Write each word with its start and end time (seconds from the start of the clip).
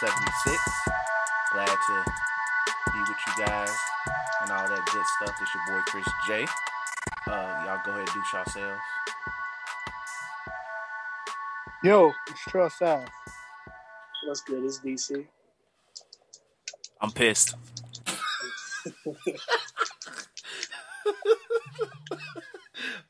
76. 0.00 0.56
Glad 1.52 1.66
to 1.66 2.04
be 2.90 3.00
with 3.00 3.08
you 3.10 3.44
guys 3.44 3.76
and 4.40 4.50
all 4.50 4.66
that 4.66 4.86
good 4.90 5.04
stuff. 5.04 5.36
It's 5.42 5.54
your 5.54 5.62
boy 5.68 5.82
Chris 5.88 6.08
J. 6.26 6.46
Uh, 7.26 7.64
y'all 7.66 7.80
go 7.84 7.90
ahead 7.90 8.08
and 8.08 8.14
do 8.14 8.22
yourselves. 8.32 8.80
Yo, 11.84 12.12
it's 12.28 12.40
Trust 12.48 12.78
South. 12.78 13.10
What's 14.26 14.40
good? 14.40 14.64
It's 14.64 14.80
DC. 14.80 15.26
I'm 17.02 17.10
pissed. 17.10 17.54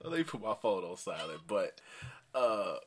Let 0.03 0.19
me 0.19 0.25
put 0.25 0.43
my 0.43 0.55
phone 0.61 0.83
on 0.83 0.97
silent. 0.97 1.43
But 1.47 1.81
uh 2.35 2.79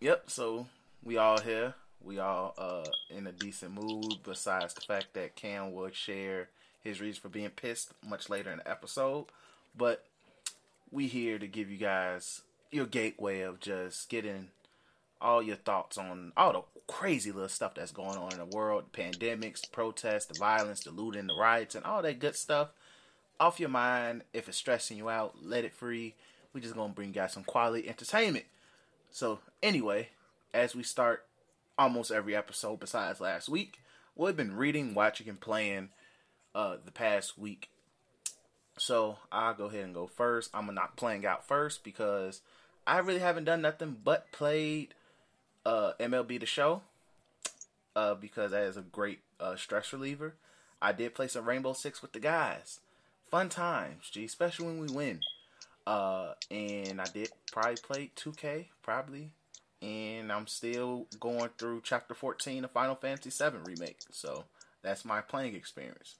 yep, 0.00 0.24
so 0.28 0.66
we 1.04 1.18
all 1.18 1.40
here. 1.40 1.74
We 2.04 2.18
all 2.18 2.54
uh 2.58 2.84
in 3.10 3.26
a 3.26 3.32
decent 3.32 3.72
mood, 3.72 4.18
besides 4.24 4.74
the 4.74 4.80
fact 4.80 5.14
that 5.14 5.36
Cam 5.36 5.72
will 5.72 5.90
share 5.90 6.48
his 6.82 7.00
reasons 7.00 7.18
for 7.18 7.28
being 7.28 7.50
pissed 7.50 7.92
much 8.06 8.28
later 8.28 8.50
in 8.50 8.58
the 8.58 8.70
episode. 8.70 9.26
But 9.76 10.04
we 10.90 11.06
here 11.06 11.38
to 11.38 11.46
give 11.46 11.70
you 11.70 11.78
guys 11.78 12.42
your 12.70 12.86
gateway 12.86 13.40
of 13.40 13.60
just 13.60 14.08
getting 14.08 14.48
all 15.20 15.42
your 15.42 15.56
thoughts 15.56 15.96
on 15.96 16.32
all 16.36 16.52
the 16.52 16.62
crazy 16.92 17.30
little 17.30 17.48
stuff 17.48 17.74
that's 17.74 17.92
going 17.92 18.18
on 18.18 18.32
in 18.32 18.38
the 18.38 18.56
world, 18.56 18.92
pandemics, 18.92 19.70
protests, 19.70 20.26
the 20.26 20.38
violence, 20.38 20.80
the 20.80 20.90
looting, 20.90 21.28
the 21.28 21.34
riots, 21.34 21.74
and 21.74 21.84
all 21.84 22.02
that 22.02 22.18
good 22.18 22.34
stuff 22.34 22.70
off 23.38 23.60
your 23.60 23.68
mind. 23.68 24.22
If 24.32 24.48
it's 24.48 24.58
stressing 24.58 24.96
you 24.96 25.08
out, 25.08 25.36
let 25.42 25.64
it 25.64 25.72
free. 25.72 26.14
We 26.52 26.60
just 26.60 26.74
gonna 26.74 26.92
bring 26.92 27.08
you 27.08 27.14
guys 27.14 27.32
some 27.32 27.44
quality 27.44 27.88
entertainment. 27.88 28.44
So 29.10 29.40
anyway, 29.62 30.08
as 30.52 30.74
we 30.74 30.82
start 30.82 31.24
almost 31.82 32.12
every 32.12 32.36
episode 32.36 32.78
besides 32.78 33.20
last 33.20 33.48
week, 33.48 33.80
we've 34.14 34.36
been 34.36 34.54
reading, 34.54 34.94
watching, 34.94 35.28
and 35.28 35.40
playing 35.40 35.88
uh 36.54 36.76
the 36.84 36.92
past 36.92 37.36
week. 37.36 37.70
So 38.78 39.18
I'll 39.32 39.54
go 39.54 39.64
ahead 39.64 39.84
and 39.84 39.94
go 39.94 40.06
first. 40.06 40.50
I'm 40.54 40.66
gonna 40.66 40.76
knock 40.76 40.96
playing 40.96 41.26
out 41.26 41.46
first 41.46 41.82
because 41.82 42.40
I 42.86 42.98
really 42.98 43.18
haven't 43.18 43.44
done 43.44 43.62
nothing 43.62 43.96
but 44.04 44.30
played 44.30 44.94
uh 45.66 45.94
MLB 45.98 46.38
the 46.38 46.46
show. 46.46 46.82
Uh 47.96 48.14
because 48.14 48.52
that 48.52 48.62
is 48.62 48.76
a 48.76 48.82
great 48.82 49.18
uh 49.40 49.56
stress 49.56 49.92
reliever. 49.92 50.36
I 50.80 50.92
did 50.92 51.16
play 51.16 51.26
some 51.26 51.48
Rainbow 51.48 51.72
Six 51.72 52.00
with 52.00 52.12
the 52.12 52.20
guys 52.20 52.78
fun 53.28 53.48
times, 53.48 54.08
G, 54.10 54.24
especially 54.24 54.66
when 54.66 54.78
we 54.78 54.94
win. 54.94 55.20
Uh, 55.84 56.34
and 56.50 57.00
I 57.00 57.06
did 57.06 57.30
probably 57.50 57.76
play 57.82 58.10
2K, 58.14 58.66
probably, 58.82 59.30
and 59.82 60.30
I'm 60.30 60.46
still 60.46 61.06
going 61.18 61.50
through 61.58 61.82
Chapter 61.82 62.14
14 62.14 62.64
of 62.64 62.70
Final 62.70 62.94
Fantasy 62.94 63.30
VII 63.30 63.58
Remake. 63.66 63.98
So 64.10 64.44
that's 64.82 65.04
my 65.04 65.20
playing 65.20 65.56
experience. 65.56 66.14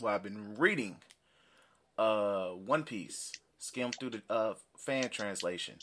Well, 0.00 0.14
I've 0.14 0.22
been 0.22 0.54
reading 0.56 0.96
uh 1.98 2.50
One 2.50 2.84
Piece, 2.84 3.32
skimmed 3.58 3.96
through 3.98 4.10
the 4.10 4.22
uh 4.28 4.54
fan 4.76 5.08
translation, 5.08 5.76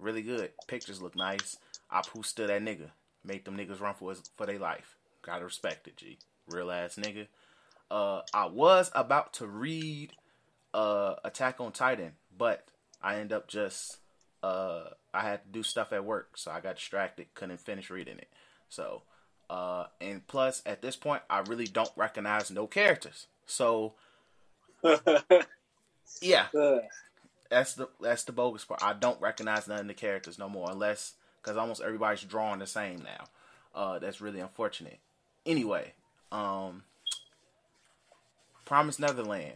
really 0.00 0.22
good. 0.22 0.50
Pictures 0.66 1.02
look 1.02 1.14
nice. 1.14 1.58
Apoo 1.92 2.24
stood 2.24 2.48
that 2.48 2.62
nigga, 2.62 2.90
made 3.24 3.44
them 3.44 3.56
niggas 3.56 3.80
run 3.80 3.94
for 3.94 4.10
his, 4.10 4.22
for 4.36 4.46
their 4.46 4.58
life. 4.58 4.96
Gotta 5.20 5.44
respect 5.44 5.86
it, 5.86 5.96
G. 5.96 6.18
Real 6.48 6.70
ass 6.70 6.96
nigga. 6.96 7.26
Uh, 7.90 8.22
I 8.32 8.46
was 8.46 8.90
about 8.94 9.34
to 9.34 9.46
read 9.46 10.14
uh, 10.72 11.16
Attack 11.24 11.60
on 11.60 11.72
Titan, 11.72 12.12
but 12.36 12.66
I 13.02 13.16
end 13.16 13.32
up 13.32 13.48
just 13.48 13.98
uh, 14.42 14.84
I 15.14 15.22
had 15.22 15.42
to 15.44 15.48
do 15.50 15.62
stuff 15.62 15.92
at 15.92 16.04
work, 16.04 16.36
so 16.36 16.50
I 16.50 16.60
got 16.60 16.76
distracted, 16.76 17.26
couldn't 17.34 17.60
finish 17.60 17.90
reading 17.90 18.18
it. 18.18 18.28
So, 18.68 19.02
uh, 19.50 19.86
and 20.00 20.26
plus 20.26 20.62
at 20.66 20.82
this 20.82 20.96
point, 20.96 21.22
I 21.30 21.40
really 21.40 21.66
don't 21.66 21.90
recognize 21.96 22.50
no 22.50 22.66
characters. 22.66 23.26
So, 23.46 23.94
yeah, 26.20 26.46
Uh, 26.58 26.78
that's 27.50 27.74
the 27.74 27.88
that's 28.00 28.24
the 28.24 28.32
bogus 28.32 28.64
part. 28.64 28.82
I 28.82 28.92
don't 28.94 29.20
recognize 29.20 29.68
none 29.68 29.80
of 29.80 29.88
the 29.88 29.94
characters 29.94 30.38
no 30.38 30.48
more, 30.48 30.70
unless 30.70 31.14
because 31.42 31.56
almost 31.56 31.82
everybody's 31.82 32.22
drawing 32.22 32.60
the 32.60 32.66
same 32.66 32.98
now. 33.02 33.24
Uh, 33.74 33.98
that's 33.98 34.20
really 34.20 34.40
unfortunate. 34.40 34.98
Anyway, 35.46 35.92
um, 36.30 36.84
Promise 38.64 38.98
Neverland, 38.98 39.54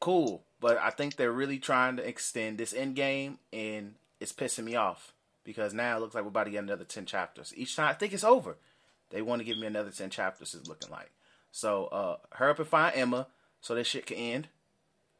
cool, 0.00 0.42
but 0.60 0.78
I 0.78 0.90
think 0.90 1.16
they're 1.16 1.32
really 1.32 1.58
trying 1.58 1.96
to 1.96 2.08
extend 2.08 2.58
this 2.58 2.72
end 2.72 2.96
game, 2.96 3.38
and 3.52 3.94
it's 4.20 4.32
pissing 4.32 4.64
me 4.64 4.76
off 4.76 5.12
because 5.44 5.72
now 5.72 5.96
it 5.96 6.00
looks 6.00 6.14
like 6.14 6.24
we're 6.24 6.28
about 6.28 6.44
to 6.44 6.50
get 6.50 6.62
another 6.62 6.84
ten 6.84 7.06
chapters. 7.06 7.52
Each 7.56 7.76
time 7.76 7.88
I 7.88 7.94
think 7.94 8.12
it's 8.12 8.24
over, 8.24 8.56
they 9.10 9.22
want 9.22 9.40
to 9.40 9.44
give 9.44 9.58
me 9.58 9.66
another 9.66 9.90
ten 9.90 10.10
chapters. 10.10 10.54
it's 10.54 10.68
looking 10.68 10.90
like 10.90 11.10
so. 11.50 11.86
Uh, 11.86 12.16
hurry 12.32 12.50
up 12.50 12.58
and 12.58 12.68
find 12.68 12.96
Emma 12.96 13.28
so 13.60 13.74
this 13.74 13.86
shit 13.86 14.06
can 14.06 14.16
end. 14.16 14.48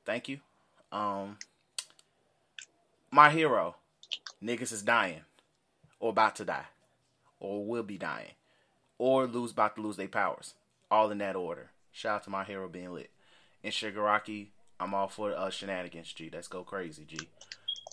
Thank 0.05 0.29
you. 0.29 0.41
Um, 0.93 1.39
my 3.11 3.31
hero, 3.31 3.77
niggas 4.43 4.73
is 4.73 4.83
dying, 4.83 5.23
or 6.01 6.11
about 6.11 6.37
to 6.37 6.45
die, 6.45 6.67
or 7.41 7.65
will 7.65 7.83
be 7.83 7.99
dying, 7.99 8.33
or 8.99 9.27
lose 9.27 9.53
about 9.53 9.77
to 9.77 9.83
lose 9.83 9.97
their 9.97 10.09
powers. 10.09 10.55
All 10.91 11.11
in 11.11 11.19
that 11.19 11.35
order. 11.35 11.71
Shout 11.91 12.17
out 12.17 12.25
to 12.25 12.31
my 12.31 12.45
hero 12.45 12.69
being 12.69 12.93
lit. 12.93 13.11
And 13.65 13.73
Shigaraki, 13.73 14.49
I'm 14.79 14.95
all 14.95 15.09
for 15.09 15.33
uh, 15.33 15.51
shenanigans, 15.51 16.13
G. 16.13 16.31
Let's 16.33 16.47
go 16.47 16.63
crazy, 16.63 17.05
G. 17.05 17.29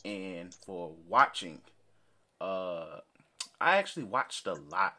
And 0.06 0.54
for 0.54 0.92
watching, 1.08 1.62
uh, 2.42 3.00
I 3.62 3.78
actually 3.78 4.04
watched 4.04 4.48
a 4.48 4.54
lot 4.54 4.96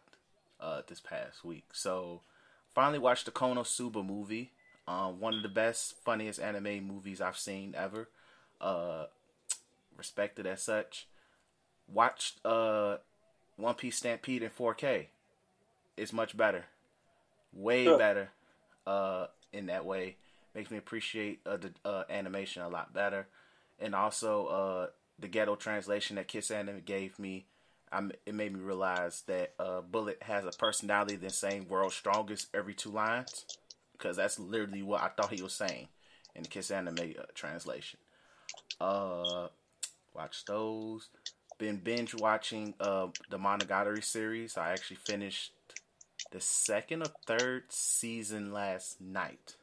uh, 0.60 0.82
this 0.86 1.00
past 1.00 1.44
week. 1.44 1.66
So 1.72 2.22
finally 2.74 2.98
watched 2.98 3.26
the 3.26 3.30
Konosuba 3.30 4.04
movie. 4.04 4.52
Um, 4.86 5.20
one 5.20 5.34
of 5.34 5.42
the 5.42 5.48
best, 5.48 5.96
funniest 6.04 6.40
anime 6.40 6.86
movies 6.86 7.20
I've 7.20 7.38
seen 7.38 7.74
ever. 7.76 8.08
Uh, 8.60 9.06
respected 9.96 10.46
as 10.46 10.62
such. 10.62 11.06
Watched 11.92 12.44
uh, 12.44 12.98
One 13.56 13.74
Piece 13.74 13.96
Stampede 13.96 14.42
in 14.42 14.50
4K. 14.50 15.06
It's 15.96 16.12
much 16.12 16.36
better, 16.36 16.64
way 17.52 17.86
better. 17.96 18.30
Uh, 18.86 19.26
in 19.52 19.66
that 19.66 19.84
way, 19.84 20.16
makes 20.54 20.70
me 20.70 20.76
appreciate 20.76 21.40
uh, 21.46 21.56
the 21.56 21.70
uh, 21.84 22.04
animation 22.10 22.62
a 22.62 22.68
lot 22.68 22.92
better, 22.92 23.26
and 23.78 23.94
also 23.94 24.46
uh, 24.46 24.86
the 25.18 25.28
ghetto 25.28 25.56
translation 25.56 26.16
that 26.16 26.28
Kiss 26.28 26.50
Anime 26.50 26.82
gave 26.84 27.18
me. 27.18 27.46
I'm, 27.92 28.10
it 28.26 28.34
made 28.34 28.52
me 28.52 28.60
realize 28.60 29.22
that 29.28 29.54
uh, 29.58 29.80
Bullet 29.80 30.18
has 30.22 30.44
a 30.44 30.50
personality 30.50 31.16
than 31.16 31.30
saying 31.30 31.66
"world's 31.68 31.94
strongest" 31.94 32.48
every 32.54 32.74
two 32.74 32.90
lines, 32.90 33.44
because 33.92 34.16
that's 34.16 34.38
literally 34.38 34.82
what 34.82 35.02
I 35.02 35.08
thought 35.08 35.32
he 35.32 35.42
was 35.42 35.54
saying 35.54 35.88
in 36.34 36.42
the 36.42 36.48
Kiss 36.48 36.70
Anime 36.70 37.14
uh, 37.18 37.22
translation. 37.34 38.00
Uh, 38.80 39.48
watch 40.14 40.44
those. 40.44 41.08
Been 41.56 41.76
binge 41.76 42.14
watching 42.14 42.74
uh 42.80 43.06
the 43.30 43.38
Monogatari 43.38 44.02
series. 44.02 44.56
I 44.56 44.72
actually 44.72 44.96
finished 44.96 45.52
the 46.32 46.40
second 46.40 47.02
or 47.02 47.12
third 47.26 47.64
season 47.68 48.52
last 48.52 49.00
night. 49.00 49.54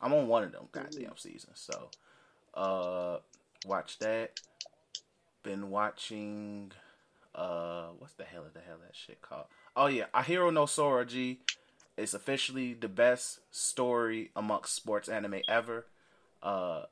I'm 0.00 0.12
on 0.12 0.28
one 0.28 0.44
of 0.44 0.52
them 0.52 0.68
goddamn 0.70 1.16
seasons, 1.16 1.58
so 1.58 1.90
uh 2.56 3.18
watch 3.64 3.98
that. 3.98 4.40
Been 5.42 5.70
watching 5.70 6.72
uh 7.34 7.88
what's 7.98 8.14
the 8.14 8.24
hell 8.24 8.44
of 8.44 8.54
the 8.54 8.60
hell 8.60 8.78
that 8.82 8.96
shit 8.96 9.20
called? 9.22 9.44
Oh 9.76 9.86
yeah, 9.86 10.06
Ahiru 10.14 10.52
no 10.52 10.66
Sora 10.66 11.04
G 11.04 11.40
is 11.96 12.14
officially 12.14 12.74
the 12.74 12.88
best 12.88 13.40
story 13.50 14.30
amongst 14.34 14.74
sports 14.74 15.08
anime 15.08 15.40
ever. 15.48 15.86
Uh 16.42 16.82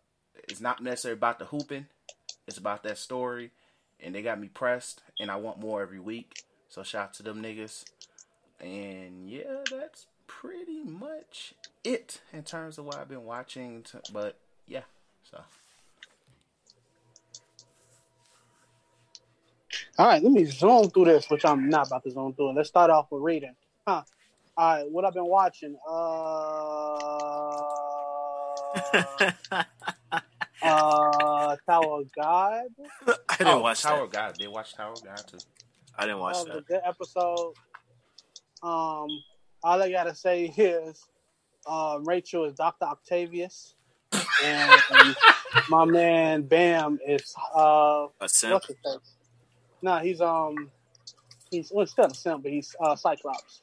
it's 0.49 0.61
not 0.61 0.83
necessarily 0.83 1.17
about 1.17 1.39
the 1.39 1.47
hooping. 1.47 1.87
It's 2.47 2.59
about 2.59 2.83
that 2.83 2.99
story. 2.99 3.51
And 4.01 4.15
they 4.15 4.23
got 4.23 4.41
me 4.41 4.49
pressed 4.49 5.03
and 5.19 5.31
I 5.31 5.37
want 5.37 5.61
more 5.61 5.81
every 5.81 6.01
week. 6.01 6.45
So 6.69 6.83
shout 6.83 7.05
out 7.05 7.15
to 7.15 7.23
them 7.23 7.43
niggas. 7.43 7.85
And 8.61 9.31
yeah, 9.31 9.63
that's 9.71 10.07
pretty 10.27 10.83
much 10.83 11.55
it 11.83 12.21
in 12.33 12.43
terms 12.43 12.79
of 12.79 12.85
what 12.85 12.97
I've 12.97 13.09
been 13.09 13.25
watching. 13.25 13.85
But 14.13 14.37
yeah, 14.67 14.83
so 15.35 15.43
All 19.99 20.07
right, 20.09 20.23
let 20.23 20.33
me 20.33 20.45
zone 20.45 20.91
through 20.91 21.05
this, 21.05 21.31
which 21.31 21.45
I'm 21.45 21.69
not 21.69 21.87
about 21.87 22.03
to 22.05 22.11
zone 22.11 22.35
through. 22.35 22.55
Let's 22.55 22.69
start 22.69 22.91
off 22.91 23.07
with 23.11 23.23
reading. 23.23 23.55
Huh. 23.87 24.03
All 24.57 24.75
right, 24.75 24.91
what 24.91 25.05
I've 25.05 25.15
been 25.15 25.27
watching? 25.27 25.77
Uh, 25.89 26.75
uh, 30.63 31.57
Tower 31.67 32.01
of 32.01 32.13
God. 32.13 32.65
I 33.07 33.37
didn't 33.39 33.53
oh, 33.53 33.61
watch 33.61 33.83
Tower 33.83 34.07
that. 34.07 34.13
God. 34.13 34.37
They 34.39 34.49
watch 34.49 34.75
Tower 34.75 34.95
God 35.05 35.23
too. 35.27 35.39
I 35.97 36.07
didn't 36.07 36.19
watch 36.19 36.39
That 36.39 36.49
was 36.49 36.57
a 36.57 36.63
good 36.63 36.81
episode. 36.85 37.55
Um, 38.63 39.09
all 39.63 39.83
I 39.83 39.91
gotta 39.91 40.15
say 40.15 40.45
is, 40.57 41.05
uh, 41.67 41.99
Rachel 42.03 42.45
is 42.47 42.55
Doctor 42.55 42.87
Octavius, 42.87 43.75
and 44.43 45.17
my 45.69 45.85
man 45.85 46.43
Bam 46.43 46.99
is 47.07 47.35
uh, 47.55 48.07
A 48.21 48.29
simp. 48.29 48.53
what's 48.55 48.67
his? 48.69 48.77
No, 49.83 49.99
he's 49.99 50.21
um, 50.21 50.71
he's 51.51 51.71
well, 51.73 51.87
still 51.87 52.07
a 52.07 52.15
simp, 52.15 52.43
but 52.43 52.53
he's 52.53 52.75
uh, 52.81 52.97
Cyclops. 52.97 53.61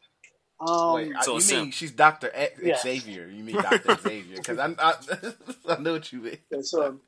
Um, 0.59 0.93
Wait, 0.93 1.13
so 1.21 1.31
you 1.31 1.33
mean 1.37 1.41
simp. 1.41 1.73
she's 1.73 1.91
Doctor 1.91 2.29
X- 2.33 2.59
Yeah. 2.63 2.77
Xavier? 2.77 3.27
You 3.27 3.43
mean 3.43 3.55
Doctor 3.55 3.97
Xavier? 4.03 4.37
Because 4.37 4.59
I, 4.59 4.67
I, 4.77 4.93
I 5.69 5.77
know 5.79 5.93
what 5.93 6.13
you 6.13 6.19
mean. 6.19 6.37
That's 6.51 6.73
um, 6.75 7.01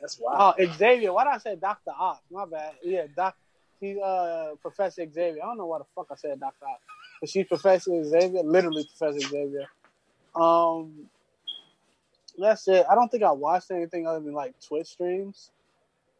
that's 0.00 0.18
wild. 0.20 0.54
Oh, 0.58 0.66
Xavier. 0.76 1.12
Why 1.12 1.24
did 1.24 1.32
I 1.34 1.38
say 1.38 1.56
Doctor 1.56 1.90
Ock? 1.98 2.22
My 2.30 2.44
bad. 2.46 2.72
Yeah, 2.82 3.06
Doc. 3.16 3.36
He's 3.80 3.98
uh 3.98 4.50
Professor 4.62 5.04
Xavier. 5.10 5.42
I 5.42 5.46
don't 5.46 5.58
know 5.58 5.66
why 5.66 5.78
the 5.78 5.84
fuck 5.94 6.06
I 6.12 6.14
said 6.14 6.38
Doctor 6.38 6.66
Ock, 6.66 6.80
but 7.20 7.28
she's 7.28 7.46
Professor 7.46 8.04
Xavier. 8.04 8.42
Literally 8.44 8.84
Professor 8.96 9.26
Xavier. 9.28 9.66
Um, 10.36 10.92
that's 12.38 12.66
it. 12.68 12.86
I 12.90 12.94
don't 12.94 13.08
think 13.10 13.22
I 13.22 13.32
watched 13.32 13.70
anything 13.70 14.06
other 14.06 14.20
than 14.20 14.34
like 14.34 14.54
Twitch 14.66 14.88
streams. 14.88 15.50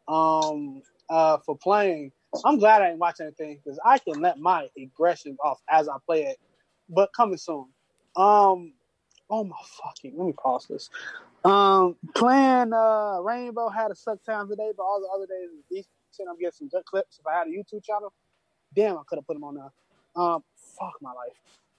Um, 0.09 0.83
uh, 1.09 1.39
for 1.39 1.57
playing, 1.57 2.12
I'm 2.45 2.59
glad 2.59 2.83
I 2.83 2.91
ain't 2.91 2.99
watch 2.99 3.21
anything 3.21 3.61
because 3.62 3.79
I 3.85 3.99
can 3.99 4.21
let 4.21 4.39
my 4.39 4.69
aggression 4.77 5.37
off 5.43 5.61
as 5.69 5.89
I 5.89 5.97
play 6.05 6.25
it. 6.25 6.39
But 6.89 7.11
coming 7.15 7.37
soon. 7.37 7.67
Um, 8.17 8.73
oh 9.29 9.45
my 9.45 9.57
fucking. 9.83 10.15
Let 10.17 10.27
me 10.27 10.33
pause 10.33 10.67
this. 10.69 10.91
Um, 11.45 11.97
playing 12.15 12.73
uh 12.73 13.21
Rainbow 13.23 13.69
had 13.69 13.91
a 13.91 13.95
suck 13.95 14.23
time 14.25 14.49
today, 14.49 14.73
but 14.77 14.83
all 14.83 15.01
the 15.01 15.09
other 15.15 15.27
days 15.27 15.49
was 15.53 15.65
decent. 15.71 16.29
I'm 16.29 16.37
getting 16.37 16.53
some 16.53 16.69
good 16.69 16.85
clips. 16.85 17.19
If 17.19 17.27
I 17.27 17.39
had 17.39 17.47
a 17.47 17.51
YouTube 17.51 17.85
channel, 17.85 18.12
damn, 18.75 18.99
I 18.99 19.03
could 19.07 19.17
have 19.17 19.27
put 19.27 19.35
them 19.35 19.45
on 19.45 19.55
there. 19.55 19.73
Um, 20.17 20.45
fuck 20.79 20.95
my 21.01 21.12
life. 21.12 21.39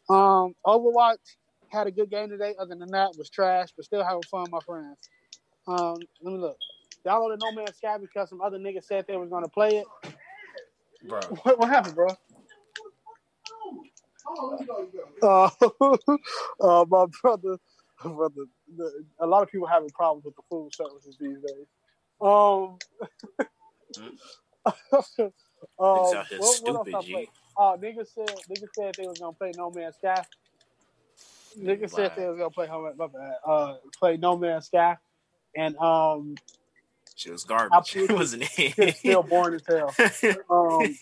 Um, 0.09 0.55
Overwatch 0.65 1.17
had 1.71 1.87
a 1.87 1.91
good 1.91 2.09
game 2.09 2.29
today. 2.29 2.55
Other 2.59 2.75
than 2.75 2.91
that, 2.91 3.17
was 3.17 3.29
trash, 3.29 3.69
but 3.75 3.85
still 3.85 4.03
having 4.03 4.23
fun 4.31 4.49
my 4.51 4.59
friends. 4.65 4.97
Um, 5.67 6.07
let 6.21 6.33
me 6.33 6.39
look. 6.39 6.57
Downloaded 7.05 7.39
No 7.39 7.51
Man's 7.51 7.77
Sky 7.77 7.97
because 7.99 8.29
some 8.29 8.41
other 8.41 8.57
niggas 8.59 8.85
said 8.85 9.05
they 9.07 9.17
was 9.17 9.29
gonna 9.29 9.49
play 9.49 9.77
it. 9.77 9.87
Bro, 11.07 11.19
What, 11.43 11.59
what 11.59 11.69
happened, 11.69 11.95
bro? 11.95 12.07
Uh, 15.21 15.49
uh, 16.61 16.85
my 16.89 17.05
brother, 17.21 17.57
brother, 18.03 18.45
the, 18.77 19.05
a 19.19 19.27
lot 19.27 19.43
of 19.43 19.49
people 19.49 19.67
having 19.67 19.89
problems 19.91 20.25
with 20.25 20.35
the 20.35 20.43
food 20.49 20.73
services 20.73 21.17
these 21.19 21.37
days. 21.37 21.67
Um, 22.21 22.77
um, 25.79 26.23
what- 26.37 26.61
what 26.61 26.75
else 26.75 26.89
stupid, 26.89 26.93
I 26.93 27.01
G. 27.01 27.11
played? 27.11 27.27
Oh, 27.57 27.77
niggas 27.81 28.13
said 28.13 28.29
niggas 28.49 28.71
said 28.75 28.95
they 28.97 29.07
was 29.07 29.19
gonna 29.19 29.33
play 29.33 29.53
No 29.55 29.71
Man's 29.71 29.95
Sky. 29.97 30.23
Niggas 31.59 31.91
said 31.91 32.13
they 32.15 32.27
was 32.27 32.37
gonna 32.37 32.49
play 32.49 32.67
Home. 32.67 32.91
my 32.97 33.07
bad, 33.07 33.33
uh, 33.45 33.75
play 33.99 34.17
No 34.17 34.37
Man's 34.37 34.67
Sky, 34.67 34.97
and 35.55 35.75
um, 35.77 36.35
She 37.15 37.29
was 37.31 37.43
garbage. 37.43 37.71
Absolutely. 37.75 38.15
Wasn't 38.21 38.43
it's 38.57 38.77
it? 38.79 38.95
still 38.97 39.23
boring 39.23 39.55
as 39.55 39.63
hell. 39.67 40.35
Um, 40.49 40.95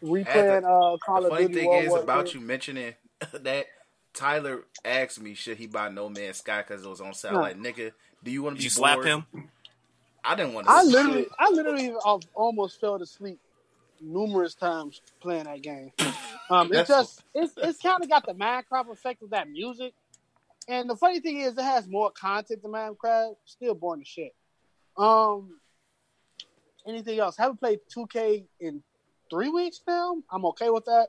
we 0.00 0.22
As 0.22 0.26
playing 0.26 0.64
uh, 0.64 0.96
Call 1.04 1.22
the 1.22 1.26
of 1.26 1.30
funny 1.30 1.46
Duty 1.48 1.54
thing 1.54 1.68
World 1.68 1.84
is 1.84 1.90
War 1.90 2.02
about 2.02 2.26
II. 2.28 2.34
you 2.34 2.46
mentioning 2.46 2.94
that 3.32 3.66
Tyler 4.12 4.64
asked 4.84 5.20
me 5.20 5.34
should 5.34 5.56
he 5.56 5.66
buy 5.66 5.88
No 5.88 6.08
Man's 6.08 6.38
Sky 6.38 6.62
because 6.66 6.84
it 6.84 6.88
was 6.88 7.00
on 7.00 7.14
sale. 7.14 7.32
Huh. 7.32 7.40
Like 7.42 7.58
nigga, 7.58 7.92
do 8.22 8.30
you 8.30 8.42
want 8.42 8.56
to 8.56 8.58
be 8.58 8.64
you 8.64 8.70
slap 8.70 9.02
him? 9.02 9.24
I 10.24 10.34
didn't 10.34 10.54
want 10.54 10.66
to. 10.66 10.72
I 10.72 10.82
literally, 10.82 11.26
I 11.38 11.50
literally 11.50 11.92
I've 12.06 12.20
almost 12.34 12.80
fell 12.80 12.96
asleep 12.96 13.38
numerous 14.04 14.54
times 14.54 15.00
playing 15.20 15.44
that 15.44 15.62
game. 15.62 15.92
Um, 16.50 16.70
it's 16.74 16.90
just 16.90 17.22
it's 17.34 17.54
it's 17.56 17.80
kind 17.80 18.02
of 18.02 18.10
got 18.10 18.26
the 18.26 18.34
Minecraft 18.34 18.92
effect 18.92 19.22
of 19.22 19.30
that 19.30 19.48
music. 19.48 19.94
And 20.68 20.90
the 20.90 20.94
funny 20.94 21.20
thing 21.20 21.40
is, 21.40 21.56
it 21.56 21.62
has 21.62 21.88
more 21.88 22.10
content 22.10 22.60
than 22.60 22.70
Minecraft. 22.70 23.36
Still 23.46 23.74
boring 23.74 24.02
as 24.02 24.08
shit. 24.08 24.34
Um, 24.98 25.58
anything 26.86 27.18
else? 27.18 27.38
Haven't 27.38 27.60
played 27.60 27.80
2K 27.96 28.44
in 28.60 28.82
three 29.30 29.48
weeks 29.48 29.80
now. 29.86 30.16
I'm 30.30 30.44
okay 30.46 30.68
with 30.68 30.84
that. 30.84 31.08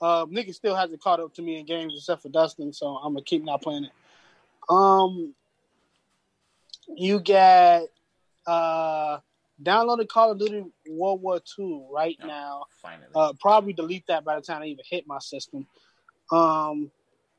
Um, 0.00 0.30
nigga 0.32 0.52
still 0.52 0.74
hasn't 0.74 1.00
caught 1.00 1.20
up 1.20 1.32
to 1.34 1.42
me 1.42 1.58
in 1.58 1.66
games 1.66 1.94
except 1.96 2.22
for 2.22 2.28
Dustin, 2.28 2.72
so 2.72 2.96
I'm 2.96 3.14
gonna 3.14 3.24
keep 3.24 3.44
not 3.44 3.62
playing 3.62 3.84
it. 3.84 3.92
Um, 4.68 5.34
you 6.88 7.20
got 7.20 7.84
uh 8.46 9.18
downloaded 9.62 10.08
Call 10.08 10.32
of 10.32 10.38
Duty 10.38 10.64
World 10.88 11.22
War 11.22 11.40
II 11.58 11.86
right 11.92 12.16
No. 12.20 12.26
now. 12.26 12.64
Finally, 12.82 13.08
Uh, 13.14 13.32
probably 13.40 13.72
delete 13.72 14.06
that 14.08 14.24
by 14.24 14.34
the 14.36 14.42
time 14.42 14.62
I 14.62 14.66
even 14.66 14.84
hit 14.88 15.06
my 15.06 15.18
system. 15.18 15.66
Um, 16.32 16.90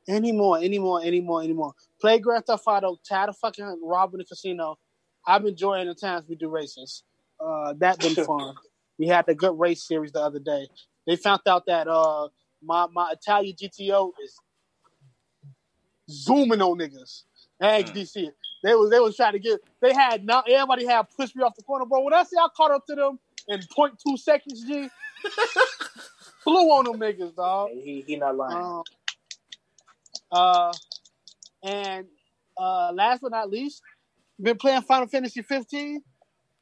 anymore, 0.08 0.58
anymore, 0.58 1.02
anymore, 1.02 1.42
anymore. 1.42 1.74
Play 2.00 2.18
Grand 2.18 2.46
Theft 2.46 2.64
Auto. 2.66 2.96
Tired 3.08 3.28
of 3.30 3.36
fucking 3.38 3.80
robbing 3.82 4.18
the 4.18 4.24
casino. 4.24 4.78
I've 5.26 5.42
been 5.42 5.50
enjoying 5.50 5.88
the 5.88 5.94
times 5.94 6.26
we 6.28 6.36
do 6.36 6.48
races. 6.48 7.02
Uh, 7.38 7.74
that 7.78 7.98
been 8.00 8.14
fun. 8.26 8.54
We 8.98 9.08
had 9.08 9.26
the 9.26 9.34
good 9.34 9.58
race 9.58 9.86
series 9.86 10.12
the 10.12 10.20
other 10.20 10.38
day. 10.38 10.68
They 11.06 11.16
found 11.16 11.42
out 11.46 11.66
that 11.66 11.86
uh 11.86 12.28
my 12.62 12.86
my 12.86 13.10
Italian 13.12 13.54
GTO 13.56 14.12
is 14.24 14.38
zooming 16.10 16.62
on 16.62 16.78
niggas. 16.78 17.24
Ask 17.60 17.86
Mm. 17.86 17.94
DC. 17.94 18.30
They 18.62 18.74
was 18.74 18.90
they 18.90 19.00
was 19.00 19.16
trying 19.16 19.32
to 19.32 19.38
get. 19.38 19.60
They 19.80 19.92
had 19.92 20.24
not 20.24 20.48
everybody 20.48 20.86
had 20.86 21.04
pushed 21.16 21.36
me 21.36 21.42
off 21.42 21.54
the 21.56 21.62
corner, 21.62 21.84
bro. 21.84 22.00
When 22.02 22.14
I 22.14 22.22
say 22.24 22.36
I 22.38 22.48
caught 22.56 22.70
up 22.70 22.86
to 22.86 22.94
them 22.94 23.18
in 23.48 23.60
0.2 23.60 24.18
seconds, 24.18 24.64
G, 24.64 24.88
flew 26.44 26.70
on 26.70 26.84
them 26.84 26.98
niggas, 26.98 27.34
dog. 27.36 27.70
He 27.70 28.02
he 28.06 28.16
not 28.16 28.36
lying. 28.36 28.56
Um, 28.56 28.82
uh, 30.32 30.72
and 31.62 32.06
uh, 32.58 32.92
last 32.92 33.22
but 33.22 33.30
not 33.30 33.50
least, 33.50 33.82
been 34.40 34.56
playing 34.56 34.82
Final 34.82 35.06
Fantasy 35.06 35.42
15. 35.42 36.02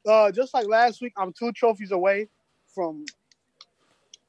Uh, 0.07 0.31
just 0.31 0.53
like 0.53 0.67
last 0.67 1.01
week, 1.01 1.13
I'm 1.17 1.33
two 1.33 1.51
trophies 1.51 1.91
away 1.91 2.29
from 2.73 3.05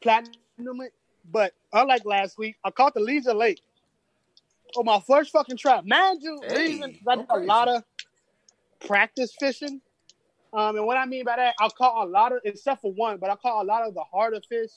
platinum 0.01 0.81
it. 0.81 0.93
But 1.31 1.53
unlike 1.73 2.05
last 2.05 2.39
week, 2.39 2.57
I 2.65 2.71
caught 2.71 2.95
the 2.95 3.01
Legion 3.01 3.37
late 3.37 3.61
on 4.77 4.85
my 4.85 5.01
first 5.07 5.31
fucking 5.31 5.57
trap. 5.57 5.85
Mind 5.85 6.21
you, 6.23 6.41
Hey, 6.43 6.69
Legion, 6.69 6.99
I 7.09 7.17
did 7.17 7.27
a 7.31 7.39
lot 7.39 7.69
of 7.69 7.83
practice 8.87 9.35
fishing. 9.39 9.81
Um, 10.53 10.77
and 10.77 10.87
what 10.87 10.97
I 10.97 11.07
mean 11.07 11.25
by 11.25 11.37
that, 11.37 11.55
I 11.61 11.69
caught 11.69 12.07
a 12.07 12.11
lot 12.11 12.33
of, 12.33 12.41
except 12.45 12.83
for 12.83 12.93
one, 12.93 13.19
but 13.19 13.31
I 13.31 13.37
caught 13.37 13.63
a 13.63 13.67
lot 13.67 13.87
of 13.87 13.95
the 13.95 14.03
harder 14.03 14.41
fish 14.49 14.71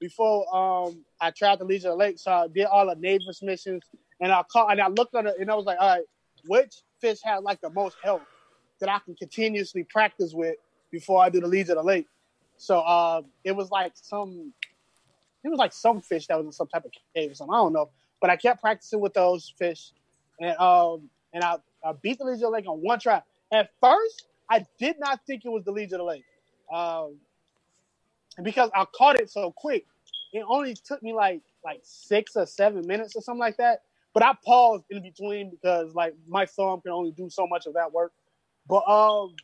before 0.00 0.46
um 0.54 1.04
I 1.20 1.30
tried 1.30 1.58
to 1.58 1.64
Legion 1.64 1.96
Lake. 1.96 2.18
So 2.18 2.32
I 2.32 2.48
did 2.48 2.64
all 2.64 2.86
the 2.86 2.96
Navis 2.96 3.42
missions, 3.42 3.82
and 4.20 4.32
I 4.32 4.42
caught 4.50 4.72
and 4.72 4.80
I 4.80 4.88
looked 4.88 5.14
on 5.14 5.26
it, 5.26 5.36
and 5.38 5.50
I 5.50 5.54
was 5.54 5.66
like, 5.66 5.78
all 5.80 5.88
right, 5.88 6.04
which 6.46 6.82
fish 7.00 7.18
had 7.22 7.38
like 7.38 7.60
the 7.60 7.70
most 7.70 7.96
health 8.02 8.22
that 8.80 8.88
I 8.88 8.98
can 9.04 9.14
continuously 9.14 9.84
practice 9.84 10.32
with 10.34 10.56
before 10.90 11.22
I 11.22 11.28
do 11.28 11.40
the 11.40 11.60
of 11.60 11.66
the 11.66 11.82
Lake. 11.82 12.06
So 12.56 12.80
uh, 12.80 13.22
it 13.44 13.52
was 13.52 13.70
like 13.70 13.92
some, 13.94 14.52
it 15.44 15.48
was 15.48 15.58
like 15.58 15.72
some 15.72 16.00
fish 16.00 16.26
that 16.26 16.36
was 16.36 16.46
in 16.46 16.52
some 16.52 16.66
type 16.66 16.84
of 16.84 16.92
cave 17.14 17.30
or 17.30 17.34
something. 17.34 17.54
I 17.54 17.58
don't 17.58 17.72
know, 17.72 17.90
but 18.20 18.30
I 18.30 18.36
kept 18.36 18.60
practicing 18.60 19.00
with 19.00 19.14
those 19.14 19.52
fish, 19.58 19.92
and 20.40 20.56
um 20.58 21.08
and 21.32 21.44
I, 21.44 21.56
I 21.84 21.92
beat 22.00 22.18
the 22.18 22.24
Legion 22.24 22.44
of 22.44 22.50
the 22.52 22.56
Lake 22.56 22.68
on 22.68 22.78
one 22.78 22.98
try. 22.98 23.22
At 23.52 23.70
first, 23.80 24.26
I 24.48 24.66
did 24.78 24.96
not 24.98 25.20
think 25.26 25.44
it 25.44 25.48
was 25.48 25.64
the 25.64 25.72
Legion 25.72 25.94
of 25.94 25.98
the 26.00 26.04
Lake. 26.04 26.24
Um, 26.72 27.16
because 28.42 28.70
I 28.74 28.84
caught 28.96 29.20
it 29.20 29.30
so 29.30 29.52
quick, 29.52 29.86
it 30.32 30.44
only 30.48 30.74
took 30.74 31.02
me 31.02 31.12
like 31.12 31.42
like 31.64 31.80
six 31.82 32.36
or 32.36 32.46
seven 32.46 32.86
minutes 32.86 33.16
or 33.16 33.22
something 33.22 33.40
like 33.40 33.56
that. 33.58 33.82
But 34.12 34.24
I 34.24 34.32
paused 34.44 34.84
in 34.90 35.02
between 35.02 35.50
because 35.50 35.94
like 35.94 36.14
my 36.28 36.46
thumb 36.46 36.80
can 36.80 36.92
only 36.92 37.12
do 37.12 37.30
so 37.30 37.46
much 37.46 37.66
of 37.66 37.74
that 37.74 37.92
work. 37.92 38.12
But 38.68 38.88
um, 38.88 39.34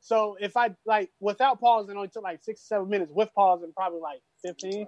so 0.00 0.36
if 0.40 0.56
I 0.56 0.74
like 0.84 1.10
without 1.20 1.60
pausing, 1.60 1.94
it 1.94 1.96
only 1.96 2.08
took 2.08 2.22
like 2.22 2.42
six 2.42 2.60
seven 2.60 2.88
minutes. 2.88 3.12
With 3.12 3.30
pausing, 3.34 3.72
probably 3.72 4.00
like 4.00 4.20
fifteen. 4.42 4.86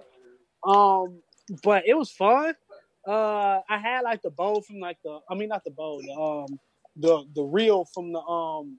Um, 0.63 1.21
but 1.63 1.87
it 1.87 1.97
was 1.97 2.11
fun. 2.11 2.53
Uh, 3.07 3.61
I 3.69 3.77
had 3.77 4.01
like 4.01 4.21
the 4.21 4.29
bow 4.29 4.59
from 4.61 4.79
like 4.79 4.97
the 5.03 5.19
I 5.29 5.35
mean 5.35 5.49
not 5.49 5.63
the 5.63 5.71
bow, 5.71 6.01
the 6.01 6.11
um 6.11 6.59
the 6.97 7.25
the 7.35 7.43
reel 7.43 7.85
from 7.85 8.11
the 8.11 8.19
um 8.19 8.77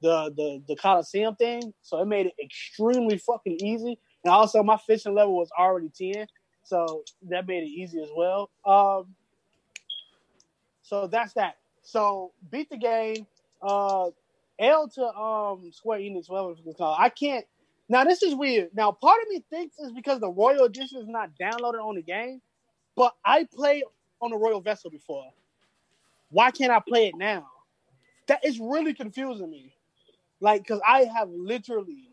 the 0.00 0.32
the 0.36 0.62
the 0.68 0.76
Coliseum 0.76 1.34
thing. 1.34 1.74
So 1.82 2.00
it 2.00 2.06
made 2.06 2.26
it 2.26 2.34
extremely 2.42 3.18
fucking 3.18 3.58
easy. 3.60 3.98
And 4.24 4.32
also 4.32 4.62
my 4.62 4.76
fishing 4.76 5.14
level 5.14 5.36
was 5.36 5.50
already 5.58 5.90
10. 5.90 6.26
So 6.62 7.02
that 7.30 7.48
made 7.48 7.64
it 7.64 7.70
easy 7.70 8.00
as 8.00 8.10
well. 8.16 8.50
Um 8.64 9.14
so 10.82 11.08
that's 11.08 11.32
that. 11.34 11.56
So 11.82 12.32
beat 12.50 12.70
the 12.70 12.76
game. 12.76 13.26
Uh 13.60 14.10
L 14.60 14.88
to 14.88 15.04
um 15.04 15.72
Square 15.72 15.98
Enix, 15.98 16.28
whatever 16.28 16.54
it's 16.64 16.78
called. 16.78 16.96
I 17.00 17.08
can't 17.08 17.44
now 17.88 18.04
this 18.04 18.22
is 18.22 18.36
weird. 18.36 18.70
Now 18.72 18.92
part 18.92 19.20
of 19.22 19.28
me 19.30 19.44
thinks 19.50 19.76
it's 19.80 19.92
because 19.92 20.20
the 20.20 20.30
Royal 20.30 20.64
Edition 20.64 21.00
is 21.00 21.08
not 21.08 21.30
downloaded 21.40 21.84
on 21.84 21.96
the 21.96 22.02
game. 22.02 22.40
But 22.96 23.12
I 23.24 23.46
played 23.52 23.84
on 24.20 24.30
the 24.30 24.36
Royal 24.36 24.60
Vessel 24.60 24.90
before. 24.90 25.26
Why 26.30 26.50
can't 26.50 26.72
I 26.72 26.80
play 26.80 27.08
it 27.08 27.16
now? 27.16 27.46
That 28.26 28.44
is 28.44 28.58
really 28.58 28.94
confusing 28.94 29.50
me. 29.50 29.74
Like, 30.40 30.62
because 30.62 30.80
I 30.86 31.04
have 31.04 31.28
literally 31.30 32.08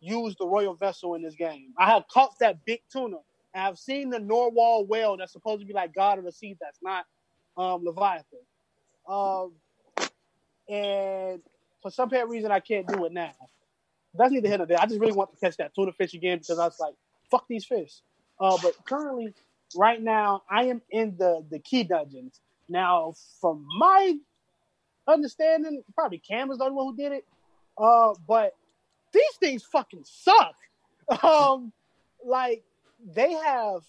used 0.00 0.38
the 0.38 0.46
Royal 0.46 0.74
Vessel 0.74 1.14
in 1.14 1.22
this 1.22 1.34
game. 1.34 1.72
I 1.78 1.90
have 1.90 2.04
caught 2.08 2.38
that 2.40 2.64
big 2.64 2.80
tuna. 2.90 3.16
And 3.54 3.64
I've 3.64 3.78
seen 3.78 4.10
the 4.10 4.18
Narwhal 4.18 4.86
whale 4.86 5.16
that's 5.16 5.32
supposed 5.32 5.60
to 5.60 5.66
be 5.66 5.72
like 5.72 5.94
God 5.94 6.18
of 6.18 6.24
the 6.24 6.32
Sea 6.32 6.56
that's 6.60 6.78
not 6.82 7.06
um, 7.56 7.84
Leviathan. 7.84 8.40
Um, 9.08 9.52
and 10.68 11.40
for 11.82 11.90
some 11.90 12.10
reason, 12.10 12.50
I 12.50 12.60
can't 12.60 12.86
do 12.86 13.04
it 13.06 13.12
now. 13.12 13.32
That's 14.14 14.32
neither 14.32 14.48
here 14.48 14.58
nor 14.58 14.66
there. 14.66 14.80
I 14.80 14.86
just 14.86 15.00
really 15.00 15.12
want 15.12 15.32
to 15.32 15.38
catch 15.38 15.56
that 15.58 15.74
tuna 15.74 15.92
fish 15.92 16.14
again 16.14 16.38
because 16.38 16.58
I 16.58 16.64
was 16.64 16.78
like, 16.80 16.94
fuck 17.30 17.46
these 17.48 17.64
fish. 17.64 18.00
Uh, 18.40 18.58
but 18.62 18.74
currently, 18.84 19.34
right 19.74 20.02
now, 20.02 20.42
I 20.50 20.64
am 20.64 20.82
in 20.90 21.16
the 21.18 21.44
the 21.50 21.58
key 21.58 21.84
dungeons. 21.84 22.40
Now, 22.68 23.14
from 23.40 23.64
my 23.78 24.14
understanding, 25.06 25.82
probably 25.94 26.18
Cam 26.18 26.48
was 26.48 26.58
the 26.58 26.64
only 26.64 26.76
one 26.76 26.86
who 26.88 26.96
did 26.96 27.12
it. 27.12 27.24
Uh, 27.78 28.14
but 28.26 28.52
these 29.12 29.36
things 29.40 29.62
fucking 29.64 30.04
suck. 30.04 30.54
Um, 31.22 31.72
like 32.24 32.64
they 33.14 33.32
have 33.32 33.82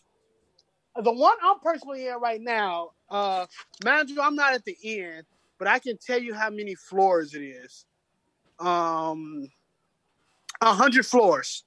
the 1.04 1.12
one 1.12 1.36
I'm 1.42 1.60
personally 1.60 2.08
in 2.08 2.20
right 2.20 2.40
now. 2.40 2.92
Uh, 3.10 3.48
mind 3.84 4.12
you, 4.12 4.22
I'm 4.22 4.36
not 4.36 4.54
at 4.54 4.66
the 4.66 4.78
end, 4.84 5.24
but 5.58 5.68
I 5.68 5.80
can 5.80 5.98
tell 5.98 6.22
you 6.22 6.36
how 6.36 6.52
many 6.52 6.76
floors 6.76 7.34
it 7.34 7.42
is. 7.42 7.86
Um, 8.60 9.48
a 10.62 10.74
hundred 10.74 11.08
floors. 11.08 11.64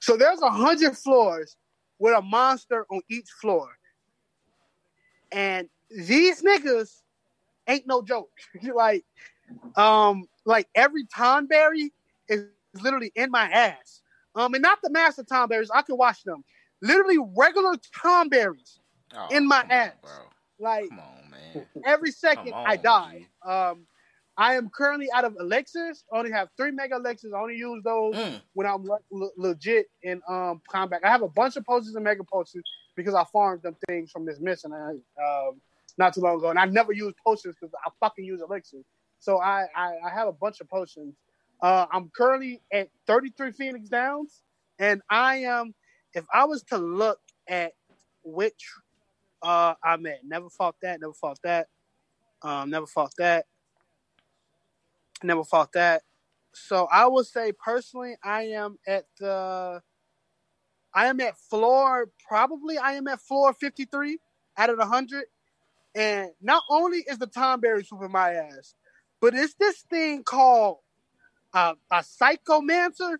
So 0.00 0.16
there's 0.16 0.40
a 0.40 0.50
hundred 0.50 0.96
floors 0.96 1.56
with 1.98 2.16
a 2.16 2.22
monster 2.22 2.86
on 2.90 3.00
each 3.08 3.28
floor, 3.40 3.68
and 5.32 5.68
these 5.90 6.42
niggas 6.42 7.02
ain't 7.68 7.86
no 7.86 8.02
joke. 8.02 8.30
like, 8.74 9.04
um, 9.76 10.26
like 10.44 10.68
every 10.74 11.04
Tonberry 11.06 11.90
is 12.28 12.44
literally 12.80 13.12
in 13.14 13.30
my 13.30 13.48
ass. 13.50 14.02
Um, 14.36 14.54
and 14.54 14.62
not 14.62 14.78
the 14.82 14.90
master 14.90 15.22
Tonberries. 15.22 15.68
I 15.72 15.82
can 15.82 15.96
watch 15.96 16.24
them. 16.24 16.44
Literally 16.82 17.18
regular 17.36 17.74
Tonberries 17.96 18.78
Oh, 19.16 19.28
in 19.30 19.46
my 19.46 19.62
on, 19.62 19.70
ass. 19.70 19.94
Like 20.58 20.88
Come 20.88 21.00
on, 21.00 21.30
man. 21.30 21.66
every 21.84 22.10
second 22.10 22.52
Come 22.52 22.62
I 22.66 22.76
die. 22.76 23.26
Um, 23.44 23.86
I 24.36 24.54
am 24.54 24.68
currently 24.68 25.10
out 25.12 25.24
of 25.24 25.36
elixirs. 25.38 26.04
I 26.12 26.18
only 26.18 26.32
have 26.32 26.48
three 26.56 26.70
mega 26.72 26.96
elixirs. 26.96 27.32
I 27.32 27.40
only 27.40 27.56
use 27.56 27.82
those 27.84 28.16
Mm. 28.16 28.42
when 28.54 28.66
I'm 28.66 28.84
le- 28.84 28.98
le- 29.10 29.30
legit 29.36 29.86
in 30.02 30.20
um 30.28 30.60
combat. 30.68 31.00
I 31.04 31.08
have 31.08 31.22
a 31.22 31.28
bunch 31.28 31.56
of 31.56 31.64
potions 31.64 31.94
and 31.94 32.04
mega 32.04 32.24
potions 32.24 32.64
because 32.96 33.14
I 33.14 33.24
farmed 33.24 33.62
them 33.62 33.76
things 33.88 34.10
from 34.10 34.24
this 34.24 34.40
mission 34.40 34.72
uh, 34.72 34.92
um, 35.24 35.60
not 35.98 36.14
too 36.14 36.20
long 36.20 36.36
ago, 36.38 36.50
and 36.50 36.58
I 36.58 36.64
never 36.64 36.92
use 36.92 37.14
potions 37.24 37.54
because 37.60 37.72
I 37.86 37.90
fucking 38.00 38.24
use 38.24 38.40
elixirs. 38.40 38.84
So 39.20 39.40
I, 39.40 39.66
I 39.74 39.94
I 40.04 40.10
have 40.10 40.28
a 40.28 40.32
bunch 40.32 40.60
of 40.60 40.68
potions. 40.68 41.14
Uh, 41.62 41.86
I'm 41.92 42.10
currently 42.10 42.60
at 42.72 42.88
33 43.06 43.52
Phoenix 43.52 43.88
Downs, 43.88 44.42
and 44.78 45.00
I 45.08 45.36
am. 45.36 45.74
If 46.12 46.24
I 46.32 46.44
was 46.44 46.62
to 46.64 46.78
look 46.78 47.20
at 47.48 47.72
which 48.24 48.68
uh, 49.42 49.74
I'm 49.82 50.06
at, 50.06 50.24
never 50.24 50.48
fought 50.50 50.76
that, 50.82 51.00
never 51.00 51.12
fought 51.12 51.38
that, 51.42 51.68
um, 52.42 52.70
never 52.70 52.86
fought 52.86 53.12
that, 53.18 53.46
never 55.22 55.44
fought 55.44 55.72
that. 55.72 56.02
So 56.52 56.86
I 56.90 57.06
would 57.06 57.26
say 57.26 57.52
personally, 57.52 58.16
I 58.22 58.42
am 58.42 58.78
at 58.86 59.06
the, 59.18 59.82
I 60.92 61.06
am 61.06 61.20
at 61.20 61.36
floor 61.36 62.10
probably 62.26 62.78
I 62.78 62.92
am 62.92 63.08
at 63.08 63.20
floor 63.20 63.52
53 63.52 64.18
out 64.56 64.70
of 64.70 64.78
the 64.78 64.86
hundred, 64.86 65.24
and 65.94 66.30
not 66.40 66.62
only 66.70 66.98
is 67.08 67.18
the 67.18 67.26
Tonberry 67.26 67.84
swooping 67.84 68.12
my 68.12 68.34
ass, 68.34 68.74
but 69.20 69.34
it's 69.34 69.54
this 69.54 69.80
thing 69.90 70.22
called 70.22 70.78
a 71.54 71.76
psychomancer 71.92 73.16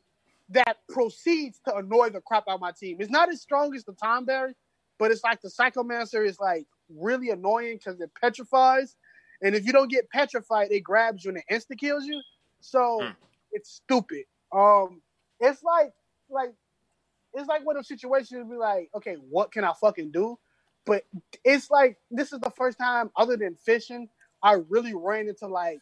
that 0.51 0.79
proceeds 0.89 1.61
to 1.67 1.77
annoy 1.77 2.11
the 2.11 2.21
crap 2.21 2.45
out 2.49 2.57
of 2.57 2.61
my 2.61 2.73
team. 2.73 2.99
It's 3.01 3.11
not 3.11 3.29
as 3.31 3.41
strong 3.41 3.75
as 3.75 3.85
the 3.85 3.93
Tonberry, 3.93 4.55
but 4.99 5.11
it's 5.11 5.25
like 5.25 5.41
the 5.41 5.49
psychomancer 5.49 6.27
is 6.27 6.39
like 6.39 6.67
really 6.89 7.31
annoying 7.31 7.79
because 7.79 8.01
it 8.01 8.11
petrifies, 8.21 8.97
and 9.45 9.55
if 9.55 9.67
you 9.67 9.73
don't 9.73 9.91
get 9.91 10.11
petrified, 10.11 10.73
it 10.73 10.81
grabs 10.81 11.25
you 11.25 11.31
and 11.31 11.39
it 11.39 11.45
insta 11.53 11.79
kills 11.79 12.07
you. 12.07 12.21
So 12.61 13.05
Hmm. 13.05 13.13
it's 13.53 13.71
stupid. 13.71 14.25
Um, 14.53 15.03
it's 15.39 15.63
like 15.63 15.93
like 16.31 16.55
it's 17.35 17.49
like 17.49 17.65
one 17.65 17.77
of 17.77 17.81
those 17.81 17.89
situations 17.89 18.49
be 18.49 18.57
like, 18.57 18.91
okay, 18.95 19.17
what 19.31 19.53
can 19.53 19.65
I 19.65 19.73
fucking 19.81 20.11
do? 20.13 20.39
But 20.87 21.05
it's 21.45 21.71
like 21.71 21.99
this 22.11 22.33
is 22.33 22.41
the 22.41 22.51
first 22.51 22.79
time, 22.79 23.11
other 23.17 23.37
than 23.37 23.55
fishing, 23.55 24.09
I 24.43 24.55
really 24.69 24.95
ran 24.95 25.29
into 25.29 25.47
like 25.47 25.81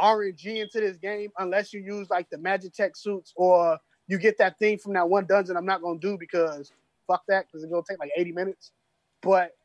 RNG 0.00 0.62
into 0.62 0.80
this 0.80 0.96
game. 0.96 1.30
Unless 1.38 1.72
you 1.72 1.80
use 1.80 2.08
like 2.08 2.30
the 2.30 2.36
Magitek 2.36 2.96
suits 2.96 3.32
or 3.36 3.78
you 4.06 4.18
get 4.18 4.38
that 4.38 4.58
thing 4.58 4.78
from 4.78 4.92
that 4.94 5.08
one 5.08 5.26
dungeon. 5.26 5.56
I'm 5.56 5.66
not 5.66 5.82
gonna 5.82 5.98
do 5.98 6.16
because 6.18 6.72
fuck 7.08 7.22
that 7.28 7.46
because 7.46 7.64
it's 7.64 7.72
gonna 7.72 7.82
take 7.88 7.98
like 7.98 8.12
80 8.16 8.32
minutes. 8.32 8.72
But 9.22 9.56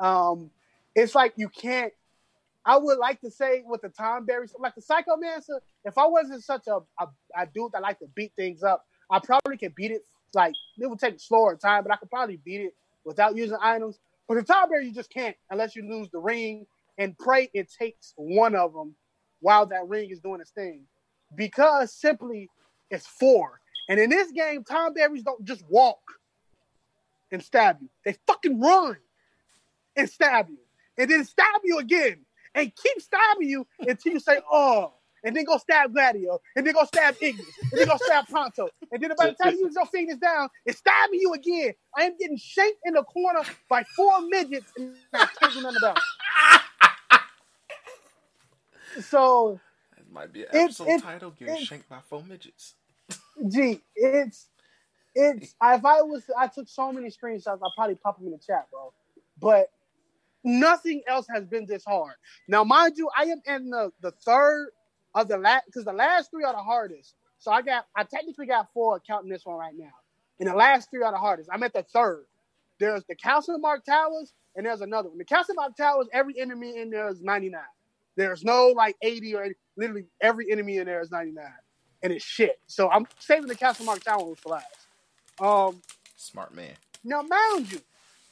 um, 0.00 0.50
it's 0.98 1.14
like 1.14 1.32
you 1.36 1.48
can't. 1.48 1.92
I 2.64 2.76
would 2.76 2.98
like 2.98 3.20
to 3.20 3.30
say 3.30 3.62
with 3.64 3.82
the 3.82 3.88
Tonberry, 3.88 4.50
like 4.58 4.74
the 4.74 4.82
Psychomancer, 4.82 5.60
if 5.84 5.96
I 5.96 6.06
wasn't 6.06 6.44
such 6.44 6.66
a, 6.66 6.80
a, 7.00 7.06
a 7.36 7.46
dude 7.46 7.72
that 7.72 7.82
like 7.82 7.98
to 8.00 8.06
beat 8.14 8.32
things 8.36 8.62
up, 8.62 8.84
I 9.10 9.20
probably 9.20 9.56
could 9.56 9.74
beat 9.74 9.92
it. 9.92 10.02
Like 10.34 10.54
it 10.76 10.86
would 10.86 10.98
take 10.98 11.18
slower 11.20 11.56
time, 11.56 11.84
but 11.84 11.92
I 11.92 11.96
could 11.96 12.10
probably 12.10 12.38
beat 12.44 12.60
it 12.60 12.74
without 13.04 13.36
using 13.36 13.56
items. 13.62 13.98
But 14.26 14.34
the 14.34 14.52
Tonberry, 14.52 14.84
you 14.84 14.92
just 14.92 15.10
can't 15.10 15.36
unless 15.50 15.74
you 15.74 15.88
lose 15.88 16.10
the 16.10 16.18
ring 16.18 16.66
and 16.98 17.16
pray 17.16 17.48
it 17.54 17.72
takes 17.72 18.12
one 18.16 18.54
of 18.54 18.74
them 18.74 18.94
while 19.40 19.66
that 19.66 19.86
ring 19.86 20.10
is 20.10 20.20
doing 20.20 20.40
its 20.40 20.50
thing, 20.50 20.82
because 21.34 21.92
simply 21.92 22.50
it's 22.90 23.06
four. 23.06 23.60
And 23.88 23.98
in 23.98 24.10
this 24.10 24.32
game, 24.32 24.64
Tonberries 24.64 25.24
don't 25.24 25.44
just 25.44 25.64
walk 25.70 26.00
and 27.30 27.42
stab 27.42 27.78
you; 27.80 27.88
they 28.04 28.16
fucking 28.26 28.60
run 28.60 28.96
and 29.96 30.10
stab 30.10 30.50
you, 30.50 30.58
and 30.98 31.10
then 31.10 31.24
stab 31.24 31.60
you 31.64 31.78
again, 31.78 32.24
and 32.54 32.72
keep 32.74 33.00
stabbing 33.00 33.48
you 33.48 33.66
until 33.80 34.12
you 34.14 34.20
say, 34.20 34.40
"Oh," 34.50 34.94
and 35.24 35.34
then 35.36 35.44
go 35.44 35.56
stab 35.58 35.92
Gladio, 35.94 36.38
and 36.56 36.66
then 36.66 36.74
go 36.74 36.84
stab 36.84 37.16
Ignis, 37.20 37.46
and 37.72 37.80
then 37.80 37.88
go 37.88 37.96
stab 38.04 38.26
Prompto, 38.28 38.68
and 38.92 39.02
then 39.02 39.12
by 39.16 39.28
the 39.30 39.34
time 39.42 39.54
you 39.54 39.66
use 39.66 39.74
your 39.76 39.86
fingers 39.86 40.18
down, 40.18 40.48
it's 40.66 40.78
stabbing 40.78 41.20
you 41.20 41.32
again. 41.34 41.72
I 41.96 42.02
am 42.04 42.16
getting 42.18 42.36
shanked 42.38 42.80
in 42.84 42.94
the 42.94 43.04
corner 43.04 43.40
by 43.68 43.84
four 43.96 44.20
midgets, 44.28 44.72
and 44.76 44.94
I 45.14 45.26
can't 45.40 45.52
do 45.54 45.62
nothing 45.62 45.78
about 45.82 45.98
it. 48.96 49.04
So, 49.04 49.60
That 49.96 50.10
might 50.10 50.32
be 50.32 50.42
an 50.44 50.48
it's- 50.54 51.02
title: 51.02 51.30
"Getting 51.32 51.64
shanked 51.64 51.88
by 51.88 52.00
four 52.08 52.22
midgets." 52.22 52.74
gee, 53.48 53.80
it's 53.94 54.48
it's. 55.14 55.54
If 55.62 55.84
I 55.84 56.02
was, 56.02 56.24
I 56.36 56.48
took 56.48 56.68
so 56.68 56.92
many 56.92 57.08
screenshots. 57.08 57.58
I'll 57.62 57.72
probably 57.76 57.94
pop 57.96 58.18
them 58.18 58.26
in 58.26 58.32
the 58.32 58.38
chat, 58.38 58.68
bro. 58.70 58.92
But 59.40 59.70
nothing 60.48 61.02
else 61.06 61.26
has 61.32 61.44
been 61.46 61.66
this 61.66 61.84
hard. 61.84 62.14
Now, 62.48 62.64
mind 62.64 62.94
you, 62.96 63.08
I 63.16 63.24
am 63.24 63.40
in 63.46 63.70
the 63.70 63.92
the 64.00 64.12
third 64.12 64.70
of 65.14 65.28
the 65.28 65.38
last 65.38 65.66
because 65.66 65.84
the 65.84 65.92
last 65.92 66.30
three 66.30 66.44
are 66.44 66.52
the 66.52 66.62
hardest. 66.62 67.14
So 67.38 67.52
I 67.52 67.62
got, 67.62 67.86
I 67.96 68.02
technically 68.04 68.46
got 68.46 68.68
four 68.74 69.00
counting 69.00 69.30
this 69.30 69.44
one 69.44 69.56
right 69.56 69.74
now, 69.76 69.92
and 70.40 70.48
the 70.48 70.54
last 70.54 70.90
three 70.90 71.02
are 71.02 71.12
the 71.12 71.18
hardest. 71.18 71.48
I'm 71.52 71.62
at 71.62 71.72
the 71.72 71.84
third. 71.84 72.24
There's 72.80 73.04
the 73.08 73.14
Costlemark 73.16 73.84
Towers, 73.84 74.32
and 74.56 74.66
there's 74.66 74.80
another 74.80 75.08
one. 75.08 75.18
The 75.18 75.24
Costlemark 75.24 75.76
Towers, 75.76 76.08
every 76.12 76.40
enemy 76.40 76.76
in 76.78 76.90
there 76.90 77.08
is 77.08 77.20
99. 77.20 77.60
There's 78.16 78.44
no 78.44 78.68
like 78.76 78.96
80 79.02 79.34
or 79.36 79.44
80, 79.44 79.54
literally 79.76 80.04
every 80.20 80.50
enemy 80.50 80.78
in 80.78 80.86
there 80.86 81.00
is 81.00 81.10
99, 81.10 81.44
and 82.02 82.12
it's 82.12 82.24
shit. 82.24 82.58
So 82.66 82.90
I'm 82.90 83.06
saving 83.20 83.46
the 83.48 83.54
Costlemark 83.56 84.02
Towers 84.02 84.38
for 84.40 84.50
last. 84.50 84.86
Um, 85.40 85.80
Smart 86.16 86.54
man. 86.54 86.72
now, 87.04 87.22
mind 87.22 87.70
you, 87.70 87.80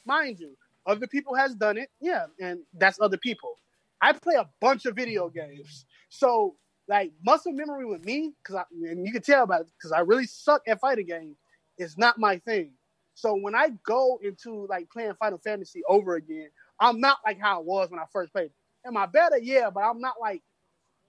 mind 0.05 0.41
you, 0.41 0.57
other 0.87 1.07
people 1.07 1.35
has 1.35 1.55
done 1.55 1.79
it, 1.79 1.91
yeah, 2.01 2.27
and 2.41 2.61
that's 2.75 3.01
other 3.01 3.17
people. 3.19 3.55
I 4.01 4.13
play 4.13 4.35
a 4.35 4.49
bunch 4.61 4.87
of 4.87 4.97
video 4.97 5.29
games, 5.29 5.87
so 6.09 6.57
like 6.89 7.13
muscle 7.25 7.53
memory 7.53 7.87
with 7.87 8.05
me, 8.05 8.35
because 8.43 8.65
and 8.83 9.07
you 9.07 9.13
can 9.13 9.23
tell 9.23 9.45
about 9.45 9.63
it, 9.63 9.73
because 9.79 9.93
I 9.93 10.01
really 10.01 10.27
suck 10.27 10.63
at 10.69 10.81
fighting 10.81 11.07
games. 11.07 11.37
It's 11.79 11.99
not 11.99 12.19
my 12.19 12.39
thing. 12.39 12.73
So 13.15 13.35
when 13.35 13.55
I 13.55 13.71
go 13.87 14.19
into 14.23 14.67
like 14.69 14.91
playing 14.91 15.15
Final 15.19 15.39
Fantasy 15.39 15.83
over 15.89 16.17
again, 16.17 16.49
I'm 16.79 17.01
not 17.01 17.19
like 17.25 17.41
how 17.41 17.59
I 17.59 17.63
was 17.63 17.91
when 17.91 18.01
I 18.01 18.05
first 18.13 18.33
played. 18.33 18.51
Am 18.87 18.97
I 18.97 19.07
better? 19.07 19.39
Yeah, 19.39 19.71
but 19.71 19.81
I'm 19.81 20.01
not 20.01 20.15
like 20.21 20.43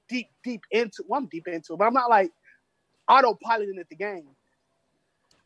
deep, 0.10 0.30
deep 0.44 0.62
into. 0.72 1.04
Well, 1.08 1.20
I'm 1.20 1.28
deep 1.28 1.48
into 1.48 1.74
it, 1.74 1.80
but 1.80 1.86
I'm 1.86 1.94
not 1.94 2.10
like 2.10 2.32
autopiloting 3.10 3.80
at 3.80 3.90
the 3.90 3.96
game. 3.96 4.28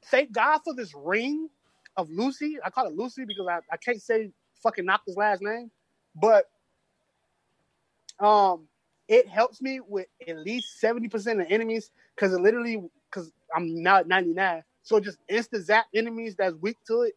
Thank 0.06 0.32
God 0.32 0.60
for 0.64 0.74
this 0.74 0.94
ring 0.96 1.50
of 1.98 2.10
Lucy. 2.10 2.58
I 2.64 2.70
call 2.70 2.88
it 2.88 2.96
Lucy 2.96 3.26
because 3.26 3.48
I, 3.48 3.60
I 3.72 3.78
can't 3.78 4.02
say 4.02 4.32
fucking 4.64 4.86
knock 4.86 5.02
his 5.06 5.18
last 5.18 5.42
name, 5.42 5.72
but 6.16 6.46
um, 8.20 8.68
it 9.08 9.28
helps 9.28 9.62
me 9.62 9.80
with 9.80 10.08
at 10.28 10.38
least 10.38 10.80
seventy 10.80 11.10
percent 11.10 11.42
of 11.42 11.48
enemies 11.50 11.92
because 12.16 12.34
it 12.34 12.42
literally 12.42 12.82
because 13.10 13.32
I'm 13.56 13.82
now 13.82 13.98
at 13.98 14.08
ninety 14.08 14.34
nine, 14.34 14.64
so 14.84 15.00
just 15.00 15.18
insta 15.30 15.62
zap 15.62 15.86
enemies 15.94 16.36
that's 16.38 16.56
weak 16.56 16.78
to 16.88 17.02
it, 17.02 17.14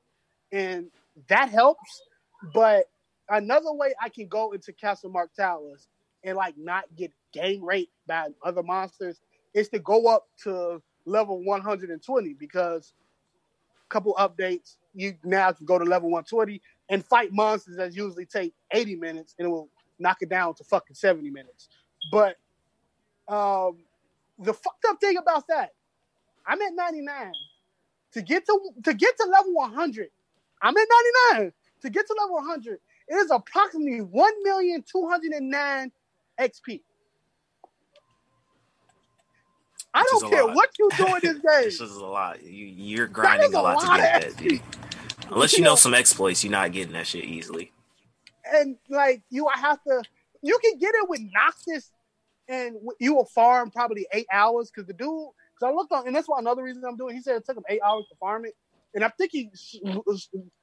and 0.52 0.90
that 1.28 1.50
helps. 1.50 2.02
But 2.52 2.86
another 3.28 3.72
way 3.72 3.94
I 4.02 4.08
can 4.08 4.28
go 4.28 4.52
into 4.52 4.72
Costlemark 4.72 5.28
Towers 5.36 5.88
and 6.24 6.36
like 6.36 6.56
not 6.58 6.84
get 6.96 7.12
gang 7.32 7.62
raped 7.62 7.92
by 8.06 8.28
other 8.44 8.62
monsters 8.62 9.20
is 9.54 9.68
to 9.70 9.78
go 9.78 10.06
up 10.08 10.26
to 10.42 10.82
level 11.06 11.42
120 11.44 12.34
because 12.34 12.92
couple 13.94 14.12
updates 14.14 14.74
you 14.92 15.14
now 15.22 15.52
can 15.52 15.64
go 15.64 15.78
to 15.78 15.84
level 15.84 16.10
120 16.10 16.60
and 16.88 17.04
fight 17.04 17.32
monsters 17.32 17.76
that 17.76 17.94
usually 17.94 18.26
take 18.26 18.52
80 18.72 18.96
minutes 18.96 19.36
and 19.38 19.46
it 19.46 19.48
will 19.48 19.68
knock 20.00 20.16
it 20.20 20.28
down 20.28 20.52
to 20.54 20.64
fucking 20.64 20.96
70 20.96 21.30
minutes. 21.30 21.68
But 22.10 22.36
um, 23.28 23.78
the 24.36 24.52
fucked 24.52 24.84
up 24.88 25.00
thing 25.00 25.16
about 25.16 25.46
that, 25.48 25.70
I'm 26.44 26.60
at 26.60 26.74
99. 26.74 27.32
To 28.14 28.22
get 28.22 28.46
to 28.46 28.60
to 28.84 28.94
get 28.94 29.16
to 29.16 29.28
level 29.28 29.54
100, 29.54 30.08
I'm 30.60 30.76
at 30.76 30.88
99. 31.36 31.52
To 31.82 31.90
get 31.90 32.06
to 32.06 32.16
level 32.20 32.36
100, 32.36 32.78
it 33.08 33.14
is 33.14 33.30
approximately 33.30 34.00
1,209 34.00 35.92
XP. 36.40 36.80
I 39.94 40.02
don't 40.10 40.30
care 40.30 40.46
what 40.46 40.70
you 40.78 40.88
do 40.96 41.06
in 41.06 41.20
this 41.22 41.32
game. 41.34 41.64
This 41.64 41.80
is 41.80 41.96
a 41.96 42.04
lot. 42.04 42.42
You, 42.42 42.66
you're 42.66 43.06
grinding 43.06 43.54
a 43.54 43.58
a 43.58 43.62
lot, 43.62 43.76
lot. 43.76 43.96
to 43.96 44.02
get 44.02 44.22
that, 44.22 44.36
dude. 44.36 44.60
Unless 45.30 45.56
you 45.56 45.64
know 45.64 45.76
some 45.76 45.94
exploits, 45.94 46.44
you're 46.44 46.50
not 46.50 46.72
getting 46.72 46.92
that 46.92 47.06
shit 47.06 47.24
easily. 47.24 47.72
and 48.52 48.76
like 48.90 49.22
you 49.30 49.46
I 49.46 49.58
have 49.58 49.82
to 49.84 50.02
you 50.42 50.58
can 50.62 50.78
get 50.78 50.94
it 50.94 51.08
with 51.08 51.20
Noctis 51.32 51.90
and 52.48 52.76
you 53.00 53.14
will 53.14 53.24
farm 53.24 53.70
probably 53.70 54.06
eight 54.12 54.26
hours 54.32 54.70
because 54.70 54.86
the 54.86 54.92
dude 54.92 55.08
because 55.54 55.62
I 55.62 55.70
looked 55.70 55.92
on 55.92 56.06
and 56.06 56.14
that's 56.14 56.28
why 56.28 56.38
another 56.40 56.62
reason 56.62 56.82
I'm 56.86 56.96
doing 56.96 57.14
he 57.14 57.22
said 57.22 57.36
it 57.36 57.46
took 57.46 57.56
him 57.56 57.64
eight 57.68 57.80
hours 57.82 58.04
to 58.10 58.16
farm 58.16 58.44
it 58.44 58.54
and 58.94 59.02
I 59.02 59.08
think 59.08 59.30
he 59.32 59.50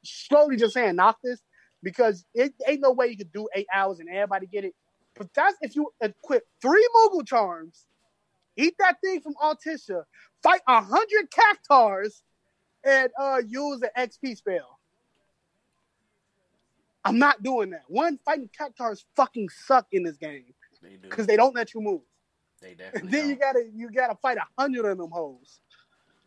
slowly 0.03 0.57
just 0.57 0.73
saying 0.75 0.95
Noctis 0.95 1.41
because 1.81 2.23
it 2.35 2.53
ain't 2.67 2.81
no 2.81 2.91
way 2.91 3.07
you 3.07 3.17
could 3.17 3.31
do 3.33 3.47
eight 3.55 3.67
hours 3.73 3.99
and 3.99 4.09
everybody 4.09 4.45
get 4.45 4.63
it 4.65 4.75
but 5.15 5.27
that's 5.33 5.55
if 5.61 5.75
you 5.75 5.91
equip 6.01 6.43
three 6.61 6.87
Moogle 6.95 7.25
charms 7.25 7.87
eat 8.57 8.75
that 8.79 8.97
thing 9.01 9.21
from 9.21 9.33
Altissia 9.41 10.03
fight 10.43 10.61
a 10.67 10.81
hundred 10.81 11.29
cactuars 11.31 12.21
and 12.83 13.09
uh 13.19 13.41
use 13.47 13.81
an 13.81 13.89
XP 14.09 14.37
spell 14.37 14.79
I'm 17.03 17.17
not 17.17 17.41
doing 17.41 17.71
that. 17.71 17.81
One, 17.87 18.19
fighting 18.23 18.49
cactuars 18.55 19.03
fucking 19.15 19.49
suck 19.49 19.87
in 19.91 20.03
this 20.03 20.17
game 20.17 20.53
They 20.83 20.89
do. 20.97 21.09
because 21.09 21.25
they 21.25 21.35
don't 21.35 21.55
let 21.55 21.73
you 21.73 21.81
move. 21.81 22.01
They 22.61 22.69
And 22.69 22.77
definitely. 22.77 23.09
then 23.11 23.29
you 23.29 23.35
don't. 23.35 23.39
gotta 23.41 23.69
you 23.73 23.89
gotta 23.91 24.15
fight 24.21 24.37
a 24.37 24.45
hundred 24.61 24.85
of 24.85 24.97
them 24.99 25.09
hoes. 25.11 25.61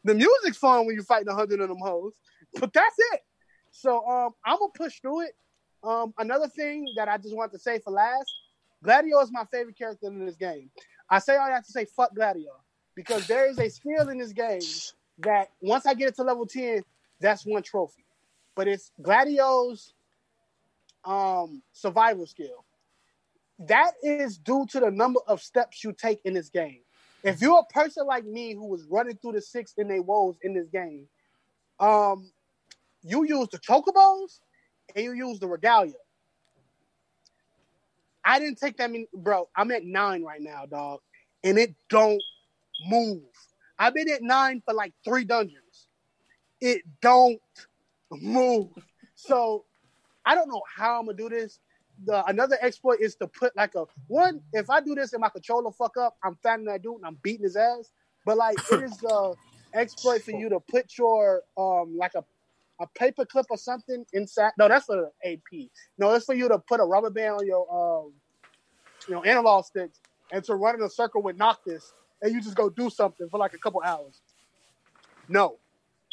The 0.02 0.14
music's 0.14 0.57
fun 0.59 0.85
when 0.85 0.95
you're 0.97 1.04
fighting 1.04 1.28
a 1.28 1.35
hundred 1.35 1.61
of 1.61 1.69
them 1.69 1.78
hoes, 1.81 2.14
but 2.59 2.73
that's 2.73 2.97
it. 3.12 3.21
So 3.71 4.04
um, 4.07 4.33
I'm 4.45 4.59
gonna 4.59 4.73
push 4.75 5.00
through 5.00 5.23
it. 5.26 5.37
Um, 5.85 6.12
another 6.19 6.49
thing 6.49 6.87
that 6.97 7.09
I 7.09 7.19
just 7.19 7.37
want 7.37 7.52
to 7.52 7.59
say 7.59 7.78
for 7.78 7.93
last, 7.93 8.26
Gladio 8.83 9.21
is 9.21 9.31
my 9.31 9.45
favorite 9.52 9.78
character 9.78 10.09
in 10.09 10.26
this 10.26 10.37
game. 10.37 10.71
I 11.08 11.18
say 11.18 11.37
all 11.37 11.49
that 11.49 11.64
to 11.66 11.73
say 11.73 11.84
fuck 11.84 12.14
Gladio 12.14 12.52
because 12.94 13.26
there 13.26 13.49
is 13.49 13.58
a 13.58 13.68
skill 13.68 14.08
in 14.08 14.18
this 14.18 14.32
game 14.32 14.61
that 15.18 15.50
once 15.61 15.87
I 15.87 15.94
get 15.94 16.08
it 16.08 16.16
to 16.16 16.23
level 16.23 16.46
ten, 16.46 16.82
that's 17.20 17.44
one 17.44 17.62
trophy. 17.62 18.04
But 18.54 18.68
it's 18.68 18.90
Gladio's 19.02 19.92
um, 21.04 21.62
survival 21.73 22.26
skill. 22.26 22.64
That 23.58 23.92
is 24.02 24.38
due 24.38 24.66
to 24.70 24.80
the 24.80 24.90
number 24.90 25.21
of 25.26 25.40
steps 25.40 25.84
you 25.84 25.93
take 25.93 26.21
in 26.25 26.34
this 26.34 26.49
game. 26.49 26.80
If 27.23 27.40
you're 27.40 27.60
a 27.60 27.73
person 27.73 28.06
like 28.06 28.25
me 28.25 28.54
who 28.54 28.67
was 28.67 28.84
running 28.84 29.17
through 29.17 29.32
the 29.32 29.40
six 29.40 29.75
in 29.78 29.88
their 29.88 30.02
woes 30.02 30.36
in 30.43 30.54
this 30.54 30.69
game, 30.69 31.06
um, 31.80 32.30
you 33.02 33.25
use 33.25 33.49
the 33.49 33.58
chocobos 33.58 34.40
and 34.95 35.04
you 35.04 35.12
use 35.12 35.38
the 35.38 35.47
regalia. 35.47 35.95
I 38.25 38.39
didn't 38.39 38.58
take 38.58 38.78
that 38.78 38.91
many, 38.91 39.06
bro. 39.15 39.49
I'm 39.54 39.71
at 39.71 39.84
nine 39.84 40.23
right 40.23 40.41
now, 40.41 40.67
dog, 40.67 41.00
and 41.43 41.58
it 41.58 41.75
don't 41.91 42.23
move. 42.87 43.23
I've 43.78 43.95
been 43.95 44.08
at 44.08 44.23
nine 44.23 44.63
for 44.65 44.75
like 44.75 44.95
three 45.04 45.25
dungeons. 45.25 45.89
It 46.60 46.82
don't 47.00 47.41
move. 48.10 48.71
So 49.15 49.65
I 50.25 50.34
don't 50.34 50.49
know 50.49 50.63
how 50.75 51.00
I'm 51.00 51.06
gonna 51.06 51.17
do 51.17 51.28
this. 51.28 51.58
The 52.04 52.25
another 52.26 52.56
exploit 52.60 53.00
is 53.00 53.15
to 53.17 53.26
put 53.26 53.54
like 53.56 53.75
a 53.75 53.84
one. 54.06 54.41
If 54.52 54.71
I 54.71 54.80
do 54.80 54.95
this 54.95 55.13
and 55.13 55.21
my 55.21 55.28
controller 55.28 55.71
fuck 55.71 55.97
up, 55.97 56.17
I'm 56.23 56.37
finding 56.43 56.67
that 56.67 56.82
dude 56.82 56.97
and 56.97 57.06
I'm 57.06 57.19
beating 57.23 57.45
his 57.45 57.56
ass. 57.56 57.91
But 58.25 58.39
like 58.39 58.56
it 58.73 58.82
is 58.82 59.02
a 59.04 59.32
exploit 59.75 60.23
for 60.23 60.30
you 60.30 60.49
to 60.49 60.60
put 60.60 60.97
your 60.97 61.43
um 61.56 61.97
like 61.97 62.15
a 62.15 62.25
a 62.80 62.87
paper 62.99 63.25
clip 63.25 63.47
or 63.50 63.56
something 63.56 64.04
inside. 64.13 64.52
No, 64.58 64.69
that's 64.69 64.87
for 64.87 65.10
the 65.25 65.32
AP. 65.32 65.69
No, 65.99 66.13
it's 66.15 66.25
for 66.25 66.34
you 66.34 66.49
to 66.49 66.58
put 66.58 66.80
a 66.80 66.84
rubber 66.84 67.10
band 67.10 67.37
on 67.37 67.47
your 67.47 67.67
um 67.73 68.13
you 69.08 69.15
know 69.15 69.23
analog 69.23 69.65
sticks 69.65 70.00
and 70.32 70.43
to 70.45 70.54
run 70.54 70.75
in 70.76 70.82
a 70.82 70.91
circle 70.91 71.23
with 71.23 71.37
Noctis 71.37 71.93
and 72.23 72.32
you 72.32 72.41
just 72.41 72.56
go 72.56 72.71
do 72.71 72.91
something 72.91 73.28
for 73.30 73.39
like 73.39 73.54
a 73.54 73.58
couple 73.58 73.80
hours. 73.84 74.21
No. 75.28 75.58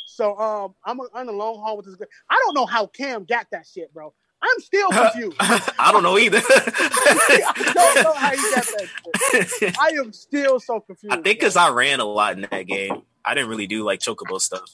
So 0.06 0.38
um 0.38 0.76
I'm 0.86 1.00
on 1.00 1.26
the 1.26 1.32
long 1.32 1.60
haul 1.60 1.78
with 1.78 1.86
this. 1.86 1.95
guy. 1.95 2.06
I 2.30 2.39
don't 2.45 2.54
know 2.56 2.65
how 2.65 2.86
Cam 2.88 3.26
got 3.26 3.47
that 3.52 3.65
shit, 3.65 3.93
bro. 3.93 4.13
I'm 4.43 4.60
still 4.60 4.89
confused. 4.91 5.38
I 5.39 5.91
don't 5.91 6.04
know 6.04 6.17
either. 6.17 6.41
I 6.43 7.71
don't 7.74 8.04
know 8.04 8.13
how 8.13 8.32
you 8.34 8.56
got 8.56 8.65
that 8.65 9.50
shit. 9.60 9.76
I 9.80 9.89
am 10.00 10.12
still 10.13 10.60
so 10.60 10.80
confused. 10.80 11.13
I 11.13 11.21
think 11.21 11.39
because 11.39 11.56
I 11.56 11.69
ran 11.69 12.00
a 12.00 12.06
lot 12.06 12.34
in 12.36 12.47
that 12.50 12.67
game. 12.67 13.04
I 13.24 13.36
didn't 13.36 13.50
really 13.50 13.67
do 13.67 13.84
like 13.84 14.00
chocobo 14.00 14.39
stuff. 14.41 14.74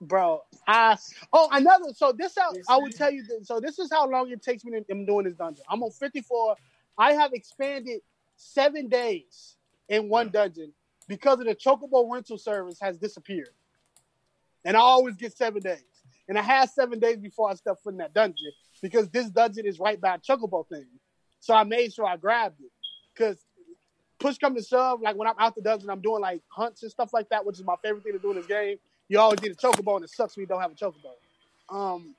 Bro. 0.00 0.42
I 0.66 0.96
oh 1.32 1.48
another. 1.52 1.92
So 1.94 2.12
this 2.12 2.34
how 2.36 2.52
I 2.68 2.78
would 2.78 2.94
tell 2.94 3.10
you. 3.10 3.22
This, 3.24 3.48
so 3.48 3.60
this 3.60 3.78
is 3.78 3.90
how 3.90 4.08
long 4.08 4.30
it 4.30 4.42
takes 4.42 4.64
me. 4.64 4.72
To, 4.72 4.84
I'm 4.90 5.04
doing 5.04 5.24
this 5.24 5.34
dungeon. 5.34 5.64
I'm 5.68 5.82
on 5.82 5.90
54. 5.90 6.56
I 6.96 7.12
have 7.12 7.32
expanded 7.32 8.00
seven 8.36 8.88
days 8.88 9.56
in 9.88 10.08
one 10.08 10.30
dungeon 10.30 10.72
because 11.06 11.40
of 11.40 11.46
the 11.46 11.54
chocobo 11.54 12.10
rental 12.12 12.38
service 12.38 12.78
has 12.80 12.98
disappeared, 12.98 13.50
and 14.64 14.76
I 14.76 14.80
always 14.80 15.16
get 15.16 15.36
seven 15.36 15.62
days. 15.62 15.82
And 16.28 16.38
I 16.38 16.42
had 16.42 16.68
seven 16.68 16.98
days 16.98 17.16
before 17.16 17.50
I 17.50 17.54
stepped 17.54 17.82
foot 17.82 17.94
in 17.94 17.98
that 17.98 18.12
dungeon 18.12 18.52
because 18.82 19.08
this 19.08 19.30
dungeon 19.30 19.64
is 19.64 19.80
right 19.80 19.98
by 19.98 20.16
a 20.16 20.18
chocobo 20.18 20.68
thing. 20.68 20.84
So 21.40 21.54
I 21.54 21.64
made 21.64 21.94
sure 21.94 22.04
I 22.04 22.18
grabbed 22.18 22.60
it 22.60 22.70
because 23.14 23.38
push 24.18 24.36
come 24.36 24.54
to 24.54 24.62
shove, 24.62 25.00
like 25.00 25.16
when 25.16 25.28
I'm 25.28 25.36
out 25.38 25.54
the 25.54 25.62
dungeon, 25.62 25.90
I'm 25.90 26.00
doing 26.00 26.20
like 26.20 26.42
hunts 26.48 26.82
and 26.82 26.90
stuff 26.90 27.12
like 27.12 27.28
that, 27.30 27.46
which 27.46 27.58
is 27.58 27.64
my 27.64 27.76
favorite 27.82 28.04
thing 28.04 28.12
to 28.12 28.18
do 28.18 28.30
in 28.30 28.36
this 28.36 28.46
game. 28.46 28.76
You 29.08 29.18
always 29.18 29.40
need 29.42 29.52
a 29.52 29.54
chocobo, 29.54 29.96
and 29.96 30.04
it 30.04 30.10
sucks 30.10 30.36
when 30.36 30.42
you 30.42 30.46
don't 30.46 30.60
have 30.60 30.72
a 30.72 30.74
chocobo. 30.74 31.14
Um, 31.70 32.14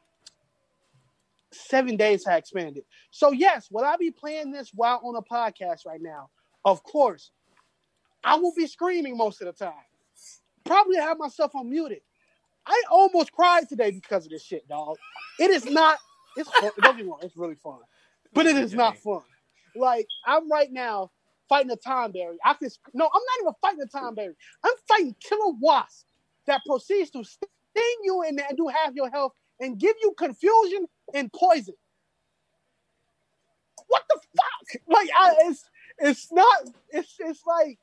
seven 1.52 1.98
days 1.98 2.26
I 2.28 2.38
expanded. 2.38 2.84
So 3.12 3.32
yes, 3.32 3.70
will 3.72 3.86
I 3.86 3.96
be 3.98 4.12
playing 4.12 4.52
this 4.52 4.72
while 4.74 5.00
on 5.04 5.16
a 5.16 5.22
podcast 5.22 5.86
right 5.86 6.02
now? 6.02 6.30
Of 6.66 6.84
course, 6.84 7.32
I 8.24 8.36
will 8.36 8.54
be 8.56 8.68
screaming 8.68 9.18
most 9.18 9.42
of 9.42 9.48
the 9.48 9.54
time. 9.54 9.74
Probably 10.66 10.98
have 10.98 11.18
myself 11.18 11.54
unmuted. 11.54 12.02
I 12.66 12.84
almost 12.92 13.32
cried 13.32 13.68
today 13.70 13.92
because 13.92 14.26
of 14.26 14.32
this 14.32 14.44
shit, 14.44 14.68
dog. 14.68 14.98
It 15.40 15.50
is 15.52 15.66
not. 15.66 15.98
It's 16.38 16.50
don't 16.60 16.76
get 16.82 16.96
me 16.98 17.04
wrong. 17.04 17.20
It's 17.22 17.38
really 17.38 17.56
fun, 17.56 17.80
but 18.34 18.46
it 18.46 18.56
is 18.58 18.74
not 18.74 18.98
fun. 18.98 19.22
Like 19.76 20.08
I'm 20.26 20.52
right 20.52 20.72
now 20.72 21.12
fighting 21.48 21.72
a 21.72 21.76
time 21.76 22.12
berry. 22.12 22.38
I 22.44 22.54
can 22.54 22.70
no. 22.94 23.06
I'm 23.06 23.22
not 23.22 23.42
even 23.42 23.54
fighting 23.62 23.82
a 23.82 23.88
time 23.88 24.16
berry. 24.16 24.36
I'm 24.64 24.74
fighting 24.88 25.16
killer 25.20 25.54
wasp 25.60 26.06
that 26.48 26.62
proceeds 26.66 27.12
to 27.12 27.24
sting 27.24 27.98
you 28.04 28.24
and, 28.28 28.42
do 28.56 28.68
half 28.68 28.94
your 28.94 29.10
health 29.10 29.34
and 29.60 29.80
give 29.80 29.96
you 30.02 30.14
confusion 30.18 30.86
and 31.14 31.32
poison. 31.32 31.76
What 33.88 34.04
the 34.10 34.20
fuck? 34.38 34.82
Like 34.88 35.10
I, 35.18 35.36
it's 35.42 35.66
it's 36.00 36.32
not. 36.32 36.70
It's 36.92 37.16
it's 37.20 37.42
like 37.46 37.80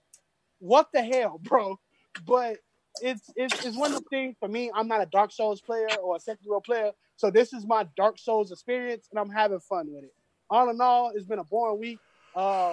what 0.59 0.89
the 0.93 1.03
hell, 1.03 1.39
bro? 1.43 1.79
But 2.27 2.59
it's 3.03 3.31
it's 3.37 3.65
it's 3.65 3.77
one 3.77 3.93
of 3.93 3.99
the 3.99 4.09
things 4.11 4.37
for 4.39 4.49
me. 4.49 4.71
I'm 4.75 4.89
not 4.89 5.03
a 5.03 5.07
Dark 5.07 5.33
Souls 5.33 5.61
player 5.61 5.89
or 6.03 6.17
a 6.17 6.19
Sekiro 6.19 6.65
player, 6.65 6.93
so 7.17 7.31
this 7.31 7.53
is 7.53 7.67
my 7.67 7.87
Dark 7.97 8.19
Souls 8.19 8.53
experience, 8.53 9.09
and 9.11 9.19
I'm 9.19 9.31
having 9.31 9.61
fun 9.61 9.93
with 9.93 10.05
it. 10.05 10.15
All 10.49 10.71
in 10.71 10.81
all, 10.81 11.13
it's 11.15 11.27
been 11.27 11.39
a 11.39 11.45
boring 11.45 11.81
week. 11.81 11.99
Uh, 12.35 12.73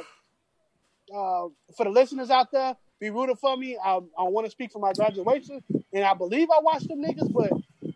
uh, 1.13 1.47
for 1.75 1.83
the 1.83 1.89
listeners 1.89 2.29
out 2.29 2.51
there, 2.51 2.75
be 3.03 3.09
rooting 3.09 3.35
for 3.35 3.57
me. 3.57 3.77
I, 3.83 3.95
I 4.17 4.23
want 4.23 4.45
to 4.45 4.51
speak 4.51 4.71
for 4.71 4.79
my 4.79 4.93
graduation, 4.93 5.61
and 5.93 6.03
I 6.05 6.13
believe 6.13 6.47
I 6.49 6.61
watched 6.61 6.87
them 6.87 7.03
niggas, 7.03 7.31
but 7.33 7.51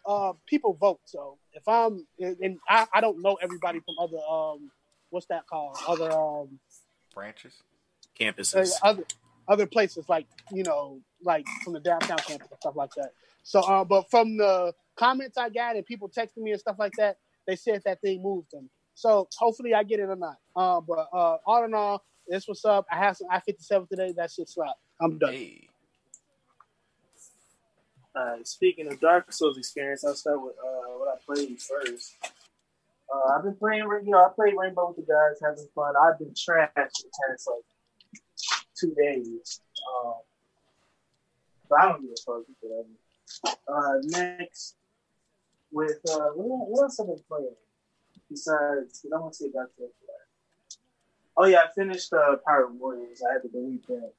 uh, 0.06 0.34
people 0.46 0.74
vote. 0.74 1.00
So 1.06 1.38
if 1.54 1.66
I'm, 1.66 2.06
and 2.20 2.60
I, 2.68 2.88
I 2.94 3.00
don't 3.00 3.22
know 3.22 3.38
everybody 3.42 3.80
from 3.80 3.96
other, 4.00 4.18
um, 4.30 4.70
what's 5.10 5.28
that 5.28 5.48
called? 5.48 5.78
Other, 5.88 6.12
um, 6.12 6.60
branches. 7.14 7.54
Campuses. 8.20 8.74
other, 8.84 9.04
other 9.48 9.66
places 9.66 10.10
like 10.10 10.26
you 10.52 10.64
know, 10.64 11.00
like 11.24 11.46
from 11.64 11.74
the 11.74 11.80
downtown 11.80 12.18
campus 12.18 12.50
and 12.50 12.60
stuff 12.60 12.76
like 12.76 12.92
that. 12.98 13.12
So, 13.44 13.62
uh, 13.62 13.86
but 13.86 14.10
from 14.10 14.38
the 14.38 14.74
comments 14.98 15.38
I 15.38 15.50
got 15.50 15.78
and 15.78 15.86
people 15.86 16.10
texting 16.10 16.40
me 16.40 16.52
and 16.52 16.60
stuff 16.60 16.76
like 16.80 16.94
that, 16.98 17.18
they 17.48 17.56
said 17.56 17.82
that 17.86 18.02
thing 18.02 18.22
moved 18.22 18.48
them. 18.52 18.70
So 18.96 19.30
hopefully 19.38 19.74
I 19.74 19.84
get 19.84 20.00
it 20.00 20.10
or 20.10 20.16
not. 20.16 20.36
Uh, 20.56 20.82
but 20.82 21.08
uh, 21.14 21.38
all 21.46 21.64
in 21.64 21.74
all, 21.74 22.04
this 22.28 22.48
what's 22.48 22.66
up. 22.66 22.86
I 22.92 22.98
have 22.98 23.16
some 23.16 23.28
I 23.32 23.40
fifty 23.40 23.64
seven 23.64 23.88
today. 23.88 24.14
That 24.18 24.32
shit 24.32 24.50
slap. 24.50 24.76
I'm 25.00 25.18
done. 25.18 25.34
Hey, 25.34 25.64
Uh, 28.16 28.38
speaking 28.44 28.92
of 28.92 29.00
Dark 29.00 29.32
Souls 29.32 29.60
experience, 29.60 30.04
I'll 30.04 30.16
start 30.16 30.42
with 30.42 30.56
uh, 30.58 30.98
what 30.98 31.10
I 31.14 31.18
played 31.24 31.62
first. 31.62 32.16
Uh, 33.14 33.34
I've 33.36 33.44
been 33.44 33.56
playing, 33.56 33.84
you 33.84 34.12
know, 34.12 34.26
I 34.26 34.30
played 34.36 34.56
Rainbow 34.58 34.88
with 34.88 35.06
the 35.06 35.14
guys, 35.14 35.40
having 35.42 35.68
fun. 35.76 35.94
I've 35.96 36.18
been 36.18 36.34
trashed 36.34 36.74
the 36.74 37.12
past 37.30 37.48
like 37.48 38.22
two 38.76 38.96
days. 38.96 39.62
Um, 39.88 40.14
but 41.70 41.80
I 41.80 41.90
don't 41.90 42.02
give 42.02 42.12
a 42.12 42.16
fuck. 42.26 42.44
Whatever. 42.60 42.90
Uh, 43.68 44.00
next, 44.04 44.78
with 45.72 46.00
uh, 46.10 46.30
what, 46.34 46.70
what 46.70 46.84
else 46.84 46.98
have 46.98 47.08
I 47.08 47.14
been 47.14 47.24
playing? 47.28 47.56
Besides, 48.30 49.06
I 49.14 49.20
want 49.20 49.34
to 49.34 49.38
say 49.38 49.52
Dark 49.54 49.72
Souls. 49.78 49.92
Oh 51.38 51.46
yeah, 51.46 51.60
I 51.70 51.74
finished 51.76 52.12
uh, 52.14 52.38
Pirate 52.44 52.74
Warriors. 52.74 53.22
I 53.22 53.34
had 53.34 53.44
to 53.44 53.50
delete 53.50 53.86
that 53.88 54.12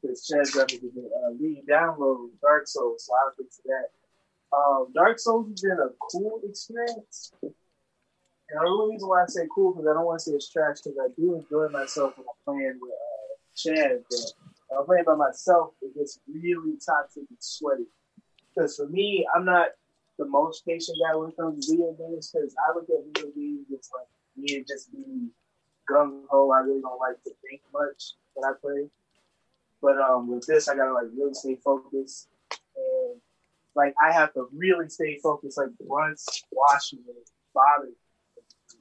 because 0.00 0.26
Chad 0.26 0.46
got 0.54 0.72
me 0.72 0.78
to 0.78 1.10
uh, 1.26 1.30
re-download 1.38 2.28
Dark 2.40 2.66
Souls, 2.66 3.04
so 3.04 3.12
I'll 3.14 3.32
get 3.36 3.50
to 3.52 3.62
that. 3.66 4.56
Um, 4.56 4.86
Dark 4.94 5.18
Souls 5.18 5.48
has 5.48 5.60
been 5.60 5.78
a 5.78 5.90
cool 6.10 6.40
experience. 6.48 7.32
And 7.42 7.52
the 8.60 8.66
only 8.66 8.94
reason 8.94 9.08
why 9.08 9.22
I 9.22 9.26
say 9.26 9.46
cool 9.54 9.72
because 9.72 9.86
I 9.86 9.92
don't 9.92 10.06
want 10.06 10.20
to 10.20 10.24
say 10.24 10.32
it's 10.32 10.50
trash 10.50 10.80
because 10.82 10.98
I 10.98 11.08
do 11.16 11.34
enjoy 11.34 11.68
myself 11.68 12.16
when 12.16 12.26
I'm 12.26 12.54
playing 12.54 12.78
with 12.80 12.92
uh, 12.92 13.34
Chad. 13.54 14.02
But 14.08 14.32
when 14.68 14.80
I'm 14.80 14.86
playing 14.86 15.04
by 15.04 15.14
myself, 15.16 15.74
it 15.82 15.94
gets 15.94 16.20
really 16.26 16.78
toxic 16.84 17.24
and 17.28 17.38
sweaty. 17.40 17.84
Because 18.54 18.76
for 18.76 18.88
me, 18.88 19.26
I'm 19.34 19.44
not 19.44 19.68
the 20.18 20.26
most 20.26 20.66
patient 20.66 20.98
guy 21.04 21.14
when 21.14 21.28
it 21.28 21.36
comes 21.36 21.66
to 21.66 21.72
video 21.72 21.92
games 21.92 22.32
because 22.32 22.54
I 22.56 22.74
look 22.74 22.88
at 22.88 23.04
video 23.04 23.30
games 23.36 23.66
as 23.70 23.90
like 23.94 24.08
me 24.36 24.64
just 24.66 24.90
being 24.92 25.30
gung 25.88 26.22
ho. 26.30 26.50
I 26.50 26.60
really 26.60 26.80
don't 26.80 26.98
like 26.98 27.22
to 27.24 27.30
think 27.42 27.60
much 27.72 28.14
when 28.34 28.50
I 28.50 28.54
play. 28.60 28.88
But 29.80 29.98
um, 29.98 30.28
with 30.28 30.46
this, 30.46 30.68
I 30.68 30.76
gotta 30.76 30.92
like 30.92 31.06
really 31.16 31.34
stay 31.34 31.56
focused, 31.56 32.28
and 32.76 33.20
like 33.76 33.94
I 34.02 34.12
have 34.12 34.32
to 34.34 34.48
really 34.54 34.88
stay 34.88 35.18
focused. 35.22 35.58
Like 35.58 35.70
once 35.80 36.44
washing 36.50 37.00
it 37.08 37.30
bothers 37.54 37.94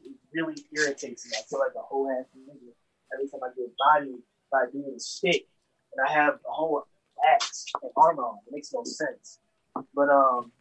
it 0.03 0.11
really 0.33 0.55
irritates 0.75 1.25
me. 1.25 1.31
I 1.37 1.41
feel 1.49 1.59
like 1.59 1.75
a 1.75 1.81
whole 1.81 2.09
ass 2.09 2.25
nigga 2.37 2.73
every 3.13 3.29
time 3.29 3.41
I 3.43 3.49
get 3.55 3.73
body 3.77 4.15
by 4.51 4.65
doing 4.71 4.93
a 4.95 4.99
stick, 4.99 5.47
and 5.93 6.07
I 6.07 6.11
have 6.11 6.35
a 6.35 6.51
whole 6.51 6.85
axe 7.33 7.65
and 7.81 7.91
armor 7.95 8.23
on. 8.23 8.39
It 8.47 8.53
makes 8.53 8.73
no 8.73 8.83
sense. 8.83 9.39
But 9.93 10.09
um, 10.09 10.51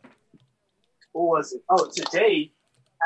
what 1.12 1.38
was 1.38 1.52
it? 1.52 1.62
Oh, 1.68 1.88
today 1.94 2.52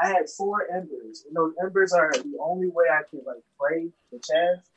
I 0.03 0.09
had 0.09 0.29
four 0.37 0.67
embers. 0.73 1.25
And 1.27 1.37
those 1.37 1.55
embers 1.63 1.93
are 1.93 2.13
the 2.13 2.39
only 2.41 2.69
way 2.69 2.87
I 2.91 3.03
can 3.09 3.21
like 3.27 3.43
play 3.59 3.89
the 4.11 4.19
chance. 4.19 4.69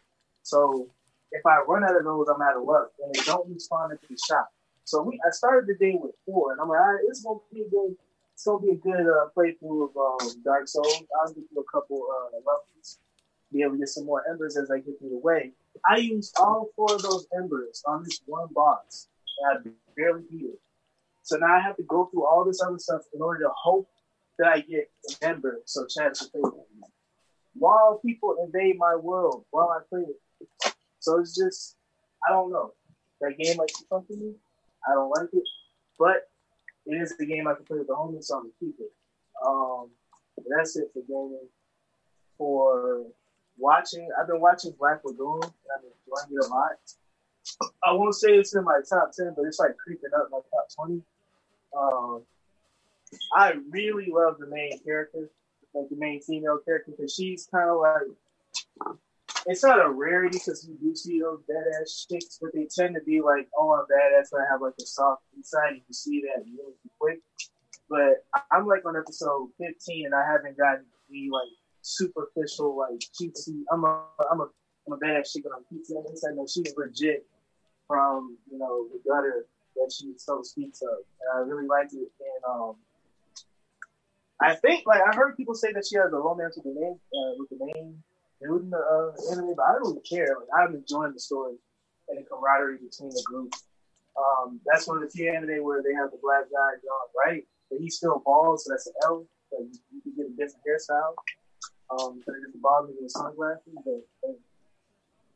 So 0.44 0.90
if 1.34 1.46
I 1.46 1.64
run 1.68 1.84
out 1.84 1.98
of 1.98 2.04
those, 2.04 2.28
I'm 2.30 2.42
out 2.42 2.58
of 2.58 2.64
luck, 2.64 2.92
and 3.04 3.14
they 3.14 3.22
don't 3.26 3.50
respond 3.52 3.92
into 3.92 4.06
the 4.10 4.18
shop. 4.28 4.50
So 4.86 5.02
we, 5.02 5.20
I 5.26 5.32
started 5.32 5.68
the 5.68 5.76
day 5.76 5.98
with 6.00 6.14
four, 6.26 6.52
and 6.52 6.62
I'm 6.62 6.70
like, 6.70 6.80
it's 7.08 7.24
gonna 7.24 7.40
be 7.52 7.62
a 7.62 7.70
good, 7.70 7.96
it's 8.34 8.46
gonna 8.46 8.66
be 8.66 8.72
a 8.72 8.76
good 8.76 9.02
uh, 9.02 9.28
playthrough 9.36 9.90
of 9.90 9.98
um, 9.98 10.42
Dark 10.44 10.68
Souls. 10.68 11.04
I'll 11.20 11.34
get 11.34 11.44
through 11.50 11.64
a 11.64 11.72
couple 11.72 12.06
uh, 12.08 12.36
levels, 12.38 13.00
be 13.52 13.62
able 13.62 13.74
to 13.74 13.80
get 13.80 13.90
some 13.90 14.06
more 14.06 14.24
embers 14.30 14.58
as 14.58 14.70
I 14.70 14.78
get 14.78 15.00
through 15.00 15.10
the 15.10 15.18
way. 15.18 15.52
I 15.90 15.98
used 15.98 16.36
all 16.40 16.70
four 16.76 16.94
of 16.94 17.02
those 17.02 17.28
embers 17.36 17.84
on 17.88 18.04
this 18.04 18.22
one 18.26 18.48
boss, 18.54 19.08
and 19.40 19.58
I 19.58 19.70
barely 19.96 20.24
beat 20.30 20.46
it. 20.46 20.60
So 21.24 21.38
now 21.38 21.56
I 21.56 21.62
have 21.62 21.78
to 21.78 21.84
go 21.84 22.06
through 22.06 22.26
all 22.26 22.44
this 22.46 22.62
other 22.62 22.78
stuff 22.78 23.02
in 23.14 23.22
order 23.22 23.46
to 23.46 23.50
hope 23.56 23.90
that 24.38 24.48
I 24.48 24.60
get 24.60 24.92
an 25.08 25.16
ember 25.22 25.62
so 25.66 25.86
Chad 25.88 26.14
can 26.14 26.30
play 26.30 26.42
with 26.44 26.54
me. 26.54 26.88
While 27.56 28.02
people 28.06 28.36
invade 28.44 28.78
my 28.78 28.96
world, 28.96 29.46
while 29.52 29.70
I 29.70 29.80
play 29.90 30.02
it. 30.02 30.73
So 31.04 31.20
it's 31.20 31.36
just, 31.36 31.76
I 32.26 32.32
don't 32.32 32.50
know. 32.50 32.72
That 33.20 33.38
game 33.38 33.58
to 33.58 33.86
come 33.90 34.06
to 34.08 34.16
me. 34.16 34.34
I 34.88 34.94
don't 34.94 35.10
like 35.10 35.28
it, 35.34 35.44
but 36.00 36.30
it 36.86 36.96
is 36.96 37.14
the 37.18 37.26
game 37.26 37.46
I 37.46 37.56
can 37.56 37.66
play 37.66 37.80
with 37.80 37.88
the 37.88 37.94
homies, 37.94 38.24
so 38.24 38.38
I'm 38.38 38.44
gonna 38.44 38.54
keep 38.60 38.76
it. 38.80 38.92
Um, 39.46 39.90
that's 40.50 40.78
it 40.78 40.92
for 40.94 41.02
gaming. 41.02 41.50
For 42.38 43.04
watching, 43.58 44.08
I've 44.18 44.28
been 44.28 44.40
watching 44.40 44.74
Black 44.80 45.02
Lagoon. 45.04 45.42
I've 45.44 45.82
been 45.82 45.92
enjoying 46.08 46.42
it 46.42 46.46
a 46.46 46.54
lot. 46.54 46.72
I 47.86 47.92
won't 47.92 48.16
say 48.16 48.30
it's 48.30 48.56
in 48.56 48.64
my 48.64 48.80
top 48.90 49.12
ten, 49.12 49.34
but 49.36 49.46
it's 49.46 49.60
like 49.60 49.76
creeping 49.78 50.10
up 50.16 50.30
my 50.32 50.40
top 50.52 50.68
twenty. 50.74 51.02
Um, 51.78 52.24
I 53.36 53.56
really 53.70 54.10
love 54.10 54.38
the 54.40 54.48
main 54.48 54.80
character, 54.80 55.30
like 55.74 55.90
the 55.90 55.98
main 55.98 56.22
female 56.22 56.60
character, 56.64 56.92
because 56.92 57.14
she's 57.14 57.46
kind 57.52 57.70
of 57.70 57.78
like 57.78 58.98
it's 59.46 59.64
not 59.64 59.86
a 59.86 59.90
rarity 59.90 60.38
because 60.38 60.68
you 60.68 60.76
do 60.82 60.96
see 60.96 61.20
those 61.20 61.42
badass 61.50 62.08
chicks, 62.10 62.40
but 62.42 62.52
they 62.54 62.68
tend 62.74 62.96
to 62.96 63.02
be 63.02 63.22
like, 63.22 63.48
oh, 63.58 63.74
I'm 63.74 63.86
badass, 63.86 64.30
but 64.32 64.42
I 64.42 64.46
have 64.52 64.62
like 64.62 64.74
a 64.80 64.86
soft 64.86 65.24
inside. 65.36 65.74
You 65.76 65.94
see 65.94 66.22
that 66.22 66.44
really 66.46 66.74
quick. 67.00 67.20
But 67.90 68.26
I'm 68.52 68.66
like 68.66 68.86
on 68.86 68.96
episode 68.96 69.50
15, 69.60 70.06
and 70.06 70.16
I 70.16 70.26
haven't 70.26 70.58
gotten 70.58 70.86
the 71.10 71.30
like 71.32 71.50
superficial, 71.82 72.78
like 72.78 73.00
cutesy. 73.00 73.64
I'm 73.72 73.84
a, 73.84 74.04
I'm 74.32 74.40
a, 74.40 74.48
I'm 74.88 74.94
a 74.94 74.98
badass 74.98 75.34
chick, 75.34 75.44
I'm 75.46 75.64
on 75.64 76.04
this. 76.10 76.24
I 76.28 76.34
know 76.34 76.48
she's 76.48 76.74
legit 76.78 77.26
from 77.88 78.38
you 78.50 78.58
know 78.58 78.88
the 78.92 79.00
gutter 79.08 79.46
that 79.76 79.92
she 79.92 80.14
so 80.18 80.42
speaks 80.42 80.82
of, 80.82 80.90
and 80.90 81.30
I 81.36 81.48
really 81.48 81.68
liked 81.68 81.94
it. 81.94 81.98
And 82.20 82.44
um, 82.50 82.76
I 84.42 84.56
think 84.56 84.86
like 84.86 85.02
I 85.02 85.16
heard 85.16 85.36
people 85.36 85.56
say 85.56 85.74
that 85.74 85.86
she 85.86 85.98
has 85.98 86.12
a 86.14 86.18
romance 86.18 86.56
with 86.56 86.66
the 86.66 86.80
main 86.80 87.00
uh, 87.14 87.34
with 87.38 87.50
the 87.50 87.66
main 87.66 88.04
in 88.44 88.70
the 88.70 88.78
uh, 88.78 89.32
anime, 89.32 89.56
but 89.56 89.64
I 89.64 89.74
don't 89.74 89.96
really 89.96 90.02
care. 90.02 90.36
Like 90.40 90.52
I'm 90.56 90.76
enjoying 90.76 91.14
the 91.14 91.20
story 91.20 91.56
and 92.10 92.18
the 92.18 92.24
camaraderie 92.24 92.78
between 92.78 93.10
the 93.10 93.24
group. 93.26 93.54
Um, 94.18 94.60
that's 94.66 94.88
one 94.88 94.98
of 94.98 95.04
the 95.04 95.10
few 95.10 95.32
anime 95.32 95.64
where 95.64 95.82
they 95.82 95.94
have 95.94 96.12
the 96.12 96.20
black 96.22 96.46
guy 96.52 96.78
John 96.84 97.08
right, 97.26 97.44
but 97.70 97.80
he's 97.80 97.96
still 97.96 98.22
bald, 98.26 98.60
so 98.62 98.72
that's 98.72 98.88
an 98.88 98.94
L. 99.06 99.26
So 99.50 99.60
you, 99.60 99.80
you 99.94 100.02
can 100.02 100.14
get 100.16 100.26
a 100.28 100.30
different 100.30 100.64
hairstyle. 100.68 101.14
Um, 101.92 102.22
but 102.26 102.36
with 103.00 103.12
sunglasses, 103.12 103.74
but, 103.86 104.02
but 104.22 104.40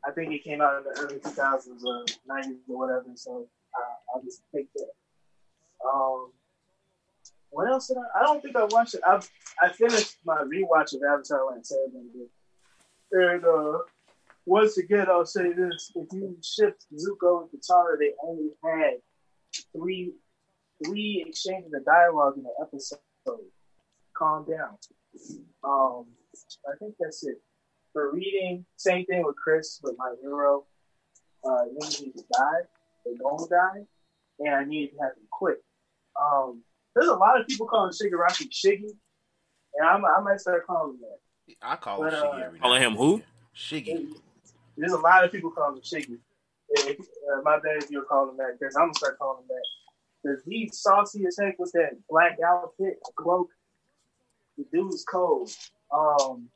I 0.06 0.10
think 0.12 0.32
it 0.32 0.44
came 0.44 0.60
out 0.60 0.78
in 0.78 0.84
the 0.84 1.00
early 1.00 1.18
2000s 1.18 1.84
or 1.84 2.04
90s 2.28 2.56
or 2.68 2.78
whatever. 2.78 3.06
So 3.14 3.46
uh, 3.76 4.14
I'll 4.14 4.22
just 4.22 4.42
take 4.54 4.72
that. 4.74 4.90
Um, 5.86 6.32
what 7.50 7.68
else 7.68 7.88
did 7.88 7.96
I? 7.96 8.20
I 8.20 8.22
don't 8.24 8.42
think 8.42 8.56
I 8.56 8.64
watched 8.64 8.94
it. 8.94 9.00
I 9.06 9.20
I 9.62 9.68
finished 9.70 10.16
my 10.24 10.42
rewatch 10.42 10.94
of 10.94 11.02
Avatar 11.02 11.46
Last 11.46 11.72
Airbender. 11.72 12.26
And 13.12 13.44
uh, 13.44 13.78
once 14.46 14.78
again, 14.78 15.06
I'll 15.08 15.26
say 15.26 15.52
this: 15.52 15.92
if 15.94 16.12
you 16.12 16.36
shift 16.42 16.86
Zuko 16.94 17.42
and 17.42 17.50
Katara, 17.50 17.98
they 17.98 18.12
only 18.22 18.50
had 18.64 18.98
three 19.72 20.12
three 20.84 21.24
exchanges 21.26 21.72
of 21.74 21.84
dialogue 21.84 22.34
in 22.36 22.44
the 22.44 22.52
episode. 22.60 22.98
Calm 24.16 24.44
down. 24.48 24.76
Um, 25.64 26.06
I 26.66 26.76
think 26.78 26.94
that's 26.98 27.24
it. 27.24 27.40
For 27.92 28.12
reading, 28.12 28.64
same 28.76 29.06
thing 29.06 29.24
with 29.24 29.36
Chris 29.36 29.80
with 29.82 29.96
my 29.98 30.14
hero. 30.20 30.64
Uh, 31.44 31.64
needed 31.72 32.16
to 32.16 32.24
die. 32.32 32.60
They're 33.04 33.14
going 33.22 33.38
to 33.38 33.48
die, 33.48 33.86
and 34.40 34.54
I 34.54 34.64
needed 34.64 34.94
to 34.96 35.02
have 35.02 35.14
them 35.14 35.26
quick. 35.30 35.58
Um, 36.20 36.62
there's 36.94 37.08
a 37.08 37.14
lot 37.14 37.40
of 37.40 37.46
people 37.46 37.66
calling 37.66 37.92
Shigaraki 37.92 38.48
Shiggy, 38.50 38.90
and 39.74 39.88
I'm, 39.88 40.04
I 40.04 40.20
might 40.20 40.40
start 40.40 40.66
calling 40.66 40.94
him 40.94 41.00
that. 41.02 41.18
I 41.62 41.76
call 41.76 42.00
But, 42.00 42.12
him 42.12 42.18
uh, 42.18 42.22
Shiggy 42.22 42.42
every 42.44 42.58
Calling 42.58 42.82
him 42.82 42.96
who? 42.96 43.22
Shiggy. 43.54 44.08
There's 44.76 44.92
a 44.92 44.98
lot 44.98 45.24
of 45.24 45.32
people 45.32 45.50
calling 45.50 45.76
him 45.76 45.82
Shiggy. 45.82 46.18
If, 46.70 47.00
uh, 47.00 47.40
my 47.42 47.58
bad 47.58 47.82
if 47.82 47.90
you're 47.90 48.04
calling 48.04 48.30
him 48.30 48.36
that, 48.38 48.58
because 48.58 48.76
I'm 48.76 48.84
gonna 48.84 48.94
start 48.94 49.18
calling 49.18 49.42
him 49.42 49.48
that. 49.48 49.64
Because 50.22 50.42
he's 50.44 50.78
saucy 50.78 51.24
as 51.26 51.38
heck 51.40 51.58
with 51.58 51.72
that 51.72 51.92
black 52.08 52.38
outfit, 52.46 52.98
cloak. 53.16 53.48
The 54.56 54.64
dude's 54.72 55.04
cold. 55.04 55.50
Um. 55.92 56.48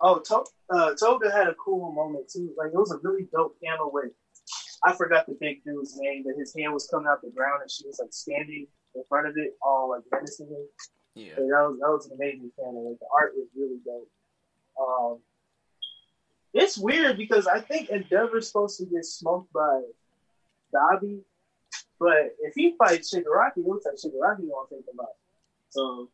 Oh, 0.00 0.20
to- 0.20 0.44
uh, 0.70 0.94
Toga 0.94 1.30
had 1.30 1.48
a 1.48 1.54
cool 1.54 1.92
moment 1.92 2.28
too. 2.28 2.54
Like 2.56 2.68
it 2.68 2.78
was 2.78 2.92
a 2.92 2.98
really 3.02 3.28
dope 3.32 3.56
panel 3.62 3.90
with. 3.92 4.12
I 4.84 4.94
forgot 4.94 5.26
the 5.26 5.36
big 5.40 5.64
dude's 5.64 5.98
name, 5.98 6.22
but 6.24 6.38
his 6.38 6.54
hand 6.56 6.72
was 6.72 6.86
coming 6.86 7.08
out 7.08 7.20
the 7.20 7.30
ground 7.30 7.62
and 7.62 7.70
she 7.70 7.84
was 7.86 7.98
like 7.98 8.12
standing 8.12 8.66
in 8.94 9.02
front 9.08 9.26
of 9.26 9.36
it, 9.36 9.56
all 9.60 9.90
like 9.90 10.02
menacing 10.12 10.46
him. 10.46 10.66
Yeah. 11.18 11.34
So 11.34 11.42
that 11.42 11.68
was 11.68 11.78
that 11.80 11.90
was 11.90 12.06
an 12.06 12.12
amazing 12.14 12.52
panel. 12.56 12.90
Like 12.90 13.00
the 13.00 13.06
art 13.12 13.32
was 13.34 13.48
really 13.56 13.78
dope. 13.84 14.08
Um, 14.80 15.18
it's 16.54 16.78
weird 16.78 17.18
because 17.18 17.48
I 17.48 17.60
think 17.60 17.90
Endeavor's 17.90 18.46
supposed 18.46 18.78
to 18.78 18.86
get 18.86 19.04
smoked 19.04 19.52
by 19.52 19.82
Dabi, 20.72 21.20
but 21.98 22.36
if 22.40 22.54
he 22.54 22.76
fights 22.78 23.12
Shigaraki, 23.12 23.58
it 23.58 23.66
looks 23.66 23.84
like 23.84 23.96
Shigaraki 23.96 24.44
won't 24.44 24.70
take 24.70 24.78
him 24.78 25.00
out. 25.00 25.16
So 25.70 26.08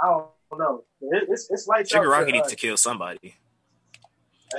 I 0.00 0.06
don't 0.50 0.58
know. 0.58 0.84
It, 1.00 1.28
it's 1.28 1.50
it's 1.50 1.66
like 1.66 1.86
Shigaraki 1.86 2.32
needs 2.32 2.48
to 2.48 2.56
kill 2.56 2.76
somebody. 2.76 3.34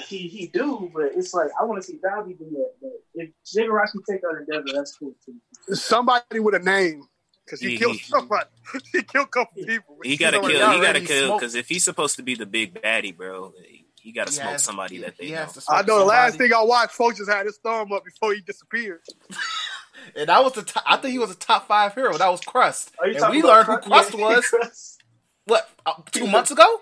he 0.10 0.28
he 0.28 0.48
do, 0.48 0.92
but 0.94 1.12
it's 1.16 1.34
like 1.34 1.48
I 1.60 1.64
want 1.64 1.82
to 1.82 1.88
see 1.88 1.98
Dabi 1.98 2.38
do 2.38 2.50
that. 2.52 2.74
But 2.82 2.92
if 3.16 3.30
Shigaraki 3.46 4.04
take 4.10 4.22
out 4.30 4.38
Endeavor, 4.38 4.76
that's 4.76 4.98
cool 4.98 5.16
too. 5.26 5.74
Somebody 5.74 6.42
with 6.42 6.56
a 6.56 6.60
name, 6.60 7.08
because 7.48 7.62
he 7.62 7.72
He- 7.72 7.78
killed 7.78 7.98
somebody. 8.04 8.50
he 8.92 9.02
killed 9.04 9.26
a 9.28 9.30
couple 9.30 9.64
people. 9.64 9.98
He 10.04 10.18
gotta 10.18 10.40
kill. 10.42 10.62
already 10.62 10.76
He 10.80 10.82
gotta 10.86 11.00
kill 11.02 11.26
smoked- 11.28 11.42
because 11.42 11.56
if 11.56 11.68
he's 11.70 11.84
supposed 11.84 12.16
to 12.18 12.24
be 12.24 12.36
the 12.36 12.46
big 12.46 12.82
baddie, 12.82 13.16
bro, 13.16 13.54
he 14.00 14.12
gotta 14.12 14.30
He 14.32 14.36
smoke 14.38 14.50
has- 14.52 14.64
somebody 14.64 14.98
he- 14.98 15.02
that 15.02 15.18
they 15.18 15.32
know. 15.32 15.44
I 15.44 15.46
smoke 15.48 15.88
know 15.88 16.00
the 16.00 16.06
last 16.06 16.38
thing 16.38 16.54
I 16.54 16.62
watched, 16.64 16.94
folks 16.94 17.18
just 17.18 17.30
had 17.32 17.46
his 17.46 17.58
thumb 17.58 17.92
up 17.92 18.04
before 18.06 18.34
he 18.34 18.42
disappeared. 18.42 19.02
And 20.16 20.30
that 20.30 20.42
was 20.42 20.54
the 20.54 20.62
top, 20.62 20.84
I 20.86 20.96
think 20.98 21.12
he 21.12 21.20
was 21.20 21.32
a 21.32 21.36
top 21.36 21.68
five 21.68 21.94
hero. 21.94 22.18
That 22.18 22.30
was 22.30 22.40
Crust. 22.40 22.92
Are 23.00 23.08
you 23.08 23.16
And 23.16 23.20
talking 23.20 23.36
we 23.36 23.40
about 23.42 23.68
learned 23.68 23.84
who 23.84 23.90
Crust? 23.90 24.12
Crust 24.12 24.14
Yeah, 24.14 24.26
was. 24.26 24.46
Crust. 24.48 25.04
What 25.46 25.70
uh, 25.86 25.94
two 26.12 26.28
months 26.28 26.52
ago? 26.52 26.82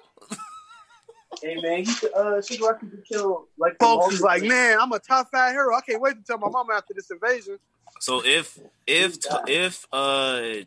Hey 1.42 1.56
man, 1.62 1.84
he 1.86 1.94
could, 1.94 2.14
uh, 2.14 2.42
Shigaraki 2.42 2.92
could 2.92 3.06
kill 3.06 3.48
like 3.58 3.78
Folks 3.80 4.16
is 4.16 4.22
like, 4.22 4.44
man, 4.44 4.78
I'm 4.80 4.92
a 4.92 5.00
top 5.00 5.30
fat 5.32 5.52
hero. 5.52 5.76
I 5.76 5.82
can't 5.82 6.02
wait 6.02 6.16
to 6.16 6.24
tell 6.24 6.38
my 6.38 6.50
mom 6.50 6.68
after 6.72 6.94
this 6.94 7.10
invasion. 7.12 7.58
So 8.00 8.24
if 8.26 8.60
if 8.88 9.18
if 9.48 9.88
uh 9.92 10.64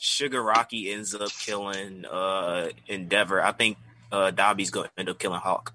Shigaraki 0.00 0.92
ends 0.92 1.14
up 1.14 1.30
killing 1.30 2.04
uh 2.04 2.70
Endeavor, 2.88 3.42
I 3.42 3.52
think 3.52 3.78
uh 4.10 4.30
Dabi's 4.30 4.70
gonna 4.70 4.90
end 4.98 5.08
up 5.08 5.18
killing 5.18 5.40
Hawk. 5.40 5.74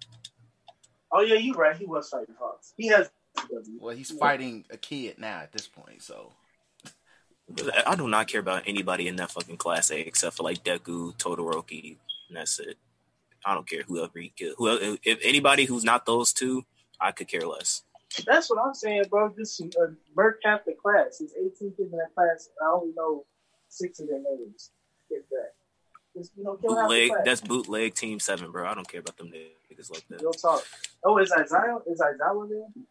Oh 1.11 1.21
yeah, 1.21 1.35
you're 1.35 1.55
right. 1.55 1.75
He 1.75 1.85
was 1.85 2.09
fighting 2.09 2.35
Hawks. 2.39 2.73
He 2.77 2.87
has. 2.87 3.09
Well, 3.79 3.95
he's 3.95 4.11
fighting 4.11 4.65
a 4.69 4.77
kid 4.77 5.17
now 5.17 5.39
at 5.39 5.51
this 5.53 5.67
point. 5.67 6.01
So 6.03 6.33
I 7.85 7.95
do 7.95 8.07
not 8.07 8.27
care 8.27 8.41
about 8.41 8.63
anybody 8.67 9.07
in 9.07 9.15
that 9.15 9.31
fucking 9.31 9.57
class 9.57 9.91
A 9.91 9.99
except 9.99 10.37
for 10.37 10.43
like 10.43 10.63
Deku, 10.63 11.15
Todoroki, 11.17 11.97
and 12.27 12.37
that's 12.37 12.59
it. 12.59 12.77
I 13.45 13.53
don't 13.53 13.67
care 13.69 13.83
whoever 13.87 14.19
he 14.19 14.33
kills. 14.35 14.55
Whoever, 14.57 14.97
if 15.03 15.19
anybody 15.23 15.65
who's 15.65 15.83
not 15.83 16.05
those 16.05 16.33
two, 16.33 16.65
I 16.99 17.11
could 17.11 17.27
care 17.27 17.41
less. 17.47 17.83
That's 18.25 18.49
what 18.49 18.59
I'm 18.65 18.73
saying, 18.73 19.03
bro. 19.09 19.33
Just 19.37 19.61
uh, 19.61 19.87
Merc 20.15 20.39
half 20.43 20.65
the 20.65 20.73
class. 20.73 21.17
He's 21.19 21.33
18 21.33 21.73
kids 21.77 21.91
in 21.91 21.97
that 21.97 22.13
class. 22.15 22.49
I 22.61 22.71
only 22.71 22.93
know 22.95 23.25
six 23.69 23.99
of 23.99 24.07
their 24.07 24.19
names. 24.19 24.71
If 25.09 25.23
that. 25.29 25.53
Just 26.17 26.31
you 26.35 26.43
know, 26.43 26.55
kill 26.55 26.75
half 26.75 26.89
the 26.89 26.95
Bootleg, 26.95 27.09
class. 27.09 27.25
that's 27.25 27.41
bootleg 27.41 27.93
team 27.93 28.19
seven, 28.19 28.51
bro. 28.51 28.67
I 28.67 28.73
don't 28.73 28.87
care 28.87 28.99
about 28.99 29.17
them 29.17 29.31
niggas 29.31 29.91
like 29.91 30.05
that. 30.09 30.21
Real 30.21 30.31
talk. 30.33 30.63
Oh, 31.03 31.17
is 31.19 31.31
Isaiah? 31.31 31.77
Is 31.87 32.01
Isaiah 32.01 32.17
there? 32.49 32.83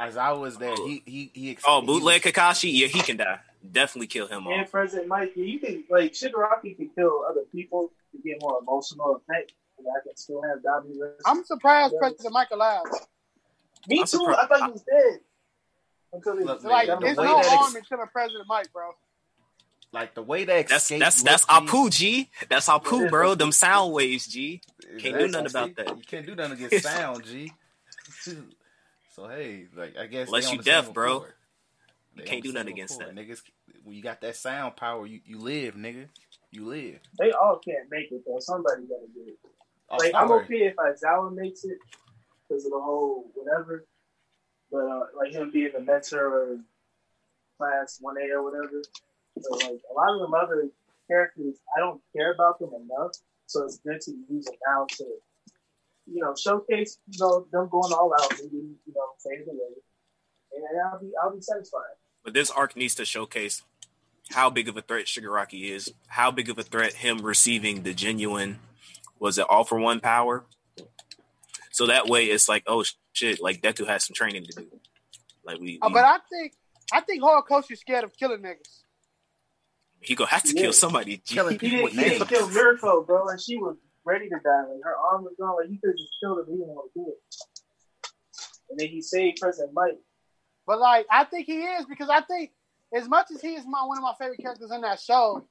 Aizawa 0.00 0.40
was 0.40 0.56
there. 0.58 0.74
Oh. 0.76 0.86
He 0.86 1.02
he 1.06 1.30
he. 1.34 1.50
ex- 1.52 1.62
Oh, 1.66 1.82
bootleg 1.82 2.24
was- 2.24 2.32
Kakashi, 2.32 2.70
yeah, 2.72 2.86
he 2.88 3.00
can 3.00 3.16
die. 3.16 3.38
Definitely 3.70 4.08
kill 4.08 4.26
him 4.26 4.46
And 4.48 4.62
off. 4.62 4.70
President 4.70 5.06
Mike, 5.08 5.36
you 5.36 5.58
can 5.60 5.84
like 5.90 6.12
Shigaraki 6.12 6.76
can 6.76 6.88
kill 6.96 7.24
other 7.28 7.42
people 7.52 7.92
to 8.12 8.18
get 8.28 8.38
more 8.40 8.58
emotional 8.60 9.16
effect, 9.16 9.52
and 9.78 9.86
I 9.86 10.00
can 10.06 10.16
still 10.16 10.42
have 10.42 10.58
Dabi. 10.58 10.98
I'm 11.26 11.44
surprised 11.44 11.94
President 11.98 12.32
Mike 12.32 12.50
alive. 12.50 12.82
Me 13.86 13.98
I'm 14.00 14.04
too. 14.04 14.06
surprised- 14.18 14.38
I 14.40 14.46
thought 14.46 14.66
he 14.66 14.72
was 14.72 14.82
dead. 14.82 15.20
Until 16.14 16.36
they 16.36 16.44
Look, 16.44 16.62
Like, 16.64 16.88
man, 16.88 16.98
there's 17.00 17.16
no 17.16 17.40
harm 17.40 17.64
ex- 17.68 17.74
in 17.76 17.82
killing 17.84 18.06
President 18.12 18.46
Mike, 18.46 18.70
bro. 18.72 18.90
like 19.92 20.14
the 20.14 20.22
way 20.22 20.44
that 20.44 20.68
That's 20.68 20.88
that's 20.88 21.22
that's 21.22 21.48
looked, 21.48 21.66
G, 21.66 21.72
Apoo 21.72 21.90
G. 21.90 22.30
That's 22.48 22.68
Apoo, 22.68 23.08
bro. 23.08 23.34
Them 23.34 23.52
sound 23.52 23.92
waves, 23.92 24.26
G. 24.26 24.60
Can't 24.98 25.18
do 25.18 25.28
nothing 25.28 25.46
about 25.46 25.76
that. 25.76 25.88
You 25.96 26.02
can't 26.06 26.26
do 26.26 26.34
nothing 26.34 26.64
against 26.64 26.84
sound, 26.86 27.24
G. 27.24 27.52
so 29.12 29.28
hey, 29.28 29.66
like 29.76 29.96
I 29.96 30.06
guess 30.06 30.28
Unless 30.28 30.52
you 30.52 30.58
the 30.58 30.64
same 30.64 30.72
deaf, 30.84 30.92
bro. 30.92 31.16
accord. 31.16 31.32
You 32.14 32.22
They 32.22 32.28
can't 32.28 32.42
do 32.42 32.52
nothing 32.52 32.68
same 32.68 32.74
against 32.74 33.00
accord. 33.00 33.16
Niggas, 33.16 33.42
when 33.84 33.96
you 33.96 34.02
got 34.02 34.20
that 34.22 34.36
sound 34.36 34.76
power, 34.76 35.06
you, 35.06 35.20
you 35.24 35.38
live, 35.38 35.74
nigga. 35.74 36.08
You 36.50 36.66
live. 36.66 36.98
They 37.18 37.32
all 37.32 37.58
can't 37.58 37.90
make 37.90 38.10
it 38.10 38.22
though. 38.26 38.38
Somebody 38.40 38.82
gotta 38.82 39.06
do 39.14 39.28
it. 39.28 39.38
Oh, 39.88 39.96
Like 39.96 40.14
I'm 40.14 40.32
okay 40.32 40.66
if 40.66 40.76
Aizawa 40.76 41.34
makes 41.34 41.64
it 41.64 41.78
because 42.48 42.64
of 42.64 42.72
the 42.72 42.80
whole 42.80 43.30
whatever, 43.34 43.84
but 44.70 44.78
uh, 44.78 45.04
like 45.16 45.32
him 45.32 45.50
being 45.50 45.70
the 45.72 45.80
mentor 45.80 46.26
or 46.26 46.58
class 47.58 47.98
one 48.00 48.16
A 48.18 48.32
or 48.34 48.42
whatever. 48.42 48.82
So 49.40 49.54
like 49.54 49.80
a 49.90 49.94
lot 49.94 50.14
of 50.14 50.20
them 50.20 50.34
other 50.34 50.68
characters, 51.08 51.56
I 51.76 51.80
don't 51.80 52.00
care 52.14 52.32
about 52.32 52.58
them 52.58 52.70
enough. 52.74 53.12
So 53.46 53.64
it's 53.64 53.78
good 53.78 54.00
to 54.02 54.12
use 54.30 54.46
them 54.46 54.54
now 54.66 54.86
to, 54.88 55.04
you 56.06 56.20
know, 56.22 56.34
showcase 56.34 56.98
you 57.08 57.18
know 57.20 57.46
them 57.52 57.68
going 57.70 57.92
all 57.92 58.12
out 58.20 58.38
and 58.40 58.50
you 58.52 58.76
know 58.94 59.06
fade 59.24 59.46
away, 59.48 59.74
and 60.52 60.64
I'll 60.92 61.00
be 61.00 61.10
I'll 61.22 61.34
be 61.34 61.40
satisfied. 61.40 61.96
But 62.24 62.34
this 62.34 62.50
arc 62.50 62.76
needs 62.76 62.94
to 62.96 63.04
showcase 63.04 63.62
how 64.30 64.50
big 64.50 64.68
of 64.68 64.76
a 64.76 64.82
threat 64.82 65.06
Shigaraki 65.06 65.70
is, 65.70 65.92
how 66.06 66.30
big 66.30 66.48
of 66.48 66.58
a 66.58 66.62
threat 66.62 66.94
him 66.94 67.18
receiving 67.22 67.82
the 67.82 67.92
genuine 67.94 68.58
was 69.18 69.38
it 69.38 69.46
all 69.48 69.64
for 69.64 69.78
one 69.78 70.00
power. 70.00 70.44
So 71.70 71.86
that 71.86 72.06
way 72.06 72.26
it's 72.26 72.48
like, 72.48 72.64
oh 72.66 72.84
shit, 73.12 73.40
like 73.42 73.62
Deku 73.62 73.86
has 73.86 74.04
some 74.06 74.14
training 74.14 74.44
to 74.44 74.52
do. 74.62 74.68
Like 75.44 75.58
we, 75.58 75.78
oh, 75.82 75.88
we- 75.88 75.94
but 75.94 76.04
I 76.04 76.18
think 76.30 76.52
I 76.92 77.00
think 77.00 77.22
Horikoshi 77.22 77.76
scared 77.78 78.04
of 78.04 78.12
killing 78.16 78.40
niggas. 78.42 78.82
he 80.00 80.14
gonna 80.14 80.30
have 80.30 80.42
to 80.42 80.54
Yeah. 80.54 80.62
kill 80.62 80.72
somebody. 80.72 81.18
G. 81.18 81.34
Killing 81.34 81.52
He 81.54 81.58
people 81.58 81.70
didn't, 81.78 81.84
with 81.84 81.92
he 81.94 82.10
didn't 82.18 82.28
kill 82.28 82.50
Mirko, 82.50 83.02
bro, 83.04 83.28
and 83.28 83.40
she 83.40 83.56
was 83.56 83.76
ready 84.04 84.28
to 84.28 84.36
die. 84.44 84.62
Like 84.68 84.82
her 84.84 84.96
arm 85.12 85.24
was 85.24 85.34
gone. 85.38 85.56
Like 85.60 85.68
he 85.70 85.78
could 85.78 85.90
have 85.90 85.96
just 85.96 86.12
killed 86.22 86.38
her, 86.38 86.44
but 86.44 86.52
he 86.52 86.58
didn't 86.58 86.68
want 86.74 86.92
to 86.92 87.00
do 87.00 87.06
it. 87.08 87.18
And 88.70 88.78
then 88.80 88.88
he 88.88 89.02
saved 89.02 89.38
President 89.40 89.72
Mike. 89.74 89.98
But 90.66 90.78
like, 90.78 91.06
I 91.10 91.24
think 91.24 91.46
he 91.46 91.58
is 91.62 91.86
because 91.86 92.08
I 92.08 92.20
think 92.22 92.52
as 92.94 93.08
much 93.08 93.26
as 93.34 93.40
he 93.40 93.54
is 93.54 93.64
my 93.66 93.84
one 93.84 93.98
of 93.98 94.02
my 94.02 94.14
favorite 94.18 94.40
characters 94.40 94.70
in 94.70 94.80
that 94.82 95.00
show, 95.00 95.44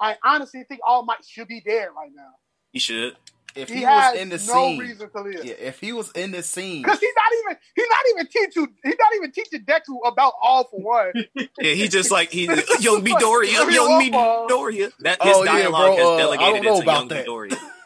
I 0.00 0.16
honestly 0.24 0.64
think 0.68 0.80
All 0.86 1.04
Might 1.04 1.24
should 1.24 1.48
be 1.48 1.60
dead 1.60 1.88
right 1.96 2.10
now. 2.14 2.30
He 2.72 2.78
should. 2.78 3.16
If 3.54 3.68
He, 3.70 3.76
he, 3.76 3.80
has 3.82 4.12
was 4.12 4.20
in 4.22 4.28
the 4.28 4.36
no 4.36 4.38
scene, 4.38 4.78
reason 4.78 5.10
to 5.10 5.22
live. 5.22 5.44
yeah, 5.44 5.54
if 5.54 5.80
he 5.80 5.92
was 5.92 6.12
in 6.12 6.30
the 6.30 6.42
scene, 6.42 6.82
Because 6.82 7.00
he's 7.00 7.14
not 7.16 7.32
even 7.50 7.56
he's 7.74 7.86
not 7.88 7.98
even 8.14 8.26
teaching 8.26 8.74
he's 8.84 8.94
not 8.98 9.14
even 9.16 9.32
teaching 9.32 9.64
Deku 9.64 9.98
about 10.06 10.34
all 10.40 10.64
for 10.64 10.80
one. 10.80 11.12
Yeah, 11.58 11.72
he 11.74 11.88
just 11.88 12.10
like 12.12 12.30
he 12.30 12.44
young 12.80 13.02
Midoriya, 13.04 13.52
Young 13.52 13.72
young 13.72 14.02
Midoriya. 14.02 14.48
Midoriya. 14.48 14.92
That 15.00 15.22
his 15.22 15.36
Oh, 15.36 15.42
yeah, 15.44 15.52
dialogue 15.52 15.96
bro, 15.96 16.06
uh, 16.06 16.10
has 16.10 16.18
delegated 16.20 16.62
don't 16.62 16.76
it 16.76 16.80
to 16.80 16.86
young 16.86 17.08
that. 17.08 17.26
Midoriya. 17.26 17.58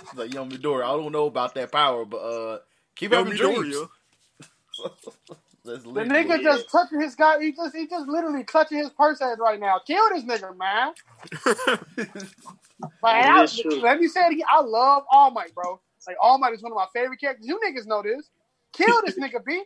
like 0.16 0.32
young 0.34 0.50
Midori, 0.50 0.82
I 0.84 0.88
don't 0.96 1.12
know 1.12 1.26
about 1.26 1.54
that 1.54 1.72
power, 1.72 2.04
but 2.04 2.18
uh, 2.18 2.58
keep 2.96 3.12
Young 3.12 3.24
having 3.26 3.38
dreams. 3.38 3.76
Midoriya. 3.76 3.88
The 5.64 5.78
nigga 5.78 6.40
it. 6.40 6.42
just 6.42 6.68
clutching 6.68 7.00
his 7.00 7.14
guy. 7.14 7.40
He 7.40 7.52
just 7.52 7.76
he 7.76 7.86
just 7.86 8.08
literally 8.08 8.42
clutching 8.42 8.78
his 8.78 8.90
purse 8.90 9.20
head 9.20 9.38
right 9.38 9.60
now. 9.60 9.78
Kill 9.86 10.02
this 10.12 10.24
nigga, 10.24 10.56
man. 10.56 10.92
Like, 13.00 13.24
I, 13.26 13.44
is 13.44 13.62
let 13.80 14.00
me 14.00 14.08
say 14.08 14.26
it 14.26 14.32
again. 14.32 14.46
I 14.50 14.60
love 14.60 15.04
All 15.08 15.30
Might, 15.30 15.54
bro. 15.54 15.80
Like 16.08 16.16
All 16.20 16.36
Might 16.38 16.52
is 16.52 16.62
one 16.64 16.72
of 16.72 16.76
my 16.76 16.86
favorite 16.92 17.20
characters. 17.20 17.46
You 17.46 17.60
niggas 17.64 17.86
know 17.86 18.02
this. 18.02 18.28
Kill 18.72 19.02
this 19.06 19.16
nigga, 19.16 19.44
B. 19.44 19.62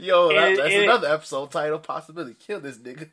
Yo, 0.00 0.28
that, 0.28 0.48
And- 0.48 0.58
that's 0.58 0.74
and- 0.74 0.84
another 0.84 1.08
episode 1.08 1.50
title 1.50 1.78
possibility. 1.78 2.34
Kill 2.34 2.60
this 2.60 2.76
nigga. 2.76 3.08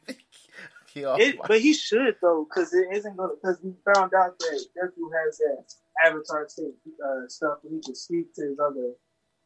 Kill 1.02 1.16
It, 1.16 1.38
but 1.48 1.60
he 1.60 1.74
should 1.74 2.16
though, 2.22 2.48
because 2.48 2.74
it 2.74 2.88
isn't 2.92 3.18
gonna. 3.18 3.34
Because 3.42 3.60
we 3.64 3.74
found 3.94 4.14
out 4.14 4.38
that 4.40 4.66
Deku 4.78 5.10
has 5.26 5.38
that 5.38 5.74
Avatar 6.06 6.48
state 6.48 6.74
uh, 7.04 7.28
stuff 7.28 7.60
and 7.64 7.74
he 7.76 7.82
can 7.82 7.96
speak 7.96 8.34
to 8.36 8.44
his 8.50 8.60
other. 8.60 8.92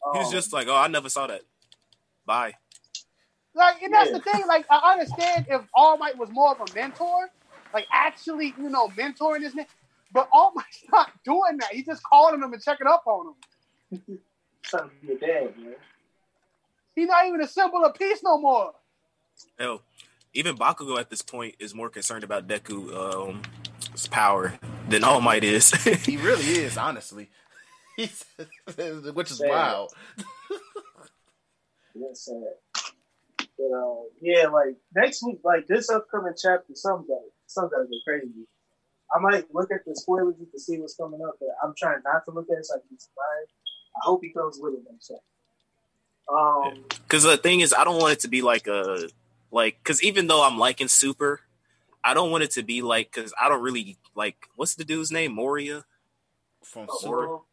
Um, 0.05 0.15
He's 0.21 0.31
just 0.31 0.51
like, 0.53 0.67
oh, 0.67 0.75
I 0.75 0.88
never 0.88 1.10
saw 1.10 1.27
that. 1.27 1.41
Bye. 2.25 2.53
Like, 3.55 3.81
and 3.81 3.93
that's 3.93 4.12
Yeah. 4.12 4.17
the 4.17 4.23
thing. 4.23 4.45
Like, 4.47 4.65
I 4.69 4.93
understand 4.93 5.47
if 5.49 5.62
All 5.73 5.97
Might 5.97 6.17
was 6.17 6.29
more 6.31 6.51
of 6.51 6.69
a 6.69 6.73
mentor, 6.75 7.31
like 7.73 7.88
actually, 7.91 8.53
you 8.57 8.69
know, 8.69 8.89
mentoring 8.89 9.39
this 9.39 9.55
nigga. 9.55 9.67
But 10.12 10.27
All 10.31 10.51
Might's 10.53 10.83
not 10.91 11.12
doing 11.23 11.57
that. 11.60 11.71
He's 11.71 11.86
just 11.86 12.03
calling 12.03 12.41
him 12.41 12.53
and 12.53 12.62
checking 12.62 12.88
up 12.88 13.03
on 13.07 13.33
him. 13.91 14.01
trying 14.63 14.89
to 14.89 14.95
be 15.07 15.13
a 15.13 15.17
dad, 15.17 15.57
man. 15.57 15.75
He's 16.95 17.07
not 17.07 17.25
even 17.27 17.41
a 17.41 17.47
symbol 17.47 17.86
of 17.86 17.93
peace 17.93 18.21
no 18.23 18.38
more. 18.39 18.73
Hell, 19.60 19.81
even 20.38 20.56
Bakugo 20.56 21.00
at 21.00 21.10
this 21.10 21.21
point 21.23 21.56
is 21.60 21.73
more 21.73 21.89
concerned 21.89 22.23
about 22.23 22.47
Deku 22.47 22.93
um, 22.93 23.41
his 23.91 24.08
power 24.08 24.54
than 24.88 25.04
All 25.04 25.19
Might 25.19 25.43
is. 25.43 25.71
he 26.06 26.17
really 26.28 26.43
is, 26.45 26.78
honestly. 26.78 27.30
He's, 27.97 28.23
which 29.15 29.32
is 29.32 29.39
Sad. 29.39 29.50
wild. 29.50 29.91
That's 31.95 32.26
sad. 32.26 32.93
But 33.58 33.76
uh, 33.76 33.95
yeah, 34.21 34.45
like 34.50 34.76
next 34.95 35.23
week, 35.26 35.39
like 35.43 35.65
this 35.65 35.89
upcoming 35.89 36.34
chapter, 36.39 36.73
some 36.76 37.08
guy, 37.08 37.15
some 37.47 37.69
guys 37.69 37.88
are 37.88 38.04
crazy. 38.06 38.45
I 39.12 39.19
might 39.19 39.45
look 39.52 39.71
at 39.71 39.84
the 39.84 39.95
spoilers 39.95 40.36
to 40.38 40.60
see 40.60 40.78
what's 40.80 40.95
coming 40.95 41.21
up, 41.28 41.38
but 41.39 41.50
I'm 41.63 41.73
trying 41.76 42.02
not 42.06 42.23
to 42.26 42.32
look 42.32 42.45
at 42.52 42.60
it 42.60 42.65
so 42.65 42.76
I 42.76 42.80
can 42.88 43.00
survive. 43.00 43.47
I 43.95 44.00
hope 44.04 44.19
he 44.21 44.32
comes 44.32 44.60
with 44.62 44.76
it 44.76 44.82
next 44.91 45.08
chapter. 45.08 45.23
Um, 46.32 46.86
Because 46.89 47.23
the 47.23 47.38
thing 47.38 47.62
is, 47.62 47.73
I 47.73 47.84
don't 47.84 48.00
want 48.00 48.13
it 48.13 48.19
to 48.19 48.28
be 48.28 48.43
like 48.43 48.67
a 48.67 49.10
like. 49.51 49.77
Because 49.83 50.03
even 50.03 50.27
though 50.27 50.43
I'm 50.43 50.57
liking 50.57 50.88
Super, 50.88 51.41
I 52.03 52.13
don't 52.13 52.31
want 52.31 52.43
it 52.43 52.51
to 52.51 52.63
be 52.63 52.81
like. 52.81 53.12
Because 53.13 53.33
I 53.39 53.49
don't 53.49 53.62
really 53.62 53.97
like. 54.15 54.38
What's 54.55 54.75
the 54.75 54.86
dude's 54.86 55.12
name? 55.12 55.33
Moria. 55.33 55.86
From 56.63 56.88
uh, 56.89 56.93
Super. 56.99 57.15
Moro, 57.15 57.45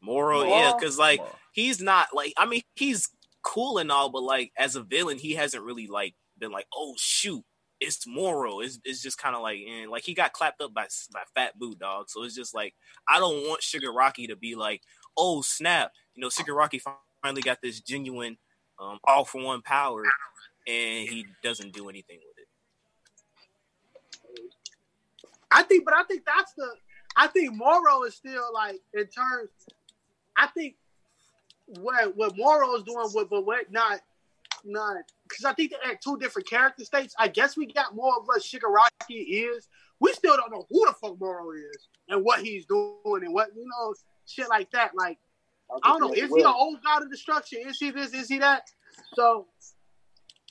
Moro. 0.00 0.44
Moro? 0.44 0.48
Yeah. 0.48 0.72
Because 0.78 0.98
like 0.98 1.20
Moro. 1.20 1.36
he's 1.52 1.80
not 1.80 2.08
like. 2.14 2.32
I 2.36 2.46
mean, 2.46 2.62
he's 2.74 3.08
cool 3.42 3.78
and 3.78 3.90
all, 3.90 4.10
but 4.10 4.22
like 4.22 4.52
as 4.56 4.76
a 4.76 4.82
villain, 4.82 5.18
he 5.18 5.32
hasn't 5.32 5.64
really 5.64 5.86
like 5.86 6.14
been 6.38 6.52
like, 6.52 6.66
oh 6.74 6.94
shoot. 6.98 7.44
It's 7.80 8.06
Moro. 8.06 8.60
It's, 8.60 8.78
it's 8.84 9.02
just 9.02 9.18
kind 9.18 9.34
of 9.34 9.42
like, 9.42 9.58
and 9.68 9.90
like 9.90 10.04
he 10.04 10.14
got 10.14 10.32
clapped 10.32 10.60
up 10.60 10.72
by 10.72 10.86
by 11.12 11.22
Fat 11.34 11.58
Boot 11.58 11.80
Dog. 11.80 12.08
So 12.08 12.22
it's 12.22 12.34
just 12.34 12.54
like 12.54 12.74
I 13.08 13.18
don't 13.18 13.48
want 13.48 13.60
Shigaraki 13.60 14.28
to 14.28 14.36
be 14.36 14.54
like, 14.54 14.82
oh 15.16 15.42
snap, 15.42 15.90
you 16.14 16.20
know, 16.20 16.28
Shigaraki 16.28 16.80
finally 17.22 17.42
got 17.42 17.58
this 17.60 17.80
genuine 17.80 18.38
um, 18.78 18.98
all 19.04 19.24
for 19.24 19.42
one 19.42 19.62
power, 19.62 20.04
and 20.66 21.08
he 21.08 21.26
doesn't 21.42 21.72
do 21.72 21.88
anything 21.88 22.18
with 22.18 22.38
it. 22.38 22.48
I 25.50 25.62
think, 25.64 25.84
but 25.84 25.94
I 25.94 26.02
think 26.04 26.24
that's 26.24 26.52
the. 26.54 26.66
I 27.16 27.26
think 27.26 27.54
Moro 27.54 28.04
is 28.04 28.14
still 28.14 28.44
like 28.54 28.80
in 28.94 29.06
terms. 29.06 29.50
I 30.36 30.46
think 30.48 30.76
what 31.66 32.16
what 32.16 32.36
Moro 32.36 32.74
is 32.74 32.82
doing, 32.84 33.08
what 33.12 33.28
but 33.28 33.44
what 33.44 33.70
not 33.70 34.00
not 34.64 34.96
because 35.28 35.44
I 35.44 35.52
think 35.52 35.72
they 35.72 35.88
had 35.88 35.98
two 36.02 36.18
different 36.18 36.48
character 36.48 36.84
states. 36.84 37.14
I 37.18 37.28
guess 37.28 37.56
we 37.56 37.66
got 37.66 37.94
more 37.94 38.16
of 38.18 38.26
what 38.26 38.42
Shigaraki 38.42 38.88
is. 39.10 39.68
We 40.00 40.12
still 40.14 40.36
don't 40.36 40.50
know 40.50 40.66
who 40.70 40.86
the 40.86 40.94
fuck 40.94 41.20
Moro 41.20 41.52
is 41.52 41.88
and 42.08 42.24
what 42.24 42.40
he's 42.40 42.66
doing 42.66 43.22
and 43.22 43.34
what 43.34 43.50
you 43.54 43.64
know 43.64 43.94
shit 44.26 44.48
like 44.48 44.70
that. 44.72 44.92
Like 44.94 45.18
I 45.82 45.90
don't 45.90 46.00
know, 46.00 46.12
is 46.12 46.30
he 46.34 46.40
an 46.40 46.46
old 46.46 46.82
god 46.82 47.02
of 47.02 47.10
destruction? 47.10 47.60
Is 47.66 47.78
he 47.78 47.90
this? 47.90 48.12
Is 48.14 48.28
he 48.28 48.38
that? 48.38 48.62
So 49.14 49.46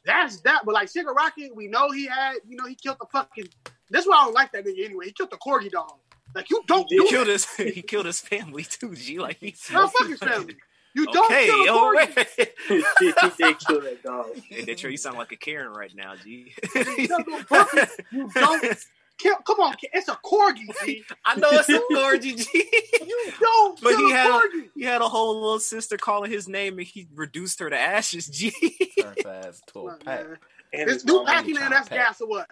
that's 0.06 0.42
that. 0.42 0.62
But 0.66 0.74
like 0.74 0.90
Shigaraki, 0.90 1.54
we 1.54 1.68
know 1.68 1.92
he 1.92 2.06
had, 2.08 2.36
you 2.48 2.58
know, 2.58 2.66
he 2.66 2.76
killed 2.76 2.98
the 3.00 3.08
fucking. 3.12 3.48
That's 3.90 4.08
why 4.08 4.16
I 4.18 4.26
don't 4.26 4.34
like 4.34 4.52
that 4.54 4.66
nigga 4.66 4.86
anyway. 4.86 5.06
He 5.06 5.12
killed 5.12 5.32
the 5.32 5.38
corgi 5.38 5.70
dog. 5.72 5.94
Like 6.34 6.50
you 6.50 6.64
don't 6.68 6.88
He 6.90 6.98
do 6.98 7.08
killed 7.10 7.28
that. 7.28 7.34
his 7.34 7.46
he 7.56 7.82
killed 7.82 8.06
his 8.06 8.20
family 8.22 8.64
too, 8.64 8.96
G. 8.96 9.20
Like 9.20 9.38
he 9.40 9.56
No, 9.72 9.88
fuck 9.88 10.08
his 10.08 10.20
family. 10.20 10.56
You 10.94 11.06
don't 11.06 11.26
Okay, 11.26 11.46
kill 11.46 11.64
the 11.66 11.72
all 11.72 11.94
corgi. 11.94 12.18
right. 12.18 12.54
he, 13.00 13.14
he 13.22 13.30
did 13.38 13.60
kill 13.60 13.82
that 13.82 14.04
dog. 14.04 14.28
Hey, 14.50 14.66
Detroit, 14.66 14.92
you 14.92 14.98
sound 14.98 15.18
like 15.18 15.32
a 15.32 15.38
Karen 15.38 15.72
right 15.74 15.92
now, 15.96 16.16
G. 16.16 16.54
You 16.76 17.08
don't, 17.08 17.48
fuck 19.22 19.26
it. 19.26 19.26
You 19.26 19.32
don't 19.32 19.46
kill. 19.46 19.56
Come 19.56 19.60
on, 19.66 19.74
kid. 19.76 19.90
it's 19.94 20.08
a 20.08 20.16
corgi. 20.24 20.86
G. 20.86 21.04
I 21.26 21.36
know 21.36 21.50
it's 21.52 21.70
a 21.70 21.80
corgi, 21.92 22.38
G. 22.38 22.70
You 23.06 23.32
don't 23.40 23.82
But 23.82 23.96
he 23.96 24.12
a 24.12 24.16
had 24.16 24.28
a- 24.30 24.32
corgi. 24.34 24.70
He 24.76 24.84
had 24.84 25.02
a 25.02 25.10
whole 25.10 25.36
little 25.42 25.60
sister 25.60 25.98
calling 25.98 26.32
his 26.32 26.48
name, 26.48 26.78
and 26.78 26.88
he 26.88 27.08
reduced 27.16 27.60
her 27.60 27.70
to 27.70 27.80
ashes. 27.80 28.28
G. 28.28 28.52
Turn 29.00 29.16
to 29.16 29.80
a 29.80 29.82
Look, 29.82 30.04
pack. 30.06 30.26
And 30.74 30.90
This 30.90 31.04
new 31.04 31.16
mom. 31.16 31.26
Packy 31.26 31.54
man, 31.54 31.72
that's 31.72 31.90
Pack. 31.90 31.98
gas 31.98 32.22
or 32.22 32.28
what? 32.28 32.48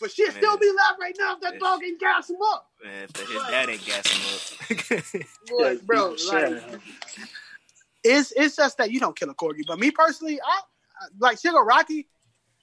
But 0.00 0.10
shit 0.10 0.32
still 0.32 0.50
Man. 0.50 0.58
be 0.60 0.66
alive 0.68 0.96
right 1.00 1.14
now 1.16 1.34
if 1.36 1.40
that 1.42 1.60
dog 1.60 1.80
ain't 1.84 2.00
gas 2.00 2.28
him 2.28 2.36
up. 2.52 2.68
Man, 2.82 3.06
his 3.16 3.42
dad 3.50 3.68
ain't 3.68 3.84
gassing 3.86 4.96
up. 4.98 5.26
Boy, 5.48 5.76
bro, 5.84 6.10
beat 6.10 6.18
the 6.18 6.22
shit 6.24 6.32
like, 6.34 6.44
out 6.44 6.52
of 6.54 6.64
him. 6.64 6.80
it's 8.02 8.32
it's 8.32 8.56
just 8.56 8.78
that 8.78 8.90
you 8.90 8.98
don't 8.98 9.16
kill 9.16 9.30
a 9.30 9.34
corgi. 9.34 9.64
But 9.64 9.78
me 9.78 9.92
personally, 9.92 10.40
I 10.44 10.60
like 11.20 11.38
Sugar 11.38 11.58
Shigaraki. 11.58 12.06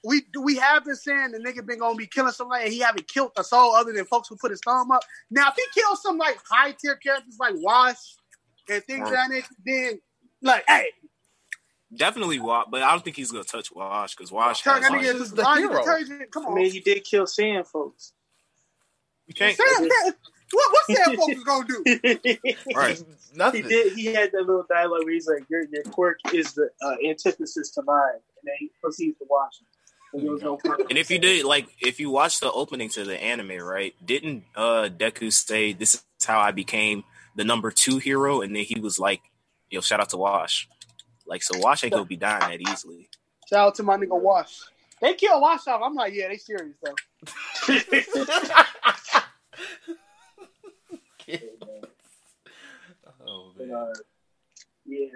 We 0.02 0.22
we 0.40 0.56
have 0.56 0.84
been 0.84 0.96
saying 0.96 1.32
the 1.32 1.38
nigga 1.38 1.64
been 1.66 1.78
gonna 1.78 1.94
be 1.94 2.06
killing 2.06 2.32
somebody, 2.32 2.64
and 2.64 2.72
he 2.72 2.78
haven't 2.80 3.06
killed 3.06 3.32
a 3.36 3.44
soul 3.44 3.74
other 3.74 3.92
than 3.92 4.06
folks 4.06 4.28
who 4.28 4.36
put 4.36 4.50
his 4.50 4.60
thumb 4.64 4.90
up. 4.90 5.02
Now, 5.30 5.48
if 5.48 5.54
he 5.56 5.80
kills 5.80 6.02
some 6.02 6.16
like 6.16 6.38
high 6.48 6.72
tier 6.72 6.96
characters 6.96 7.36
like 7.38 7.54
Wash 7.56 7.98
and 8.70 8.82
things 8.84 9.06
of 9.06 9.12
that 9.12 9.42
then 9.64 10.00
like, 10.42 10.64
hey, 10.66 10.86
Definitely 11.94 12.38
Wash, 12.38 12.66
but 12.70 12.82
I 12.82 12.92
don't 12.92 13.02
think 13.02 13.16
he's 13.16 13.32
gonna 13.32 13.42
touch 13.44 13.72
Wash 13.72 14.14
because 14.14 14.30
Wash 14.30 14.62
turn 14.62 14.74
has 14.74 14.82
that 14.82 14.92
like, 14.92 15.00
nigga 15.04 15.20
is 15.20 15.32
the 15.32 15.44
hero. 15.54 15.78
detergent. 15.84 16.30
Come 16.30 16.46
I 16.46 16.48
on, 16.50 16.54
mean, 16.54 16.70
he 16.70 16.80
did 16.80 17.02
kill 17.02 17.26
Sand 17.26 17.66
folks. 17.66 18.12
you 19.26 19.34
can't. 19.34 19.56
Sam, 19.56 19.88
what 20.52 20.72
what 20.72 20.96
Sam 20.96 21.16
folks 21.16 21.42
gonna 21.44 21.66
do? 21.66 21.82
he 22.32 22.56
Right. 22.74 23.02
Nothing. 23.34 23.62
did. 23.62 23.92
He 23.94 24.06
had 24.06 24.30
that 24.32 24.42
little 24.42 24.64
dialogue 24.68 25.04
where 25.04 25.12
he's 25.12 25.26
like, 25.26 25.44
"Your 25.48 25.62
your 25.72 25.82
quirk 25.84 26.18
is 26.32 26.54
the 26.54 26.70
uh, 26.80 26.94
antithesis 27.08 27.70
to 27.72 27.82
mine," 27.82 28.14
and 28.14 28.44
then 28.44 28.54
he 28.60 28.70
proceeds 28.80 29.18
to 29.18 29.24
Wash. 29.28 29.60
him. 29.60 29.66
And 30.12 30.40
no. 30.40 30.58
And 30.88 30.98
if 30.98 31.10
you 31.10 31.18
did 31.18 31.44
like 31.44 31.68
if 31.80 32.00
you 32.00 32.10
watch 32.10 32.40
the 32.40 32.50
opening 32.50 32.88
to 32.90 33.04
the 33.04 33.20
anime, 33.20 33.62
right? 33.62 33.94
Didn't 34.04 34.44
uh 34.56 34.88
Deku 34.94 35.32
say 35.32 35.72
this 35.72 35.94
is 35.94 36.04
how 36.26 36.40
I 36.40 36.50
became 36.50 37.04
the 37.36 37.44
number 37.44 37.70
two 37.70 37.98
hero? 37.98 38.40
And 38.40 38.54
then 38.54 38.64
he 38.64 38.80
was 38.80 38.98
like, 38.98 39.20
yo, 39.70 39.80
shout 39.80 40.00
out 40.00 40.10
to 40.10 40.16
Wash. 40.16 40.68
Like 41.26 41.42
so 41.42 41.58
Wash 41.58 41.84
ain't 41.84 41.92
gonna 41.92 42.04
be 42.04 42.16
dying 42.16 42.40
that 42.40 42.72
easily. 42.72 43.08
Shout 43.48 43.68
out 43.68 43.74
to 43.76 43.82
my 43.82 43.96
nigga 43.96 44.20
Wash. 44.20 44.60
They 45.00 45.14
kill 45.14 45.40
Wash 45.40 45.66
off. 45.68 45.80
I'm 45.84 45.94
like, 45.94 46.12
yeah, 46.12 46.28
they 46.28 46.38
serious 46.38 46.74
though. 46.82 46.94
oh 53.26 53.52
But, 53.56 53.66
man. 53.66 53.76
uh, 53.76 53.92
yeah, 54.86 55.06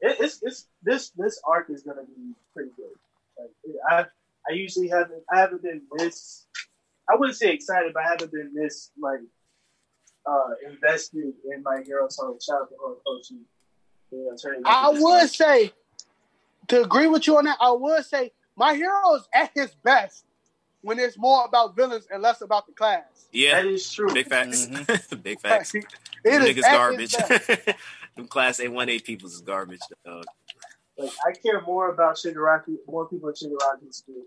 it, 0.00 0.16
it's 0.20 0.40
it's 0.42 0.66
this 0.82 1.10
this 1.16 1.40
arc 1.46 1.70
is 1.70 1.82
gonna 1.82 2.02
be 2.04 2.34
pretty 2.54 2.70
good. 2.76 2.94
Like 3.38 3.50
I 3.88 4.06
I 4.48 4.52
usually 4.54 4.88
haven't 4.88 5.22
I 5.32 5.40
haven't 5.40 5.62
been 5.62 5.82
this 5.98 6.46
I 7.10 7.14
wouldn't 7.16 7.36
say 7.38 7.52
excited, 7.52 7.92
but 7.94 8.02
I 8.04 8.08
haven't 8.08 8.32
been 8.32 8.52
this 8.54 8.90
like 9.00 9.20
uh 10.26 10.50
invested 10.70 11.32
in 11.52 11.62
my 11.62 11.82
hero. 11.84 12.06
So 12.08 12.36
shout 12.44 12.62
out 12.62 12.68
to 12.70 12.74
Horikoshi. 12.74 13.40
You 14.12 14.24
know, 14.24 14.60
I 14.64 14.90
would 14.90 15.22
this- 15.22 15.36
say 15.36 15.72
to 16.68 16.82
agree 16.82 17.06
with 17.06 17.26
you 17.26 17.36
on 17.38 17.44
that. 17.44 17.58
I 17.60 17.70
would 17.70 18.04
say 18.04 18.32
my 18.56 18.74
hero 18.74 19.14
is 19.14 19.28
at 19.34 19.50
his 19.54 19.74
best 19.84 20.24
when 20.82 20.98
it's 20.98 21.18
more 21.18 21.44
about 21.44 21.74
villains 21.76 22.06
and 22.12 22.22
less 22.22 22.40
about 22.40 22.66
the 22.66 22.72
class. 22.72 23.02
Yeah, 23.32 23.56
that 23.60 23.66
is 23.66 23.90
true. 23.92 24.12
big 24.12 24.28
facts. 24.28 24.66
Mm-hmm. 24.66 25.16
big 25.22 25.40
facts. 25.40 25.74
It 25.74 25.84
Them 26.24 26.42
is 26.42 26.56
niggas 26.56 26.64
at 26.64 26.72
garbage. 26.76 27.14
his 27.16 27.28
best. 27.28 27.68
Them 28.16 28.28
class 28.28 28.60
A 28.60 28.68
one 28.68 28.88
A 28.88 28.98
peoples 28.98 29.34
is 29.34 29.40
garbage, 29.42 29.80
dog. 30.04 30.24
Like 30.96 31.10
I 31.26 31.32
care 31.32 31.60
more 31.60 31.90
about 31.92 32.16
Shigaraki, 32.16 32.76
more 32.88 33.06
people 33.08 33.28
in 33.28 33.34
Shigaraki's 33.34 34.02
group. 34.02 34.26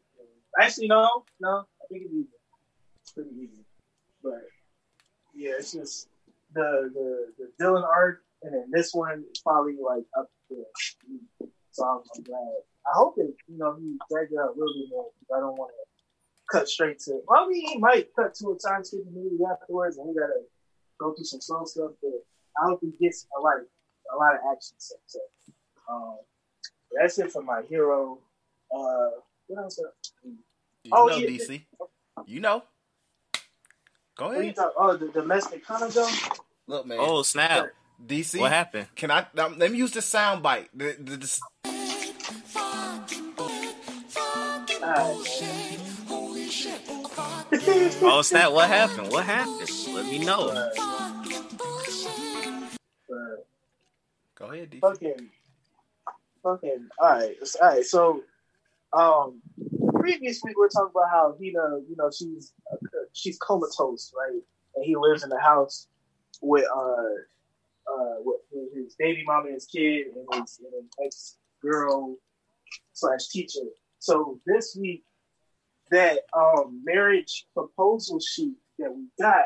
Actually, 0.59 0.87
no, 0.87 1.23
no, 1.39 1.65
I 1.81 1.85
think 1.89 2.03
it's 2.05 2.13
even. 2.13 2.27
It's 3.01 3.11
pretty 3.11 3.29
easy. 3.35 3.63
But 4.21 4.41
yeah, 5.33 5.51
it's 5.57 5.71
just 5.71 6.09
the 6.53 6.91
the 6.93 7.27
the 7.37 7.63
Dylan 7.63 7.83
art, 7.83 8.23
and 8.43 8.53
then 8.53 8.65
this 8.71 8.93
one 8.93 9.23
is 9.31 9.39
probably 9.39 9.77
like 9.81 10.03
up 10.17 10.29
there. 10.49 10.59
So 11.71 11.85
I'm, 11.85 12.01
I'm 12.15 12.23
glad. 12.23 12.53
I 12.87 12.95
hope 12.95 13.15
that 13.15 13.33
you 13.47 13.57
know 13.57 13.75
he 13.79 13.97
dragged 14.11 14.33
it 14.33 14.37
out 14.37 14.55
a 14.55 14.59
little 14.59 14.73
bit 14.73 14.89
more 14.89 15.05
because 15.19 15.37
I 15.37 15.39
don't 15.39 15.57
want 15.57 15.71
to 15.71 15.89
cut 16.51 16.67
straight 16.67 16.99
to. 16.99 17.21
Well, 17.27 17.45
I 17.45 17.47
mean, 17.47 17.67
he 17.67 17.77
might 17.77 18.07
cut 18.15 18.33
to 18.35 18.51
a 18.51 18.57
time 18.57 18.83
skip 18.83 19.01
movie 19.13 19.37
afterwards, 19.49 19.97
and 19.97 20.07
we 20.07 20.13
gotta 20.13 20.41
go 20.99 21.13
through 21.13 21.25
some 21.25 21.41
slow 21.41 21.63
stuff. 21.65 21.91
But 22.01 22.11
I 22.61 22.67
hope 22.67 22.81
he 22.81 22.91
gets 22.99 23.27
a 23.37 23.41
lot, 23.41 23.59
of 23.59 23.65
a 24.13 24.17
lot 24.17 24.33
of 24.33 24.41
action 24.51 24.75
stuff. 24.77 24.99
So, 25.05 25.19
um, 25.89 26.17
that's 26.99 27.17
it 27.19 27.31
for 27.31 27.43
my 27.43 27.61
hero. 27.69 28.17
Uh, 28.75 29.21
what 29.47 29.63
else? 29.63 29.79
You 30.89 30.97
Oh, 30.97 31.05
know, 31.05 31.17
yeah. 31.17 31.27
DC. 31.27 31.61
You 32.25 32.39
know. 32.39 32.63
Go 34.17 34.27
What 34.27 34.35
you 34.37 34.41
ahead. 34.41 34.55
talk? 34.55 34.73
Oh, 34.75 34.97
the 34.97 35.07
domestic 35.09 35.63
Kanojo. 35.65 36.39
Look, 36.67 36.85
man. 36.87 36.97
Oh 36.99 37.21
snap! 37.21 37.67
DC. 38.05 38.39
What 38.39 38.51
happened? 38.51 38.87
Can 38.95 39.11
I 39.11 39.25
um, 39.37 39.57
let 39.59 39.71
me 39.71 39.77
use 39.77 39.91
the 39.91 40.01
sound 40.01 40.41
bite? 40.43 40.69
The, 40.75 40.95
the, 40.99 41.17
the, 41.17 41.39
Oh 48.01 48.21
snap! 48.23 48.51
What 48.51 48.67
happened? 48.67 49.11
What 49.11 49.25
happened? 49.25 49.69
Let 49.93 50.05
me 50.05 50.19
know. 50.19 50.69
Go 54.35 54.45
ahead, 54.51 54.71
DC. 54.71 54.79
fucking, 54.79 55.29
fucking. 56.43 56.87
All 56.99 57.09
right, 57.09 57.35
all 57.61 57.67
right. 57.69 57.85
So, 57.85 58.21
um, 58.93 59.41
previous 59.99 60.41
week 60.43 60.57
we 60.57 60.61
were 60.61 60.69
talking 60.69 60.91
about 60.95 61.09
how 61.11 61.35
Hina, 61.39 61.81
you 61.87 61.95
know, 61.97 62.09
she's 62.11 62.53
uh, 62.71 62.77
she's 63.13 63.37
comatose, 63.39 64.13
right? 64.17 64.41
And 64.75 64.85
he 64.85 64.95
lives 64.95 65.23
in 65.23 65.29
the 65.29 65.39
house 65.39 65.87
with 66.41 66.65
uh 66.65 67.91
uh 67.91 68.15
with, 68.19 68.41
with 68.51 68.73
his 68.75 68.95
baby 68.95 69.23
mama 69.25 69.45
and 69.45 69.55
his 69.55 69.65
kid 69.65 70.07
and 70.15 70.41
his, 70.41 70.59
and 70.59 70.73
his 70.73 71.05
ex 71.05 71.37
girl 71.61 72.15
slash 72.93 73.27
teacher. 73.27 73.59
So 73.99 74.39
this 74.45 74.77
week, 74.79 75.03
that 75.91 76.19
um 76.37 76.81
marriage 76.83 77.47
proposal 77.53 78.19
sheet 78.19 78.55
that 78.79 78.93
we 78.95 79.05
got, 79.19 79.45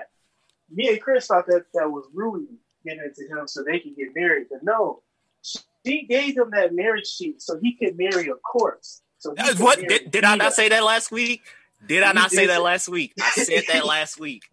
me 0.71 0.89
and 0.89 1.01
Chris 1.01 1.27
thought 1.27 1.47
that 1.47 1.65
that 1.73 1.89
was 1.89 2.05
Rui 2.13 2.45
getting 2.85 3.03
it 3.03 3.15
to 3.15 3.27
him 3.27 3.47
so 3.47 3.63
they 3.63 3.79
could 3.79 3.95
get 3.95 4.15
married, 4.15 4.47
but 4.49 4.63
no, 4.63 5.01
she 5.41 6.05
gave 6.05 6.37
him 6.37 6.51
that 6.51 6.73
marriage 6.73 7.07
sheet 7.07 7.41
so 7.41 7.57
he 7.61 7.75
could 7.75 7.97
marry 7.97 8.27
a 8.27 8.35
corpse. 8.35 9.02
So 9.23 9.33
Uh, 9.39 9.55
What 9.55 9.79
did, 9.79 10.11
did 10.11 10.25
I 10.25 10.35
not 10.35 10.53
say 10.53 10.67
that 10.67 10.83
last 10.83 11.09
week? 11.09 11.43
Did 11.87 12.03
I 12.03 12.09
You 12.09 12.13
not 12.13 12.29
say 12.31 12.41
did 12.41 12.49
that 12.49 12.55
say- 12.57 12.61
last 12.61 12.89
week? 12.89 13.13
I 13.21 13.29
said 13.31 13.63
that 13.69 13.85
last 13.95 14.19
week. 14.19 14.43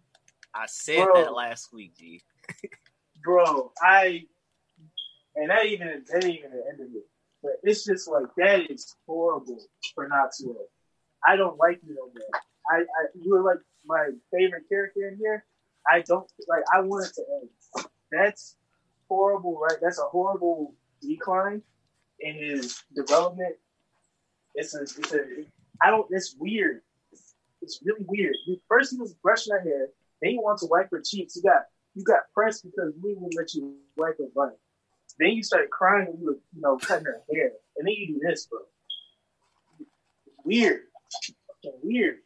I 0.53 0.65
said 0.67 1.03
Bro. 1.03 1.13
that 1.23 1.33
last 1.33 1.73
week, 1.73 1.95
G. 1.97 2.21
bro, 3.23 3.71
I 3.81 4.23
and 5.35 5.49
that 5.49 5.65
even 5.65 6.03
that 6.07 6.23
ain't 6.23 6.39
even 6.39 6.51
the 6.51 6.63
end 6.71 6.79
of 6.81 6.87
it. 6.95 7.05
But 7.43 7.53
it's 7.63 7.83
just 7.85 8.07
like 8.09 8.25
that 8.37 8.69
is 8.71 8.95
horrible 9.05 9.61
for 9.95 10.07
Natsuo. 10.09 10.55
I 11.27 11.35
don't 11.35 11.57
like 11.57 11.79
you 11.85 11.95
no 11.95 12.05
more. 12.05 12.41
I, 12.69 12.81
I 12.81 13.05
you 13.15 13.31
were 13.33 13.43
like 13.43 13.59
my 13.85 14.09
favorite 14.33 14.63
character 14.69 15.07
in 15.09 15.17
here. 15.17 15.45
I 15.89 16.01
don't 16.01 16.29
like 16.47 16.63
I 16.73 16.79
want 16.81 17.07
it 17.07 17.13
to 17.15 17.23
end. 17.41 17.85
That's 18.11 18.55
horrible, 19.09 19.57
right? 19.59 19.77
That's 19.81 19.99
a 19.99 20.03
horrible 20.09 20.75
decline 21.01 21.61
in 22.19 22.35
his 22.35 22.81
development. 22.95 23.55
It's 24.55 24.75
a 24.75 24.81
it's 24.81 25.13
a 25.13 25.23
I 25.81 25.89
don't 25.89 26.07
it's 26.11 26.35
weird. 26.37 26.81
It's 27.61 27.79
really 27.83 28.05
weird. 28.07 28.35
First 28.67 28.91
he 28.91 28.97
was 28.97 29.13
brushing 29.13 29.53
her 29.53 29.61
hair, 29.61 29.87
then 30.21 30.31
he 30.31 30.37
wants 30.37 30.61
to 30.63 30.67
wipe 30.67 30.89
her 30.91 31.01
cheeks. 31.05 31.35
You 31.35 31.43
got 31.43 31.63
you 31.95 32.03
got 32.03 32.21
pressed 32.33 32.63
because 32.63 32.93
we 33.01 33.13
wouldn't 33.13 33.35
let 33.37 33.53
you 33.53 33.75
wipe 33.97 34.17
her 34.17 34.27
butt. 34.35 34.57
Then 35.19 35.29
you 35.31 35.43
started 35.43 35.69
crying 35.69 36.07
when 36.09 36.19
you 36.21 36.25
were, 36.25 36.39
you 36.55 36.61
know, 36.61 36.77
cutting 36.77 37.05
her 37.05 37.21
hair. 37.33 37.51
And 37.77 37.85
then 37.87 37.93
you 37.97 38.07
do 38.07 38.21
this, 38.25 38.45
bro. 38.45 38.59
Weird. 40.43 40.81
Fucking 41.63 41.79
weird. 41.83 42.17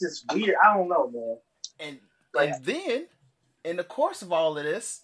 Just 0.00 0.24
weird. 0.32 0.56
I 0.62 0.76
don't 0.76 0.88
know, 0.88 1.10
man. 1.10 1.38
And 1.80 2.00
Like- 2.34 2.54
and 2.54 2.64
then 2.64 3.06
in 3.64 3.76
the 3.76 3.84
course 3.84 4.22
of 4.22 4.32
all 4.32 4.58
of 4.58 4.64
this, 4.64 5.02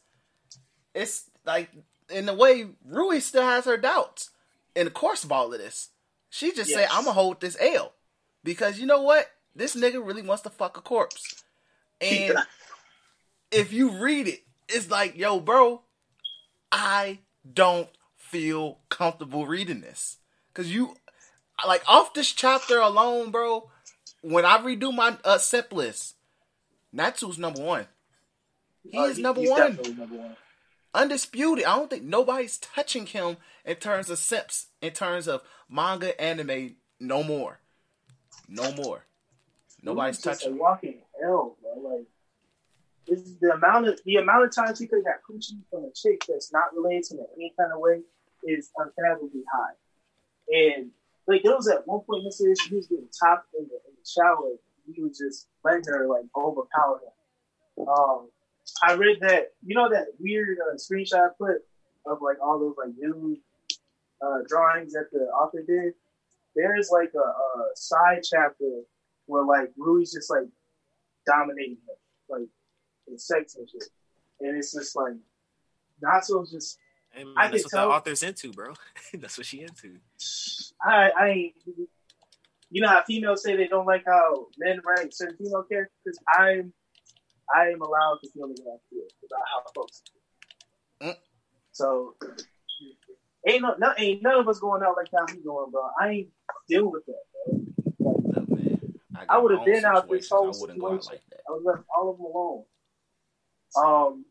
it's 0.95 1.31
like 1.45 1.71
in 2.11 2.29
a 2.29 2.35
way, 2.35 2.69
Rui 2.85 3.21
still 3.21 3.45
has 3.45 3.65
her 3.65 3.77
doubts 3.77 4.31
in 4.75 4.85
the 4.85 4.91
course 4.91 5.25
of 5.25 5.33
all 5.33 5.53
of 5.53 5.59
this. 5.59 5.91
She 6.35 6.53
just 6.53 6.69
Yes. 6.69 6.81
said, 6.81 6.89
"I'm 6.91 7.05
gonna 7.05 7.13
hold 7.13 7.41
this 7.41 7.57
L," 7.61 7.95
because 8.43 8.81
you 8.81 8.87
know 8.87 9.03
what? 9.03 9.31
This 9.55 9.77
nigga 9.77 10.05
really 10.05 10.21
wants 10.21 10.43
to 10.43 10.51
fuck 10.51 10.77
a 10.77 10.81
corpse, 10.81 11.45
and 12.01 12.37
if 13.53 13.73
you 13.73 13.91
read 13.91 14.27
it, 14.27 14.43
it's 14.69 14.91
like, 14.91 15.15
yo, 15.17 15.39
bro, 15.39 15.83
I 16.73 17.21
don't 17.53 17.89
feel 18.17 18.81
comfortable 18.89 19.47
reading 19.47 19.81
this 19.81 20.17
because 20.49 20.75
you, 20.75 20.97
like, 21.65 21.85
off 21.89 22.15
this 22.15 22.33
chapter 22.33 22.81
alone, 22.81 23.31
bro. 23.31 23.71
When 24.23 24.45
I 24.45 24.59
redo 24.59 24.93
my 24.93 25.17
uh, 25.23 25.39
sip 25.39 25.73
list, 25.73 26.17
Natsu's 26.93 27.39
number 27.39 27.63
one. 27.63 27.87
He 28.83 28.99
Uh, 28.99 29.05
is 29.05 29.19
number 29.21 29.43
he's 29.43 29.51
one 29.51 29.77
number 29.77 30.17
one. 30.17 30.37
Undisputed. 30.95 31.65
I 31.65 31.77
don't 31.77 31.91
think 31.91 32.05
nobody's 32.05 32.59
touching 32.59 33.07
him 33.07 33.37
in 33.65 33.77
terms 33.77 34.11
of 34.11 34.19
simps, 34.19 34.69
in 34.81 34.93
terms 34.93 35.29
of 35.29 35.43
manga, 35.69 36.19
anime. 36.21 36.77
No 37.01 37.23
more, 37.23 37.61
no 38.49 38.73
more. 38.73 39.05
Nobody's 39.83 40.17
He's 40.17 40.25
just 40.25 40.41
touching. 40.41 40.53
a 40.53 40.57
him. 40.57 40.59
walking 40.61 40.99
hell, 41.21 41.57
bro. 41.61 41.91
Like, 41.97 42.07
it's 43.07 43.35
the 43.35 43.53
amount 43.53 43.89
of 43.89 44.01
the 44.07 44.17
amount 44.17 44.45
of 44.45 44.55
times 44.55 44.79
he 44.79 44.87
could 44.87 45.03
have 45.05 45.05
got 45.05 45.23
coochie 45.29 45.61
from 45.71 45.85
a 45.85 45.91
chick 45.95 46.25
that's 46.27 46.53
not 46.53 46.75
related 46.75 47.05
to 47.05 47.15
him 47.15 47.21
in 47.21 47.27
any 47.37 47.55
kind 47.59 47.73
of 47.73 47.81
way 47.81 48.01
is 48.45 48.71
unfathomably 48.79 49.43
high. 49.53 49.75
And 50.49 50.91
like 51.27 51.43
there 51.43 51.55
was 51.55 51.69
at 51.69 51.87
one 51.87 52.01
point 52.01 52.21
in 52.21 52.25
this 52.27 52.39
series, 52.39 52.61
he 52.63 52.75
was 52.77 52.87
getting 52.87 53.09
topped 53.19 53.49
in 53.59 53.65
the, 53.65 53.75
in 53.89 53.95
the 53.99 54.09
shower. 54.09 54.53
He 54.95 55.03
was 55.03 55.19
just 55.19 55.49
letting 55.65 55.85
her 55.89 56.07
like 56.07 56.25
overpower 56.37 57.01
him. 57.77 57.89
Um, 57.89 58.29
I 58.83 58.95
read 58.95 59.19
that 59.21 59.53
you 59.65 59.75
know 59.75 59.89
that 59.91 60.07
weird 60.19 60.59
uh, 60.59 60.75
screenshot 60.77 61.27
I 61.27 61.29
put 61.39 61.57
of 62.07 62.19
like 62.23 62.37
all 62.43 62.59
those 62.59 62.75
like 62.79 62.95
nude 62.97 63.39
uh, 64.23 64.39
drawings 64.49 64.93
that 64.93 65.07
the 65.13 65.21
author 65.27 65.63
did. 65.67 65.95
There's 66.57 66.91
like 66.91 67.13
a, 67.15 67.19
a 67.19 67.69
side 67.75 68.23
chapter 68.23 68.83
where 69.27 69.45
like 69.45 69.71
Rui's 69.77 70.13
just 70.13 70.31
like 70.31 70.47
dominating 71.27 71.77
him, 71.77 71.97
like 72.29 72.49
in 73.09 73.19
sex 73.19 73.57
and 73.57 73.69
shit, 73.69 73.85
and 74.41 74.57
it's 74.57 74.73
just 74.73 74.95
like 74.97 75.15
Natsu's 76.03 76.53
just 76.53 76.79
Hey, 77.15 77.23
man, 77.23 77.35
I 77.37 77.49
that's 77.49 77.63
what 77.65 77.71
tell- 77.71 77.89
the 77.89 77.95
author's 77.95 78.23
into, 78.25 78.51
bro. 78.53 78.75
that's 79.15 79.39
what 79.39 79.47
she 79.47 79.61
into. 79.63 79.99
I 80.83 81.11
I 81.19 81.29
ain't. 81.29 81.55
You 82.71 82.81
know 82.83 82.89
how 82.89 83.05
females 83.05 83.45
say 83.45 83.55
they 83.57 83.69
don't 83.69 83.87
like 83.87 84.03
how 84.05 84.47
men 84.59 84.81
write 84.85 85.15
certain 85.15 85.37
female 85.37 85.63
characters. 85.63 86.19
I'm 86.37 86.73
I 87.55 87.69
am 87.69 87.81
allowed 87.81 88.19
to 88.23 88.31
feel 88.31 88.49
the 88.49 88.63
way 88.63 88.73
I 88.73 88.79
feel 88.91 89.07
about 89.27 89.45
how 89.53 89.63
folks. 89.75 90.03
feel. 91.01 91.11
Mm. 91.11 91.17
So 91.73 92.15
ain't 93.47 93.63
no, 93.63 93.75
no 93.79 93.93
ain't 93.99 94.23
none 94.23 94.39
of 94.39 94.49
us 94.49 94.59
going 94.59 94.83
out 94.83 94.97
like 94.97 95.09
how 95.17 95.27
he 95.33 95.41
going, 95.43 95.71
bro. 95.71 95.89
I 96.01 96.09
ain't 96.09 96.29
dealing 96.69 96.93
with 96.93 97.05
that, 97.07 97.23
bro. 97.33 98.13
Look, 98.23 98.49
man, 98.51 98.79
got 99.13 99.27
I 99.29 99.39
would've 99.39 99.65
been 99.65 99.85
out 99.85 100.09
this 100.09 100.29
situations. 100.29 100.31
whole 100.31 100.47
I 100.47 100.61
wouldn't 100.61 100.81
go 100.81 100.93
out 100.93 101.05
situation. 101.05 101.13
like 101.13 101.23
that. 101.31 101.41
I 101.49 101.53
was 101.53 101.63
left 101.65 101.85
all 101.97 102.11
of 102.11 102.17
them 102.17 102.27
alone. 102.27 102.65
Um, 103.77 104.25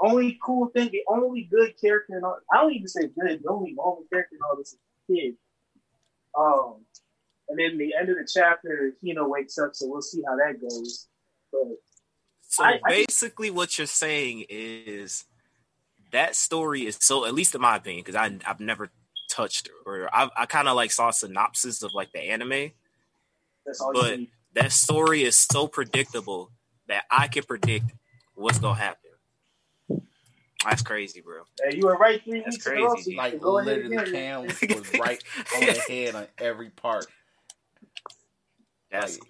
only 0.00 0.38
cool 0.44 0.68
thing, 0.68 0.90
the 0.92 1.02
only 1.08 1.42
good 1.50 1.74
character 1.80 2.16
in 2.16 2.24
all, 2.24 2.38
I 2.52 2.58
don't 2.58 2.72
even 2.72 2.88
say 2.88 3.08
good, 3.08 3.42
the 3.42 3.50
only 3.50 3.72
normal 3.72 4.04
character 4.12 4.36
in 4.36 4.40
all 4.48 4.56
this 4.56 4.72
is 4.72 4.78
kid. 5.08 5.34
Um, 6.38 6.84
and 7.48 7.58
then 7.58 7.78
the 7.78 7.94
end 7.98 8.08
of 8.08 8.16
the 8.16 8.28
chapter, 8.32 8.94
Hina 9.04 9.26
wakes 9.26 9.58
up, 9.58 9.74
so 9.74 9.88
we'll 9.88 10.02
see 10.02 10.22
how 10.26 10.36
that 10.36 10.60
goes. 10.60 11.08
But 11.52 11.62
So 12.50 12.64
I- 12.64 12.80
I- 12.84 12.88
basically, 12.88 13.50
what 13.50 13.78
you're 13.78 13.86
saying 13.86 14.44
is 14.48 15.24
that 16.10 16.34
story 16.36 16.84
is 16.86 16.98
so, 17.00 17.24
at 17.24 17.32
least 17.32 17.54
in 17.54 17.60
my 17.60 17.76
opinion, 17.76 18.02
because 18.04 18.16
I 18.16 18.36
I've 18.44 18.58
never 18.60 18.90
touched 19.30 19.68
or 19.86 20.08
I 20.12 20.28
I 20.36 20.46
kind 20.46 20.66
of 20.68 20.74
like 20.74 20.90
saw 20.90 21.08
a 21.10 21.12
synopsis 21.12 21.82
of 21.84 21.92
like 21.94 22.10
the 22.12 22.20
anime. 22.20 22.72
that's 23.64 23.80
all 23.80 23.92
But- 23.94 24.20
That 24.54 24.72
story 24.72 25.22
is 25.22 25.36
so 25.36 25.68
predictable 25.68 26.50
that 26.88 27.04
I 27.08 27.28
can 27.28 27.44
predict 27.44 27.92
what's 28.34 28.58
gonna 28.58 28.74
happen. 28.80 29.10
That's 30.64 30.82
crazy, 30.82 31.20
bro. 31.20 31.44
Hey, 31.62 31.76
you 31.76 31.86
were 31.86 31.96
right 31.96 32.20
three 32.22 32.40
That's 32.40 32.56
weeks 32.56 32.66
in 32.66 32.72
a 32.76 32.82
row, 32.82 32.94
crazy, 32.94 33.12
so 33.12 33.16
Like 33.16 33.32
can 33.34 33.40
go 33.40 33.58
ahead 33.58 33.84
literally. 33.86 34.10
Cam 34.12 34.42
was 34.42 34.92
right 34.98 35.22
on 35.54 35.60
the 35.60 35.72
head 35.88 36.14
on 36.16 36.26
every 36.38 36.70
part. 36.70 37.06
That's 38.90 39.18
Like, 39.18 39.28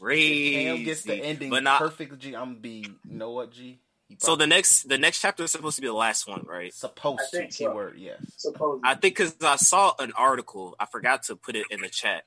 crazy. 0.00 0.52
Cam 0.64 0.84
gets 0.84 1.02
the 1.02 1.14
ending 1.14 1.50
but 1.50 1.62
not. 1.62 1.78
perfect. 1.78 2.18
G, 2.18 2.34
I'm 2.34 2.50
gonna 2.50 2.60
be. 2.60 2.86
You 3.08 3.16
know 3.16 3.30
what, 3.30 3.52
G? 3.52 3.78
So 4.18 4.36
the 4.36 4.46
next 4.46 4.88
the 4.88 4.98
next 4.98 5.20
chapter 5.20 5.42
is 5.44 5.50
supposed 5.52 5.76
to 5.76 5.82
be 5.82 5.88
the 5.88 5.94
last 5.94 6.26
one, 6.28 6.44
right? 6.46 6.72
supposed 6.72 7.20
to 7.30 7.36
think 7.38 7.52
so. 7.52 7.68
keyword 7.70 7.98
yes. 7.98 8.18
Supposedly. 8.36 8.80
I 8.84 8.94
think 8.94 9.16
because 9.16 9.34
I 9.42 9.56
saw 9.56 9.94
an 9.98 10.12
article, 10.16 10.76
I 10.78 10.86
forgot 10.86 11.22
to 11.24 11.36
put 11.36 11.56
it 11.56 11.66
in 11.70 11.80
the 11.80 11.88
chat, 11.88 12.24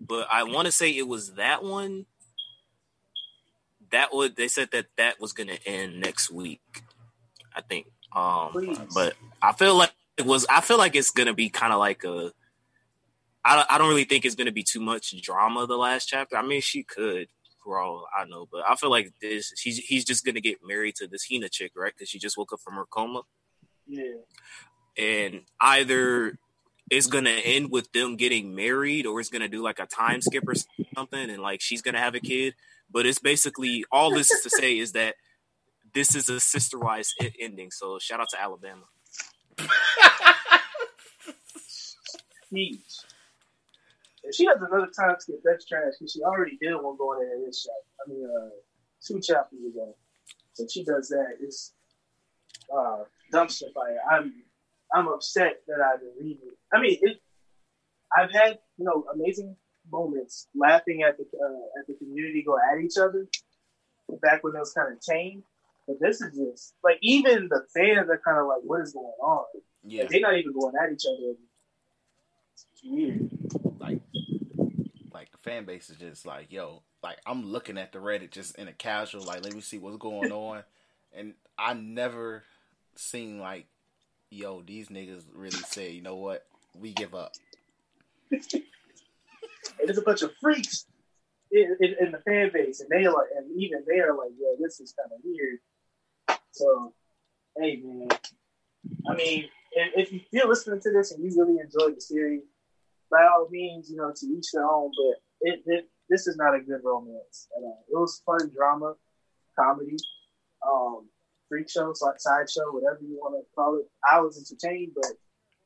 but 0.00 0.28
I 0.30 0.44
want 0.44 0.66
to 0.66 0.72
say 0.72 0.90
it 0.90 1.08
was 1.08 1.34
that 1.34 1.62
one. 1.64 2.06
That 3.90 4.12
would 4.12 4.36
they 4.36 4.48
said 4.48 4.70
that 4.72 4.86
that 4.96 5.20
was 5.20 5.32
gonna 5.32 5.58
end 5.66 6.00
next 6.00 6.30
week, 6.30 6.60
I 7.54 7.60
think. 7.62 7.86
Um, 8.14 8.50
Please. 8.52 8.78
but 8.94 9.14
I 9.40 9.52
feel 9.52 9.76
like 9.76 9.92
it 10.16 10.26
was. 10.26 10.46
I 10.50 10.60
feel 10.60 10.78
like 10.78 10.94
it's 10.96 11.10
gonna 11.10 11.34
be 11.34 11.48
kind 11.48 11.72
of 11.72 11.78
like 11.78 12.04
a. 12.04 12.32
I 13.44 13.56
don't- 13.56 13.70
I 13.70 13.78
don't 13.78 13.88
really 13.88 14.04
think 14.04 14.24
it's 14.24 14.34
gonna 14.34 14.52
be 14.52 14.62
too 14.62 14.80
much 14.80 15.14
drama 15.20 15.66
the 15.66 15.76
last 15.76 16.06
chapter. 16.06 16.36
I 16.36 16.42
mean, 16.42 16.60
she 16.60 16.82
could 16.82 17.28
for 17.62 17.78
all 17.80 18.06
I 18.16 18.24
know, 18.26 18.46
but 18.50 18.62
I 18.68 18.76
feel 18.76 18.90
like 18.90 19.12
this. 19.20 19.52
He's 19.60 19.78
he's 19.78 20.04
just 20.04 20.24
gonna 20.24 20.40
get 20.40 20.58
married 20.66 20.96
to 20.96 21.06
this 21.06 21.26
Hina 21.30 21.48
chick, 21.48 21.72
right? 21.74 21.92
Because 21.96 22.08
she 22.08 22.18
just 22.18 22.36
woke 22.36 22.52
up 22.52 22.60
from 22.60 22.74
her 22.74 22.84
coma 22.86 23.22
yeah. 23.86 24.02
and 24.96 25.42
either 25.60 26.38
it's 26.90 27.06
gonna 27.06 27.30
end 27.30 27.70
with 27.70 27.90
them 27.92 28.16
getting 28.16 28.54
married 28.54 29.06
or 29.06 29.20
it's 29.20 29.30
gonna 29.30 29.48
do 29.48 29.62
like 29.62 29.78
a 29.78 29.86
time 29.86 30.20
skip 30.20 30.44
or 30.46 30.54
something 30.94 31.30
and 31.30 31.42
like 31.42 31.60
she's 31.60 31.82
gonna 31.82 31.98
have 31.98 32.14
a 32.14 32.20
kid 32.20 32.54
but 32.90 33.06
it's 33.06 33.18
basically 33.18 33.84
all 33.90 34.10
this 34.10 34.30
is 34.30 34.42
to 34.42 34.50
say 34.50 34.78
is 34.78 34.92
that 34.92 35.14
this 35.94 36.14
is 36.14 36.28
a 36.28 36.40
sister 36.40 36.78
wise 36.78 37.12
ending 37.40 37.70
so 37.70 37.98
shout 37.98 38.20
out 38.20 38.28
to 38.28 38.40
alabama 38.40 38.84
Huge. 42.50 42.78
If 44.34 44.38
she 44.38 44.46
has 44.46 44.56
another 44.56 44.90
time 44.90 45.14
skip, 45.20 45.36
that's 45.44 45.64
trash 45.64 45.92
because 45.96 46.12
she 46.12 46.22
already 46.22 46.58
did 46.60 46.74
one 46.74 46.96
going 46.96 47.22
in 47.32 47.46
this 47.46 47.62
chapter. 47.64 48.02
I 48.04 48.10
mean, 48.10 48.28
uh, 48.28 48.50
two 49.00 49.20
chapters 49.20 49.60
ago. 49.64 49.94
So 50.54 50.66
she 50.68 50.82
does 50.82 51.08
that. 51.10 51.36
It's 51.40 51.72
uh, 52.76 53.04
dumpster 53.32 53.72
fire. 53.72 54.00
I'm 54.10 54.34
I'm 54.92 55.06
upset 55.06 55.60
that 55.68 55.78
I've 55.80 56.00
been 56.00 56.14
reading. 56.18 56.48
it. 56.48 56.58
I 56.72 56.80
mean, 56.80 56.98
it. 57.00 57.18
I've 58.16 58.32
had 58.32 58.58
you 58.76 58.84
know 58.84 59.04
amazing 59.14 59.54
moments 59.92 60.48
laughing 60.52 61.04
at 61.04 61.16
the 61.16 61.22
uh, 61.24 61.80
at 61.80 61.86
the 61.86 61.94
community 61.94 62.42
go 62.44 62.56
at 62.58 62.82
each 62.82 62.98
other 62.98 63.28
back 64.20 64.42
when 64.42 64.56
it 64.56 64.58
was 64.58 64.72
kind 64.72 64.92
of 64.92 65.00
tame. 65.00 65.44
But 65.86 66.00
this 66.00 66.20
is 66.20 66.36
just 66.36 66.74
like 66.82 66.98
even 67.02 67.46
the 67.48 67.62
fans 67.72 68.10
are 68.10 68.20
kind 68.26 68.38
of 68.40 68.48
like, 68.48 68.62
what 68.64 68.80
is 68.80 68.94
going 68.94 69.06
on? 69.22 69.44
Yeah, 69.84 70.02
Like, 70.02 70.10
they're 70.10 70.20
not 70.22 70.36
even 70.38 70.52
going 70.58 70.74
at 70.82 70.92
each 70.92 71.04
other. 71.06 71.34
It's 72.52 72.66
weird. 72.84 73.28
like, 73.78 74.00
fan 75.44 75.64
base 75.64 75.90
is 75.90 75.98
just 75.98 76.26
like, 76.26 76.50
yo, 76.50 76.82
like 77.02 77.18
I'm 77.26 77.44
looking 77.44 77.78
at 77.78 77.92
the 77.92 77.98
Reddit 77.98 78.30
just 78.30 78.56
in 78.58 78.66
a 78.66 78.72
casual, 78.72 79.24
like, 79.24 79.44
let 79.44 79.54
me 79.54 79.60
see 79.60 79.78
what's 79.78 79.98
going 79.98 80.32
on, 80.32 80.64
and 81.12 81.34
I 81.58 81.74
never 81.74 82.42
seen 82.96 83.38
like, 83.38 83.66
yo, 84.30 84.62
these 84.62 84.88
niggas 84.88 85.24
really 85.32 85.50
say, 85.50 85.92
you 85.92 86.02
know 86.02 86.16
what, 86.16 86.44
we 86.74 86.92
give 86.92 87.14
up. 87.14 87.32
And 88.30 88.42
there's 89.86 89.98
a 89.98 90.02
bunch 90.02 90.22
of 90.22 90.32
freaks 90.40 90.86
in, 91.50 91.76
in, 91.80 91.94
in 92.00 92.12
the 92.12 92.18
fan 92.18 92.50
base, 92.52 92.80
and 92.80 92.88
they 92.90 93.06
like, 93.08 93.28
and 93.36 93.50
even 93.60 93.84
they 93.86 94.00
are 94.00 94.16
like, 94.16 94.30
yo, 94.38 94.56
this 94.58 94.80
is 94.80 94.94
kind 94.98 95.10
of 95.12 95.20
weird. 95.24 95.60
So, 96.52 96.92
hey, 97.58 97.80
man. 97.82 98.08
I 99.08 99.14
mean, 99.14 99.48
if, 99.72 100.12
if 100.12 100.22
you're 100.30 100.48
listening 100.48 100.80
to 100.80 100.92
this 100.92 101.12
and 101.12 101.24
you 101.24 101.34
really 101.36 101.60
enjoyed 101.60 101.96
the 101.96 102.00
series, 102.00 102.42
by 103.10 103.26
all 103.26 103.48
means, 103.50 103.90
you 103.90 103.96
know, 103.96 104.12
to 104.14 104.26
each 104.26 104.52
their 104.52 104.68
own. 104.68 104.90
But 104.90 105.20
it, 105.44 105.62
it 105.66 105.88
this 106.10 106.26
is 106.26 106.36
not 106.36 106.54
a 106.54 106.60
good 106.60 106.80
romance 106.84 107.48
at 107.56 107.62
all. 107.62 107.84
It 107.88 107.96
was 107.96 108.22
fun 108.26 108.50
drama, 108.54 108.94
comedy, 109.58 109.96
um, 110.66 111.08
freak 111.48 111.70
show, 111.70 111.92
side 111.94 112.18
sideshow, 112.18 112.72
whatever 112.72 112.98
you 113.02 113.16
want 113.20 113.34
to 113.36 113.54
call 113.54 113.76
it. 113.78 113.86
I 114.04 114.20
was 114.20 114.36
entertained, 114.36 114.92
but 114.94 115.12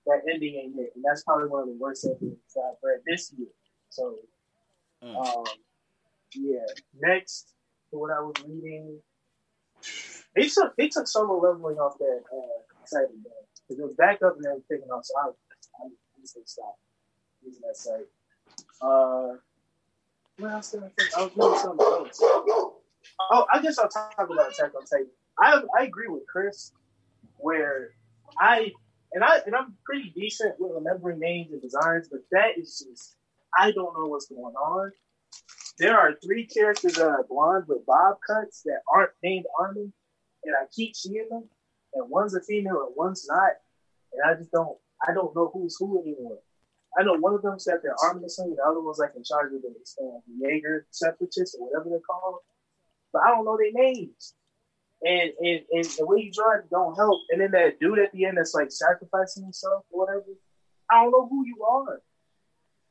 that 0.07 0.23
ending 0.33 0.55
ain't 0.55 0.79
it, 0.79 0.93
and 0.95 1.05
that's 1.05 1.23
probably 1.25 1.49
one 1.49 1.63
of 1.63 1.69
the 1.69 1.79
worst 1.79 2.05
endings 2.05 2.39
I've 2.57 2.77
read 2.83 3.01
this 3.07 3.33
year. 3.37 3.49
So, 3.91 4.17
Mm. 5.03 5.15
um, 5.17 5.45
yeah. 6.35 6.67
Next, 6.99 7.55
what 7.91 8.11
I 8.11 8.21
was 8.21 8.35
reading, 8.45 9.01
they 10.35 10.49
took 10.49 10.75
they 10.77 10.89
took 10.89 11.07
solo 11.07 11.39
leveling 11.39 11.79
off 11.79 11.97
that 11.99 12.23
uh, 12.33 12.63
site 12.85 13.07
because 13.15 13.79
it 13.79 13.83
was 13.83 13.95
back 13.97 14.23
up 14.23 14.35
and 14.37 14.45
then 14.45 14.63
taken 14.71 14.91
off. 14.91 15.05
So 15.05 15.15
I, 15.19 15.27
I, 15.29 15.85
I'm 15.85 15.93
just 16.21 16.35
gonna 16.35 16.47
stop 16.47 16.79
using 17.45 17.63
that 17.67 17.77
site. 17.77 18.07
Uh, 18.81 19.39
what 20.39 20.53
else 20.53 20.71
did 20.71 20.83
I 20.85 20.89
think? 20.99 21.17
I 21.17 21.23
was 21.23 21.33
doing 21.33 21.59
something 21.59 21.87
else. 21.87 22.21
Oh, 23.31 23.47
I 23.53 23.61
guess 23.61 23.79
I'll 23.79 23.89
talk 23.89 24.15
about 24.19 24.53
Attack 24.53 24.73
on 24.75 24.85
Titan. 24.85 25.09
I 25.39 25.63
I 25.79 25.85
agree 25.85 26.09
with 26.09 26.23
Chris, 26.31 26.73
where 27.39 27.91
I 28.39 28.73
and 29.13 29.25
I 29.25 29.41
and 29.47 29.55
I'm 29.55 29.75
pretty 29.85 30.13
decent 30.15 30.55
with 30.59 30.73
remembering 30.75 31.19
names 31.19 31.53
and 31.53 31.63
designs, 31.63 32.09
but 32.11 32.21
that 32.33 32.59
is 32.59 32.85
just 32.89 33.17
I 33.59 33.73
don't 33.73 33.95
know 33.95 34.07
what's 34.07 34.27
going 34.27 34.55
on. 34.55 34.93
There 35.79 35.99
are 35.99 36.15
three 36.25 36.47
characters 36.47 36.95
that 36.95 37.07
are 37.07 37.25
blonde 37.29 37.65
with 37.69 37.87
bob 37.87 38.17
cuts 38.27 38.63
that 38.63 38.81
aren't 38.93 39.13
named 39.23 39.47
Armin, 39.59 39.93
and 40.45 40.55
I 40.57 40.67
keep 40.75 40.97
seeing 40.97 41.29
them, 41.31 41.45
and 41.95 42.11
one's 42.11 42.35
a 42.35 42.43
female 42.43 42.85
and 42.87 42.95
one's 42.97 43.27
not, 43.29 43.53
and 44.13 44.23
I 44.31 44.35
just 44.39 44.53
don't 44.53 44.77
I 45.07 45.13
don't 45.13 45.35
know 45.35 45.51
who's 45.53 45.77
who 45.79 46.01
anymore. 46.01 46.39
I 46.99 47.05
know 47.05 47.15
one 47.15 47.35
of 47.35 47.43
them 47.43 47.59
said 47.59 47.77
they're 47.83 47.95
Armin 48.03 48.25
or 48.25 48.29
something, 48.29 48.57
the 48.57 48.63
other 48.63 48.81
one's 48.81 48.99
like 48.99 49.13
in 49.17 49.23
charge 49.23 49.53
of 49.55 49.63
the, 49.63 49.69
uh, 50.03 50.19
Jaeger 50.41 50.87
separatists 50.91 51.57
or 51.59 51.69
whatever 51.69 51.91
they're 51.91 52.01
called, 52.01 52.41
but 53.13 53.23
I 53.23 53.29
don't 53.29 53.45
know 53.45 53.57
their 53.57 53.73
names 53.73 54.35
and 55.05 55.31
and, 55.41 55.61
and 55.73 55.85
the 55.85 56.07
way 56.07 56.23
you 56.23 56.33
draw 56.33 56.57
it 56.57 56.71
don't 56.71 56.97
help. 56.97 57.21
And 57.31 57.41
then 57.41 57.53
that 57.53 57.79
dude 57.81 57.99
at 57.99 58.13
the 58.13 58.25
end 58.25 58.39
that's 58.39 58.55
like 58.55 58.71
sacrificing 58.71 59.45
himself 59.45 59.85
or 59.91 60.07
whatever. 60.07 60.25
I 60.91 61.03
don't 61.03 61.13
know 61.13 61.29
who 61.29 61.45
you 61.47 61.65
are. 61.65 62.01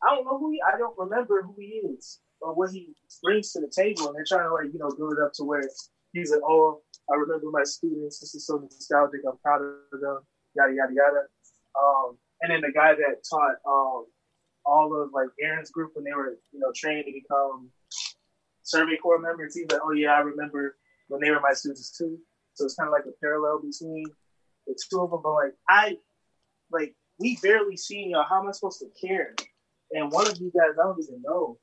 I 0.04 0.16
don't 0.16 0.26
know 0.26 0.38
who 0.38 0.52
he. 0.52 0.62
I 0.62 0.78
don't 0.78 0.98
remember 0.98 1.42
who 1.42 1.56
he 1.60 1.82
is 1.98 2.20
or 2.40 2.54
what 2.54 2.72
he 2.72 2.94
brings 3.24 3.52
to 3.54 3.62
the 3.62 3.72
table. 3.74 4.08
And 4.08 4.16
they're 4.16 4.26
trying 4.28 4.48
to 4.48 4.54
like 4.54 4.72
you 4.72 4.80
know 4.80 4.92
build 4.98 5.14
it 5.14 5.24
up 5.24 5.34
to 5.34 5.44
where 5.44 5.64
he's 6.14 6.32
like, 6.32 6.42
oh, 6.46 6.82
I 7.12 7.16
remember 7.16 7.48
my 7.52 7.64
students. 7.64 8.20
This 8.20 8.36
is 8.36 8.46
so 8.46 8.58
nostalgic. 8.58 9.22
I'm 9.28 9.38
proud 9.38 9.62
of 9.62 10.00
them. 10.00 10.20
Yada 10.56 10.74
yada 10.74 10.94
yada. 10.94 11.24
Um, 11.82 12.18
and 12.42 12.52
then 12.52 12.62
the 12.62 12.72
guy 12.72 12.94
that 12.94 13.24
taught 13.30 13.56
um, 13.68 14.06
all 14.66 15.02
of 15.02 15.12
like 15.14 15.30
Eren's 15.44 15.72
group 15.72 15.92
when 15.96 16.04
they 16.04 16.14
were 16.14 16.38
you 16.52 16.60
know 16.60 16.72
trained 16.76 17.06
to 17.06 17.12
become 17.12 17.72
Survey 18.64 18.98
Corps 18.98 19.20
members. 19.20 19.56
He's 19.56 19.70
like, 19.72 19.82
oh 19.84 19.94
yeah, 19.94 20.14
I 20.14 20.20
remember 20.20 20.78
when 21.08 21.22
they 21.22 21.32
were 21.32 21.40
my 21.40 21.54
students 21.54 21.98
too. 21.98 22.18
So 22.54 22.66
it's 22.66 22.76
kind 22.76 22.88
of 22.88 22.94
like 22.94 23.06
a 23.06 23.18
parallel 23.22 23.60
between 23.60 24.06
the 24.66 24.76
two 24.90 25.02
of 25.02 25.12
them. 25.12 25.22
But 25.24 25.34
like 25.34 25.54
I, 25.70 25.98
like 26.72 26.94
we 27.20 27.38
barely 27.42 27.78
seen 27.78 28.12
y'all. 28.12 28.26
How 28.28 28.42
am 28.42 28.50
I 28.50 28.52
supposed 28.52 28.82
to 28.82 29.08
care? 29.08 29.36
And 29.92 30.12
one 30.12 30.28
of 30.28 30.38
you 30.40 30.52
guys, 30.56 30.76
I 30.78 30.84
don't 30.84 31.02
even 31.02 31.22
know. 31.22 31.58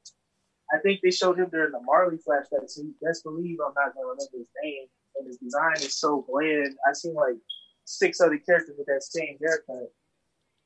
I 0.72 0.78
think 0.78 1.00
they 1.02 1.10
showed 1.10 1.38
him 1.38 1.50
during 1.50 1.72
the 1.72 1.80
Marley 1.80 2.16
flashback, 2.16 2.68
so 2.68 2.82
you 2.82 2.94
best 3.02 3.22
believe 3.22 3.58
I'm 3.60 3.74
not 3.76 3.94
gonna 3.94 4.06
remember 4.06 4.38
his 4.38 4.48
name. 4.62 4.86
And 5.16 5.26
his 5.26 5.36
design 5.36 5.76
is 5.76 6.00
so 6.00 6.24
bland. 6.28 6.74
I've 6.88 6.96
seen 6.96 7.14
like 7.14 7.36
six 7.84 8.20
other 8.20 8.38
characters 8.38 8.76
with 8.78 8.86
that 8.86 9.02
same 9.02 9.36
haircut. 9.40 9.92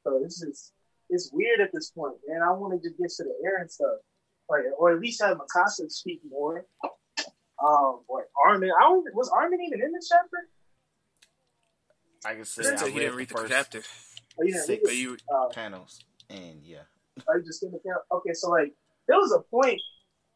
So 0.09 0.21
this 0.23 0.43
is 0.43 0.73
it's 1.11 1.31
weird 1.33 1.61
at 1.61 1.71
this 1.73 1.91
point, 1.91 2.15
man. 2.27 2.43
I 2.43 2.51
want 2.53 2.81
to 2.81 2.89
just 2.89 2.99
get 2.99 3.11
to 3.17 3.25
the 3.25 3.35
air 3.47 3.59
and 3.61 3.71
stuff, 3.71 3.97
like, 4.49 4.61
or 4.79 4.93
at 4.93 5.01
least 5.01 5.23
have 5.23 5.39
Mikasa 5.39 5.91
speak 5.91 6.21
more. 6.29 6.67
Um, 6.85 8.01
boy, 8.07 8.21
Armin. 8.47 8.71
I 8.79 8.83
don't. 8.83 9.05
Was 9.15 9.31
Armin 9.31 9.59
even 9.67 9.81
in 9.83 9.93
this 9.93 10.09
chapter? 10.09 10.49
I 12.25 12.35
can 12.35 12.45
say 12.45 12.63
So 12.63 12.87
I 12.87 12.91
he 12.91 12.99
didn't 12.99 13.17
read 13.17 13.29
the 13.29 13.35
the 13.35 13.41
first 13.41 13.53
chapter. 13.53 13.83
Oh, 14.39 14.45
you 14.45 14.53
didn't 14.53 14.67
six 14.67 14.89
read 14.89 14.99
you- 14.99 15.17
Uh, 15.35 15.49
panels, 15.49 16.01
and 16.31 16.63
yeah, 16.63 16.83
I 17.29 17.39
just 17.45 17.63
in 17.63 17.73
the 17.73 17.81
count. 17.85 18.03
Okay, 18.13 18.33
so 18.33 18.51
like 18.51 18.73
there 19.09 19.17
was 19.19 19.33
a 19.33 19.41
point 19.41 19.81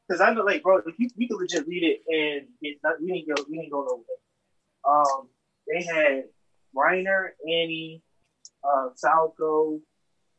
because 0.09 0.21
I 0.21 0.33
know 0.33 0.43
like 0.43 0.63
bro, 0.63 0.79
if 0.79 0.99
you 0.99 1.09
you 1.17 1.29
could 1.29 1.39
legit 1.39 1.67
read 1.67 1.83
it 1.83 2.01
and 2.09 2.49
it 2.61 2.79
not, 2.83 3.01
you 3.01 3.15
didn't 3.15 3.37
go 3.37 3.45
we 3.49 3.59
didn't 3.59 3.71
go 3.71 3.85
nowhere. 3.89 4.19
Um, 4.85 5.29
they 5.69 5.83
had 5.85 6.25
Reiner, 6.75 7.29
Annie, 7.47 8.03
uh, 8.65 8.89
Falco, 9.01 9.81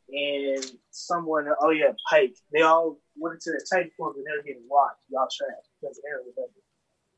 and 0.08 0.64
someone. 0.90 1.46
Oh 1.60 1.70
yeah, 1.70 1.92
Pieck. 2.12 2.36
They 2.52 2.62
all 2.62 2.98
went 3.16 3.34
into 3.34 3.50
the 3.50 3.64
Titan 3.70 3.90
form 3.96 4.14
and 4.16 4.24
they 4.24 4.36
were 4.36 4.42
getting 4.42 4.68
watched. 4.68 5.00
Y'all 5.08 5.28
trash 5.30 5.64
because 5.80 6.00
Eren 6.00 6.24
remember. 6.36 6.60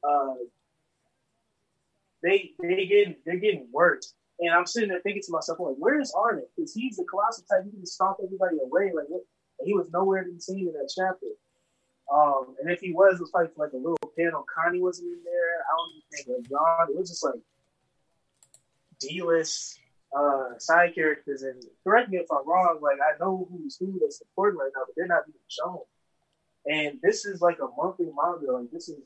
Uh, 0.02 0.44
they 2.22 2.52
they 2.60 2.86
getting 2.86 3.16
they're 3.24 3.38
getting 3.38 3.66
worse. 3.72 4.14
And 4.38 4.52
I'm 4.52 4.66
sitting 4.66 4.90
there 4.90 5.00
thinking 5.00 5.22
to 5.22 5.32
myself, 5.32 5.58
like, 5.60 5.76
where 5.78 5.98
is 5.98 6.12
Armin? 6.12 6.44
Because 6.54 6.74
he's 6.74 6.96
the 6.96 7.04
colossal 7.04 7.44
type. 7.48 7.64
He 7.64 7.70
can 7.70 7.86
stomp 7.86 8.18
everybody 8.22 8.58
away. 8.62 8.92
Like, 8.94 9.06
he 9.64 9.72
was 9.72 9.90
nowhere 9.90 10.24
to 10.24 10.30
be 10.30 10.38
seen 10.38 10.68
in 10.68 10.74
that 10.74 10.92
chapter. 10.94 11.26
Um, 12.12 12.54
and 12.60 12.70
if 12.70 12.80
he 12.80 12.92
was, 12.92 13.14
it 13.14 13.22
was 13.22 13.30
for 13.30 13.50
like 13.56 13.72
a 13.72 13.76
little 13.76 13.96
panel. 14.16 14.44
Connie 14.54 14.80
wasn't 14.80 15.08
in 15.08 15.24
there. 15.24 15.62
I 15.62 15.72
don't 15.74 15.90
even 15.90 16.02
think 16.12 16.28
like 16.28 16.50
John. 16.50 16.90
It 16.90 16.98
was 16.98 17.08
just 17.08 17.24
like 17.24 17.40
D-list 19.00 19.78
uh, 20.16 20.58
side 20.58 20.94
characters. 20.94 21.42
And 21.42 21.62
correct 21.84 22.10
me 22.10 22.18
if 22.18 22.26
I'm 22.30 22.46
wrong. 22.46 22.78
Like 22.82 22.98
I 23.00 23.18
know 23.18 23.48
who's 23.50 23.76
who 23.78 23.98
that's 24.00 24.18
supporting 24.18 24.58
right 24.58 24.70
now, 24.74 24.82
but 24.86 24.94
they're 24.96 25.06
not 25.06 25.26
being 25.26 25.38
shown. 25.48 25.80
And 26.66 26.98
this 27.02 27.24
is 27.24 27.40
like 27.40 27.58
a 27.58 27.68
monthly 27.80 28.06
manga. 28.06 28.52
Like 28.52 28.70
this 28.70 28.88
is 28.88 29.02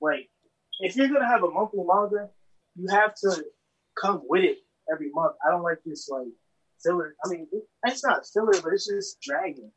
like 0.00 0.28
if 0.80 0.96
you're 0.96 1.08
gonna 1.08 1.26
have 1.26 1.42
a 1.42 1.50
monthly 1.50 1.84
manga, 1.84 2.30
you 2.76 2.88
have 2.88 3.14
to 3.16 3.44
come 4.00 4.22
with 4.28 4.44
it 4.44 4.58
every 4.92 5.10
month. 5.10 5.34
I 5.46 5.50
don't 5.50 5.62
like 5.62 5.78
this 5.84 6.08
like 6.08 6.28
filler. 6.82 7.14
I 7.24 7.28
mean, 7.28 7.46
it, 7.52 7.64
it's 7.84 8.04
not 8.04 8.26
filler, 8.26 8.52
but 8.62 8.72
it's 8.72 8.86
just 8.86 9.20
dragging. 9.20 9.70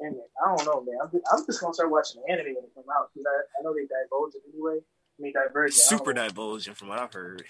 And 0.00 0.16
I 0.42 0.56
don't 0.56 0.66
know, 0.66 0.80
man. 0.80 0.98
I'm 1.02 1.10
just, 1.10 1.24
I'm 1.32 1.46
just 1.46 1.60
gonna 1.60 1.74
start 1.74 1.90
watching 1.90 2.22
anime 2.28 2.54
when 2.54 2.64
it 2.64 2.74
comes 2.74 2.86
out 2.94 3.10
because 3.12 3.26
I, 3.26 3.60
I 3.60 3.62
know 3.62 3.74
they 3.74 3.82
divulge 3.82 4.34
it 4.34 4.42
anyway. 4.52 4.78
I 4.78 5.22
mean, 5.22 5.32
diverge. 5.32 5.72
it. 5.72 5.82
I 5.86 5.90
don't 5.90 5.98
Super 5.98 6.12
divulging 6.14 6.74
from 6.74 6.88
what 6.88 6.98
I've 6.98 7.12
heard. 7.12 7.44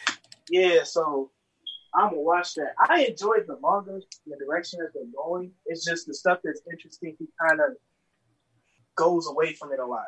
Yeah, 0.48 0.82
so 0.82 1.30
I'm 1.94 2.10
gonna 2.10 2.20
watch 2.20 2.54
that. 2.54 2.74
I 2.88 3.04
enjoyed 3.06 3.46
the 3.46 3.58
manga, 3.60 4.00
the 4.26 4.36
direction 4.36 4.80
that 4.80 4.90
they're 4.94 5.02
going. 5.16 5.52
It's 5.66 5.84
just 5.84 6.06
the 6.06 6.14
stuff 6.14 6.38
that's 6.44 6.62
interesting. 6.70 7.16
He 7.18 7.26
kind 7.40 7.60
of 7.60 7.76
goes 8.96 9.28
away 9.28 9.54
from 9.54 9.72
it 9.72 9.80
a 9.80 9.86
lot 9.86 10.06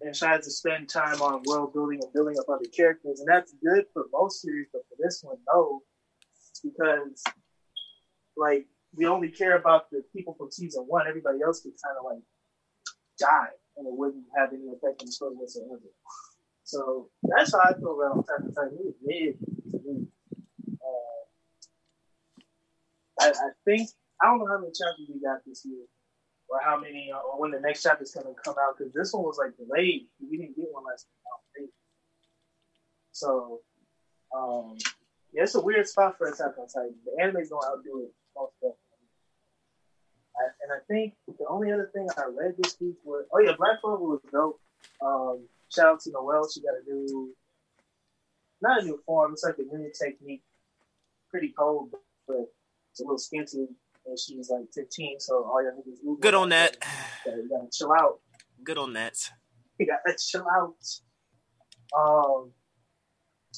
and 0.00 0.14
tries 0.14 0.44
to 0.44 0.50
spend 0.50 0.88
time 0.88 1.20
on 1.22 1.42
world 1.46 1.72
building 1.72 2.00
and 2.02 2.12
building 2.12 2.36
up 2.38 2.48
other 2.48 2.68
characters, 2.76 3.20
and 3.20 3.28
that's 3.28 3.54
good 3.62 3.84
for 3.92 4.06
most 4.12 4.42
series. 4.42 4.66
But 4.72 4.82
for 4.88 4.96
this 4.98 5.22
one, 5.22 5.36
no, 5.52 5.82
because 6.62 7.22
like 8.36 8.66
we 8.96 9.06
only 9.06 9.30
care 9.30 9.56
about 9.56 9.90
the 9.90 10.02
people 10.14 10.34
from 10.34 10.50
season 10.50 10.84
one. 10.86 11.06
Everybody 11.08 11.38
else 11.44 11.60
could 11.60 11.72
kind 11.84 11.96
of 11.98 12.04
like 12.04 12.22
die, 13.18 13.54
and 13.76 13.86
it 13.86 13.92
wouldn't 13.94 14.24
have 14.36 14.50
any 14.52 14.68
effect 14.68 15.00
on 15.00 15.06
the 15.06 15.12
story 15.12 15.34
whatsoever. 15.34 15.80
So 16.64 17.10
that's 17.22 17.52
how 17.52 17.60
I 17.60 17.74
feel 17.74 18.00
about 18.00 18.24
Attack 18.24 18.46
on 18.46 18.54
Titan. 18.54 18.78
It 18.80 18.96
mid 19.02 19.70
to 19.70 19.78
me. 19.86 20.06
Uh, 20.72 21.24
I, 23.24 23.28
I 23.28 23.50
think 23.64 23.88
I 24.20 24.26
don't 24.26 24.38
know 24.38 24.46
how 24.46 24.58
many 24.58 24.72
chapters 24.72 25.08
we 25.08 25.20
got 25.20 25.40
this 25.46 25.64
year, 25.64 25.84
or 26.48 26.60
how 26.62 26.78
many, 26.78 27.10
uh, 27.12 27.18
or 27.18 27.40
when 27.40 27.50
the 27.50 27.60
next 27.60 27.82
chapter's 27.82 28.12
gonna 28.12 28.34
come 28.44 28.54
out. 28.60 28.76
Because 28.76 28.92
this 28.92 29.12
one 29.12 29.22
was 29.22 29.38
like 29.38 29.56
delayed. 29.56 30.06
We 30.20 30.36
didn't 30.36 30.56
get 30.56 30.68
one 30.70 30.84
last 30.84 31.06
think. 31.56 31.70
So, 33.12 33.60
um, 34.36 34.76
yeah, 35.32 35.44
it's 35.44 35.54
a 35.54 35.60
weird 35.60 35.88
spot 35.88 36.18
for 36.18 36.28
Attack 36.28 36.58
on 36.58 36.68
Titan. 36.68 36.94
The 37.04 37.22
anime's 37.22 37.50
gonna 37.50 37.66
outdo 37.66 38.04
it 38.04 38.12
most 38.36 38.54
definitely. 38.60 38.78
I, 40.36 40.44
and 40.62 40.72
I 40.72 40.80
think 40.88 41.14
the 41.26 41.46
only 41.48 41.72
other 41.72 41.90
thing 41.94 42.08
I 42.16 42.24
read 42.26 42.54
this 42.58 42.76
week 42.80 42.96
was, 43.04 43.24
oh 43.32 43.38
yeah, 43.38 43.52
Black 43.56 43.80
Clover 43.80 44.04
was 44.04 44.20
dope. 44.32 44.60
Um, 45.00 45.46
shout 45.70 45.86
out 45.86 46.00
to 46.00 46.10
Noelle. 46.10 46.48
She 46.50 46.60
got 46.60 46.74
a 46.74 46.90
new, 46.90 47.34
not 48.60 48.82
a 48.82 48.84
new 48.84 49.00
form. 49.06 49.32
It's 49.32 49.44
like 49.44 49.58
a 49.58 49.76
new 49.76 49.90
technique. 49.98 50.42
Pretty 51.30 51.54
cold, 51.56 51.94
but 52.26 52.52
it's 52.94 53.00
a 53.00 53.04
little 53.04 53.18
skinty. 53.18 53.66
And 54.06 54.18
she's 54.18 54.50
like 54.50 54.66
15, 54.74 55.18
so 55.18 55.44
all 55.44 55.62
your 55.62 55.72
niggas. 55.72 56.20
Good 56.20 56.34
on 56.34 56.50
that. 56.50 56.76
You 57.24 57.30
gotta, 57.32 57.42
you 57.42 57.48
gotta 57.48 57.68
chill 57.72 57.92
out. 57.92 58.20
Good 58.62 58.78
on 58.78 58.92
that. 58.94 59.16
You 59.76 59.86
gotta 59.86 60.16
chill 60.16 60.46
out. 60.56 60.76
Um, 61.98 62.52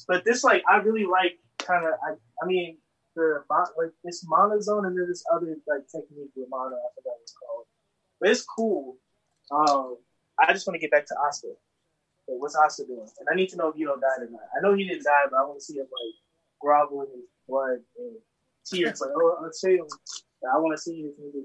but 0.07 0.25
this, 0.25 0.43
like, 0.43 0.63
I 0.67 0.77
really 0.77 1.05
like 1.05 1.37
kind 1.59 1.85
of. 1.85 1.93
I, 2.03 2.13
I 2.41 2.47
mean, 2.47 2.79
the 3.15 3.43
like 3.77 3.91
this 4.03 4.25
monozone 4.25 4.87
and 4.87 4.97
then 4.97 5.07
this 5.07 5.23
other 5.31 5.55
like 5.67 5.85
technique 5.85 6.31
with 6.35 6.49
mono. 6.49 6.73
I 6.73 6.89
forgot 6.95 7.13
what 7.13 7.21
it's 7.21 7.33
called, 7.37 7.65
but 8.19 8.29
it's 8.29 8.41
cool. 8.41 8.97
Um, 9.51 9.97
I 10.39 10.53
just 10.53 10.65
want 10.65 10.73
to 10.73 10.79
get 10.79 10.89
back 10.89 11.05
to 11.05 11.15
Oscar. 11.15 11.49
Okay, 11.49 12.37
what's 12.39 12.55
Oscar 12.55 12.85
doing? 12.85 13.07
And 13.19 13.27
I 13.31 13.35
need 13.35 13.49
to 13.49 13.57
know 13.57 13.69
if 13.69 13.77
you 13.77 13.85
don't 13.85 14.01
die 14.01 14.25
not. 14.29 14.41
I 14.57 14.61
know 14.61 14.73
he 14.73 14.87
didn't 14.87 15.03
die, 15.03 15.25
but 15.29 15.37
I 15.37 15.45
want 15.45 15.59
to 15.59 15.65
see 15.65 15.77
him 15.77 15.85
like 15.85 16.15
grovel 16.59 17.01
in 17.01 17.09
his 17.13 17.29
blood 17.47 17.77
and 17.97 18.17
tears. 18.69 19.01
Like, 19.01 19.11
oh, 19.15 19.37
let's 19.41 19.61
see 19.61 19.75
him. 19.75 19.87
I 20.43 20.57
want 20.59 20.77
to 20.77 20.81
see 20.81 21.03
this 21.03 21.13
nigga 21.19 21.43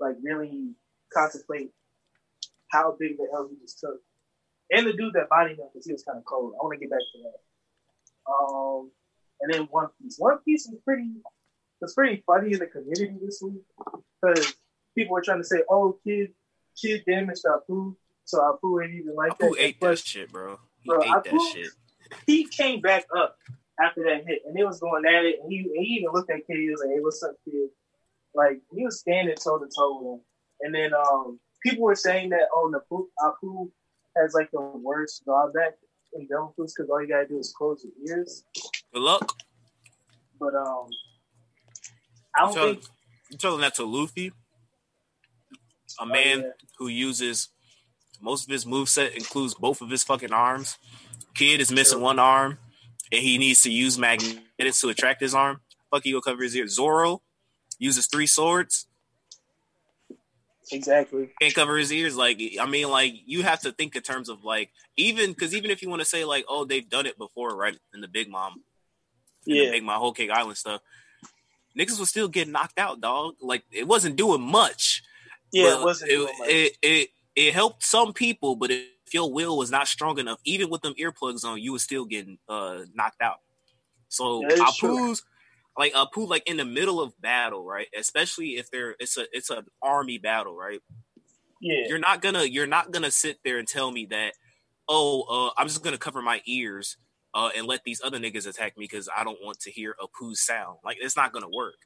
like 0.00 0.16
really 0.22 0.72
contemplate 1.12 1.70
how 2.68 2.96
big 2.98 3.16
the 3.16 3.26
hell 3.32 3.48
he 3.50 3.56
just 3.60 3.78
took. 3.80 4.00
And 4.70 4.86
the 4.86 4.92
dude 4.92 5.14
that 5.14 5.28
bodied 5.28 5.58
him 5.58 5.66
because 5.72 5.86
he 5.86 5.92
was 5.92 6.02
kind 6.02 6.18
of 6.18 6.24
cold. 6.24 6.54
I 6.60 6.64
want 6.64 6.74
to 6.74 6.80
get 6.80 6.90
back 6.90 6.98
to 6.98 7.22
that. 7.22 8.32
Um, 8.32 8.90
and 9.40 9.52
then 9.52 9.62
One 9.70 9.88
Piece. 10.02 10.16
One 10.18 10.38
Piece 10.38 10.66
is 10.66 10.74
pretty. 10.84 11.10
It's 11.80 11.94
pretty 11.94 12.22
funny 12.26 12.54
in 12.54 12.58
the 12.58 12.66
community 12.66 13.16
this 13.22 13.40
week 13.42 13.62
because 14.20 14.54
people 14.96 15.12
were 15.12 15.22
trying 15.22 15.40
to 15.40 15.44
say, 15.44 15.62
"Oh, 15.70 15.98
kid, 16.02 16.30
kid 16.80 17.04
damaged 17.06 17.44
Apoo, 17.44 17.94
so 18.24 18.38
Apoo 18.40 18.82
ain't 18.82 18.94
even 18.94 19.14
like 19.14 19.32
Apoo 19.38 19.50
that." 19.52 19.60
ate 19.60 19.80
But 19.80 19.90
that 19.90 19.98
shit, 19.98 20.32
bro. 20.32 20.58
He 20.82 20.88
Bro, 20.88 21.02
ate 21.02 21.24
that 21.24 21.50
shit. 21.52 21.68
he 22.26 22.48
came 22.48 22.80
back 22.80 23.04
up 23.16 23.36
after 23.80 24.02
that 24.04 24.26
hit, 24.26 24.42
and 24.46 24.56
they 24.56 24.64
was 24.64 24.80
going 24.80 25.04
at 25.06 25.24
it. 25.24 25.40
And 25.42 25.50
he, 25.50 25.68
he 25.74 25.94
even 25.96 26.12
looked 26.12 26.30
at 26.30 26.46
kid. 26.46 26.58
He 26.58 26.70
was 26.70 26.80
like, 26.80 26.94
"Hey, 26.94 27.00
what's 27.00 27.22
up, 27.22 27.34
kid?" 27.44 27.68
Like 28.34 28.60
he 28.74 28.84
was 28.84 29.00
standing 29.00 29.34
toe 29.36 29.58
to 29.58 29.66
toe 29.66 29.98
with 30.00 30.14
him. 30.14 30.24
And 30.60 30.74
then 30.74 30.92
um, 30.94 31.38
people 31.62 31.84
were 31.84 31.94
saying 31.94 32.30
that 32.30 32.48
oh, 32.54 32.72
Apoo, 32.74 33.06
Apoo 33.20 33.70
has 34.16 34.34
like 34.34 34.50
the 34.52 34.60
worst 34.60 35.24
drawback 35.24 35.74
in 36.14 36.26
Devil 36.26 36.52
Fruits 36.56 36.74
because 36.76 36.90
all 36.90 37.00
you 37.00 37.08
gotta 37.08 37.26
do 37.26 37.38
is 37.38 37.52
close 37.56 37.84
your 37.84 38.18
ears. 38.18 38.44
Good 38.92 39.02
luck. 39.02 39.36
But 40.38 40.54
um, 40.54 40.88
I 42.34 42.40
don't 42.40 42.54
telling, 42.54 42.74
think. 42.74 42.86
you 43.30 43.38
telling 43.38 43.60
that 43.62 43.74
to 43.76 43.84
Luffy, 43.84 44.28
a 44.28 46.02
oh, 46.02 46.06
man 46.06 46.40
yeah. 46.40 46.48
who 46.78 46.88
uses 46.88 47.48
most 48.20 48.44
of 48.44 48.50
his 48.50 48.64
moveset 48.64 49.14
includes 49.14 49.54
both 49.54 49.80
of 49.80 49.90
his 49.90 50.02
fucking 50.04 50.32
arms. 50.32 50.78
Kid 51.34 51.60
is 51.60 51.70
missing 51.70 52.00
one 52.00 52.18
arm, 52.18 52.58
and 53.12 53.20
he 53.20 53.38
needs 53.38 53.62
to 53.62 53.70
use 53.72 53.98
magnetics 53.98 54.80
to 54.80 54.88
attract 54.88 55.20
his 55.20 55.34
arm. 55.34 55.60
Fuck, 55.90 56.02
he 56.04 56.12
gonna 56.12 56.22
cover 56.22 56.42
his 56.42 56.56
ears. 56.56 56.74
Zoro 56.74 57.22
uses 57.78 58.06
three 58.06 58.26
swords, 58.26 58.86
Exactly. 60.72 61.30
can't 61.40 61.54
cover 61.54 61.76
his 61.76 61.92
ears. 61.92 62.16
Like, 62.16 62.40
I 62.60 62.66
mean, 62.66 62.88
like 62.90 63.14
you 63.24 63.42
have 63.44 63.60
to 63.60 63.72
think 63.72 63.94
in 63.94 64.02
terms 64.02 64.28
of 64.28 64.42
like 64.42 64.70
even 64.96 65.30
because 65.30 65.54
even 65.54 65.70
if 65.70 65.80
you 65.82 65.88
want 65.88 66.00
to 66.00 66.06
say 66.06 66.24
like, 66.24 66.44
oh, 66.48 66.64
they've 66.64 66.88
done 66.88 67.06
it 67.06 67.16
before, 67.18 67.54
right? 67.56 67.76
In 67.94 68.00
the 68.00 68.08
Big 68.08 68.28
Mom, 68.28 68.62
in 69.46 69.52
the 69.54 69.64
Yeah. 69.64 69.70
Big 69.70 69.84
Mom 69.84 70.00
Whole 70.00 70.12
Cake 70.12 70.30
Island 70.30 70.56
stuff, 70.58 70.80
niggas 71.78 72.00
was 72.00 72.08
still 72.08 72.26
getting 72.28 72.52
knocked 72.52 72.78
out, 72.80 73.00
dog. 73.00 73.34
Like 73.40 73.62
it 73.70 73.86
wasn't 73.86 74.16
doing 74.16 74.40
much. 74.42 75.02
Yeah, 75.52 75.78
it 75.78 75.84
wasn't. 75.84 76.10
It, 76.10 76.28
it, 76.40 76.76
it 76.82 77.08
it 77.36 77.54
helped 77.54 77.84
some 77.84 78.12
people, 78.12 78.56
but 78.56 78.72
if 79.06 79.14
your 79.14 79.32
will 79.32 79.56
was 79.56 79.70
not 79.70 79.88
strong 79.88 80.18
enough, 80.18 80.38
even 80.44 80.70
with 80.70 80.82
them 80.82 80.94
earplugs 81.00 81.44
on, 81.44 81.60
you 81.60 81.72
was 81.72 81.82
still 81.82 82.04
getting 82.04 82.38
uh 82.48 82.80
knocked 82.94 83.22
out. 83.22 83.38
So 84.08 84.46
is 84.46 84.76
true. 84.76 84.96
Apoo's 84.96 85.22
like 85.78 85.92
Apoo, 85.94 86.28
like 86.28 86.48
in 86.48 86.56
the 86.56 86.64
middle 86.64 87.00
of 87.00 87.20
battle, 87.20 87.64
right? 87.66 87.88
Especially 87.98 88.56
if 88.56 88.70
they're 88.70 88.96
it's 88.98 89.16
a 89.16 89.26
it's 89.32 89.50
an 89.50 89.66
army 89.82 90.18
battle, 90.18 90.56
right? 90.56 90.80
yeah. 91.60 91.84
You're 91.88 91.98
not 91.98 92.22
gonna 92.22 92.44
you're 92.44 92.66
not 92.66 92.90
gonna 92.92 93.10
sit 93.10 93.38
there 93.44 93.58
and 93.58 93.68
tell 93.68 93.90
me 93.90 94.06
that, 94.06 94.32
oh, 94.88 95.22
uh, 95.22 95.50
I'm 95.60 95.68
just 95.68 95.82
gonna 95.82 95.98
cover 95.98 96.22
my 96.22 96.40
ears 96.46 96.96
uh, 97.34 97.50
and 97.56 97.66
let 97.66 97.84
these 97.84 98.00
other 98.04 98.18
niggas 98.18 98.46
attack 98.46 98.76
me 98.76 98.84
because 98.84 99.08
I 99.14 99.24
don't 99.24 99.38
want 99.42 99.60
to 99.60 99.70
hear 99.70 99.94
Apoo's 100.00 100.44
sound. 100.44 100.78
Like 100.84 100.98
it's 101.00 101.16
not 101.16 101.32
gonna 101.32 101.50
work. 101.50 101.76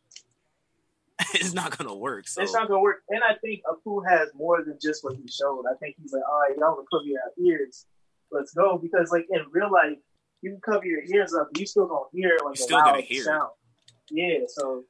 it's 1.35 1.53
not 1.55 1.77
gonna 1.77 1.95
work. 1.95 2.29
So 2.29 2.43
It's 2.43 2.53
not 2.53 2.69
gonna 2.69 2.81
work. 2.81 3.03
And 3.09 3.21
I 3.23 3.35
think 3.43 3.63
Apoo 3.71 4.03
has 4.09 4.29
more 4.35 4.63
than 4.65 4.79
just 4.81 5.05
what 5.05 5.17
he 5.17 5.27
showed. 5.29 5.65
I 5.71 5.75
think 5.79 5.97
he's 6.01 6.13
like, 6.13 6.23
all 6.31 6.41
right, 6.41 6.57
y'all 6.57 6.75
gonna 6.77 6.87
cover 6.91 7.05
your 7.05 7.21
ears. 7.39 7.87
Let's 8.31 8.53
go. 8.53 8.79
Because 8.79 9.11
like 9.11 9.27
in 9.31 9.41
real 9.51 9.71
life, 9.71 9.99
you 10.43 10.53
can 10.53 10.61
cover 10.61 10.87
your 10.87 11.03
ears 11.03 11.35
up, 11.35 11.49
you 11.57 11.67
still 11.67 11.87
gonna 11.87 12.05
hear 12.13 12.31
like 12.45 12.45
You're 12.45 12.53
a 12.53 12.57
still 12.57 12.79
loud 12.79 12.85
gonna 12.87 13.01
hear 13.03 13.23
it. 13.23 13.25
sound. 13.25 13.51
Yeah. 14.11 14.39
So, 14.49 14.85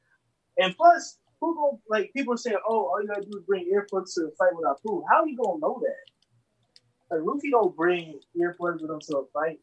and 0.59 0.77
plus, 0.77 1.19
who 1.41 1.55
gonna 1.55 1.79
like 1.89 2.13
people 2.15 2.37
saying, 2.37 2.59
oh, 2.69 2.87
all 2.87 3.03
you 3.03 3.09
gotta 3.09 3.23
do 3.23 3.39
is 3.39 3.45
bring 3.45 3.71
earplugs 3.73 4.15
to 4.15 4.21
the 4.23 4.33
fight 4.39 4.55
with 4.55 4.67
Apoo. 4.67 5.03
How 5.11 5.23
are 5.23 5.29
you 5.29 5.37
gonna 5.37 5.59
know 5.59 5.81
that? 5.83 7.17
Like 7.17 7.27
Luffy 7.27 7.51
don't 7.51 7.75
bring 7.77 8.21
earplugs 8.37 8.83
with 8.83 8.91
him 8.91 9.01
to 9.01 9.17
a 9.19 9.27
fight. 9.33 9.59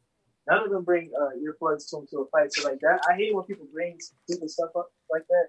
None 0.50 0.64
of 0.64 0.70
them 0.70 0.84
bring 0.84 1.12
uh, 1.20 1.30
earplugs 1.38 1.90
to 1.90 1.98
him 1.98 2.08
to 2.12 2.18
a 2.20 2.26
fight. 2.28 2.54
So 2.54 2.68
like 2.68 2.80
that, 2.80 3.02
I 3.10 3.16
hate 3.16 3.34
when 3.36 3.44
people 3.46 3.68
bring 3.72 3.98
stupid 4.00 4.50
stuff 4.50 4.70
up 4.76 4.92
like 5.12 5.24
that. 5.28 5.48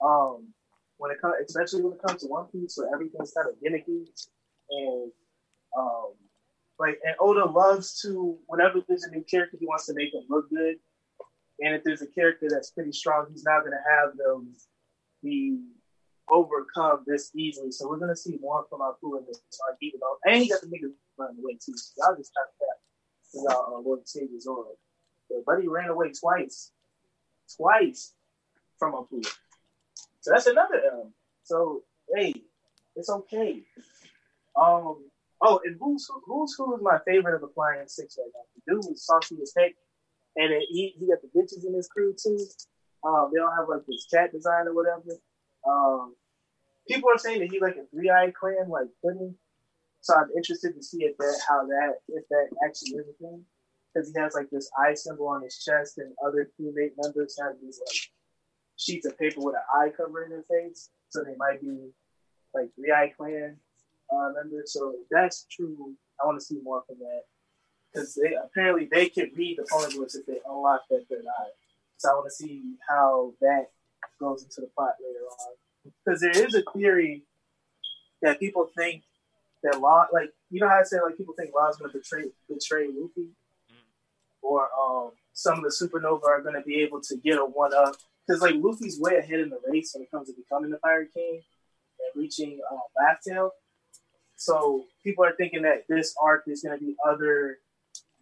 Um, 0.00 0.48
when 0.98 1.10
it 1.10 1.20
comes, 1.20 1.34
especially 1.44 1.82
when 1.82 1.92
it 1.94 2.02
comes 2.02 2.22
to 2.22 2.28
One 2.28 2.46
Piece, 2.46 2.76
where 2.76 2.92
everything's 2.92 3.32
kind 3.32 3.48
of 3.48 3.54
gimmicky, 3.60 4.06
and 4.70 5.12
um, 5.76 6.12
like 6.78 6.98
and 7.04 7.14
Oda 7.20 7.44
loves 7.44 8.00
to 8.02 8.38
whenever 8.46 8.80
there's 8.88 9.04
a 9.04 9.10
new 9.10 9.22
character, 9.22 9.56
he 9.58 9.66
wants 9.66 9.86
to 9.86 9.94
make 9.94 10.12
them 10.12 10.24
look 10.28 10.48
good. 10.50 10.76
And 11.60 11.74
if 11.74 11.84
there's 11.84 12.02
a 12.02 12.06
character 12.06 12.48
that's 12.50 12.70
pretty 12.70 12.92
strong, 12.92 13.26
he's 13.30 13.44
not 13.44 13.60
going 13.60 13.72
to 13.72 13.78
have 13.90 14.16
them 14.16 14.54
be 15.22 15.58
overcome 16.28 17.04
this 17.06 17.30
easily. 17.34 17.72
So 17.72 17.88
we're 17.88 17.98
going 17.98 18.10
to 18.10 18.16
see 18.16 18.38
more 18.40 18.66
from 18.68 18.80
Apoo 18.80 19.18
in 19.18 19.24
this 19.26 19.40
arc, 19.66 19.78
even 19.80 20.00
though, 20.00 20.18
and 20.30 20.42
he 20.42 20.48
got 20.48 20.60
the 20.60 20.66
niggas 20.66 20.92
running 21.18 21.38
away 21.38 21.54
too. 21.54 21.74
Y'all 21.96 22.16
just 22.16 22.32
trying 22.32 22.46
to 22.46 22.58
cap 22.60 22.76
for 23.32 23.50
y'all 23.50 23.76
uh, 23.76 23.80
Lord 23.80 24.00
and 24.00 24.08
Savior 24.08 24.40
Zoro. 24.40 24.72
But 25.30 25.44
Buddy 25.44 25.68
ran 25.68 25.88
away 25.88 26.12
twice, 26.12 26.70
twice 27.56 28.12
from 28.78 28.92
Apoo. 28.92 29.26
So 30.26 30.32
that's 30.32 30.48
another 30.48 30.82
L. 30.92 31.12
So 31.44 31.84
hey, 32.12 32.34
it's 32.96 33.08
okay. 33.08 33.62
Um. 34.60 35.04
Oh, 35.40 35.60
and 35.64 35.76
who's 35.78 36.08
who, 36.08 36.20
who's 36.26 36.52
who 36.58 36.74
is 36.74 36.82
my 36.82 36.98
favorite 37.06 37.36
of 37.36 37.42
the 37.42 37.52
Flying 37.54 37.86
Six 37.86 38.18
right 38.18 38.32
now? 38.34 38.42
The 38.56 38.74
dude 38.74 38.90
was 38.90 39.06
saucy 39.06 39.36
as 39.40 39.52
heck, 39.56 39.74
and 40.34 40.52
it, 40.52 40.64
he 40.68 40.96
he 40.98 41.06
got 41.06 41.18
the 41.22 41.28
bitches 41.28 41.64
in 41.64 41.74
his 41.74 41.86
crew 41.86 42.12
too. 42.20 42.44
Um, 43.04 43.30
they 43.32 43.38
don't 43.38 43.54
have 43.56 43.68
like 43.68 43.86
this 43.86 44.08
cat 44.12 44.32
design 44.32 44.66
or 44.66 44.74
whatever. 44.74 45.14
Um, 45.64 46.16
people 46.88 47.08
are 47.14 47.18
saying 47.18 47.38
that 47.38 47.52
he 47.52 47.60
like 47.60 47.76
a 47.76 47.86
three 47.94 48.10
eyed 48.10 48.34
clan 48.34 48.68
like 48.68 48.88
Pudding. 49.04 49.36
So 50.00 50.12
I'm 50.16 50.30
interested 50.36 50.74
to 50.74 50.82
see 50.82 51.04
if 51.04 51.16
that 51.18 51.40
how 51.48 51.66
that 51.66 51.98
if 52.08 52.24
that 52.30 52.48
actually 52.66 52.98
is 52.98 53.06
a 53.06 53.22
thing 53.22 53.44
because 53.94 54.10
he 54.12 54.20
has 54.20 54.34
like 54.34 54.50
this 54.50 54.68
eye 54.76 54.94
symbol 54.94 55.28
on 55.28 55.44
his 55.44 55.62
chest, 55.62 55.98
and 55.98 56.12
other 56.26 56.50
crewmate 56.58 56.98
members 57.00 57.38
have 57.40 57.52
these 57.62 57.78
like 57.78 58.15
sheets 58.76 59.06
of 59.06 59.18
paper 59.18 59.40
with 59.40 59.54
an 59.54 59.62
eye 59.74 59.90
covering 59.96 60.30
their 60.30 60.42
face, 60.42 60.90
so 61.08 61.24
they 61.24 61.34
might 61.36 61.60
be 61.60 61.90
like 62.54 62.74
three 62.74 62.92
eye 62.92 63.12
clan 63.16 63.56
uh, 64.12 64.30
members. 64.34 64.72
So 64.72 64.94
if 65.00 65.08
that's 65.10 65.46
true, 65.50 65.94
I 66.22 66.26
want 66.26 66.38
to 66.38 66.44
see 66.44 66.58
more 66.62 66.82
from 66.86 66.98
that. 67.00 67.22
Because 67.92 68.14
they 68.14 68.34
apparently 68.34 68.88
they 68.90 69.08
can 69.08 69.30
read 69.34 69.58
the 69.58 69.62
poneglyphs 69.62 70.16
if 70.16 70.26
they 70.26 70.38
unlock 70.48 70.82
that 70.90 71.06
third 71.08 71.24
eye. 71.26 71.50
So 71.96 72.10
I 72.10 72.14
want 72.14 72.26
to 72.26 72.34
see 72.34 72.62
how 72.88 73.32
that 73.40 73.70
goes 74.20 74.42
into 74.42 74.60
the 74.60 74.68
plot 74.74 74.94
later 75.00 75.24
on. 75.24 75.92
Because 76.04 76.20
there 76.20 76.46
is 76.46 76.54
a 76.54 76.62
theory 76.72 77.22
that 78.22 78.38
people 78.38 78.68
think 78.76 79.02
that 79.62 79.80
Law, 79.80 80.06
like 80.12 80.30
you 80.50 80.60
know 80.60 80.68
how 80.68 80.80
I 80.80 80.82
say 80.82 80.98
like 81.00 81.16
people 81.16 81.34
think 81.36 81.54
Law's 81.54 81.76
going 81.76 81.90
to 81.90 81.98
betray 81.98 82.24
betray 82.48 82.88
Luffy, 82.88 83.30
or 84.42 84.68
um, 84.78 85.12
some 85.32 85.58
of 85.58 85.64
the 85.64 85.70
supernova 85.70 86.24
are 86.24 86.42
going 86.42 86.54
to 86.54 86.62
be 86.62 86.82
able 86.82 87.00
to 87.00 87.16
get 87.16 87.38
a 87.38 87.44
one 87.44 87.72
up 87.74 87.96
because 88.26 88.42
like 88.42 88.54
Luffy's 88.56 89.00
way 89.00 89.16
ahead 89.16 89.40
in 89.40 89.50
the 89.50 89.58
race 89.68 89.92
when 89.94 90.02
it 90.02 90.10
comes 90.10 90.28
to 90.28 90.34
becoming 90.34 90.70
the 90.70 90.78
Pirate 90.78 91.12
King 91.14 91.42
and 92.00 92.22
reaching 92.22 92.60
uh, 92.70 92.76
Laugh 93.00 93.18
Tale. 93.26 93.50
So 94.36 94.84
people 95.02 95.24
are 95.24 95.34
thinking 95.36 95.62
that 95.62 95.84
this 95.88 96.14
arc 96.22 96.44
is 96.46 96.62
going 96.62 96.78
to 96.78 96.84
be 96.84 96.94
other 97.06 97.58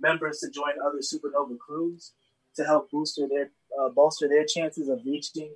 members 0.00 0.38
to 0.40 0.50
join 0.50 0.72
other 0.84 0.98
supernova 0.98 1.59
crews 1.59 2.12
to 2.57 2.64
help 2.64 2.90
booster 2.90 3.26
their 3.28 3.50
uh, 3.80 3.88
bolster 3.88 4.28
their 4.28 4.44
chances 4.46 4.88
of 4.88 5.00
reaching 5.05 5.52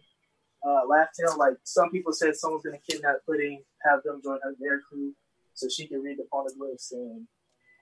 uh, 0.67 0.87
Laugh 0.89 1.09
Tale. 1.19 1.37
Like 1.39 1.55
some 1.65 1.91
people 1.91 2.13
said, 2.13 2.35
someone's 2.37 2.65
going 2.65 2.79
to 2.79 2.93
kidnap 2.93 3.19
Pudding, 3.27 3.63
have 3.83 4.03
them 4.03 4.21
join 4.23 4.39
their 4.59 4.81
crew 4.81 5.15
so 5.55 5.69
she 5.69 5.87
can 5.87 6.03
read 6.03 6.19
the 6.19 6.27
poneglyphs. 6.33 6.93
And 6.93 7.27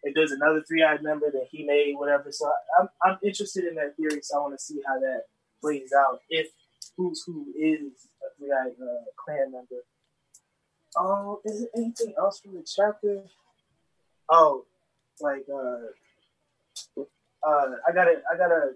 if 0.02 0.14
there's 0.14 0.32
another 0.32 0.62
three-eyed 0.66 1.02
member, 1.02 1.30
that 1.30 1.46
he 1.50 1.64
may 1.64 1.94
whatever. 1.94 2.30
So 2.30 2.50
I'm 2.78 2.88
I'm 3.02 3.18
interested 3.22 3.64
in 3.64 3.74
that 3.76 3.96
theory. 3.96 4.20
So 4.22 4.36
I 4.38 4.42
want 4.42 4.58
to 4.58 4.62
see 4.62 4.80
how 4.86 4.98
that 5.00 5.22
plays 5.60 5.92
out. 5.92 6.20
If 6.28 6.48
who's 6.96 7.22
who 7.26 7.46
is 7.58 8.08
a 8.22 8.38
three-eyed 8.38 8.76
uh, 8.80 9.04
clan 9.16 9.52
member. 9.52 9.82
Oh, 10.96 11.40
is 11.44 11.60
there 11.60 11.68
anything 11.76 12.14
else 12.18 12.40
from 12.40 12.54
the 12.54 12.64
chapter? 12.64 13.22
Oh, 14.30 14.64
like 15.20 15.44
uh, 15.52 17.00
uh, 17.46 17.70
I 17.86 17.92
gotta, 17.94 18.22
I 18.32 18.36
gotta 18.36 18.72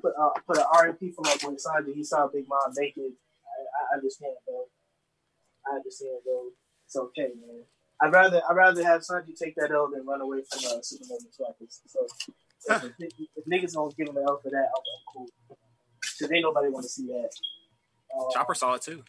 put 0.00 0.12
uh, 0.20 0.30
put 0.46 0.58
an 0.58 0.64
RMP 0.74 1.14
for 1.14 1.22
my 1.22 1.36
boy 1.42 1.54
Sanji. 1.54 1.94
He 1.94 2.04
saw 2.04 2.28
Big 2.28 2.46
Mom 2.48 2.72
naked. 2.76 3.02
I, 3.02 3.94
I 3.94 3.96
understand 3.96 4.34
though. 4.46 4.66
I 5.66 5.76
understand 5.76 6.18
though. 6.26 6.48
It's 6.86 6.96
okay, 6.96 7.30
man. 7.40 7.62
I'd 8.00 8.12
rather 8.12 8.42
I'd 8.48 8.56
rather 8.56 8.84
have 8.84 9.00
Sanji 9.00 9.34
take 9.34 9.54
that 9.56 9.70
L 9.70 9.90
than 9.90 10.06
run 10.06 10.20
away 10.20 10.42
from 10.48 10.60
uh, 10.66 10.80
Supernova 10.80 11.28
Swappers. 11.32 11.80
So 11.86 12.06
if, 12.68 12.84
if, 12.98 13.12
if 13.36 13.44
niggas 13.46 13.72
don't 13.72 13.96
give 13.96 14.08
him 14.08 14.16
an 14.18 14.24
L 14.28 14.40
for 14.42 14.50
that, 14.50 14.56
I'm, 14.56 14.82
I'm 14.84 15.02
cool. 15.12 15.28
Cause 16.18 16.30
ain't 16.30 16.42
nobody 16.42 16.68
want 16.68 16.84
to 16.84 16.88
see 16.88 17.06
that. 17.06 17.30
Uh, 18.14 18.30
Chopper 18.32 18.54
saw 18.54 18.74
it 18.74 18.82
too. 18.82 19.02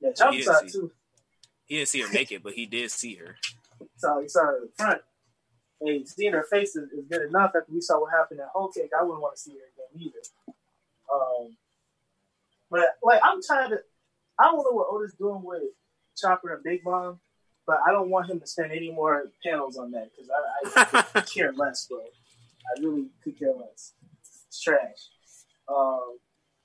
yeah, 0.00 0.12
Chopper 0.12 0.40
saw 0.40 0.58
it 0.58 0.72
too. 0.72 0.90
He 1.66 1.76
didn't 1.76 1.88
see 1.88 2.00
her 2.00 2.12
naked, 2.12 2.42
but 2.42 2.54
he 2.54 2.66
did 2.66 2.90
see 2.90 3.14
her. 3.16 3.36
So 3.96 4.20
he 4.20 4.28
saw 4.28 4.44
her 4.46 4.56
in 4.56 4.62
the 4.64 4.70
front. 4.76 5.02
Hey, 5.80 6.04
seeing 6.04 6.32
her 6.32 6.44
face 6.50 6.74
is, 6.74 6.90
is 6.90 7.04
good 7.08 7.22
enough. 7.22 7.52
After 7.56 7.66
we 7.72 7.80
saw 7.80 8.00
what 8.00 8.10
happened 8.12 8.40
at 8.40 8.48
Whole 8.52 8.68
Cake, 8.72 8.90
I 8.98 9.04
wouldn't 9.04 9.22
want 9.22 9.36
to 9.36 9.40
see 9.40 9.52
her 9.52 9.56
again 9.56 10.08
either. 10.08 10.54
Um, 11.12 11.56
but 12.70 12.96
like, 13.02 13.20
I'm 13.22 13.40
tired 13.40 13.72
of. 13.72 13.78
I 14.38 14.44
don't 14.44 14.56
know 14.56 14.72
what 14.72 14.88
Oda's 14.90 15.14
doing 15.14 15.42
with 15.44 15.62
Chopper 16.16 16.54
and 16.54 16.64
Big 16.64 16.84
Mom, 16.84 17.20
but 17.66 17.78
I 17.86 17.92
don't 17.92 18.10
want 18.10 18.28
him 18.30 18.40
to 18.40 18.46
spend 18.46 18.72
any 18.72 18.90
more 18.90 19.30
panels 19.44 19.76
on 19.78 19.92
that 19.92 20.10
because 20.10 20.30
I, 20.76 21.04
I 21.14 21.20
care 21.32 21.52
less, 21.52 21.86
bro. 21.86 22.00
I 22.00 22.80
really 22.80 23.06
could 23.22 23.38
care 23.38 23.52
less. 23.54 23.92
It's 24.48 24.60
trash. 24.60 25.10
Um, 25.68 26.18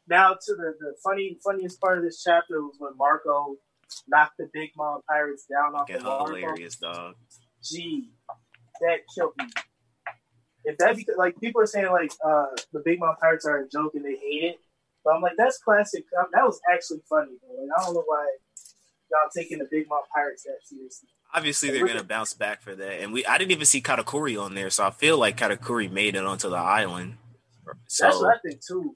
now 0.08 0.34
to 0.34 0.56
the, 0.56 0.74
the 0.80 0.94
funny 1.04 1.38
funniest 1.44 1.80
part 1.80 1.98
of 1.98 2.04
this 2.04 2.22
chapter 2.24 2.62
was 2.62 2.76
when 2.80 2.92
Marco 2.98 3.56
knocked 4.08 4.38
the 4.38 4.50
Big 4.54 4.72
Mom 4.76 5.02
pirates 5.10 5.46
down 5.52 5.76
off 5.76 5.88
the 5.88 5.94
Fucking 5.94 6.08
waterfall. 6.08 6.36
hilarious, 6.36 6.76
dog. 6.76 7.16
Gee, 7.64 8.10
that 8.82 9.00
killed 9.16 9.34
me. 9.38 9.46
If 10.66 10.78
that 10.78 10.96
because 10.96 11.16
like 11.18 11.40
people 11.40 11.62
are 11.62 11.66
saying 11.66 11.92
like 11.92 12.12
uh 12.26 12.46
the 12.72 12.82
Big 12.84 13.00
Mom 13.00 13.16
Pirates 13.20 13.46
are 13.46 13.60
a 13.60 13.70
joke 13.70 13.94
and 13.96 14.06
they 14.06 14.16
hate 14.16 14.44
it, 14.44 14.60
but 15.04 15.14
I'm 15.16 15.22
like 15.22 15.34
that's 15.38 15.58
classic. 15.58 16.06
Um, 16.18 16.28
That 16.34 16.44
was 16.46 16.60
actually 16.74 17.02
funny. 17.10 17.32
Bro. 17.42 17.62
Like 17.64 17.70
I 17.78 17.84
don't 17.86 17.94
know 17.96 18.04
why 18.06 18.26
y'all 19.12 19.30
taking 19.36 19.60
the 19.60 19.68
Big 19.70 19.88
Mom 19.90 20.00
Pirates 20.14 20.44
that 20.44 20.58
seriously. 20.64 21.10
Obviously, 21.34 21.72
they're 21.72 21.86
gonna 21.88 22.04
bounce 22.04 22.34
back 22.34 22.62
for 22.62 22.76
that, 22.76 23.02
and 23.02 23.12
we 23.12 23.26
I 23.26 23.38
didn't 23.38 23.52
even 23.52 23.66
see 23.66 23.82
Katakuri 23.82 24.42
on 24.42 24.54
there, 24.56 24.70
so 24.70 24.86
I 24.86 24.92
feel 24.92 25.18
like 25.18 25.38
Katakuri 25.38 25.92
made 25.92 26.16
it 26.16 26.24
onto 26.26 26.50
the 26.50 26.56
island. 26.56 27.18
That's 27.66 27.98
So 27.98 28.22
what 28.22 28.36
I 28.36 28.40
think 28.40 28.62
too. 28.66 28.96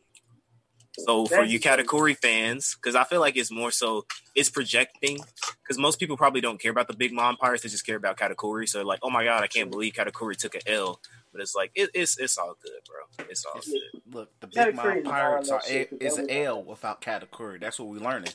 So 1.00 1.26
for 1.28 1.44
you 1.44 1.60
Katakuri 1.60 2.18
fans, 2.18 2.76
because 2.76 2.96
I 2.96 3.04
feel 3.04 3.20
like 3.20 3.38
it's 3.38 3.52
more 3.52 3.70
so 3.70 4.06
it's 4.34 4.50
projecting. 4.50 5.20
Because 5.62 5.78
most 5.78 6.00
people 6.00 6.18
probably 6.18 6.42
don't 6.42 6.60
care 6.60 6.72
about 6.72 6.88
the 6.88 6.96
big 6.96 7.14
mom 7.14 7.38
pirates; 7.38 7.64
they 7.64 7.70
just 7.70 7.86
care 7.86 7.98
about 7.98 8.18
Katakuri. 8.18 8.68
So 8.68 8.82
like, 8.84 9.00
oh 9.04 9.12
my 9.12 9.24
god, 9.24 9.44
I 9.44 9.48
can't 9.48 9.70
believe 9.70 9.94
Katakuri 9.94 10.36
took 10.36 10.56
an 10.56 10.62
L. 10.66 11.00
But 11.32 11.42
it's 11.42 11.54
like 11.54 11.72
it, 11.76 11.92
it's 11.94 12.18
it's 12.18 12.38
all 12.38 12.56
good, 12.62 12.82
bro. 12.88 13.26
It's 13.30 13.46
all 13.46 13.62
good. 13.64 14.02
Look, 14.12 14.40
the 14.40 14.48
big 14.48 14.76
mom 14.76 15.04
pirates 15.04 15.52
are 15.52 15.62
shit, 15.62 15.92
a, 15.92 16.04
is 16.04 16.16
that 16.16 16.24
an 16.24 16.32
L 16.32 16.64
without 16.64 17.00
Katakuri. 17.02 17.62
That's 17.62 17.78
what 17.78 17.90
we're 17.90 18.00
learning. 18.00 18.34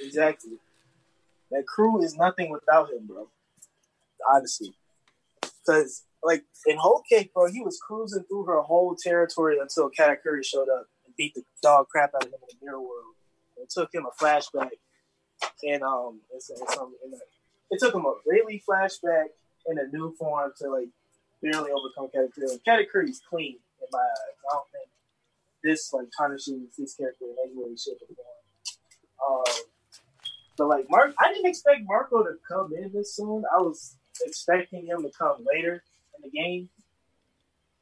Exactly. 0.00 0.52
That 1.50 1.66
crew 1.66 2.02
is 2.02 2.16
nothing 2.16 2.50
without 2.50 2.90
him, 2.90 3.06
bro. 3.06 3.28
Honestly. 4.30 4.74
Because, 5.40 6.04
like, 6.22 6.44
in 6.66 6.76
Whole 6.76 7.02
Cake, 7.08 7.32
bro, 7.32 7.50
he 7.50 7.60
was 7.60 7.78
cruising 7.78 8.24
through 8.24 8.44
her 8.44 8.60
whole 8.62 8.96
territory 8.96 9.58
until 9.60 9.90
Katakuri 9.90 10.44
showed 10.44 10.68
up 10.68 10.86
and 11.06 11.14
beat 11.16 11.34
the 11.34 11.42
dog 11.62 11.88
crap 11.88 12.14
out 12.14 12.24
of 12.24 12.28
him 12.28 12.40
in 12.42 12.58
the 12.58 12.66
mirror 12.66 12.80
world. 12.80 13.14
It 13.56 13.70
took 13.70 13.94
him 13.94 14.06
a 14.06 14.24
flashback. 14.24 14.70
And, 15.62 15.82
um, 15.82 16.20
it's, 16.34 16.50
it's, 16.50 16.78
um, 16.78 16.94
a, 17.04 17.16
it 17.70 17.78
took 17.80 17.94
him 17.94 18.04
a 18.04 18.14
really 18.26 18.62
flashback 18.68 19.26
in 19.66 19.78
a 19.78 19.86
new 19.92 20.14
form 20.18 20.52
to, 20.58 20.68
like, 20.70 20.88
barely 21.42 21.70
overcome 21.70 22.08
Katakuri. 22.14 22.50
And 22.50 22.64
Katakuri's 22.64 23.20
clean 23.28 23.58
in 23.80 23.88
my 23.92 23.98
eyes. 23.98 24.36
I 24.50 24.54
don't 24.54 24.70
think 24.72 24.90
this, 25.62 25.92
like, 25.92 26.08
tarnishes 26.16 26.74
his 26.76 26.94
character 26.94 27.24
in 27.24 27.36
any 27.44 27.54
way, 27.54 27.76
shape, 27.76 27.98
or 28.02 28.14
form. 28.14 29.44
Um, 29.46 29.64
but 30.56 30.68
like 30.68 30.86
Mark, 30.90 31.14
I 31.20 31.32
didn't 31.32 31.46
expect 31.46 31.82
Marco 31.84 32.22
to 32.22 32.34
come 32.46 32.72
in 32.72 32.92
this 32.92 33.14
soon. 33.14 33.44
I 33.56 33.62
was 33.62 33.96
expecting 34.24 34.86
him 34.86 35.02
to 35.02 35.10
come 35.16 35.46
later 35.52 35.82
in 36.22 36.30
the 36.30 36.36
game. 36.36 36.68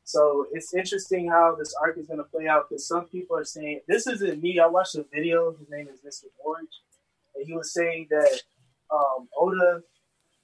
So 0.05 0.47
it's 0.53 0.73
interesting 0.73 1.29
how 1.29 1.57
this 1.59 1.75
arc 1.83 1.99
is 1.99 2.07
going 2.07 2.19
to 2.19 2.25
play 2.25 2.47
out 2.47 2.69
because 2.69 2.87
some 2.87 3.07
people 3.07 3.37
are 3.37 3.45
saying 3.45 3.81
this 3.89 4.07
isn't 4.07 4.41
me. 4.41 4.61
I 4.61 4.67
watched 4.67 4.95
a 4.95 5.05
video. 5.13 5.57
His 5.59 5.69
name 5.69 5.89
is 5.89 6.01
Mr. 6.01 6.27
Orange, 6.45 6.71
and 7.35 7.45
he 7.47 7.55
was 7.55 7.75
saying 7.75 8.07
that 8.11 8.41
um, 8.93 9.29
Oda 9.37 9.83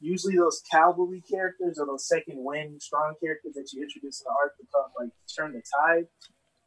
usually 0.03 0.37
those 0.37 0.63
cavalry 0.69 1.23
characters 1.31 1.79
or 1.79 1.87
those 1.87 2.09
second 2.09 2.43
wind 2.43 2.83
strong 2.83 3.15
characters 3.23 3.55
that 3.55 3.73
you 3.73 3.83
introduce 3.83 4.21
in 4.21 4.25
the 4.27 4.35
arc 4.43 4.57
to 4.57 4.65
become 4.65 4.91
like 4.99 5.11
turn 5.39 5.53
the 5.53 5.63
tide. 5.79 6.07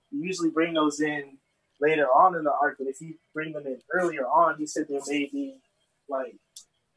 You 0.09 0.23
usually 0.23 0.49
bring 0.49 0.73
those 0.73 1.01
in 1.01 1.37
later 1.81 2.05
on 2.05 2.35
in 2.35 2.45
the 2.45 2.53
arc, 2.53 2.77
but 2.77 2.87
if 2.87 3.01
you 3.01 3.15
bring 3.33 3.51
them 3.51 3.67
in 3.67 3.79
earlier 3.91 4.25
on, 4.25 4.57
he 4.57 4.65
said 4.65 4.85
there 4.87 5.01
may 5.07 5.29
be 5.31 5.59
like 6.07 6.37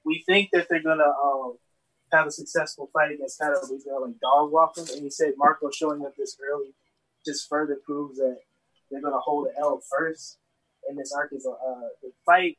we 0.05 0.23
think 0.27 0.51
that 0.53 0.69
they're 0.71 0.83
gonna 0.83 1.13
um, 1.23 1.59
have 2.13 2.27
a 2.27 2.31
successful 2.31 2.89
fight 2.93 3.13
against 3.13 3.39
gonna 3.39 3.55
like 4.05 4.21
dog 4.21 4.53
walk 4.53 4.79
him. 4.79 4.87
And 4.93 5.03
he 5.03 5.11
said 5.11 5.35
Marco 5.37 5.71
showing 5.71 6.05
up 6.05 6.17
this 6.17 6.37
early 6.43 6.75
just 7.25 7.49
further 7.49 7.77
proves 7.85 8.19
that 8.19 8.39
they're 8.91 9.03
gonna 9.03 9.19
hold 9.19 9.49
the 9.49 9.59
L 9.59 9.81
first. 9.91 10.39
in 10.89 10.97
this 10.97 11.13
arc 11.13 11.33
is 11.33 11.47
a 11.47 11.51
uh, 11.51 11.89
fight. 12.25 12.57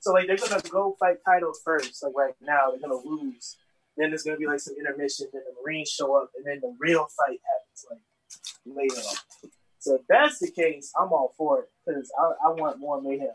So 0.00 0.12
like 0.12 0.26
they're 0.26 0.36
gonna 0.36 0.62
go 0.70 0.96
fight 0.98 1.18
Kaido 1.24 1.52
first. 1.64 2.02
Like 2.02 2.14
right 2.16 2.34
now, 2.40 2.70
they're 2.70 2.80
gonna 2.80 3.00
lose. 3.02 3.56
Then 3.96 4.10
there's 4.10 4.22
gonna 4.22 4.38
be 4.38 4.46
like 4.46 4.60
some 4.60 4.74
intermission. 4.78 5.28
Then 5.32 5.42
the 5.46 5.62
Marines 5.62 5.90
show 5.90 6.16
up, 6.16 6.30
and 6.36 6.46
then 6.46 6.60
the 6.60 6.74
real 6.78 7.06
fight 7.16 7.40
happens 7.44 7.86
like 7.90 8.76
later 8.76 9.00
on. 9.00 9.50
So 9.78 9.94
if 9.96 10.02
that's 10.08 10.38
the 10.40 10.50
case, 10.50 10.92
I'm 10.98 11.12
all 11.12 11.34
for 11.36 11.60
it 11.60 11.68
because 11.86 12.10
I, 12.18 12.48
I 12.48 12.52
want 12.52 12.80
more 12.80 13.00
mayhem 13.00 13.28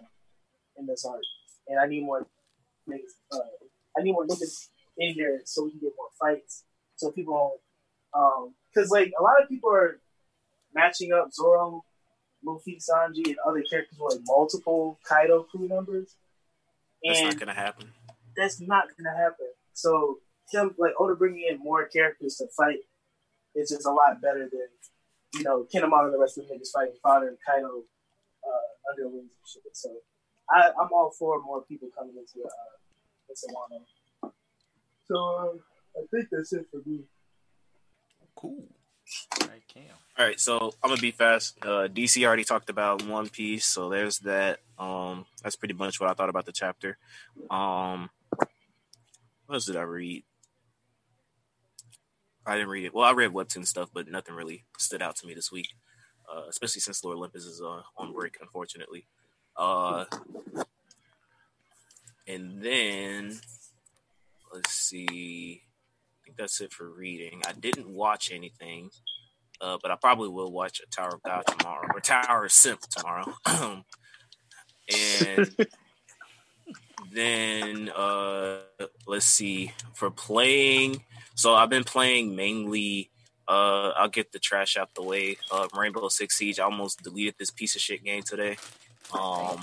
in 0.78 0.86
this 0.86 1.06
arc, 1.06 1.22
and 1.68 1.80
I 1.80 1.88
need 1.88 2.04
more 2.04 2.28
niggas. 2.90 3.14
Uh, 3.32 3.40
I 3.98 4.04
need 4.04 4.14
more 4.14 4.26
niggas 4.26 4.68
in 4.98 5.14
here 5.14 5.42
so 5.46 5.64
we 5.66 5.72
can 5.72 5.80
get 5.80 5.92
more 5.98 6.10
fights. 6.20 6.64
So 6.96 7.12
people 7.12 7.60
don't, 8.14 8.54
because 8.74 8.90
like 8.92 9.12
a 9.20 9.24
lot 9.24 9.42
of 9.42 9.50
people 9.50 9.72
are 9.72 10.00
matching 10.74 11.12
up 11.14 11.34
Zoro, 11.34 11.84
Luffy, 12.46 12.80
Sanji, 12.80 13.26
and 13.28 13.38
other 13.48 13.64
characters 13.70 13.98
with 14.00 14.16
like 14.16 14.24
multiple 14.26 15.00
Kaido 15.08 15.44
crew 15.44 15.68
members, 15.68 16.16
That's 17.04 17.22
not 17.22 17.40
gonna 17.40 17.54
happen. 17.54 17.88
that's 18.36 18.60
not 18.62 18.86
gonna 18.98 19.16
happen. 19.18 19.48
So 19.74 20.20
him 20.52 20.76
like 20.78 20.94
Oda 21.00 21.16
bringing 21.16 21.48
in 21.50 21.60
more 21.60 21.88
characters 21.88 22.36
to 22.38 22.48
fight 22.56 22.80
is 23.56 23.70
just 23.70 23.86
a 23.86 23.92
lot 23.92 24.22
better 24.22 24.50
than 24.52 24.68
you 25.34 25.44
know 25.44 25.66
Kinemon 25.74 26.06
and 26.06 26.14
the 26.14 26.20
rest 26.20 26.38
of 26.38 26.48
the 26.48 26.54
niggas 26.54 26.72
fighting 26.74 26.96
fodder 27.02 27.28
and 27.30 27.38
Kaido 27.48 27.84
uh, 28.44 28.92
underlings 28.92 29.32
and 29.32 29.48
shit. 29.48 29.64
So 29.74 29.90
I, 30.50 30.70
I'm 30.80 30.90
all 30.94 31.12
for 31.18 31.42
more 31.42 31.64
people 31.64 31.90
coming 31.98 32.16
into 32.18 32.46
uh, 32.46 32.76
into 33.30 33.48
Wano. 33.56 33.80
So 35.12 35.18
um, 35.18 35.60
I 35.98 36.06
think 36.10 36.30
that's 36.32 36.54
it 36.54 36.68
for 36.72 36.82
me. 36.86 37.02
Cool. 38.36 38.64
I 39.42 39.60
can. 39.68 39.84
All 40.18 40.26
right, 40.26 40.40
so 40.40 40.74
I'm 40.82 40.90
gonna 40.90 41.02
be 41.02 41.12
fast. 41.12 41.58
Uh, 41.62 41.90
DC 41.90 42.26
already 42.26 42.46
talked 42.46 42.70
about 42.70 43.06
One 43.06 43.28
Piece, 43.28 43.66
so 43.66 43.90
there's 43.90 44.20
that. 44.20 44.60
Um, 44.80 45.26
that's 45.44 45.58
pretty 45.58 45.74
much 45.74 46.00
what 46.00 46.10
I 46.10 46.14
thought 46.14 46.30
about 46.30 46.46
the 46.46 46.54
chapter. 46.54 46.98
Um, 47.50 48.10
what 48.38 49.56
else 49.56 49.66
did 49.66 49.76
I 49.76 49.82
read? 49.82 50.24
I 52.46 52.56
didn't 52.56 52.70
read 52.70 52.86
it. 52.86 52.94
Well, 52.94 53.06
I 53.06 53.12
read 53.12 53.32
webtoon 53.32 53.68
stuff, 53.68 53.90
but 53.94 54.08
nothing 54.08 54.34
really 54.34 54.64
stood 54.78 55.02
out 55.02 55.18
to 55.18 55.28
me 55.28 55.34
this 55.34 55.52
week, 55.52 55.68
uh, 56.34 56.44
especially 56.50 56.80
since 56.80 57.04
Lore 57.04 57.16
Olympus 57.16 57.44
is 57.44 57.62
uh, 57.62 57.82
on 57.98 58.14
break, 58.14 58.38
unfortunately. 58.42 59.08
Uh, 59.58 60.06
and 62.28 62.62
then 62.62 63.42
let's 64.54 64.74
see. 64.74 65.64
I 65.64 66.18
think 66.26 66.38
that's 66.38 66.62
it 66.62 66.74
for 66.74 66.90
reading. 66.90 67.42
I 67.48 67.54
didn't 67.54 67.90
watch 67.90 68.32
anything. 68.32 68.90
Uh, 69.60 69.78
but 69.82 69.92
I 69.92 69.96
probably 69.96 70.30
will 70.30 70.52
watch 70.52 70.82
a 70.82 70.90
Tower 70.90 71.16
of 71.16 71.24
God 71.24 71.44
tomorrow 71.46 71.88
or 71.94 72.00
Tower 72.00 72.46
of 72.46 72.52
Simp 72.52 72.82
tomorrow. 72.82 73.36
and 73.46 73.84
then 77.12 77.90
uh, 77.90 78.62
let's 79.06 79.26
see 79.28 79.72
for 79.94 80.10
playing. 80.10 81.04
So 81.36 81.54
I've 81.54 81.70
been 81.70 81.84
playing 81.84 82.36
mainly. 82.36 83.12
Uh, 83.48 83.92
I'll 83.96 84.10
get 84.10 84.32
the 84.32 84.40
trash 84.40 84.78
out 84.78 84.96
the 84.96 85.04
way. 85.04 85.38
Uh, 85.52 85.68
Rainbow 85.76 86.08
Six 86.08 86.38
Siege. 86.38 86.60
I 86.60 86.64
almost 86.64 87.04
deleted 87.04 87.36
this 87.38 87.52
piece 87.52 87.76
of 87.76 87.82
shit 87.82 88.04
game 88.04 88.24
today. 88.24 88.58
Um, 89.14 89.58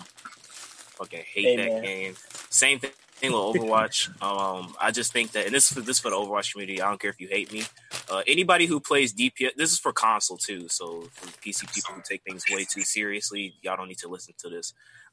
fucking 0.96 1.24
hate 1.26 1.44
Hey, 1.44 1.56
that 1.56 1.72
man. 1.72 1.82
game. 1.82 2.14
Same 2.50 2.78
thing 2.78 2.90
with 3.22 3.32
Overwatch. 3.32 4.08
um, 4.22 4.74
I 4.80 4.90
just 4.90 5.12
think 5.12 5.32
that, 5.32 5.46
and 5.46 5.54
this 5.54 5.70
is 5.70 5.76
for, 5.76 5.80
this 5.80 5.96
is 5.96 6.00
for 6.00 6.10
the 6.10 6.16
Overwatch 6.16 6.52
community. 6.52 6.80
I 6.80 6.88
don't 6.88 7.00
care 7.00 7.10
if 7.10 7.20
you 7.20 7.28
hate 7.28 7.52
me. 7.52 7.64
Uh, 8.10 8.22
anybody 8.26 8.66
who 8.66 8.80
plays 8.80 9.12
DPS, 9.12 9.54
this 9.56 9.72
is 9.72 9.78
for 9.78 9.92
console 9.92 10.36
too. 10.36 10.68
So 10.68 11.08
PC 11.44 11.72
people 11.74 11.94
who 11.94 12.02
take 12.08 12.22
things 12.22 12.44
way 12.50 12.64
too 12.64 12.82
seriously, 12.82 13.54
y'all 13.62 13.76
don't 13.76 13.88
need 13.88 13.98
to 13.98 14.08
listen 14.08 14.34
to 14.38 14.48
this. 14.48 14.72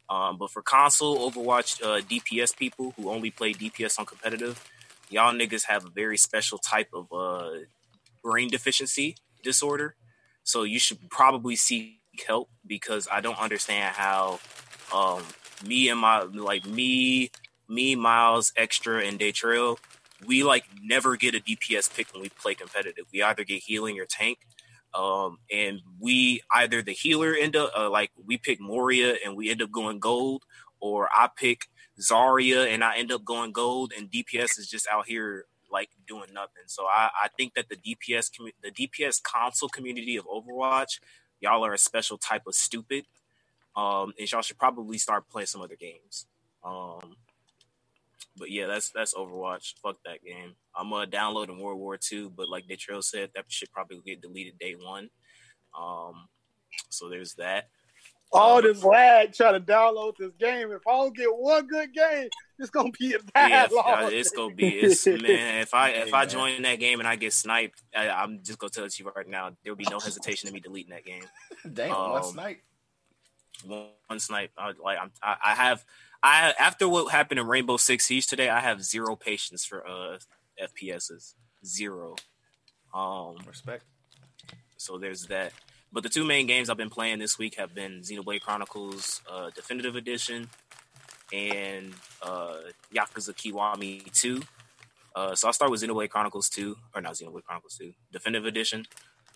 Um, 0.09 0.37
but 0.37 0.51
for 0.51 0.61
console 0.61 1.29
Overwatch 1.29 1.81
uh, 1.81 2.01
DPS 2.01 2.55
people 2.55 2.93
who 2.95 3.09
only 3.09 3.31
play 3.31 3.53
DPS 3.53 3.99
on 3.99 4.05
competitive, 4.05 4.63
y'all 5.09 5.33
niggas 5.33 5.65
have 5.65 5.85
a 5.85 5.89
very 5.89 6.17
special 6.17 6.57
type 6.57 6.89
of 6.93 7.11
uh, 7.11 7.59
brain 8.23 8.49
deficiency 8.49 9.15
disorder. 9.43 9.95
So 10.43 10.63
you 10.63 10.79
should 10.79 11.09
probably 11.09 11.55
seek 11.55 11.99
help 12.27 12.49
because 12.65 13.07
I 13.11 13.21
don't 13.21 13.39
understand 13.39 13.95
how 13.95 14.39
um, 14.93 15.23
me 15.65 15.89
and 15.89 15.99
my 15.99 16.21
like 16.21 16.65
me, 16.65 17.31
me, 17.67 17.95
Miles, 17.95 18.53
Extra, 18.55 19.03
and 19.03 19.19
Daytrail 19.19 19.77
we 20.25 20.43
like 20.43 20.65
never 20.81 21.15
get 21.15 21.35
a 21.35 21.39
DPS 21.39 21.93
pick 21.93 22.13
when 22.13 22.21
we 22.21 22.29
play 22.29 22.55
competitive. 22.55 23.05
We 23.11 23.21
either 23.21 23.43
get 23.43 23.63
healing 23.63 23.99
or 23.99 24.05
tank. 24.05 24.39
Um, 24.93 25.39
and 25.51 25.81
we 25.99 26.41
either 26.53 26.81
the 26.81 26.93
healer 26.93 27.33
end 27.33 27.55
up 27.55 27.71
uh, 27.77 27.89
like 27.89 28.11
we 28.23 28.37
pick 28.37 28.61
Moira 28.61 29.15
and 29.25 29.35
we 29.35 29.49
end 29.51 29.61
up 29.61 29.71
going 29.71 29.99
gold, 29.99 30.43
or 30.79 31.09
I 31.13 31.29
pick 31.35 31.65
Zarya 31.99 32.73
and 32.73 32.83
I 32.83 32.97
end 32.97 33.11
up 33.11 33.25
going 33.25 33.51
gold, 33.51 33.91
and 33.97 34.09
DPS 34.09 34.57
is 34.57 34.69
just 34.69 34.87
out 34.89 35.05
here 35.07 35.45
like 35.69 35.89
doing 36.07 36.33
nothing. 36.33 36.63
So 36.67 36.85
I, 36.85 37.09
I 37.23 37.27
think 37.37 37.55
that 37.55 37.67
the 37.67 37.75
DPS 37.75 38.29
commu- 38.31 38.53
the 38.63 38.71
DPS 38.71 39.21
console 39.21 39.67
community 39.67 40.15
of 40.15 40.25
Overwatch, 40.25 40.99
y'all 41.41 41.65
are 41.65 41.73
a 41.73 41.77
special 41.77 42.17
type 42.17 42.43
of 42.47 42.55
stupid. 42.55 43.05
Um, 43.75 44.13
and 44.17 44.31
y'all 44.31 44.41
should 44.41 44.57
probably 44.57 44.97
start 44.97 45.27
playing 45.27 45.47
some 45.47 45.61
other 45.61 45.75
games. 45.75 46.27
Um, 46.63 47.17
but 48.37 48.51
yeah, 48.51 48.67
that's 48.67 48.89
that's 48.91 49.13
Overwatch. 49.13 49.73
Fuck 49.81 49.97
that 50.05 50.23
game. 50.23 50.55
I'm 50.75 50.91
uh, 50.93 51.05
downloading 51.05 51.59
World 51.59 51.79
War 51.79 51.97
II, 52.11 52.29
but 52.35 52.49
like 52.49 52.67
Detrail 52.67 53.01
said, 53.03 53.29
that 53.35 53.45
should 53.47 53.71
probably 53.71 54.01
get 54.05 54.21
deleted 54.21 54.59
day 54.59 54.75
one. 54.79 55.09
Um, 55.77 56.27
so 56.89 57.09
there's 57.09 57.35
that. 57.35 57.69
All 58.31 58.61
this 58.61 58.83
lag 58.83 59.33
trying 59.33 59.53
to 59.53 59.59
download 59.71 60.17
this 60.17 60.33
game. 60.37 60.71
If 60.71 60.85
I 60.85 60.91
don't 60.91 61.15
get 61.15 61.29
one 61.29 61.67
good 61.67 61.93
game, 61.93 62.27
it's 62.59 62.69
gonna 62.69 62.91
be 62.99 63.13
a 63.13 63.19
bad 63.33 63.71
Yeah, 63.71 63.75
loss. 63.77 64.03
uh, 64.05 64.09
it's 64.11 64.31
gonna 64.31 64.53
be. 64.53 64.67
It's 64.67 65.05
man. 65.05 65.61
If 65.61 65.73
I 65.73 65.89
if 65.91 66.05
Hey, 66.07 66.11
I 66.11 66.25
join 66.25 66.61
that 66.63 66.79
game 66.79 66.99
and 66.99 67.07
I 67.07 67.15
get 67.15 67.31
sniped, 67.31 67.81
I, 67.95 68.09
I'm 68.09 68.43
just 68.43 68.59
gonna 68.59 68.71
tell 68.71 68.87
you 68.93 69.11
right 69.15 69.27
now, 69.29 69.51
there 69.63 69.71
will 69.71 69.77
be 69.77 69.87
no 69.89 69.99
hesitation 69.99 70.47
in 70.49 70.53
me 70.53 70.59
deleting 70.59 70.89
that 70.91 71.05
game. 71.05 71.23
Damn, 71.73 71.91
one 71.91 72.23
Um, 72.23 72.23
snipe. 72.33 72.61
One, 73.63 73.85
one 74.07 74.19
snipe. 74.19 74.51
I, 74.57 74.73
like 74.83 74.97
I'm, 75.01 75.11
I, 75.23 75.35
I 75.45 75.55
have. 75.55 75.85
I 76.25 76.53
after 76.57 76.89
what 76.89 77.11
happened 77.11 77.39
in 77.39 77.45
Rainbow 77.45 77.77
Six 77.77 78.05
Siege 78.05 78.25
today, 78.25 78.49
I 78.49 78.59
have 78.59 78.83
zero 78.83 79.15
patience 79.15 79.63
for 79.63 79.87
uh 79.87 80.17
FPSs. 80.59 81.35
Zero. 81.63 82.15
Um. 82.93 83.35
Respect. 83.47 83.83
So 84.77 84.97
there's 84.97 85.27
that. 85.27 85.53
but 85.93 86.01
the 86.03 86.09
two 86.09 86.25
main 86.25 86.47
games 86.47 86.69
I've 86.69 86.77
been 86.77 86.89
playing 86.89 87.19
this 87.19 87.37
week 87.37 87.55
have 87.57 87.75
been 87.75 88.01
Xenoblade 88.01 88.41
Chronicles 88.41 89.21
uh, 89.31 89.51
Definitive 89.55 89.95
Edition 89.95 90.49
and 91.31 91.93
uh, 92.23 92.57
Yakuza 92.93 93.33
Kiwami 93.33 94.11
2. 94.11 94.41
Uh, 95.15 95.35
so 95.35 95.47
I'll 95.47 95.53
start 95.53 95.71
with 95.71 95.81
Xenoblade 95.81 96.09
Chronicles 96.09 96.49
2, 96.49 96.75
or 96.93 97.01
not 97.01 97.13
Xenoblade 97.13 97.43
Chronicles 97.45 97.77
2, 97.77 97.93
Definitive 98.11 98.45
Edition. 98.45 98.85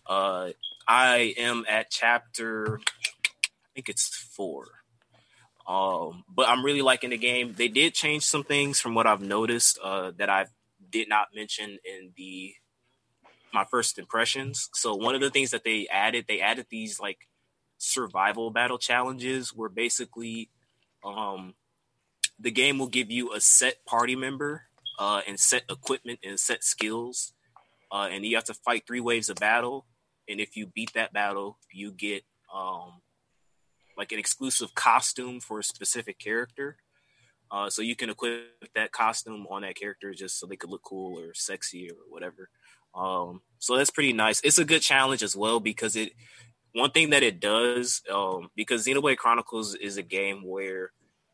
Uh, 0.07 0.49
I 0.87 1.33
am 1.37 1.65
at 1.69 1.89
chapter, 1.89 2.79
I 2.79 3.67
think 3.73 3.89
it's 3.89 4.07
four. 4.15 4.78
Um, 5.69 6.23
but 6.27 6.49
I'm 6.49 6.65
really 6.65 6.81
liking 6.81 7.11
the 7.11 7.17
game. 7.17 7.53
They 7.55 7.67
did 7.67 7.93
change 7.93 8.23
some 8.23 8.43
things 8.43 8.79
from 8.79 8.95
what 8.95 9.05
I've 9.05 9.21
noticed 9.21 9.77
uh, 9.83 10.11
that 10.17 10.27
I 10.27 10.47
did 10.89 11.07
not 11.07 11.27
mention 11.35 11.77
in 11.85 12.11
the 12.17 12.55
my 13.53 13.65
first 13.65 13.99
impressions. 13.99 14.69
So 14.73 14.95
one 14.95 15.13
of 15.13 15.21
the 15.21 15.29
things 15.29 15.51
that 15.51 15.63
they 15.63 15.87
added, 15.91 16.25
they 16.27 16.39
added 16.39 16.65
these 16.69 16.99
like 16.99 17.27
survival 17.77 18.49
battle 18.49 18.79
challenges 18.79 19.49
where 19.55 19.69
basically 19.69 20.49
um, 21.03 21.53
the 22.39 22.51
game 22.51 22.79
will 22.79 22.87
give 22.87 23.11
you 23.11 23.33
a 23.33 23.39
set 23.39 23.85
party 23.85 24.15
member 24.15 24.63
uh, 24.97 25.21
and 25.27 25.39
set 25.39 25.63
equipment 25.69 26.19
and 26.23 26.39
set 26.39 26.63
skills, 26.63 27.33
uh, 27.91 28.07
and 28.11 28.25
you 28.25 28.35
have 28.35 28.45
to 28.45 28.55
fight 28.55 28.85
three 28.87 28.99
waves 28.99 29.29
of 29.29 29.37
battle. 29.37 29.85
And 30.27 30.39
if 30.39 30.57
you 30.57 30.65
beat 30.65 30.93
that 30.93 31.13
battle, 31.13 31.59
you 31.71 31.91
get 31.91 32.23
um, 32.53 33.01
like 33.99 34.13
an 34.13 34.17
exclusive 34.17 34.73
costume 34.73 35.41
for 35.41 35.59
a 35.59 35.63
specific 35.63 36.17
character. 36.17 36.77
Uh, 37.51 37.69
so 37.69 37.81
you 37.81 37.97
can 37.97 38.09
equip 38.09 38.73
that 38.73 38.93
costume 38.93 39.45
on 39.49 39.63
that 39.63 39.75
character 39.75 40.13
just 40.13 40.39
so 40.39 40.47
they 40.47 40.55
could 40.55 40.69
look 40.69 40.83
cool 40.83 41.19
or 41.19 41.33
sexy 41.33 41.91
or 41.91 41.97
whatever. 42.07 42.49
Um, 42.95 43.41
so 43.59 43.75
that's 43.75 43.89
pretty 43.89 44.13
nice. 44.13 44.39
It's 44.41 44.57
a 44.57 44.63
good 44.63 44.81
challenge 44.81 45.21
as 45.21 45.35
well 45.35 45.59
because 45.59 45.97
it 45.97 46.13
one 46.73 46.91
thing 46.91 47.09
that 47.09 47.23
it 47.23 47.41
does 47.41 48.01
um, 48.11 48.49
because 48.55 48.85
Xenoblade 48.85 49.17
Chronicles 49.17 49.75
is 49.75 49.97
a 49.97 50.03
game 50.03 50.47
where 50.47 50.91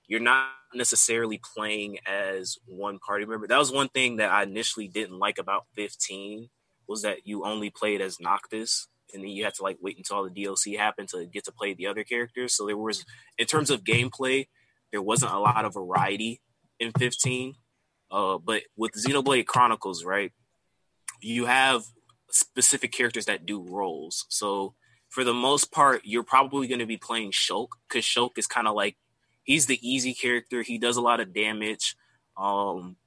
you're 0.07 0.19
not 0.19 0.47
necessarily 0.73 1.39
playing 1.55 1.99
as 2.07 2.57
one 2.65 2.97
party 2.97 3.25
member. 3.25 3.45
That 3.45 3.59
was 3.59 3.71
one 3.71 3.89
thing 3.89 4.15
that 4.15 4.31
I 4.31 4.43
initially 4.43 4.87
didn't 4.87 5.19
like 5.19 5.37
about 5.37 5.65
15 5.75 6.49
was 6.87 7.03
that 7.03 7.27
you 7.27 7.45
only 7.45 7.69
played 7.69 8.01
as 8.01 8.19
Noctis 8.19 8.87
and 9.15 9.23
then 9.23 9.31
you 9.31 9.43
had 9.43 9.55
to 9.55 9.63
like 9.63 9.77
wait 9.81 9.97
until 9.97 10.17
all 10.17 10.29
the 10.29 10.29
DLC 10.29 10.77
happened 10.77 11.09
to 11.09 11.25
get 11.25 11.45
to 11.45 11.51
play 11.51 11.73
the 11.73 11.87
other 11.87 12.03
characters. 12.03 12.55
So 12.55 12.67
there 12.67 12.77
was 12.77 13.05
in 13.37 13.47
terms 13.47 13.69
of 13.69 13.83
gameplay, 13.83 14.47
there 14.91 15.01
wasn't 15.01 15.33
a 15.33 15.39
lot 15.39 15.65
of 15.65 15.73
variety 15.73 16.41
in 16.79 16.91
15. 16.91 17.55
Uh, 18.11 18.37
but 18.37 18.63
with 18.77 18.91
Xenoblade 18.93 19.47
Chronicles, 19.47 20.05
right, 20.05 20.31
you 21.21 21.45
have 21.45 21.83
specific 22.29 22.91
characters 22.91 23.25
that 23.25 23.45
do 23.45 23.61
roles. 23.61 24.25
So 24.29 24.75
for 25.09 25.23
the 25.23 25.33
most 25.33 25.71
part, 25.71 26.01
you're 26.03 26.23
probably 26.23 26.67
going 26.67 26.79
to 26.79 26.85
be 26.85 26.97
playing 26.97 27.31
Shulk 27.31 27.69
because 27.87 28.05
Shulk 28.05 28.37
is 28.37 28.47
kind 28.47 28.67
of 28.67 28.75
like 28.75 28.97
he's 29.43 29.65
the 29.65 29.79
easy 29.81 30.13
character. 30.13 30.61
He 30.61 30.77
does 30.77 30.97
a 30.97 31.01
lot 31.01 31.19
of 31.19 31.33
damage. 31.33 31.95
Um, 32.37 32.97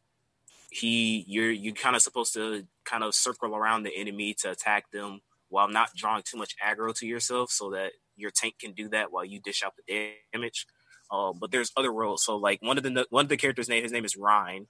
he 0.70 1.24
you're 1.26 1.50
you 1.50 1.72
kind 1.72 1.96
of 1.96 2.02
supposed 2.02 2.34
to 2.34 2.66
kind 2.84 3.04
of 3.04 3.14
circle 3.14 3.54
around 3.54 3.82
the 3.82 3.96
enemy 3.96 4.34
to 4.34 4.50
attack 4.50 4.90
them 4.90 5.20
while 5.48 5.68
not 5.68 5.90
drawing 5.96 6.22
too 6.24 6.36
much 6.36 6.54
aggro 6.64 6.94
to 6.94 7.06
yourself, 7.06 7.50
so 7.50 7.70
that 7.70 7.92
your 8.16 8.30
tank 8.30 8.54
can 8.60 8.72
do 8.72 8.88
that 8.88 9.12
while 9.12 9.24
you 9.24 9.40
dish 9.40 9.62
out 9.62 9.74
the 9.76 10.12
damage. 10.32 10.66
Uh, 11.10 11.32
but 11.32 11.50
there's 11.50 11.72
other 11.76 11.92
roles. 11.92 12.24
So 12.24 12.36
like 12.36 12.60
one 12.60 12.76
of 12.76 12.84
the 12.84 13.06
one 13.10 13.24
of 13.24 13.28
the 13.28 13.36
characters' 13.36 13.68
name, 13.68 13.82
his 13.82 13.92
name 13.92 14.04
is 14.04 14.16
Reyn, 14.16 14.66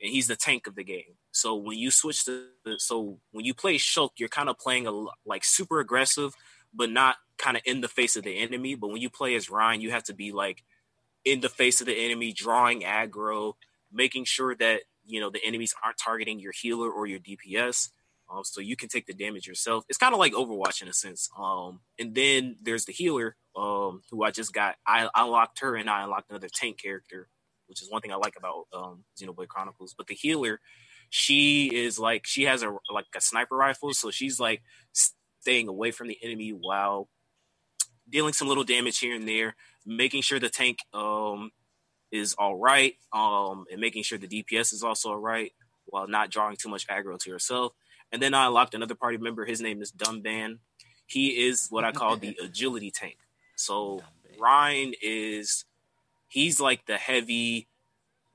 and 0.00 0.10
he's 0.10 0.28
the 0.28 0.36
tank 0.36 0.66
of 0.66 0.74
the 0.74 0.84
game. 0.84 1.16
So 1.32 1.56
when 1.56 1.78
you 1.78 1.90
switch 1.90 2.24
to 2.26 2.46
so 2.78 3.18
when 3.32 3.44
you 3.44 3.54
play 3.54 3.76
Shulk, 3.76 4.10
you're 4.18 4.28
kind 4.28 4.48
of 4.48 4.58
playing 4.58 4.86
a 4.86 5.06
like 5.26 5.44
super 5.44 5.80
aggressive, 5.80 6.34
but 6.74 6.90
not 6.90 7.16
kind 7.38 7.56
of 7.56 7.62
in 7.66 7.80
the 7.80 7.88
face 7.88 8.16
of 8.16 8.22
the 8.22 8.38
enemy. 8.38 8.74
But 8.74 8.88
when 8.88 9.00
you 9.00 9.10
play 9.10 9.34
as 9.34 9.50
Reyn, 9.50 9.80
you 9.80 9.90
have 9.90 10.04
to 10.04 10.14
be 10.14 10.32
like 10.32 10.62
in 11.24 11.40
the 11.40 11.48
face 11.48 11.80
of 11.80 11.86
the 11.86 12.04
enemy, 12.04 12.32
drawing 12.32 12.82
aggro, 12.82 13.54
making 13.92 14.24
sure 14.24 14.54
that 14.56 14.82
you 15.04 15.20
know 15.20 15.30
the 15.30 15.44
enemies 15.44 15.74
aren't 15.84 15.98
targeting 15.98 16.38
your 16.38 16.52
healer 16.52 16.90
or 16.90 17.06
your 17.06 17.20
DPS. 17.20 17.90
Um, 18.32 18.44
so 18.44 18.60
you 18.60 18.76
can 18.76 18.88
take 18.88 19.06
the 19.06 19.12
damage 19.12 19.46
yourself. 19.46 19.84
It's 19.88 19.98
kind 19.98 20.14
of 20.14 20.20
like 20.20 20.32
Overwatch 20.32 20.82
in 20.82 20.88
a 20.88 20.92
sense. 20.92 21.28
Um, 21.38 21.80
and 21.98 22.14
then 22.14 22.56
there's 22.62 22.84
the 22.84 22.92
healer, 22.92 23.36
um, 23.56 24.02
who 24.10 24.22
I 24.24 24.30
just 24.30 24.52
got. 24.52 24.76
I, 24.86 25.08
I 25.14 25.24
unlocked 25.24 25.60
her, 25.60 25.76
and 25.76 25.90
I 25.90 26.04
unlocked 26.04 26.30
another 26.30 26.48
tank 26.52 26.80
character, 26.80 27.28
which 27.66 27.82
is 27.82 27.90
one 27.90 28.00
thing 28.00 28.12
I 28.12 28.16
like 28.16 28.36
about 28.36 28.66
um, 28.72 29.04
Xenoblade 29.20 29.48
Chronicles. 29.48 29.94
But 29.96 30.06
the 30.06 30.14
healer, 30.14 30.60
she 31.10 31.66
is 31.74 31.98
like 31.98 32.26
she 32.26 32.44
has 32.44 32.62
a 32.62 32.74
like 32.92 33.06
a 33.14 33.20
sniper 33.20 33.56
rifle, 33.56 33.92
so 33.92 34.10
she's 34.10 34.40
like 34.40 34.62
staying 34.92 35.68
away 35.68 35.90
from 35.90 36.08
the 36.08 36.18
enemy 36.22 36.50
while 36.50 37.08
dealing 38.08 38.32
some 38.32 38.48
little 38.48 38.64
damage 38.64 38.98
here 38.98 39.14
and 39.14 39.28
there, 39.28 39.54
making 39.84 40.22
sure 40.22 40.38
the 40.38 40.48
tank 40.48 40.78
um, 40.94 41.50
is 42.10 42.34
all 42.38 42.56
right, 42.56 42.94
um, 43.12 43.66
and 43.70 43.80
making 43.80 44.04
sure 44.04 44.18
the 44.18 44.28
DPS 44.28 44.72
is 44.72 44.82
also 44.82 45.10
all 45.10 45.18
right 45.18 45.52
while 45.86 46.06
not 46.06 46.30
drawing 46.30 46.56
too 46.56 46.68
much 46.68 46.86
aggro 46.88 47.18
to 47.18 47.30
yourself. 47.30 47.72
And 48.12 48.20
then 48.20 48.34
I 48.34 48.46
unlocked 48.46 48.74
another 48.74 48.94
party 48.94 49.16
member. 49.16 49.44
His 49.44 49.60
name 49.60 49.80
is 49.80 49.90
Dunban. 49.90 50.58
He 51.06 51.46
is 51.46 51.68
what 51.70 51.84
I 51.84 51.92
call 51.92 52.16
the 52.16 52.36
agility 52.42 52.90
tank. 52.90 53.16
So 53.56 54.02
Ryan 54.38 54.94
is 55.02 55.64
he's 56.28 56.60
like 56.60 56.86
the 56.86 56.96
heavy. 56.96 57.68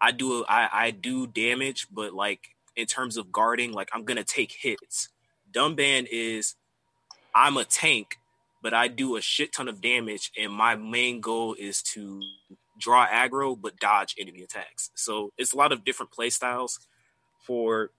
I 0.01 0.11
do 0.11 0.45
I, 0.47 0.69
I 0.71 0.91
do 0.91 1.27
damage, 1.27 1.87
but 1.91 2.13
like 2.13 2.49
in 2.75 2.85
terms 2.85 3.17
of 3.17 3.31
guarding, 3.31 3.71
like 3.71 3.89
I'm 3.93 4.03
gonna 4.03 4.23
take 4.23 4.51
hits. 4.51 5.09
Dunban 5.51 6.07
is 6.11 6.55
I'm 7.33 7.57
a 7.57 7.65
tank, 7.65 8.17
but 8.61 8.73
I 8.73 8.87
do 8.87 9.15
a 9.15 9.21
shit 9.21 9.53
ton 9.53 9.67
of 9.67 9.81
damage, 9.81 10.31
and 10.37 10.51
my 10.51 10.75
main 10.75 11.21
goal 11.21 11.55
is 11.57 11.81
to 11.93 12.21
draw 12.79 13.07
aggro 13.07 13.59
but 13.59 13.79
dodge 13.79 14.15
enemy 14.19 14.43
attacks. 14.43 14.91
So 14.95 15.31
it's 15.37 15.53
a 15.53 15.57
lot 15.57 15.71
of 15.71 15.83
different 15.83 16.11
play 16.11 16.29
styles 16.29 16.79
for 17.45 17.91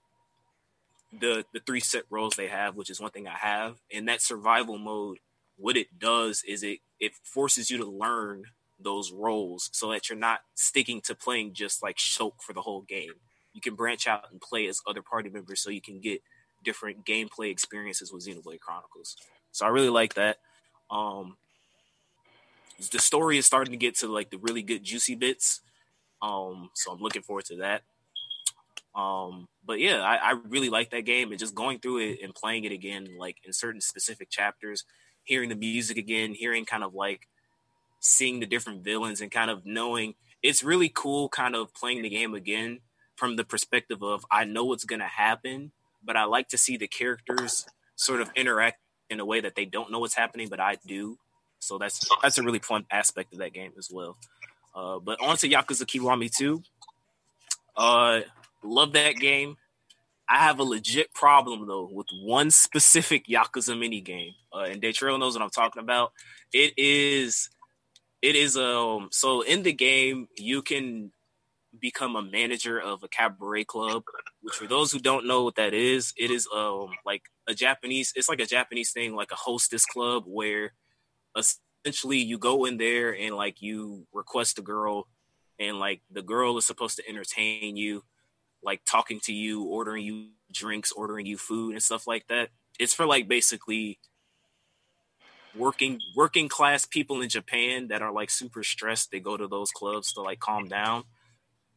the 1.11 1.45
the 1.53 1.59
three 1.59 1.79
set 1.79 2.03
roles 2.09 2.35
they 2.35 2.47
have, 2.47 2.75
which 2.75 2.89
is 2.89 2.99
one 2.99 3.11
thing 3.11 3.27
I 3.27 3.37
have. 3.37 3.77
In 3.89 4.05
that 4.05 4.21
survival 4.21 4.77
mode, 4.77 5.19
what 5.57 5.77
it 5.77 5.99
does 5.99 6.43
is 6.47 6.63
it 6.63 6.79
it 6.99 7.13
forces 7.23 7.69
you 7.69 7.77
to 7.77 7.85
learn 7.85 8.43
those 8.79 9.11
roles 9.11 9.69
so 9.73 9.91
that 9.91 10.09
you're 10.09 10.17
not 10.17 10.39
sticking 10.55 11.01
to 11.01 11.15
playing 11.15 11.53
just 11.53 11.83
like 11.83 11.97
Shulk 11.97 12.41
for 12.41 12.53
the 12.53 12.61
whole 12.61 12.81
game. 12.81 13.13
You 13.53 13.61
can 13.61 13.75
branch 13.75 14.07
out 14.07 14.31
and 14.31 14.39
play 14.39 14.67
as 14.67 14.79
other 14.87 15.01
party 15.01 15.29
members 15.29 15.61
so 15.61 15.69
you 15.69 15.81
can 15.81 15.99
get 15.99 16.21
different 16.63 17.05
gameplay 17.05 17.51
experiences 17.51 18.13
with 18.13 18.25
Xenoblade 18.25 18.59
Chronicles. 18.59 19.17
So 19.51 19.65
I 19.65 19.69
really 19.69 19.89
like 19.89 20.13
that. 20.13 20.37
Um, 20.89 21.37
the 22.91 22.99
story 22.99 23.37
is 23.37 23.45
starting 23.45 23.71
to 23.71 23.77
get 23.77 23.95
to 23.97 24.07
like 24.07 24.29
the 24.29 24.37
really 24.37 24.61
good 24.61 24.83
juicy 24.83 25.15
bits. 25.15 25.61
Um, 26.21 26.69
so 26.73 26.91
I'm 26.91 26.99
looking 26.99 27.21
forward 27.21 27.45
to 27.45 27.57
that. 27.57 27.83
Um, 28.95 29.47
but 29.65 29.79
yeah, 29.79 30.01
I, 30.01 30.31
I 30.31 30.35
really 30.47 30.69
like 30.69 30.89
that 30.91 31.05
game 31.05 31.31
and 31.31 31.39
just 31.39 31.55
going 31.55 31.79
through 31.79 31.99
it 31.99 32.19
and 32.23 32.33
playing 32.33 32.63
it 32.65 32.71
again, 32.71 33.07
like 33.17 33.37
in 33.43 33.53
certain 33.53 33.81
specific 33.81 34.29
chapters, 34.29 34.83
hearing 35.23 35.49
the 35.49 35.55
music 35.55 35.97
again, 35.97 36.33
hearing 36.33 36.65
kind 36.65 36.83
of 36.83 36.93
like 36.93 37.27
seeing 37.99 38.39
the 38.39 38.45
different 38.45 38.83
villains 38.83 39.21
and 39.21 39.31
kind 39.31 39.51
of 39.51 39.65
knowing 39.65 40.15
it's 40.41 40.63
really 40.63 40.89
cool 40.89 41.29
kind 41.29 41.55
of 41.55 41.73
playing 41.73 42.01
the 42.01 42.09
game 42.09 42.33
again 42.33 42.79
from 43.15 43.35
the 43.35 43.43
perspective 43.43 44.01
of 44.01 44.25
I 44.31 44.45
know 44.45 44.65
what's 44.65 44.85
going 44.85 45.01
to 45.01 45.05
happen, 45.05 45.71
but 46.03 46.15
I 46.15 46.23
like 46.23 46.47
to 46.49 46.57
see 46.57 46.77
the 46.77 46.87
characters 46.87 47.65
sort 47.95 48.21
of 48.21 48.31
interact 48.35 48.79
in 49.09 49.19
a 49.19 49.25
way 49.25 49.41
that 49.41 49.55
they 49.55 49.65
don't 49.65 49.91
know 49.91 49.99
what's 49.99 50.15
happening, 50.15 50.47
but 50.49 50.59
I 50.59 50.77
do. 50.87 51.17
So 51.59 51.77
that's 51.77 52.07
that's 52.21 52.37
a 52.37 52.43
really 52.43 52.59
fun 52.59 52.85
aspect 52.89 53.33
of 53.33 53.39
that 53.39 53.53
game 53.53 53.73
as 53.77 53.89
well. 53.91 54.17
Uh, 54.73 54.99
but 54.99 55.19
on 55.21 55.35
to 55.37 55.49
Yakuza 55.49 55.85
Kiwami 55.85 56.33
2. 56.33 56.63
Uh, 57.75 58.21
love 58.63 58.93
that 58.93 59.15
game. 59.15 59.57
I 60.27 60.37
have 60.37 60.59
a 60.59 60.63
legit 60.63 61.11
problem 61.13 61.67
though 61.67 61.89
with 61.91 62.07
one 62.21 62.51
specific 62.51 63.25
Yakuza 63.25 63.77
mini 63.77 63.99
game, 63.99 64.33
uh, 64.53 64.59
and 64.69 64.81
Daytrail 64.81 65.19
knows 65.19 65.33
what 65.33 65.41
I'm 65.41 65.49
talking 65.49 65.81
about. 65.81 66.11
It 66.53 66.73
is, 66.77 67.49
it 68.21 68.35
is 68.35 68.55
um. 68.55 69.09
So 69.11 69.41
in 69.41 69.63
the 69.63 69.73
game, 69.73 70.27
you 70.37 70.61
can 70.61 71.11
become 71.79 72.15
a 72.15 72.21
manager 72.21 72.79
of 72.79 73.03
a 73.03 73.07
cabaret 73.07 73.63
club. 73.63 74.03
Which, 74.41 74.53
for 74.53 74.67
those 74.67 74.91
who 74.91 74.99
don't 74.99 75.27
know 75.27 75.43
what 75.43 75.55
that 75.55 75.73
is, 75.73 76.13
it 76.15 76.29
is 76.29 76.47
um 76.55 76.89
like 77.05 77.23
a 77.47 77.55
Japanese. 77.55 78.13
It's 78.15 78.29
like 78.29 78.39
a 78.39 78.45
Japanese 78.45 78.91
thing, 78.91 79.15
like 79.15 79.31
a 79.31 79.35
hostess 79.35 79.85
club, 79.85 80.25
where 80.27 80.73
essentially 81.35 82.19
you 82.19 82.37
go 82.37 82.65
in 82.65 82.77
there 82.77 83.15
and 83.15 83.35
like 83.35 83.63
you 83.63 84.05
request 84.13 84.59
a 84.59 84.61
girl, 84.61 85.07
and 85.59 85.79
like 85.79 86.01
the 86.11 86.21
girl 86.21 86.59
is 86.59 86.67
supposed 86.67 86.97
to 86.97 87.09
entertain 87.09 87.75
you 87.77 88.03
like 88.63 88.81
talking 88.85 89.19
to 89.21 89.33
you, 89.33 89.63
ordering 89.63 90.03
you 90.03 90.29
drinks, 90.51 90.91
ordering 90.91 91.25
you 91.25 91.37
food 91.37 91.73
and 91.73 91.83
stuff 91.83 92.07
like 92.07 92.27
that. 92.27 92.49
It's 92.79 92.93
for 92.93 93.05
like 93.05 93.27
basically 93.27 93.99
working 95.55 95.99
working 96.15 96.47
class 96.47 96.85
people 96.85 97.21
in 97.21 97.29
Japan 97.29 97.87
that 97.87 98.01
are 98.01 98.11
like 98.11 98.29
super 98.29 98.63
stressed. 98.63 99.11
They 99.11 99.19
go 99.19 99.37
to 99.37 99.47
those 99.47 99.71
clubs 99.71 100.13
to 100.13 100.21
like 100.21 100.39
calm 100.39 100.67
down. 100.67 101.03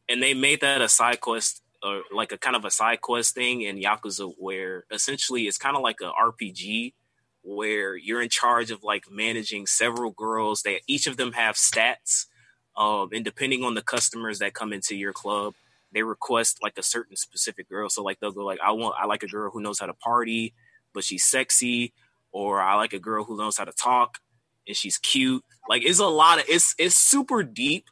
And 0.09 0.21
they 0.21 0.33
made 0.33 0.61
that 0.61 0.81
a 0.81 0.89
side 0.89 1.21
quest 1.21 1.61
or 1.81 2.03
like 2.13 2.31
a 2.31 2.37
kind 2.37 2.55
of 2.55 2.65
a 2.65 2.71
side 2.71 3.01
quest 3.01 3.35
thing 3.35 3.61
in 3.61 3.77
Yakuza 3.77 4.33
where 4.37 4.85
essentially 4.91 5.43
it's 5.43 5.57
kind 5.57 5.75
of 5.75 5.81
like 5.81 6.01
a 6.01 6.11
RPG 6.11 6.93
where 7.41 7.95
you're 7.95 8.21
in 8.21 8.29
charge 8.29 8.71
of 8.71 8.83
like 8.83 9.05
managing 9.11 9.65
several 9.65 10.11
girls. 10.11 10.63
That 10.63 10.81
each 10.87 11.07
of 11.07 11.17
them 11.17 11.33
have 11.33 11.55
stats, 11.55 12.25
um, 12.75 13.09
and 13.13 13.23
depending 13.25 13.63
on 13.63 13.75
the 13.75 13.81
customers 13.81 14.39
that 14.39 14.53
come 14.53 14.73
into 14.73 14.95
your 14.95 15.13
club, 15.13 15.53
they 15.93 16.03
request 16.03 16.59
like 16.61 16.77
a 16.77 16.83
certain 16.83 17.15
specific 17.15 17.69
girl. 17.69 17.89
So 17.89 18.03
like 18.03 18.19
they'll 18.19 18.31
go 18.31 18.45
like, 18.45 18.59
I 18.63 18.71
want, 18.71 18.95
I 18.99 19.05
like 19.05 19.23
a 19.23 19.27
girl 19.27 19.51
who 19.51 19.61
knows 19.61 19.79
how 19.79 19.85
to 19.85 19.93
party, 19.93 20.53
but 20.93 21.03
she's 21.03 21.25
sexy, 21.25 21.93
or 22.31 22.61
I 22.61 22.75
like 22.75 22.93
a 22.93 22.99
girl 22.99 23.23
who 23.23 23.37
knows 23.37 23.57
how 23.57 23.65
to 23.65 23.71
talk 23.71 24.19
and 24.67 24.75
she's 24.75 24.97
cute. 24.97 25.43
Like 25.69 25.83
it's 25.85 25.99
a 25.99 26.07
lot 26.07 26.39
of 26.39 26.45
it's 26.47 26.75
it's 26.77 26.97
super 26.97 27.43
deep 27.43 27.85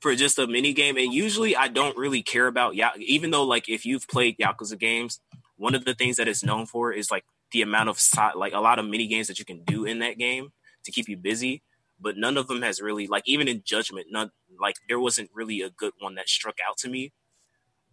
for 0.00 0.14
just 0.14 0.38
a 0.38 0.46
mini 0.46 0.72
game. 0.72 0.96
And 0.96 1.12
usually 1.12 1.56
I 1.56 1.68
don't 1.68 1.96
really 1.96 2.22
care 2.22 2.46
about 2.46 2.74
yeah, 2.74 2.90
even 2.98 3.30
though 3.30 3.44
like 3.44 3.68
if 3.68 3.84
you've 3.84 4.08
played 4.08 4.38
Yakuza 4.38 4.78
games, 4.78 5.20
one 5.56 5.74
of 5.74 5.84
the 5.84 5.94
things 5.94 6.16
that 6.16 6.28
it's 6.28 6.44
known 6.44 6.66
for 6.66 6.92
is 6.92 7.10
like 7.10 7.24
the 7.52 7.62
amount 7.62 7.88
of 7.88 8.00
like 8.36 8.52
a 8.52 8.60
lot 8.60 8.78
of 8.78 8.86
mini 8.86 9.06
games 9.06 9.26
that 9.28 9.38
you 9.38 9.44
can 9.44 9.62
do 9.64 9.84
in 9.84 9.98
that 10.00 10.18
game 10.18 10.52
to 10.84 10.92
keep 10.92 11.08
you 11.08 11.16
busy. 11.16 11.62
But 12.02 12.16
none 12.16 12.38
of 12.38 12.48
them 12.48 12.62
has 12.62 12.80
really 12.80 13.06
like 13.06 13.24
even 13.26 13.48
in 13.48 13.62
Judgment, 13.64 14.06
none 14.10 14.30
like 14.58 14.76
there 14.88 15.00
wasn't 15.00 15.30
really 15.34 15.60
a 15.60 15.70
good 15.70 15.92
one 15.98 16.14
that 16.14 16.28
struck 16.28 16.56
out 16.68 16.78
to 16.78 16.88
me. 16.88 17.12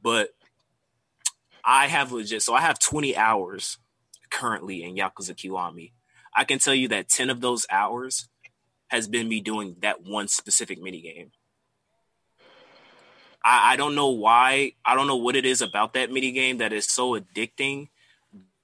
But 0.02 0.30
I 1.64 1.88
have 1.88 2.12
legit 2.12 2.42
so 2.42 2.54
I 2.54 2.62
have 2.62 2.80
20 2.80 3.18
hours 3.18 3.78
currently 4.30 4.84
in 4.84 4.96
Yakuza 4.96 5.36
Kiwami. 5.36 5.92
I 6.34 6.44
can 6.44 6.60
tell 6.60 6.76
you 6.76 6.88
that 6.90 7.10
10 7.10 7.30
of 7.30 7.42
those 7.42 7.66
hours 7.70 8.30
has 8.88 9.08
been 9.08 9.28
me 9.28 9.42
doing 9.42 9.76
that 9.82 10.04
one 10.06 10.28
specific 10.28 10.82
mini 10.82 11.02
game. 11.02 11.32
I, 13.44 13.74
I 13.74 13.76
don't 13.76 13.96
know 13.96 14.10
why. 14.10 14.74
I 14.86 14.96
don't 14.96 15.08
know 15.08 15.18
what 15.18 15.36
it 15.36 15.46
is 15.46 15.62
about 15.62 15.94
that 15.94 16.12
mini 16.12 16.32
game 16.32 16.58
that 16.60 16.74
is 16.74 16.86
so 16.86 17.20
addicting, 17.20 17.90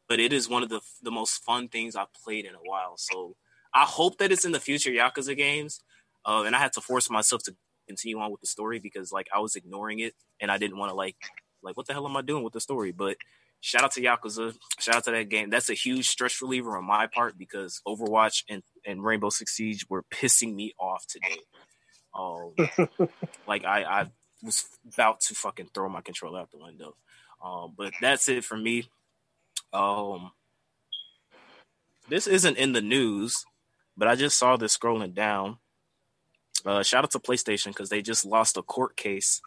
but 0.07 0.19
it 0.19 0.33
is 0.33 0.47
one 0.47 0.63
of 0.63 0.69
the 0.69 0.81
the 1.01 1.11
most 1.11 1.43
fun 1.43 1.67
things 1.67 1.95
I've 1.95 2.13
played 2.13 2.45
in 2.45 2.53
a 2.53 2.59
while. 2.63 2.95
So 2.97 3.35
I 3.73 3.83
hope 3.83 4.17
that 4.19 4.31
it's 4.31 4.45
in 4.45 4.51
the 4.51 4.59
future 4.59 4.91
Yakuza 4.91 5.35
games. 5.35 5.81
Uh, 6.25 6.43
and 6.45 6.55
I 6.55 6.59
had 6.59 6.71
to 6.73 6.81
force 6.81 7.09
myself 7.09 7.43
to 7.43 7.55
continue 7.87 8.19
on 8.19 8.31
with 8.31 8.41
the 8.41 8.47
story 8.47 8.79
because 8.79 9.11
like 9.11 9.27
I 9.33 9.39
was 9.39 9.55
ignoring 9.55 9.99
it 9.99 10.13
and 10.39 10.51
I 10.51 10.57
didn't 10.57 10.77
want 10.77 10.91
to 10.91 10.95
like 10.95 11.17
like 11.61 11.77
what 11.77 11.87
the 11.87 11.93
hell 11.93 12.07
am 12.07 12.17
I 12.17 12.21
doing 12.21 12.43
with 12.43 12.53
the 12.53 12.61
story? 12.61 12.91
But 12.91 13.17
shout 13.61 13.83
out 13.83 13.91
to 13.93 14.01
Yakuza. 14.01 14.55
Shout 14.79 14.95
out 14.95 15.03
to 15.05 15.11
that 15.11 15.29
game. 15.29 15.49
That's 15.49 15.69
a 15.69 15.73
huge 15.73 16.07
stress 16.07 16.41
reliever 16.41 16.77
on 16.77 16.85
my 16.85 17.07
part 17.07 17.37
because 17.37 17.81
Overwatch 17.87 18.43
and, 18.49 18.61
and 18.85 19.03
Rainbow 19.03 19.29
Six 19.29 19.55
Siege 19.55 19.85
were 19.89 20.03
pissing 20.03 20.53
me 20.53 20.73
off 20.77 21.05
today. 21.07 21.39
Um, 22.13 22.53
like 23.47 23.65
I, 23.65 23.83
I 23.83 24.07
was 24.43 24.65
about 24.93 25.21
to 25.21 25.35
fucking 25.35 25.69
throw 25.73 25.89
my 25.89 26.01
controller 26.01 26.39
out 26.39 26.51
the 26.51 26.59
window. 26.59 26.95
Um, 27.43 27.73
but 27.77 27.93
that's 28.01 28.29
it 28.29 28.43
for 28.43 28.57
me. 28.57 28.89
Um, 29.71 30.31
this 32.09 32.27
isn't 32.27 32.57
in 32.57 32.73
the 32.73 32.81
news, 32.81 33.33
but 33.97 34.07
I 34.07 34.15
just 34.15 34.37
saw 34.37 34.57
this 34.57 34.77
scrolling 34.77 35.13
down. 35.13 35.57
Uh, 36.65 36.83
shout 36.83 37.03
out 37.03 37.11
to 37.11 37.19
PlayStation 37.19 37.67
because 37.67 37.89
they 37.89 38.01
just 38.01 38.25
lost 38.25 38.57
a 38.57 38.61
court 38.61 38.95
case 38.95 39.41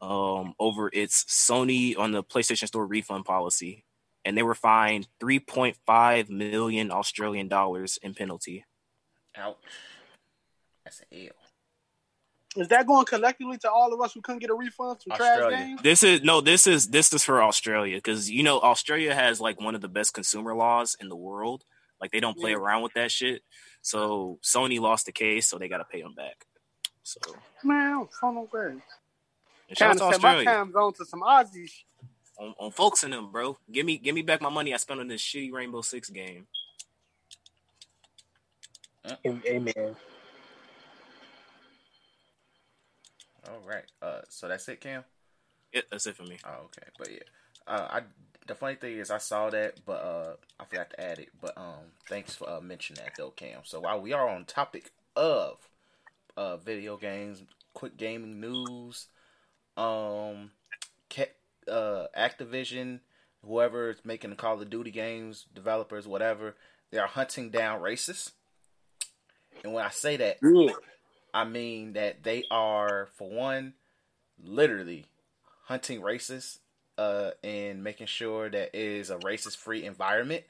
um, 0.00 0.54
over 0.58 0.90
its 0.92 1.24
Sony 1.24 1.98
on 1.98 2.12
the 2.12 2.22
PlayStation 2.22 2.66
Store 2.66 2.86
refund 2.86 3.24
policy, 3.24 3.84
and 4.24 4.36
they 4.36 4.42
were 4.42 4.54
fined 4.54 5.06
3.5 5.22 6.28
million 6.30 6.90
Australian 6.90 7.48
dollars 7.48 7.98
in 8.02 8.14
penalty. 8.14 8.64
Ouch. 9.36 9.56
That's 10.84 11.00
an 11.00 11.18
L. 11.26 11.40
Is 12.56 12.68
that 12.68 12.86
going 12.86 13.06
collectively 13.06 13.58
to 13.58 13.70
all 13.70 13.94
of 13.94 14.00
us 14.00 14.12
who 14.12 14.22
couldn't 14.22 14.40
get 14.40 14.50
a 14.50 14.54
refund 14.54 14.98
for 15.02 15.16
trash 15.16 15.50
games? 15.50 15.82
This 15.82 16.02
is 16.02 16.22
no, 16.22 16.40
this 16.40 16.66
is 16.66 16.88
this 16.88 17.12
is 17.12 17.22
for 17.22 17.42
Australia 17.42 17.96
because 17.96 18.28
you 18.28 18.42
know 18.42 18.58
Australia 18.60 19.14
has 19.14 19.40
like 19.40 19.60
one 19.60 19.76
of 19.76 19.80
the 19.80 19.88
best 19.88 20.14
consumer 20.14 20.54
laws 20.56 20.96
in 21.00 21.08
the 21.08 21.16
world. 21.16 21.62
Like 22.00 22.10
they 22.10 22.18
don't 22.18 22.36
play 22.36 22.50
yeah. 22.50 22.56
around 22.56 22.82
with 22.82 22.94
that 22.94 23.12
shit. 23.12 23.42
So 23.82 24.38
Sony 24.42 24.78
lost 24.80 25.06
the 25.06 25.12
case, 25.12 25.48
so 25.48 25.58
they 25.58 25.68
got 25.68 25.78
to 25.78 25.84
pay 25.84 26.02
them 26.02 26.14
back. 26.14 26.46
So 27.02 27.20
man, 27.64 28.06
son 28.20 28.36
of 28.36 28.54
a 28.54 28.76
Trying 29.74 29.98
to 29.98 30.12
set 30.12 30.22
my 30.22 30.44
time 30.44 30.72
zone 30.72 30.92
to 30.94 31.04
some 31.04 31.22
Aussies. 31.22 31.72
On, 32.38 32.54
on 32.58 32.70
folks 32.70 33.04
in 33.04 33.10
them, 33.10 33.30
bro. 33.30 33.58
Give 33.70 33.86
me 33.86 33.98
give 33.98 34.14
me 34.14 34.22
back 34.22 34.40
my 34.40 34.48
money 34.48 34.74
I 34.74 34.78
spent 34.78 35.00
on 35.00 35.08
this 35.08 35.22
shitty 35.22 35.52
Rainbow 35.52 35.80
Six 35.82 36.10
game. 36.10 36.46
Amen. 39.24 39.96
All 43.48 43.60
right. 43.66 43.84
Uh, 44.02 44.20
so 44.28 44.48
that's 44.48 44.68
it, 44.68 44.80
Cam. 44.80 45.04
Yeah, 45.72 45.82
that's 45.90 46.06
it 46.06 46.16
for 46.16 46.24
me. 46.24 46.38
Oh, 46.44 46.64
okay. 46.66 46.86
But 46.98 47.10
yeah, 47.12 47.18
uh, 47.66 47.88
I 47.90 48.00
the 48.50 48.56
funny 48.56 48.74
thing 48.74 48.98
is 48.98 49.10
I 49.10 49.18
saw 49.18 49.48
that, 49.50 49.78
but 49.86 50.02
uh, 50.02 50.32
I 50.58 50.64
forgot 50.64 50.90
to 50.90 51.00
add 51.00 51.18
it. 51.20 51.28
But 51.40 51.56
um, 51.56 51.92
thanks 52.08 52.34
for 52.34 52.50
uh, 52.50 52.60
mentioning 52.60 53.02
that 53.02 53.14
though, 53.16 53.30
Cam. 53.30 53.60
So 53.64 53.80
while 53.80 54.00
we 54.00 54.12
are 54.12 54.28
on 54.28 54.44
topic 54.44 54.90
of 55.16 55.58
uh 56.36 56.56
video 56.56 56.96
games, 56.96 57.42
quick 57.74 57.96
gaming 57.96 58.40
news, 58.40 59.06
um, 59.76 60.50
uh, 61.68 62.06
Activision, 62.16 63.00
whoever 63.46 63.90
is 63.90 64.04
making 64.04 64.30
the 64.30 64.36
Call 64.36 64.60
of 64.60 64.70
Duty 64.70 64.90
games, 64.90 65.46
developers, 65.54 66.06
whatever, 66.06 66.56
they 66.90 66.98
are 66.98 67.06
hunting 67.06 67.50
down 67.50 67.80
racists. 67.80 68.32
And 69.62 69.72
when 69.72 69.84
I 69.84 69.90
say 69.90 70.16
that, 70.16 70.38
yeah. 70.42 70.72
I 71.32 71.44
mean 71.44 71.92
that 71.92 72.22
they 72.24 72.44
are, 72.50 73.08
for 73.16 73.30
one, 73.30 73.74
literally 74.42 75.06
hunting 75.64 76.00
racists 76.00 76.58
uh, 77.00 77.30
and 77.42 77.82
making 77.82 78.06
sure 78.06 78.50
that 78.50 78.76
is 78.76 79.08
a 79.08 79.16
racist 79.16 79.56
free 79.56 79.86
environment, 79.86 80.44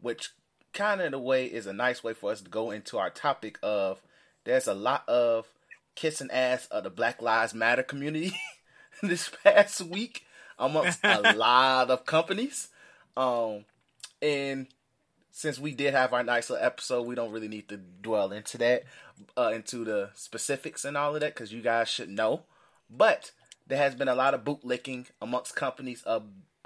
which 0.00 0.30
kind 0.72 1.00
of 1.00 1.06
in 1.06 1.14
a 1.14 1.18
way 1.20 1.46
is 1.46 1.68
a 1.68 1.72
nice 1.72 2.02
way 2.02 2.12
for 2.12 2.32
us 2.32 2.40
to 2.40 2.50
go 2.50 2.72
into 2.72 2.98
our 2.98 3.10
topic 3.10 3.60
of 3.62 4.02
there's 4.42 4.66
a 4.66 4.74
lot 4.74 5.08
of 5.08 5.46
kissing 5.94 6.30
ass 6.32 6.66
of 6.66 6.82
the 6.82 6.90
Black 6.90 7.22
Lives 7.22 7.54
Matter 7.54 7.84
community 7.84 8.34
this 9.02 9.30
past 9.44 9.82
week 9.82 10.26
amongst 10.58 10.98
a 11.04 11.32
lot 11.36 11.88
of 11.90 12.04
companies. 12.04 12.70
Um, 13.16 13.64
and 14.20 14.66
since 15.30 15.60
we 15.60 15.74
did 15.74 15.94
have 15.94 16.12
our 16.12 16.24
nice 16.24 16.50
little 16.50 16.66
episode, 16.66 17.06
we 17.06 17.14
don't 17.14 17.30
really 17.30 17.46
need 17.46 17.68
to 17.68 17.76
dwell 17.76 18.32
into 18.32 18.58
that, 18.58 18.82
uh, 19.38 19.52
into 19.54 19.84
the 19.84 20.10
specifics 20.14 20.84
and 20.84 20.96
all 20.96 21.14
of 21.14 21.20
that, 21.20 21.34
because 21.34 21.52
you 21.52 21.62
guys 21.62 21.88
should 21.88 22.10
know. 22.10 22.42
But 22.90 23.30
there 23.66 23.78
has 23.78 23.94
been 23.94 24.08
a 24.08 24.14
lot 24.14 24.34
of 24.34 24.44
bootlicking 24.44 25.06
amongst 25.20 25.56
companies 25.56 26.02
of 26.02 26.24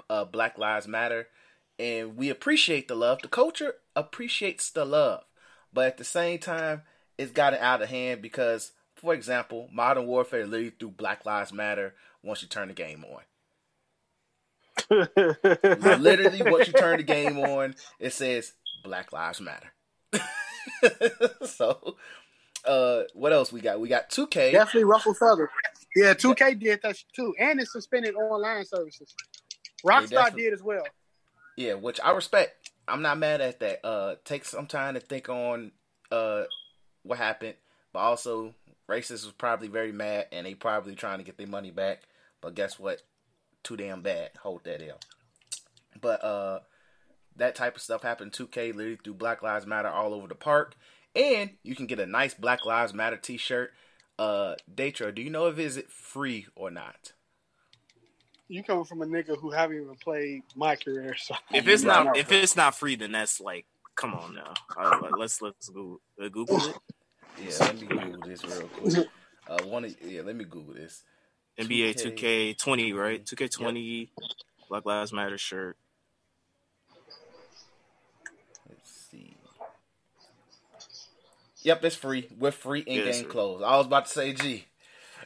uh, 0.09 0.25
Black 0.25 0.57
Lives 0.57 0.87
Matter, 0.87 1.27
and 1.77 2.17
we 2.17 2.29
appreciate 2.29 2.87
the 2.87 2.95
love. 2.95 3.21
The 3.21 3.27
culture 3.27 3.75
appreciates 3.95 4.69
the 4.69 4.85
love, 4.85 5.23
but 5.73 5.87
at 5.87 5.97
the 5.97 6.03
same 6.03 6.39
time, 6.39 6.83
it's 7.17 7.31
gotten 7.31 7.59
out 7.59 7.81
of 7.81 7.89
hand 7.89 8.21
because, 8.21 8.71
for 8.95 9.13
example, 9.13 9.69
Modern 9.71 10.07
Warfare 10.07 10.45
literally 10.45 10.71
through 10.71 10.91
Black 10.91 11.25
Lives 11.25 11.53
Matter 11.53 11.93
once 12.23 12.41
you 12.41 12.47
turn 12.47 12.67
the 12.69 12.73
game 12.73 13.05
on. 13.05 13.21
Literally, 15.99 16.41
once 16.43 16.67
you 16.67 16.73
turn 16.73 16.97
the 16.97 17.03
game 17.03 17.37
on, 17.37 17.75
it 17.99 18.13
says 18.13 18.53
Black 18.83 19.11
Lives 19.11 19.41
Matter. 19.41 19.71
so, 21.45 21.97
uh, 22.65 23.03
what 23.13 23.33
else 23.33 23.51
we 23.51 23.61
got? 23.61 23.79
We 23.79 23.89
got 23.89 24.09
2K. 24.09 24.51
Definitely 24.51 24.85
ruffle 24.85 25.13
feathers. 25.13 25.49
Yeah, 25.95 26.13
2K 26.13 26.59
did 26.59 26.81
that 26.83 26.97
too, 27.15 27.33
and 27.39 27.59
it 27.59 27.67
suspended 27.67 28.15
online 28.15 28.65
services. 28.65 29.13
Rockstar 29.85 30.35
did 30.35 30.53
as 30.53 30.61
well. 30.61 30.83
Yeah, 31.57 31.73
which 31.73 31.99
I 31.99 32.11
respect. 32.11 32.71
I'm 32.87 33.01
not 33.01 33.17
mad 33.17 33.41
at 33.41 33.59
that. 33.59 33.85
Uh, 33.85 34.15
take 34.23 34.45
some 34.45 34.67
time 34.67 34.93
to 34.95 34.99
think 34.99 35.29
on 35.29 35.71
uh 36.11 36.43
what 37.03 37.17
happened, 37.17 37.55
but 37.93 37.99
also 37.99 38.53
Racists 38.89 39.25
was 39.25 39.33
probably 39.37 39.67
very 39.67 39.91
mad, 39.91 40.27
and 40.31 40.45
they 40.45 40.55
probably 40.55 40.95
trying 40.95 41.19
to 41.19 41.23
get 41.23 41.37
their 41.37 41.47
money 41.47 41.71
back. 41.71 42.01
But 42.41 42.55
guess 42.55 42.79
what? 42.79 43.01
Too 43.63 43.77
damn 43.77 44.01
bad. 44.01 44.31
Hold 44.41 44.63
that 44.63 44.81
L. 44.81 44.99
But 46.01 46.23
uh, 46.23 46.59
that 47.35 47.55
type 47.55 47.75
of 47.75 47.81
stuff 47.81 48.01
happened 48.01 48.31
2K 48.31 48.73
literally 48.73 48.97
through 49.03 49.15
Black 49.15 49.43
Lives 49.43 49.67
Matter 49.67 49.89
all 49.89 50.13
over 50.13 50.27
the 50.27 50.35
park, 50.35 50.75
and 51.15 51.51
you 51.63 51.75
can 51.75 51.85
get 51.85 51.99
a 51.99 52.05
nice 52.05 52.33
Black 52.33 52.65
Lives 52.65 52.93
Matter 52.93 53.17
T-shirt. 53.17 53.71
Uh, 54.19 54.53
Datra, 54.75 55.15
do 55.15 55.21
you 55.21 55.29
know 55.29 55.47
if 55.47 55.57
is 55.59 55.77
it 55.77 55.89
free 55.89 56.45
or 56.53 56.69
not? 56.69 57.13
You 58.49 58.61
come 58.63 58.83
from 58.83 59.01
a 59.01 59.05
nigga 59.05 59.39
who 59.39 59.49
haven't 59.49 59.77
even 59.77 59.95
played 59.95 60.43
my 60.57 60.75
career, 60.75 61.15
so 61.17 61.35
if 61.53 61.69
it's 61.69 61.83
not 61.83 62.17
if 62.17 62.29
it's 62.29 62.57
not 62.57 62.75
free, 62.75 62.97
then 62.97 63.13
that's 63.13 63.39
like, 63.39 63.65
come 63.95 64.13
on 64.13 64.35
now. 64.35 64.53
Right, 64.77 65.11
let's 65.17 65.41
let's 65.41 65.69
Google, 65.69 66.01
uh, 66.21 66.27
Google 66.27 66.57
it. 66.57 66.75
Yeah, 67.41 67.51
let 67.61 67.79
me 67.79 67.87
Google 67.87 68.21
this 68.25 68.43
real 68.43 68.67
quick. 68.67 69.07
Uh, 69.47 69.63
one, 69.63 69.85
of, 69.85 69.95
yeah, 70.03 70.21
let 70.21 70.35
me 70.35 70.43
Google 70.43 70.73
this. 70.73 71.03
NBA 71.57 71.95
2K, 71.95 72.57
20, 72.57 72.93
right? 72.93 73.25
2K20, 73.25 73.99
yep. 73.99 74.29
Black 74.67 74.85
Lives 74.85 75.13
Matter 75.13 75.37
shirt. 75.37 75.77
Let's 78.67 78.91
see. 79.09 79.37
Yep, 81.61 81.83
it's 81.85 81.95
free 81.95 82.27
with 82.37 82.55
free 82.55 82.79
in-game 82.81 83.05
yes, 83.05 83.21
clothes. 83.23 83.61
I 83.63 83.77
was 83.77 83.85
about 83.85 84.05
to 84.05 84.11
say, 84.11 84.33
G. 84.33 84.65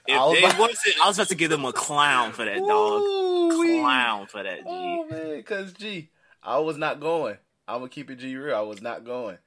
If 0.08 0.20
I 0.20 0.26
was, 0.26 0.40
they 0.40 0.46
about... 0.46 0.60
wasn't, 0.60 0.96
I 1.04 1.08
was 1.08 1.18
about 1.18 1.28
to 1.30 1.36
give 1.36 1.50
them 1.50 1.66
a 1.66 1.74
clown 1.74 2.32
for 2.34 2.46
that 2.46 2.58
dog. 2.58 3.02
Ooh, 3.02 3.80
clown 3.82 4.28
for 4.28 4.44
that, 4.44 4.60
G. 4.60 4.64
Oh 4.66 5.08
man, 5.10 5.38
because 5.38 5.74
G, 5.74 6.10
I 6.42 6.60
was 6.60 6.78
not 6.78 7.00
going. 7.00 7.38
I'm 7.68 7.80
gonna 7.80 7.90
keep 7.90 8.10
it 8.10 8.18
G 8.18 8.36
real. 8.36 8.56
I 8.56 8.62
was 8.62 8.82
not 8.82 9.06
going. 9.06 9.38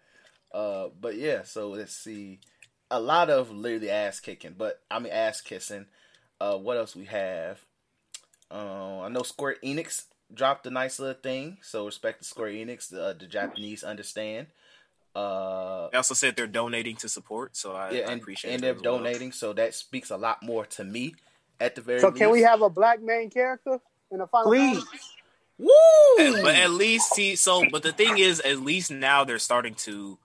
Uh, 0.55 0.89
but 1.01 1.16
yeah. 1.16 1.43
So 1.43 1.70
let's 1.70 1.95
see. 1.95 2.41
A 2.91 3.01
lot 3.01 3.30
of 3.30 3.51
literally 3.51 3.91
ass 3.91 4.20
kicking, 4.20 4.55
but 4.57 4.80
I 4.91 4.99
mean 4.99 5.12
ass 5.12 5.41
kissing. 5.41 5.87
Uh, 6.41 6.57
what 6.57 6.76
else 6.76 6.95
we 6.95 7.07
have? 7.07 7.64
Uh, 8.51 9.01
I 9.01 9.09
know 9.09 9.22
Square 9.22 9.57
Enix 9.64 10.05
dropped 10.32 10.66
a 10.66 10.70
nice 10.70 10.99
little 10.99 11.20
thing, 11.20 11.59
so 11.62 11.87
respect 11.87 12.22
to 12.22 12.28
Square 12.28 12.51
Enix. 12.51 12.89
The, 12.89 13.05
uh, 13.07 13.12
the 13.12 13.26
Japanese 13.26 13.82
understand. 13.82 14.47
Uh, 15.16 15.88
they 15.90 15.96
also 15.96 16.12
said 16.14 16.36
they're 16.36 16.46
donating 16.46 16.96
to 16.96 17.08
support, 17.08 17.56
so 17.56 17.72
I, 17.72 17.90
yeah, 17.90 18.08
I 18.08 18.12
and, 18.12 18.20
appreciate 18.20 18.52
and 18.52 18.62
they're 18.62 18.74
as 18.74 18.82
well. 18.82 18.98
donating, 18.98 19.32
so 19.32 19.52
that 19.54 19.74
speaks 19.74 20.10
a 20.10 20.16
lot 20.16 20.42
more 20.42 20.66
to 20.76 20.84
me. 20.84 21.14
At 21.58 21.74
the 21.74 21.80
very 21.80 22.00
So 22.00 22.12
can 22.12 22.30
we 22.30 22.42
have 22.42 22.60
a 22.60 22.68
black 22.68 23.00
main 23.00 23.30
character 23.30 23.80
in 24.10 24.18
the 24.18 24.26
final? 24.26 24.50
Please. 24.50 24.76
Fantasy? 24.84 24.98
Woo! 25.58 26.42
But 26.42 26.54
at 26.56 26.70
least 26.70 27.14
see, 27.14 27.34
so 27.34 27.64
but 27.70 27.82
the 27.82 27.92
thing 27.92 28.18
is, 28.18 28.40
at 28.40 28.60
least 28.60 28.90
now 28.90 29.24
they're 29.24 29.38
starting 29.38 29.74
to 29.88 30.18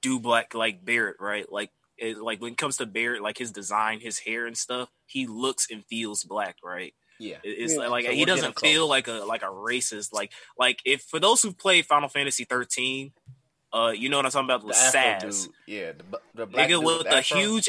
do 0.00 0.18
black 0.18 0.54
like 0.54 0.82
Barret, 0.84 1.16
right? 1.20 1.50
Like 1.52 1.70
it, 1.98 2.16
like 2.16 2.40
when 2.40 2.52
it 2.52 2.58
comes 2.58 2.78
to 2.78 2.86
Barret, 2.86 3.20
like 3.20 3.36
his 3.36 3.50
design, 3.52 4.00
his 4.00 4.18
hair 4.20 4.46
and 4.46 4.56
stuff, 4.56 4.88
he 5.06 5.26
looks 5.26 5.70
and 5.70 5.84
feels 5.84 6.24
black, 6.24 6.56
right? 6.64 6.94
yeah, 7.18 7.36
It- 7.44 7.58
It's 7.58 7.74
Yeah. 7.74 7.88
like 7.88 8.06
So 8.06 8.12
he 8.12 8.24
doesn't 8.24 8.58
feel 8.58 8.88
like 8.88 9.06
a 9.06 9.24
like 9.26 9.42
a 9.42 9.52
racist. 9.52 10.14
Like 10.14 10.32
like 10.58 10.80
if 10.86 11.02
for 11.02 11.20
those 11.20 11.42
who 11.42 11.52
played 11.52 11.84
Final 11.84 12.08
Fantasy 12.08 12.44
thirteen, 12.44 13.12
uh, 13.72 13.92
you 13.94 14.08
know 14.08 14.16
what 14.16 14.26
I'm 14.26 14.32
talking 14.32 14.46
about 14.46 14.60
the 14.62 14.66
with 14.68 14.76
Afro 14.76 15.00
Sazh, 15.00 15.44
dude. 15.46 15.54
Yeah, 15.66 15.92
the, 15.92 16.04
bu- 16.04 16.16
the 16.34 16.46
black 16.46 16.68
nigga 16.68 16.76
dude 16.76 16.84
with 16.84 16.98
with 16.98 17.06
a 17.08 17.16
Afro. 17.18 17.38
huge, 17.38 17.68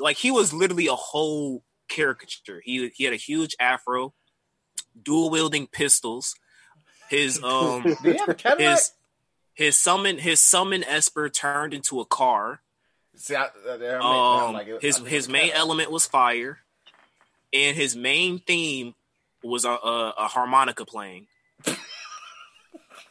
like 0.00 0.16
he 0.16 0.30
was 0.30 0.52
literally 0.52 0.86
a 0.88 0.94
whole 0.94 1.62
caricature. 1.88 2.60
He 2.64 2.90
he 2.94 3.04
had 3.04 3.12
a 3.12 3.16
huge 3.16 3.54
afro, 3.60 4.12
dual 5.02 5.30
wielding 5.30 5.66
pistols. 5.66 6.34
His 7.08 7.42
um 7.42 7.82
Do 7.82 7.96
you 8.10 8.18
have 8.18 8.28
a 8.28 8.34
Cadillac? 8.34 8.70
his 8.78 8.92
his 9.54 9.78
summon 9.78 10.18
his 10.18 10.40
summon 10.40 10.82
Esper 10.84 11.28
turned 11.28 11.74
into 11.74 12.00
a 12.00 12.04
car. 12.06 12.60
See, 13.14 13.34
I, 13.36 13.44
uh, 13.44 13.78
I'm 13.78 14.02
Um, 14.02 14.52
like, 14.54 14.80
his 14.80 15.00
I 15.00 15.08
his 15.08 15.28
main 15.28 15.42
Cadillac. 15.48 15.58
element 15.60 15.90
was 15.90 16.06
fire, 16.06 16.60
and 17.52 17.76
his 17.76 17.94
main 17.94 18.38
theme 18.38 18.94
was 19.42 19.64
a, 19.66 19.70
a, 19.70 20.14
a 20.18 20.28
harmonica 20.28 20.86
playing. 20.86 21.26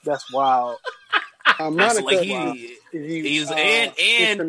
That's 0.04 0.32
wild. 0.34 0.78
And 1.68 1.76
so, 1.76 2.02
Monica, 2.02 2.04
like 2.06 2.20
he, 2.26 2.32
wow, 2.34 2.54
he's- 2.92 3.52
uh, 3.52 3.56
and- 3.56 3.94
and- 4.00 4.40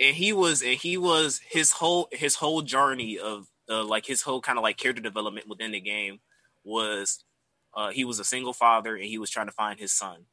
and 0.00 0.16
he 0.16 0.32
was 0.32 0.62
and 0.62 0.76
he 0.78 0.96
was 0.96 1.38
his 1.48 1.70
whole 1.72 2.08
his 2.12 2.34
whole 2.36 2.62
journey 2.62 3.18
of 3.18 3.46
uh, 3.68 3.84
like 3.84 4.04
his 4.06 4.22
whole 4.22 4.40
kind 4.40 4.58
of 4.58 4.62
like 4.62 4.76
character 4.76 5.02
development 5.02 5.48
within 5.48 5.70
the 5.72 5.80
game 5.80 6.20
was 6.64 7.22
uh, 7.74 7.90
he 7.90 8.04
was 8.04 8.18
a 8.18 8.24
single 8.24 8.52
father 8.52 8.96
and 8.96 9.04
he 9.04 9.18
was 9.18 9.30
trying 9.30 9.46
to 9.46 9.52
find 9.52 9.78
his 9.78 9.92
son. 9.92 10.26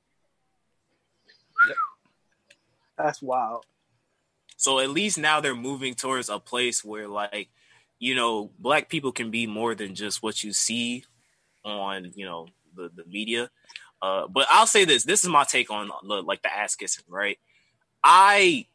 That's 2.97 3.21
wild. 3.21 3.65
So 4.57 4.79
at 4.79 4.89
least 4.89 5.17
now 5.17 5.39
they're 5.39 5.55
moving 5.55 5.93
towards 5.95 6.29
a 6.29 6.39
place 6.39 6.83
where 6.83 7.07
like 7.07 7.49
you 7.99 8.15
know 8.15 8.51
black 8.59 8.89
people 8.89 9.11
can 9.11 9.31
be 9.31 9.45
more 9.47 9.75
than 9.75 9.95
just 9.95 10.21
what 10.23 10.43
you 10.43 10.51
see 10.51 11.05
on 11.63 12.11
you 12.15 12.25
know 12.25 12.47
the 12.75 12.89
the 12.93 13.05
media. 13.05 13.49
Uh, 14.01 14.27
but 14.27 14.47
I'll 14.49 14.67
say 14.67 14.85
this: 14.85 15.03
this 15.03 15.23
is 15.23 15.29
my 15.29 15.43
take 15.43 15.69
on 15.71 15.89
the, 16.03 16.21
like 16.21 16.41
the 16.41 16.55
ass 16.55 16.75
kissing. 16.75 17.05
Right? 17.07 17.37
I 18.03 18.65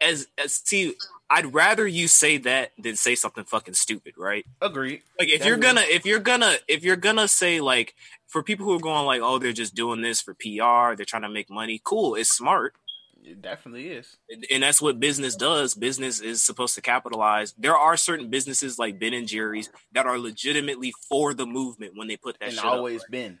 as 0.00 0.26
as 0.36 0.54
see, 0.54 0.94
I'd 1.30 1.54
rather 1.54 1.86
you 1.86 2.08
say 2.08 2.36
that 2.38 2.72
than 2.78 2.96
say 2.96 3.14
something 3.14 3.44
fucking 3.44 3.74
stupid. 3.74 4.14
Right? 4.18 4.44
Agreed. 4.60 5.02
Like 5.18 5.28
if 5.28 5.40
That 5.40 5.48
you're 5.48 5.56
gonna 5.56 5.82
if 5.82 6.04
you're 6.04 6.20
gonna 6.20 6.56
if 6.68 6.82
you're 6.82 6.96
gonna 6.96 7.28
say 7.28 7.60
like 7.60 7.94
for 8.26 8.42
people 8.42 8.66
who 8.66 8.74
are 8.74 8.80
going 8.80 9.06
like 9.06 9.20
oh 9.22 9.38
they're 9.38 9.52
just 9.52 9.74
doing 9.74 10.00
this 10.00 10.20
for 10.20 10.34
PR 10.34 10.96
they're 10.96 11.04
trying 11.06 11.22
to 11.22 11.28
make 11.28 11.50
money 11.50 11.80
cool 11.84 12.14
it's 12.14 12.30
smart 12.30 12.74
It 13.22 13.42
definitely 13.42 13.88
is. 13.88 14.16
and 14.50 14.62
that's 14.62 14.80
what 14.82 14.98
business 14.98 15.36
does. 15.36 15.74
Business 15.74 16.18
is 16.20 16.42
supposed 16.42 16.74
to 16.74 16.80
capitalize. 16.80 17.54
There 17.58 17.76
are 17.76 17.96
certain 17.96 18.28
businesses 18.30 18.78
like 18.78 18.98
Ben 18.98 19.14
and 19.14 19.28
Jerry's 19.28 19.70
that 19.92 20.06
are 20.06 20.18
legitimately 20.18 20.92
for 21.08 21.34
the 21.34 21.46
movement 21.46 21.92
when 21.94 22.08
they 22.08 22.16
put 22.16 22.38
that 22.40 22.48
and 22.48 22.54
shit 22.56 22.64
up. 22.64 22.72
always 22.72 23.04
been. 23.04 23.38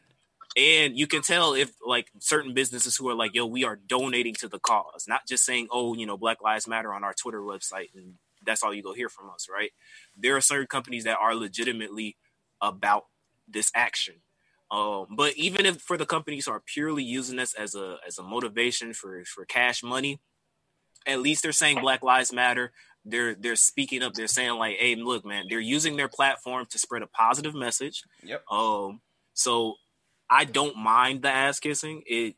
And 0.56 0.98
you 0.98 1.06
can 1.06 1.22
tell 1.22 1.54
if 1.54 1.72
like 1.84 2.08
certain 2.18 2.52
businesses 2.52 2.96
who 2.96 3.08
are 3.08 3.14
like, 3.14 3.34
"Yo, 3.34 3.46
we 3.46 3.64
are 3.64 3.76
donating 3.76 4.34
to 4.34 4.48
the 4.48 4.58
cause," 4.58 5.06
not 5.08 5.26
just 5.26 5.44
saying, 5.44 5.68
"Oh, 5.70 5.94
you 5.94 6.06
know, 6.06 6.18
Black 6.18 6.42
Lives 6.42 6.68
Matter" 6.68 6.92
on 6.92 7.04
our 7.04 7.14
Twitter 7.14 7.40
website, 7.40 7.94
and 7.94 8.14
that's 8.44 8.62
all 8.62 8.74
you 8.74 8.82
go 8.82 8.92
hear 8.92 9.08
from 9.08 9.30
us, 9.30 9.48
right? 9.50 9.70
There 10.16 10.36
are 10.36 10.40
certain 10.40 10.66
companies 10.66 11.04
that 11.04 11.18
are 11.18 11.34
legitimately 11.34 12.16
about 12.60 13.06
this 13.48 13.70
action. 13.74 14.16
Um, 14.70 15.08
but 15.16 15.34
even 15.36 15.66
if 15.66 15.80
for 15.80 15.96
the 15.98 16.06
companies 16.06 16.46
who 16.46 16.52
are 16.52 16.62
purely 16.64 17.02
using 17.02 17.36
this 17.36 17.54
as 17.54 17.74
a 17.74 17.98
as 18.06 18.18
a 18.18 18.22
motivation 18.22 18.94
for 18.94 19.22
for 19.24 19.44
cash 19.44 19.82
money, 19.82 20.20
at 21.06 21.20
least 21.20 21.42
they're 21.42 21.52
saying 21.52 21.80
Black 21.80 22.02
Lives 22.02 22.32
Matter. 22.32 22.72
They're 23.04 23.34
they're 23.34 23.56
speaking 23.56 24.02
up. 24.02 24.14
They're 24.14 24.28
saying 24.28 24.52
like, 24.58 24.76
"Hey, 24.76 24.94
look, 24.94 25.26
man, 25.26 25.46
they're 25.48 25.60
using 25.60 25.96
their 25.96 26.08
platform 26.08 26.66
to 26.70 26.78
spread 26.78 27.02
a 27.02 27.06
positive 27.06 27.54
message." 27.54 28.02
Yep. 28.22 28.44
Um, 28.50 29.00
so 29.34 29.74
I 30.32 30.44
don't 30.46 30.78
mind 30.78 31.20
the 31.20 31.28
ass 31.28 31.60
kissing. 31.60 32.02
It, 32.06 32.36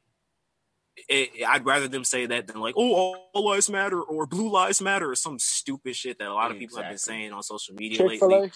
it, 1.08 1.46
I'd 1.46 1.64
rather 1.64 1.86
them 1.86 2.02
say 2.02 2.26
that 2.26 2.48
than 2.48 2.60
like, 2.60 2.74
oh, 2.76 3.14
all 3.32 3.44
lives 3.44 3.70
matter 3.70 4.02
or 4.02 4.26
blue 4.26 4.50
lives 4.50 4.82
matter 4.82 5.08
or 5.08 5.14
some 5.14 5.38
stupid 5.38 5.94
shit 5.94 6.18
that 6.18 6.26
a 6.26 6.34
lot 6.34 6.50
of 6.50 6.58
people 6.58 6.78
have 6.78 6.88
been 6.88 6.98
saying 6.98 7.32
on 7.32 7.44
social 7.44 7.76
media 7.76 7.98
Chick 7.98 8.18
Fil 8.18 8.28
lately. 8.28 8.50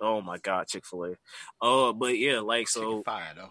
Oh 0.00 0.20
my 0.20 0.38
god, 0.38 0.68
Chick 0.68 0.86
Fil 0.86 1.04
A. 1.04 1.16
Uh, 1.60 1.92
but 1.92 2.16
yeah, 2.16 2.38
like 2.38 2.68
so, 2.68 3.02
fire 3.02 3.32
though. 3.34 3.50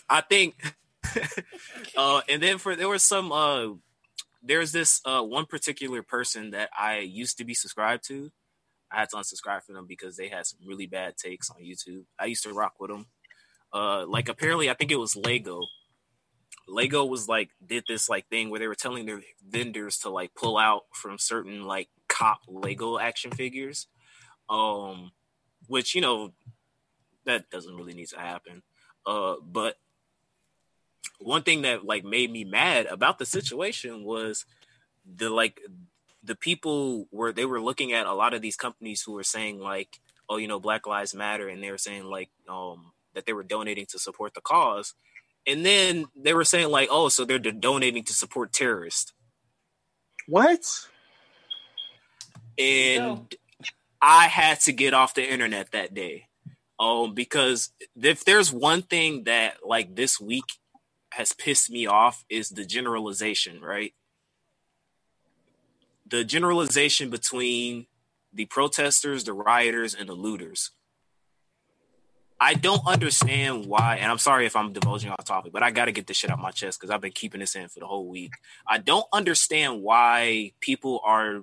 I 0.08 0.20
think. 0.20 0.54
uh, 1.96 2.20
and 2.28 2.42
then 2.42 2.58
for 2.58 2.76
there 2.76 2.90
was 2.90 3.02
some. 3.02 3.32
Uh, 3.32 3.68
there's 4.42 4.70
this 4.70 5.00
uh 5.04 5.22
one 5.22 5.46
particular 5.46 6.02
person 6.02 6.50
that 6.50 6.68
I 6.78 6.98
used 6.98 7.38
to 7.38 7.44
be 7.44 7.54
subscribed 7.54 8.06
to. 8.08 8.30
I 8.92 9.00
had 9.00 9.08
to 9.10 9.16
unsubscribe 9.16 9.64
from 9.64 9.76
them 9.76 9.86
because 9.86 10.16
they 10.16 10.28
had 10.28 10.46
some 10.46 10.60
really 10.66 10.86
bad 10.86 11.16
takes 11.16 11.50
on 11.50 11.62
YouTube. 11.62 12.04
I 12.18 12.26
used 12.26 12.44
to 12.44 12.52
rock 12.52 12.74
with 12.78 12.90
them. 12.90 13.06
Uh, 13.72 14.06
like 14.06 14.28
apparently, 14.28 14.70
I 14.70 14.74
think 14.74 14.90
it 14.90 14.96
was 14.96 15.16
Lego. 15.16 15.62
Lego 16.66 17.04
was 17.04 17.28
like 17.28 17.50
did 17.64 17.84
this 17.88 18.08
like 18.08 18.28
thing 18.28 18.50
where 18.50 18.60
they 18.60 18.66
were 18.66 18.74
telling 18.74 19.06
their 19.06 19.22
vendors 19.46 19.98
to 19.98 20.10
like 20.10 20.34
pull 20.34 20.58
out 20.58 20.82
from 20.92 21.18
certain 21.18 21.64
like 21.64 21.88
cop 22.08 22.40
Lego 22.46 22.98
action 22.98 23.30
figures, 23.30 23.86
um, 24.50 25.12
which 25.66 25.94
you 25.94 26.00
know 26.00 26.32
that 27.24 27.50
doesn't 27.50 27.76
really 27.76 27.94
need 27.94 28.08
to 28.08 28.18
happen. 28.18 28.62
Uh, 29.06 29.36
but 29.42 29.76
one 31.18 31.42
thing 31.42 31.62
that 31.62 31.84
like 31.84 32.04
made 32.04 32.30
me 32.30 32.44
mad 32.44 32.86
about 32.86 33.18
the 33.18 33.26
situation 33.26 34.04
was 34.04 34.44
the 35.16 35.30
like 35.30 35.60
the 36.22 36.34
people 36.34 37.08
were 37.10 37.32
they 37.32 37.44
were 37.44 37.60
looking 37.60 37.92
at 37.92 38.06
a 38.06 38.14
lot 38.14 38.34
of 38.34 38.42
these 38.42 38.56
companies 38.56 39.02
who 39.02 39.12
were 39.12 39.24
saying 39.24 39.58
like 39.58 40.00
oh 40.28 40.36
you 40.36 40.48
know 40.48 40.60
black 40.60 40.86
lives 40.86 41.14
matter 41.14 41.48
and 41.48 41.62
they 41.62 41.70
were 41.70 41.78
saying 41.78 42.04
like 42.04 42.30
um 42.48 42.92
that 43.18 43.26
they 43.26 43.34
were 43.34 43.44
donating 43.44 43.86
to 43.86 43.98
support 43.98 44.34
the 44.34 44.40
cause 44.40 44.94
and 45.46 45.66
then 45.66 46.06
they 46.16 46.34
were 46.34 46.44
saying 46.44 46.70
like 46.70 46.88
oh 46.90 47.10
so 47.10 47.26
they're 47.26 47.38
donating 47.40 48.04
to 48.04 48.14
support 48.14 48.52
terrorists 48.54 49.12
What? 50.26 50.66
and 52.58 53.20
I 54.00 54.26
had 54.28 54.60
to 54.62 54.72
get 54.72 54.94
off 54.94 55.14
the 55.14 55.30
internet 55.30 55.72
that 55.72 55.94
day. 55.94 56.26
Um, 56.80 57.14
because 57.14 57.72
if 58.00 58.24
there's 58.24 58.52
one 58.52 58.82
thing 58.82 59.24
that 59.24 59.58
like 59.66 59.96
this 59.96 60.20
week 60.20 60.44
has 61.12 61.32
pissed 61.32 61.70
me 61.70 61.86
off 61.86 62.24
is 62.30 62.50
the 62.50 62.64
generalization, 62.64 63.60
right? 63.60 63.94
The 66.06 66.24
generalization 66.24 67.10
between 67.10 67.86
the 68.32 68.46
protesters, 68.46 69.24
the 69.24 69.34
rioters, 69.34 69.94
and 69.94 70.08
the 70.08 70.14
looters. 70.14 70.70
I 72.40 72.54
don't 72.54 72.86
understand 72.86 73.66
why, 73.66 73.96
and 73.96 74.10
I'm 74.10 74.18
sorry 74.18 74.46
if 74.46 74.54
I'm 74.54 74.72
divulging 74.72 75.10
off 75.10 75.24
topic, 75.24 75.52
but 75.52 75.62
I 75.64 75.72
got 75.72 75.86
to 75.86 75.92
get 75.92 76.06
this 76.06 76.16
shit 76.16 76.30
out 76.30 76.38
my 76.38 76.52
chest 76.52 76.78
because 76.78 76.90
I've 76.90 77.00
been 77.00 77.12
keeping 77.12 77.40
this 77.40 77.56
in 77.56 77.68
for 77.68 77.80
the 77.80 77.86
whole 77.86 78.08
week. 78.08 78.32
I 78.66 78.78
don't 78.78 79.06
understand 79.12 79.82
why 79.82 80.52
people 80.60 81.00
are 81.04 81.42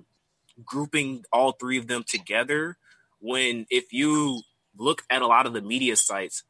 grouping 0.64 1.24
all 1.32 1.52
three 1.52 1.78
of 1.78 1.86
them 1.86 2.04
together 2.06 2.78
when 3.20 3.66
if 3.70 3.92
you 3.92 4.40
look 4.76 5.02
at 5.10 5.22
a 5.22 5.26
lot 5.26 5.46
of 5.46 5.52
the 5.52 5.60
media 5.60 5.96
sites 5.96 6.44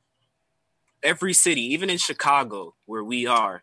every 1.02 1.32
city 1.32 1.60
even 1.60 1.90
in 1.90 1.98
chicago 1.98 2.74
where 2.86 3.04
we 3.04 3.26
are 3.26 3.60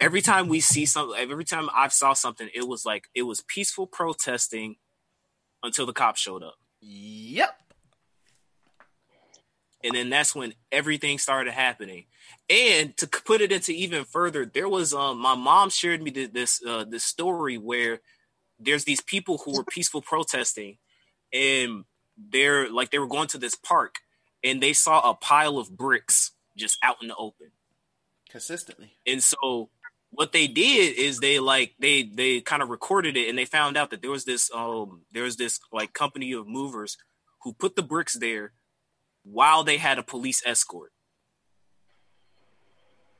every 0.00 0.20
time 0.20 0.48
we 0.48 0.60
see 0.60 0.84
something 0.84 1.18
every 1.18 1.44
time 1.44 1.68
i 1.74 1.88
saw 1.88 2.12
something 2.12 2.48
it 2.54 2.66
was 2.66 2.84
like 2.84 3.04
it 3.14 3.22
was 3.22 3.42
peaceful 3.42 3.86
protesting 3.86 4.76
until 5.62 5.86
the 5.86 5.92
cops 5.92 6.20
showed 6.20 6.42
up 6.42 6.56
Yep. 6.80 7.50
And 9.84 9.94
then 9.94 10.10
that's 10.10 10.34
when 10.34 10.54
everything 10.72 11.18
started 11.18 11.52
happening 11.52 12.04
and 12.50 12.96
to 12.96 13.06
put 13.06 13.40
it 13.40 13.52
into 13.52 13.72
even 13.72 14.04
further 14.04 14.44
there 14.44 14.68
was 14.68 14.92
um 14.92 15.18
my 15.18 15.34
mom 15.34 15.70
shared 15.70 16.02
me 16.02 16.10
this 16.10 16.60
uh 16.66 16.84
this 16.84 17.04
story 17.04 17.56
where 17.58 18.00
there's 18.58 18.84
these 18.84 19.00
people 19.00 19.38
who 19.38 19.56
were 19.56 19.64
peaceful 19.64 20.02
protesting 20.02 20.78
and 21.32 21.84
they're 22.30 22.70
like 22.70 22.90
they 22.90 22.98
were 22.98 23.06
going 23.06 23.28
to 23.28 23.38
this 23.38 23.54
park 23.54 23.96
and 24.42 24.62
they 24.62 24.72
saw 24.72 25.10
a 25.10 25.14
pile 25.14 25.58
of 25.58 25.76
bricks 25.76 26.32
just 26.56 26.78
out 26.82 26.96
in 27.00 27.08
the 27.08 27.16
open 27.16 27.50
consistently. 28.28 28.92
And 29.06 29.22
so 29.22 29.70
what 30.10 30.32
they 30.32 30.46
did 30.46 30.96
is 30.96 31.18
they 31.18 31.38
like 31.38 31.74
they 31.78 32.02
they 32.02 32.40
kind 32.40 32.62
of 32.62 32.70
recorded 32.70 33.16
it 33.16 33.28
and 33.28 33.38
they 33.38 33.44
found 33.44 33.76
out 33.76 33.90
that 33.90 34.02
there 34.02 34.10
was 34.10 34.24
this 34.24 34.50
um 34.54 35.02
there 35.12 35.24
was 35.24 35.36
this 35.36 35.60
like 35.72 35.92
company 35.92 36.32
of 36.32 36.46
movers 36.46 36.96
who 37.42 37.52
put 37.52 37.76
the 37.76 37.82
bricks 37.82 38.14
there 38.14 38.52
while 39.24 39.64
they 39.64 39.76
had 39.76 39.98
a 39.98 40.02
police 40.02 40.42
escort. 40.46 40.92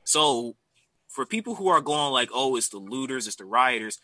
So 0.05 0.57
for 1.09 1.27
people 1.27 1.57
who 1.57 1.69
are 1.69 1.81
going 1.81 2.13
like, 2.13 2.31
oh, 2.33 2.57
it's 2.57 2.69
the 2.69 2.79
looters, 2.79 3.27
it's 3.27 3.37
the 3.37 3.45
rioters, 3.45 3.99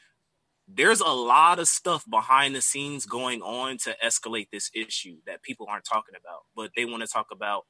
there's 0.66 1.00
a 1.00 1.08
lot 1.08 1.58
of 1.58 1.68
stuff 1.68 2.04
behind 2.10 2.54
the 2.54 2.60
scenes 2.60 3.06
going 3.06 3.42
on 3.42 3.78
to 3.78 3.96
escalate 4.04 4.48
this 4.50 4.70
issue 4.74 5.16
that 5.26 5.42
people 5.42 5.66
aren't 5.68 5.84
talking 5.84 6.14
about. 6.14 6.40
But 6.56 6.70
they 6.74 6.84
want 6.84 7.02
to 7.02 7.08
talk 7.08 7.26
about, 7.30 7.64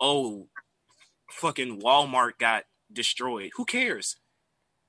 oh, 0.00 0.48
fucking 1.30 1.80
Walmart 1.80 2.38
got 2.38 2.64
destroyed. 2.92 3.50
Who 3.56 3.64
cares? 3.64 4.16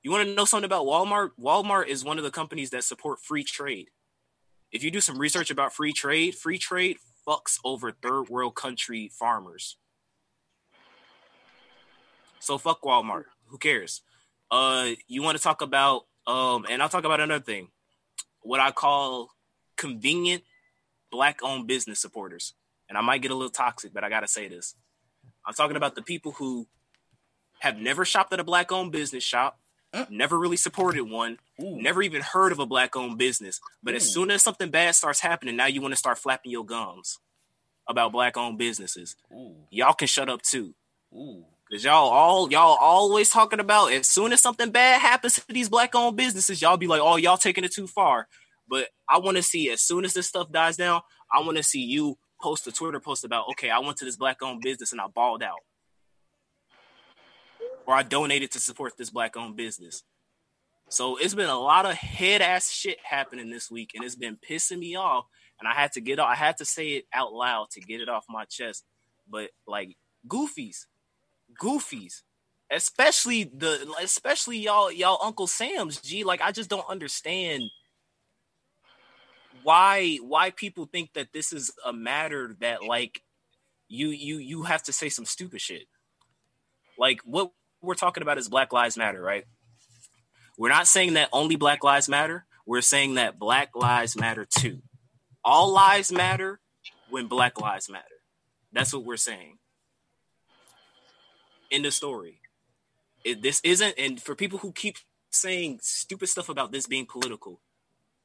You 0.02 0.10
want 0.10 0.28
to 0.28 0.34
know 0.34 0.44
something 0.44 0.64
about 0.64 0.86
Walmart? 0.86 1.30
Walmart 1.38 1.86
is 1.86 2.04
one 2.04 2.18
of 2.18 2.24
the 2.24 2.30
companies 2.30 2.70
that 2.70 2.84
support 2.84 3.20
free 3.22 3.44
trade. 3.44 3.90
If 4.72 4.82
you 4.82 4.90
do 4.90 5.00
some 5.00 5.18
research 5.18 5.50
about 5.50 5.72
free 5.72 5.92
trade, 5.92 6.34
free 6.34 6.58
trade 6.58 6.96
fucks 7.26 7.58
over 7.64 7.92
third 7.92 8.28
world 8.28 8.54
country 8.54 9.10
farmers. 9.12 9.76
So 12.40 12.58
fuck 12.58 12.82
Walmart. 12.82 13.24
Who 13.46 13.58
cares? 13.58 14.02
Uh, 14.50 14.90
you 15.06 15.22
want 15.22 15.36
to 15.36 15.42
talk 15.42 15.62
about 15.62 16.06
um, 16.26 16.66
and 16.68 16.82
I'll 16.82 16.88
talk 16.88 17.04
about 17.04 17.20
another 17.20 17.44
thing. 17.44 17.68
What 18.42 18.60
I 18.60 18.70
call 18.70 19.30
convenient 19.76 20.44
black-owned 21.10 21.66
business 21.66 22.00
supporters. 22.00 22.54
And 22.88 22.98
I 22.98 23.00
might 23.00 23.22
get 23.22 23.30
a 23.30 23.34
little 23.34 23.50
toxic, 23.50 23.92
but 23.92 24.04
I 24.04 24.08
gotta 24.08 24.28
say 24.28 24.48
this. 24.48 24.74
I'm 25.46 25.54
talking 25.54 25.76
about 25.76 25.94
the 25.94 26.02
people 26.02 26.32
who 26.32 26.66
have 27.60 27.76
never 27.76 28.04
shopped 28.04 28.32
at 28.32 28.40
a 28.40 28.44
black-owned 28.44 28.92
business 28.92 29.24
shop. 29.24 29.58
Mm. 29.94 30.10
never 30.10 30.38
really 30.38 30.56
supported 30.56 31.02
one, 31.02 31.38
Ooh. 31.60 31.80
never 31.80 32.02
even 32.02 32.22
heard 32.22 32.52
of 32.52 32.58
a 32.58 32.66
black-owned 32.66 33.18
business. 33.18 33.60
But 33.82 33.92
Ooh. 33.92 33.96
as 33.96 34.08
mm. 34.08 34.12
soon 34.12 34.30
as 34.30 34.42
something 34.42 34.70
bad 34.70 34.94
starts 34.94 35.20
happening, 35.20 35.56
now 35.56 35.66
you 35.66 35.82
want 35.82 35.92
to 35.92 35.98
start 35.98 36.18
flapping 36.18 36.50
your 36.50 36.64
gums 36.64 37.18
about 37.86 38.12
black-owned 38.12 38.58
businesses. 38.58 39.16
Ooh. 39.32 39.54
Y'all 39.70 39.92
can 39.92 40.08
shut 40.08 40.28
up 40.28 40.42
too. 40.42 40.74
Cause 41.70 41.84
y'all 41.84 42.10
all 42.10 42.50
y'all 42.50 42.76
always 42.78 43.30
talking 43.30 43.60
about 43.60 43.92
as 43.92 44.06
soon 44.06 44.32
as 44.32 44.42
something 44.42 44.70
bad 44.70 45.00
happens 45.00 45.36
to 45.36 45.44
these 45.48 45.70
black 45.70 45.94
owned 45.94 46.16
businesses, 46.16 46.60
y'all 46.60 46.76
be 46.76 46.86
like, 46.86 47.00
oh, 47.00 47.16
y'all 47.16 47.38
taking 47.38 47.64
it 47.64 47.72
too 47.72 47.86
far. 47.86 48.28
But 48.68 48.88
I 49.08 49.18
want 49.18 49.38
to 49.38 49.42
see 49.42 49.70
as 49.70 49.82
soon 49.82 50.04
as 50.04 50.12
this 50.12 50.26
stuff 50.26 50.52
dies 50.52 50.76
down, 50.76 51.00
I 51.32 51.40
want 51.40 51.56
to 51.56 51.62
see 51.62 51.80
you 51.80 52.18
post 52.40 52.66
a 52.66 52.72
Twitter 52.72 53.00
post 53.00 53.24
about, 53.24 53.48
okay, 53.52 53.70
I 53.70 53.78
went 53.78 53.96
to 53.98 54.04
this 54.04 54.16
black 54.16 54.42
owned 54.42 54.60
business 54.60 54.92
and 54.92 55.00
I 55.00 55.06
balled 55.06 55.42
out. 55.42 55.60
Or 57.86 57.94
I 57.94 58.02
donated 58.02 58.52
to 58.52 58.60
support 58.60 58.96
this 58.96 59.10
black 59.10 59.36
owned 59.36 59.56
business. 59.56 60.04
So 60.88 61.16
it's 61.16 61.34
been 61.34 61.48
a 61.48 61.58
lot 61.58 61.86
of 61.86 61.94
head 61.94 62.42
ass 62.42 62.70
shit 62.70 62.98
happening 63.02 63.50
this 63.50 63.70
week, 63.70 63.92
and 63.94 64.04
it's 64.04 64.14
been 64.14 64.36
pissing 64.36 64.78
me 64.78 64.94
off. 64.94 65.26
And 65.58 65.68
I 65.68 65.74
had 65.74 65.92
to 65.92 66.00
get 66.00 66.18
I 66.18 66.34
had 66.34 66.58
to 66.58 66.64
say 66.64 66.90
it 66.90 67.06
out 67.12 67.32
loud 67.32 67.70
to 67.72 67.80
get 67.80 68.00
it 68.00 68.08
off 68.08 68.24
my 68.28 68.44
chest. 68.44 68.84
But 69.28 69.50
like 69.66 69.96
goofies, 70.28 70.86
goofies 71.60 72.22
especially 72.72 73.44
the 73.44 73.94
especially 74.02 74.58
y'all 74.58 74.90
y'all 74.90 75.18
uncle 75.22 75.46
sam's 75.46 76.00
g 76.00 76.24
like 76.24 76.40
i 76.40 76.50
just 76.50 76.70
don't 76.70 76.88
understand 76.88 77.64
why 79.62 80.16
why 80.16 80.50
people 80.50 80.86
think 80.86 81.12
that 81.12 81.32
this 81.32 81.52
is 81.52 81.70
a 81.84 81.92
matter 81.92 82.56
that 82.60 82.82
like 82.82 83.22
you 83.88 84.08
you 84.08 84.38
you 84.38 84.62
have 84.62 84.82
to 84.82 84.92
say 84.92 85.10
some 85.10 85.26
stupid 85.26 85.60
shit 85.60 85.86
like 86.98 87.20
what 87.24 87.50
we're 87.82 87.94
talking 87.94 88.22
about 88.22 88.38
is 88.38 88.48
black 88.48 88.72
lives 88.72 88.96
matter 88.96 89.20
right? 89.20 89.44
We're 90.58 90.68
not 90.68 90.86
saying 90.86 91.14
that 91.14 91.28
only 91.32 91.56
black 91.56 91.82
lives 91.82 92.08
matter. 92.08 92.46
We're 92.66 92.82
saying 92.82 93.14
that 93.14 93.38
black 93.38 93.70
lives 93.74 94.16
matter 94.16 94.44
too. 94.44 94.82
All 95.44 95.72
lives 95.72 96.12
matter 96.12 96.60
when 97.10 97.26
black 97.26 97.60
lives 97.60 97.90
matter. 97.90 98.04
That's 98.72 98.92
what 98.92 99.04
we're 99.04 99.16
saying. 99.16 99.58
In 101.70 101.82
the 101.82 101.90
story. 101.90 102.40
It, 103.24 103.42
this 103.42 103.60
isn't, 103.64 103.94
and 103.98 104.20
for 104.20 104.34
people 104.34 104.58
who 104.58 104.72
keep 104.72 104.96
saying 105.30 105.80
stupid 105.82 106.28
stuff 106.28 106.48
about 106.48 106.72
this 106.72 106.86
being 106.86 107.06
political, 107.06 107.60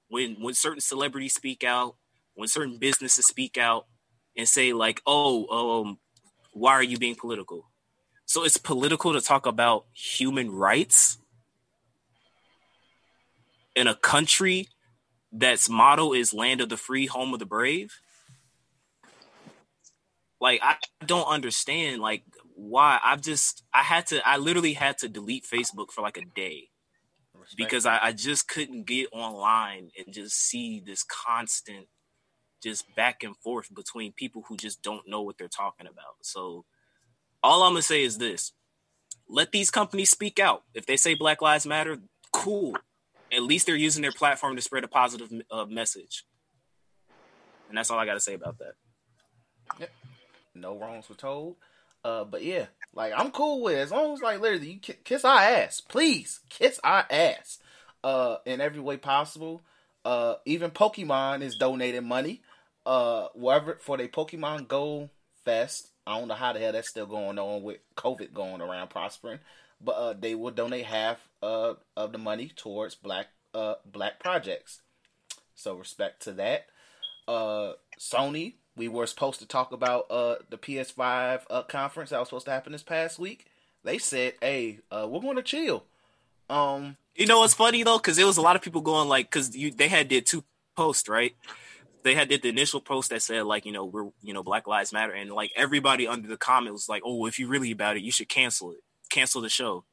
when 0.10 0.36
when 0.40 0.54
certain 0.54 0.82
celebrities 0.82 1.34
speak 1.34 1.64
out, 1.64 1.96
when 2.34 2.48
certain 2.48 2.78
businesses 2.78 3.26
speak 3.26 3.58
out 3.58 3.86
and 4.36 4.48
say 4.48 4.74
like, 4.74 5.02
"Oh, 5.06 5.82
um, 5.82 6.00
why 6.52 6.74
are 6.74 6.84
you 6.84 6.98
being 6.98 7.16
political?" 7.16 7.70
So 8.28 8.44
it's 8.44 8.58
political 8.58 9.14
to 9.14 9.22
talk 9.22 9.46
about 9.46 9.86
human 9.94 10.52
rights 10.52 11.18
in 13.74 13.88
a 13.88 13.96
country 13.96 14.68
that's 15.32 15.70
motto 15.70 16.14
is 16.14 16.34
"Land 16.34 16.60
of 16.60 16.68
the 16.68 16.76
Free, 16.76 17.06
Home 17.06 17.34
of 17.34 17.40
the 17.40 17.46
Brave." 17.46 17.94
Like 20.42 20.60
I 20.62 20.76
don't 21.06 21.28
understand. 21.28 22.02
Like 22.02 22.24
why 22.54 23.00
I've 23.02 23.22
just 23.22 23.64
I 23.74 23.82
had 23.82 24.08
to 24.08 24.28
I 24.28 24.36
literally 24.36 24.74
had 24.74 24.98
to 25.00 25.10
delete 25.10 25.46
Facebook 25.46 25.92
for 25.92 26.02
like 26.02 26.18
a 26.18 26.26
day 26.36 26.68
because 27.56 27.86
I, 27.86 27.98
I 28.04 28.12
just 28.12 28.50
couldn't 28.50 28.88
get 28.88 29.08
online 29.14 29.92
and 29.98 30.14
just 30.14 30.36
see 30.36 30.82
this 30.86 31.04
constant 31.04 31.88
just 32.62 32.84
back 32.94 33.24
and 33.24 33.38
forth 33.38 33.74
between 33.74 34.12
people 34.12 34.44
who 34.50 34.58
just 34.58 34.82
don't 34.82 35.08
know 35.08 35.22
what 35.22 35.38
they're 35.38 35.48
talking 35.48 35.88
about. 35.88 36.16
So 36.24 36.66
all 37.48 37.64
I'm 37.64 37.72
gonna 37.72 37.82
say 37.82 38.04
is 38.04 38.18
this: 38.18 38.52
let 39.30 39.52
these 39.52 39.72
companies 39.72 40.10
speak 40.10 40.40
out. 40.40 40.64
If 40.74 40.86
they 40.86 40.98
say 40.98 41.16
Black 41.16 41.42
Lives 41.42 41.66
Matter, 41.66 41.98
cool. 42.32 42.76
At 43.32 43.44
least 43.44 43.66
they're 43.66 43.76
using 43.76 44.02
their 44.02 44.12
platform 44.12 44.56
to 44.56 44.62
spread 44.62 44.84
a 44.84 44.88
positive 44.88 45.32
uh, 45.52 45.66
message. 45.66 46.26
And 47.70 47.78
that's 47.78 47.90
all 47.92 48.00
I 48.00 48.06
got 48.06 48.14
to 48.14 48.22
say 48.22 48.34
about 48.34 48.60
that. 48.60 48.74
Yep. 49.80 49.92
No 50.56 50.78
wrongs 50.78 51.10
were 51.10 51.16
told. 51.16 51.58
Uh, 52.04 52.24
but 52.24 52.44
yeah, 52.44 52.68
like 52.94 53.14
I'm 53.16 53.32
cool 53.32 53.64
with 53.64 53.76
it. 53.76 53.80
as 53.80 53.92
long 53.92 54.14
as 54.14 54.22
like 54.22 54.40
literally 54.40 54.72
you 54.72 54.80
kiss 54.80 55.26
our 55.26 55.40
ass, 55.40 55.82
please 55.82 56.40
kiss 56.50 56.80
our 56.84 57.06
ass, 57.10 57.60
uh, 58.04 58.38
in 58.46 58.62
every 58.62 58.80
way 58.80 58.98
possible. 58.98 59.62
Uh, 60.06 60.36
even 60.46 60.72
Pokemon 60.72 61.42
is 61.42 61.58
donating 61.58 62.08
money, 62.08 62.42
uh, 62.86 63.28
for 63.80 63.98
their 63.98 64.08
Pokemon 64.08 64.68
Go 64.68 65.10
Fest. 65.44 65.92
I 66.08 66.18
don't 66.18 66.30
know 66.30 66.36
how 66.36 66.54
the 66.54 66.60
hell 66.60 66.72
that's 66.72 66.88
still 66.88 67.06
going 67.06 67.38
on 67.38 67.64
with 67.64 67.80
COVID 67.96 68.34
going 68.34 68.62
around 68.62 68.90
prospering, 68.90 69.40
but 69.84 69.92
uh, 69.92 70.14
they 70.14 70.36
will 70.36 70.52
donate 70.52 70.86
half 70.86 71.18
uh, 71.44 71.74
of 71.98 72.14
the 72.14 72.18
money 72.18 72.52
towards 72.56 72.96
black 72.96 73.28
uh, 73.54 73.76
black 73.86 74.20
projects. 74.20 74.82
So 75.54 75.76
respect 75.76 76.24
to 76.24 76.32
that. 76.34 76.68
Uh, 77.28 77.74
Sony 78.00 78.54
we 78.78 78.88
were 78.88 79.08
supposed 79.08 79.40
to 79.40 79.48
talk 79.48 79.72
about 79.72 80.06
uh, 80.12 80.36
the 80.52 80.58
PS5 80.58 81.42
uh, 81.50 81.64
conference 81.64 82.12
that 82.12 82.20
was 82.20 82.30
supposed 82.30 82.46
to 82.46 82.52
happen 82.52 82.72
this 82.72 82.84
past 82.84 83.18
week. 83.18 83.48
They 83.84 83.98
said, 83.98 84.36
"Hey, 84.42 84.80
we're 84.92 85.20
going 85.20 85.36
to 85.36 85.44
chill." 85.44 85.84
Um, 86.50 86.96
you 87.16 87.26
know 87.26 87.40
what's 87.40 87.54
funny 87.54 87.84
though, 87.84 87.98
because 87.98 88.16
there 88.16 88.28
was 88.28 88.38
a 88.38 88.42
lot 88.42 88.56
of 88.56 88.62
people 88.62 88.82
going 88.82 89.10
like, 89.10 89.30
because 89.30 89.50
they 89.50 89.88
had 89.88 90.08
did 90.08 90.26
two 90.26 90.44
posts, 90.76 91.10
right? 91.10 91.36
They 92.08 92.16
had 92.16 92.30
did 92.30 92.42
the 92.42 92.48
initial 92.48 92.80
post 92.80 93.10
that 93.10 93.22
said 93.22 93.44
like, 93.44 93.66
you 93.66 93.74
know, 93.74 93.84
we're 93.84 94.06
you 94.22 94.34
know 94.34 94.42
Black 94.42 94.66
Lives 94.66 94.94
Matter, 94.94 95.12
and 95.12 95.30
like 95.30 95.52
everybody 95.58 96.08
under 96.08 96.30
the 96.30 96.38
comment 96.38 96.72
was 96.72 96.88
like, 96.88 97.02
"Oh, 97.06 97.26
if 97.26 97.38
you're 97.38 97.50
really 97.50 97.72
about 97.72 97.98
it, 97.98 98.04
you 98.04 98.14
should 98.14 98.30
cancel 98.30 98.72
it, 98.72 98.80
cancel 99.10 99.42
the 99.42 99.50
show." 99.50 99.84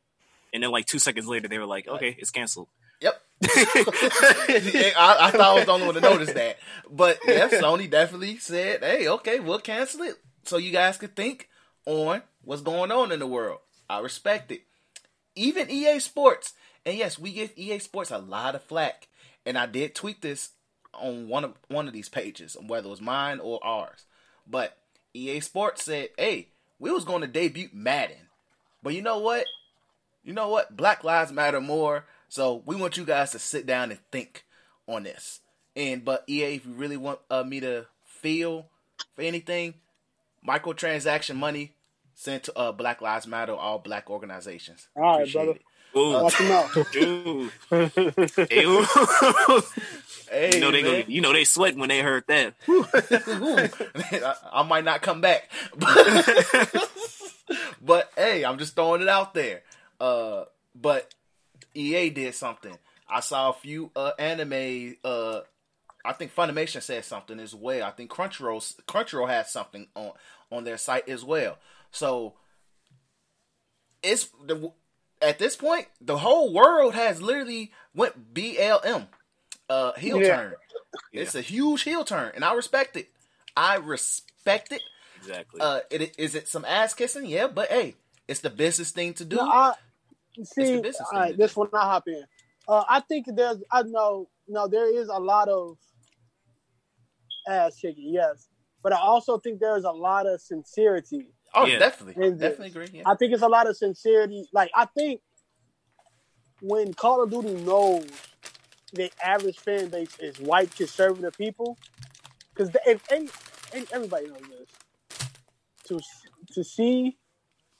And 0.52 0.62
then 0.62 0.70
like 0.70 0.86
two 0.86 1.00
seconds 1.00 1.26
later, 1.26 1.48
they 1.48 1.58
were 1.58 1.66
like, 1.66 1.88
"Okay, 1.88 2.14
it's 2.16 2.30
canceled." 2.30 2.68
Yep. 3.00 3.20
I, 3.44 4.94
I, 4.96 5.30
thought 5.32 5.40
I 5.40 5.54
was 5.54 5.64
the 5.64 5.72
only 5.72 5.86
one 5.86 5.96
to 5.96 6.00
notice 6.00 6.32
that. 6.32 6.58
But 6.88 7.18
yeah, 7.26 7.48
Sony 7.50 7.90
definitely 7.90 8.38
said, 8.38 8.84
hey, 8.84 9.08
okay, 9.08 9.40
we'll 9.40 9.58
cancel 9.58 10.02
it 10.02 10.14
so 10.44 10.56
you 10.56 10.70
guys 10.70 10.96
could 10.96 11.16
think 11.16 11.48
on 11.84 12.22
what's 12.44 12.62
going 12.62 12.92
on 12.92 13.10
in 13.10 13.18
the 13.18 13.26
world. 13.26 13.58
I 13.90 13.98
respect 13.98 14.52
it. 14.52 14.62
Even 15.34 15.68
EA 15.68 15.98
Sports. 15.98 16.54
And 16.86 16.96
yes, 16.96 17.18
we 17.18 17.32
give 17.32 17.52
EA 17.56 17.80
Sports 17.80 18.12
a 18.12 18.18
lot 18.18 18.54
of 18.54 18.62
flack. 18.62 19.08
And 19.44 19.58
I 19.58 19.66
did 19.66 19.94
tweet 19.94 20.22
this 20.22 20.50
on 20.98 21.28
one 21.28 21.44
of 21.44 21.54
one 21.68 21.86
of 21.86 21.92
these 21.92 22.08
pages, 22.08 22.56
whether 22.66 22.86
it 22.86 22.90
was 22.90 23.00
mine 23.00 23.40
or 23.40 23.64
ours. 23.64 24.06
But 24.46 24.76
EA 25.14 25.40
Sports 25.40 25.84
said, 25.84 26.10
hey, 26.18 26.48
we 26.78 26.90
was 26.90 27.04
going 27.04 27.22
to 27.22 27.26
debut 27.26 27.68
Madden. 27.72 28.28
But 28.82 28.94
you 28.94 29.02
know 29.02 29.18
what? 29.18 29.46
You 30.22 30.32
know 30.32 30.48
what? 30.48 30.76
Black 30.76 31.04
Lives 31.04 31.32
Matter 31.32 31.60
more 31.60 32.04
so 32.34 32.64
we 32.66 32.74
want 32.74 32.96
you 32.96 33.04
guys 33.04 33.30
to 33.30 33.38
sit 33.38 33.64
down 33.64 33.92
and 33.92 34.00
think 34.10 34.44
on 34.88 35.04
this. 35.04 35.38
And 35.76 36.04
but 36.04 36.24
EA, 36.28 36.56
if 36.56 36.66
you 36.66 36.72
really 36.72 36.96
want 36.96 37.20
uh, 37.30 37.44
me 37.44 37.60
to 37.60 37.86
feel 38.04 38.66
for 39.14 39.22
anything, 39.22 39.74
microtransaction 40.44 41.36
money 41.36 41.74
sent 42.14 42.42
to 42.44 42.58
uh, 42.58 42.72
Black 42.72 43.00
Lives 43.00 43.28
Matter, 43.28 43.54
all 43.54 43.78
black 43.78 44.10
organizations. 44.10 44.88
All 44.96 45.02
right, 45.02 45.14
Appreciate 45.14 45.44
brother. 45.44 45.58
It. 45.58 45.62
Ooh. 45.96 46.12
Watch 46.12 46.36
him 46.36 46.52
out, 46.52 46.70
dude. 46.92 47.52
hey, 50.30 50.54
you 50.54 50.60
know 50.60 50.70
they 50.70 50.82
go, 50.82 51.02
you 51.06 51.20
know 51.20 51.32
they 51.32 51.44
sweat 51.44 51.76
when 51.76 51.88
they 51.88 52.00
heard 52.00 52.24
that. 52.26 52.54
I, 52.68 54.34
I 54.52 54.62
might 54.64 54.84
not 54.84 55.02
come 55.02 55.20
back. 55.20 55.50
But 55.76 56.88
but 57.82 58.12
hey, 58.16 58.44
I'm 58.44 58.58
just 58.58 58.74
throwing 58.74 59.02
it 59.02 59.08
out 59.08 59.34
there. 59.34 59.62
Uh, 60.00 60.44
but 60.74 61.12
EA 61.74 62.10
did 62.10 62.34
something. 62.34 62.76
I 63.08 63.20
saw 63.20 63.50
a 63.50 63.54
few 63.54 63.90
uh, 63.94 64.12
anime. 64.18 64.96
Uh, 65.04 65.40
I 66.04 66.12
think 66.12 66.34
Funimation 66.34 66.82
said 66.82 67.04
something 67.04 67.38
as 67.38 67.54
well. 67.54 67.86
I 67.86 67.90
think 67.90 68.10
Crunchyroll 68.10 68.74
Crunchyroll 68.86 69.28
has 69.28 69.50
something 69.52 69.86
on 69.94 70.12
on 70.50 70.64
their 70.64 70.78
site 70.78 71.08
as 71.08 71.24
well. 71.24 71.58
So 71.90 72.34
it's 74.02 74.28
the 74.46 74.72
at 75.24 75.38
this 75.38 75.56
point 75.56 75.86
the 76.00 76.18
whole 76.18 76.52
world 76.52 76.94
has 76.94 77.20
literally 77.22 77.72
went 77.94 78.34
BLM 78.34 79.08
uh 79.68 79.92
heel 79.94 80.20
Yeah. 80.20 80.36
turn. 80.36 80.54
It's 81.12 81.34
a 81.34 81.40
huge 81.40 81.82
heel 81.82 82.04
turn, 82.04 82.32
and 82.34 82.44
I 82.44 82.54
respect 82.54 82.96
it. 82.96 83.08
I 83.56 83.76
respect 83.76 84.72
it. 84.72 84.82
Exactly. 85.16 85.60
Uh, 85.60 85.80
it, 85.90 86.14
is 86.18 86.34
it 86.34 86.46
some 86.48 86.64
ass 86.64 86.94
kissing? 86.94 87.26
Yeah, 87.26 87.48
but 87.48 87.68
hey, 87.68 87.96
it's 88.28 88.40
the 88.40 88.50
business 88.50 88.90
thing 88.92 89.14
to 89.14 89.24
do. 89.24 89.36
No, 89.36 89.42
I 89.42 89.74
the 90.36 90.44
see. 90.44 90.80
business 90.80 91.00
All 91.12 91.18
right, 91.18 91.28
thing. 91.30 91.38
this 91.38 91.56
one 91.56 91.68
I 91.72 91.80
hop 91.82 92.04
in. 92.08 92.24
Uh, 92.68 92.84
I 92.88 93.00
think 93.00 93.26
there's. 93.34 93.58
I 93.72 93.82
know. 93.82 94.28
No, 94.46 94.68
there 94.68 94.92
is 94.94 95.08
a 95.08 95.18
lot 95.18 95.48
of 95.48 95.78
ass 97.48 97.76
kicking. 97.80 98.12
Yes, 98.12 98.48
but 98.82 98.92
I 98.92 98.98
also 98.98 99.38
think 99.38 99.60
there's 99.60 99.84
a 99.84 99.90
lot 99.90 100.26
of 100.26 100.40
sincerity. 100.40 101.28
Oh, 101.54 101.66
Yeah. 101.66 101.78
definitely, 101.78 102.24
Is 102.24 102.38
definitely 102.38 102.68
agree. 102.68 102.88
Yeah. 102.98 103.02
I 103.06 103.14
think 103.16 103.32
it's 103.32 103.42
a 103.42 103.48
lot 103.48 103.68
of 103.68 103.76
sincerity. 103.76 104.46
Like 104.52 104.70
I 104.74 104.86
think 104.86 105.20
when 106.60 106.94
Call 106.94 107.22
of 107.22 107.30
Duty 107.30 107.54
knows 107.54 108.06
the 108.92 109.10
average 109.22 109.58
fan 109.58 109.88
base 109.88 110.16
is 110.18 110.38
white 110.38 110.74
conservative 110.74 111.36
people, 111.36 111.76
because 112.54 112.74
if 112.86 113.02
any, 113.10 113.28
any, 113.72 113.86
everybody 113.92 114.28
knows 114.28 114.40
this, 114.50 115.28
to 115.86 116.00
to 116.54 116.64
see 116.64 117.18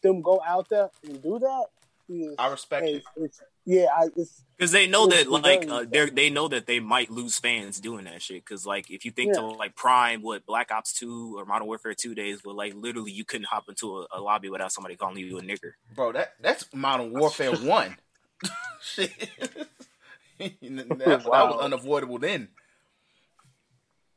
them 0.03 0.21
go 0.23 0.43
out 0.47 0.69
there 0.69 0.91
and 1.05 1.23
do 1.23 1.39
that, 1.39 1.67
is, 2.09 2.35
I 2.39 2.49
respect 2.49 2.87
is- 2.89 2.97
it. 3.17 3.23
it's, 3.25 3.43
yeah, 3.65 3.87
I, 3.97 4.07
it's 4.17 4.45
Because 4.57 4.73
they 4.73 4.87
know 4.87 5.07
that, 5.07 5.31
like, 5.31 5.69
uh, 5.69 5.85
they 5.89 6.11
they 6.11 6.31
know 6.31 6.49
that 6.49 6.67
they 6.67 6.81
might 6.81 7.11
lose 7.11 7.39
fans 7.39 7.81
doing 7.81 8.05
that 8.05 8.23
shit. 8.23 8.45
Because, 8.45 8.67
like, 8.67 8.91
if 8.91 9.05
you 9.05 9.11
think 9.11 9.31
Yeah. 9.35 9.41
to 9.41 9.47
like 9.47 9.75
Prime, 9.75 10.23
what 10.23 10.45
Black 10.47 10.71
Ops 10.71 10.93
Two 10.93 11.39
or 11.39 11.45
Modern 11.45 11.67
Warfare 11.67 11.95
Two 11.95 12.15
days, 12.15 12.41
but 12.45 12.55
like 12.55 12.75
literally 12.75 13.13
you 13.13 13.25
couldn't 13.25 13.47
hop 13.47 13.65
into 13.69 13.99
a, 13.99 14.07
a 14.13 14.21
lobby 14.21 14.49
without 14.51 14.73
somebody 14.73 14.97
calling 14.97 15.19
you 15.19 15.39
a 15.39 15.43
nigger. 15.43 15.73
bro. 15.95 16.13
That 16.13 16.35
that's 16.41 16.69
Modern 16.75 17.13
Warfare 17.13 17.53
One. 17.57 17.97
Shit, 18.83 19.11
that, 20.39 20.59
that 21.01 21.25
was 21.25 21.61
unavoidable 21.61 22.19
then. 22.19 22.49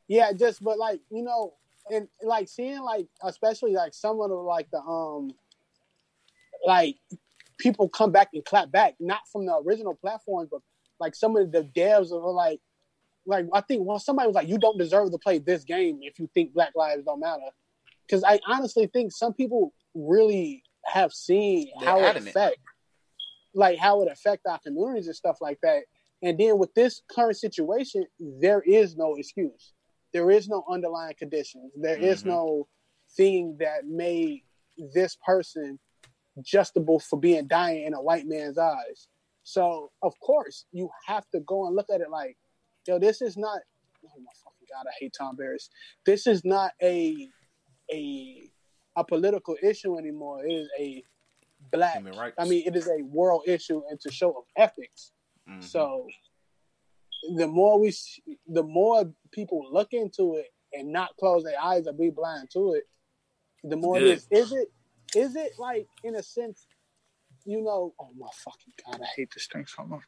Yeah, 0.08 0.32
just 0.32 0.62
but 0.62 0.78
like 0.78 1.00
you 1.10 1.22
know, 1.22 1.54
and 1.90 2.08
like 2.22 2.48
seeing 2.48 2.80
like 2.80 3.06
especially 3.22 3.72
like 3.72 3.94
some 3.94 4.20
of 4.20 4.28
the 4.28 4.34
like 4.36 4.70
the 4.70 4.80
um 4.80 5.32
like 6.66 6.96
people 7.58 7.88
come 7.88 8.12
back 8.12 8.28
and 8.32 8.44
clap 8.44 8.70
back, 8.70 8.94
not 9.00 9.20
from 9.30 9.46
the 9.46 9.54
original 9.66 9.94
platforms, 9.94 10.48
but 10.50 10.60
like 11.00 11.14
some 11.14 11.36
of 11.36 11.52
the 11.52 11.62
devs 11.64 12.12
are 12.12 12.30
like 12.32 12.60
like 13.26 13.46
I 13.52 13.60
think 13.60 13.86
well 13.86 13.98
somebody 13.98 14.26
was 14.26 14.34
like, 14.34 14.48
You 14.48 14.58
don't 14.58 14.78
deserve 14.78 15.10
to 15.12 15.18
play 15.18 15.38
this 15.38 15.64
game 15.64 15.98
if 16.02 16.18
you 16.18 16.28
think 16.34 16.54
Black 16.54 16.72
Lives 16.74 17.04
don't 17.04 17.20
matter. 17.20 17.42
Cause 18.10 18.24
I 18.26 18.40
honestly 18.46 18.86
think 18.86 19.12
some 19.12 19.34
people 19.34 19.74
really 19.94 20.62
have 20.84 21.12
seen 21.12 21.68
They're 21.80 21.88
how 21.90 21.98
it 22.00 22.04
adamant. 22.04 22.28
affect 22.36 22.56
like 23.54 23.78
how 23.78 24.02
it 24.02 24.10
affect 24.10 24.46
our 24.46 24.58
communities 24.60 25.06
and 25.06 25.16
stuff 25.16 25.38
like 25.40 25.58
that. 25.62 25.82
And 26.22 26.38
then 26.38 26.58
with 26.58 26.72
this 26.74 27.02
current 27.10 27.36
situation, 27.36 28.04
there 28.18 28.62
is 28.62 28.96
no 28.96 29.14
excuse. 29.16 29.72
There 30.12 30.30
is 30.30 30.48
no 30.48 30.64
underlying 30.70 31.14
conditions. 31.18 31.72
There 31.76 31.98
is 31.98 32.22
Mhm. 32.22 32.26
no 32.26 32.68
thing 33.16 33.56
that 33.58 33.86
made 33.86 34.42
this 34.76 35.16
person 35.16 35.78
justable 36.42 37.02
for 37.02 37.18
being 37.18 37.46
dying 37.46 37.84
in 37.84 37.94
a 37.94 38.02
white 38.02 38.26
man's 38.26 38.58
eyes. 38.58 39.08
So 39.42 39.90
of 40.02 40.18
course 40.20 40.66
you 40.72 40.90
have 41.06 41.28
to 41.30 41.40
go 41.40 41.66
and 41.66 41.74
look 41.74 41.86
at 41.92 42.00
it 42.00 42.10
like, 42.10 42.36
yo, 42.86 42.98
this 42.98 43.22
is 43.22 43.36
not. 43.36 43.60
Oh 44.04 44.20
my 44.20 44.32
fucking 44.44 44.68
god, 44.72 44.86
I 44.86 44.94
hate 45.00 45.14
Tonberries. 45.20 45.68
This 46.06 46.26
is 46.26 46.44
not 46.44 46.72
a 46.82 47.28
a 47.92 48.50
a 48.96 49.04
political 49.04 49.56
issue 49.62 49.98
anymore. 49.98 50.44
It 50.44 50.52
is 50.52 50.68
a 50.78 51.04
black. 51.72 52.02
I 52.38 52.44
mean, 52.44 52.64
it 52.66 52.76
is 52.76 52.88
a 52.88 53.02
world 53.02 53.42
issue 53.46 53.82
and 53.90 54.00
to 54.00 54.10
show 54.10 54.30
of 54.32 54.44
ethics. 54.56 55.12
Mhm. 55.48 55.62
So 55.62 56.06
the 57.36 57.46
more 57.46 57.78
we, 57.78 57.94
the 58.46 58.62
more 58.62 59.12
people 59.32 59.66
look 59.72 59.92
into 59.92 60.36
it 60.36 60.46
and 60.72 60.92
not 60.92 61.16
close 61.18 61.44
their 61.44 61.60
eyes 61.60 61.86
or 61.86 61.92
be 61.92 62.10
blind 62.10 62.50
to 62.52 62.74
it, 62.74 62.84
the 63.64 63.76
more 63.76 63.96
it 63.96 64.04
is. 64.04 64.28
Is 64.30 64.52
it? 64.52 64.68
Is 65.14 65.36
it 65.36 65.52
like 65.58 65.88
in 66.04 66.14
a 66.14 66.22
sense? 66.22 66.66
You 67.44 67.62
know, 67.62 67.94
oh 67.98 68.10
my 68.18 68.28
fucking 68.32 68.74
god, 68.84 69.00
I 69.02 69.06
hate 69.16 69.30
this 69.32 69.48
thing 69.50 69.66
so 69.66 69.84
much. 69.84 70.02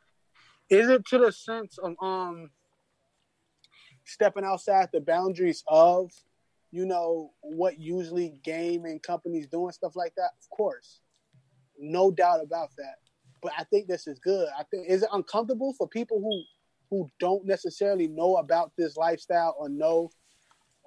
Is 0.68 0.88
it 0.88 1.06
to 1.06 1.18
the 1.18 1.32
sense 1.32 1.78
of 1.78 1.94
um 2.02 2.50
stepping 4.04 4.44
outside 4.44 4.88
the 4.92 5.00
boundaries 5.00 5.62
of, 5.68 6.10
you 6.70 6.86
know, 6.86 7.32
what 7.40 7.78
usually 7.78 8.34
game 8.42 8.84
and 8.84 9.02
companies 9.02 9.46
do 9.46 9.64
and 9.64 9.74
stuff 9.74 9.96
like 9.96 10.14
that? 10.16 10.30
Of 10.40 10.50
course, 10.56 11.00
no 11.78 12.10
doubt 12.10 12.42
about 12.42 12.70
that 12.76 12.96
but 13.42 13.52
I 13.58 13.64
think 13.64 13.88
this 13.88 14.06
is 14.06 14.18
good. 14.18 14.48
I 14.58 14.64
think 14.64 14.88
is 14.88 15.02
it 15.02 15.08
uncomfortable 15.12 15.74
for 15.76 15.88
people 15.88 16.20
who 16.20 16.42
who 16.90 17.10
don't 17.20 17.46
necessarily 17.46 18.08
know 18.08 18.36
about 18.36 18.72
this 18.76 18.96
lifestyle 18.96 19.54
or 19.58 19.68
know? 19.68 20.10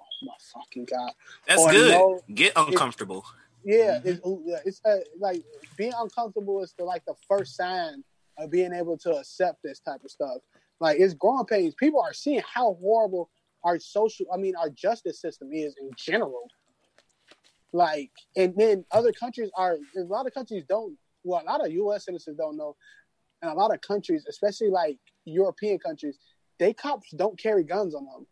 Oh 0.00 0.26
my 0.26 0.34
fucking 0.52 0.86
god! 0.86 1.12
That's 1.46 1.66
good. 1.66 1.92
no, 1.92 2.20
Get 2.32 2.52
uncomfortable. 2.56 3.24
Yeah, 3.64 3.98
Mhm. 4.00 4.20
it's, 4.64 4.66
it's 4.66 4.80
uh, 4.84 4.98
like 5.18 5.42
being 5.78 5.94
uncomfortable 5.98 6.62
is 6.62 6.74
the 6.76 6.84
like 6.84 7.04
the 7.06 7.14
first 7.28 7.56
sign 7.56 8.04
of 8.38 8.50
being 8.50 8.72
able 8.72 8.98
to 8.98 9.16
accept 9.16 9.62
this 9.62 9.80
type 9.80 10.04
of 10.04 10.10
stuff. 10.10 10.38
Like 10.80 11.00
it's 11.00 11.14
growing 11.14 11.46
pains. 11.46 11.74
People 11.74 12.00
are 12.00 12.12
seeing 12.12 12.42
how 12.46 12.74
horrible 12.74 13.30
our 13.62 13.78
social, 13.78 14.26
I 14.32 14.36
mean, 14.36 14.54
our 14.56 14.68
justice 14.68 15.20
system 15.20 15.50
is 15.52 15.74
in 15.80 15.90
general. 15.96 16.48
Like, 17.72 18.10
and 18.36 18.54
then 18.56 18.84
other 18.90 19.12
countries 19.12 19.50
are. 19.56 19.78
A 19.96 20.00
lot 20.02 20.26
of 20.26 20.34
countries 20.34 20.64
don't. 20.68 20.96
Well, 21.24 21.42
a 21.42 21.46
lot 21.50 21.64
of 21.64 21.72
U.S. 21.72 22.04
citizens 22.04 22.36
don't 22.36 22.56
know, 22.56 22.76
and 23.40 23.50
a 23.50 23.54
lot 23.54 23.72
of 23.72 23.80
countries, 23.80 24.26
especially 24.28 24.68
like 24.68 24.98
European 25.24 25.78
countries, 25.78 26.18
they 26.58 26.74
cops 26.74 27.10
don't 27.16 27.38
carry 27.38 27.64
guns 27.64 27.94
on 27.94 28.04
them. 28.04 28.26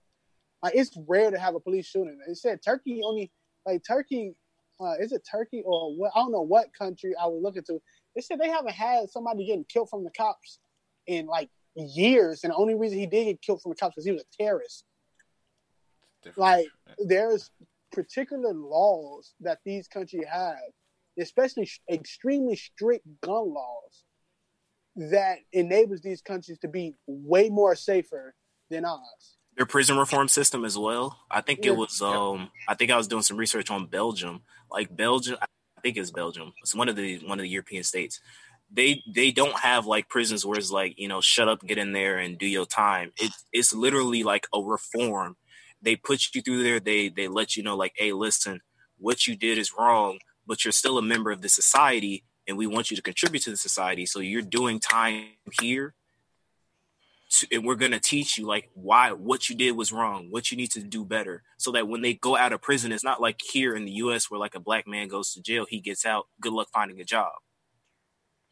Like 0.62 0.74
it's 0.76 0.96
rare 1.09 1.30
to 1.30 1.38
have 1.38 1.54
a 1.54 1.60
police 1.60 1.86
shooting. 1.86 2.18
They 2.26 2.34
said 2.34 2.60
Turkey 2.62 3.00
only 3.02 3.32
like 3.66 3.82
Turkey 3.86 4.34
uh, 4.81 4.94
is 5.01 5.12
it 5.12 5.27
Turkey 5.31 5.62
or 5.65 5.94
what? 5.94 6.12
I 6.15 6.20
don't 6.20 6.32
know 6.32 6.43
what 6.43 6.74
country 6.74 7.15
I 7.20 7.27
was 7.27 7.40
looking 7.43 7.62
to. 7.65 7.81
They 8.15 8.20
said 8.20 8.39
they 8.39 8.49
haven't 8.49 8.74
had 8.74 9.11
somebody 9.11 9.47
getting 9.47 9.65
killed 9.65 9.90
from 9.90 10.05
the 10.05 10.11
cops 10.11 10.59
in 11.07 11.27
like 11.27 11.51
years, 11.74 12.44
and 12.44 12.53
the 12.53 12.57
only 12.57 12.74
reason 12.74 12.99
he 12.99 13.07
did 13.07 13.24
get 13.24 13.43
killed 13.43 13.62
from 13.62 13.70
the 13.70 13.77
cops 13.77 13.94
because 13.94 14.05
he 14.05 14.12
was 14.12 14.23
a 14.23 14.43
terrorist. 14.43 14.85
Like 16.36 16.69
there's 16.99 17.51
particular 17.93 18.55
laws 18.55 19.35
that 19.40 19.59
these 19.65 19.89
countries 19.89 20.24
have, 20.31 20.57
especially 21.19 21.66
sh- 21.66 21.81
extremely 21.90 22.57
strict 22.57 23.07
gun 23.20 23.53
laws, 23.53 24.05
that 24.97 25.39
enables 25.53 26.01
these 26.01 26.23
countries 26.23 26.59
to 26.61 26.69
be 26.69 26.94
way 27.07 27.49
more 27.49 27.74
safer 27.74 28.35
than 28.70 28.85
ours. 28.85 29.36
Their 29.57 29.66
prison 29.66 29.99
reform 29.99 30.29
system 30.29 30.65
as 30.65 30.79
well. 30.79 31.20
I 31.31 31.43
think 31.43 31.65
Yeah. 31.65 31.73
it 31.73 31.77
was. 31.77 32.01
Um, 32.01 32.51
I 32.69 32.74
think 32.74 32.91
I 32.91 32.97
was 32.97 33.07
doing 33.09 33.23
some 33.23 33.37
research 33.37 33.70
on 33.70 33.87
Belgium. 33.87 34.43
Like 34.70 34.95
Belgium, 34.97 35.37
I 35.43 35.81
think 35.83 35.97
it's 35.99 36.11
Belgium. 36.11 36.53
It's 36.62 36.74
one 36.74 36.89
of 36.89 36.97
the 36.97 37.19
one 37.19 37.39
of 37.39 37.43
the 37.43 37.49
European 37.51 37.83
states. 37.85 38.20
They 38.70 39.03
they 39.07 39.31
don't 39.31 39.59
have 39.61 39.85
like 39.85 40.09
prisons 40.09 40.47
where 40.47 40.59
it's 40.59 40.70
like 40.70 40.95
you 40.99 41.07
know 41.09 41.20
shut 41.20 41.49
up, 41.49 41.61
get 41.62 41.77
in 41.77 41.93
there, 41.93 42.16
and 42.19 42.39
do 42.39 42.47
your 42.47 42.65
time. 42.65 43.12
It, 43.19 43.33
it's 43.53 43.74
literally 43.74 44.23
like 44.23 44.47
a 44.55 44.61
reform. 44.61 45.37
They 45.83 45.97
put 45.97 46.35
you 46.35 46.41
through 46.41 46.62
there. 46.62 46.81
They 46.81 47.09
they 47.11 47.29
let 47.29 47.55
you 47.57 47.62
know 47.62 47.77
like, 47.77 47.93
hey, 47.97 48.12
listen, 48.12 48.61
what 48.97 49.27
you 49.27 49.37
did 49.37 49.59
is 49.59 49.73
wrong, 49.79 50.19
but 50.47 50.65
you're 50.65 50.73
still 50.73 50.97
a 50.97 51.03
member 51.03 51.31
of 51.31 51.43
the 51.43 51.51
society, 51.51 52.24
and 52.49 52.57
we 52.57 52.66
want 52.66 52.91
you 52.91 52.97
to 52.97 53.03
contribute 53.03 53.43
to 53.43 53.51
the 53.51 53.57
society. 53.59 54.07
So 54.07 54.20
you're 54.20 54.41
doing 54.41 54.81
time 54.81 55.27
here 55.61 55.95
to, 57.32 57.46
and 57.52 57.64
we're 57.64 57.76
gonna 57.76 58.00
teach 58.00 58.36
you 58.36 58.46
like 58.46 58.70
why 58.74 59.12
what 59.12 59.48
you 59.48 59.56
did 59.56 59.72
was 59.72 59.92
wrong, 59.92 60.28
what 60.30 60.50
you 60.50 60.56
need 60.56 60.70
to 60.72 60.82
do 60.82 61.04
better, 61.04 61.42
so 61.59 61.72
that 61.72 61.88
when 61.88 62.02
they 62.02 62.14
go 62.14 62.36
out 62.36 62.52
of 62.52 62.60
prison, 62.62 62.92
it's 62.92 63.04
not 63.04 63.20
like 63.20 63.40
here 63.40 63.74
in 63.74 63.84
the 63.84 63.92
U.S. 63.92 64.30
where 64.30 64.40
like 64.40 64.54
a 64.54 64.60
black 64.60 64.86
man 64.86 65.09
goes 65.09 65.32
to 65.32 65.42
jail, 65.42 65.66
he 65.68 65.80
gets 65.80 66.04
out, 66.04 66.26
good 66.40 66.52
luck 66.52 66.68
finding 66.72 67.00
a 67.00 67.04
job. 67.04 67.32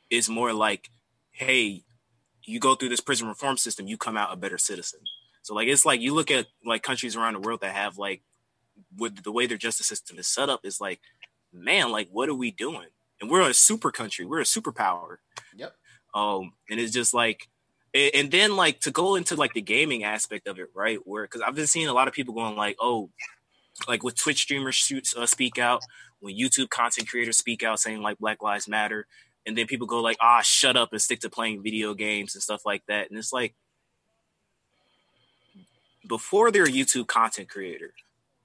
It's 0.08 0.28
more 0.28 0.52
like, 0.52 0.88
hey, 1.30 1.84
you 2.44 2.58
go 2.58 2.74
through 2.74 2.88
this 2.88 3.00
prison 3.00 3.28
reform 3.28 3.56
system, 3.56 3.86
you 3.86 3.96
come 3.96 4.16
out 4.16 4.32
a 4.32 4.36
better 4.36 4.58
citizen. 4.58 5.00
So 5.42 5.54
like 5.54 5.68
it's 5.68 5.84
like 5.84 6.00
you 6.00 6.14
look 6.14 6.30
at 6.30 6.46
like 6.64 6.82
countries 6.82 7.16
around 7.16 7.34
the 7.34 7.40
world 7.40 7.60
that 7.60 7.74
have 7.74 7.98
like 7.98 8.22
with 8.96 9.22
the 9.22 9.32
way 9.32 9.46
their 9.46 9.58
justice 9.58 9.86
system 9.86 10.18
is 10.18 10.26
set 10.26 10.48
up 10.48 10.60
is 10.64 10.80
like, 10.80 11.00
man, 11.52 11.90
like 11.90 12.08
what 12.10 12.28
are 12.28 12.34
we 12.34 12.50
doing? 12.50 12.88
And 13.20 13.30
we're 13.30 13.42
a 13.42 13.52
super 13.52 13.90
country, 13.90 14.24
we're 14.24 14.40
a 14.40 14.44
superpower. 14.44 15.16
Yep. 15.54 15.74
Um, 16.14 16.52
and 16.70 16.80
it's 16.80 16.92
just 16.92 17.12
like, 17.12 17.48
and, 17.94 18.10
and 18.14 18.30
then 18.30 18.56
like 18.56 18.80
to 18.80 18.90
go 18.90 19.16
into 19.16 19.36
like 19.36 19.52
the 19.52 19.62
gaming 19.62 20.04
aspect 20.04 20.46
of 20.46 20.58
it, 20.58 20.68
right? 20.74 20.98
Where 21.04 21.24
because 21.24 21.40
I've 21.40 21.54
been 21.54 21.66
seeing 21.66 21.88
a 21.88 21.92
lot 21.92 22.08
of 22.08 22.14
people 22.14 22.34
going 22.34 22.56
like, 22.56 22.76
oh, 22.80 23.10
like 23.88 24.02
with 24.02 24.16
Twitch 24.16 24.42
streamers 24.42 24.74
shoots 24.74 25.14
uh, 25.16 25.26
speak 25.26 25.58
out, 25.58 25.82
when 26.20 26.36
YouTube 26.36 26.70
content 26.70 27.08
creators 27.08 27.38
speak 27.38 27.62
out 27.62 27.80
saying 27.80 28.02
like 28.02 28.18
Black 28.18 28.42
Lives 28.42 28.68
Matter, 28.68 29.06
and 29.46 29.56
then 29.56 29.66
people 29.66 29.86
go 29.86 30.00
like, 30.00 30.18
ah, 30.20 30.42
shut 30.42 30.76
up 30.76 30.92
and 30.92 31.00
stick 31.00 31.20
to 31.20 31.30
playing 31.30 31.62
video 31.62 31.94
games 31.94 32.34
and 32.34 32.42
stuff 32.42 32.62
like 32.64 32.82
that. 32.86 33.10
And 33.10 33.18
it's 33.18 33.32
like 33.32 33.54
before 36.06 36.50
they're 36.50 36.64
a 36.64 36.70
YouTube 36.70 37.06
content 37.06 37.48
creator, 37.48 37.94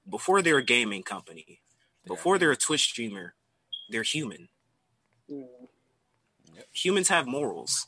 before 0.09 0.41
they're 0.41 0.57
a 0.57 0.63
gaming 0.63 1.03
company, 1.03 1.61
before 2.05 2.37
they're 2.37 2.51
a 2.51 2.57
Twitch 2.57 2.83
streamer, 2.83 3.33
they're 3.89 4.03
human. 4.03 4.49
Mm. 5.29 5.47
Yep. 6.53 6.67
Humans 6.71 7.09
have 7.09 7.27
morals. 7.27 7.87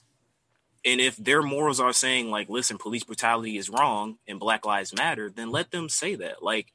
And 0.88 1.02
if 1.02 1.18
their 1.18 1.42
morals 1.42 1.82
are 1.82 1.92
saying 1.92 2.32
like, 2.32 2.48
listen, 2.48 2.78
police 2.78 3.04
brutality 3.04 3.58
is 3.58 3.70
wrong 3.70 4.20
and 4.26 4.40
Black 4.40 4.66
Lives 4.66 4.96
Matter, 4.96 5.30
then 5.30 5.52
let 5.52 5.70
them 5.72 5.90
say 5.90 6.16
that. 6.16 6.42
Like 6.42 6.68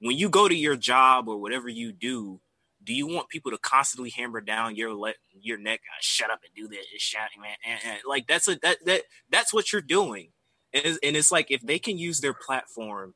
when 0.00 0.16
you 0.16 0.30
go 0.30 0.48
to 0.48 0.54
your 0.54 0.74
job 0.74 1.28
or 1.28 1.36
whatever 1.36 1.68
you 1.68 1.92
do, 1.92 2.40
do 2.82 2.94
you 2.94 3.06
want 3.06 3.28
people 3.28 3.50
to 3.50 3.58
constantly 3.58 4.08
hammer 4.08 4.40
down 4.40 4.74
your 4.74 4.94
le- 4.94 5.12
your 5.38 5.58
neck? 5.58 5.80
Uh, 5.86 6.00
shut 6.00 6.30
up 6.30 6.40
and 6.44 6.54
do 6.54 6.66
this, 6.66 6.86
shouting, 6.96 7.42
man. 7.42 7.56
And, 7.66 7.80
and, 7.84 7.98
like 8.08 8.26
that's 8.26 8.48
a 8.48 8.58
that 8.62 8.78
that 8.86 9.02
that's 9.28 9.52
what 9.52 9.70
you're 9.70 9.82
doing. 9.82 10.30
And 10.72 10.86
it's, 10.86 10.98
and 11.02 11.14
it's 11.14 11.30
like 11.30 11.50
if 11.50 11.60
they 11.60 11.78
can 11.78 11.98
use 11.98 12.20
their 12.20 12.32
platform, 12.32 13.14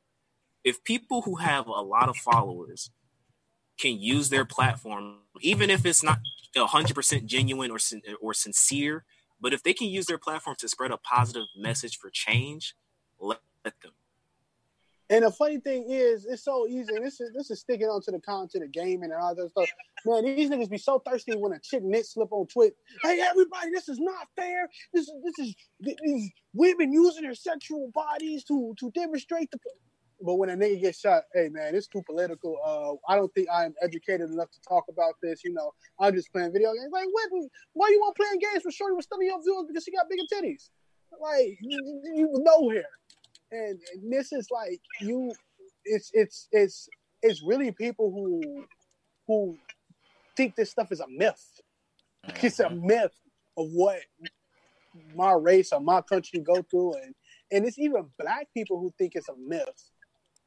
if 0.63 0.83
people 0.83 1.23
who 1.23 1.37
have 1.37 1.65
a 1.65 1.81
lot 1.81 2.09
of 2.09 2.17
followers 2.17 2.91
can 3.79 3.99
use 3.99 4.29
their 4.29 4.45
platform, 4.45 5.15
even 5.41 5.71
if 5.71 5.83
it's 5.83 6.03
not 6.03 6.19
hundred 6.55 6.93
percent 6.93 7.25
genuine 7.25 7.71
or 7.71 7.79
or 8.21 8.35
sincere, 8.35 9.03
but 9.39 9.53
if 9.53 9.63
they 9.63 9.73
can 9.73 9.87
use 9.87 10.05
their 10.05 10.17
platform 10.17 10.55
to 10.59 10.67
spread 10.67 10.91
a 10.91 10.97
positive 10.97 11.47
message 11.55 11.97
for 11.97 12.09
change, 12.09 12.75
let, 13.19 13.39
them. 13.63 13.91
And 15.09 15.25
the 15.25 15.31
funny 15.31 15.59
thing 15.59 15.85
is, 15.89 16.25
it's 16.25 16.43
so 16.43 16.67
easy. 16.67 16.95
And 16.95 17.05
this 17.05 17.21
is 17.21 17.31
this 17.33 17.51
is 17.51 17.59
sticking 17.59 17.87
onto 17.87 18.11
the 18.11 18.19
content 18.19 18.63
of 18.63 18.71
gaming 18.71 19.11
and 19.11 19.21
all 19.21 19.35
that 19.35 19.49
stuff. 19.51 19.69
Man, 20.05 20.25
these 20.25 20.49
niggas 20.49 20.69
be 20.69 20.77
so 20.77 20.99
thirsty 20.99 21.35
when 21.35 21.53
a 21.53 21.59
chick 21.59 21.83
knit 21.83 22.05
slip 22.05 22.29
on 22.31 22.47
Twitch. 22.47 22.73
Hey, 23.03 23.19
everybody, 23.21 23.71
this 23.71 23.89
is 23.89 23.99
not 23.99 24.27
fair. 24.35 24.69
This 24.93 25.07
is 25.07 25.13
this 25.23 25.47
is 25.47 25.55
these 25.79 26.31
women 26.53 26.91
using 26.91 27.23
their 27.23 27.35
sexual 27.35 27.91
bodies 27.93 28.43
to 28.45 28.73
to 28.79 28.91
demonstrate 28.91 29.51
the. 29.51 29.59
But 30.25 30.35
when 30.35 30.49
a 30.49 30.55
nigga 30.55 30.81
gets 30.81 30.99
shot, 30.99 31.23
hey 31.33 31.49
man, 31.49 31.75
it's 31.75 31.87
too 31.87 32.01
political. 32.05 32.57
Uh, 32.65 33.11
I 33.11 33.15
don't 33.17 33.33
think 33.33 33.47
I'm 33.53 33.73
educated 33.81 34.29
enough 34.29 34.51
to 34.51 34.59
talk 34.67 34.85
about 34.89 35.15
this. 35.21 35.43
You 35.43 35.53
know, 35.53 35.71
I'm 35.99 36.15
just 36.15 36.31
playing 36.31 36.53
video 36.53 36.73
games. 36.73 36.91
Like, 36.91 37.07
what? 37.11 37.29
Why 37.73 37.89
you 37.89 37.99
want 37.99 38.15
playing 38.15 38.39
games 38.39 38.63
with 38.65 38.73
Shorty 38.73 38.95
with 38.95 39.05
studying 39.05 39.31
your 39.31 39.43
viewers 39.43 39.65
because 39.67 39.83
she 39.83 39.91
got 39.91 40.09
bigger 40.09 40.23
titties? 40.33 40.69
Like, 41.21 41.57
you, 41.61 42.01
you 42.15 42.29
know 42.43 42.69
here 42.69 42.85
and, 43.53 43.79
and 43.93 44.11
this 44.11 44.31
is 44.31 44.47
like 44.51 44.81
you 44.99 45.31
it's 45.85 46.11
it's 46.13 46.47
it's 46.51 46.89
it's 47.21 47.43
really 47.43 47.71
people 47.71 48.11
who 48.11 48.65
who 49.27 49.57
think 50.35 50.55
this 50.55 50.71
stuff 50.71 50.91
is 50.91 50.99
a 50.99 51.07
myth. 51.07 51.61
Mm-hmm. 52.25 52.45
It's 52.45 52.59
a 52.59 52.69
myth 52.69 53.13
of 53.57 53.67
what 53.71 53.99
my 55.15 55.33
race 55.33 55.71
or 55.71 55.79
my 55.79 56.01
country 56.01 56.39
go 56.39 56.61
through, 56.63 56.95
and 56.95 57.15
and 57.51 57.65
it's 57.65 57.79
even 57.79 58.05
black 58.19 58.47
people 58.53 58.79
who 58.79 58.91
think 58.97 59.13
it's 59.15 59.29
a 59.29 59.35
myth. 59.37 59.91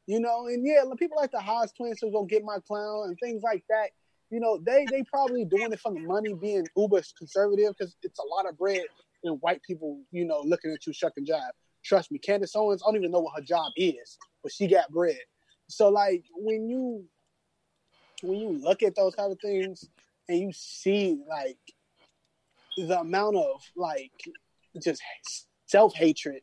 You 0.07 0.21
know, 0.21 0.47
and 0.47 0.65
yeah, 0.65 0.83
people 0.99 1.17
like 1.17 1.33
the 1.33 1.41
Haas 1.41 1.73
twins 1.73 2.01
go 2.01 2.25
get 2.25 2.45
my 2.45 2.59
clown 2.67 3.09
and 3.09 3.19
things 3.19 3.43
like 3.43 3.65
that. 3.69 3.91
You 4.31 4.41
know, 4.41 4.59
they 4.65 4.87
they 4.91 5.03
probably 5.03 5.45
doing 5.45 5.73
it 5.73 5.81
for 5.81 5.93
the 5.93 6.01
money, 6.01 6.33
being 6.35 6.67
uber 6.77 7.03
conservative 7.19 7.75
because 7.77 7.97
it's 8.03 8.19
a 8.19 8.27
lot 8.27 8.49
of 8.49 8.57
bread 8.57 8.85
and 9.25 9.41
white 9.41 9.63
people, 9.63 10.01
you 10.13 10.25
know, 10.25 10.41
looking 10.45 10.71
at 10.71 10.87
you 10.87 10.93
shuck 10.93 11.13
and 11.17 11.27
jive. 11.27 11.51
Trust 11.85 12.11
me, 12.11 12.19
Candace 12.19 12.55
Owens, 12.55 12.83
I 12.83 12.89
don't 12.89 12.97
even 12.97 13.11
know 13.11 13.21
what 13.21 13.37
her 13.37 13.43
job 13.43 13.73
is, 13.77 14.19
but 14.43 14.53
she 14.53 14.67
got 14.67 14.91
bread. 14.91 15.19
So 15.69 15.89
like 15.89 16.25
when 16.35 16.69
you 16.69 17.05
when 18.23 18.39
you 18.39 18.59
look 18.61 18.83
at 18.83 18.95
those 18.95 19.15
kind 19.15 19.33
of 19.33 19.39
things 19.41 19.89
and 20.29 20.39
you 20.39 20.51
see 20.53 21.19
like 21.29 21.59
the 22.77 23.01
amount 23.01 23.37
of 23.37 23.61
like 23.77 24.13
just 24.83 25.03
self 25.67 25.95
hatred 25.95 26.43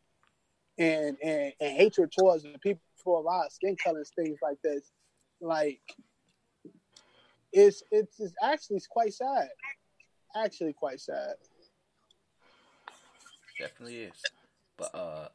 and, 0.78 1.16
and 1.22 1.52
and 1.60 1.76
hatred 1.76 2.12
towards 2.12 2.42
the 2.42 2.58
people 2.58 2.82
of 3.06 3.26
our 3.26 3.48
skin 3.50 3.76
colors, 3.76 4.10
things 4.16 4.38
like 4.42 4.60
this, 4.62 4.90
like 5.40 5.80
it's 7.52 7.82
it's, 7.90 8.18
it's 8.20 8.34
actually 8.42 8.80
quite 8.90 9.14
sad. 9.14 9.48
Actually, 10.36 10.72
quite 10.72 11.00
sad. 11.00 11.34
Definitely 13.58 14.02
is. 14.02 14.22
But 14.76 14.94
uh, 14.94 15.28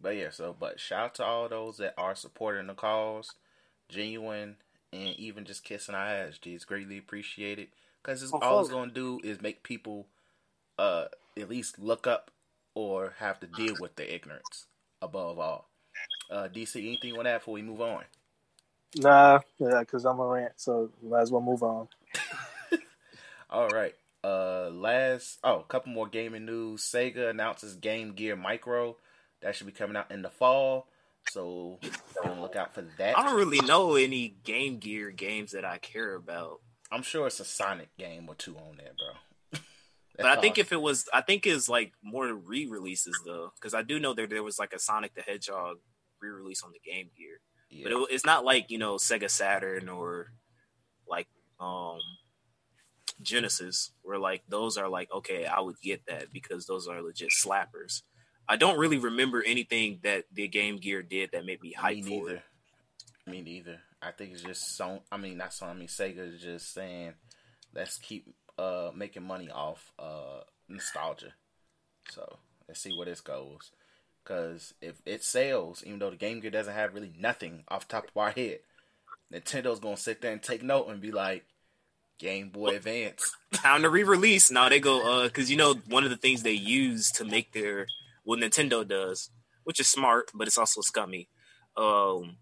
but 0.00 0.16
yeah. 0.16 0.30
So, 0.30 0.54
but 0.58 0.80
shout 0.80 1.04
out 1.04 1.14
to 1.16 1.24
all 1.24 1.48
those 1.48 1.76
that 1.78 1.94
are 1.96 2.14
supporting 2.14 2.66
the 2.66 2.74
cause, 2.74 3.32
genuine, 3.88 4.56
and 4.92 5.10
even 5.16 5.44
just 5.44 5.64
kissing 5.64 5.94
our 5.94 6.06
ass. 6.06 6.40
It's 6.44 6.64
greatly 6.64 6.98
appreciated 6.98 7.68
because 8.02 8.28
oh, 8.32 8.38
all 8.42 8.60
it's 8.60 8.70
gonna 8.70 8.90
do 8.90 9.20
is 9.22 9.40
make 9.40 9.62
people 9.62 10.06
uh 10.78 11.06
at 11.38 11.48
least 11.48 11.78
look 11.78 12.06
up 12.06 12.30
or 12.74 13.14
have 13.18 13.40
to 13.40 13.46
deal 13.46 13.74
with 13.80 13.96
the 13.96 14.14
ignorance 14.14 14.66
above 15.00 15.38
all. 15.38 15.68
Uh, 16.30 16.48
DC, 16.52 16.76
anything 16.76 17.16
on 17.16 17.24
that 17.24 17.40
before 17.40 17.54
we 17.54 17.62
move 17.62 17.80
on? 17.80 18.04
Nah, 18.96 19.40
yeah, 19.58 19.80
because 19.80 20.04
I'm 20.04 20.20
a 20.20 20.26
rant, 20.26 20.52
so 20.56 20.90
might 21.02 21.20
as 21.20 21.30
well 21.30 21.42
move 21.42 21.62
on. 21.62 21.88
all 23.50 23.68
right. 23.68 23.94
Uh, 24.24 24.70
last 24.70 25.38
oh, 25.44 25.60
a 25.60 25.64
couple 25.64 25.92
more 25.92 26.08
gaming 26.08 26.46
news. 26.46 26.82
Sega 26.82 27.30
announces 27.30 27.74
Game 27.76 28.12
Gear 28.12 28.34
Micro 28.34 28.96
that 29.42 29.54
should 29.54 29.66
be 29.66 29.72
coming 29.72 29.96
out 29.96 30.10
in 30.10 30.22
the 30.22 30.30
fall. 30.30 30.88
So 31.30 31.78
look 32.24 32.56
out 32.56 32.74
for 32.74 32.82
that. 32.98 33.18
I 33.18 33.24
don't 33.24 33.36
really 33.36 33.60
know 33.60 33.94
any 33.94 34.36
Game 34.44 34.78
Gear 34.78 35.10
games 35.10 35.52
that 35.52 35.64
I 35.64 35.78
care 35.78 36.14
about. 36.14 36.60
I'm 36.90 37.02
sure 37.02 37.26
it's 37.26 37.40
a 37.40 37.44
Sonic 37.44 37.96
game 37.96 38.28
or 38.28 38.34
two 38.36 38.56
on 38.56 38.76
there, 38.76 38.92
bro. 38.96 39.60
but 40.16 40.26
I 40.26 40.40
think 40.40 40.58
if 40.58 40.72
it 40.72 40.80
was, 40.80 41.08
I 41.12 41.20
think 41.20 41.46
it's 41.46 41.68
like 41.68 41.92
more 42.02 42.32
re-releases 42.32 43.20
though, 43.24 43.52
because 43.56 43.74
I 43.74 43.82
do 43.82 43.98
know 43.98 44.14
that 44.14 44.30
there 44.30 44.42
was 44.42 44.58
like 44.58 44.72
a 44.72 44.78
Sonic 44.78 45.14
the 45.14 45.22
Hedgehog 45.22 45.78
re-release 46.26 46.62
on 46.62 46.72
the 46.72 46.90
Game 46.90 47.10
Gear, 47.16 47.40
yeah. 47.70 47.84
but 47.84 47.92
it, 47.92 48.08
it's 48.10 48.26
not 48.26 48.44
like 48.44 48.70
you 48.70 48.78
know 48.78 48.96
Sega 48.96 49.30
Saturn 49.30 49.88
or 49.88 50.32
like 51.08 51.28
um 51.60 52.00
Genesis, 53.20 53.92
where 54.02 54.18
like 54.18 54.42
those 54.48 54.76
are 54.76 54.88
like 54.88 55.10
okay, 55.12 55.46
I 55.46 55.60
would 55.60 55.80
get 55.80 56.06
that 56.06 56.32
because 56.32 56.66
those 56.66 56.88
are 56.88 57.02
legit 57.02 57.30
slappers. 57.30 58.02
I 58.48 58.56
don't 58.56 58.78
really 58.78 58.98
remember 58.98 59.42
anything 59.44 60.00
that 60.02 60.24
the 60.32 60.46
Game 60.48 60.76
Gear 60.76 61.02
did 61.02 61.30
that 61.32 61.44
made 61.44 61.60
me 61.60 61.72
hype 61.72 61.96
me 61.96 62.02
neither. 62.02 62.42
Me 63.26 63.42
neither. 63.42 63.80
I 64.00 64.12
think 64.12 64.32
it's 64.32 64.42
just 64.42 64.76
so. 64.76 65.02
I 65.10 65.16
mean, 65.16 65.38
not 65.38 65.52
so. 65.52 65.66
I 65.66 65.74
mean, 65.74 65.88
Sega 65.88 66.34
is 66.34 66.40
just 66.40 66.72
saying, 66.72 67.14
let's 67.74 67.98
keep 67.98 68.26
uh 68.58 68.90
making 68.94 69.24
money 69.24 69.50
off 69.50 69.92
uh 69.98 70.40
nostalgia. 70.68 71.32
So 72.10 72.38
let's 72.68 72.80
see 72.80 72.92
where 72.96 73.06
this 73.06 73.20
goes. 73.20 73.72
Because 74.26 74.74
if 74.80 75.00
it 75.06 75.22
sells, 75.22 75.84
even 75.86 76.00
though 76.00 76.10
the 76.10 76.16
Game 76.16 76.40
Gear 76.40 76.50
doesn't 76.50 76.74
have 76.74 76.94
really 76.94 77.12
nothing 77.16 77.62
off 77.68 77.86
top 77.86 78.08
of 78.08 78.16
our 78.16 78.30
head, 78.30 78.58
Nintendo's 79.32 79.78
gonna 79.78 79.96
sit 79.96 80.20
there 80.20 80.32
and 80.32 80.42
take 80.42 80.62
note 80.62 80.88
and 80.88 81.00
be 81.00 81.12
like, 81.12 81.44
Game 82.18 82.48
Boy 82.48 82.76
Advance. 82.76 83.36
Time 83.52 83.82
to 83.82 83.90
re-release. 83.90 84.50
Now 84.50 84.68
they 84.68 84.80
go 84.80 85.02
uh 85.02 85.24
because 85.24 85.50
you 85.50 85.56
know 85.56 85.74
one 85.88 86.04
of 86.04 86.10
the 86.10 86.16
things 86.16 86.42
they 86.42 86.52
use 86.52 87.10
to 87.12 87.24
make 87.24 87.52
their 87.52 87.86
what 88.24 88.38
Nintendo 88.40 88.86
does, 88.86 89.30
which 89.64 89.80
is 89.80 89.86
smart, 89.86 90.30
but 90.34 90.46
it's 90.46 90.58
also 90.58 90.80
scummy. 90.80 91.28
Um 91.76 92.38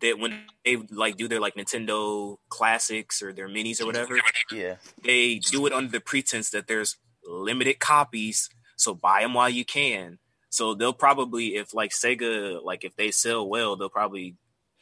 that 0.00 0.18
when 0.18 0.44
they 0.64 0.76
like 0.76 1.16
do 1.16 1.28
their 1.28 1.40
like 1.40 1.56
Nintendo 1.56 2.36
classics 2.48 3.20
or 3.20 3.32
their 3.32 3.48
minis 3.48 3.80
or 3.80 3.86
whatever, 3.86 4.18
yeah, 4.50 4.76
they 5.02 5.36
do 5.36 5.66
it 5.66 5.72
under 5.72 5.90
the 5.90 6.00
pretense 6.00 6.50
that 6.50 6.68
there's 6.68 6.96
limited 7.26 7.80
copies, 7.80 8.48
so 8.76 8.94
buy 8.94 9.22
them 9.22 9.34
while 9.34 9.50
you 9.50 9.64
can. 9.64 10.18
So 10.54 10.72
they'll 10.72 10.92
probably, 10.92 11.56
if 11.56 11.74
like 11.74 11.90
Sega, 11.90 12.62
like 12.62 12.84
if 12.84 12.94
they 12.94 13.10
sell 13.10 13.48
well, 13.48 13.74
they'll 13.74 13.88
probably, 13.88 14.36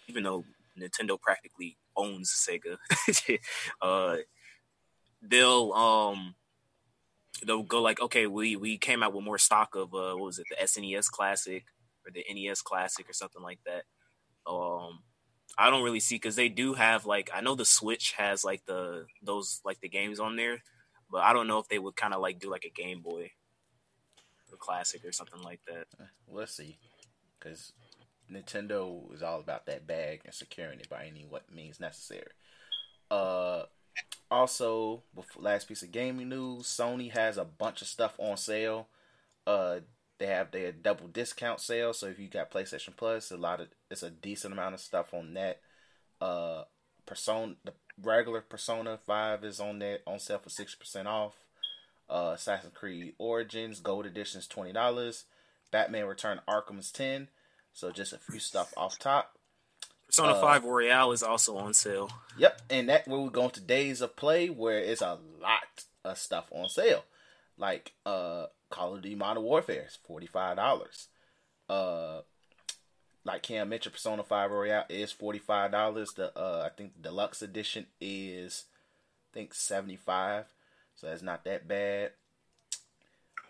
even 0.07 0.23
though 0.23 0.45
Nintendo 0.79 1.19
practically 1.19 1.79
owns 1.97 2.31
Sega, 2.31 2.77
uh, 3.83 4.17
they'll 5.23 5.73
um 5.73 6.35
they'll 7.47 7.63
go 7.63 7.81
like, 7.81 8.03
okay, 8.03 8.27
we 8.27 8.55
we 8.57 8.77
came 8.77 9.03
out 9.03 9.15
with 9.15 9.25
more 9.25 9.39
stock 9.39 9.75
of 9.75 9.95
uh 9.95 10.13
what 10.13 10.27
was 10.27 10.39
it, 10.39 10.47
the 10.51 10.63
SNES 10.63 11.07
Classic 11.07 11.65
or 12.05 12.13
the 12.13 12.23
NES 12.31 12.61
Classic 12.61 13.09
or 13.09 13.15
something 13.15 13.43
like 13.43 13.61
that. 13.65 13.85
Um, 14.47 14.99
I 15.57 15.71
don't 15.71 15.85
really 15.85 16.01
see 16.01 16.17
because 16.17 16.37
they 16.37 16.51
do 16.51 16.75
have 16.75 17.07
like 17.07 17.31
I 17.33 17.41
know 17.41 17.55
the 17.55 17.65
Switch 17.65 18.13
has 18.19 18.45
like 18.45 18.63
the 18.67 19.07
those 19.23 19.63
like 19.65 19.81
the 19.81 19.89
games 19.89 20.21
on 20.21 20.37
there, 20.37 20.63
but 21.11 21.23
I 21.23 21.33
don't 21.33 21.49
know 21.49 21.61
if 21.61 21.69
they 21.69 21.79
would 21.79 21.97
kind 21.97 22.13
of 22.13 22.21
like 22.21 22.41
do 22.41 22.51
like 22.51 22.67
a 22.67 22.83
Game 22.83 23.01
Boy 23.01 23.31
Classic 24.57 25.05
or 25.05 25.13
something 25.13 25.43
like 25.43 25.61
that. 25.67 25.87
Let's 26.29 26.57
see, 26.57 26.79
because 27.39 27.73
Nintendo 28.31 29.13
is 29.15 29.23
all 29.23 29.41
about 29.41 29.67
that 29.67 29.87
bag 29.87 30.23
and 30.25 30.35
securing 30.35 30.81
it 30.81 30.89
by 30.89 31.05
any 31.05 31.27
what 31.29 31.53
means 31.55 31.81
necessary. 31.81 32.31
Uh, 33.11 33.65
also, 34.31 35.03
last 35.37 35.69
piece 35.69 35.83
of 35.83 35.93
gaming 35.93 36.31
news: 36.31 36.67
Sony 36.67 37.11
has 37.11 37.37
a 37.37 37.45
bunch 37.45 37.83
of 37.83 37.89
stuff 37.89 38.15
on 38.19 38.37
sale. 38.37 38.89
Uh, 39.47 39.81
they 40.19 40.27
have 40.27 40.53
their 40.53 40.73
double 40.73 41.09
discount 41.09 41.61
sale, 41.61 41.93
so 41.93 42.07
if 42.07 42.19
you 42.19 42.29
got 42.29 42.51
PlayStation 42.51 42.97
Plus, 42.97 43.31
a 43.31 43.37
lot 43.37 43.61
of 43.61 43.69
it's 43.91 44.03
a 44.03 44.11
decent 44.11 44.55
amount 44.55 44.75
of 44.75 44.81
stuff 44.81 45.13
on 45.13 45.35
that. 45.35 45.61
Uh, 46.21 46.63
Persona, 47.05 47.57
the 47.65 47.73
regular 48.01 48.41
Persona 48.41 48.99
Five 49.05 49.45
is 49.45 49.59
on 49.61 49.81
that 49.81 50.03
on 50.07 50.21
sale 50.21 50.39
for 50.39 50.49
six 50.49 50.75
percent 50.75 51.09
off. 51.09 51.42
Uh, 52.11 52.33
Assassin's 52.35 52.75
Creed 52.75 53.15
Origins 53.19 53.81
Gold 53.81 54.07
Edition 54.07 54.39
is 54.41 54.47
twenty 54.47 54.73
dollars. 54.73 55.25
Batman 55.71 56.07
Return 56.07 56.41
Arkham 56.49 56.79
is 56.79 56.91
ten. 56.91 57.29
So 57.73 57.91
just 57.91 58.13
a 58.13 58.19
few 58.19 58.39
stuff 58.39 58.73
off 58.77 58.99
top. 58.99 59.37
Persona 60.07 60.33
Uh, 60.35 60.41
5 60.43 60.65
Royale 60.65 61.13
is 61.13 61.23
also 61.23 61.57
on 61.57 61.73
sale. 61.73 62.11
Yep, 62.37 62.61
and 62.69 62.89
that 62.91 63.09
where 63.09 63.19
we 63.21 63.31
go 63.31 63.45
into 63.45 63.61
days 63.63 64.03
of 64.03 64.15
play 64.15 64.51
where 64.51 64.79
it's 64.79 65.01
a 65.01 65.19
lot 65.41 65.85
of 66.05 66.19
stuff 66.19 66.49
on 66.51 66.69
sale, 66.69 67.05
like 67.57 67.93
uh 68.05 68.47
Call 68.69 68.95
of 68.95 69.03
Duty 69.03 69.15
Modern 69.15 69.43
Warfare 69.43 69.85
is 69.89 69.97
forty 70.07 70.27
five 70.27 70.57
dollars. 70.57 71.09
Uh, 71.69 72.21
like 73.25 73.43
Cam 73.43 73.69
mentioned, 73.71 73.95
Persona 73.95 74.23
Five 74.23 74.51
Royale 74.51 74.85
is 74.91 75.13
forty 75.13 75.39
five 75.39 75.71
dollars. 75.73 76.13
The 76.15 76.37
uh, 76.39 76.65
I 76.67 76.69
think 76.77 77.01
deluxe 77.01 77.41
edition 77.41 77.87
is, 78.01 78.65
I 79.33 79.35
think 79.35 79.55
seventy 79.55 79.97
five, 79.97 80.47
so 80.95 81.07
that's 81.09 81.23
not 81.23 81.45
that 81.45 81.67
bad. 81.67 82.13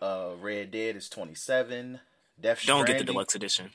Uh, 0.01 0.31
Red 0.41 0.71
Dead 0.71 0.97
is 0.97 1.09
twenty 1.09 1.35
seven. 1.35 2.01
Death 2.41 2.65
Don't 2.67 2.87
get 2.87 2.99
the 2.99 3.05
deluxe 3.05 3.35
edition. 3.35 3.71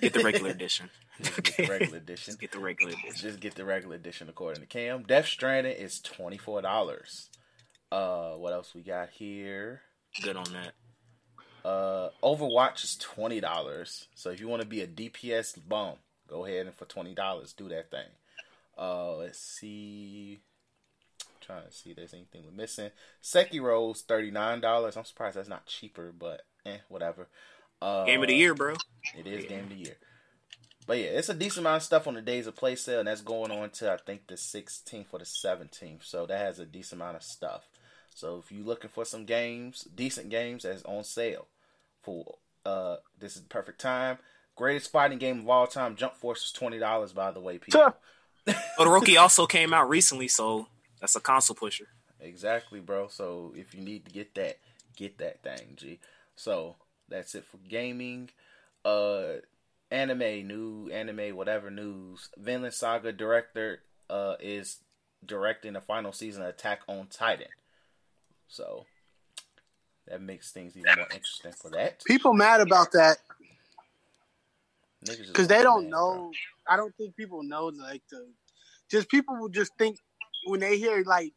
Get 0.00 0.14
the 0.14 0.24
regular 0.24 0.50
edition. 0.50 0.90
Just 1.22 1.42
get 1.42 1.56
the 1.56 1.66
regular 1.68 1.98
edition. 1.98 2.24
Just 2.32 2.40
get 2.40 2.52
the 2.52 2.58
regular 2.58 2.92
edition. 2.92 3.14
Just 3.16 3.40
get 3.40 3.54
the 3.54 3.64
regular 3.64 3.96
edition 3.96 4.28
according 4.28 4.62
to 4.62 4.66
Cam. 4.66 5.02
Death 5.02 5.26
Stranding 5.26 5.76
is 5.76 6.00
twenty 6.00 6.38
four 6.38 6.62
dollars. 6.62 7.28
Uh, 7.92 8.32
what 8.32 8.52
else 8.52 8.74
we 8.74 8.82
got 8.82 9.10
here? 9.10 9.82
Good 10.22 10.36
on 10.36 10.46
that. 10.52 11.68
Uh, 11.68 12.10
Overwatch 12.22 12.82
is 12.82 12.96
twenty 12.96 13.40
dollars. 13.40 14.08
So 14.14 14.30
if 14.30 14.40
you 14.40 14.48
want 14.48 14.62
to 14.62 14.68
be 14.68 14.80
a 14.80 14.86
DPS 14.86 15.58
bum, 15.68 15.94
go 16.26 16.44
ahead 16.44 16.66
and 16.66 16.74
for 16.74 16.84
twenty 16.86 17.14
dollars 17.14 17.52
do 17.52 17.68
that 17.68 17.90
thing. 17.90 18.08
Uh, 18.76 19.16
let's 19.16 19.38
see. 19.38 20.40
Trying 21.44 21.64
to 21.64 21.72
see 21.72 21.90
if 21.90 21.96
there's 21.96 22.14
anything 22.14 22.42
we're 22.44 22.52
missing. 22.52 22.90
Sekiro's 23.22 24.02
thirty 24.02 24.30
nine 24.30 24.60
dollars. 24.60 24.96
I'm 24.96 25.04
surprised 25.04 25.36
that's 25.36 25.48
not 25.48 25.66
cheaper, 25.66 26.12
but 26.16 26.42
eh, 26.66 26.78
whatever. 26.88 27.28
Uh, 27.80 28.04
Game 28.04 28.22
of 28.22 28.28
the 28.28 28.36
year, 28.36 28.54
bro. 28.54 28.74
It 29.16 29.26
is 29.26 29.44
game 29.46 29.64
of 29.64 29.68
the 29.70 29.76
year. 29.76 29.96
But 30.86 30.98
yeah, 30.98 31.06
it's 31.06 31.28
a 31.28 31.34
decent 31.34 31.66
amount 31.66 31.78
of 31.78 31.82
stuff 31.82 32.06
on 32.06 32.14
the 32.14 32.22
days 32.22 32.46
of 32.46 32.56
play 32.56 32.76
sale, 32.76 32.98
and 32.98 33.08
that's 33.08 33.22
going 33.22 33.50
on 33.50 33.70
to 33.70 33.92
I 33.92 33.96
think 33.96 34.26
the 34.26 34.34
16th 34.34 35.06
or 35.12 35.18
the 35.18 35.24
17th. 35.24 36.04
So 36.04 36.26
that 36.26 36.38
has 36.38 36.58
a 36.58 36.66
decent 36.66 37.00
amount 37.00 37.16
of 37.16 37.22
stuff. 37.22 37.68
So 38.14 38.42
if 38.44 38.52
you're 38.52 38.64
looking 38.66 38.90
for 38.90 39.04
some 39.04 39.24
games, 39.24 39.88
decent 39.94 40.28
games 40.28 40.62
that's 40.62 40.84
on 40.84 41.04
sale, 41.04 41.48
for 42.02 42.36
uh, 42.64 42.96
this 43.18 43.36
is 43.36 43.42
the 43.42 43.48
perfect 43.48 43.80
time. 43.80 44.18
Greatest 44.56 44.92
fighting 44.92 45.18
game 45.18 45.40
of 45.40 45.48
all 45.48 45.66
time, 45.66 45.96
Jump 45.96 46.16
Force 46.16 46.44
is 46.44 46.52
twenty 46.52 46.78
dollars. 46.78 47.12
By 47.12 47.30
the 47.30 47.40
way, 47.40 47.58
people. 47.58 47.94
Todoroki 48.78 49.18
also 49.18 49.46
came 49.46 49.72
out 49.72 49.88
recently, 49.88 50.28
so 50.28 50.68
that's 51.04 51.16
a 51.16 51.20
console 51.20 51.54
pusher. 51.54 51.88
Exactly, 52.18 52.80
bro. 52.80 53.08
So 53.08 53.52
if 53.54 53.74
you 53.74 53.82
need 53.82 54.06
to 54.06 54.10
get 54.10 54.34
that, 54.36 54.56
get 54.96 55.18
that 55.18 55.42
thing, 55.42 55.74
G. 55.76 55.98
So 56.34 56.76
that's 57.10 57.34
it 57.34 57.44
for 57.44 57.58
gaming. 57.58 58.30
Uh 58.86 59.34
anime, 59.90 60.48
new 60.48 60.88
anime, 60.90 61.36
whatever 61.36 61.70
news. 61.70 62.30
Vinland 62.38 62.72
Saga 62.72 63.12
director 63.12 63.80
uh 64.08 64.36
is 64.40 64.78
directing 65.26 65.74
the 65.74 65.82
final 65.82 66.10
season 66.10 66.40
of 66.40 66.48
Attack 66.48 66.80
on 66.88 67.08
Titan. 67.08 67.48
So 68.48 68.86
that 70.08 70.22
makes 70.22 70.52
things 70.52 70.74
even 70.74 70.96
more 70.96 71.08
interesting 71.12 71.52
for 71.52 71.70
that. 71.72 72.02
People 72.06 72.32
mad 72.32 72.62
about 72.62 72.92
that 72.92 73.18
because 75.02 75.48
they 75.48 75.62
don't 75.62 75.82
man, 75.82 75.90
know. 75.90 76.14
bro. 76.14 76.30
I 76.66 76.78
don't 76.78 76.96
think 76.96 77.14
people 77.14 77.42
know 77.42 77.66
like 77.66 78.00
the. 78.10 78.26
Just 78.90 79.10
people 79.10 79.36
will 79.38 79.50
just 79.50 79.72
think 79.76 79.98
when 80.46 80.60
they 80.60 80.78
hear 80.78 81.02
like 81.06 81.32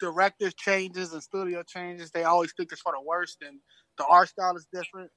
directors 0.00 0.54
changes 0.54 1.12
and 1.12 1.22
studio 1.22 1.62
changes, 1.62 2.10
they 2.10 2.24
always 2.24 2.52
think 2.56 2.72
it's 2.72 2.80
for 2.80 2.92
the 2.92 3.02
worst 3.02 3.38
and 3.46 3.60
the 3.98 4.06
art 4.06 4.28
style 4.28 4.56
is 4.56 4.66
different. 4.72 5.10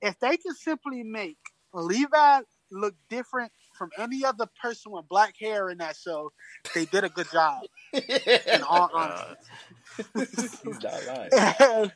If 0.00 0.18
they 0.18 0.36
can 0.36 0.54
simply 0.54 1.02
make 1.02 1.38
Levi 1.72 2.40
look 2.70 2.94
different 3.08 3.52
from 3.78 3.90
any 3.98 4.24
other 4.24 4.46
person 4.62 4.92
with 4.92 5.08
black 5.08 5.34
hair 5.40 5.70
in 5.70 5.78
that 5.78 5.96
show, 5.96 6.32
they 6.74 6.86
did 6.86 7.04
a 7.04 7.08
good 7.08 7.30
job. 7.30 7.64
In 7.92 8.62
all 8.68 8.90
honesty. 8.92 9.34
He's 10.64 10.82
not 10.82 11.06
lying. 11.06 11.30
and 11.60 11.92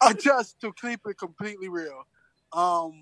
uh, 0.00 0.14
just 0.14 0.60
to 0.60 0.72
keep 0.80 1.00
it 1.06 1.18
completely 1.18 1.68
real. 1.68 2.04
Um, 2.52 2.92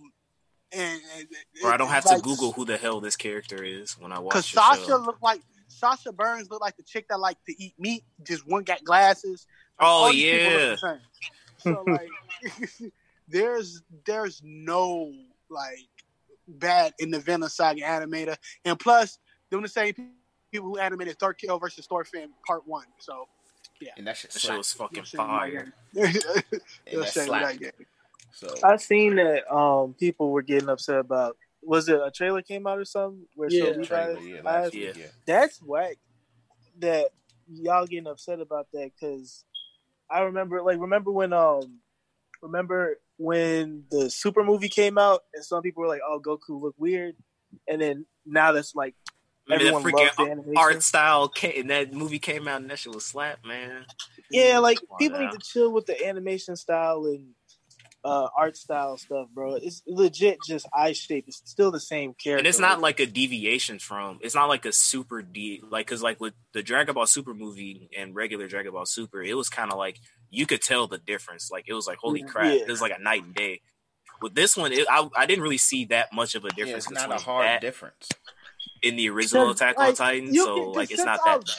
and, 0.72 1.00
and 1.16 1.28
Or 1.62 1.72
I 1.72 1.76
don't 1.76 1.88
have 1.88 2.04
like, 2.04 2.16
to 2.16 2.22
Google 2.22 2.52
who 2.52 2.64
the 2.64 2.76
hell 2.76 3.00
this 3.00 3.16
character 3.16 3.62
is 3.62 3.96
when 3.98 4.12
I 4.12 4.18
watch 4.18 4.32
because 4.32 4.46
Sasha 4.46 4.84
show. 4.84 4.96
looked 4.96 5.22
like 5.22 5.40
Sasha 5.68 6.12
Braus 6.12 6.50
looked 6.50 6.62
like 6.62 6.76
the 6.76 6.82
chick 6.82 7.06
that 7.08 7.18
liked 7.18 7.44
to 7.46 7.62
eat 7.62 7.74
meat. 7.78 8.04
Just 8.22 8.46
one 8.46 8.62
got 8.62 8.84
glasses. 8.84 9.46
Oh 9.78 9.86
All 9.86 10.12
yeah, 10.12 10.48
look 10.72 10.80
the. 10.80 11.00
So 11.58 11.82
like, 11.86 12.10
there's 13.28 13.82
there's 14.04 14.40
no 14.44 15.12
like 15.50 15.88
bad 16.48 16.94
in 16.98 17.10
the 17.10 17.20
Vinland 17.20 17.52
Saga 17.52 17.82
animator, 17.82 18.36
and 18.64 18.78
plus 18.78 19.18
doing 19.50 19.62
the 19.62 19.68
same 19.68 19.94
people 20.52 20.68
who 20.68 20.78
animated 20.78 21.18
Thorkell 21.18 21.60
versus 21.60 21.86
Thorfinn 21.86 22.30
Part 22.46 22.62
One. 22.66 22.86
So 22.98 23.26
yeah, 23.80 23.90
And 23.96 24.06
that 24.06 24.16
shit 24.16 24.30
that 24.32 24.40
show 24.40 24.56
was 24.56 24.72
fucking 24.72 24.96
you'll 24.96 25.04
see 25.04 25.18
my 25.18 25.24
fire. 25.26 25.72
And 25.94 27.02
that 27.02 27.12
slap. 27.12 27.58
that. 27.58 27.74
So 28.32 28.54
I 28.62 28.76
seen 28.76 29.16
that 29.16 29.50
um 29.52 29.94
people 29.94 30.30
were 30.30 30.42
getting 30.42 30.68
upset 30.68 30.98
about. 30.98 31.36
Was 31.66 31.88
it 31.88 32.00
a 32.02 32.10
trailer 32.10 32.42
came 32.42 32.66
out 32.66 32.78
or 32.78 32.84
something? 32.84 33.26
Where 33.34 33.50
Yeah. 33.50 33.72
showed 33.72 33.84
trailer, 33.84 34.14
Levi's 34.14 34.26
yeah, 34.26 34.38
eyes? 34.38 34.44
last 34.44 34.74
Yeah. 34.74 35.06
That's 35.26 35.58
whack. 35.62 35.96
That 36.78 37.08
y'all 37.52 37.86
getting 37.86 38.06
upset 38.06 38.40
about 38.40 38.68
that 38.72 38.92
because 38.94 39.44
I 40.08 40.20
remember, 40.20 40.62
like, 40.62 40.78
remember 40.78 41.10
when 41.10 41.32
um, 41.32 41.80
remember 42.40 42.98
when 43.18 43.84
the 43.90 44.10
Super 44.10 44.44
movie 44.44 44.68
came 44.68 44.98
out 44.98 45.22
and 45.34 45.44
some 45.44 45.62
people 45.62 45.82
were 45.82 45.88
like, 45.88 46.02
"Oh, 46.06 46.20
Goku 46.24 46.60
look 46.60 46.74
weird," 46.78 47.16
and 47.66 47.80
then 47.80 48.06
now 48.24 48.52
that's 48.52 48.74
like 48.74 48.94
I 49.48 49.56
mean, 49.56 49.58
that 49.58 49.74
everyone 49.74 49.92
loves 49.92 50.16
the 50.16 50.22
freaking 50.24 50.56
art 50.56 50.82
style 50.82 51.28
came, 51.28 51.60
and 51.60 51.70
that 51.70 51.92
movie 51.92 52.18
came 52.18 52.46
out 52.46 52.60
and 52.60 52.70
that 52.70 52.78
shit 52.78 52.94
was 52.94 53.04
slap, 53.04 53.44
man. 53.44 53.86
Yeah, 54.30 54.58
like 54.58 54.80
people 54.98 55.18
now. 55.18 55.30
need 55.30 55.32
to 55.32 55.38
chill 55.38 55.72
with 55.72 55.86
the 55.86 56.06
animation 56.06 56.56
style 56.56 57.06
and 57.06 57.30
uh, 58.06 58.28
art 58.36 58.56
style 58.56 58.96
stuff, 58.96 59.26
bro. 59.34 59.56
It's 59.56 59.82
legit 59.86 60.38
just 60.46 60.66
eye 60.72 60.92
shape. 60.92 61.24
It's 61.26 61.42
still 61.44 61.70
the 61.70 61.80
same 61.80 62.14
character. 62.14 62.38
And 62.38 62.46
it's 62.46 62.60
not 62.60 62.80
like 62.80 63.00
a 63.00 63.06
deviation 63.06 63.78
from. 63.78 64.18
It's 64.22 64.34
not 64.34 64.48
like 64.48 64.64
a 64.64 64.72
super 64.72 65.22
de 65.22 65.60
like 65.68 65.86
because 65.86 66.02
like 66.02 66.20
with 66.20 66.34
the 66.52 66.62
Dragon 66.62 66.94
Ball 66.94 67.06
Super 67.06 67.34
movie 67.34 67.90
and 67.96 68.14
regular 68.14 68.46
Dragon 68.48 68.72
Ball 68.72 68.86
Super, 68.86 69.22
it 69.22 69.34
was 69.34 69.48
kind 69.48 69.72
of 69.72 69.78
like 69.78 69.98
you 70.30 70.46
could 70.46 70.62
tell 70.62 70.86
the 70.86 70.98
difference. 70.98 71.50
Like 71.50 71.64
it 71.68 71.74
was 71.74 71.86
like 71.86 71.98
holy 71.98 72.22
crap, 72.22 72.46
Yeah. 72.54 72.60
it 72.62 72.68
was 72.68 72.80
like 72.80 72.92
a 72.96 73.02
night 73.02 73.24
and 73.24 73.34
day. 73.34 73.60
With 74.22 74.34
this 74.34 74.56
one, 74.56 74.72
it, 74.72 74.86
I 74.90 75.08
I 75.16 75.26
didn't 75.26 75.42
really 75.42 75.58
see 75.58 75.84
that 75.86 76.12
much 76.12 76.34
of 76.36 76.44
a 76.44 76.48
Yeah, 76.56 76.64
difference 76.64 76.84
it's 76.90 76.94
not 76.94 77.10
a 77.12 77.22
hard 77.22 77.46
that 77.46 77.60
difference. 77.60 78.08
in 78.82 78.96
the 78.96 79.08
original 79.10 79.48
Because, 79.48 79.60
Attack 79.60 79.78
on 79.78 79.94
Titan. 79.94 80.34
So 80.34 80.54
can- 80.54 80.72
like 80.72 80.90
it's 80.90 80.96
since 81.02 81.06
not 81.06 81.20
I- 81.26 81.32
that 81.38 81.44
bad. 81.46 81.54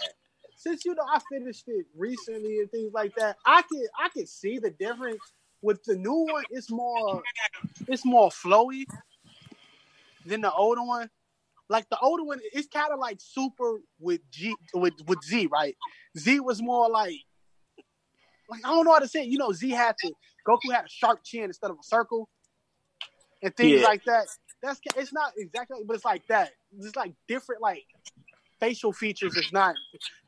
since 0.55 0.85
you 0.85 0.95
know 0.95 1.03
I 1.13 1.19
finished 1.31 1.65
it 1.67 1.85
recently 1.95 2.59
and 2.59 2.71
things 2.71 2.91
like 2.93 3.13
that, 3.15 3.35
I 3.45 3.61
can 3.63 3.83
I 3.99 4.09
can 4.09 4.25
see 4.25 4.57
the 4.59 4.71
difference. 4.71 5.19
With 5.61 5.83
the 5.83 5.95
new 5.95 6.27
one, 6.31 6.43
it's 6.51 6.69
more 6.71 7.23
it's 7.87 8.05
more 8.05 8.29
flowy 8.29 8.85
than 10.25 10.41
the 10.41 10.51
older 10.51 10.83
one. 10.83 11.09
Like 11.69 11.89
the 11.89 11.99
older 11.99 12.23
one, 12.23 12.39
it's 12.53 12.67
kind 12.67 12.93
of 12.93 12.99
like 12.99 13.17
super 13.19 13.79
with 13.99 14.21
G 14.31 14.55
with 14.73 14.93
with 15.07 15.23
Z, 15.23 15.47
right? 15.51 15.75
Z 16.17 16.39
was 16.39 16.61
more 16.61 16.89
like 16.89 17.15
like 18.49 18.65
I 18.65 18.69
don't 18.69 18.85
know 18.85 18.93
how 18.93 18.99
to 18.99 19.07
say 19.07 19.23
it. 19.23 19.27
You 19.27 19.37
know, 19.37 19.51
Z 19.51 19.69
had 19.71 19.95
to 20.03 20.13
Goku 20.47 20.71
had 20.71 20.85
a 20.85 20.89
sharp 20.89 21.23
chin 21.23 21.45
instead 21.45 21.71
of 21.71 21.77
a 21.79 21.83
circle 21.83 22.29
and 23.41 23.55
things 23.55 23.81
Yeah. 23.81 23.87
like 23.87 24.03
that. 24.05 24.27
That's 24.61 24.79
it's 24.95 25.13
not 25.13 25.33
exactly, 25.37 25.79
but 25.85 25.95
it's 25.95 26.05
like 26.05 26.25
that. 26.27 26.51
It's 26.79 26.95
like 26.95 27.13
different 27.27 27.61
like 27.61 27.83
facial 28.59 28.93
features. 28.93 29.35
Is 29.35 29.51
not, 29.51 29.75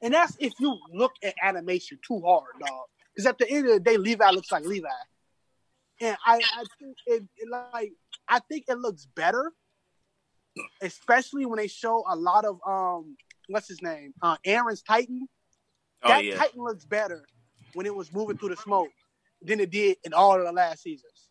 and 0.02 0.14
that's 0.14 0.36
if 0.40 0.54
you 0.60 0.78
look 0.94 1.14
at 1.24 1.34
animation 1.42 2.00
too 2.06 2.22
hard, 2.22 2.46
dog. 2.60 2.86
Because 3.16 3.26
at 3.26 3.38
the 3.38 3.50
end 3.50 3.68
of 3.68 3.74
the 3.74 3.80
day, 3.80 3.98
Levi 3.98 4.30
looks 4.32 4.52
like 4.52 4.66
Levi, 4.66 4.88
and 6.02 6.18
I, 6.26 6.36
I 6.36 6.64
think 6.80 6.98
it, 7.06 7.24
it 7.38 7.50
like 7.50 7.94
I 8.28 8.40
think 8.40 8.66
it 8.68 8.78
looks 8.78 9.06
better, 9.16 9.52
especially 10.82 11.46
when 11.46 11.58
they 11.58 11.68
show 11.68 12.04
a 12.10 12.16
lot 12.16 12.46
of 12.46 12.60
um 12.68 13.16
what's 13.48 13.68
his 13.68 13.82
name, 13.82 14.14
uh, 14.22 14.38
Eren's 14.46 14.82
Titan. 14.82 15.28
Oh 16.04 16.10
that 16.10 16.24
yeah, 16.24 16.36
Titan 16.36 16.62
looks 16.64 16.86
better 16.86 17.26
when 17.74 17.86
it 17.86 17.94
was 17.94 18.14
moving 18.14 18.38
through 18.38 18.50
the 18.50 18.58
smoke 18.58 18.90
than 19.42 19.60
it 19.60 19.70
did 19.72 19.98
in 20.04 20.14
all 20.14 20.38
of 20.40 20.46
the 20.46 20.52
last 20.52 20.84
seasons. 20.84 21.28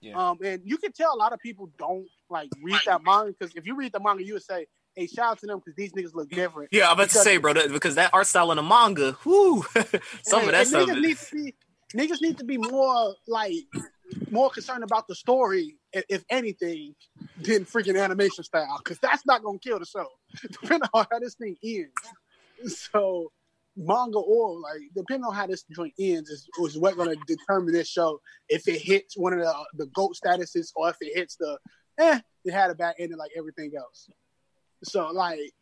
Yeah. 0.00 0.14
Um, 0.30 0.38
and 0.44 0.62
you 0.64 0.78
can 0.78 0.92
tell 0.92 1.12
a 1.14 1.18
lot 1.18 1.32
of 1.32 1.40
people 1.40 1.70
don't 1.78 2.06
like 2.30 2.50
read 2.62 2.80
that 2.86 3.02
manga 3.02 3.32
because 3.38 3.54
if 3.56 3.66
you 3.66 3.74
read 3.74 3.92
the 3.92 4.00
manga, 4.00 4.22
you 4.22 4.34
would 4.34 4.44
say, 4.44 4.66
"Hey, 4.94 5.08
shout 5.08 5.32
out 5.32 5.38
to 5.40 5.46
them 5.46 5.58
because 5.58 5.74
these 5.74 5.92
niggas 5.92 6.14
look 6.14 6.30
different." 6.30 6.68
yeah. 6.72 6.86
I'm 6.86 6.92
about 6.92 7.10
to 7.10 7.18
say, 7.18 7.36
bro, 7.38 7.52
that, 7.54 7.72
because 7.72 7.96
that 7.96 8.10
art 8.14 8.28
style 8.28 8.52
in 8.52 8.56
the 8.56 8.62
manga, 8.62 9.16
whoo, 9.24 9.62
some 10.22 10.40
And- 10.40 10.48
of 10.48 10.52
that 10.52 10.66
stuff. 10.68 10.88
Niggas 10.88 11.00
need 11.00 11.16
to 11.18 11.34
be 11.34 11.54
niggas 11.94 12.20
need 12.20 12.38
to 12.38 12.44
be 12.44 12.58
more 12.58 13.14
like 13.26 13.54
more 14.30 14.50
concerned 14.50 14.84
about 14.84 15.06
the 15.08 15.14
story, 15.14 15.76
if, 15.92 16.24
anything, 16.30 16.94
than 17.40 17.64
freaking 17.64 18.02
animation 18.02 18.42
style 18.44 18.80
because 18.82 18.98
that's 18.98 19.24
not 19.26 19.42
gonna 19.42 19.58
kill 19.58 19.78
the 19.78 19.86
show, 19.86 20.06
depending 20.42 20.88
on 20.92 21.06
how 21.10 21.18
this 21.18 21.34
thing 21.34 21.56
ends. 21.62 21.92
So 22.90 23.30
manga 23.76 24.18
or 24.18 24.58
like 24.58 24.80
depending 24.96 25.24
on 25.24 25.34
how 25.34 25.46
this 25.46 25.64
joint 25.70 25.94
ends 26.00 26.28
is, 26.30 26.48
is 26.64 26.76
what 26.76 26.96
gonna 26.96 27.14
determine 27.26 27.72
this 27.72 27.88
show 27.88 28.20
if 28.48 28.66
it 28.66 28.80
hits 28.80 29.16
one 29.16 29.32
of 29.32 29.38
the 29.38 29.54
the 29.74 29.86
goat 29.86 30.16
statuses 30.16 30.72
or 30.74 30.90
if 30.90 30.96
it 31.00 31.16
hits 31.16 31.36
the 31.36 31.56
eh 32.00 32.18
it 32.44 32.52
had 32.52 32.70
a 32.72 32.74
bad 32.74 32.94
ending 32.98 33.18
like 33.18 33.30
everything 33.36 33.70
else. 33.78 34.10
So 34.82 35.08
like 35.12 35.52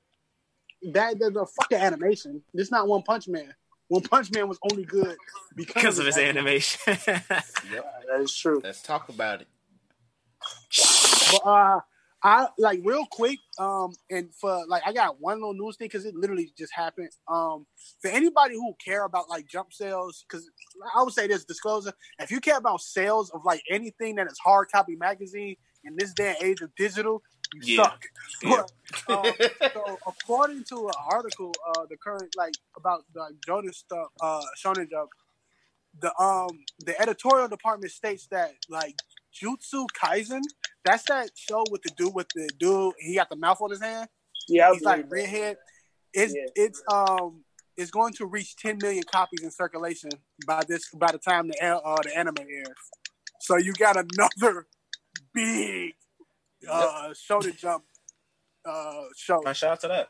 that 0.93 1.19
the, 1.19 1.31
the 1.31 1.47
fucking 1.61 1.78
animation. 1.78 2.43
It's 2.55 2.70
not 2.70 2.89
One 2.89 3.03
Punch 3.03 3.28
Man. 3.28 3.53
One 3.89 4.03
Punch 4.03 4.33
Man 4.33 4.49
was 4.49 4.59
only 4.71 4.85
good 4.85 5.17
because, 5.55 5.75
because 5.75 5.99
of 5.99 6.07
his 6.07 6.17
that. 6.17 6.25
animation. 6.25 6.81
Yep. 7.73 8.05
That 8.09 8.21
is 8.21 8.37
true. 8.37 8.61
Let's 8.63 8.83
talk 8.83 9.09
about 9.09 9.43
it. 9.43 9.49
But 11.33 11.49
uh, 11.49 11.81
I 12.23 12.49
like 12.59 12.81
real 12.85 13.07
quick. 13.11 13.39
Um, 13.59 13.93
and 14.11 14.35
for 14.35 14.65
like, 14.67 14.83
I 14.87 14.93
got 14.93 15.21
one 15.21 15.37
little 15.37 15.55
news 15.55 15.77
thing 15.77 15.87
because 15.87 16.05
it 16.05 16.15
literally 16.15 16.53
just 16.57 16.73
happened. 16.75 17.11
Um, 17.29 17.67
for 18.01 18.11
anybody 18.11 18.55
who 18.55 18.75
care 18.85 19.05
about 19.05 19.29
like 19.29 19.47
jump 19.49 19.73
sales, 19.73 20.25
because 20.29 20.49
I 20.97 21.03
would 21.03 21.13
say 21.13 21.27
this 21.27 21.45
disclosure: 21.45 21.93
if 22.19 22.31
you 22.31 22.41
care 22.41 22.59
about 22.59 22.81
sales 22.81 23.31
of 23.31 23.43
like 23.45 23.63
anything 23.71 24.17
that 24.17 24.27
is 24.27 24.39
hard 24.45 24.69
copy 24.73 24.97
magazine 24.97 25.57
in 25.85 25.95
this 25.97 26.13
day 26.13 26.35
and 26.39 26.51
age 26.51 26.61
of 26.63 26.75
digital, 26.77 27.23
you 27.55 27.77
Yeah. 27.77 27.82
suck. 27.85 28.05
Yeah. 28.43 28.62
But, 29.06 29.27
um, 29.27 29.35
so 29.73 29.98
according 30.06 30.64
to 30.64 30.89
an 30.89 30.94
article, 31.10 31.52
uh, 31.68 31.86
the 31.89 31.97
current 31.97 32.35
like 32.36 32.55
about 32.77 33.05
the 33.14 33.28
Jonas 33.47 33.78
stuff, 33.78 34.09
uh, 34.20 34.43
Shonen 34.62 34.89
Jump, 34.90 35.10
the 36.01 36.14
um 36.20 36.64
the 36.81 37.01
editorial 37.01 37.48
department 37.48 37.93
states 37.93 38.27
that 38.31 38.52
like 38.68 38.97
Jutsu 39.35 39.86
Kaisen, 40.01 40.43
that's 40.85 41.05
that 41.09 41.31
show 41.36 41.64
with 41.70 41.82
the 41.82 41.90
dude 41.97 42.14
with 42.14 42.28
the 42.35 42.48
dude. 42.59 42.94
He 42.98 43.14
got 43.14 43.28
the 43.31 43.36
mouth 43.36 43.60
on 43.60 43.70
his 43.70 43.81
hand. 43.81 44.09
Yeah, 44.48 44.73
He's 44.73 44.82
like 44.82 45.06
reading 45.10 45.32
that. 45.32 45.39
redhead. 45.40 45.56
It's 46.12 46.35
Yeah. 46.35 46.47
it's 46.64 46.82
um 46.93 47.43
it's 47.77 47.90
going 47.90 48.12
to 48.14 48.24
reach 48.27 48.56
10 48.56 48.78
million 48.81 49.02
copies 49.10 49.43
in 49.43 49.51
circulation 49.51 50.09
by 50.47 50.62
this 50.66 50.89
by 50.94 51.12
the 51.12 51.18
time 51.18 51.48
the 51.48 51.62
an- 51.62 51.81
uh, 51.85 51.97
the 52.02 52.16
anime 52.16 52.36
airs. 52.39 52.77
So 53.40 53.56
you 53.59 53.73
got 53.74 53.97
another 53.97 54.66
big 55.35 55.94
uh 56.70 57.10
Shonen 57.10 57.56
Jump 57.59 57.84
uh 58.64 59.02
show. 59.16 59.43
My 59.44 59.52
shout 59.52 59.72
out 59.72 59.80
to 59.80 59.88
that. 59.88 60.09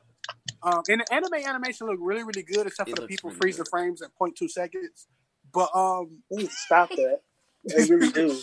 Um, 0.63 0.83
and 0.89 1.01
the 1.01 1.15
anime 1.15 1.47
animation 1.47 1.87
look 1.87 1.99
really, 2.01 2.25
really 2.25 2.43
good, 2.43 2.67
except 2.67 2.89
It 2.89 2.97
for 2.97 3.03
the 3.03 3.07
people 3.07 3.31
really 3.31 3.41
freeze 3.41 3.57
the 3.59 3.65
frames 3.67 4.03
at 4.03 4.11
0.2 4.21 4.51
seconds. 4.51 5.07
But 5.53 5.71
um, 5.75 6.23
They 6.31 6.39
need 6.39 6.51
to 6.51 6.57
stop 6.57 6.89
that. 6.91 7.21
They 7.65 7.85
really 7.85 8.11
do. 8.11 8.41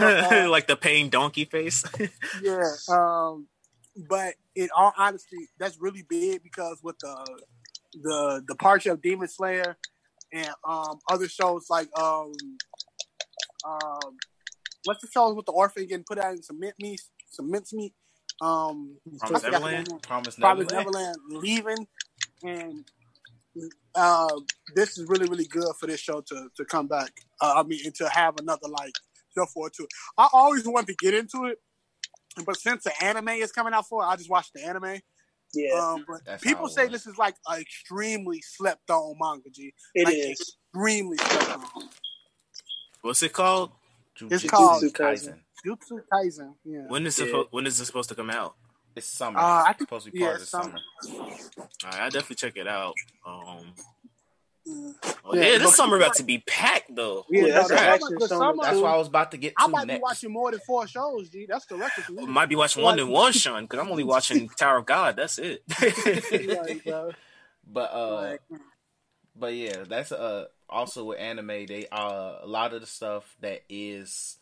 uh, 0.00 0.46
like 0.50 0.66
the 0.66 0.76
pain 0.76 1.08
donkey 1.08 1.44
face. 1.44 1.84
yeah. 2.42 2.68
Um, 2.88 3.48
but 4.08 4.34
in 4.54 4.68
all 4.76 4.92
honesty, 4.96 5.48
that's 5.58 5.78
really 5.80 6.04
big 6.08 6.42
because 6.42 6.80
with 6.82 6.98
the 6.98 7.40
the 7.92 8.42
departure 8.46 8.92
of 8.92 9.02
Demon 9.02 9.26
Slayer 9.26 9.76
and 10.32 10.48
um 10.64 11.00
other 11.10 11.28
shows 11.28 11.66
like 11.68 11.88
um 11.98 12.32
um 13.64 14.16
what's 14.84 15.00
the 15.02 15.08
shows 15.12 15.34
with 15.34 15.46
the 15.46 15.52
orphan 15.52 15.86
getting 15.86 16.04
put 16.04 16.18
out 16.18 16.32
in 16.32 16.42
some 16.42 16.58
mint 16.58 16.74
meat, 16.80 17.00
some 17.28 17.50
mince 17.50 17.72
meat. 17.72 17.94
Um, 18.40 18.96
Promised 19.18 19.22
I 19.22 19.26
forgot 19.26 19.42
the 19.42 19.50
Neverland? 19.68 20.02
Promise 20.02 20.38
Neverland. 20.38 20.70
Neverland 20.72 21.16
leaving, 21.30 21.86
and 22.42 22.84
uh, 23.94 24.28
this 24.74 24.96
is 24.96 25.08
really 25.08 25.28
really 25.28 25.44
good 25.46 25.74
for 25.78 25.86
this 25.86 26.00
show 26.00 26.20
to 26.22 26.48
to 26.56 26.64
come 26.64 26.86
back. 26.86 27.10
Uh, 27.40 27.54
I 27.56 27.62
mean, 27.64 27.80
and 27.84 27.94
to 27.96 28.08
have 28.08 28.38
another 28.40 28.68
like 28.68 28.92
show 29.36 29.46
for 29.46 29.66
it 29.68 29.74
too. 29.74 29.86
I 30.16 30.28
always 30.32 30.66
wanted 30.66 30.86
to 30.88 30.94
get 30.94 31.14
into 31.14 31.44
it, 31.46 31.58
but 32.46 32.56
since 32.58 32.84
the 32.84 32.92
anime 33.04 33.28
is 33.28 33.52
coming 33.52 33.74
out 33.74 33.86
for 33.86 34.02
it, 34.02 34.06
I 34.06 34.16
just 34.16 34.30
watched 34.30 34.54
the 34.54 34.64
anime. 34.64 35.00
Yeah, 35.52 35.74
Um, 35.74 36.04
but 36.08 36.24
That's 36.24 36.42
people 36.44 36.68
say 36.68 36.86
this 36.86 37.06
is 37.08 37.18
like 37.18 37.34
an 37.48 37.60
extremely 37.60 38.40
slept 38.40 38.88
on 38.88 39.16
manga. 39.20 39.50
G, 39.50 39.74
it 39.94 40.04
like 40.04 40.14
is. 40.14 40.30
extremely 40.30 41.16
slept 41.16 41.50
on. 41.50 41.88
What's 43.02 43.22
it 43.22 43.32
called? 43.32 43.72
It's 44.28 44.44
Jujutsu 44.44 44.48
called- 44.48 44.82
Kaisen. 44.84 45.38
Jutsu 45.66 46.00
Kaisen. 46.12 46.54
Yeah. 46.64 46.86
When 46.88 47.06
is 47.06 47.18
it? 47.18 47.28
Yeah. 47.28 47.34
suppo- 47.34 47.48
when 47.50 47.66
is 47.66 47.80
it 47.80 47.84
supposed 47.86 48.08
to 48.10 48.14
come 48.14 48.30
out? 48.30 48.54
It's 48.96 49.06
summer. 49.06 49.38
Uh, 49.38 49.62
I 49.62 49.72
think, 49.72 49.72
it's 49.72 49.80
supposed 49.82 50.06
to 50.06 50.12
be 50.12 50.18
yeah, 50.18 50.26
part 50.26 50.34
of 50.36 50.40
the 50.40 50.46
summer. 50.46 50.78
summer. 51.02 51.24
All 51.28 51.36
right, 51.84 52.00
I 52.00 52.08
definitely 52.08 52.36
check 52.36 52.56
it 52.56 52.66
out. 52.66 52.94
Um, 53.26 53.74
Mm. 54.68 54.94
oh, 55.24 55.34
Yeah, 55.34 55.52
yeah, 55.52 55.58
this 55.58 55.74
summer 55.74 55.96
people 55.96 56.04
about 56.06 56.16
to 56.16 56.22
be 56.22 56.38
packed 56.46 56.94
though. 56.94 57.24
Yeah, 57.30 57.46
Yeah, 57.46 57.46
no, 57.46 57.54
that's 57.54 57.68
the 57.70 57.76
summer- 57.78 58.18
the 58.20 58.28
summer- 58.28 58.62
That's 58.62 58.76
what 58.76 58.92
I 58.94 58.96
was 58.98 59.08
about 59.08 59.30
to 59.30 59.38
get 59.38 59.54
To 59.56 59.62
I 59.62 59.64
to 59.64 59.70
might 59.70 59.80
be 59.82 59.86
next. 59.94 60.02
watching 60.02 60.30
more 60.32 60.50
than 60.50 60.60
four 60.66 60.86
shows, 60.86 61.30
G. 61.30 61.46
That's 61.48 61.64
the 61.64 61.76
record 61.76 62.04
for 62.04 62.12
me. 62.12 62.26
Might 62.26 62.50
be 62.50 62.56
watching 62.56 62.82
one 62.82 62.98
than 62.98 63.08
one, 63.22 63.32
Sean, 63.32 63.62
because 63.64 63.78
I'm 63.80 63.90
only 63.90 64.04
watching 64.04 64.48
Tower 64.50 64.76
of 64.78 64.86
God. 64.86 65.16
That's 65.16 65.38
it. 65.38 65.62
Like, 65.80 66.84
But 67.66 67.92
uh, 67.92 68.14
like, 68.16 68.42
but 69.34 69.54
yeah, 69.54 69.84
that's 69.88 70.12
uh 70.12 70.46
also 70.70 71.04
with 71.04 71.18
anime. 71.18 71.66
They 71.66 71.86
uh 71.92 72.36
a 72.42 72.46
lot 72.46 72.72
of 72.72 72.80
the 72.80 72.86
stuff 72.86 73.36
that 73.40 73.62
is 73.68 74.38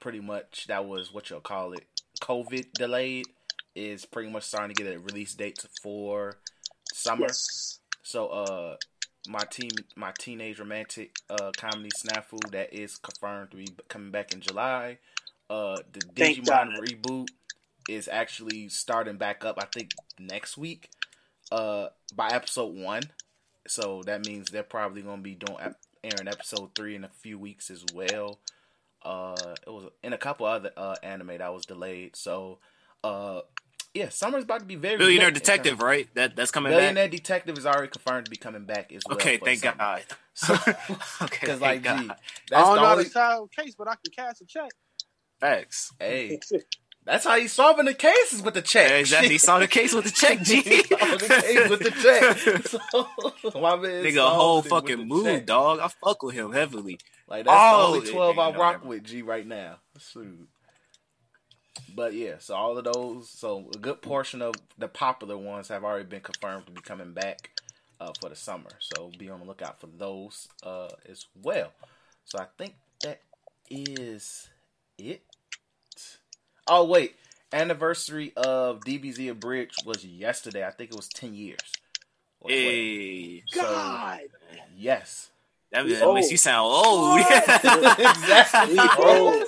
pretty 0.00 0.20
much 0.20 0.66
that 0.68 0.84
was 0.84 1.12
what 1.12 1.30
you'll 1.30 1.40
call 1.40 1.72
it 1.72 1.86
COVID 2.20 2.72
delayed 2.72 3.26
is 3.74 4.04
pretty 4.04 4.30
much 4.30 4.44
starting 4.44 4.74
to 4.74 4.82
get 4.82 4.94
a 4.94 4.98
release 4.98 5.34
date 5.34 5.64
for 5.82 6.36
summer. 6.92 7.22
Yes. 7.22 7.78
So 8.02 8.28
uh 8.28 8.76
my 9.28 9.42
team 9.50 9.70
my 9.96 10.12
teenage 10.18 10.58
romantic 10.58 11.16
uh 11.30 11.50
comedy 11.56 11.90
snafu 11.90 12.38
that 12.50 12.72
is 12.74 12.96
confirmed 12.98 13.50
to 13.52 13.56
be 13.56 13.68
coming 13.88 14.10
back 14.10 14.32
in 14.32 14.40
July. 14.40 14.98
Uh 15.48 15.76
the 15.92 16.00
Thank 16.16 16.38
Digimon 16.38 16.46
God. 16.46 16.68
reboot 16.80 17.28
is 17.88 18.08
actually 18.08 18.68
starting 18.68 19.16
back 19.16 19.44
up 19.44 19.58
I 19.60 19.66
think 19.66 19.90
next 20.18 20.56
week 20.56 20.90
uh 21.50 21.88
by 22.14 22.28
episode 22.28 22.74
1. 22.74 23.02
So 23.68 24.02
that 24.06 24.26
means 24.26 24.50
they're 24.50 24.62
probably 24.62 25.02
going 25.02 25.18
to 25.18 25.22
be 25.22 25.34
doing 25.34 25.58
airing 26.04 26.28
episode 26.28 26.74
3 26.74 26.96
in 26.96 27.04
a 27.04 27.08
few 27.08 27.38
weeks 27.38 27.70
as 27.70 27.84
well. 27.94 28.38
Uh 29.04 29.54
it 29.66 29.70
was 29.70 29.90
in 30.04 30.12
a 30.12 30.18
couple 30.18 30.46
other 30.46 30.70
uh 30.76 30.94
anime 31.02 31.38
that 31.38 31.52
was 31.52 31.66
delayed. 31.66 32.14
So 32.16 32.58
uh 33.02 33.40
yeah, 33.94 34.08
summer's 34.08 34.44
about 34.44 34.60
to 34.60 34.64
be 34.64 34.74
very 34.76 34.96
Billionaire 34.96 35.26
lit 35.28 35.36
in 35.36 35.40
terms- 35.42 35.46
Detective, 35.58 35.82
right? 35.82 36.08
That 36.14 36.36
that's 36.36 36.50
coming 36.50 36.72
Billionaire 36.72 37.08
Detective 37.08 37.58
is 37.58 37.66
already 37.66 37.88
confirmed 37.88 38.26
to 38.26 38.30
be 38.30 38.36
coming 38.36 38.64
back 38.64 38.92
as 38.92 39.02
well. 39.08 39.16
Okay, 39.16 39.38
thank 39.38 39.60
summer. 39.60 39.76
God. 39.78 40.02
So, 40.34 40.54
Okay, 41.22 41.38
because 41.42 41.58
thank 41.58 41.60
like, 41.60 41.82
God. 41.82 42.00
gee, 42.00 42.10
I 42.10 42.14
that's 42.48 42.62
don't 42.64 42.76
the 42.76 42.80
know 42.82 42.92
only. 42.92 43.04
the 43.04 43.10
child 43.10 43.50
case, 43.52 43.74
but 43.76 43.86
I 43.88 43.96
can 43.96 44.12
cash 44.16 44.40
a 44.40 44.46
check. 44.46 44.70
Facts. 45.40 45.92
Hey, 46.00 46.40
that's 47.04 47.24
how 47.24 47.36
he's 47.38 47.52
solving 47.52 47.86
the 47.86 47.94
cases 47.94 48.42
with 48.42 48.54
the 48.54 48.62
check. 48.62 48.90
Yeah, 48.90 48.96
exactly. 48.96 49.28
He 49.32 49.38
saw 49.38 49.58
the 49.58 49.66
case 49.68 49.92
with 49.94 50.04
the 50.04 50.10
check, 50.10 50.42
G. 50.42 50.60
He 50.62 50.82
solved 50.84 51.20
the 51.20 51.28
case 51.42 51.68
with 51.70 51.80
the 51.80 51.90
check. 51.90 52.68
So, 53.42 53.60
my 53.60 53.76
man 53.76 54.04
Nigga, 54.04 54.18
a 54.26 54.30
whole 54.30 54.62
fucking 54.62 55.06
move, 55.08 55.24
check. 55.24 55.46
dog. 55.46 55.80
I 55.80 55.88
fuck 55.88 56.22
with 56.22 56.34
him 56.34 56.52
heavily. 56.52 56.98
Like 57.28 57.44
that's 57.46 57.56
Oh, 57.58 57.92
the 57.92 57.98
only 57.98 58.10
twelve 58.10 58.38
I 58.38 58.50
rock 58.56 58.84
with 58.84 59.04
G 59.04 59.22
right 59.22 59.46
now. 59.46 59.76
Shoot. 59.98 60.48
But 61.94 62.14
yeah, 62.14 62.34
so 62.38 62.54
all 62.54 62.76
of 62.78 62.84
those, 62.84 63.28
so 63.30 63.68
a 63.74 63.78
good 63.78 64.00
portion 64.02 64.40
of 64.42 64.54
the 64.78 64.88
popular 64.88 65.36
ones 65.38 65.68
have 65.68 65.84
already 65.84 66.04
been 66.04 66.20
confirmed 66.20 66.66
to 66.66 66.72
be 66.72 66.80
coming 66.82 67.12
back 67.12 67.50
uh, 68.00 68.12
for 68.20 68.28
the 68.28 68.36
summer. 68.36 68.70
So 68.78 69.10
be 69.18 69.28
on 69.30 69.40
the 69.40 69.46
lookout 69.46 69.80
for 69.80 69.86
those 69.88 70.48
uh, 70.62 70.88
as 71.08 71.26
well. 71.34 71.72
So 72.24 72.38
I 72.38 72.46
think 72.58 72.74
that 73.02 73.20
is 73.70 74.48
it. 74.98 75.22
Oh 76.68 76.84
wait, 76.84 77.14
anniversary 77.52 78.32
of 78.36 78.80
DBZ 78.80 79.30
Abridged 79.30 79.84
was 79.86 80.04
yesterday. 80.04 80.64
I 80.66 80.70
think 80.70 80.90
it 80.90 80.96
was 80.96 81.08
ten 81.08 81.34
years. 81.34 81.58
Hey, 82.46 83.42
So 83.46 83.62
God, 83.62 84.20
yes. 84.76 85.30
that, 85.70 85.84
that 85.84 85.88
makes 85.88 86.02
old. 86.02 86.30
you 86.30 86.36
sound 86.36 86.66
old. 86.72 87.20
exactly. 87.20 88.72
We 88.74 88.80
old. 88.80 89.44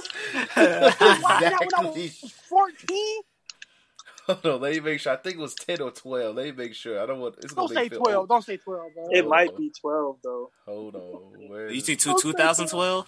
Oh. 0.56 0.92
I 0.96 1.18
when 1.20 1.54
I 1.54 1.58
exactly. 1.62 2.02
was 2.22 2.32
fourteen. 2.48 3.22
Hold 4.26 4.46
on, 4.46 4.60
let 4.62 4.72
me 4.74 4.80
make 4.80 5.00
sure. 5.00 5.12
I 5.12 5.16
think 5.16 5.36
it 5.36 5.40
was 5.40 5.54
ten 5.54 5.80
or 5.82 5.90
twelve. 5.90 6.34
Let 6.36 6.46
me 6.46 6.52
make 6.52 6.74
sure. 6.74 7.02
I 7.02 7.06
don't 7.06 7.20
want. 7.20 7.34
It's 7.42 7.52
Don't 7.52 7.66
gonna 7.68 7.80
say 7.80 7.88
twelve. 7.90 8.16
old. 8.20 8.28
Don't 8.28 8.44
say 8.44 8.56
twelve, 8.56 8.94
bro. 8.94 9.08
It 9.10 9.26
might 9.28 9.56
be 9.56 9.70
twelve 9.78 10.18
though. 10.22 10.50
Hold 10.66 10.94
on. 10.96 11.48
Where 11.50 11.68
You 11.68 11.78
is 11.78 11.84
think 11.84 12.00
two, 12.00 12.14
2012? 12.20 13.06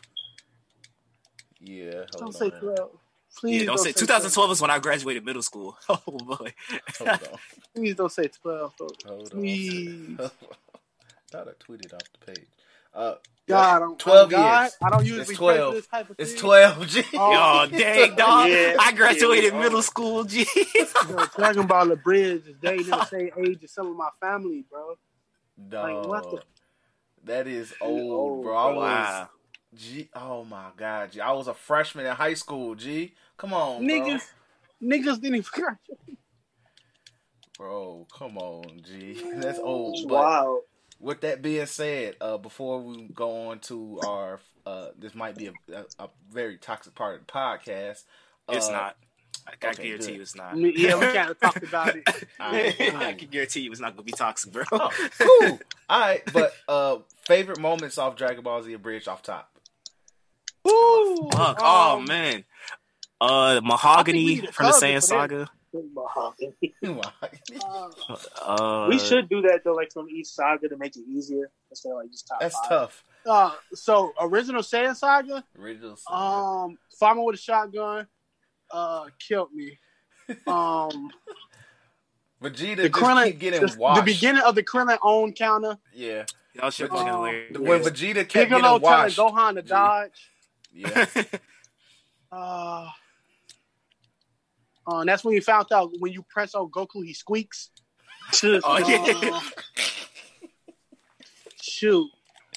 Yeah. 1.61 1.93
Hold 1.95 2.09
Don't 2.13 2.23
on. 2.27 2.33
say 2.33 2.51
twelve. 2.51 2.91
Please 3.39 3.63
Yeah, 3.63 3.67
don't 3.67 3.79
say 3.79 3.93
2012 3.93 4.51
is 4.53 4.61
when 4.61 4.71
I 4.71 4.79
graduated 4.79 5.25
middle 5.25 5.43
school. 5.43 5.77
Oh 5.89 5.99
boy. 6.07 6.53
Hold 6.99 7.11
on. 7.11 7.19
Please 7.75 7.95
don't 7.95 8.11
say 8.13 8.29
twelve. 8.29 8.75
bro. 8.79 8.89
Hold 9.07 9.23
on. 9.25 9.29
Please. 9.41 10.17
Thought 11.31 11.49
I 11.49 11.53
tweeted 11.73 11.93
off 11.95 12.01
the 12.21 12.33
page. 12.33 12.47
Uh, 12.95 13.15
God, 13.47 13.83
I'm, 13.83 13.97
12 13.97 14.25
I'm 14.25 14.31
God, 14.31 14.63
years. 14.63 14.77
I 14.83 14.91
don't 14.91 15.05
usually 15.05 15.21
It's 15.23 15.33
12. 15.37 15.75
this 15.75 15.87
type 15.87 16.11
of 16.11 16.17
it's 16.19 16.35
twelve. 16.35 16.87
G. 16.89 17.03
Oh. 17.15 17.65
Yo, 17.71 17.79
dang 17.79 18.15
dog. 18.17 18.49
Yeah. 18.49 18.77
I 18.81 18.93
graduated 18.93 19.53
Yeah. 19.53 19.61
middle 19.61 19.83
school, 19.83 20.25
G. 20.25 20.47
Yo, 20.75 21.27
Dragon 21.37 21.67
Ball 21.67 21.87
Z 21.87 21.93
Abridged 21.93 22.49
is 22.49 22.57
dating 22.63 22.87
the 22.87 23.05
same 23.05 23.31
age 23.39 23.63
as 23.63 23.71
some 23.73 23.89
of 23.89 23.97
my 23.97 24.09
family, 24.21 24.65
bro. 24.71 24.97
Dog. 25.69 26.07
what 26.09 26.31
the- 26.31 26.43
That 27.25 27.47
is 27.47 27.75
old, 27.81 28.11
old, 28.13 28.43
bro. 28.45 28.57
I 28.57 28.67
was 28.73 28.77
wow. 28.79 29.29
G. 29.75 30.09
Oh 30.15 30.45
my 30.45 30.69
god, 30.77 31.13
G. 31.13 31.21
I 31.21 31.33
was 31.33 31.49
a 31.49 31.55
freshman 31.55 32.07
in 32.07 32.13
high 32.17 32.35
school. 32.35 32.75
G. 32.75 33.15
Come 33.39 33.53
on, 33.53 33.83
Niggas, 33.83 34.23
niggas 34.83 35.21
didn't 35.21 35.37
even 35.37 35.45
graduate. 35.53 35.79
bro. 37.59 37.67
Bro, 37.67 38.07
come 38.17 38.39
on, 38.39 38.81
G. 38.83 39.23
That's 39.37 39.59
old. 39.59 40.09
But 40.09 40.15
Wow. 40.15 40.61
with 41.01 41.21
that 41.23 41.43
being 41.43 41.67
said, 41.67 42.17
uh, 42.21 42.39
before 42.39 42.81
we 42.83 43.09
go 43.15 43.49
on 43.49 43.61
to 43.61 44.01
our, 44.07 44.41
uh, 44.67 44.89
this 44.99 45.15
might 45.15 45.37
be 45.37 45.47
a, 45.49 45.53
a, 45.75 46.05
a 46.05 46.09
very 46.31 46.57
toxic 46.59 46.95
part 46.95 47.21
of 47.21 47.27
the 47.27 47.33
podcast. 47.33 48.05
It's 48.49 48.69
Uh, 48.69 48.73
not. 48.73 48.97
I 49.49 49.55
can 49.55 49.71
okay, 49.71 49.85
guarantee 49.85 50.07
good. 50.09 50.15
you 50.17 50.23
it's 50.23 50.35
not. 50.35 50.57
Yeah, 50.57 50.97
we 50.97 51.07
kind 51.13 51.31
of 51.31 51.39
talked 51.39 51.63
about 51.63 51.95
it. 51.95 52.03
Alright, 52.41 52.81
I 52.97 53.13
can 53.13 53.29
guarantee 53.29 53.61
you 53.61 53.71
it's 53.71 53.81
not 53.81 53.93
gonna 53.95 54.03
be 54.03 54.11
toxic, 54.13 54.51
bro. 54.53 54.65
Oh, 54.73 54.91
cool. 55.19 55.61
All 55.89 56.01
right, 56.01 56.23
but 56.33 56.53
uh, 56.67 56.99
favorite 57.27 57.61
moments 57.61 57.97
off 57.97 58.17
Dragon 58.17 58.43
Ball 58.43 58.63
Z 58.63 58.73
Abridged 58.73 59.07
off 59.09 59.23
top. 59.23 59.51
Ooh, 60.67 61.29
Fuck. 61.33 61.59
oh 61.63 61.99
um, 61.99 62.07
man. 62.07 62.45
Uh, 63.21 63.25
I 63.25 63.55
think 63.55 63.63
we 63.63 63.69
Mahogany 63.69 64.37
from 64.37 64.47
the 64.47 64.53
cousin 64.73 64.89
Saiyan 64.91 65.03
Saga. 65.03 65.51
uh, 66.85 68.17
Uh, 68.43 68.87
we 68.89 68.99
should 68.99 69.29
do 69.29 69.43
that 69.43 69.61
though, 69.65 69.73
like 69.75 69.93
from 69.93 70.09
each 70.09 70.27
saga 70.29 70.69
to 70.69 70.77
make 70.77 70.97
it 70.97 71.05
easier 71.09 71.51
instead 71.71 71.91
of 71.93 71.97
like 71.99 72.11
just 72.11 72.27
top 72.29 72.41
That's 72.41 72.55
five. 72.61 72.69
tough. 72.69 73.05
uh, 73.27 73.53
so 73.75 74.13
original 74.21 74.63
Saiyan 74.63 74.97
Saga. 74.97 75.45
Original. 75.59 75.97
Saga. 75.97 76.17
Um, 76.17 76.79
Farmer 76.99 77.25
with 77.25 77.37
a 77.37 77.39
shotgun. 77.39 78.07
Uh, 78.71 79.07
killed 79.19 79.53
me. 79.55 79.79
Um, 80.47 81.11
Vegeta 82.43 82.77
the 82.77 82.89
just 82.89 82.93
Krillin, 82.93 83.27
keep 83.27 83.39
getting 83.39 83.61
the, 83.61 83.93
the 83.95 84.03
beginning 84.05 84.43
of 84.43 84.55
the 84.57 84.63
Krillin 84.63 84.99
own 85.03 85.33
counter. 85.33 85.79
Yeah. 85.95 86.25
y'all 86.53 86.71
should 86.71 86.91
But- 86.91 86.99
fucking 86.99 87.13
Um, 87.13 87.19
hilarious. 87.21 87.59
When 87.59 87.81
Vegeta 87.83 88.15
kept 88.29 88.33
Piccolo 88.33 88.79
getting 88.79 88.83
washed. 88.83 89.19
Gohan 89.19 89.55
to 89.55 89.63
dodge. 89.63 90.31
Yeah. 90.73 91.07
Uh, 92.33 92.89
uh, 94.91 94.99
and 95.01 95.09
that's 95.09 95.25
when 95.25 95.35
you 95.35 95.41
found 95.41 95.67
out 95.73 95.91
when 95.99 96.13
you 96.13 96.25
press 96.29 96.55
on 96.55 96.71
Goku, 96.71 97.05
he 97.05 97.13
squeaks. 97.15 97.71
Oh, 98.43 98.79
yeah. 98.79 99.31
Uh, 99.33 99.41
shoot, 101.61 102.09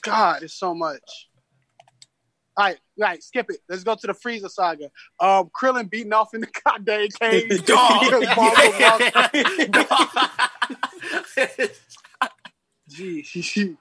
God, 0.01 0.43
it's 0.43 0.53
so 0.55 0.73
much. 0.73 1.27
All 2.57 2.65
right, 2.65 2.77
right, 2.97 3.23
skip 3.23 3.49
it. 3.49 3.59
Let's 3.69 3.83
go 3.83 3.95
to 3.95 4.07
the 4.07 4.13
Frieza 4.13 4.49
saga. 4.49 4.85
Um, 5.19 5.49
Krillin 5.57 5.89
beating 5.89 6.11
off 6.11 6.33
in 6.33 6.41
the 6.41 6.47
goddamn 6.65 7.07
cage. 7.19 7.65
Dog. 7.65 8.01
Because 8.01 8.25
Bulma 8.25 9.59
was- 11.57 11.69
Gee. 12.89 13.77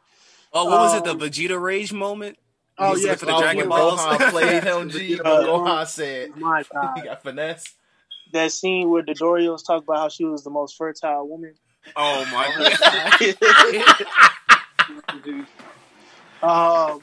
oh, 0.53 0.65
what 0.67 0.71
was 0.81 0.95
it? 0.97 1.05
The 1.05 1.11
Um, 1.11 1.19
Vegeta 1.21 1.61
rage 1.61 1.93
moment. 1.93 2.39
Oh 2.81 2.95
He's 2.95 3.05
yes, 3.05 3.11
looking 3.11 3.19
for 3.21 3.27
the 3.27 3.35
Oh, 3.35 3.41
Dragon 3.41 3.69
when 3.69 3.79
Balls. 3.81 4.01
Gohan 4.01 4.31
played 4.31 4.63
him, 4.65 4.91
G. 4.91 5.17
When 5.17 5.27
Uh, 5.27 5.43
Gohan 5.43 5.87
said 5.87 6.37
my 6.37 6.63
he 6.97 7.03
got 7.03 7.23
finesse. 7.23 7.75
That 8.33 8.53
scene 8.53 8.91
where 8.91 9.03
the 9.03 9.15
Dorios 9.15 9.65
talk 9.67 9.83
about 9.83 9.99
how 9.99 10.09
she 10.09 10.25
was 10.25 10.45
the 10.45 10.51
most 10.51 10.77
fertile 10.77 11.29
woman. 11.29 11.55
Oh 11.97 12.25
my 12.33 13.37
god. 15.29 15.47
Um, 16.41 17.01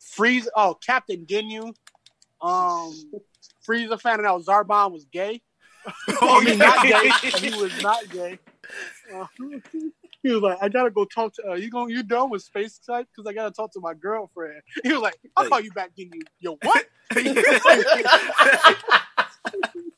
Frieza. 0.00 0.48
Oh, 0.54 0.76
Captain 0.84 1.24
Ginyu. 1.24 1.74
Um, 2.42 2.94
Frieza 3.66 4.00
found 4.00 4.24
out 4.26 4.44
Zarbon 4.44 4.92
was 4.92 5.04
gay. 5.04 5.40
Oh, 6.20 6.40
I 6.42 6.44
mean, 6.44 6.58
not 6.58 6.82
gay. 6.82 7.10
He 7.38 7.50
was 7.58 7.82
not 7.82 8.06
gay. 8.10 8.38
Uh, 9.14 9.24
he 10.22 10.30
was 10.30 10.42
like, 10.42 10.58
"I 10.60 10.68
gotta 10.68 10.90
go 10.90 11.06
talk 11.06 11.32
to. 11.34 11.50
Uh, 11.50 11.54
you 11.54 11.70
going 11.70 11.88
you 11.88 12.02
done 12.02 12.28
with 12.28 12.42
space 12.42 12.78
type? 12.78 13.06
Because 13.06 13.26
I 13.26 13.32
gotta 13.32 13.54
talk 13.54 13.72
to 13.72 13.80
my 13.80 13.94
girlfriend." 13.94 14.60
He 14.82 14.92
was 14.92 15.00
like, 15.00 15.18
"I'll 15.34 15.48
call 15.48 15.60
you 15.60 15.72
back, 15.72 15.92
Ginyu." 15.96 16.20
Yo, 16.40 16.58
what? 16.62 16.84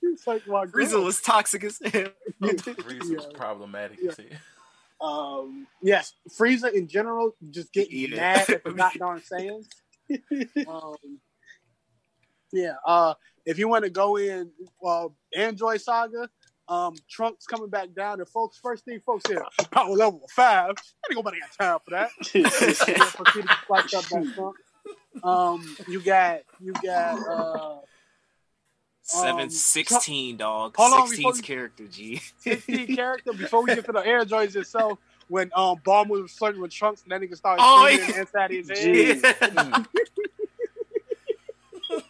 It's 0.03 0.27
like 0.27 0.47
my 0.47 0.67
Frieza 0.67 0.93
girl. 0.93 1.05
was 1.05 1.21
toxic 1.21 1.65
as 1.65 1.79
hell. 1.83 2.09
Frieza 2.43 3.15
was 3.17 3.27
problematic. 3.35 3.99
Yeah. 4.03 4.11
as 4.11 4.17
hell. 4.19 5.09
Um, 5.09 5.67
yes, 5.83 6.13
Frieza 6.29 6.73
in 6.73 6.89
general 6.89 7.35
just 7.51 7.73
getting 7.73 8.11
Yeah. 8.11 8.17
mad 8.17 8.51
at 8.51 8.65
the 8.65 8.71
not 8.75 8.95
darn 8.95 9.21
Saiyans. 9.21 9.67
um, 10.69 10.97
yeah, 12.53 12.75
uh, 12.85 13.15
if 13.47 13.59
you 13.59 13.69
want 13.69 13.85
to 13.85 13.91
go 13.91 14.17
in 14.19 14.51
uh, 14.85 15.09
Android 15.35 15.81
Saga, 15.81 16.29
um, 16.69 16.95
Trunks 17.09 17.47
coming 17.47 17.69
back 17.71 17.95
down. 17.95 18.21
And 18.21 18.29
folks, 18.29 18.59
first 18.63 18.85
thing, 18.85 19.01
folks 19.01 19.29
here, 19.29 19.45
power 19.71 19.91
level 19.91 20.27
five. 20.35 20.71
Ain't 21.11 21.17
nobody 21.17 21.39
got 21.41 21.53
time 21.53 21.79
for 21.85 21.91
that. 21.93 22.11
For 23.17 23.25
Peter 23.25 23.49
to 23.49 23.57
that 23.71 24.53
Um, 25.23 25.77
you 25.89 26.01
got 26.01 26.41
you 26.61 26.73
got 26.85 27.19
uh, 27.29 27.79
Seven 29.11 29.41
Um, 29.43 29.51
sixteen 29.51 30.37
dog. 30.37 30.77
hold 30.77 30.93
on, 30.93 31.11
before 31.11 31.33
16's 31.33 31.39
you- 31.39 31.43
character 31.45 31.87
G. 31.89 32.21
16 32.39 32.95
character 32.97 33.33
before 33.33 33.63
we 33.65 33.75
get 33.75 33.85
to 33.87 33.93
the 33.93 34.07
air 34.07 34.25
droids 34.25 34.55
itself. 34.57 34.99
When 35.29 35.51
um 35.55 35.79
Bulma 35.79 36.23
was 36.23 36.33
flirting 36.33 36.61
with 36.61 36.71
Trunks, 36.73 37.03
and 37.03 37.11
that 37.13 37.21
nigga 37.21 37.37
started 37.37 37.63
Oh, 37.65 37.87
screaming 37.89 38.11
yeah. 38.15 38.21
inside 38.21 38.51
his 38.51 38.69
head. 38.69 38.77
Gee. 38.79 39.23
Mm. 41.91 42.07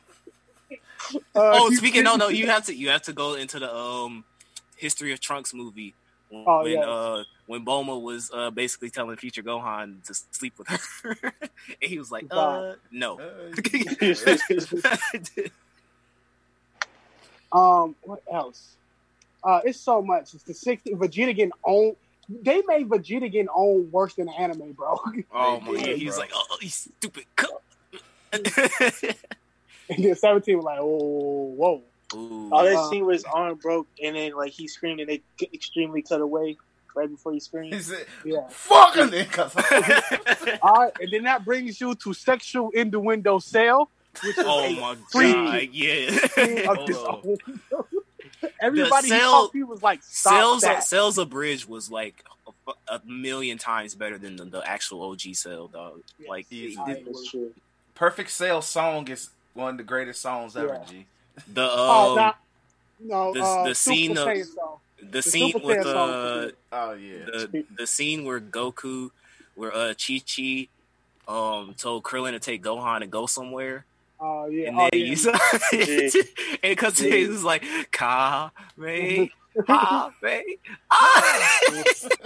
Uh, 1.12 1.18
oh, 1.34 1.70
speaking 1.72 2.04
no, 2.04 2.14
no, 2.16 2.28
you 2.40 2.46
have 2.46 2.66
to 2.66 2.74
you 2.74 2.88
have 2.90 3.02
to 3.02 3.12
go 3.12 3.34
into 3.34 3.58
the 3.58 3.74
um 3.74 4.24
history 4.76 5.12
of 5.12 5.20
Trunks 5.20 5.52
movie 5.52 5.94
when 6.28 6.44
Oh, 6.46 6.62
when, 6.62 6.72
yes. 6.72 6.84
uh 6.86 7.24
when 7.46 7.64
Bulma 7.64 8.00
was 8.00 8.30
uh 8.32 8.50
basically 8.50 8.90
telling 8.90 9.16
future 9.16 9.42
Gohan 9.42 10.04
to 10.06 10.14
sleep 10.30 10.54
with 10.58 10.68
her, 10.68 11.16
and 11.32 11.90
he 11.90 11.98
was 11.98 12.12
like, 12.12 12.26
uh, 12.30 12.74
no. 12.92 13.18
Um, 17.52 17.94
what 18.02 18.22
else? 18.32 18.76
Uh, 19.42 19.60
it's 19.64 19.80
so 19.80 20.02
much. 20.02 20.34
It's 20.34 20.44
the 20.44 20.54
60 20.54 20.92
Vegeta 20.94 21.34
getting 21.34 21.52
on. 21.64 21.96
They 22.28 22.62
made 22.66 22.88
Vegeta 22.88 23.30
getting 23.32 23.48
on 23.48 23.90
worse 23.90 24.14
than 24.14 24.26
the 24.26 24.32
anime, 24.38 24.72
bro. 24.72 25.00
oh 25.32 25.60
my 25.60 25.74
god, 25.74 25.96
he 25.96 26.06
was 26.06 26.18
like, 26.18 26.30
oh, 26.34 26.58
you 26.60 26.68
stupid. 26.68 27.24
and 28.32 28.44
then 30.04 30.14
17 30.14 30.56
was 30.56 30.64
like, 30.64 30.78
oh, 30.80 31.52
whoa. 31.56 31.82
Ooh. 32.14 32.48
Oh, 32.52 32.64
that 32.64 32.76
Uh, 32.76 32.90
scene 32.90 33.04
where 33.04 33.12
his 33.14 33.24
arm 33.24 33.56
broke 33.56 33.86
and 34.02 34.16
then 34.16 34.32
like 34.34 34.50
he 34.52 34.66
screamed 34.68 35.00
and 35.00 35.08
they 35.08 35.22
c- 35.38 35.48
extremely 35.54 36.02
cut 36.02 36.20
away 36.20 36.56
right 36.96 37.08
before 37.08 37.30
he 37.32 37.36
He 37.36 37.40
screamed. 37.40 37.80
said, 37.82 38.04
Yeah. 38.24 38.48
"Fuck 38.48 38.96
him, 38.96 39.10
nigga." 39.12 40.58
All 40.60 40.74
right, 40.74 40.92
and 41.00 41.12
then 41.12 41.22
that 41.24 41.44
brings 41.44 41.80
you 41.80 41.94
to 41.94 42.12
sexual 42.12 42.70
innuendo 42.70 43.38
Cell, 43.38 43.88
which 44.24 44.38
is 44.38 44.44
oh 44.46 44.64
a 44.64 44.80
my 44.80 44.96
freak 45.10 45.34
god, 45.34 45.68
yeah. 45.72 46.10
thing 46.10 46.68
of 46.68 46.86
this 46.86 46.96
Hold 46.96 47.26
own- 47.26 47.60
Everybody 48.60 49.08
The 49.08 49.14
he 49.14 49.20
cell- 49.20 49.50
was 49.66 49.82
like, 49.82 50.02
stop 50.02 50.32
Sales 50.32 50.62
that. 50.62 50.84
Sales 50.84 51.18
of 51.18 51.30
Bridge 51.30 51.68
was 51.68 51.90
like 51.90 52.24
a, 52.66 52.72
a 52.94 53.00
million 53.04 53.58
times 53.58 53.94
better 53.94 54.16
than 54.18 54.36
the, 54.36 54.44
the 54.46 54.66
actual 54.68 55.02
OG 55.10 55.20
Cell, 55.34 55.68
dog. 55.68 56.00
Like 56.28 56.46
Yes, 56.50 56.76
the, 56.76 56.92
it 56.92 57.04
That's 57.06 57.30
true. 57.30 57.52
Perfect 57.94 58.30
Cell 58.30 58.62
song 58.62 59.08
is 59.08 59.30
one 59.54 59.72
of 59.72 59.76
the 59.78 59.82
greatest 59.84 60.22
songs 60.22 60.56
ever. 60.56 60.68
Yeah. 60.68 60.84
G. 60.90 61.06
the 61.52 61.68
Oh, 61.70 62.10
um, 62.12 62.16
not, 62.16 62.38
no, 63.00 63.32
the- 63.34 63.40
uh, 63.42 63.64
the 63.68 63.74
Super 63.74 63.94
scene 63.96 64.18
of- 64.18 64.28
Saiyan 64.28 64.46
song. 64.54 64.76
the 65.10 65.22
scene 65.22 65.52
Super 65.52 65.66
with 65.66 65.78
Saiyan 65.78 65.92
song 65.92 66.10
uh, 66.10 66.50
Oh 66.72 66.92
yeah. 66.94 67.18
the 67.26 67.64
the 67.76 67.86
scene 67.86 68.24
where 68.24 68.40
Goku, 68.40 69.10
where 69.54 69.74
uh 69.74 69.92
Chi 69.94 70.20
Chi, 70.26 70.68
um 71.28 71.74
told 71.76 72.02
Krillin 72.04 72.32
to 72.32 72.38
take 72.38 72.62
Gohan 72.62 73.02
and 73.02 73.10
go 73.10 73.26
somewhere, 73.26 73.84
Oh 74.20 74.46
yeah, 74.48 74.68
and 74.68 74.76
oh, 74.78 74.88
then 74.92 75.00
yeah. 75.00 75.06
he's 75.06 75.24
Yeah. 75.72 76.22
and 76.62 76.70
because 76.72 76.98
he 76.98 77.26
was 77.26 77.42
like 77.42 77.64
Ka 77.90 78.52
Ray. 78.76 79.32
Ha 79.66 80.12
Ray 80.22 80.58
Ah. 80.90 81.84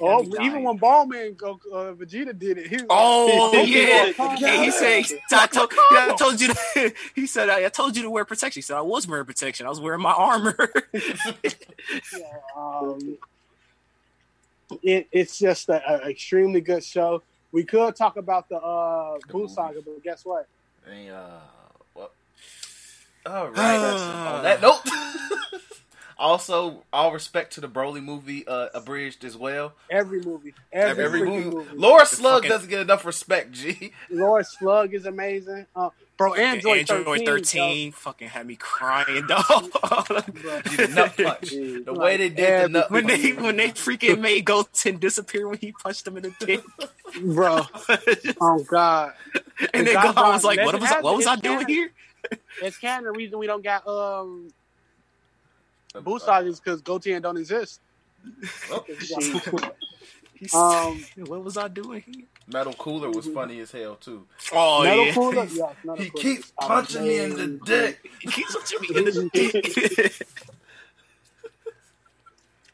Oh, 0.00 0.22
me 0.22 0.28
even 0.40 0.52
dying. 0.52 0.64
when 0.64 0.76
Ballman 0.76 1.34
go, 1.34 1.58
uh, 1.72 1.92
Vegeta 1.94 2.38
did 2.38 2.58
it. 2.58 2.66
He, 2.66 2.78
Oh 2.90 3.50
he- 3.64 3.88
yeah, 3.88 4.12
Calm 4.12 4.36
yeah. 4.38 4.62
He 4.62 4.70
said, 4.70 5.04
I 5.32 5.46
told, 5.46 5.72
yeah, 5.90 6.08
I 6.10 6.14
told 6.16 6.38
you. 6.40 6.48
To, 6.48 6.92
he 7.14 7.26
said, 7.26 7.48
I, 7.48 7.64
I 7.64 7.68
told 7.70 7.96
you 7.96 8.02
to 8.02 8.10
wear 8.10 8.26
protection. 8.26 8.58
He 8.58 8.62
said, 8.62 8.76
I 8.76 8.82
was 8.82 9.08
wearing 9.08 9.24
protection. 9.24 9.64
I 9.64 9.70
was 9.70 9.80
wearing 9.80 10.02
my 10.02 10.12
armor. 10.12 10.54
Yeah, 10.92 12.24
um, 12.54 13.16
it, 14.82 15.08
it's 15.10 15.38
just 15.38 15.68
an 15.70 15.80
extremely 16.08 16.60
good 16.60 16.84
show. 16.84 17.22
We 17.50 17.64
could 17.64 17.96
talk 17.96 18.16
about 18.18 18.48
the 18.50 18.56
uh, 18.58 19.14
Good 19.14 19.32
Boo 19.32 19.38
movie. 19.40 19.54
Saga, 19.54 19.80
but 19.82 20.02
guess 20.04 20.24
what? 20.26 20.46
Uh, 20.90 21.38
all 23.26 23.48
right. 23.50 23.76
on 23.76 24.42
that 24.42 24.60
note, 24.60 24.80
Also, 26.20 26.84
all 26.92 27.12
respect 27.12 27.54
to 27.54 27.60
the 27.62 27.68
Broly 27.68 28.04
movie, 28.04 28.46
uh, 28.46 28.68
abridged 28.74 29.24
as 29.24 29.36
well. 29.36 29.72
Every 29.90 30.20
movie, 30.20 30.52
every, 30.70 31.04
Every 31.04 31.22
movie. 31.24 31.50
movie. 31.50 31.76
Lord 31.76 32.06
Slug 32.06 32.42
fucking- 32.42 32.50
doesn't 32.50 32.68
get 32.68 32.80
enough 32.80 33.04
respect. 33.06 33.52
G. 33.52 33.92
Lord 34.10 34.44
Slug 34.46 34.92
is 34.92 35.06
amazing. 35.06 35.64
Uh, 35.74 35.88
bro, 36.18 36.34
Android, 36.34 36.90
Android 36.90 37.20
13, 37.24 37.26
13 37.26 37.92
fucking 37.92 38.28
had 38.28 38.46
me 38.46 38.56
crying, 38.56 39.26
dog. 39.26 39.44
Bro. 39.80 40.60
The 40.76 40.90
nut 40.94 41.14
punch. 41.16 41.48
Dude, 41.48 41.86
The 41.86 41.92
like, 41.92 42.00
way 42.04 42.16
they 42.18 42.28
did 42.28 42.64
the 42.64 42.68
nut 42.68 42.90
when 42.90 43.06
they 43.06 43.32
when 43.32 43.56
they 43.56 43.68
freaking 43.70 44.20
made 44.20 44.44
Goten 44.44 44.98
disappear 44.98 45.48
when 45.48 45.56
he 45.58 45.72
punched 45.72 46.06
him 46.06 46.18
in 46.18 46.24
the 46.24 46.34
dick, 46.40 46.62
bro. 47.22 47.62
Oh 48.42 48.62
God, 48.64 49.14
and 49.72 49.86
then 49.86 49.94
God, 49.94 50.14
Gohan 50.14 50.32
was 50.34 50.44
like, 50.44 50.58
"What 50.64 50.78
was 50.78 50.90
what 51.00 51.16
was 51.16 51.26
I 51.26 51.36
doing 51.36 51.66
here?" 51.66 51.90
it's 52.62 52.76
kind 52.78 53.06
of 53.06 53.14
the 53.14 53.18
reason 53.18 53.38
we 53.38 53.46
don't 53.46 53.64
got 53.64 53.86
um 53.88 54.48
Busag 55.94 56.46
is 56.46 56.60
because 56.60 56.80
Goten 56.82 57.22
don't 57.22 57.36
exist. 57.36 57.80
Um, 60.54 61.04
what 61.26 61.44
was 61.44 61.58
I 61.58 61.68
doing 61.68 62.02
here? 62.06 62.24
Metal 62.46 62.72
Cooler 62.72 63.10
was 63.10 63.26
funny 63.34 63.60
as 63.60 63.72
hell 63.72 63.96
too. 63.96 64.26
Oh 64.52 64.82
Metal 64.82 65.06
yeah, 65.06 65.12
Cooler, 65.12 65.44
yes, 65.44 65.74
Metal 65.84 66.02
He 66.02 66.10
Cooler 66.10 66.22
keeps 66.22 66.46
is 66.46 66.52
punching 66.58 67.02
me 67.02 67.18
in 67.18 67.30
the 67.30 67.34
amazing. 67.42 67.60
dick. 67.66 68.10
he 68.20 68.28
keeps 68.30 68.54
punching 68.54 68.80
me 68.80 68.98
in 68.98 69.04
the 69.04 69.30
dick. 69.34 70.26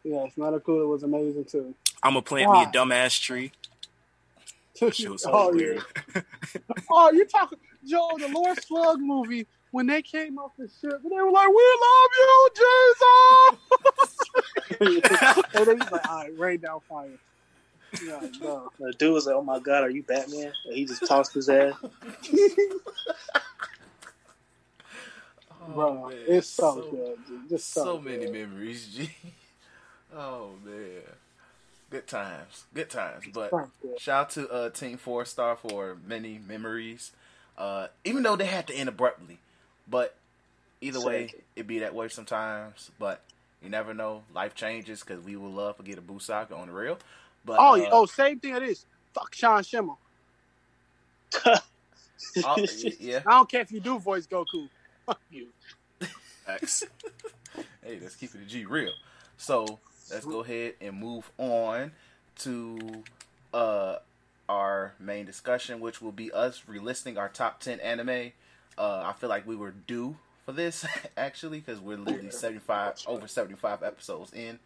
Yes, 0.04 0.32
Metal 0.36 0.60
Cooler 0.60 0.86
was 0.86 1.02
amazing 1.02 1.44
too. 1.46 1.74
I'm 2.04 2.12
gonna 2.12 2.22
plant 2.22 2.52
me 2.52 2.62
a 2.62 2.66
dumbass 2.66 3.20
tree. 3.20 3.50
Shit 4.76 5.10
was 5.10 5.22
so 5.22 5.30
oh, 5.32 5.50
weird. 5.52 5.82
yeah. 6.14 6.22
oh, 6.88 7.10
you 7.10 7.24
talking 7.24 7.58
Joe? 7.84 8.10
The 8.16 8.28
Lord 8.28 8.62
Slug 8.62 9.00
movie 9.00 9.48
when 9.76 9.86
they 9.86 10.00
came 10.00 10.38
off 10.38 10.52
the 10.56 10.66
ship, 10.80 11.02
they 11.02 11.16
were 11.16 11.30
like, 11.30 11.48
"We 11.48 11.78
love 11.84 12.10
you, 12.18 12.48
Jesus!" 14.00 14.16
and 15.54 15.66
then 15.66 15.80
he's 15.82 15.90
like, 15.92 16.08
"All 16.10 16.16
right, 16.22 16.38
rain 16.38 16.60
down 16.60 16.80
fire." 16.88 17.10
Yeah, 18.02 18.26
no. 18.40 18.72
The 18.80 18.94
dude 18.94 19.12
was 19.12 19.26
like, 19.26 19.34
"Oh 19.36 19.42
my 19.42 19.58
god, 19.58 19.84
are 19.84 19.90
you 19.90 20.02
Batman?" 20.02 20.50
And 20.64 20.74
he 20.74 20.86
just 20.86 21.06
tossed 21.06 21.34
his 21.34 21.50
ass. 21.50 21.74
bro, 25.68 26.04
Oh, 26.04 26.08
man. 26.08 26.18
it's 26.26 26.48
so, 26.48 26.80
good, 26.90 27.18
dude. 27.28 27.48
just 27.50 27.70
so, 27.74 27.84
so 27.84 28.00
many 28.00 28.24
good. 28.24 28.32
memories, 28.32 28.86
G. 28.96 29.10
Oh 30.16 30.52
man, 30.64 31.02
good 31.90 32.06
times, 32.06 32.64
good 32.72 32.88
times. 32.88 33.24
But 33.30 33.52
shout 33.98 34.20
out 34.22 34.30
to 34.30 34.48
uh, 34.48 34.70
Team 34.70 34.96
Four 34.96 35.26
Star 35.26 35.54
for 35.54 35.98
many 36.06 36.38
memories. 36.48 37.10
Uh, 37.58 37.88
even 38.06 38.22
though 38.22 38.36
they 38.36 38.46
had 38.46 38.66
to 38.68 38.74
end 38.74 38.88
abruptly, 38.88 39.38
but 39.88 40.16
either 40.80 41.00
way, 41.00 41.24
Exactly. 41.24 41.44
it 41.56 41.66
be 41.66 41.80
that 41.80 41.94
way 41.94 42.08
sometimes. 42.08 42.90
But 42.98 43.22
you 43.62 43.70
never 43.70 43.94
know. 43.94 44.24
Life 44.34 44.54
changes 44.54 45.00
because 45.00 45.24
we 45.24 45.36
would 45.36 45.52
love 45.52 45.76
to 45.78 45.82
get 45.82 45.98
a 45.98 46.02
Busaka 46.02 46.52
on 46.56 46.68
the 46.68 46.74
real. 46.74 46.98
But 47.44 47.60
Oh, 47.60 47.76
uh, 47.82 47.88
oh, 47.92 48.06
same 48.06 48.40
thing. 48.40 48.54
It 48.56 48.62
is. 48.62 48.86
Fuck 49.14 49.34
Sean 49.34 49.62
Schemmel. 49.62 49.98
oh, 52.44 52.56
yeah. 53.00 53.20
I 53.26 53.30
don't 53.32 53.50
care 53.50 53.60
if 53.62 53.72
you 53.72 53.80
do 53.80 53.98
voice 53.98 54.26
Goku. 54.26 54.68
Fuck 55.06 55.20
you. 55.30 55.48
X. 56.46 56.84
Hey, 57.82 57.98
let's 58.02 58.16
keep 58.16 58.34
it 58.34 58.40
a 58.42 58.44
G 58.44 58.64
real. 58.66 58.92
So 59.38 59.78
let's 60.10 60.26
go 60.26 60.40
ahead 60.40 60.74
and 60.80 60.98
move 60.98 61.30
on 61.38 61.92
to 62.40 63.04
uh 63.54 63.96
our 64.48 64.92
main 64.98 65.24
discussion, 65.24 65.80
which 65.80 66.02
will 66.02 66.12
be 66.12 66.32
us 66.32 66.62
relisting 66.68 67.16
our 67.16 67.28
top 67.28 67.60
ten 67.60 67.80
anime. 67.80 68.32
Uh, 68.78 69.02
I 69.04 69.12
feel 69.18 69.28
like 69.28 69.46
we 69.46 69.56
were 69.56 69.70
due 69.70 70.16
for 70.44 70.52
this 70.52 70.86
actually 71.16 71.60
because 71.60 71.80
we're 71.80 71.96
literally 71.96 72.30
seventy 72.30 72.60
five 72.60 72.94
over 73.06 73.28
seventy 73.28 73.56
five 73.56 73.82
episodes 73.82 74.32
in, 74.32 74.58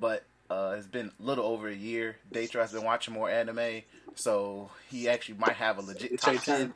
but 0.00 0.24
uh, 0.48 0.74
it's 0.78 0.86
been 0.86 1.10
a 1.18 1.22
little 1.22 1.44
over 1.44 1.68
a 1.68 1.74
year. 1.74 2.16
Datra 2.32 2.60
has 2.60 2.72
been 2.72 2.84
watching 2.84 3.14
more 3.14 3.28
anime, 3.28 3.82
so 4.14 4.70
he 4.88 5.08
actually 5.08 5.38
might 5.38 5.56
have 5.56 5.78
a 5.78 5.82
legit 5.82 6.12
It's 6.12 6.24
top 6.24 6.36
ten. 6.42 6.74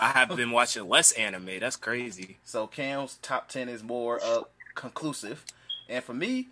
I 0.00 0.08
have 0.08 0.34
been 0.34 0.50
watching 0.50 0.88
less 0.88 1.12
anime. 1.12 1.60
That's 1.60 1.76
crazy. 1.76 2.38
So 2.44 2.66
Cam's 2.66 3.18
top 3.22 3.48
ten 3.48 3.68
is 3.68 3.82
more 3.82 4.20
uh, 4.22 4.42
conclusive, 4.74 5.44
and 5.88 6.02
for 6.02 6.14
me, 6.14 6.48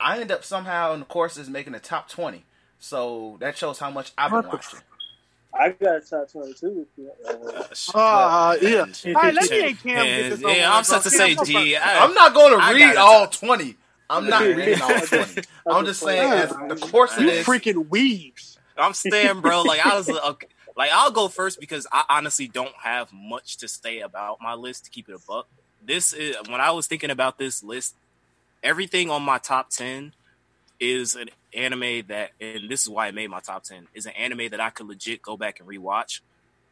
I 0.00 0.20
end 0.20 0.30
up 0.30 0.44
somehow 0.44 0.94
in 0.94 1.00
the 1.00 1.06
courses 1.06 1.50
making 1.50 1.72
the 1.72 1.80
top 1.80 2.08
twenty. 2.08 2.44
So 2.78 3.36
that 3.40 3.58
shows 3.58 3.78
how 3.78 3.90
much 3.90 4.12
I've 4.16 4.30
been 4.30 4.46
watching. 4.46 4.80
I 5.52 5.70
got 5.70 5.96
a 5.96 6.00
top 6.00 6.30
twenty-two. 6.30 6.86
Uh, 7.28 7.64
Uh, 7.94 8.56
yeah. 8.62 8.86
All 9.06 9.12
right, 9.14 9.34
let 9.34 9.50
me 9.50 9.58
Yeah, 9.58 9.66
and 9.66 9.78
Cam 9.82 10.06
get 10.06 10.30
this 10.30 10.44
over 10.44 10.54
yeah, 10.54 10.70
I'm 10.72 10.78
with, 10.78 10.86
set 10.86 11.02
to 11.02 11.10
say, 11.10 11.34
go 11.34 11.44
G. 11.44 11.52
first. 11.74 11.86
I- 11.86 12.04
I'm 12.04 12.14
not 12.14 12.34
going 12.34 12.52
to 12.52 12.74
read 12.74 12.96
all 12.96 13.26
twenty. 13.26 13.76
I'm 14.08 14.28
not 14.28 14.42
reading 14.42 14.80
all 14.82 15.00
twenty. 15.06 15.42
I'm 15.66 15.84
just 15.84 16.00
saying, 16.00 16.32
as 16.32 16.50
the 16.50 16.76
course 16.90 17.16
of 17.16 17.22
You 17.24 17.30
this, 17.30 17.46
freaking 17.46 17.88
weebs. 17.88 18.56
I'm 18.78 18.94
staying, 18.94 19.40
bro. 19.40 19.62
Like 19.70 19.84
I 19.84 19.96
was, 19.96 20.08
okay, 20.08 20.46
like 20.76 20.90
I'll 20.92 21.10
go 21.10 21.28
first 21.28 21.60
because 21.60 21.86
I 21.92 22.04
honestly 22.08 22.48
don't 22.48 22.74
have 22.82 23.12
much 23.12 23.58
to 23.58 23.68
say 23.68 24.00
about 24.00 24.38
my 24.40 24.54
list 24.54 24.84
to 24.86 24.90
keep 24.90 25.08
it 25.08 25.14
a 25.14 25.18
buck. 25.28 25.46
This 25.84 26.12
is 26.12 26.36
when 26.48 26.60
I 26.60 26.70
was 26.70 26.86
thinking 26.86 27.10
about 27.10 27.38
this 27.38 27.62
list. 27.62 27.96
Everything 28.62 29.10
on 29.10 29.22
my 29.22 29.38
top 29.38 29.70
ten 29.70 30.12
is 30.80 31.14
an 31.14 31.28
anime 31.54 32.06
that, 32.08 32.30
and 32.40 32.68
this 32.68 32.82
is 32.82 32.88
why 32.88 33.06
I 33.06 33.10
made 33.12 33.28
my 33.30 33.40
top 33.40 33.62
ten. 33.64 33.86
Is 33.94 34.06
an 34.06 34.12
anime 34.12 34.48
that 34.50 34.60
I 34.60 34.70
could 34.70 34.86
legit 34.88 35.22
go 35.22 35.36
back 35.36 35.60
and 35.60 35.68
rewatch, 35.68 36.20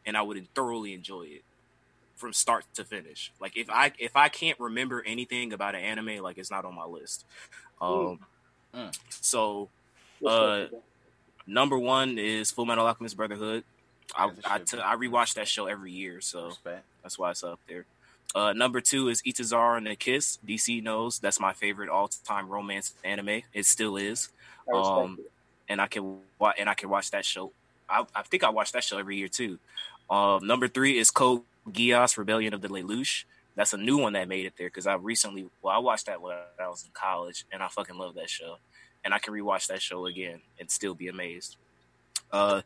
and 0.06 0.16
I 0.16 0.22
would 0.22 0.46
thoroughly 0.54 0.94
enjoy 0.94 1.22
it 1.24 1.42
from 2.16 2.32
start 2.32 2.64
to 2.74 2.84
finish. 2.84 3.30
Like 3.40 3.56
if 3.56 3.70
I 3.70 3.92
if 3.98 4.16
I 4.16 4.28
can't 4.28 4.58
remember 4.58 5.02
anything 5.06 5.52
about 5.52 5.74
an 5.74 5.82
anime, 5.82 6.18
like 6.22 6.38
it's 6.38 6.50
not 6.50 6.64
on 6.64 6.74
my 6.74 6.84
list. 6.86 7.24
Um, 7.80 8.18
Mm. 8.74 8.94
so 9.08 9.68
Uh, 10.26 10.66
number 11.46 11.78
one 11.78 12.18
is 12.18 12.50
Full 12.50 12.66
Metal 12.66 12.86
Alchemist 12.86 13.16
Brotherhood. 13.16 13.64
I 14.14 14.30
I, 14.44 14.58
should 14.58 14.66
t- 14.66 14.76
be. 14.76 14.82
I 14.82 14.96
rewatch 14.96 15.34
that 15.34 15.48
show 15.48 15.66
every 15.66 15.92
year, 15.92 16.20
so 16.20 16.46
Respect. 16.46 16.84
that's 17.02 17.18
why 17.18 17.30
it's 17.30 17.42
up 17.44 17.60
there. 17.68 17.86
Uh, 18.34 18.52
number 18.52 18.80
two 18.80 19.08
is 19.08 19.22
Itazura 19.22 19.82
na 19.82 19.94
Kiss. 19.98 20.38
DC 20.46 20.82
knows 20.82 21.18
that's 21.18 21.40
my 21.40 21.52
favorite 21.52 21.88
all-time 21.88 22.48
romance 22.48 22.94
anime. 23.04 23.42
It 23.54 23.64
still 23.64 23.96
is, 23.96 24.28
that? 24.66 24.74
I 24.74 24.78
respect 24.78 24.98
um, 24.98 25.18
and 25.68 25.80
I 25.80 25.86
can 25.86 26.18
wa- 26.38 26.52
and 26.58 26.68
I 26.68 26.74
can 26.74 26.88
watch 26.88 27.10
that 27.12 27.24
show. 27.24 27.52
I, 27.88 28.04
I 28.14 28.22
think 28.22 28.44
I 28.44 28.50
watch 28.50 28.72
that 28.72 28.84
show 28.84 28.98
every 28.98 29.16
year 29.16 29.28
too. 29.28 29.58
Um, 30.10 30.46
number 30.46 30.68
three 30.68 30.98
is 30.98 31.10
Code 31.10 31.42
Geass: 31.70 32.16
Rebellion 32.16 32.54
of 32.54 32.60
the 32.60 32.68
Lelouch. 32.68 33.24
That's 33.54 33.72
a 33.72 33.78
new 33.78 33.98
one 33.98 34.12
that 34.12 34.28
made 34.28 34.46
it 34.46 34.54
there 34.56 34.68
because 34.68 34.86
I 34.86 34.94
recently, 34.94 35.48
well, 35.62 35.74
I 35.74 35.78
watched 35.78 36.06
that 36.06 36.22
when 36.22 36.36
I 36.60 36.68
was 36.68 36.84
in 36.84 36.90
college, 36.92 37.44
and 37.50 37.62
I 37.62 37.68
fucking 37.68 37.96
love 37.96 38.14
that 38.14 38.30
show. 38.30 38.58
And 39.04 39.14
I 39.14 39.18
can 39.18 39.32
rewatch 39.32 39.68
that 39.68 39.80
show 39.80 40.06
again 40.06 40.40
and 40.60 40.70
still 40.70 40.94
be 40.94 41.08
amazed. 41.08 41.56
Uh, 42.30 42.62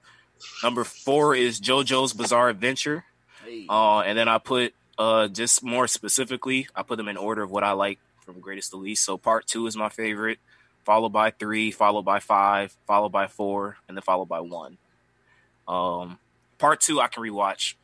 number 0.62 0.84
four 0.84 1.34
is 1.34 1.60
JoJo's 1.60 2.12
Bizarre 2.12 2.48
Adventure. 2.48 3.05
Hey. 3.44 3.66
Uh, 3.68 4.01
and 4.01 4.18
then 4.18 4.28
I 4.28 4.39
put 4.39 4.74
uh 4.98 5.28
just 5.28 5.62
more 5.62 5.86
specifically, 5.86 6.69
I 6.74 6.82
put 6.82 6.97
them 6.97 7.09
in 7.09 7.16
order 7.16 7.43
of 7.43 7.51
what 7.51 7.64
I 7.64 7.73
like 7.73 7.98
from 8.24 8.40
greatest 8.40 8.70
to 8.70 8.77
least. 8.77 9.05
So 9.05 9.16
part 9.16 9.47
two 9.47 9.66
is 9.66 9.77
my 9.77 9.89
favorite, 9.89 10.39
followed 10.85 11.12
by 11.12 11.31
three, 11.31 11.70
followed 11.70 12.05
by 12.05 12.20
five, 12.20 12.77
followed 12.86 13.12
by 13.12 13.27
four, 13.27 13.77
and 13.89 13.97
then 13.97 14.02
followed 14.02 14.28
by 14.28 14.40
one. 14.40 14.78
Um, 15.69 16.19
part 16.59 16.81
two 16.81 17.01
I 17.01 17.09
can 17.09 17.23
rewatch 17.23 17.74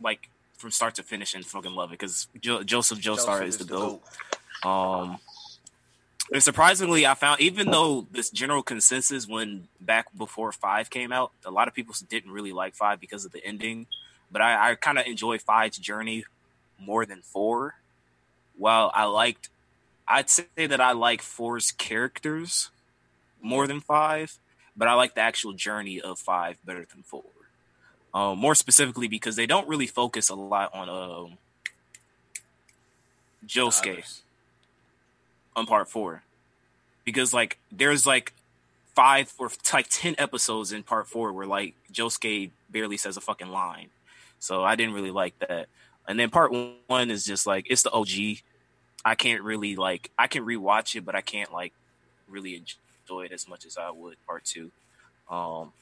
like 0.00 0.28
from 0.56 0.70
start 0.70 0.94
to 0.96 1.02
finish 1.02 1.34
and 1.34 1.44
fucking 1.44 1.72
love 1.72 1.90
it 1.90 1.98
because 1.98 2.28
jo- 2.40 2.62
Joseph 2.62 2.98
Joestar 2.98 3.40
Joseph 3.40 3.46
is 3.48 3.56
the 3.58 3.64
the 3.64 3.70
goat. 3.70 4.02
Um, 4.62 5.18
and 6.32 6.42
surprisingly, 6.42 7.06
I 7.06 7.14
found 7.14 7.40
even 7.40 7.70
though 7.70 8.06
this 8.10 8.30
general 8.30 8.62
consensus 8.62 9.28
when 9.28 9.68
back 9.80 10.06
before 10.16 10.52
five 10.52 10.88
came 10.88 11.12
out, 11.12 11.32
a 11.44 11.50
lot 11.50 11.68
of 11.68 11.74
people 11.74 11.94
didn't 12.08 12.30
really 12.30 12.52
like 12.52 12.74
five 12.74 12.98
because 12.98 13.24
of 13.24 13.32
the 13.32 13.44
ending. 13.44 13.86
But 14.34 14.42
I, 14.42 14.72
I 14.72 14.74
kind 14.74 14.98
of 14.98 15.06
enjoy 15.06 15.38
five's 15.38 15.78
journey 15.78 16.24
more 16.76 17.06
than 17.06 17.22
four. 17.22 17.76
While 18.58 18.90
I 18.92 19.04
liked, 19.04 19.48
I'd 20.08 20.28
say 20.28 20.46
that 20.56 20.80
I 20.80 20.90
like 20.90 21.22
four's 21.22 21.70
characters 21.70 22.70
more 23.40 23.68
than 23.68 23.80
five, 23.80 24.36
but 24.76 24.88
I 24.88 24.94
like 24.94 25.14
the 25.14 25.20
actual 25.20 25.52
journey 25.52 26.00
of 26.00 26.18
five 26.18 26.58
better 26.66 26.84
than 26.92 27.04
four. 27.04 27.22
Um, 28.12 28.38
more 28.38 28.56
specifically 28.56 29.06
because 29.06 29.36
they 29.36 29.46
don't 29.46 29.68
really 29.68 29.86
focus 29.86 30.28
a 30.30 30.34
lot 30.34 30.74
on 30.74 30.88
um, 30.88 31.38
Josuke 33.46 33.92
Others. 33.92 34.22
on 35.54 35.66
part 35.66 35.88
four 35.88 36.24
because 37.04 37.32
like 37.32 37.58
there's 37.70 38.04
like 38.04 38.32
five 38.96 39.32
or 39.38 39.48
like 39.72 39.86
10 39.88 40.16
episodes 40.18 40.72
in 40.72 40.82
part 40.82 41.06
four 41.06 41.32
where 41.32 41.46
like 41.46 41.74
Josuke 41.92 42.50
barely 42.68 42.96
says 42.96 43.16
a 43.16 43.20
fucking 43.20 43.50
line. 43.50 43.90
So 44.44 44.62
I 44.62 44.76
didn't 44.76 44.94
really 44.94 45.10
like 45.10 45.38
that. 45.38 45.68
And 46.06 46.18
then 46.20 46.28
part 46.28 46.52
one 46.86 47.10
is 47.10 47.24
just 47.24 47.46
like 47.46 47.66
it's 47.70 47.82
the 47.82 47.90
OG. 47.90 48.42
I 49.04 49.14
can't 49.14 49.42
really 49.42 49.74
like 49.76 50.10
I 50.18 50.26
can 50.26 50.44
rewatch 50.44 50.94
it, 50.96 51.04
but 51.04 51.14
I 51.14 51.22
can't 51.22 51.50
like 51.52 51.72
really 52.28 52.54
enjoy 52.56 53.22
it 53.24 53.32
as 53.32 53.48
much 53.48 53.64
as 53.64 53.78
I 53.78 53.90
would 53.90 54.16
part 54.26 54.44
two. 54.44 54.70
Um 55.30 55.72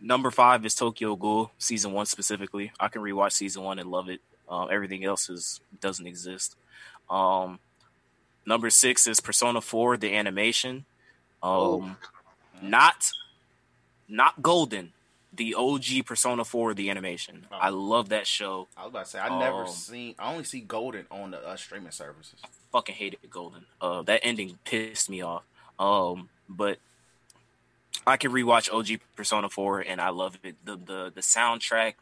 number 0.00 0.30
five 0.30 0.64
is 0.64 0.74
Tokyo 0.76 1.16
Ghoul, 1.16 1.50
season 1.58 1.92
one 1.92 2.06
specifically. 2.06 2.70
I 2.78 2.88
can 2.88 3.02
rewatch 3.02 3.32
season 3.32 3.64
one 3.64 3.78
and 3.80 3.90
love 3.90 4.08
it. 4.08 4.20
Um, 4.48 4.68
everything 4.70 5.04
else 5.04 5.28
is 5.28 5.60
doesn't 5.80 6.06
exist. 6.06 6.54
Um 7.10 7.58
Number 8.48 8.70
six 8.70 9.08
is 9.08 9.18
Persona 9.18 9.60
Four, 9.60 9.96
the 9.96 10.14
animation. 10.14 10.84
Um, 11.42 11.50
Oh. 11.52 11.96
not 12.62 13.10
not 14.08 14.40
Golden, 14.40 14.92
the 15.36 15.54
OG 15.54 16.06
Persona 16.06 16.44
Four, 16.44 16.74
the 16.74 16.90
animation. 16.90 17.46
Oh. 17.52 17.56
I 17.60 17.68
love 17.70 18.08
that 18.10 18.26
show. 18.26 18.68
I 18.76 18.82
was 18.84 18.90
about 18.90 19.04
to 19.04 19.10
say 19.10 19.18
I 19.20 19.38
never 19.38 19.62
Um, 19.64 19.68
seen. 19.68 20.14
I 20.18 20.32
only 20.32 20.44
see 20.44 20.60
Golden 20.60 21.06
on 21.10 21.30
the 21.32 21.46
uh, 21.46 21.56
streaming 21.56 21.92
services. 21.92 22.40
fucking 22.72 22.94
hated 22.94 23.18
Golden. 23.30 23.66
Uh, 23.80 24.02
that 24.02 24.20
ending 24.22 24.58
pissed 24.64 25.08
me 25.10 25.22
off. 25.22 25.44
Um, 25.78 26.28
but 26.48 26.78
I 28.06 28.16
can 28.16 28.30
rewatch 28.32 28.72
OG 28.72 29.00
Persona 29.16 29.48
4 29.48 29.80
and 29.80 30.00
I 30.00 30.08
love 30.10 30.38
it. 30.42 30.56
The 30.64 30.76
the 30.76 31.12
the 31.14 31.20
soundtrack, 31.20 31.94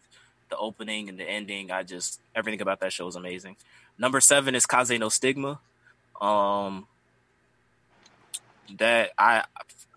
the 0.51 0.57
opening 0.57 1.09
and 1.09 1.19
the 1.19 1.25
ending, 1.29 1.71
I 1.71 1.83
just 1.83 2.21
everything 2.35 2.61
about 2.61 2.81
that 2.81 2.93
show 2.93 3.07
is 3.09 3.17
amazing. 3.17 3.57
Number 3.99 4.21
seven 4.21 4.55
is 4.55 4.67
Kaze 4.67 4.99
no 4.99 5.09
Stigma. 5.09 5.61
Um, 6.21 6.87
that 8.79 9.11
I 9.19 9.45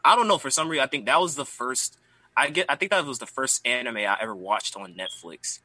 I 0.03 0.15
don't 0.15 0.27
know 0.27 0.37
for 0.37 0.49
some 0.49 0.69
reason 0.69 0.83
I 0.83 0.87
think 0.87 1.05
that 1.05 1.19
was 1.19 1.35
the 1.35 1.45
first 1.45 1.97
I 2.37 2.49
get 2.51 2.67
I 2.69 2.75
think 2.75 2.91
that 2.91 3.03
was 3.05 3.19
the 3.19 3.25
first 3.25 3.65
anime 3.65 3.97
I 3.97 4.17
ever 4.21 4.35
watched 4.35 4.77
on 4.77 4.93
Netflix 4.93 5.59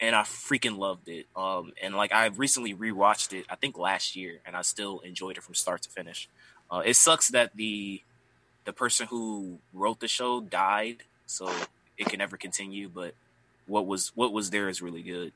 and 0.00 0.16
I 0.16 0.22
freaking 0.22 0.78
loved 0.78 1.08
it. 1.08 1.26
Um, 1.36 1.72
and 1.82 1.94
like 1.94 2.12
I 2.12 2.26
recently 2.26 2.74
rewatched 2.74 3.32
it, 3.32 3.46
I 3.48 3.54
think 3.54 3.78
last 3.78 4.16
year, 4.16 4.40
and 4.44 4.56
I 4.56 4.62
still 4.62 4.98
enjoyed 5.00 5.36
it 5.36 5.42
from 5.42 5.54
start 5.54 5.82
to 5.82 5.88
finish. 5.90 6.28
Uh, 6.70 6.82
it 6.84 6.94
sucks 6.94 7.28
that 7.28 7.56
the 7.56 8.02
the 8.64 8.72
person 8.72 9.06
who 9.08 9.58
wrote 9.72 10.00
the 10.00 10.08
show 10.08 10.40
died, 10.40 11.04
so 11.26 11.50
it 11.98 12.06
can 12.06 12.18
never 12.18 12.36
continue. 12.36 12.88
But 12.88 13.14
what 13.66 13.86
was 13.86 14.12
what 14.14 14.32
was 14.32 14.50
there 14.50 14.68
is 14.68 14.82
really 14.82 15.02
good. 15.02 15.32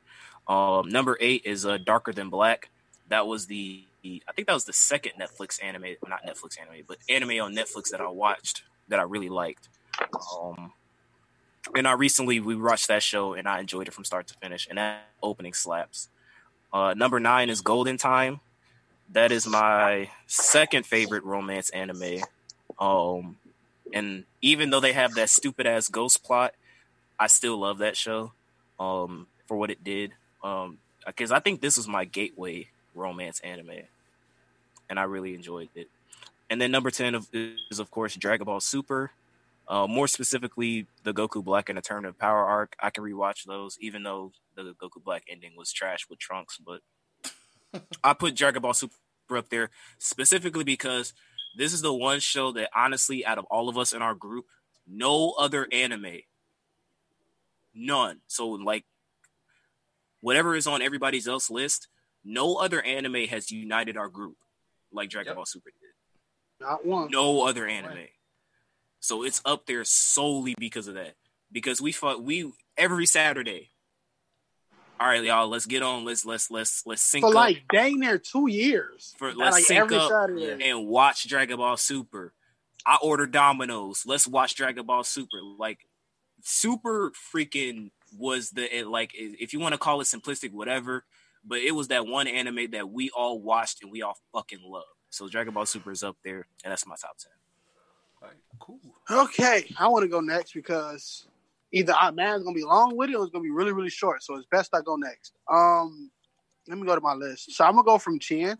Um, 0.48 0.88
number 0.88 1.16
eight 1.20 1.42
is 1.44 1.66
uh, 1.66 1.78
Darker 1.78 2.12
Than 2.12 2.28
Black. 2.28 2.68
That 3.08 3.26
was 3.26 3.46
the 3.46 3.84
I 4.04 4.32
think 4.32 4.46
that 4.46 4.54
was 4.54 4.64
the 4.64 4.72
second 4.72 5.12
Netflix 5.20 5.62
anime, 5.62 5.96
not 6.08 6.24
Netflix 6.24 6.60
anime, 6.60 6.84
but 6.86 6.98
anime 7.08 7.40
on 7.40 7.54
Netflix 7.54 7.90
that 7.90 8.00
I 8.00 8.08
watched 8.08 8.62
that 8.88 8.98
I 8.98 9.02
really 9.02 9.28
liked. 9.28 9.68
Um, 10.32 10.72
and 11.74 11.86
I 11.88 11.92
recently 11.92 12.40
we 12.40 12.54
watched 12.54 12.88
that 12.88 13.02
show 13.02 13.34
and 13.34 13.48
I 13.48 13.60
enjoyed 13.60 13.88
it 13.88 13.94
from 13.94 14.04
start 14.04 14.26
to 14.28 14.34
finish. 14.34 14.66
And 14.68 14.78
that 14.78 15.04
opening 15.22 15.54
slaps. 15.54 16.08
Uh, 16.72 16.94
number 16.94 17.20
nine 17.20 17.50
is 17.50 17.60
Golden 17.60 17.96
Time. 17.96 18.40
That 19.12 19.32
is 19.32 19.46
my 19.46 20.10
second 20.26 20.86
favorite 20.86 21.24
romance 21.24 21.70
anime. 21.70 22.22
Um, 22.78 23.36
and 23.92 24.24
even 24.42 24.70
though 24.70 24.80
they 24.80 24.92
have 24.92 25.14
that 25.14 25.30
stupid 25.30 25.66
ass 25.66 25.88
ghost 25.88 26.24
plot, 26.24 26.54
I 27.18 27.28
still 27.28 27.56
love 27.56 27.78
that 27.78 27.96
show. 27.96 28.32
Um, 28.78 29.26
for 29.46 29.56
what 29.56 29.70
it 29.70 29.82
did. 29.82 30.12
Um, 30.42 30.78
because 31.06 31.30
I 31.30 31.38
think 31.38 31.60
this 31.60 31.76
was 31.76 31.86
my 31.86 32.04
gateway 32.04 32.68
romance 32.94 33.40
anime, 33.40 33.82
and 34.90 34.98
I 34.98 35.04
really 35.04 35.34
enjoyed 35.34 35.68
it. 35.74 35.88
And 36.50 36.60
then 36.60 36.70
number 36.70 36.90
ten 36.90 37.14
of, 37.14 37.28
is 37.32 37.78
of 37.78 37.90
course 37.90 38.16
Dragon 38.16 38.44
Ball 38.44 38.60
Super. 38.60 39.12
Uh, 39.68 39.86
more 39.88 40.06
specifically, 40.06 40.86
the 41.02 41.12
Goku 41.12 41.42
Black 41.42 41.68
and 41.68 41.76
Alternative 41.78 42.16
Power 42.16 42.44
arc. 42.44 42.76
I 42.80 42.90
can 42.90 43.02
rewatch 43.02 43.44
those, 43.46 43.76
even 43.80 44.04
though 44.04 44.32
the 44.54 44.74
Goku 44.80 45.02
Black 45.02 45.24
ending 45.28 45.54
was 45.56 45.72
trash 45.72 46.06
with 46.08 46.18
Trunks. 46.20 46.58
But 46.58 46.82
I 48.04 48.12
put 48.14 48.36
Dragon 48.36 48.62
Ball 48.62 48.74
Super 48.74 48.94
up 49.36 49.48
there 49.48 49.70
specifically 49.98 50.62
because 50.62 51.12
this 51.56 51.72
is 51.72 51.82
the 51.82 51.92
one 51.92 52.20
show 52.20 52.52
that, 52.52 52.70
honestly, 52.74 53.26
out 53.26 53.38
of 53.38 53.44
all 53.46 53.68
of 53.68 53.76
us 53.76 53.92
in 53.92 54.02
our 54.02 54.14
group, 54.14 54.44
no 54.86 55.32
other 55.32 55.66
anime, 55.72 56.20
none. 57.74 58.20
So, 58.28 58.48
like, 58.50 58.84
whatever 60.20 60.54
is 60.54 60.66
on 60.68 60.80
everybody's 60.82 61.26
else 61.26 61.50
list, 61.50 61.88
no 62.24 62.56
other 62.56 62.82
anime 62.82 63.26
has 63.28 63.50
united 63.50 63.96
our 63.96 64.08
group 64.08 64.36
like 64.92 65.10
Dragon 65.10 65.30
Yep. 65.30 65.36
Ball 65.36 65.46
Super 65.46 65.70
did 65.70 66.64
Not 66.64 66.86
one. 66.86 67.10
no 67.10 67.46
other 67.46 67.66
anime. 67.66 68.06
So 69.00 69.22
it's 69.22 69.40
up 69.44 69.66
there 69.66 69.84
solely 69.84 70.54
because 70.58 70.88
of 70.88 70.94
that. 70.94 71.14
Because 71.52 71.80
we 71.80 71.92
fought 71.92 72.22
we 72.22 72.52
every 72.76 73.06
Saturday. 73.06 73.70
All 74.98 75.06
right, 75.06 75.22
y'all, 75.22 75.48
let's 75.48 75.66
get 75.66 75.82
on. 75.82 76.04
Let's 76.04 76.24
let's 76.24 76.50
let's 76.50 76.82
let's 76.86 77.02
sync 77.02 77.22
For 77.22 77.28
up 77.28 77.34
like 77.34 77.64
dang 77.70 78.00
near 78.00 78.18
two 78.18 78.48
years. 78.48 79.14
For- 79.18 79.34
let's 79.34 79.66
sync 79.66 79.80
every 79.80 79.96
up. 79.96 80.10
Saturday. 80.10 80.70
and 80.70 80.86
watch 80.86 81.28
Dragon 81.28 81.58
Ball 81.58 81.76
Super. 81.76 82.32
I 82.86 82.98
order 83.02 83.26
Domino's. 83.26 84.04
Let's 84.06 84.26
watch 84.26 84.54
Dragon 84.54 84.86
Ball 84.86 85.04
Super. 85.04 85.42
Like 85.58 85.86
Super 86.42 87.12
freaking 87.32 87.90
was 88.16 88.50
the 88.50 88.78
it, 88.78 88.86
like 88.86 89.10
if 89.14 89.52
you 89.52 89.60
want 89.60 89.72
to 89.74 89.78
call 89.78 90.00
it 90.00 90.04
simplistic, 90.04 90.52
whatever. 90.52 91.04
But 91.44 91.58
it 91.58 91.72
was 91.72 91.88
that 91.88 92.06
one 92.06 92.26
anime 92.26 92.70
that 92.72 92.90
we 92.90 93.10
all 93.10 93.40
watched 93.40 93.82
and 93.82 93.92
we 93.92 94.02
all 94.02 94.16
fucking 94.32 94.60
loved. 94.64 94.86
So 95.10 95.28
Dragon 95.28 95.54
Ball 95.54 95.66
Super 95.66 95.92
is 95.92 96.02
up 96.02 96.16
there, 96.24 96.46
and 96.64 96.72
that's 96.72 96.86
my 96.86 96.96
top 96.96 97.18
ten. 97.18 97.32
Cool. 98.58 98.80
Okay, 99.10 99.72
I 99.78 99.88
want 99.88 100.02
to 100.02 100.08
go 100.08 100.20
next 100.20 100.52
because 100.52 101.26
either 101.72 101.94
I 101.94 102.10
man's 102.10 102.42
gonna 102.42 102.54
be 102.54 102.64
long 102.64 102.96
with 102.96 103.10
it 103.10 103.16
or 103.16 103.24
it's 103.24 103.32
gonna 103.32 103.42
be 103.42 103.50
really 103.50 103.72
really 103.72 103.90
short. 103.90 104.22
So 104.22 104.36
it's 104.36 104.46
best 104.50 104.74
I 104.74 104.80
go 104.80 104.96
next. 104.96 105.34
Um, 105.50 106.10
let 106.68 106.78
me 106.78 106.86
go 106.86 106.94
to 106.94 107.00
my 107.00 107.14
list. 107.14 107.52
So 107.52 107.64
I'm 107.64 107.72
gonna 107.72 107.84
go 107.84 107.98
from 107.98 108.18
ten 108.18 108.58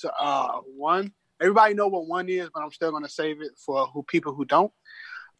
to 0.00 0.12
uh 0.20 0.60
one. 0.76 1.12
Everybody 1.40 1.74
know 1.74 1.88
what 1.88 2.06
one 2.06 2.28
is, 2.28 2.50
but 2.52 2.62
I'm 2.62 2.72
still 2.72 2.92
gonna 2.92 3.08
save 3.08 3.40
it 3.40 3.52
for 3.56 3.86
who 3.86 4.02
people 4.02 4.34
who 4.34 4.44
don't. 4.44 4.72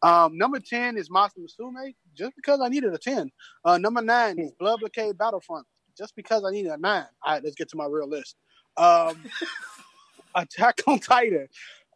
Um, 0.01 0.37
number 0.37 0.59
ten 0.59 0.97
is 0.97 1.09
Monster 1.09 1.41
Musume, 1.41 1.93
just 2.15 2.35
because 2.35 2.59
I 2.61 2.69
needed 2.69 2.93
a 2.93 2.97
ten. 2.97 3.31
Uh, 3.63 3.77
number 3.77 4.01
nine 4.01 4.39
is 4.39 4.51
Blood 4.59 4.79
Blockade 4.79 5.17
Battlefront, 5.17 5.67
just 5.97 6.15
because 6.15 6.43
I 6.43 6.51
needed 6.51 6.71
a 6.71 6.77
nine. 6.77 7.05
All 7.23 7.33
right, 7.33 7.43
let's 7.43 7.55
get 7.55 7.69
to 7.69 7.77
my 7.77 7.85
real 7.85 8.09
list. 8.09 8.35
Um, 8.77 9.23
Attack 10.35 10.81
on 10.87 10.99
Titan 10.99 11.47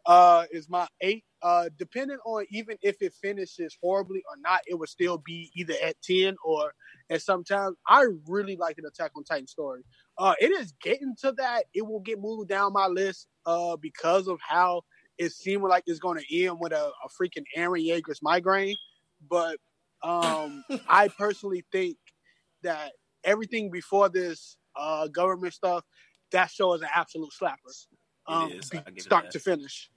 uh, 0.06 0.44
is 0.50 0.68
my 0.68 0.86
eight. 1.00 1.24
Uh, 1.46 1.68
depending 1.78 2.18
on 2.26 2.44
even 2.50 2.76
if 2.82 2.96
it 3.00 3.14
finishes 3.22 3.78
horribly 3.80 4.20
or 4.28 4.36
not, 4.40 4.62
it 4.66 4.74
would 4.74 4.88
still 4.88 5.16
be 5.16 5.48
either 5.54 5.74
at 5.80 5.94
ten 6.02 6.34
or 6.44 6.72
at 7.08 7.22
sometimes. 7.22 7.76
I 7.86 8.04
really 8.26 8.56
like 8.56 8.78
an 8.78 8.84
Attack 8.84 9.12
on 9.16 9.22
Titan 9.22 9.46
story. 9.46 9.82
Uh, 10.18 10.34
it 10.40 10.50
is 10.50 10.74
getting 10.82 11.14
to 11.20 11.30
that. 11.36 11.66
It 11.72 11.86
will 11.86 12.00
get 12.00 12.20
moved 12.20 12.48
down 12.48 12.72
my 12.72 12.88
list 12.88 13.28
uh, 13.46 13.76
because 13.76 14.26
of 14.26 14.40
how 14.40 14.82
it 15.18 15.30
seemed 15.30 15.62
like 15.62 15.84
it's 15.86 16.00
going 16.00 16.18
to 16.18 16.44
end 16.44 16.56
with 16.58 16.72
a, 16.72 16.90
a 16.90 17.08
freaking 17.22 17.44
Eren 17.56 17.86
Yeager's 17.86 18.20
migraine. 18.22 18.74
But 19.30 19.58
um, 20.02 20.64
I 20.88 21.06
personally 21.16 21.64
think 21.70 21.96
that 22.64 22.90
everything 23.22 23.70
before 23.70 24.08
this 24.08 24.56
uh, 24.74 25.06
government 25.06 25.54
stuff, 25.54 25.84
that 26.32 26.50
show 26.50 26.74
is 26.74 26.82
an 26.82 26.88
absolute 26.92 27.30
slapper. 27.40 27.86
Um, 28.26 28.50
is. 28.50 28.68
be- 28.68 28.78
it 28.78 29.02
start 29.02 29.30
to 29.30 29.38
finish. 29.38 29.90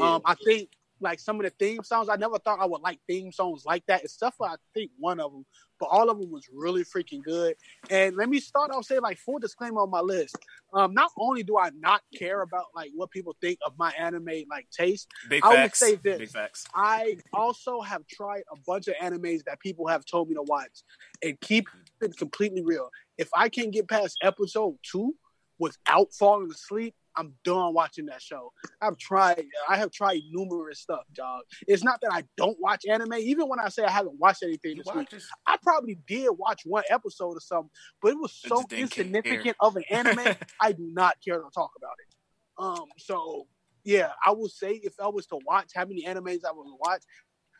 Um, 0.00 0.22
I 0.24 0.36
think 0.36 0.70
like 1.02 1.20
some 1.20 1.36
of 1.36 1.44
the 1.44 1.50
theme 1.50 1.82
songs, 1.82 2.08
I 2.08 2.16
never 2.16 2.38
thought 2.38 2.60
I 2.60 2.66
would 2.66 2.80
like 2.80 2.98
theme 3.08 3.32
songs 3.32 3.64
like 3.64 3.84
that, 3.86 4.04
except 4.04 4.36
for 4.36 4.46
I 4.46 4.56
think 4.74 4.90
one 4.98 5.20
of 5.20 5.32
them, 5.32 5.44
but 5.78 5.86
all 5.86 6.10
of 6.10 6.18
them 6.18 6.30
was 6.30 6.48
really 6.52 6.84
freaking 6.84 7.22
good. 7.22 7.56
And 7.90 8.16
let 8.16 8.28
me 8.28 8.40
start 8.40 8.70
off 8.70 8.84
saying 8.84 9.02
like 9.02 9.18
full 9.18 9.38
disclaimer 9.38 9.80
on 9.80 9.90
my 9.90 10.00
list. 10.00 10.36
Um, 10.72 10.94
not 10.94 11.10
only 11.18 11.42
do 11.42 11.58
I 11.58 11.70
not 11.78 12.02
care 12.16 12.42
about 12.42 12.66
like 12.74 12.90
what 12.94 13.10
people 13.10 13.36
think 13.40 13.58
of 13.66 13.72
my 13.78 13.92
anime 13.98 14.44
like 14.48 14.68
taste, 14.70 15.08
Big 15.28 15.44
I 15.44 15.48
would 15.48 15.56
facts. 15.56 15.78
say 15.80 15.96
this. 15.96 16.18
Big 16.18 16.30
facts. 16.30 16.66
I 16.74 17.16
also 17.32 17.80
have 17.80 18.06
tried 18.06 18.42
a 18.52 18.56
bunch 18.66 18.88
of 18.88 18.94
animes 19.02 19.44
that 19.44 19.60
people 19.60 19.88
have 19.88 20.04
told 20.04 20.28
me 20.28 20.34
to 20.36 20.42
watch 20.42 20.82
and 21.22 21.38
keep 21.40 21.66
it 22.00 22.16
completely 22.16 22.62
real. 22.62 22.88
If 23.18 23.28
I 23.34 23.48
can't 23.48 23.72
get 23.72 23.88
past 23.88 24.18
episode 24.22 24.76
two 24.82 25.14
without 25.58 26.12
falling 26.14 26.50
asleep, 26.50 26.94
I'm 27.16 27.34
done 27.44 27.74
watching 27.74 28.06
that 28.06 28.22
show. 28.22 28.52
I've 28.80 28.96
tried 28.98 29.44
I 29.68 29.76
have 29.76 29.90
tried 29.90 30.20
numerous 30.30 30.80
stuff, 30.80 31.04
dog. 31.14 31.42
It's 31.66 31.84
not 31.84 32.00
that 32.02 32.12
I 32.12 32.24
don't 32.36 32.56
watch 32.60 32.84
anime. 32.88 33.14
Even 33.14 33.48
when 33.48 33.60
I 33.60 33.68
say 33.68 33.84
I 33.84 33.90
haven't 33.90 34.18
watched 34.18 34.42
anything 34.42 34.78
this 34.78 34.94
week, 34.94 35.10
this? 35.10 35.28
I 35.46 35.56
probably 35.62 35.98
did 36.06 36.30
watch 36.36 36.62
one 36.64 36.84
episode 36.88 37.36
or 37.36 37.40
something, 37.40 37.70
but 38.00 38.12
it 38.12 38.18
was 38.18 38.32
so 38.32 38.62
care. 38.62 38.80
insignificant 38.80 39.56
of 39.60 39.76
an 39.76 39.84
anime, 39.90 40.34
I 40.60 40.72
do 40.72 40.90
not 40.92 41.16
care 41.24 41.38
to 41.38 41.50
talk 41.54 41.70
about 41.76 41.96
it. 41.98 42.14
Um, 42.58 42.86
so 42.98 43.46
yeah, 43.84 44.10
I 44.24 44.32
will 44.32 44.48
say 44.48 44.72
if 44.72 44.94
I 45.00 45.08
was 45.08 45.26
to 45.26 45.38
watch 45.44 45.72
how 45.74 45.84
many 45.84 46.04
animes 46.04 46.40
I 46.46 46.52
would 46.52 46.66
watch, 46.78 47.02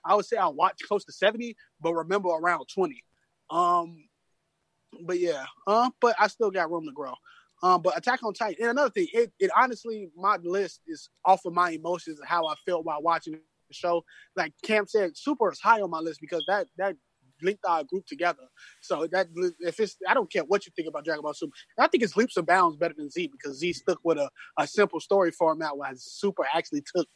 I 0.05 0.15
would 0.15 0.27
say 0.27 0.37
I 0.37 0.49
watched 0.49 0.83
close 0.87 1.05
to 1.05 1.13
70, 1.13 1.57
but 1.81 1.95
remember 1.95 2.29
around 2.29 2.67
20. 2.75 3.03
Um, 3.51 4.05
but 5.05 5.19
yeah, 5.19 5.45
uh, 5.67 5.91
but 6.01 6.17
I 6.19 6.29
still 6.29 6.51
got 6.51 6.71
room 6.71 6.87
to 6.87 6.93
grow. 6.93 7.15
Um, 7.63 7.81
but 7.83 7.97
Attack 7.97 8.25
on 8.25 8.35
Titan, 8.35 8.57
and 8.61 8.71
another 8.71 8.91
thing, 8.91 9.07
it, 9.13 9.33
it 9.39 9.51
honestly, 9.57 10.11
my 10.17 10.37
list 10.43 10.81
is 10.87 11.11
off 11.25 11.45
of 11.45 11.53
my 11.53 11.71
emotions 11.71 12.19
and 12.19 12.29
how 12.29 12.47
I 12.47 12.55
felt 12.67 12.85
while 12.85 13.01
watching 13.03 13.35
the 13.35 13.41
show. 13.75 14.05
Like 14.37 14.53
Cam 14.65 14.87
said, 14.87 15.17
Super 15.17 15.51
is 15.53 15.61
high 15.61 15.81
on 15.81 15.91
my 15.91 16.01
list 16.01 16.21
because 16.21 16.45
that 16.49 16.67
that 16.79 16.97
linked 17.41 17.65
our 17.67 17.85
group 17.85 18.07
together. 18.07 18.43
So 18.81 19.07
that 19.13 19.29
if 19.61 19.81
it's, 19.81 19.97
I 20.09 20.15
don't 20.15 20.31
care 20.31 20.45
what 20.45 20.67
you 20.67 20.73
think 20.75 20.89
about 20.89 21.05
Dragon 21.05 21.23
Ball 21.23 21.35
Super. 21.35 21.53
I 21.79 21.89
think 21.89 22.03
it's 22.03 22.17
leaps 22.17 22.37
and 22.37 22.47
bounds 22.47 22.77
better 22.77 22.95
than 22.97 23.11
Z 23.11 23.31
because 23.33 23.59
Z 23.59 23.73
stuck 23.75 23.99
with 24.05 24.19
a, 24.19 24.31
a 24.59 24.67
simple 24.67 25.01
story 25.01 25.31
format, 25.31 25.77
while 25.77 25.93
Super 25.97 26.47
actually 26.55 26.83
took, 26.95 27.09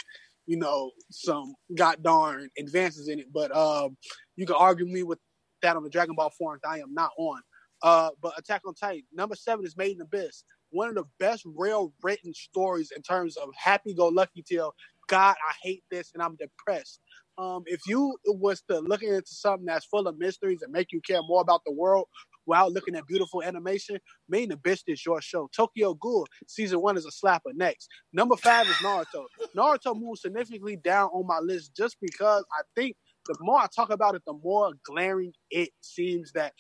you 0.47 0.57
know, 0.57 0.91
some 1.11 1.55
god 1.75 2.03
darn 2.03 2.51
advances 2.59 3.09
in 3.09 3.19
it. 3.19 3.33
But 3.33 3.55
um, 3.55 3.97
you 4.37 4.47
can 4.47 4.57
argue 4.57 4.87
me 4.87 5.03
with 5.03 5.19
that 5.63 5.77
on 5.77 5.83
the 5.83 5.91
Dragon 5.91 6.15
Ball 6.15 6.31
forums. 6.31 6.63
I 6.69 6.79
am 6.79 6.93
not 6.93 7.11
on. 7.19 7.41
Uh, 7.83 8.11
but 8.23 8.39
Attack 8.39 8.63
on 8.67 8.75
Titan 8.75 9.05
number 9.13 9.37
seven 9.37 9.65
is 9.67 9.77
Made 9.77 9.97
in 9.97 10.03
Abyss. 10.03 10.45
one 10.71 10.89
of 10.89 10.95
the 10.97 11.05
best 11.19 11.45
real 11.57 11.93
written 12.03 12.35
stories 12.35 12.93
in 12.95 13.03
terms 13.03 13.37
of 13.37 13.51
happy-go-lucky 13.57 14.43
tale. 14.43 14.75
God, 15.09 15.37
I 15.49 15.55
hate 15.63 15.85
this 15.91 16.11
and 16.15 16.23
I'm 16.23 16.37
depressed. 16.37 17.01
Um, 17.39 17.65
if 17.67 17.83
you 17.87 18.17
was 18.27 18.63
to 18.71 18.81
look 18.81 19.03
into 19.03 19.23
something 19.27 19.67
that's 19.67 19.85
full 19.87 20.09
of 20.09 20.19
mysteries 20.19 20.63
and 20.63 20.73
make 20.73 20.93
you 20.93 21.01
care 21.03 21.23
more 21.29 21.43
about 21.43 21.63
the 21.67 21.73
world 21.73 22.07
while 22.47 22.73
looking 22.73 22.97
at 22.97 23.07
beautiful 23.07 23.43
animation, 23.43 23.99
Made 24.29 24.45
in 24.45 24.53
Abyss 24.53 24.85
is 24.89 25.05
your 25.07 25.21
show. 25.23 25.49
Tokyo 25.55 25.95
Ghoul 25.95 26.27
season 26.49 26.81
one 26.81 26.97
is 26.97 27.07
a 27.07 27.11
slapper. 27.11 27.55
Next, 27.55 27.89
number 28.13 28.37
five 28.37 28.69
is 28.69 28.77
Naruto. 28.77 29.27
Naruto 29.57 29.99
moves 30.01 30.23
significantly 30.23 30.77
down 30.77 31.11
on 31.11 31.27
my 31.27 31.39
list 31.41 31.77
just 31.77 31.97
because 32.01 32.45
I 32.53 32.63
think 32.75 32.97
the 33.35 33.37
more 33.41 33.59
I 33.59 33.67
talk 33.75 33.91
about 33.91 34.15
it, 34.15 34.23
the 34.27 34.35
more 34.35 34.73
glaring 34.85 35.33
it 35.51 35.71
seems 35.81 36.33
that 36.33 36.53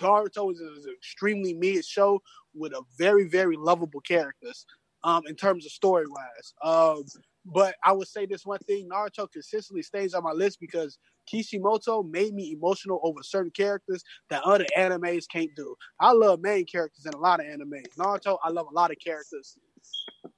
Naruto 0.00 0.52
is 0.52 0.60
an 0.60 0.94
extremely 0.96 1.54
mid 1.54 1.84
show 1.84 2.20
with 2.54 2.72
a 2.72 2.82
very, 2.98 3.28
very 3.28 3.56
lovable 3.56 4.00
characters 4.00 4.66
um, 5.04 5.22
in 5.26 5.34
terms 5.34 5.64
of 5.66 5.72
story 5.72 6.06
wise. 6.08 6.54
Um, 6.62 7.04
but 7.44 7.76
I 7.84 7.92
would 7.92 8.08
say 8.08 8.26
this 8.26 8.44
one 8.44 8.58
thing: 8.60 8.88
Naruto 8.88 9.30
consistently 9.30 9.82
stays 9.82 10.14
on 10.14 10.22
my 10.22 10.32
list 10.32 10.60
because 10.60 10.98
Kishimoto 11.26 12.02
made 12.02 12.34
me 12.34 12.52
emotional 12.52 13.00
over 13.02 13.22
certain 13.22 13.50
characters 13.50 14.02
that 14.30 14.42
other 14.44 14.66
animes 14.76 15.24
can't 15.30 15.54
do. 15.54 15.74
I 16.00 16.12
love 16.12 16.40
main 16.40 16.66
characters 16.66 17.06
in 17.06 17.14
a 17.14 17.18
lot 17.18 17.40
of 17.40 17.46
anime. 17.46 17.82
Naruto, 17.98 18.38
I 18.42 18.50
love 18.50 18.66
a 18.70 18.74
lot 18.74 18.90
of 18.90 18.98
characters, 19.04 19.56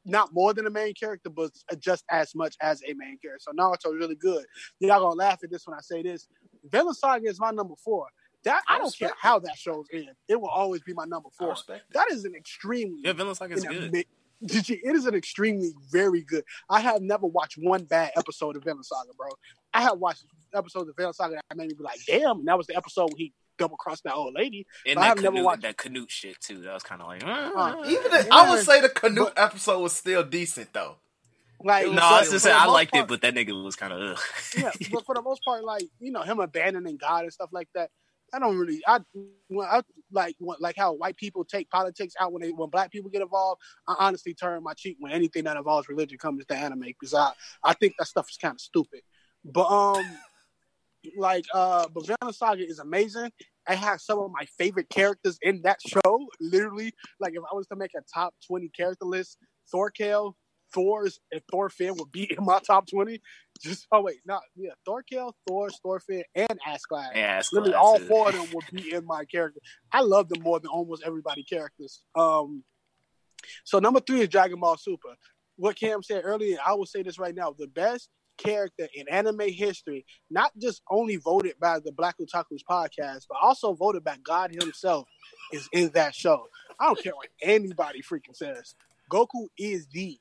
not 0.05 0.33
more 0.33 0.55
than 0.55 0.67
a 0.67 0.71
main 0.71 0.95
character, 0.95 1.31
but 1.31 1.51
just 1.79 2.05
as 2.11 2.35
much 2.35 2.57
as 2.61 2.83
a 2.89 2.95
main 2.95 3.19
character. 3.19 3.41
So 3.41 3.53
Naruto 3.53 3.95
is 3.95 3.99
really 3.99 4.15
good. 4.15 4.45
Y'all 4.81 5.01
gonna 5.01 5.15
laugh 5.15 5.41
at 5.43 5.51
this 5.51 5.67
when 5.67 5.77
I 5.77 5.81
say 5.81 6.03
this. 6.03 6.29
Vinland 6.71 6.97
Saga 6.97 7.29
is 7.29 7.41
my 7.41 7.51
number 7.51 7.75
four. 7.83 8.07
That 8.45 8.63
I, 8.67 8.77
I 8.77 8.79
don't 8.79 8.97
care 8.97 9.09
respect 9.09 9.21
how 9.21 9.39
that 9.41 9.57
show's 9.57 9.87
in. 9.93 10.09
It 10.29 10.41
will 10.41 10.49
always 10.49 10.83
be 10.83 10.95
my 10.95 11.05
number 11.05 11.29
four. 11.39 11.55
That 11.93 12.11
is 12.11 12.25
an 12.25 12.35
extremely 12.35 13.01
Yeah, 13.05 13.13
Vinland 13.13 13.37
Saga 13.37 13.55
is 13.55 13.65
good. 13.65 13.95
it 14.43 14.97
is 14.97 15.05
an 15.05 15.15
extremely 15.15 15.73
very 15.93 16.23
good. 16.23 16.45
I 16.71 16.81
have 16.81 17.03
never 17.03 17.27
watched 17.27 17.59
one 17.59 17.85
bad 17.85 18.13
episode 18.17 18.57
of 18.57 18.65
Vinland 18.65 18.87
Saga, 18.87 19.11
bro. 19.17 19.29
I 19.75 19.83
have 19.83 19.99
watched 19.99 20.25
episodes 20.55 20.89
of 20.89 20.97
Vinland 20.97 21.15
Saga 21.15 21.35
that 21.35 21.57
made 21.57 21.69
me 21.69 21.75
be 21.75 21.85
like, 21.85 22.01
damn. 22.07 22.39
And 22.39 22.49
that 22.49 22.57
was 22.57 22.67
the 22.67 22.77
episode 22.77 23.11
he 23.17 23.35
double 23.61 23.77
crossed 23.77 24.03
that 24.05 24.15
old 24.15 24.35
lady. 24.35 24.67
And 24.87 24.99
I 24.99 25.03
that 25.03 25.09
have 25.09 25.17
never 25.19 25.33
Canute, 25.35 25.45
watched- 25.45 25.63
that 25.63 25.77
Canute 25.77 26.11
shit 26.11 26.41
too. 26.41 26.63
That 26.63 26.75
was 26.75 26.83
kind 26.83 27.01
of 27.01 27.07
like, 27.09 27.23
Uh, 27.25 27.83
Even 27.87 28.11
the, 28.11 28.29
I 28.33 28.51
would 28.51 28.65
say 28.65 28.81
the 28.81 28.89
Canute 28.89 29.33
But- 29.37 29.39
episode 29.43 29.79
was 29.81 29.93
still 29.95 30.25
decent 30.25 30.73
though. 30.73 30.97
Like, 31.63 31.87
no, 31.89 31.93
but 31.95 32.03
I 32.03 32.19
was 32.21 32.31
just 32.31 32.33
for 32.47 32.49
saying 32.51 32.57
I 32.59 32.67
liked 32.67 32.93
part- 32.93 33.05
it, 33.05 33.09
but 33.09 33.21
that 33.21 33.35
nigga 33.35 33.63
was 33.63 33.77
kind 33.77 33.93
of 33.93 34.01
ugh. 34.01 34.19
yeah, 34.57 34.71
but 34.91 35.05
for 35.05 35.15
the 35.15 35.23
most 35.23 35.45
part, 35.45 35.63
like 35.63 35.85
you 36.01 36.11
know, 36.11 36.23
him 36.23 36.41
abandoning 36.41 36.97
God 36.97 37.25
and 37.25 37.33
stuff 37.33 37.51
like 37.53 37.69
that. 37.75 37.91
I 38.33 38.39
don't 38.39 38.57
really. 38.57 38.81
I, 38.87 39.01
when 39.49 39.67
I 39.69 39.83
like 40.13 40.37
when, 40.39 40.57
like 40.61 40.77
how 40.77 40.93
white 40.95 41.17
people 41.17 41.45
take 41.45 41.69
politics 41.69 42.15
out 42.19 42.33
when 42.33 42.43
they 42.43 42.51
when 42.53 42.71
black 42.71 42.91
people 42.93 43.11
get 43.11 43.23
involved. 43.23 43.61
I 43.89 43.97
honestly 43.99 44.33
turn 44.35 44.63
my 44.63 44.73
cheek 44.73 44.97
when 45.01 45.11
anything 45.13 45.45
that 45.45 45.57
involves 45.57 45.89
religion 45.89 46.17
comes 46.17 46.47
to 46.47 46.55
anime 46.55 46.81
because 46.81 47.13
I 47.13 47.33
I 47.63 47.75
think 47.75 47.95
that 47.99 48.07
stuff 48.07 48.31
is 48.31 48.37
kind 48.37 48.55
of 48.55 48.61
stupid. 48.61 49.01
But 49.45 49.67
um, 49.69 50.05
like 51.17 51.45
uh, 51.55 51.87
Vinland 51.95 52.35
Saga 52.35 52.67
is 52.67 52.79
amazing. 52.79 53.31
I 53.69 53.75
have 53.75 54.01
some 54.01 54.19
of 54.19 54.31
my 54.33 54.47
favorite 54.59 54.89
characters 54.89 55.39
in 55.43 55.63
that 55.63 55.79
show. 55.87 56.27
Literally, 56.41 56.93
like 57.21 57.35
if 57.35 57.43
I 57.51 57.55
was 57.55 57.67
to 57.69 57.77
make 57.77 57.93
a 57.97 58.03
top 58.13 58.35
twenty 58.47 58.69
character 58.69 59.05
list, 59.05 59.39
Thorkell, 59.73 60.35
Thor's, 60.73 61.21
and 61.31 61.41
Thorfinn 61.51 61.95
would 61.97 62.13
be 62.13 62.33
in 62.37 62.45
my 62.45 62.61
top 62.61 62.89
twenty. 62.89 63.21
Just 63.63 63.87
oh 63.93 64.03
wait, 64.03 64.19
not 64.25 64.43
yeah, 64.57 64.71
Thorkell, 64.87 65.33
Thor, 65.47 65.69
Thorfinn, 65.83 66.25
and 66.35 66.59
Askeladd. 66.67 67.15
Yeah, 67.15 67.43
Literally, 67.53 67.75
all 67.75 67.99
four 67.99 68.29
of 68.29 68.35
them 68.35 68.47
would 68.55 68.65
be 68.73 68.95
in 68.95 69.05
my 69.07 69.25
character. 69.25 69.61
I 69.93 70.01
love 70.01 70.29
them 70.29 70.43
more 70.43 70.61
than 70.61 70.71
almost 70.71 71.03
everybody 71.05 71.43
characters. 71.43 72.03
Um, 72.15 72.65
so 73.65 73.79
number 73.79 74.01
three 74.01 74.21
is 74.21 74.29
Dragon 74.29 74.61
Ball 74.61 74.77
Super. 74.77 75.15
What 75.57 75.77
Cam 75.77 76.03
said 76.03 76.23
earlier, 76.25 76.57
I 76.65 76.73
will 76.73 76.87
say 76.87 77.03
this 77.03 77.19
right 77.19 77.35
now: 77.35 77.55
the 77.57 77.69
best 77.69 78.09
character 78.43 78.89
in 78.95 79.09
anime 79.09 79.49
history, 79.49 80.05
not 80.31 80.53
just 80.59 80.83
only 80.91 81.17
voted 81.17 81.55
by 81.61 81.79
the 81.79 81.93
Black 81.93 82.17
Otaku's 82.19 82.65
podcast, 82.69 83.27
but 83.29 83.39
also 83.41 83.75
voted 83.75 84.05
by 84.05 84.17
God 84.23 84.51
Himself, 84.53 85.07
is 85.53 85.69
in 85.73 85.91
that 85.91 86.15
show. 86.15 86.47
I 86.79 86.87
don't 86.87 87.03
care 87.03 87.15
what 87.15 87.29
anybody 87.43 88.03
freaking 88.03 88.35
says. 88.35 88.75
Goku 89.11 89.47
is 89.59 89.87
the 89.93 90.19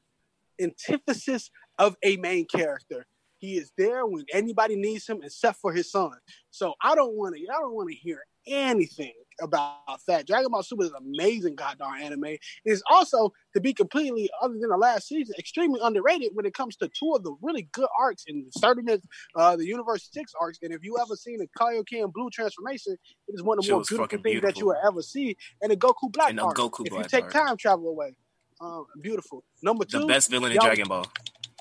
antithesis 0.59 1.51
of 1.77 1.95
a 2.03 2.17
main 2.17 2.45
character. 2.45 3.05
He 3.37 3.57
is 3.57 3.71
there 3.77 4.05
when 4.05 4.25
anybody 4.33 4.75
needs 4.75 5.07
him, 5.07 5.21
except 5.23 5.59
for 5.59 5.71
his 5.71 5.89
son. 5.89 6.11
So 6.51 6.73
I 6.81 6.95
don't 6.95 7.15
want 7.15 7.35
to. 7.35 7.41
I 7.41 7.59
don't 7.61 7.73
want 7.73 7.89
to 7.89 7.95
hear 7.95 8.25
anything 8.45 9.13
about 9.41 9.99
that. 10.07 10.27
Dragon 10.27 10.51
Ball 10.51 10.63
Super 10.63 10.83
is 10.83 10.89
an 10.89 10.97
amazing 10.97 11.55
goddamn 11.55 12.01
anime. 12.01 12.25
It 12.25 12.39
is 12.65 12.83
also, 12.89 13.33
to 13.53 13.61
be 13.61 13.73
completely 13.73 14.29
other 14.41 14.55
than 14.59 14.69
the 14.69 14.77
last 14.77 15.07
season, 15.07 15.35
extremely 15.37 15.79
underrated 15.83 16.31
when 16.33 16.45
it 16.45 16.53
comes 16.53 16.75
to 16.77 16.89
two 16.89 17.13
of 17.15 17.23
the 17.23 17.35
really 17.41 17.69
good 17.71 17.87
arcs 17.99 18.25
in 18.27 18.45
Stardom, 18.51 18.87
uh, 19.35 19.55
the 19.55 19.65
Universe 19.65 20.09
Six 20.11 20.33
arcs. 20.39 20.59
And 20.61 20.73
if 20.73 20.83
you 20.83 20.97
ever 21.01 21.15
seen 21.15 21.39
the 21.39 21.47
Kaioken 21.59 22.11
Blue 22.13 22.29
transformation, 22.29 22.97
it 23.27 23.33
is 23.33 23.43
one 23.43 23.57
of 23.57 23.63
the 23.63 23.67
Shit 23.67 23.73
more 23.73 23.83
beautiful 23.83 24.21
things 24.21 24.41
that 24.41 24.57
you 24.57 24.67
will 24.67 24.77
ever 24.85 25.01
see. 25.01 25.35
And 25.61 25.71
the 25.71 25.77
Goku 25.77 26.11
Black 26.11 26.29
And 26.31 26.39
arc. 26.39 26.57
Goku 26.57 26.85
if 26.85 26.91
Black 26.91 27.03
you 27.03 27.09
take 27.09 27.23
arc. 27.25 27.33
time 27.33 27.57
travel 27.57 27.89
away, 27.89 28.15
um, 28.61 28.85
beautiful. 29.01 29.43
Number 29.61 29.85
two, 29.85 29.99
the 29.99 30.05
best 30.05 30.29
villain 30.29 30.51
in 30.51 30.57
Dragon 30.59 30.87
Ball. 30.87 31.05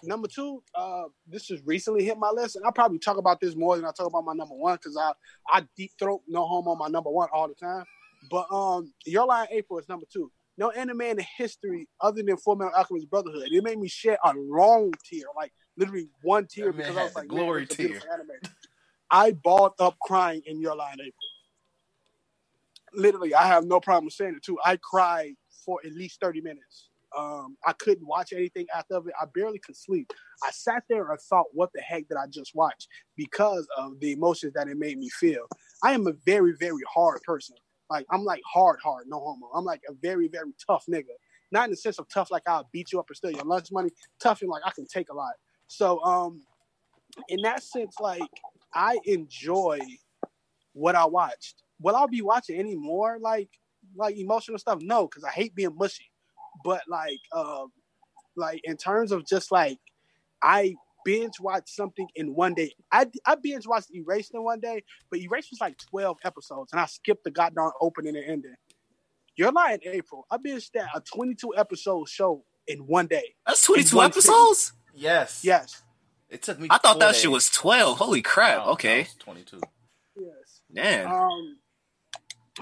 Number 0.04 0.28
two, 0.28 0.62
uh, 0.74 1.04
this 1.26 1.46
just 1.46 1.64
recently 1.66 2.04
hit 2.04 2.18
my 2.18 2.30
list, 2.30 2.56
and 2.56 2.64
I'll 2.64 2.72
probably 2.72 2.98
talk 2.98 3.16
about 3.16 3.40
this 3.40 3.56
more 3.56 3.76
than 3.76 3.84
I 3.84 3.90
talk 3.90 4.06
about 4.06 4.24
my 4.24 4.34
number 4.34 4.54
one 4.54 4.76
because 4.76 4.96
I 4.96 5.12
I 5.50 5.66
deep 5.76 5.92
throat 5.98 6.22
no 6.28 6.46
homo 6.46 6.70
on 6.72 6.78
my 6.78 6.88
number 6.88 7.10
one 7.10 7.28
all 7.32 7.48
the 7.48 7.54
time. 7.54 7.84
But 8.30 8.50
um, 8.52 8.92
Your 9.06 9.26
Lie 9.26 9.44
in 9.44 9.58
April 9.58 9.78
is 9.78 9.88
number 9.88 10.06
two. 10.12 10.30
No 10.56 10.70
anime 10.70 11.02
in 11.02 11.16
the 11.18 11.26
history 11.36 11.88
other 12.00 12.22
than 12.22 12.36
Full 12.36 12.56
Metal 12.56 12.72
Alchemist 12.76 13.08
Brotherhood. 13.08 13.48
It 13.50 13.62
made 13.62 13.78
me 13.78 13.88
shed 13.88 14.18
a 14.24 14.32
long 14.36 14.92
tear, 15.08 15.22
like 15.36 15.52
literally 15.76 16.08
one 16.22 16.46
tear, 16.46 16.72
because 16.72 16.96
I 16.96 17.04
was 17.04 17.14
like, 17.14 17.28
glory 17.28 17.62
it's 17.62 17.74
a 17.74 17.76
beautiful 17.76 18.08
anime. 18.12 18.30
I 19.10 19.32
balled 19.32 19.72
up 19.78 19.96
crying 20.02 20.42
in 20.46 20.60
Your 20.60 20.74
Lie 20.76 20.94
in 20.94 21.00
April. 21.00 21.14
Literally, 22.94 23.34
I 23.34 23.46
have 23.46 23.64
no 23.64 23.80
problem 23.80 24.10
saying 24.10 24.34
it 24.36 24.42
too. 24.42 24.58
I 24.64 24.78
cried 24.78 25.34
for 25.64 25.80
at 25.84 25.92
least 25.92 26.20
thirty 26.20 26.40
minutes. 26.40 26.87
Um, 27.16 27.56
I 27.66 27.72
couldn't 27.72 28.06
watch 28.06 28.32
anything 28.32 28.66
after 28.74 28.96
it. 28.96 29.14
I 29.20 29.24
barely 29.34 29.58
could 29.58 29.76
sleep. 29.76 30.12
I 30.44 30.50
sat 30.50 30.84
there 30.88 31.10
and 31.10 31.20
thought, 31.20 31.46
what 31.52 31.70
the 31.74 31.80
heck 31.80 32.08
did 32.08 32.16
I 32.18 32.26
just 32.26 32.54
watch? 32.54 32.86
Because 33.16 33.66
of 33.78 33.98
the 34.00 34.12
emotions 34.12 34.52
that 34.54 34.68
it 34.68 34.76
made 34.76 34.98
me 34.98 35.08
feel. 35.08 35.46
I 35.82 35.92
am 35.92 36.06
a 36.06 36.12
very, 36.26 36.54
very 36.58 36.82
hard 36.92 37.22
person. 37.22 37.56
Like 37.90 38.06
I'm 38.10 38.24
like 38.24 38.42
hard, 38.52 38.78
hard, 38.82 39.06
no 39.08 39.18
homo. 39.18 39.50
I'm 39.54 39.64
like 39.64 39.80
a 39.88 39.94
very, 39.94 40.28
very 40.28 40.52
tough 40.66 40.84
nigga. 40.90 41.04
Not 41.50 41.64
in 41.64 41.70
the 41.70 41.76
sense 41.76 41.98
of 41.98 42.08
tough 42.08 42.30
like 42.30 42.42
I'll 42.46 42.68
beat 42.72 42.92
you 42.92 43.00
up 43.00 43.10
or 43.10 43.14
steal 43.14 43.30
your 43.30 43.44
lunch 43.44 43.68
money. 43.72 43.90
Tough 44.20 44.42
in 44.42 44.48
like 44.48 44.62
I 44.64 44.70
can 44.70 44.86
take 44.86 45.08
a 45.08 45.14
lot. 45.14 45.32
So 45.66 46.02
um 46.04 46.42
in 47.28 47.40
that 47.42 47.62
sense, 47.62 47.96
like 48.00 48.20
I 48.74 48.98
enjoy 49.04 49.78
what 50.74 50.94
I 50.94 51.06
watched. 51.06 51.62
Will 51.80 51.96
I 51.96 52.06
be 52.06 52.22
watching 52.22 52.58
any 52.58 52.76
more 52.76 53.18
like 53.18 53.48
like 53.96 54.16
emotional 54.16 54.58
stuff? 54.58 54.80
No, 54.82 55.06
because 55.06 55.24
I 55.24 55.30
hate 55.30 55.54
being 55.54 55.74
mushy. 55.76 56.10
But 56.64 56.82
like 56.88 57.20
um 57.32 57.72
like 58.36 58.60
in 58.64 58.76
terms 58.76 59.12
of 59.12 59.26
just 59.26 59.50
like 59.52 59.78
I 60.42 60.74
binge 61.04 61.40
watched 61.40 61.70
something 61.70 62.06
in 62.14 62.34
one 62.34 62.54
day. 62.54 62.72
I 62.92 63.06
I 63.26 63.34
binge 63.36 63.66
watched 63.66 63.88
Erased 63.94 64.34
in 64.34 64.42
one 64.44 64.60
day, 64.60 64.82
but 65.10 65.20
Erased 65.20 65.50
was 65.50 65.60
like 65.60 65.76
twelve 65.78 66.18
episodes, 66.24 66.72
and 66.72 66.80
I 66.80 66.86
skipped 66.86 67.24
the 67.24 67.30
goddamn 67.30 67.70
opening 67.80 68.16
and 68.16 68.24
ending. 68.24 68.54
You're 69.36 69.52
lying, 69.52 69.78
April. 69.84 70.26
I 70.32 70.36
binged 70.38 70.72
that 70.74 70.88
a 70.96 71.00
22 71.00 71.54
episode 71.56 72.08
show 72.08 72.44
in 72.66 72.80
one 72.88 73.06
day. 73.06 73.36
That's 73.46 73.62
22 73.64 73.96
one 73.96 74.06
episodes? 74.06 74.72
Yes. 74.92 75.44
Yes, 75.44 75.80
It 76.28 76.42
took 76.42 76.58
me. 76.58 76.66
I 76.68 76.78
thought 76.78 76.98
that 76.98 77.12
days. 77.12 77.20
shit 77.20 77.30
was 77.30 77.48
12. 77.48 77.98
Holy 77.98 78.20
crap. 78.20 78.64
No, 78.64 78.72
okay. 78.72 79.06
Twenty-two. 79.20 79.60
yes. 80.16 80.60
Damn. 80.74 81.08
Um, 81.12 81.56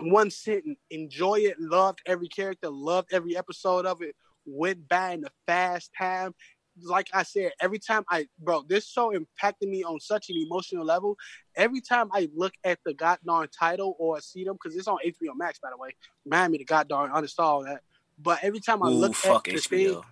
one 0.00 0.30
sitting, 0.30 0.76
enjoy 0.90 1.36
it, 1.40 1.60
loved 1.60 2.00
every 2.06 2.28
character, 2.28 2.68
loved 2.68 3.12
every 3.12 3.36
episode 3.36 3.86
of 3.86 4.02
it, 4.02 4.14
went 4.44 4.88
by 4.88 5.12
in 5.12 5.24
a 5.24 5.30
fast 5.46 5.90
time. 5.98 6.34
Like 6.82 7.08
I 7.14 7.22
said, 7.22 7.52
every 7.60 7.78
time 7.78 8.04
I, 8.10 8.26
bro, 8.38 8.62
this 8.68 8.86
show 8.86 9.10
impacted 9.10 9.68
me 9.68 9.82
on 9.82 9.98
such 9.98 10.28
an 10.28 10.36
emotional 10.36 10.84
level. 10.84 11.16
Every 11.56 11.80
time 11.80 12.08
I 12.12 12.28
look 12.34 12.52
at 12.64 12.78
the 12.84 12.92
god 12.92 13.18
goddamn 13.24 13.48
title 13.58 13.96
or 13.98 14.20
see 14.20 14.44
them, 14.44 14.58
because 14.62 14.76
it's 14.76 14.88
on 14.88 14.98
HBO 15.04 15.34
Max, 15.36 15.58
by 15.58 15.70
the 15.70 15.78
way, 15.78 15.90
remind 16.24 16.52
me 16.52 16.58
to 16.58 16.64
goddamn 16.64 17.10
uninstall 17.12 17.64
that. 17.64 17.80
But 18.18 18.40
every 18.42 18.60
time 18.60 18.82
I 18.82 18.88
Ooh, 18.88 18.92
look 18.92 19.14
at 19.24 19.44
the 19.44 19.52
HBO. 19.52 20.04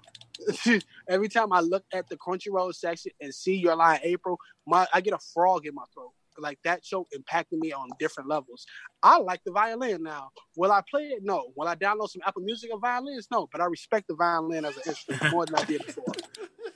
thing, 0.61 0.81
every 1.09 1.29
time 1.29 1.53
I 1.53 1.61
look 1.61 1.85
at 1.93 2.09
the 2.09 2.17
Crunchyroll 2.17 2.75
section 2.75 3.13
and 3.21 3.35
see 3.35 3.57
Your 3.57 3.77
Lie 3.77 3.97
in 3.97 4.01
April, 4.05 4.39
my 4.67 4.87
I 4.93 5.01
get 5.01 5.13
a 5.15 5.19
frog 5.33 5.67
in 5.67 5.75
my 5.75 5.85
throat. 5.93 6.13
Like 6.39 6.59
that 6.65 6.85
show 6.85 7.07
impacted 7.13 7.59
me 7.59 7.73
on 7.73 7.89
different 7.99 8.29
levels. 8.29 8.65
I 9.03 9.19
like 9.19 9.41
the 9.45 9.53
violin 9.53 10.03
now. 10.03 10.31
Will 10.57 10.73
I 10.73 10.83
play 10.91 11.03
it? 11.03 11.21
No. 11.23 11.53
Will 11.57 11.69
I 11.69 11.75
download 11.75 12.11
some 12.11 12.23
Apple 12.27 12.43
Music 12.43 12.71
of 12.73 12.81
violins? 12.81 13.29
No. 13.31 13.49
But 13.51 13.61
I 13.61 13.67
respect 13.67 14.09
the 14.09 14.15
violin 14.15 14.65
as 14.65 14.77
an 14.77 14.83
instrument 14.87 15.33
more 15.33 15.47
than 15.47 15.57
I 15.57 15.65
did 15.65 15.85
before. 15.87 16.05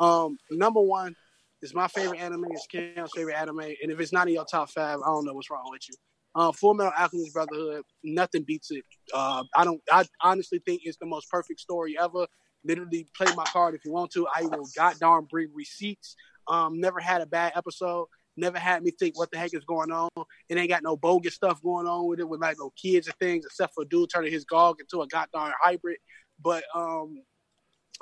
Um, 0.00 0.38
number 0.50 0.80
one 0.80 1.16
is 1.62 1.74
my 1.74 1.88
favorite 1.88 2.20
anime. 2.20 2.44
It's 2.50 2.66
Cam's 2.66 3.10
favorite 3.14 3.34
anime, 3.34 3.60
and 3.60 3.90
if 3.90 3.98
it's 4.00 4.12
not 4.12 4.28
in 4.28 4.34
your 4.34 4.44
top 4.44 4.70
five, 4.70 5.00
I 5.00 5.06
don't 5.06 5.24
know 5.24 5.32
what's 5.32 5.50
wrong 5.50 5.68
with 5.70 5.82
you. 5.88 5.94
Uh, 6.34 6.52
Full 6.52 6.74
Metal 6.74 6.92
Alchemist 6.96 7.32
Brotherhood, 7.32 7.82
nothing 8.04 8.44
beats 8.46 8.70
it. 8.70 8.84
Uh, 9.12 9.44
I 9.56 9.64
don't. 9.64 9.80
I 9.90 10.04
honestly 10.22 10.60
think 10.64 10.82
it's 10.84 10.98
the 10.98 11.06
most 11.06 11.28
perfect 11.30 11.60
story 11.60 11.96
ever. 11.98 12.26
Literally, 12.64 13.08
play 13.16 13.32
my 13.34 13.44
card 13.44 13.74
if 13.74 13.84
you 13.84 13.92
want 13.92 14.12
to. 14.12 14.26
I 14.34 14.42
will 14.42 14.68
goddamn 14.76 15.26
bring 15.30 15.48
receipts. 15.54 16.14
Um, 16.46 16.80
never 16.80 17.00
had 17.00 17.20
a 17.20 17.26
bad 17.26 17.52
episode. 17.56 18.06
Never 18.38 18.58
had 18.58 18.82
me 18.82 18.92
think 18.92 19.18
what 19.18 19.30
the 19.30 19.38
heck 19.38 19.52
is 19.52 19.64
going 19.64 19.90
on. 19.90 20.08
It 20.48 20.56
ain't 20.56 20.68
got 20.68 20.82
no 20.82 20.96
bogus 20.96 21.34
stuff 21.34 21.60
going 21.62 21.86
on 21.86 22.06
with 22.06 22.20
it, 22.20 22.28
with 22.28 22.40
like 22.40 22.56
no 22.58 22.70
kids 22.80 23.08
and 23.08 23.16
things, 23.16 23.44
except 23.44 23.74
for 23.74 23.82
a 23.82 23.88
dude 23.88 24.10
turning 24.14 24.32
his 24.32 24.44
gog 24.44 24.76
into 24.80 25.02
a 25.02 25.06
goddamn 25.08 25.52
hybrid. 25.60 25.98
But 26.40 26.62
um, 26.74 27.22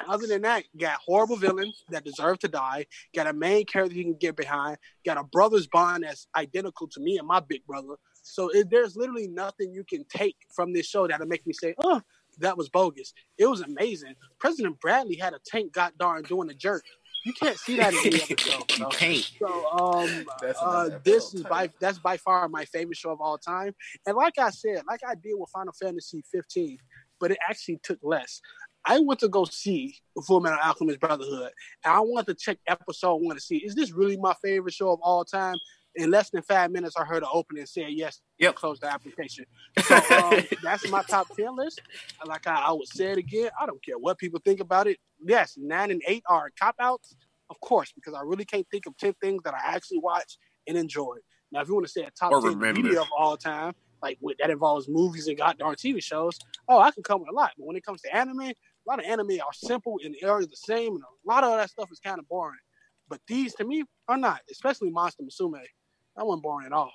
other 0.07 0.27
than 0.27 0.43
that, 0.43 0.65
got 0.79 0.99
horrible 1.05 1.37
villains 1.37 1.85
that 1.91 2.05
deserve 2.05 2.39
to 2.41 2.49
die. 2.49 2.87
Got 3.15 3.29
a 3.29 3.33
main 3.33 3.65
character 3.65 3.97
you 3.97 4.05
can 4.05 4.17
get 4.17 4.37
behind. 4.37 4.77
Got 5.05 5.17
a 5.17 5.25
brother's 5.25 5.67
bond 5.67 6.05
that's 6.05 6.29
identical 6.37 6.87
to 6.89 7.01
me 7.01 7.17
and 7.19 7.27
my 7.27 7.41
big 7.41 7.65
brother. 7.67 7.95
So 8.23 8.51
it, 8.51 8.69
there's 8.71 8.97
literally 8.97 9.29
nothing 9.29 9.73
you 9.73 9.85
can 9.85 10.05
take 10.05 10.37
from 10.55 10.73
this 10.73 10.87
show 10.87 11.07
that'll 11.07 11.27
make 11.27 11.47
me 11.47 11.55
say, 11.55 11.75
"Oh, 11.79 12.03
that 12.39 12.59
was 12.59 12.69
bogus." 12.69 13.15
It 13.39 13.47
was 13.47 13.63
amazing. 13.63 14.15
President 14.39 14.79
Bradley 14.81 15.17
had 15.17 15.33
a 15.33 15.41
tank 15.47 15.73
got 15.73 15.97
darn 15.97 16.25
doing 16.25 16.51
a 16.51 16.55
jerk. 16.55 16.85
You 17.27 17.33
can't 17.33 17.59
see 17.59 17.77
that 17.79 17.93
in 17.93 17.99
any 18.07 18.23
other 18.23 18.37
show. 18.39 18.59
you 18.79 18.87
can't. 18.89 19.33
So 19.41 19.71
um, 19.73 20.27
uh, 20.63 20.91
this 21.03 21.35
is 21.35 21.43
by 21.43 21.69
that's 21.81 21.99
by 21.99 22.19
far 22.19 22.49
my 22.49 22.65
favorite 22.67 22.97
show 22.97 23.11
of 23.11 23.21
all 23.21 23.37
time. 23.37 23.75
And 24.07 24.17
like 24.17 24.39
I 24.39 24.51
said, 24.51 24.83
like 24.89 25.01
I 25.05 25.17
did 25.17 25.35
with 25.35 25.51
Final 25.51 25.73
Fantasy 25.73 26.23
15, 26.31 26.79
but 27.19 27.33
it 27.33 27.39
actually 27.51 27.81
took 27.83 27.99
less. 28.05 28.41
I 28.85 29.01
went 29.01 29.19
to 29.21 29.29
go 29.29 29.45
see 29.45 29.97
Full 30.25 30.39
Metal 30.39 30.61
Alchemist 30.63 31.01
Brotherhood, 31.01 31.51
and 31.85 31.95
I 31.95 31.99
wanted 31.99 32.27
to 32.27 32.35
check 32.35 32.59
episode 32.69 33.17
one 33.17 33.35
to 33.35 33.43
see 33.43 33.57
is 33.57 33.75
this 33.75 33.91
really 33.91 34.17
my 34.17 34.35
favorite 34.41 34.75
show 34.75 34.93
of 34.93 35.01
all 35.03 35.25
time. 35.25 35.57
In 35.97 36.11
less 36.11 36.29
than 36.31 36.43
five 36.43 36.71
minutes, 36.71 36.95
I 36.97 37.05
heard 37.05 37.23
it 37.23 37.29
open 37.33 37.57
and 37.59 37.69
said 37.69 37.87
yes. 37.91 38.21
Yep. 38.39 38.55
Close 38.55 38.79
the 38.81 38.93
application. 38.93 39.47
So 39.87 39.95
um, 39.97 40.43
that's 40.63 40.89
my 40.91 41.03
top 41.03 41.35
ten 41.37 41.55
list. 41.57 41.81
Like 42.25 42.47
I, 42.47 42.67
I 42.69 42.73
would 42.73 42.89
say 42.89 43.07
it 43.13 43.19
again. 43.19 43.51
I 43.61 43.67
don't 43.67 43.83
care 43.85 43.99
what 43.99 44.19
people 44.19 44.41
think 44.45 44.61
about 44.61 44.87
it. 44.87 44.99
Yes, 45.27 45.55
nine 45.57 45.91
and 45.91 46.03
eight 46.07 46.23
are 46.29 46.51
cop 46.61 46.75
outs, 46.81 47.17
of 47.51 47.59
course, 47.61 47.93
because 47.93 48.15
I 48.15 48.21
really 48.23 48.45
can't 48.45 48.67
think 48.71 48.87
of 48.87 48.97
ten 48.99 49.15
things 49.23 49.43
that 49.45 49.55
I 49.55 49.75
actually 49.75 49.99
watch 49.99 50.37
and 50.67 50.77
enjoy. 50.77 51.17
Now, 51.53 51.61
if 51.61 51.69
you 51.69 51.75
want 51.75 51.87
to 51.87 51.93
say 51.93 52.03
a 52.03 52.11
top 52.11 52.33
Or 52.33 52.41
ten 52.41 52.51
remember. 52.59 52.83
media 52.83 53.01
of 53.01 53.09
all 53.17 53.37
time, 53.37 53.75
like 54.03 54.19
with, 54.21 54.37
that 54.39 54.51
involves 54.51 54.89
movies 54.89 55.29
and 55.29 55.39
goddamn 55.39 55.75
TV 55.75 56.03
shows, 56.03 56.39
oh, 56.69 56.79
I 56.79 56.91
can 56.91 57.03
come 57.03 57.21
with 57.21 57.31
a 57.31 57.35
lot. 57.35 57.53
But 57.57 57.67
when 57.67 57.77
it 57.77 57.85
comes 57.85 58.03
to 58.03 58.15
anime, 58.15 58.41
a 58.41 58.55
lot 58.87 58.99
of 58.99 59.05
anime 59.07 59.31
are 59.41 59.53
simple 59.55 59.99
and 60.05 60.15
the 60.15 60.27
areas 60.27 60.49
the 60.49 60.57
same, 60.57 60.95
and 60.95 61.03
a 61.03 61.29
lot 61.29 61.45
of 61.45 61.53
that 61.53 61.71
stuff 61.71 61.89
is 61.93 62.01
kind 62.01 62.19
of 62.19 62.29
boring. 62.29 62.59
But 63.09 63.21
these, 63.29 63.55
to 63.55 63.65
me, 63.65 63.85
are 64.09 64.17
not, 64.17 64.41
especially 64.51 64.91
Monster 64.91 65.23
Musume. 65.23 65.63
That 66.17 66.27
wasn't 66.27 66.43
boring 66.43 66.67
at 66.67 66.73
all. 66.73 66.93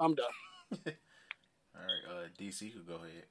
I'm 0.00 0.14
done. 0.14 0.26
All 0.72 1.82
right, 1.82 2.24
uh, 2.24 2.28
DC, 2.40 2.62
you 2.62 2.72
could 2.72 2.88
go 2.88 2.94
ahead. 2.94 3.24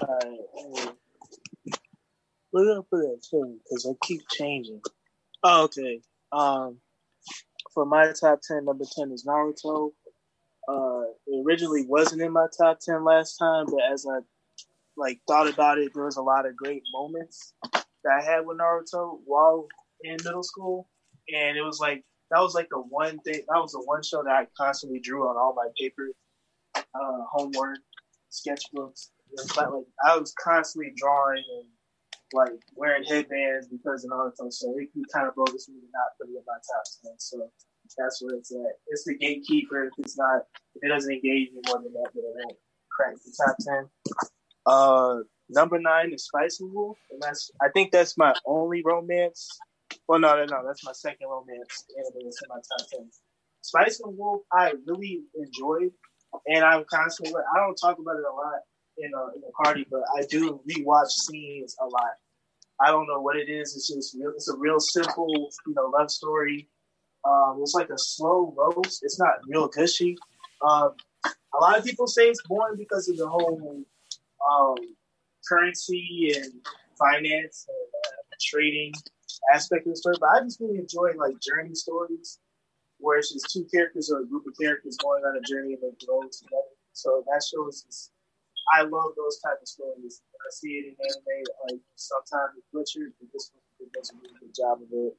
Alright, 0.00 0.88
um, 0.88 0.96
What 2.50 2.64
did 2.64 2.72
I 2.72 2.80
put 2.88 2.98
that 2.98 3.20
thing? 3.30 3.58
Because 3.64 3.86
I 3.86 4.06
keep 4.06 4.22
changing. 4.30 4.80
Oh, 5.42 5.64
okay. 5.64 6.00
Um, 6.32 6.78
for 7.72 7.84
my 7.84 8.12
top 8.18 8.40
ten, 8.46 8.64
number 8.64 8.84
ten 8.96 9.10
is 9.10 9.26
Naruto. 9.26 9.92
Uh, 10.68 11.10
it 11.26 11.44
originally 11.44 11.84
wasn't 11.86 12.22
in 12.22 12.32
my 12.32 12.46
top 12.56 12.78
ten 12.80 13.04
last 13.04 13.36
time, 13.36 13.66
but 13.66 13.80
as 13.92 14.06
I 14.06 14.20
like 14.96 15.20
thought 15.26 15.52
about 15.52 15.78
it, 15.78 15.92
there 15.94 16.04
was 16.04 16.16
a 16.16 16.22
lot 16.22 16.46
of 16.46 16.56
great 16.56 16.82
moments 16.92 17.52
that 17.72 18.12
I 18.12 18.24
had 18.24 18.46
with 18.46 18.58
Naruto 18.58 19.18
while 19.24 19.66
in 20.02 20.16
middle 20.24 20.42
school, 20.44 20.88
and 21.32 21.56
it 21.56 21.62
was 21.62 21.80
like 21.80 22.04
that 22.30 22.40
was 22.40 22.54
like 22.54 22.68
the 22.70 22.78
one 22.78 23.18
thing. 23.20 23.42
That 23.48 23.60
was 23.60 23.72
the 23.72 23.82
one 23.84 24.02
show 24.02 24.22
that 24.22 24.32
I 24.32 24.46
constantly 24.56 25.00
drew 25.00 25.28
on 25.28 25.36
all 25.36 25.54
my 25.54 25.68
paper, 25.78 26.08
uh, 26.76 27.24
homework, 27.30 27.78
sketchbooks. 28.30 29.10
Like, 29.56 29.68
I 30.06 30.16
was 30.16 30.32
constantly 30.42 30.92
drawing 30.96 31.42
and 31.58 31.66
like 32.32 32.52
wearing 32.74 33.04
headbands 33.04 33.68
because 33.68 34.04
of 34.04 34.10
Naruto. 34.10 34.52
So 34.52 34.74
it 34.76 34.88
kind 35.12 35.28
of 35.28 35.34
bogus 35.34 35.68
me 35.68 35.80
to 35.80 35.86
not 35.92 36.16
put 36.20 36.28
it 36.28 36.38
in 36.38 36.42
my 36.46 36.54
top 36.54 36.84
ten. 37.02 37.14
So 37.18 37.50
that's 37.98 38.22
where 38.22 38.36
it's 38.36 38.50
at. 38.52 38.78
It's 38.88 39.04
the 39.04 39.16
gatekeeper. 39.16 39.84
If 39.84 39.92
it's 39.98 40.18
not, 40.18 40.42
if 40.74 40.82
it 40.82 40.88
doesn't 40.88 41.12
engage 41.12 41.52
me 41.52 41.60
more 41.66 41.82
than 41.82 41.92
that, 41.92 42.10
then 42.14 42.24
it 42.24 42.34
won't 42.34 42.58
crack 42.90 43.14
the 43.14 43.44
top 43.44 43.56
ten. 43.60 43.88
Uh, 44.66 45.18
number 45.48 45.78
nine 45.78 46.12
is 46.12 46.24
Spice 46.24 46.58
Wolf, 46.60 46.98
and 47.10 47.20
that's 47.22 47.50
I 47.60 47.68
think 47.70 47.92
that's 47.92 48.16
my 48.16 48.34
only 48.46 48.82
romance. 48.84 49.48
Well, 50.08 50.18
no, 50.18 50.36
no, 50.36 50.44
no, 50.44 50.66
that's 50.66 50.84
my 50.84 50.92
second 50.92 51.28
romance 51.28 51.84
anime 51.96 52.26
in 52.26 52.30
my 52.48 52.56
top 52.56 52.88
ten. 52.90 53.10
Spice 53.62 54.00
and 54.00 54.16
Wolf, 54.18 54.42
I 54.52 54.74
really 54.86 55.22
enjoyed, 55.34 55.92
and 56.46 56.64
I'm 56.64 56.84
constantly. 56.90 57.40
I 57.54 57.58
don't 57.58 57.76
talk 57.76 57.98
about 57.98 58.16
it 58.16 58.24
a 58.30 58.34
lot 58.34 58.60
in 58.98 59.10
a, 59.14 59.36
in 59.36 59.42
party, 59.62 59.86
but 59.90 60.02
I 60.16 60.24
do 60.28 60.60
rewatch 60.68 61.10
scenes 61.10 61.76
a 61.80 61.86
lot. 61.86 62.14
I 62.80 62.90
don't 62.90 63.06
know 63.06 63.20
what 63.20 63.36
it 63.36 63.48
is. 63.48 63.74
It's 63.76 63.88
just 63.88 64.16
real, 64.18 64.32
it's 64.34 64.48
a 64.48 64.56
real 64.56 64.80
simple, 64.80 65.50
you 65.66 65.74
know, 65.74 65.86
love 65.86 66.10
story. 66.10 66.68
Um, 67.24 67.58
it's 67.62 67.74
like 67.74 67.88
a 67.88 67.98
slow 67.98 68.54
roast. 68.56 69.02
It's 69.02 69.18
not 69.18 69.36
real 69.48 69.68
gushy. 69.68 70.16
Um, 70.66 70.90
a 71.24 71.60
lot 71.60 71.78
of 71.78 71.84
people 71.84 72.06
say 72.06 72.24
it's 72.24 72.42
boring 72.46 72.76
because 72.76 73.08
of 73.08 73.16
the 73.16 73.28
whole 73.28 73.82
um, 74.50 74.74
currency 75.48 76.32
and 76.36 76.52
finance 76.98 77.66
and 77.68 77.88
uh, 78.04 78.36
trading 78.40 78.92
aspect 79.52 79.86
of 79.86 79.92
the 79.92 79.96
story. 79.96 80.16
But 80.20 80.30
I 80.30 80.40
just 80.40 80.60
really 80.60 80.78
enjoy 80.78 81.12
like 81.16 81.40
journey 81.40 81.74
stories 81.74 82.38
where 82.98 83.18
it's 83.18 83.32
just 83.32 83.50
two 83.52 83.66
characters 83.72 84.10
or 84.10 84.20
a 84.20 84.26
group 84.26 84.46
of 84.46 84.54
characters 84.60 84.96
going 85.02 85.24
on 85.24 85.36
a 85.36 85.42
journey 85.42 85.74
and 85.74 85.82
they 85.82 86.06
grow 86.06 86.20
together. 86.22 86.74
So 86.92 87.24
that 87.26 87.42
show 87.42 87.68
is 87.68 87.82
just, 87.82 88.12
I 88.76 88.82
love 88.82 89.12
those 89.16 89.40
type 89.40 89.58
of 89.60 89.68
stories. 89.68 90.22
I 90.40 90.50
see 90.50 90.68
it 90.78 90.86
in 90.86 90.96
anime, 91.00 91.44
like 91.68 91.80
sometimes 91.96 92.56
it's 92.56 92.68
butchered, 92.72 93.12
but 93.18 93.28
this 93.32 93.50
one 93.52 93.90
does 93.92 94.10
a 94.10 94.16
really 94.16 94.34
good 94.40 94.54
job 94.54 94.78
of 94.80 94.88
it. 94.92 95.16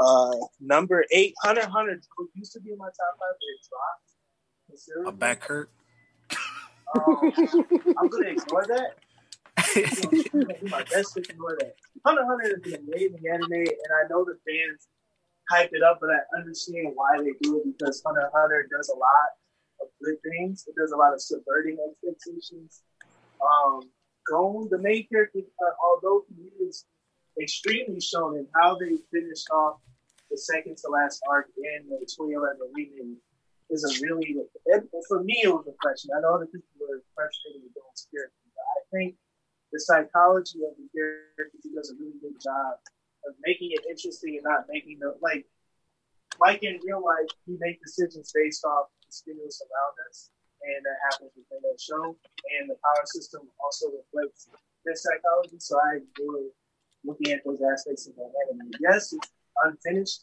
Uh, 0.00 0.46
number 0.60 1.04
eight, 1.12 1.34
Hunter 1.42 1.66
Hunter 1.68 2.00
used 2.34 2.52
to 2.52 2.60
be 2.60 2.72
in 2.72 2.78
my 2.78 2.86
top 2.86 3.14
five, 3.18 3.36
but 3.38 3.46
it 3.46 3.60
dropped. 3.68 4.10
A 4.66 4.70
considerably. 4.70 5.18
back 5.18 5.44
hurt. 5.44 5.70
Um, 6.94 7.32
I'm 7.98 8.08
gonna 8.08 8.28
ignore 8.28 8.66
that. 8.68 8.98
My 10.70 10.84
best 10.84 11.14
to 11.14 11.20
ignore 11.20 11.56
that. 11.58 11.74
Hunter 12.06 12.24
Hunter 12.26 12.60
is 12.64 12.72
an 12.72 12.86
amazing 12.86 13.22
anime, 13.32 13.52
and 13.52 13.90
I 13.96 14.08
know 14.08 14.24
the 14.24 14.38
fans 14.46 14.88
hype 15.50 15.70
it 15.72 15.82
up, 15.82 15.98
but 16.00 16.10
I 16.10 16.38
understand 16.38 16.92
why 16.94 17.18
they 17.18 17.32
do 17.42 17.58
it 17.58 17.76
because 17.76 18.02
Hunter 18.06 18.30
Hunter 18.34 18.68
does 18.70 18.88
a 18.88 18.96
lot 18.96 19.30
of 19.80 19.88
good 20.02 20.16
things. 20.22 20.64
It 20.68 20.74
does 20.76 20.92
a 20.92 20.96
lot 20.96 21.12
of 21.12 21.20
subverting 21.20 21.76
expectations. 21.90 22.82
Um, 23.42 23.82
Gon, 24.30 24.68
the 24.70 24.78
main 24.78 25.06
character, 25.08 25.40
uh, 25.40 25.74
although 25.82 26.24
he 26.34 26.48
is 26.64 26.86
extremely 27.40 28.00
shown 28.00 28.36
in 28.38 28.46
how 28.54 28.76
they 28.76 28.96
finished 29.12 29.50
off 29.50 29.80
the 30.30 30.38
second 30.38 30.78
to 30.78 30.88
last 30.88 31.20
arc 31.28 31.48
in 31.58 31.88
the 31.90 31.98
2011 31.98 32.58
remake, 32.74 33.18
is 33.70 33.84
a 33.84 34.04
really 34.04 34.36
and 34.66 34.88
for 35.08 35.22
me 35.24 35.40
it 35.42 35.48
was 35.48 35.64
refreshing. 35.66 36.10
I 36.16 36.20
know 36.20 36.34
other 36.36 36.46
people 36.46 36.68
were 36.80 37.02
frustrated 37.14 37.62
with 37.64 37.74
Gon's 37.74 38.06
character, 38.12 38.44
but 38.54 38.64
I 38.64 38.80
think 38.92 39.16
the 39.74 39.82
psychology 39.82 40.62
of 40.62 40.78
the 40.78 40.86
character 40.94 41.50
he 41.58 41.74
does 41.74 41.90
a 41.90 41.98
really 41.98 42.14
good 42.22 42.38
job 42.38 42.78
of 43.26 43.34
making 43.42 43.74
it 43.74 43.82
interesting 43.90 44.38
and 44.38 44.46
not 44.46 44.70
making 44.70 45.02
the 45.02 45.18
like 45.20 45.44
like 46.40 46.62
in 46.62 46.78
real 46.84 47.02
life, 47.02 47.30
we 47.46 47.56
make 47.60 47.82
decisions 47.82 48.32
based 48.34 48.64
off 48.64 48.88
the 49.06 49.12
stimulus 49.12 49.62
around 49.62 49.94
us, 50.10 50.30
and 50.62 50.84
that 50.84 50.98
happens 51.10 51.30
within 51.36 51.62
that 51.62 51.80
show. 51.80 52.16
And 52.58 52.70
the 52.70 52.74
power 52.82 53.04
system 53.06 53.42
also 53.62 53.86
reflects 53.90 54.48
this 54.84 55.02
psychology. 55.02 55.56
So 55.58 55.78
I 55.78 56.02
enjoy 56.02 56.50
looking 57.04 57.32
at 57.32 57.44
those 57.44 57.60
aspects 57.62 58.06
of 58.06 58.14
the 58.16 58.30
anime. 58.50 58.70
Yes, 58.80 59.12
it's 59.12 59.30
unfinished, 59.62 60.22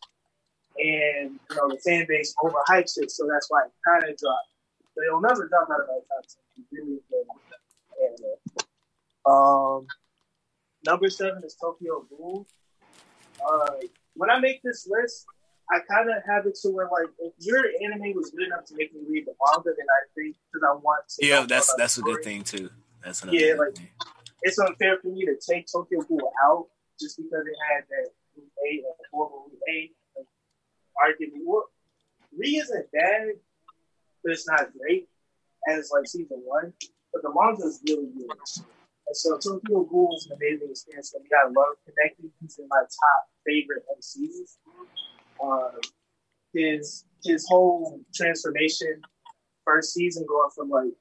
and 0.78 1.40
you 1.40 1.56
know 1.56 1.69
the 1.69 1.80
fan 1.86 2.06
base 2.07 2.34
overhypes 2.44 2.98
it, 2.98 3.11
so 3.11 3.28
that's 3.28 3.49
why 3.49 3.64
it 3.65 3.72
kind 3.88 4.03
of 4.03 4.18
dropped. 4.18 4.52
But 4.95 5.06
it'll 5.06 5.22
never 5.22 5.48
drop 5.48 5.69
out 5.72 5.82
of 5.82 5.88
my 5.88 5.99
top 6.07 6.26
ten. 6.28 6.65
Really 6.72 6.99
good 7.10 7.28
anime. 8.03 8.61
Um, 9.26 9.85
number 10.85 11.10
seven 11.10 11.43
is 11.43 11.56
Tokyo 11.56 12.06
Ghoul. 12.10 12.48
Uh, 13.45 13.72
when 14.15 14.30
I 14.30 14.39
make 14.39 14.61
this 14.64 14.88
list, 14.89 15.26
I 15.72 15.80
kind 15.89 16.10
of 16.10 16.18
have 16.26 16.45
it 16.48 16.57
to 16.64 16.69
where 16.69 16.88
like 16.91 17.10
if 17.19 17.34
your 17.39 17.64
anime 17.84 18.14
was 18.15 18.31
good 18.31 18.48
enough 18.48 18.65
to 18.65 18.76
make 18.76 18.93
me 18.93 19.02
read 19.07 19.26
the 19.26 19.34
manga, 19.45 19.69
then 19.77 19.85
I 19.89 20.02
think 20.15 20.35
because 20.52 20.68
I 20.68 20.73
want 20.76 21.06
to. 21.19 21.26
Yeah, 21.26 21.45
that's 21.48 21.73
that's 21.76 21.98
a 21.98 22.02
good 22.02 22.23
thing 22.23 22.43
too. 22.43 22.69
That's 23.03 23.23
another 23.23 23.38
Yeah, 23.38 23.53
like- 23.56 23.76
thing. 23.76 23.89
It's 24.43 24.57
unfair 24.57 24.98
for 24.99 25.10
me 25.10 25.23
to 25.26 25.35
take 25.35 25.68
Tokyo 25.72 26.02
Ghoul 26.02 26.31
out 26.43 26.65
just 26.99 27.15
because 27.18 27.45
it 27.45 27.56
had 27.69 27.84
that 27.89 28.10
Root 28.35 28.49
A 28.68 28.69
and 28.77 28.85
horrible 29.11 29.45
Root 29.52 29.60
A 29.69 29.91
like, 30.18 30.26
argument. 31.02 31.43
Well, 31.45 31.69
Re 32.35 32.48
isn't 32.57 32.91
bad, 32.91 33.34
but 34.23 34.34
it's 34.34 34.48
not 34.48 34.72
great 34.76 35.07
as 35.69 35.91
like 35.93 36.07
season 36.07 36.41
one. 36.43 36.73
But 37.14 37.22
the 37.22 37.31
manga 37.35 37.68
is 37.68 37.81
really 37.88 38.07
good. 38.18 38.30
And 39.07 39.15
so 39.15 39.38
Tokyo 39.38 39.84
Ghoul 39.84 40.10
was 40.10 40.28
an 40.30 40.38
amazing 40.38 40.69
experience 40.69 41.11
for 41.11 41.19
me. 41.22 41.30
I 41.34 41.48
love 41.48 41.76
Kaneki. 41.88 42.30
He's 42.40 42.57
in 42.60 42.68
my 42.69 42.82
top 42.82 43.30
favorite 43.45 43.84
MCs. 43.99 44.57
Uh, 45.44 45.78
his 46.53 47.06
his 47.23 47.45
whole 47.48 47.99
transformation 48.14 49.02
first 49.65 49.94
season, 49.94 50.26
going 50.28 50.49
from 50.56 50.69
like 50.69 50.91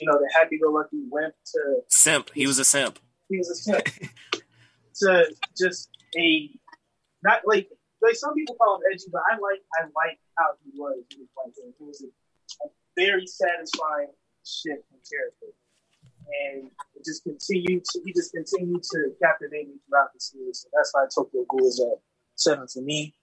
you 0.00 0.06
know 0.06 0.18
the 0.18 0.30
happy-go-lucky 0.34 1.02
wimp 1.10 1.34
to 1.52 1.76
Simp. 1.88 2.30
He 2.34 2.46
was 2.46 2.58
a 2.58 2.64
simp. 2.64 2.98
he 3.28 3.38
was 3.38 3.50
a 3.50 3.54
simp 3.54 3.84
to 5.02 5.26
just 5.56 5.90
a 6.16 6.50
not 7.22 7.42
like 7.44 7.68
like 8.02 8.14
some 8.14 8.34
people 8.34 8.54
call 8.56 8.76
him 8.76 8.82
edgy, 8.92 9.06
but 9.10 9.22
I 9.30 9.34
like 9.34 9.62
I 9.80 9.84
like 9.94 10.18
how 10.38 10.54
he 10.64 10.70
was. 10.78 11.02
He 11.10 11.18
was 11.20 11.28
like 11.36 11.54
he 11.78 11.84
was 11.84 12.04
a, 12.04 12.66
a 12.66 12.68
very 12.96 13.26
satisfying 13.26 14.12
shit 14.44 14.84
and 14.92 15.00
character, 15.02 15.52
and 16.26 16.70
it 16.94 17.04
just 17.04 17.22
continued. 17.22 17.84
To, 17.84 18.00
he 18.04 18.12
just 18.12 18.32
continued 18.32 18.82
to 18.82 19.12
captivate 19.22 19.68
me 19.68 19.74
throughout 19.88 20.12
the 20.12 20.20
series. 20.20 20.60
So 20.60 20.68
that's 20.72 20.92
why 20.92 21.06
Tokyo 21.14 21.44
Ghoul 21.48 21.68
is 21.68 21.80
at 21.80 21.98
seven 22.34 22.66
for 22.66 22.82
me. 22.82 23.14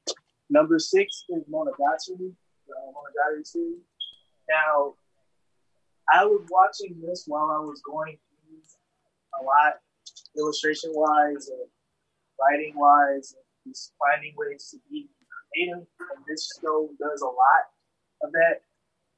Number 0.50 0.80
six 0.80 1.26
is 1.30 1.44
Monogatari, 1.52 2.32
the 2.68 2.76
Monogatari 2.94 3.46
series. 3.46 3.82
Now, 4.50 4.96
I 6.14 6.26
was 6.26 6.46
watching 6.50 7.02
this 7.02 7.24
while 7.28 7.50
I 7.50 7.60
was 7.60 7.82
going 7.82 8.18
through 8.18 8.60
a 9.40 9.44
lot, 9.44 9.80
illustration 10.38 10.92
wise 10.94 11.48
and 11.48 11.68
writing 12.40 12.74
wise, 12.76 13.36
and 13.36 13.74
just 13.74 13.94
finding 14.00 14.34
ways 14.38 14.70
to 14.72 14.78
be 14.92 15.08
creative. 15.54 15.86
And 16.00 16.26
this 16.28 16.50
show 16.62 16.90
does 17.00 17.22
a 17.22 17.26
lot 17.26 17.64
of 18.22 18.32
that. 18.34 18.62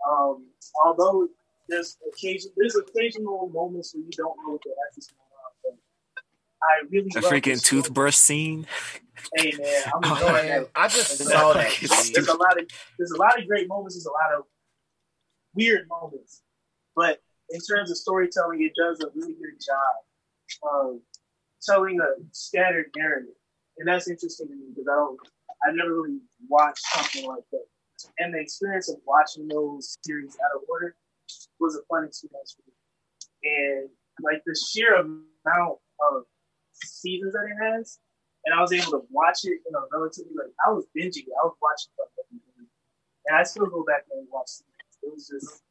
Um, 0.07 0.45
although 0.85 1.27
there's 1.67 1.97
occasion 2.11 2.51
there's 2.57 2.75
occasional 2.75 3.49
moments 3.53 3.93
where 3.93 4.03
you 4.03 4.11
don't 4.11 4.35
know 4.45 4.53
what 4.53 4.61
the 4.63 4.69
heck 4.71 4.97
is 4.97 5.07
going 5.07 5.19
on, 5.43 5.51
but 5.63 6.23
I 6.63 6.87
really 6.89 7.09
The 7.13 7.21
love 7.21 7.31
freaking 7.31 7.43
this 7.55 7.63
show. 7.63 7.81
toothbrush 7.81 8.15
scene. 8.15 8.67
Hey 9.35 9.53
man, 9.57 9.83
I'm 9.87 10.01
Oh, 10.03 10.13
enjoying 10.15 10.33
Man, 10.47 10.61
that. 10.63 10.69
I 10.75 10.87
just 10.87 11.17
saw 11.17 11.53
that. 11.53 11.71
There's 12.13 12.27
a 12.27 12.33
lot 12.37 12.59
of 12.59 12.67
there's 12.97 13.11
a 13.11 13.17
lot 13.17 13.39
of 13.39 13.47
great 13.47 13.67
moments. 13.67 13.95
There's 13.95 14.05
a 14.05 14.11
lot 14.11 14.37
of 14.37 14.45
weird 15.53 15.87
moments, 15.89 16.41
but 16.95 17.19
in 17.49 17.59
terms 17.61 17.91
of 17.91 17.97
storytelling, 17.97 18.61
it 18.63 18.73
does 18.75 18.99
a 19.01 19.07
really 19.15 19.33
good 19.33 19.59
job 19.65 20.03
of 20.73 20.99
telling 21.61 21.99
a 21.99 22.05
scattered 22.31 22.87
narrative, 22.97 23.35
and 23.77 23.87
that's 23.87 24.07
interesting 24.07 24.47
to 24.47 24.53
me 24.55 24.65
because 24.69 24.87
I 24.91 24.95
don't, 24.95 25.19
I've 25.67 25.75
never 25.75 25.93
really 26.01 26.19
watched 26.49 26.83
something 26.93 27.25
like 27.27 27.43
that, 27.51 27.65
and 28.19 28.33
the 28.33 28.39
experience 28.39 28.89
of 28.89 28.97
watching 29.05 29.47
those 29.47 29.95
series 30.05 30.35
out 30.43 30.55
of 30.55 30.63
order 30.69 30.95
was 31.59 31.75
a 31.75 31.83
fun 31.89 32.05
experience 32.05 32.55
for 32.55 32.63
me, 32.67 32.75
and 33.43 33.89
like 34.21 34.43
the 34.45 34.55
sheer 34.71 34.95
amount 34.95 35.79
of 36.11 36.23
seasons 36.73 37.33
that 37.33 37.45
it 37.45 37.57
has, 37.61 37.99
and 38.45 38.53
I 38.53 38.61
was 38.61 38.73
able 38.73 38.91
to 38.91 39.03
watch 39.09 39.45
it 39.45 39.59
in 39.67 39.75
a 39.75 39.81
relatively 39.91 40.33
like 40.35 40.53
I 40.65 40.71
was 40.71 40.85
binging. 40.95 41.27
I 41.29 41.45
was 41.45 41.55
watching 41.61 41.91
stuff 41.93 42.09
and 43.27 43.37
I 43.37 43.43
still 43.43 43.65
go 43.65 43.83
back 43.83 44.03
and 44.11 44.27
watch. 44.31 44.47
Seasons. 44.47 44.71
It 45.03 45.11
was 45.11 45.27
just, 45.27 45.61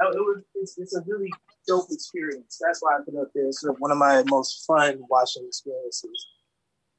it 0.00 0.20
was 0.20 0.42
it's, 0.54 0.78
it's 0.78 0.96
a 0.96 1.02
really 1.06 1.30
dope 1.66 1.88
experience. 1.90 2.58
That's 2.60 2.82
why 2.82 2.96
I 2.96 3.00
put 3.04 3.20
up 3.20 3.28
there. 3.34 3.46
It's 3.46 3.64
one 3.78 3.90
of 3.90 3.98
my 3.98 4.22
most 4.26 4.66
fun 4.66 5.02
watching 5.08 5.44
experiences. 5.46 6.26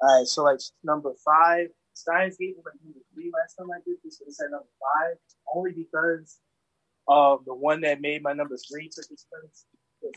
All 0.02 0.20
right, 0.20 0.28
so 0.28 0.44
like 0.44 0.60
number 0.84 1.14
five, 1.24 1.68
Steins 1.94 2.38
Gate 2.38 2.56
was 2.58 2.66
like 2.66 2.80
number 2.84 3.00
three 3.14 3.32
last 3.34 3.56
time 3.56 3.70
I 3.72 3.80
did 3.86 3.98
this. 4.04 4.20
So 4.20 4.26
it's 4.28 4.42
at 4.42 4.52
number 4.52 4.66
five, 4.82 5.18
only 5.54 5.72
because 5.72 6.40
um, 7.08 7.40
the 7.46 7.54
one 7.54 7.82
that 7.82 8.02
made 8.02 8.24
my 8.24 8.34
number 8.34 8.58
three 8.58 8.90
took 8.90 9.06
its 9.12 9.26
place. 9.26 9.66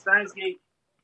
Steins 0.00 0.32
Gate 0.32 0.60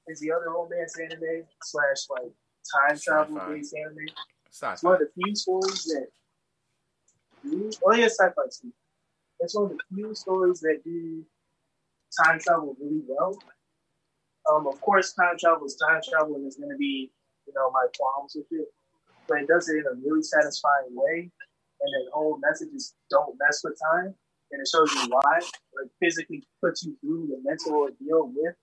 is 0.09 0.21
the 0.21 0.33
other 0.33 0.51
romance 0.51 0.99
anime 0.99 1.45
slash 1.63 2.09
like 2.11 2.33
time 2.77 2.99
travel 2.99 3.41
based 3.49 3.75
anime. 3.75 4.07
Sci-fi. 4.51 4.73
It's 4.73 4.83
one 4.83 4.95
of 4.95 5.01
the 5.01 5.11
few 5.15 5.35
stories 5.35 5.85
that 5.85 6.07
do, 7.43 7.71
oh 7.85 7.95
yeah, 7.95 8.07
sci-fi 8.07 8.43
too. 8.61 8.73
It's 9.41 9.55
one 9.55 9.65
of 9.65 9.71
the 9.71 9.79
few 9.95 10.15
stories 10.15 10.61
that 10.61 10.83
do 10.85 11.25
time 12.25 12.39
travel 12.39 12.77
really 12.81 13.03
well. 13.07 13.39
Um, 14.51 14.67
of 14.67 14.81
course, 14.81 15.13
time 15.13 15.37
travel 15.39 15.67
is 15.67 15.77
time 15.77 16.01
travel, 16.09 16.35
and 16.35 16.45
there's 16.45 16.57
going 16.57 16.71
to 16.71 16.77
be, 16.77 17.11
you 17.47 17.53
know, 17.55 17.71
my 17.71 17.87
qualms 17.97 18.35
with 18.37 18.47
it, 18.51 18.69
but 19.29 19.39
it 19.39 19.49
does 19.49 19.69
it 19.69 19.79
in 19.79 19.87
a 19.87 19.95
really 20.05 20.23
satisfying 20.23 20.91
way. 20.91 21.31
And 21.81 21.95
then 21.95 22.05
the 22.07 22.13
whole 22.13 22.39
message 22.39 22.75
is 22.75 22.95
don't 23.11 23.37
mess 23.41 23.63
with 23.65 23.79
time, 23.93 24.15
and 24.53 24.61
it 24.61 24.69
shows 24.69 24.93
you 24.95 25.09
why. 25.09 25.41
Like 25.75 25.91
physically 26.01 26.45
puts 26.61 26.85
you 26.85 26.97
through 27.01 27.29
the 27.29 27.41
mental 27.43 27.75
ordeal 27.75 28.31
with, 28.35 28.55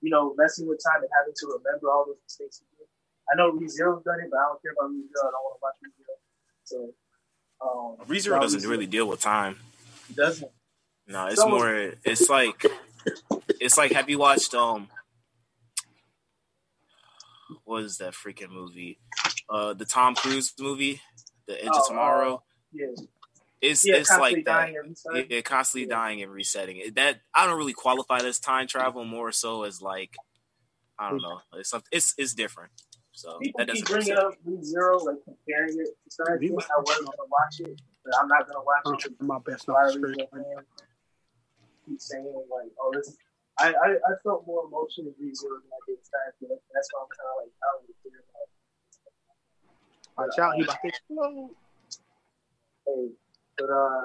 you 0.00 0.10
know, 0.10 0.34
messing 0.36 0.66
with 0.68 0.80
time 0.82 1.02
and 1.02 1.10
having 1.20 1.34
to 1.36 1.46
remember 1.60 1.90
all 1.90 2.04
those 2.06 2.18
mistakes 2.24 2.62
you 2.62 2.66
did. 2.78 2.88
I 3.30 3.36
know 3.36 3.52
ReZero's 3.52 4.04
done 4.04 4.20
it, 4.20 4.30
but 4.30 4.38
I 4.38 4.48
don't 4.50 4.62
care 4.62 4.72
about 4.72 4.90
ReZero. 4.90 5.22
I 5.22 5.30
don't 5.30 5.44
want 5.44 5.56
to 5.56 5.62
watch 5.62 5.76
ReZero. 5.84 6.16
So, 6.64 6.94
um, 7.62 8.06
ReZero 8.06 8.40
doesn't 8.40 8.68
really 8.68 8.86
deal 8.86 9.06
with 9.08 9.20
time. 9.20 9.56
He 10.08 10.14
doesn't. 10.14 10.50
No, 11.06 11.26
it's 11.26 11.44
more. 11.44 11.92
It's 12.04 12.28
like, 12.28 12.64
it's 13.60 13.76
like. 13.78 13.92
Have 13.92 14.08
you 14.10 14.18
watched 14.18 14.54
um? 14.54 14.88
What 17.64 17.84
is 17.84 17.98
that 17.98 18.14
freaking 18.14 18.50
movie? 18.50 18.98
Uh, 19.48 19.74
the 19.74 19.84
Tom 19.84 20.14
Cruise 20.14 20.52
movie, 20.58 21.00
The 21.46 21.62
Edge 21.62 21.70
Oh, 21.72 21.80
of 21.80 21.86
Tomorrow. 21.88 22.42
Yeah, 22.72 22.86
It's 23.62 23.86
yeah, 23.86 23.96
it's 23.96 24.10
like 24.10 24.34
that. 24.36 24.44
dying 24.44 24.76
every 24.76 24.94
time. 24.94 25.26
Yeah, 25.30 25.40
constantly 25.42 25.88
Yeah. 25.88 25.96
dying 25.96 26.22
and 26.22 26.32
resetting. 26.32 26.82
That 26.94 27.20
I 27.34 27.46
don't 27.46 27.56
really 27.56 27.72
qualify 27.72 28.18
as 28.18 28.38
time 28.40 28.66
travel. 28.66 29.04
More 29.04 29.30
so 29.32 29.62
as 29.62 29.80
like, 29.80 30.16
I 30.98 31.10
don't 31.10 31.22
know. 31.22 31.40
It's 31.54 31.70
something. 31.70 31.88
It's 31.92 32.14
it's 32.18 32.34
different. 32.34 32.72
So 33.12 33.38
People 33.38 33.58
that 33.64 33.68
keep 33.72 33.84
doesn't. 33.86 34.04
bringing 34.06 34.14
make 34.14 34.24
up 34.24 34.34
ReZero, 34.44 35.04
like 35.04 35.16
comparing 35.24 35.78
it 35.78 35.88
to 35.94 36.10
Star 36.10 36.26
Trek. 36.38 36.50
I 36.50 36.80
wasn't 36.80 37.06
gonna 37.06 37.28
watch 37.30 37.60
it, 37.60 37.80
but 38.04 38.14
I'm 38.20 38.26
not 38.28 38.46
gonna 38.48 38.64
watch 38.64 38.82
I'm 38.86 38.94
it. 38.94 39.00
trying 39.00 39.28
my 39.28 39.38
best 39.46 39.68
A 39.68 39.72
not 39.72 39.86
of 39.86 39.92
to 39.92 39.98
ReZero 40.00 40.26
scream. 40.26 40.26
fans 40.32 40.66
keep 41.86 42.00
saying 42.00 42.24
like, 42.50 42.72
"Oh, 42.80 42.90
this." 42.94 43.16
I, 43.60 43.68
I, 43.68 43.88
I 43.94 44.12
felt 44.24 44.46
more 44.46 44.64
emotion 44.66 45.06
in 45.06 45.12
ReZero 45.22 45.60
than 45.60 45.70
I 45.70 45.80
did 45.86 46.02
Star 46.04 46.34
Trek. 46.40 46.58
That's 46.72 46.88
why 46.90 47.04
I'm 47.04 47.08
kind 47.14 47.28
of 47.30 47.36
like, 47.44 47.52
I 47.52 47.66
don't 47.70 47.82
really 47.84 48.00
care 48.02 48.24
about. 48.26 48.48
it. 48.48 50.18
Watch 50.18 50.38
out, 50.40 50.56
he 50.56 50.62
about 50.64 50.80
to 50.80 50.88
explode. 50.88 51.50
Hey, 52.86 53.12
but 53.58 53.70
uh, 53.70 54.02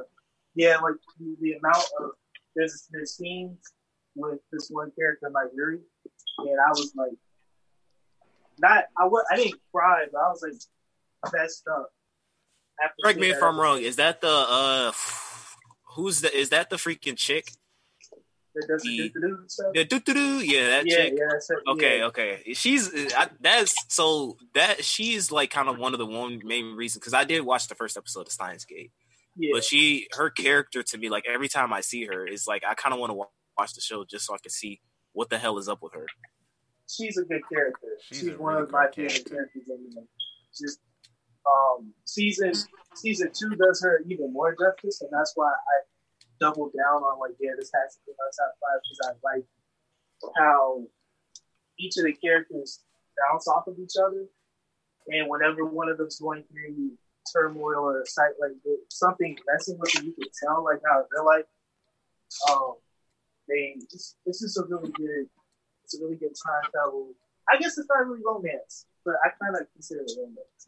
yeah, 0.56 0.78
like 0.78 0.96
the, 1.20 1.36
the 1.42 1.54
amount 1.54 1.86
of 2.00 2.12
there's 2.56 2.88
there's 2.92 3.16
scenes 3.16 3.60
with 4.16 4.40
this 4.52 4.70
one 4.70 4.92
character 4.98 5.30
like 5.34 5.48
Yuri, 5.56 5.80
and 6.40 6.58
I 6.66 6.70
was 6.70 6.94
like, 6.96 7.12
not 8.60 8.86
I 9.00 9.06
was 9.06 9.26
I 9.32 9.38
didn't 9.38 9.60
cry, 9.74 10.06
but 10.12 10.20
I 10.20 10.30
was 10.30 10.44
like 10.44 11.34
messed 11.34 11.68
up. 11.68 11.90
Correct 13.02 13.20
me 13.20 13.30
if 13.30 13.42
I'm 13.42 13.60
wrong. 13.60 13.82
Is 13.82 13.96
that 13.96 14.22
the 14.22 14.28
uh? 14.28 14.92
Who's 15.96 16.22
the? 16.22 16.36
Is 16.36 16.50
that 16.50 16.70
the 16.70 16.76
freaking 16.76 17.18
chick? 17.18 17.50
The 18.54 18.80
the- 18.84 19.10
do 19.10 19.44
stuff. 19.48 19.74
The 19.74 19.86
doo 19.86 20.00
doo 20.00 20.14
doo. 20.14 20.40
Yeah, 20.40 20.70
that 20.70 20.88
yeah, 20.88 20.96
chick. 20.96 21.14
yeah. 21.18 21.74
Okay, 21.74 22.00
yeah. 22.00 22.06
okay. 22.06 22.54
She's 22.54 22.92
I, 23.14 23.30
that's 23.40 23.76
so 23.88 24.38
that 24.54 24.84
she's 24.84 25.32
like 25.32 25.50
kind 25.52 25.70
of 25.70 25.78
one 25.78 25.94
of 25.94 26.00
the 26.00 26.06
one 26.06 26.42
main 26.44 26.76
reasons 26.76 27.02
because 27.02 27.14
I 27.14 27.24
did 27.24 27.42
watch 27.42 27.68
the 27.68 27.76
first 27.76 27.98
episode 27.98 28.28
of 28.28 28.32
Steins 28.32 28.66
Gate, 28.66 28.92
yeah. 29.38 29.50
but 29.54 29.64
she 29.64 30.08
her 30.14 30.30
character 30.30 30.84
to 30.84 30.98
me 30.98 31.10
like 31.10 31.26
every 31.32 31.48
time 31.48 31.72
I 31.74 31.82
see 31.82 32.06
her 32.06 32.26
is 32.26 32.48
like 32.48 32.64
I 32.68 32.74
kind 32.74 32.94
of 32.94 33.00
want 33.00 33.12
to 33.12 33.18
watch 33.58 33.74
the 33.74 33.82
show 33.82 34.04
just 34.06 34.26
so 34.26 34.34
I 34.34 34.38
can 34.42 34.52
see 34.52 34.82
what 35.14 35.30
the 35.30 35.38
hell 35.38 35.58
is 35.58 35.68
up 35.68 35.80
with 35.82 35.94
her. 35.94 36.06
she's 36.90 37.18
a 37.18 37.24
good 37.24 37.42
character. 37.52 37.88
She's 38.04 38.20
She's, 38.20 38.38
one 38.38 38.54
really 38.54 38.64
of 38.66 38.72
my 38.72 38.86
favorite 38.88 39.10
character. 39.12 39.30
characters 39.34 39.64
in 39.68 39.90
the 39.96 40.08
Just 40.56 40.80
um, 41.46 41.94
season 42.06 42.54
season 42.96 43.32
two 43.38 43.56
does 43.56 43.82
her 43.82 44.02
even 44.10 44.34
more 44.34 44.56
justice, 44.56 45.02
and 45.02 45.10
that's 45.12 45.32
why 45.36 45.48
I 45.50 45.76
doubled 46.40 46.74
down 46.78 47.02
on 47.04 47.20
like, 47.20 47.36
yeah, 47.40 47.52
this 47.58 47.72
has 47.74 47.96
to 47.96 48.00
be 48.06 48.14
my 48.18 48.30
top 48.38 48.54
five 48.62 48.80
because 48.84 49.00
I 49.06 49.36
like 49.36 49.46
how 50.38 50.84
each 51.80 51.98
of 51.98 52.04
the 52.06 52.14
characters 52.14 52.84
bounce 53.30 53.48
off 53.48 53.68
of 53.68 53.76
each 53.80 53.94
other, 53.98 54.26
and 55.08 55.30
whenever 55.30 55.66
one 55.66 55.90
of 55.90 55.98
them's 55.98 56.20
going 56.20 56.44
through 56.52 56.92
turmoil 57.34 57.80
or 57.80 58.02
a 58.02 58.06
sight 58.06 58.32
like 58.40 58.52
something 58.90 59.38
messing 59.52 59.78
with 59.80 59.92
them, 59.94 60.06
you 60.06 60.14
can 60.14 60.32
tell 60.44 60.64
like 60.64 60.80
how 60.86 61.04
they're 61.12 61.24
like. 61.24 61.46
Um, 62.52 62.76
they 63.48 63.76
just, 63.90 64.18
it's 64.26 64.42
just 64.42 64.58
a 64.58 64.64
really 64.68 64.92
good 64.92 65.30
it's 65.84 65.98
a 65.98 66.04
really 66.04 66.18
good 66.18 66.36
time 66.46 66.70
travel. 66.72 67.14
I 67.50 67.58
guess 67.58 67.78
it's 67.78 67.88
not 67.88 68.06
really 68.06 68.22
romance, 68.26 68.86
but 69.06 69.16
I 69.24 69.30
kind 69.42 69.56
of 69.56 69.68
consider 69.74 70.02
it 70.02 70.12
romance. 70.20 70.68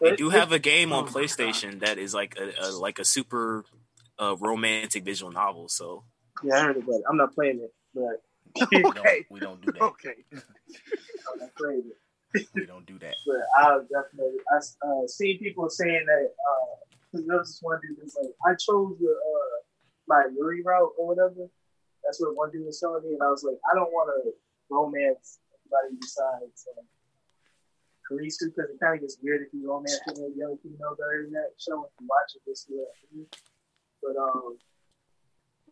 They 0.00 0.16
do 0.16 0.30
have 0.30 0.52
a 0.52 0.58
game 0.58 0.92
on 0.92 1.04
oh, 1.04 1.06
PlayStation 1.08 1.80
that 1.80 1.98
is 1.98 2.14
like 2.14 2.36
a, 2.38 2.52
a 2.64 2.70
like 2.70 2.98
a 2.98 3.04
super 3.04 3.64
uh, 4.18 4.36
romantic 4.38 5.04
visual 5.04 5.32
novel. 5.32 5.68
So 5.68 6.04
Yeah, 6.44 6.54
I 6.56 6.60
heard 6.62 6.76
about 6.76 6.94
it. 6.94 7.02
I'm 7.10 7.16
not 7.16 7.34
playing 7.34 7.60
it, 7.60 7.74
but 7.92 8.22
We 8.72 8.84
Okay. 8.84 8.92
don't, 8.94 9.26
we 9.30 9.40
don't 9.40 9.60
do 9.60 9.72
that. 9.72 9.82
Okay. 9.82 10.14
I'm 10.32 11.38
not 11.38 11.54
playing 11.56 11.84
it. 11.86 11.98
We 12.54 12.66
don't 12.66 12.86
do 12.86 12.98
that. 12.98 13.14
But 13.26 13.42
I'll 13.58 13.82
definitely. 13.82 14.38
I 14.52 14.56
uh, 14.56 15.06
seen 15.06 15.38
people 15.38 15.68
saying 15.68 16.06
that 16.06 16.30
because 17.10 17.26
there 17.26 17.38
was 17.38 17.48
this 17.48 17.58
one 17.62 17.80
dude 17.82 17.98
that's 17.98 18.16
like, 18.16 18.30
I 18.46 18.54
chose 18.54 18.96
the 18.98 19.10
uh, 19.10 19.56
my 20.06 20.26
Yuri 20.34 20.62
route 20.62 20.92
or 20.98 21.08
whatever. 21.08 21.48
That's 22.04 22.20
what 22.20 22.36
one 22.36 22.50
dude 22.50 22.66
was 22.66 22.80
telling 22.80 23.02
me, 23.02 23.14
and 23.14 23.22
I 23.22 23.30
was 23.30 23.44
like, 23.44 23.58
I 23.70 23.74
don't 23.74 23.92
want 23.92 24.10
to 24.14 24.32
romance 24.70 25.38
anybody 25.50 25.98
besides 26.00 26.66
um, 26.78 26.84
Kurisu 28.06 28.50
because 28.50 28.70
it 28.70 28.80
kind 28.80 28.94
of 28.94 29.00
gets 29.00 29.18
weird 29.22 29.42
if 29.42 29.52
you 29.52 29.68
romance 29.68 30.00
with 30.06 30.18
a 30.18 30.30
young 30.36 30.56
female 30.62 30.96
during 30.96 31.32
that 31.32 31.50
show 31.58 31.82
and 31.82 31.92
you 32.00 32.06
watch 32.08 32.34
it. 32.34 32.42
This 32.46 32.66
year, 32.70 32.86
but 34.02 34.16
um, 34.16 34.56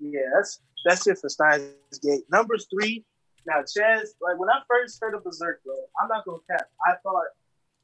Yeah, 0.01 0.29
that's 0.35 0.61
that's 0.85 1.07
it 1.07 1.19
for 1.19 1.29
Steins 1.29 1.99
Gate. 2.03 2.25
Number 2.31 2.57
three. 2.59 3.05
Now, 3.49 3.65
Chaz, 3.65 4.13
like 4.21 4.37
when 4.37 4.51
I 4.51 4.61
first 4.69 5.01
heard 5.01 5.15
of 5.15 5.25
Berserk, 5.25 5.65
bro, 5.65 5.73
I'm 5.97 6.09
not 6.09 6.27
gonna 6.27 6.45
cap. 6.51 6.69
I 6.85 7.01
thought 7.03 7.33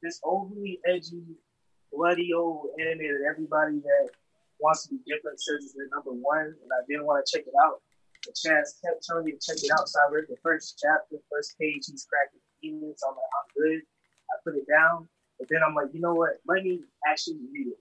this 0.02 0.20
overly 0.22 0.78
edgy, 0.86 1.24
bloody 1.90 2.34
old 2.36 2.68
anime 2.78 3.08
that 3.08 3.24
everybody 3.24 3.80
that 3.80 4.10
wants 4.60 4.84
to 4.84 4.90
be 4.90 5.00
different 5.08 5.40
says 5.40 5.64
is 5.64 5.72
their 5.72 5.88
number 5.88 6.12
one, 6.12 6.52
and 6.52 6.68
I 6.68 6.84
didn't 6.86 7.06
want 7.06 7.24
to 7.24 7.32
check 7.32 7.46
it 7.46 7.54
out. 7.64 7.80
But 8.26 8.34
Chaz 8.36 8.76
kept 8.84 9.08
telling 9.08 9.24
me 9.24 9.32
to 9.32 9.40
check 9.40 9.56
it 9.56 9.70
out, 9.72 9.88
so 9.88 10.00
I 10.04 10.12
read 10.12 10.28
the 10.28 10.36
first 10.42 10.76
chapter, 10.76 11.16
first 11.32 11.56
page. 11.58 11.88
He's 11.88 12.04
cracking 12.04 12.44
demons. 12.60 13.00
I'm 13.00 13.16
like, 13.16 13.32
I'm 13.32 13.48
good. 13.56 13.80
I 14.28 14.34
put 14.44 14.60
it 14.60 14.68
down, 14.68 15.08
but 15.38 15.48
then 15.48 15.64
I'm 15.66 15.74
like, 15.74 15.88
you 15.94 16.00
know 16.00 16.12
what? 16.12 16.44
Let 16.46 16.62
me 16.62 16.84
actually 17.08 17.40
read 17.48 17.72
it. 17.72 17.80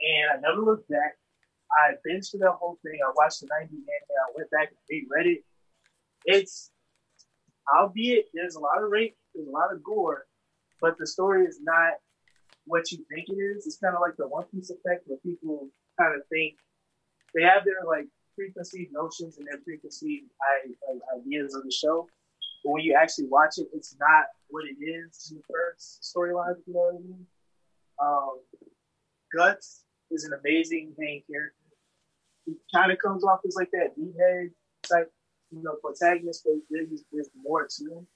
And 0.00 0.32
I 0.32 0.48
never 0.48 0.64
looked 0.64 0.88
back. 0.88 1.20
I 1.76 2.00
binged 2.08 2.30
through 2.30 2.40
that 2.40 2.56
whole 2.56 2.78
thing. 2.82 2.98
I 3.04 3.12
watched 3.14 3.40
the 3.40 3.48
90 3.52 3.68
anime. 3.68 3.84
I 3.84 4.32
went 4.34 4.50
back 4.50 4.72
and 4.72 4.80
reread 4.88 5.36
it. 5.36 5.44
It's, 6.24 6.69
albeit 7.76 8.26
there's 8.34 8.56
a 8.56 8.60
lot 8.60 8.82
of 8.82 8.90
rape, 8.90 9.16
there's 9.34 9.48
a 9.48 9.50
lot 9.50 9.72
of 9.72 9.82
gore, 9.82 10.26
but 10.80 10.96
the 10.98 11.06
story 11.06 11.44
is 11.44 11.58
not 11.62 11.94
what 12.66 12.90
you 12.92 12.98
think 13.12 13.28
it 13.28 13.40
is. 13.40 13.66
It's 13.66 13.78
kind 13.78 13.94
of 13.94 14.00
like 14.00 14.16
the 14.16 14.28
One 14.28 14.44
Piece 14.44 14.70
effect 14.70 15.04
where 15.06 15.18
people 15.18 15.68
kind 15.98 16.14
of 16.14 16.26
think 16.28 16.56
they 17.34 17.42
have 17.42 17.64
their 17.64 17.84
like 17.86 18.06
preconceived 18.34 18.92
notions 18.92 19.38
and 19.38 19.46
their 19.46 19.58
preconceived 19.58 20.26
ideas 21.16 21.54
of 21.54 21.64
the 21.64 21.70
show. 21.70 22.08
But 22.64 22.72
when 22.72 22.82
you 22.82 22.94
actually 22.94 23.28
watch 23.28 23.58
it, 23.58 23.68
it's 23.72 23.96
not 23.98 24.24
what 24.48 24.64
it 24.64 24.82
is 24.82 25.30
in 25.30 25.38
the 25.38 25.42
first 25.50 26.02
storyline, 26.02 26.56
you 26.66 26.74
know 26.74 26.80
what 26.80 26.94
I 26.94 26.98
mean? 26.98 27.26
Um, 28.02 28.40
Guts 29.34 29.84
is 30.10 30.24
an 30.24 30.32
amazing 30.38 30.92
main 30.98 31.22
character. 31.30 31.56
He 32.46 32.54
kind 32.74 32.90
of 32.90 32.98
comes 32.98 33.24
off 33.24 33.40
as 33.46 33.54
like 33.56 33.70
that 33.72 33.98
meathead 33.98 34.50
type, 34.88 35.12
you 35.50 35.62
know, 35.62 35.76
protagonist, 35.82 36.42
but 36.44 36.54
there's, 36.70 37.04
there's 37.12 37.30
more 37.42 37.66
to 37.66 37.84
him. 37.84 38.06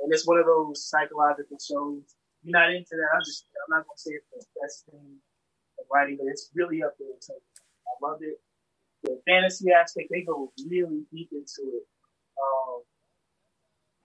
And 0.00 0.12
it's 0.12 0.26
one 0.26 0.38
of 0.38 0.46
those 0.46 0.84
psychological 0.84 1.56
shows. 1.58 2.02
You're 2.42 2.58
not 2.58 2.70
into 2.70 2.96
that. 2.96 3.08
I'm 3.14 3.24
just, 3.24 3.46
I'm 3.56 3.78
not 3.78 3.86
gonna 3.86 3.96
say 3.96 4.12
it's 4.12 4.28
the 4.30 4.60
best 4.60 4.84
thing 4.86 5.00
in 5.78 5.84
writing, 5.92 6.18
but 6.18 6.28
it's 6.28 6.50
really 6.54 6.82
up 6.82 6.94
there. 6.98 7.08
So 7.20 7.34
I 7.34 8.06
love 8.06 8.18
it. 8.20 8.40
The 9.02 9.20
fantasy 9.26 9.72
aspect, 9.72 10.08
they 10.10 10.22
go 10.22 10.52
really 10.68 11.04
deep 11.12 11.30
into 11.32 11.70
it. 11.72 11.86
Um, 12.36 12.82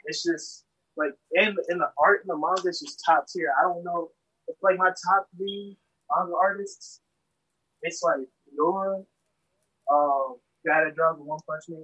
it's 0.06 0.24
just 0.24 0.66
like, 0.96 1.12
and, 1.34 1.58
and 1.68 1.82
the 1.82 1.92
art 1.98 2.22
in 2.24 2.28
the 2.28 2.38
manga 2.38 2.70
is 2.70 2.80
just 2.80 3.04
top 3.06 3.26
tier. 3.28 3.52
I 3.60 3.64
don't 3.64 3.84
know. 3.84 4.12
It's 4.48 4.62
like 4.64 4.78
my 4.78 4.90
top 4.90 5.28
three 5.36 5.78
manga 6.16 6.34
artists. 6.36 7.02
It's 7.84 8.02
like 8.04 8.28
Nora, 8.54 9.04
um, 9.92 10.36
that 10.66 10.96
draws 10.96 11.18
the 11.18 11.24
One 11.24 11.40
Punch 11.48 11.64
Man 11.70 11.84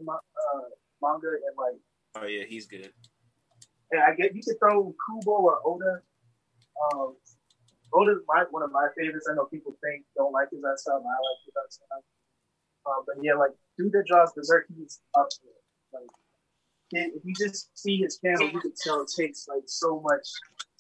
uh, 0.53 0.69
manga, 1.02 1.28
and 1.28 1.56
like. 1.57 1.80
Oh 2.15 2.28
yeah, 2.28 2.44
he's 2.48 2.68
good. 2.68 2.91
And 3.91 4.02
I 4.03 4.15
get 4.15 4.36
you 4.36 4.41
could 4.44 4.60
throw 4.60 4.94
Kubo 5.06 5.32
or 5.32 5.60
Oda. 5.65 6.02
Um, 6.94 7.15
Oda's 7.94 8.22
my 8.28 8.44
one 8.52 8.64
of 8.64 8.72
my 8.72 8.88
favorites. 8.98 9.28
I 9.32 9.36
know 9.36 9.45
people 9.45 9.76
think 9.84 10.03
don't 10.15 10.34
like 10.34 10.49
his 10.52 10.64
art 10.64 10.80
style, 10.80 11.02
but 11.02 11.10
I 11.10 11.19
like 11.19 11.41
his 11.45 11.53
art 11.56 11.74
style. 11.74 12.03
Um, 12.86 13.03
but 13.06 13.15
yeah, 13.22 13.36
like 13.36 13.52
dude 13.78 13.91
that 13.94 14.06
draws 14.07 14.34
Berserk, 14.34 14.65
he's 14.76 14.99
up 15.18 15.28
there. 15.44 16.02
Like 16.02 16.10
if 16.91 17.24
you 17.24 17.34
just 17.34 17.78
see 17.78 17.98
his 17.98 18.18
panel, 18.18 18.49
you 18.49 18.60
can 18.60 18.74
tell 18.82 19.02
it 19.02 19.11
takes 19.15 19.48
like 19.48 19.64
so 19.65 20.02
much 20.02 20.28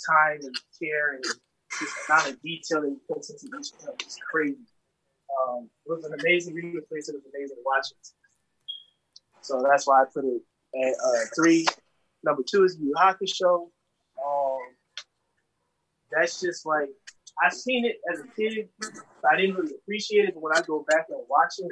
time 0.09 0.39
and 0.41 0.55
care 0.81 1.15
and 1.15 1.23
just 1.23 1.93
amount 2.09 2.29
of 2.29 2.41
detail 2.41 2.81
that 2.81 2.89
he 2.89 3.13
puts 3.13 3.29
into 3.29 3.57
each 3.59 3.71
panel 3.79 3.95
It's 3.99 4.17
crazy. 4.31 4.55
Um, 5.27 5.69
it 5.85 5.89
was 5.89 6.05
an 6.05 6.13
amazing 6.19 6.53
place. 6.89 7.09
It 7.09 7.15
was 7.15 7.23
amazing 7.33 7.57
watching. 7.65 7.97
So 9.41 9.63
that's 9.67 9.87
why 9.87 10.01
I 10.01 10.05
put 10.13 10.25
it 10.25 10.41
at 10.83 10.93
uh, 10.93 11.25
three. 11.35 11.65
Number 12.23 12.43
two 12.49 12.63
is 12.63 12.77
Yu 12.79 12.93
Hakusho. 12.97 13.33
Show. 13.33 13.71
Um, 14.25 14.59
that's 16.11 16.39
just 16.41 16.65
like 16.65 16.89
I 17.43 17.49
seen 17.49 17.85
it 17.85 17.97
as 18.11 18.19
a 18.19 18.27
kid, 18.35 18.69
but 18.79 19.31
I 19.31 19.37
didn't 19.37 19.55
really 19.55 19.75
appreciate 19.81 20.25
it. 20.25 20.33
But 20.33 20.43
when 20.43 20.57
I 20.57 20.61
go 20.61 20.85
back 20.89 21.05
and 21.09 21.19
watch 21.29 21.53
it, 21.59 21.71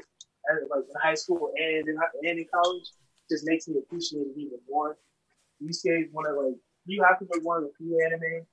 like 0.69 0.83
in 0.83 1.01
high 1.01 1.15
school 1.15 1.51
and 1.57 1.87
in, 1.87 1.97
and 2.23 2.39
in 2.39 2.45
college, 2.53 2.85
just 3.29 3.45
makes 3.45 3.67
me 3.67 3.77
appreciate 3.79 4.27
it 4.27 4.37
even 4.37 4.59
more. 4.69 4.97
Yusuke 5.61 6.05
is 6.05 6.09
one 6.11 6.25
of 6.27 6.37
like 6.37 6.55
Yu 6.85 7.01
Hakusho 7.01 7.43
one 7.43 7.57
of 7.57 7.63
the 7.63 7.71
few 7.77 7.99
anime 8.05 8.45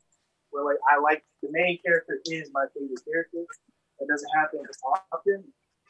where 0.51 0.65
like 0.65 0.79
I 0.91 1.01
like 1.01 1.25
the 1.43 1.49
main 1.51 1.79
character 1.85 2.21
is 2.27 2.51
my 2.53 2.65
favorite 2.75 3.05
character. 3.05 3.45
It 4.01 4.09
doesn't 4.09 4.31
happen 4.35 4.61
often. 5.13 5.45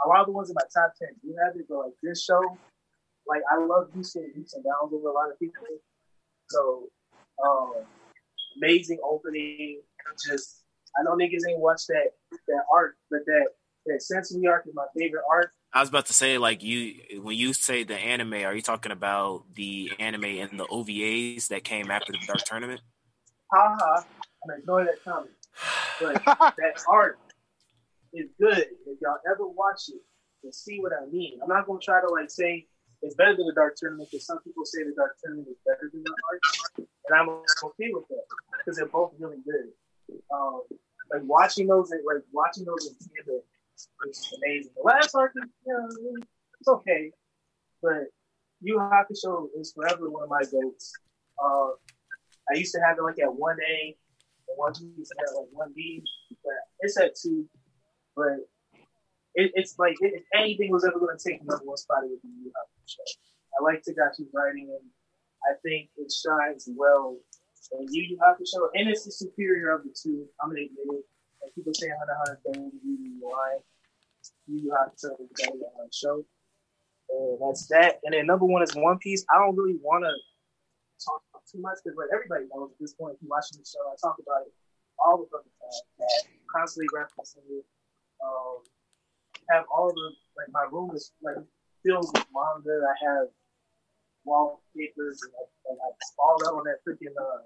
A 0.05 0.09
lot 0.09 0.21
of 0.21 0.27
the 0.27 0.33
ones 0.33 0.51
in 0.51 0.55
my 0.55 0.67
top 0.75 0.95
ten 0.99 1.15
do 1.23 1.35
have 1.45 1.55
it, 1.57 1.67
but 1.69 1.79
like 1.79 1.93
this 2.03 2.25
show, 2.25 2.59
like 3.27 3.43
I 3.51 3.59
love 3.59 3.91
Yusuke 3.97 4.37
leaps 4.37 4.55
and 4.55 4.65
downs 4.65 4.93
over 4.93 5.09
a 5.09 5.13
lot 5.13 5.31
of 5.31 5.39
people. 5.39 5.67
So 6.49 6.89
um, 7.45 7.73
amazing 8.57 8.99
opening. 9.05 9.81
Just 10.27 10.65
I 10.99 11.03
know 11.03 11.17
niggas 11.17 11.49
ain't 11.49 11.61
watched 11.61 11.89
that 11.89 12.13
that 12.49 12.65
art, 12.73 12.97
but 13.11 13.21
that 13.27 13.47
that 13.87 14.01
Sensui 14.01 14.49
arc 14.49 14.67
is 14.67 14.75
my 14.75 14.87
favorite 14.97 15.25
art. 15.31 15.53
I 15.75 15.81
was 15.81 15.89
about 15.89 16.07
to 16.07 16.13
say, 16.13 16.37
like 16.37 16.63
you, 16.63 17.01
when 17.23 17.37
you 17.37 17.55
say 17.55 17.83
the 17.83 17.97
anime, 17.97 18.35
are 18.35 18.55
you 18.55 18.61
talking 18.61 18.93
about 18.93 19.45
the 19.55 19.91
anime 19.99 20.25
and 20.25 20.61
the 20.61 20.67
OVAs 20.67 21.49
that 21.49 21.65
came 21.65 21.91
after 21.91 22.13
the 22.13 22.19
Dark 22.27 22.45
Tournament? 22.45 22.81
Ha 23.53 23.77
ha! 23.79 24.05
I'm 24.45 24.59
ignoring 24.59 24.87
that 24.87 25.03
comment, 25.03 25.33
but 26.01 26.23
that 26.59 26.83
art 26.89 27.19
is 28.13 28.29
good. 28.39 28.67
If 28.87 29.01
y'all 29.01 29.19
ever 29.31 29.47
watch 29.47 29.89
it 29.89 30.03
and 30.45 30.55
see 30.55 30.79
what 30.81 30.93
I 30.93 31.07
mean, 31.07 31.39
I'm 31.43 31.49
not 31.49 31.67
gonna 31.67 31.81
try 31.81 32.01
to 32.01 32.09
like 32.09 32.31
say 32.31 32.67
it's 33.03 33.15
better 33.15 33.37
than 33.37 33.47
the 33.47 33.53
Dark 33.53 33.75
Tournament 33.77 34.09
because 34.11 34.27
some 34.27 34.39
people 34.43 34.65
say 34.65 34.85
the 34.85 34.95
Dark 34.97 35.17
Tournament 35.23 35.49
is 35.51 35.59
better 35.67 35.91
than 35.93 36.03
the 36.05 36.15
art, 36.31 36.41
and 36.79 37.19
I'm 37.19 37.29
okay 37.29 37.91
with 37.93 38.09
that 38.09 38.25
because 38.59 38.77
they're 38.77 38.87
both 38.87 39.13
really 39.19 39.39
good. 39.45 39.71
Um, 40.33 40.63
like 41.11 41.23
watching 41.25 41.67
those, 41.67 41.91
like 41.91 42.23
watching 42.33 42.65
those 42.65 42.87
in 42.87 42.95
tandem 42.95 43.43
is 44.09 44.33
amazing. 44.37 44.73
The 44.77 44.83
last 44.83 45.15
arc, 45.15 45.33
you 45.35 45.43
know, 45.67 45.89
it's 46.61 46.69
okay, 46.69 47.11
but 47.83 48.07
Yu 48.61 48.79
Hakusho 48.79 49.49
is 49.59 49.73
forever 49.73 50.09
one 50.09 50.25
of 50.25 50.31
my 50.31 50.43
goats. 50.51 50.93
Uh, 51.43 51.71
I 52.51 52.55
used 52.57 52.73
to 52.75 52.81
have 52.87 52.99
it 52.99 53.03
like 53.03 53.19
at 53.19 53.35
one 53.35 53.57
A, 53.69 53.97
and 54.49 54.57
one 54.57 54.73
B 54.79 54.89
like 54.99 55.49
one 55.53 55.73
B, 55.75 56.03
but 56.45 56.55
it's 56.81 56.99
at 56.99 57.17
two. 57.17 57.49
But 58.15 58.47
it, 59.35 59.53
it's 59.55 59.79
like 59.79 59.97
if 60.01 60.23
anything 60.35 60.71
was 60.71 60.85
ever 60.85 60.99
going 60.99 61.17
to 61.17 61.23
take 61.23 61.45
number 61.45 61.65
one 61.65 61.77
spot, 61.77 62.05
it 62.05 62.11
would 62.11 62.23
be 62.23 62.29
Yu 62.29 62.53
Hakusho. 62.53 63.05
I 63.59 63.63
like 63.63 63.83
Togashi's 63.83 64.29
writing, 64.33 64.69
and 64.71 64.89
I 65.45 65.59
think 65.63 65.91
it 65.97 66.13
shines 66.13 66.69
well 66.75 67.17
in 67.73 67.87
Yu 67.91 68.03
Yu 68.03 68.19
Hakusho, 68.19 68.69
and 68.75 68.89
it's 68.89 69.05
the 69.05 69.13
superior 69.13 69.71
of 69.71 69.85
the 69.85 69.95
two. 69.95 70.27
I'm 70.41 70.51
gonna 70.51 70.61
admit 70.61 71.01
it. 71.01 71.05
Like 71.43 71.55
people 71.55 71.75
say 71.75 71.89
Hunter 71.89 72.17
Hunter 72.19 72.41
don't 72.53 72.73
really 72.85 73.13
lie. 73.23 73.59
You 74.47 74.75
have 74.79 74.95
to 74.97 75.09
go 75.09 75.45
on 75.53 75.87
the 75.87 75.93
show. 75.93 76.25
And 77.11 77.39
that's 77.43 77.67
that. 77.69 78.01
And 78.05 78.15
then 78.15 78.27
number 78.27 78.47
one 78.47 78.63
is 78.63 78.75
One 78.75 78.99
Piece. 78.99 79.25
I 79.29 79.39
don't 79.39 79.57
really 79.57 79.77
want 79.83 80.05
to 80.05 80.13
talk 81.05 81.23
too 81.51 81.61
much 81.61 81.79
because 81.83 81.99
like 81.99 82.09
everybody 82.15 82.47
knows 82.55 82.71
at 82.71 82.79
this 82.81 82.95
point 82.95 83.15
if 83.15 83.23
you're 83.23 83.31
watching 83.31 83.59
the 83.59 83.67
show, 83.67 83.83
I 83.91 83.97
talk 84.01 84.17
about 84.23 84.47
it 84.47 84.53
all 84.99 85.19
the 85.19 85.27
fucking 85.29 85.53
time. 85.59 86.31
Constantly 86.49 86.89
referencing 86.95 87.45
it. 87.51 87.67
Um, 88.23 88.63
have 89.51 89.65
all 89.73 89.93
the 89.93 90.07
like 90.37 90.51
my 90.53 90.67
room 90.71 90.91
is 90.95 91.13
like 91.23 91.37
filled 91.85 92.11
with 92.13 92.27
manga. 92.33 92.77
I 92.87 92.97
have 93.05 93.29
wallpapers 94.25 95.19
and, 95.23 95.33
and 95.71 95.79
I 95.79 95.89
all 96.19 96.39
that 96.39 96.53
on 96.53 96.65
that 96.65 96.81
freaking 96.87 97.15
uh, 97.19 97.43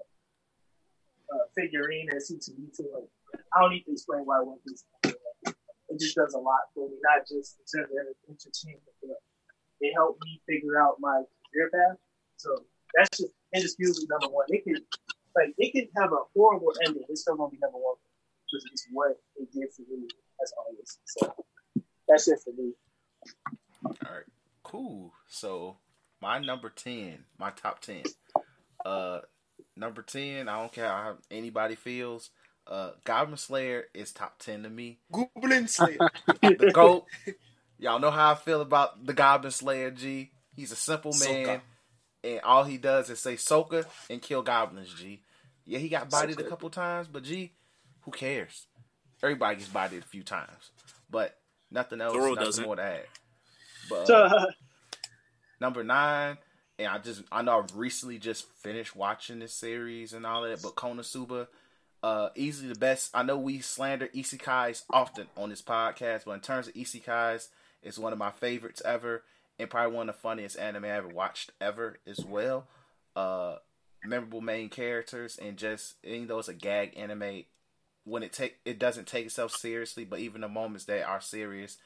uh, 1.33 1.45
figurine 1.55 2.09
at 2.09 2.21
C2E2. 2.21 2.79
Like, 2.93 3.09
I 3.53 3.61
don't 3.61 3.71
need 3.71 3.83
to 3.85 3.91
explain 3.91 4.21
why 4.21 4.39
One 4.39 4.59
Piece. 4.67 4.83
It 5.03 5.99
just 5.99 6.15
does 6.15 6.33
a 6.33 6.39
lot 6.39 6.67
for 6.75 6.89
me, 6.89 6.95
not 7.01 7.23
just 7.23 7.57
in 7.59 7.65
terms 7.65 7.91
of 7.95 8.11
entertainment, 8.27 8.83
but 9.01 9.17
it 9.79 9.93
helped 9.95 10.19
me 10.23 10.41
figure 10.47 10.79
out 10.79 10.97
my 10.99 11.23
career 11.51 11.71
path. 11.71 11.97
So 12.37 12.65
that's 12.93 13.17
just 13.17 13.31
indisputably 13.53 14.05
number 14.09 14.27
one. 14.27 14.45
It 14.49 14.63
could 14.63 14.83
like 15.35 15.53
it 15.57 15.71
could 15.71 15.89
have 16.01 16.11
a 16.11 16.27
horrible 16.35 16.73
ending. 16.85 17.03
It's 17.09 17.21
still 17.21 17.35
gonna 17.37 17.51
be 17.51 17.57
number 17.61 17.77
one 17.77 17.95
because 18.45 18.65
it's 18.71 18.87
what 18.91 19.15
it 19.37 19.47
did 19.53 19.71
for 19.73 19.83
me 19.89 20.07
as 20.43 20.51
always. 20.57 20.99
So 21.05 21.33
that's 22.07 22.27
it 22.27 22.39
for 22.43 22.51
me. 22.53 22.71
All 23.85 23.93
right, 24.03 24.23
cool. 24.63 25.13
So 25.27 25.77
my 26.21 26.39
number 26.39 26.69
ten, 26.69 27.25
my 27.37 27.51
top 27.51 27.81
ten. 27.81 28.03
Uh, 28.85 29.19
number 29.75 30.01
ten. 30.01 30.47
I 30.49 30.59
don't 30.59 30.71
care 30.71 30.87
how 30.87 31.17
anybody 31.31 31.75
feels. 31.75 32.29
Uh, 32.65 32.91
Goblin 33.05 33.37
Slayer 33.37 33.85
is 33.93 34.11
top 34.11 34.39
ten 34.39 34.63
to 34.63 34.69
me. 34.69 34.99
Goblin 35.11 35.67
Slayer, 35.67 35.97
the 36.41 36.71
goat. 36.73 37.05
Y'all 37.79 37.99
know 37.99 38.11
how 38.11 38.31
I 38.31 38.35
feel 38.35 38.61
about 38.61 39.05
the 39.05 39.13
Goblin 39.13 39.51
Slayer. 39.51 39.91
G. 39.91 40.31
He's 40.55 40.71
a 40.71 40.75
simple 40.75 41.11
man, 41.19 41.45
Soka. 41.45 41.61
and 42.23 42.41
all 42.41 42.63
he 42.63 42.77
does 42.77 43.09
is 43.09 43.19
say 43.19 43.35
Soka 43.35 43.85
and 44.09 44.21
kill 44.21 44.41
goblins. 44.41 44.93
G. 44.93 45.21
Yeah, 45.65 45.79
he 45.79 45.87
got 45.89 46.09
bodied 46.09 46.39
a 46.39 46.43
couple 46.43 46.69
times, 46.69 47.07
but 47.07 47.23
G, 47.23 47.51
who 48.01 48.11
cares? 48.11 48.65
Everybody 49.21 49.57
gets 49.57 49.69
bodied 49.69 50.01
a 50.03 50.05
few 50.05 50.23
times, 50.23 50.71
but 51.09 51.35
nothing 51.71 52.01
else. 52.01 52.13
Zoro 52.13 52.29
nothing 52.29 52.43
doesn't. 52.43 52.65
more 52.65 52.75
to 52.75 52.83
add. 52.83 53.05
But 53.89 54.09
uh, 54.09 54.45
number 55.61 55.83
nine, 55.83 56.37
and 56.79 56.87
I 56.87 56.97
just 56.99 57.23
I 57.31 57.41
know 57.41 57.59
I've 57.59 57.75
recently 57.75 58.17
just 58.17 58.49
finished 58.57 58.95
watching 58.95 59.39
this 59.39 59.53
series 59.53 60.13
and 60.13 60.25
all 60.25 60.43
that, 60.43 60.61
but 60.61 60.75
Konosuba, 60.75 61.47
uh, 62.03 62.29
easily 62.35 62.69
the 62.69 62.79
best. 62.79 63.11
I 63.13 63.23
know 63.23 63.37
we 63.37 63.59
slander 63.59 64.07
isekais 64.07 64.83
often 64.89 65.27
on 65.35 65.49
this 65.49 65.61
podcast, 65.61 66.25
but 66.25 66.31
in 66.31 66.41
terms 66.41 66.67
of 66.67 66.73
isekais, 66.73 67.47
it's 67.81 67.97
one 67.97 68.13
of 68.13 68.19
my 68.19 68.31
favorites 68.31 68.81
ever, 68.85 69.23
and 69.59 69.69
probably 69.69 69.95
one 69.95 70.09
of 70.09 70.15
the 70.15 70.21
funniest 70.21 70.57
anime 70.59 70.85
I 70.85 70.89
ever 70.89 71.07
watched 71.07 71.51
ever 71.61 71.97
as 72.05 72.23
well. 72.23 72.67
Uh, 73.15 73.55
memorable 74.05 74.41
main 74.41 74.69
characters 74.69 75.37
and 75.37 75.57
just 75.57 75.95
even 76.03 76.27
though 76.27 76.39
it's 76.39 76.47
a 76.47 76.53
gag 76.53 76.97
anime, 76.97 77.43
when 78.07 78.23
it 78.23 78.31
take 78.31 78.57
it 78.65 78.79
doesn't 78.79 79.05
take 79.07 79.25
itself 79.25 79.51
seriously, 79.51 80.05
but 80.05 80.19
even 80.19 80.41
the 80.41 80.47
moments 80.47 80.85
that 80.85 81.03
are 81.03 81.21
serious, 81.21 81.77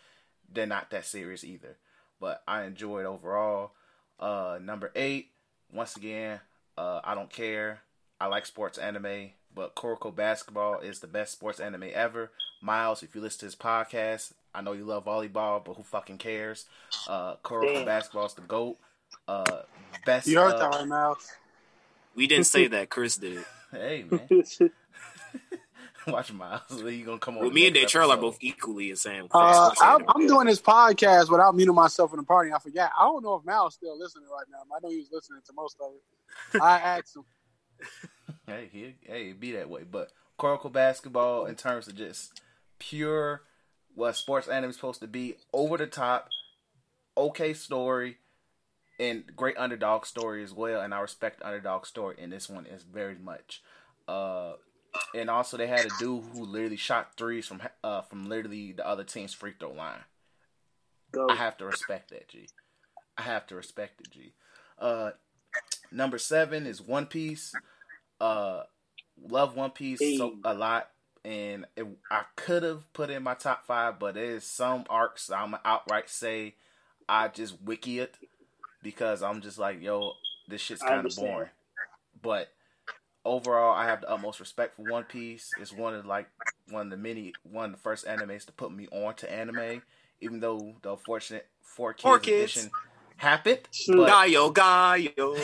they're 0.51 0.65
not 0.67 0.91
that 0.91 1.05
serious 1.05 1.43
either. 1.43 1.77
But 2.19 2.43
I 2.47 2.63
enjoy 2.63 3.01
it 3.01 3.05
overall. 3.05 3.71
Uh, 4.19 4.59
number 4.61 4.91
eight, 4.95 5.31
once 5.73 5.95
again, 5.95 6.39
uh, 6.77 7.01
I 7.03 7.15
don't 7.15 7.31
care. 7.31 7.81
I 8.19 8.27
like 8.27 8.45
sports 8.45 8.77
anime, 8.77 9.31
but 9.55 9.75
Kuroko 9.75 10.15
Basketball 10.15 10.79
is 10.79 10.99
the 10.99 11.07
best 11.07 11.31
sports 11.33 11.59
anime 11.59 11.89
ever. 11.91 12.29
Miles, 12.61 13.01
if 13.01 13.15
you 13.15 13.21
listen 13.21 13.39
to 13.39 13.45
this 13.47 13.55
podcast, 13.55 14.33
I 14.53 14.61
know 14.61 14.73
you 14.73 14.83
love 14.83 15.05
volleyball, 15.05 15.65
but 15.65 15.73
who 15.73 15.81
fucking 15.81 16.19
cares? 16.19 16.65
Uh, 17.07 17.37
Kuroko 17.37 17.73
Damn. 17.73 17.85
Basketball 17.85 18.27
is 18.27 18.35
the 18.35 18.41
goat. 18.41 18.77
Uh, 19.27 19.61
best. 20.05 20.27
you 20.27 20.39
heard 20.39 20.59
that 20.59 20.69
right, 20.75 20.87
Mouse. 20.87 21.31
We 22.13 22.27
didn't 22.27 22.45
say 22.47 22.67
that. 22.67 22.89
Chris 22.91 23.17
did. 23.17 23.43
Hey 23.71 24.05
man, 24.09 24.27
watch 26.07 26.31
Miles. 26.33 26.61
You 26.83 27.05
gonna 27.05 27.19
come 27.19 27.37
on? 27.37 27.43
Well, 27.43 27.51
me 27.51 27.67
and 27.67 27.75
next 27.75 27.93
Daytrell 27.93 28.09
are 28.09 28.17
both 28.17 28.37
equally 28.41 28.89
insane. 28.89 29.27
Uh, 29.31 29.71
I'm, 29.81 30.03
I'm 30.07 30.27
doing 30.27 30.47
this 30.47 30.61
podcast 30.61 31.29
without 31.29 31.55
muting 31.55 31.75
myself 31.75 32.11
in 32.11 32.17
the 32.17 32.23
party. 32.23 32.51
I 32.51 32.59
forgot. 32.59 32.91
I 32.97 33.03
don't 33.03 33.23
know 33.23 33.35
if 33.35 33.45
Mal's 33.45 33.75
still 33.75 33.97
listening 33.97 34.27
right 34.31 34.45
now. 34.51 34.59
I 34.75 34.79
know 34.81 34.89
he 34.89 34.97
was 34.97 35.09
listening 35.11 35.41
to 35.45 35.53
most 35.53 35.77
of 35.81 35.91
it. 35.93 36.61
I 36.61 36.79
asked 36.79 37.15
him. 37.15 37.23
Hey, 38.47 38.69
he, 38.71 38.95
hey, 39.01 39.33
be 39.33 39.51
that 39.53 39.69
way. 39.69 39.83
But 39.89 40.11
Kuroko 40.39 40.71
basketball, 40.71 41.45
in 41.45 41.55
terms 41.55 41.87
of 41.87 41.95
just 41.95 42.41
pure 42.79 43.43
what 43.93 44.15
sports 44.15 44.47
anime 44.47 44.69
is 44.71 44.75
supposed 44.75 45.01
to 45.01 45.07
be, 45.07 45.35
over 45.53 45.77
the 45.77 45.87
top, 45.87 46.29
okay 47.17 47.53
story, 47.53 48.17
and 48.99 49.23
great 49.35 49.57
underdog 49.57 50.05
story 50.05 50.43
as 50.43 50.53
well. 50.53 50.81
And 50.81 50.93
I 50.93 50.99
respect 50.99 51.41
underdog 51.43 51.85
story 51.85 52.15
and 52.19 52.31
this 52.31 52.49
one 52.49 52.65
is 52.65 52.83
very 52.83 53.15
much. 53.15 53.61
Uh, 54.07 54.53
and 55.15 55.29
also 55.29 55.57
they 55.57 55.67
had 55.67 55.85
a 55.85 55.89
dude 55.99 56.23
who 56.33 56.45
literally 56.45 56.77
shot 56.77 57.15
threes 57.17 57.45
from 57.45 57.61
uh 57.83 58.01
from 58.01 58.27
literally 58.27 58.71
the 58.71 58.87
other 58.87 59.03
team's 59.03 59.33
free 59.33 59.53
throw 59.59 59.71
line. 59.71 59.99
Go. 61.11 61.27
I 61.29 61.35
have 61.35 61.57
to 61.57 61.65
respect 61.65 62.09
that, 62.11 62.29
G. 62.29 62.47
I 63.17 63.23
have 63.23 63.45
to 63.47 63.55
respect 63.55 64.01
it, 64.01 64.11
G. 64.11 64.33
Uh, 64.79 65.11
number 65.91 66.17
seven 66.17 66.65
is 66.65 66.81
One 66.81 67.05
Piece. 67.05 67.53
Uh, 68.19 68.63
love 69.21 69.55
One 69.55 69.71
Piece 69.71 70.17
so 70.17 70.35
a 70.45 70.53
lot, 70.53 70.89
and 71.25 71.65
it, 71.75 71.85
I 72.09 72.23
could 72.35 72.63
have 72.63 72.91
put 72.93 73.09
in 73.09 73.23
my 73.23 73.33
top 73.33 73.65
five, 73.65 73.99
but 73.99 74.15
there's 74.15 74.45
some 74.45 74.85
arcs 74.89 75.29
I'm 75.29 75.55
outright 75.65 76.09
say 76.09 76.55
I 77.09 77.27
just 77.27 77.61
wiki 77.61 77.99
it 77.99 78.15
because 78.81 79.21
I'm 79.21 79.41
just 79.41 79.59
like, 79.59 79.81
yo, 79.81 80.13
this 80.47 80.61
shit's 80.61 80.81
kind 80.81 81.05
of 81.05 81.15
boring. 81.15 81.49
But 82.21 82.49
overall, 83.25 83.75
I 83.75 83.85
have 83.85 84.01
the 84.01 84.11
utmost 84.11 84.39
respect 84.39 84.75
for 84.75 84.83
One 84.83 85.03
Piece. 85.03 85.51
It's 85.59 85.73
one 85.73 85.93
of 85.93 86.05
like 86.05 86.27
one 86.69 86.87
of 86.87 86.91
the 86.91 86.97
many 86.97 87.33
one 87.43 87.65
of 87.65 87.71
the 87.71 87.77
first 87.77 88.05
animes 88.05 88.45
to 88.45 88.51
put 88.51 88.71
me 88.71 88.87
on 88.91 89.15
to 89.15 89.31
anime, 89.31 89.81
even 90.19 90.39
though 90.39 90.75
the 90.81 90.91
unfortunate 90.91 91.47
four 91.61 91.93
kids, 91.93 92.03
Four 92.03 92.19
kids. 92.19 92.55
edition 92.55 92.71
happened. 93.17 93.59
But, 93.87 94.09
Gaio, 94.09 94.53
Gaio. 94.53 95.37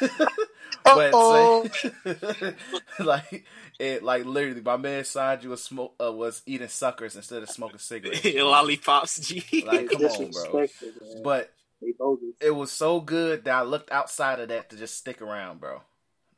but 0.84 1.14
Uh-oh. 1.14 1.68
say, 1.68 2.54
like 3.04 3.44
it, 3.78 4.02
like 4.02 4.24
literally, 4.24 4.60
my 4.60 4.76
man 4.76 5.02
Sanji 5.04 5.46
was 5.46 5.62
smoke 5.62 5.94
uh, 6.02 6.12
was 6.12 6.42
eating 6.46 6.68
suckers 6.68 7.16
instead 7.16 7.42
of 7.42 7.50
smoking 7.50 7.78
cigarettes. 7.78 8.24
Lollipops, 8.34 9.20
G. 9.20 9.64
Like, 9.66 9.90
come 9.90 10.02
on, 10.04 10.30
bro. 10.30 10.60
Disrespectful, 10.60 10.88
man. 11.14 11.22
But 11.22 11.52
it 12.40 12.54
was 12.54 12.70
so 12.72 13.00
good 13.00 13.44
that 13.44 13.54
I 13.54 13.62
looked 13.62 13.90
outside 13.90 14.40
of 14.40 14.48
that 14.48 14.68
to 14.70 14.76
just 14.76 14.98
stick 14.98 15.22
around, 15.22 15.60
bro. 15.60 15.80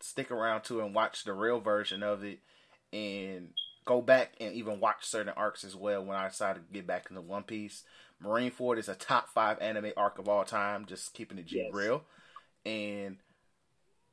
Stick 0.03 0.31
around 0.31 0.63
to 0.65 0.81
and 0.81 0.95
watch 0.95 1.25
the 1.25 1.33
real 1.33 1.61
version 1.61 2.03
of 2.03 2.25
it, 2.25 2.41
and 2.93 3.49
go 3.85 4.01
back 4.01 4.33
and 4.41 4.55
even 4.55 4.81
watch 4.81 5.05
certain 5.05 5.33
arcs 5.37 5.65
as 5.65 5.75
well. 5.77 6.05
When 6.05 6.17
I 6.17 6.29
decided 6.29 6.67
to 6.67 6.73
get 6.73 6.87
back 6.87 7.07
into 7.09 7.23
One 7.23 7.43
Piece, 7.45 7.85
Marineford 8.23 8.79
is 8.79 8.89
a 8.89 8.95
top 8.95 9.29
five 9.29 9.59
anime 9.61 9.93
arc 9.97 10.19
of 10.19 10.29
all 10.29 10.45
time. 10.45 10.87
Just 10.87 11.15
keeping 11.15 11.39
it 11.39 11.47
G 11.47 11.59
Yes. 11.59 11.73
real, 11.73 12.05
and 12.65 13.17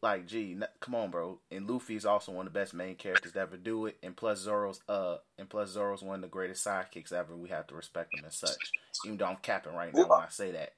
like, 0.02 0.28
gee, 0.28 0.58
come 0.80 0.96
on, 0.96 1.12
bro. 1.12 1.40
And 1.52 1.70
Luffy 1.70 1.96
is 1.96 2.06
also 2.06 2.32
one 2.32 2.48
of 2.48 2.54
the 2.54 2.60
best 2.60 2.74
main 2.74 2.96
characters 2.96 3.34
to 3.34 3.40
ever 3.40 3.58
do 3.58 3.86
it, 3.86 3.98
and 4.02 4.16
plus 4.16 4.40
Zoro's 4.40 4.80
uh, 4.88 5.18
and 5.38 5.50
plus 5.50 5.72
Zoro's 5.72 6.02
one 6.02 6.16
of 6.16 6.22
the 6.22 6.28
greatest 6.28 6.66
sidekicks 6.66 7.12
ever. 7.12 7.36
We 7.36 7.50
have 7.50 7.68
to 7.68 7.76
respect 7.76 8.14
him 8.14 8.24
as 8.26 8.36
such, 8.36 8.74
even 9.04 9.18
though 9.18 9.26
I'm 9.26 9.38
capping 9.42 9.74
right 9.74 9.94
now 9.94 10.08
when 10.08 10.12
I 10.12 10.30
say 10.30 10.52
that. 10.52 10.74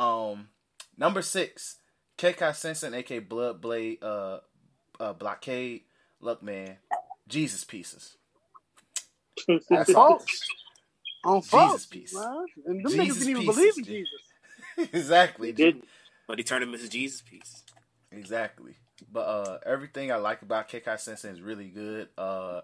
Um, 0.00 0.48
number 0.98 1.22
six, 1.22 1.76
Kekkai 2.18 2.54
Sensen, 2.54 2.92
aka 2.92 3.18
Blood 3.18 3.62
Blade, 3.62 4.02
uh, 4.02 4.40
uh, 5.00 5.12
Blockade. 5.12 5.82
Look, 6.20 6.42
man, 6.42 6.76
Jesus 7.28 7.64
pieces. 7.64 8.16
That's 9.68 9.94
all. 9.94 10.18
Folks. 10.18 10.40
On 11.24 11.40
Jesus 11.40 11.50
folks, 11.50 11.86
piece. 11.86 12.14
man. 12.14 12.46
And 12.66 12.84
them 12.84 12.92
Jesus 12.92 13.16
niggas 13.16 13.18
didn't 13.18 13.30
even 13.30 13.42
pieces, 13.42 13.56
believe 13.56 13.78
in 13.78 13.84
G. 13.84 13.90
Jesus. 13.92 14.92
exactly. 14.94 15.50
They 15.50 15.64
didn't. 15.64 15.84
But 16.28 16.38
he 16.38 16.44
turned 16.44 16.62
him 16.62 16.72
into 16.72 16.88
Jesus 16.88 17.20
piece. 17.22 17.64
Exactly. 18.12 18.76
But 19.12 19.20
uh 19.20 19.58
everything 19.66 20.12
I 20.12 20.16
like 20.16 20.42
about 20.42 20.68
Kekkai 20.68 20.98
Sensen 20.98 21.32
is 21.32 21.40
really 21.40 21.68
good. 21.68 22.08
Uh 22.16 22.60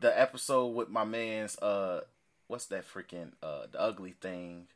the 0.00 0.18
episode 0.20 0.68
with 0.68 0.88
my 0.88 1.04
man's 1.04 1.56
uh 1.58 2.00
what's 2.48 2.66
that 2.66 2.84
freaking 2.92 3.32
uh 3.42 3.66
the 3.70 3.80
ugly 3.80 4.14
thing? 4.20 4.66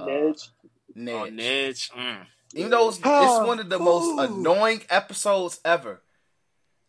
Uh, 0.00 0.06
Nedge. 0.06 0.48
Ned. 0.94 1.14
Oh, 1.14 1.30
Nedge. 1.30 1.90
Mm. 1.90 2.26
Even 2.54 2.70
though 2.70 2.88
it's, 2.88 2.98
it's 2.98 3.46
one 3.46 3.58
of 3.58 3.68
the 3.68 3.78
most 3.78 4.30
annoying 4.30 4.82
episodes 4.88 5.60
ever, 5.64 6.00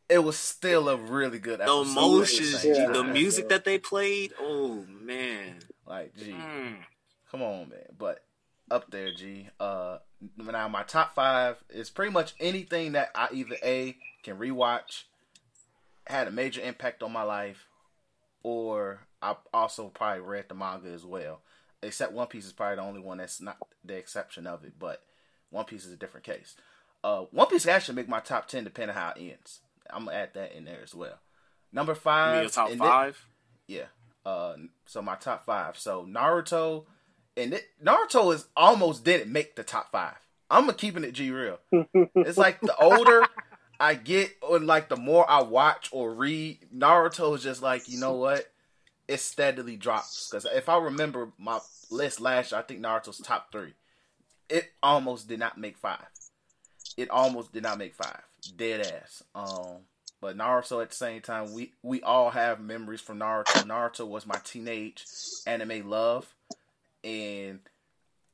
it 0.09 0.19
was 0.19 0.37
still 0.37 0.89
a 0.89 0.95
really 0.97 1.39
good 1.39 1.59
The 1.59 1.63
episode. 1.63 1.81
emotions, 1.91 2.53
at 2.55 2.61
the 2.61 2.67
G, 2.69 2.73
same 2.75 2.93
the 2.93 3.03
music 3.03 3.49
that 3.49 3.65
they 3.65 3.77
played. 3.77 4.33
Oh 4.39 4.85
man. 5.01 5.55
Like, 5.85 6.15
gee. 6.17 6.31
Mm. 6.33 6.77
Come 7.31 7.41
on, 7.41 7.69
man. 7.69 7.85
But 7.97 8.23
up 8.69 8.89
there, 8.91 9.11
G. 9.13 9.49
Uh, 9.59 9.97
now 10.37 10.67
my 10.67 10.83
top 10.83 11.13
five 11.15 11.57
is 11.69 11.89
pretty 11.89 12.11
much 12.11 12.33
anything 12.39 12.93
that 12.93 13.11
I 13.15 13.29
either 13.31 13.55
a 13.63 13.95
can 14.23 14.37
rewatch, 14.37 15.03
had 16.07 16.27
a 16.27 16.31
major 16.31 16.61
impact 16.61 17.03
on 17.03 17.11
my 17.13 17.23
life, 17.23 17.67
or 18.43 19.07
I 19.21 19.35
also 19.53 19.89
probably 19.89 20.21
read 20.21 20.45
the 20.49 20.55
manga 20.55 20.89
as 20.89 21.05
well. 21.05 21.41
Except 21.83 22.11
One 22.11 22.27
Piece 22.27 22.45
is 22.45 22.53
probably 22.53 22.77
the 22.77 22.81
only 22.81 22.99
one 23.01 23.17
that's 23.19 23.39
not 23.39 23.57
the 23.85 23.95
exception 23.95 24.47
of 24.47 24.63
it, 24.63 24.73
but 24.79 25.03
One 25.49 25.65
Piece 25.65 25.85
is 25.85 25.93
a 25.93 25.97
different 25.97 26.25
case. 26.25 26.55
Uh, 27.03 27.21
One 27.31 27.47
Piece 27.47 27.65
can 27.65 27.73
actually 27.75 27.95
make 27.95 28.09
my 28.09 28.19
top 28.19 28.47
ten 28.47 28.63
depending 28.63 28.95
on 28.95 29.01
how 29.01 29.13
it 29.15 29.21
ends. 29.21 29.59
I'm 29.93 30.05
gonna 30.05 30.17
add 30.17 30.33
that 30.35 30.53
in 30.55 30.65
there 30.65 30.79
as 30.83 30.93
well. 30.95 31.19
Number 31.71 31.91
You 31.93 31.99
five. 31.99 32.33
mean 32.33 32.41
your 32.43 32.49
top 32.49 32.71
and 32.71 32.79
then- 32.81 32.87
five? 32.87 33.25
yeah. 33.67 33.85
Uh, 34.25 34.55
so 34.85 35.01
my 35.01 35.15
top 35.15 35.45
five. 35.45 35.77
So 35.77 36.05
Naruto, 36.05 36.85
and 37.37 37.53
it, 37.53 37.65
Naruto 37.83 38.33
is 38.33 38.45
almost 38.57 39.05
didn't 39.05 39.31
make 39.31 39.55
the 39.55 39.63
top 39.63 39.91
five. 39.91 40.15
I'm 40.49 40.69
keeping 40.73 41.03
it 41.03 41.11
G 41.13 41.31
real. 41.31 41.59
It's 42.15 42.37
like 42.37 42.59
the 42.61 42.75
older 42.77 43.25
I 43.79 43.93
get, 43.95 44.31
or 44.41 44.59
like 44.59 44.89
the 44.89 44.97
more 44.97 45.29
I 45.29 45.43
watch 45.43 45.89
or 45.91 46.13
read, 46.13 46.59
Naruto 46.75 47.35
is 47.35 47.43
just 47.43 47.61
like 47.61 47.87
you 47.87 47.99
know 47.99 48.13
what, 48.13 48.45
it 49.07 49.19
steadily 49.21 49.77
drops. 49.77 50.27
Because 50.29 50.45
if 50.45 50.67
I 50.67 50.77
remember 50.77 51.31
my 51.37 51.59
list 51.89 52.19
last 52.19 52.51
year, 52.51 52.59
I 52.59 52.63
think 52.63 52.81
Naruto's 52.81 53.19
top 53.19 53.51
three. 53.51 53.73
It 54.49 54.71
almost 54.83 55.27
did 55.27 55.39
not 55.39 55.57
make 55.57 55.77
five. 55.77 56.05
It 56.97 57.09
almost 57.09 57.53
did 57.53 57.63
not 57.63 57.77
make 57.77 57.93
five. 57.95 58.21
Dead 58.55 58.81
ass. 58.81 59.23
Um, 59.35 59.79
but 60.19 60.37
Naruto 60.37 60.81
at 60.81 60.89
the 60.89 60.95
same 60.95 61.21
time, 61.21 61.53
we 61.53 61.73
we 61.83 62.01
all 62.01 62.31
have 62.31 62.59
memories 62.59 63.01
from 63.01 63.19
Naruto. 63.19 63.63
Naruto 63.63 64.07
was 64.07 64.25
my 64.25 64.39
teenage 64.43 65.05
anime 65.45 65.89
love, 65.89 66.33
and 67.03 67.59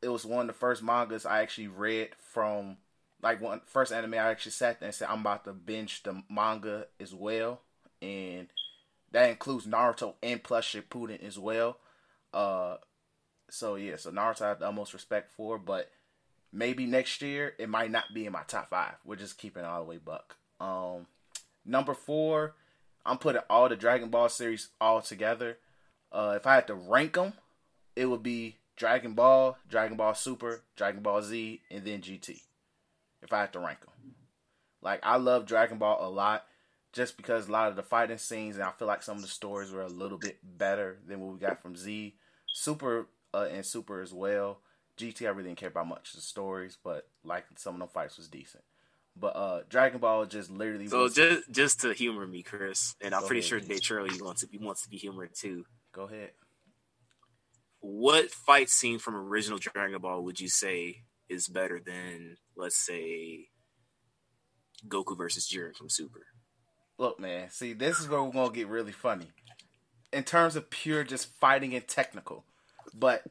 it 0.01 0.09
was 0.09 0.25
one 0.25 0.41
of 0.41 0.47
the 0.47 0.53
first 0.53 0.81
mangas 0.83 1.25
I 1.25 1.41
actually 1.41 1.67
read 1.67 2.09
from. 2.31 2.77
Like 3.21 3.39
one 3.39 3.61
first 3.65 3.93
anime, 3.93 4.15
I 4.15 4.17
actually 4.17 4.51
sat 4.51 4.79
there 4.81 4.87
and 4.87 4.95
said 4.95 5.07
I'm 5.09 5.21
about 5.21 5.45
to 5.45 5.53
binge 5.53 6.03
the 6.03 6.23
manga 6.29 6.87
as 6.99 7.13
well, 7.13 7.61
and 8.01 8.49
that 9.11 9.29
includes 9.29 9.65
Naruto 9.65 10.15
and 10.21 10.43
plus 10.43 10.65
Shippuden 10.65 11.23
as 11.23 11.39
well. 11.39 11.77
Uh, 12.33 12.77
so 13.49 13.75
yeah, 13.75 13.95
so 13.95 14.11
Naruto 14.11 14.41
I 14.41 14.49
have 14.49 14.59
the 14.59 14.67
utmost 14.67 14.93
respect 14.93 15.31
for, 15.31 15.57
but 15.57 15.89
maybe 16.53 16.85
next 16.85 17.21
year 17.21 17.53
it 17.57 17.67
might 17.67 17.91
not 17.91 18.13
be 18.13 18.25
in 18.25 18.31
my 18.31 18.43
top 18.43 18.69
five. 18.69 18.93
We're 19.03 19.15
just 19.15 19.37
keeping 19.37 19.65
all 19.65 19.83
the 19.83 19.89
way 19.89 19.97
buck. 19.97 20.37
Um, 20.59 21.07
number 21.65 21.93
four, 21.93 22.55
I'm 23.05 23.17
putting 23.17 23.41
all 23.49 23.67
the 23.67 23.75
Dragon 23.75 24.09
Ball 24.09 24.29
series 24.29 24.69
all 24.79 25.01
together. 25.01 25.57
Uh, 26.11 26.33
if 26.35 26.45
I 26.45 26.55
had 26.55 26.67
to 26.67 26.75
rank 26.75 27.13
them, 27.13 27.33
it 27.95 28.05
would 28.05 28.23
be 28.23 28.57
Dragon 28.77 29.13
Ball, 29.13 29.57
Dragon 29.67 29.97
Ball 29.97 30.13
Super, 30.13 30.63
Dragon 30.77 31.01
Ball 31.01 31.21
Z, 31.21 31.61
and 31.69 31.83
then 31.83 32.01
GT. 32.01 32.41
If 33.21 33.33
I 33.33 33.41
had 33.41 33.53
to 33.53 33.59
rank 33.59 33.81
them, 33.81 34.15
like 34.81 34.99
I 35.03 35.17
love 35.17 35.45
Dragon 35.45 35.79
Ball 35.79 35.97
a 36.05 36.09
lot, 36.09 36.45
just 36.91 37.17
because 37.17 37.47
a 37.47 37.51
lot 37.51 37.69
of 37.69 37.75
the 37.75 37.83
fighting 37.83 38.17
scenes 38.17 38.55
and 38.55 38.63
I 38.63 38.71
feel 38.71 38.87
like 38.87 39.01
some 39.01 39.17
of 39.17 39.23
the 39.23 39.29
stories 39.29 39.71
were 39.71 39.81
a 39.81 39.87
little 39.87 40.17
bit 40.17 40.37
better 40.43 40.99
than 41.07 41.19
what 41.19 41.33
we 41.33 41.39
got 41.39 41.61
from 41.61 41.75
Z. 41.75 42.15
Super 42.47 43.07
uh, 43.33 43.47
and 43.51 43.65
Super 43.65 44.01
as 44.01 44.13
well. 44.13 44.59
GT 44.97 45.25
I 45.25 45.29
really 45.29 45.49
didn't 45.49 45.57
care 45.57 45.69
about 45.69 45.87
much 45.87 46.09
of 46.09 46.15
the 46.15 46.21
stories, 46.21 46.77
but 46.83 47.07
like 47.23 47.45
some 47.55 47.75
of 47.75 47.79
them 47.79 47.89
fights 47.89 48.17
was 48.17 48.27
decent. 48.27 48.63
But 49.15 49.35
uh 49.35 49.61
Dragon 49.69 49.99
Ball 49.99 50.25
just 50.25 50.49
literally 50.49 50.87
So 50.87 51.03
was, 51.03 51.15
just 51.15 51.51
just 51.51 51.81
to 51.81 51.93
humor 51.93 52.25
me, 52.25 52.43
Chris, 52.43 52.95
and 53.01 53.13
I'm 53.13 53.21
pretty 53.25 53.39
ahead, 53.39 53.49
sure. 53.49 53.59
Dave 53.59 53.83
Shirley 53.83 54.21
wants 54.21 54.41
to 54.41 54.47
be 54.47 54.57
wants 54.57 54.83
to 54.83 54.89
be 54.89 54.97
humored 54.97 55.35
too. 55.35 55.65
go 55.91 56.03
ahead. 56.03 56.31
What 57.79 58.31
fight 58.31 58.69
scene 58.69 58.97
from 58.97 59.15
original 59.15 59.59
Dragon 59.59 59.99
Ball 59.99 60.23
would 60.23 60.39
you 60.39 60.47
say 60.47 61.03
is 61.27 61.47
better 61.47 61.81
than, 61.85 62.37
let's 62.55 62.77
say, 62.77 63.49
Goku 64.87 65.17
versus 65.17 65.49
Jiren 65.49 65.75
from 65.75 65.89
Super? 65.89 66.25
Look, 66.97 67.19
man, 67.19 67.49
see, 67.49 67.73
this 67.73 67.99
is 67.99 68.07
where 68.07 68.23
we're 68.23 68.31
gonna 68.31 68.53
get 68.53 68.67
really 68.67 68.93
funny. 68.93 69.27
In 70.13 70.23
terms 70.23 70.55
of 70.55 70.69
pure 70.69 71.03
just 71.03 71.33
fighting 71.39 71.73
and 71.75 71.85
technical. 71.87 72.45
But 72.93 73.23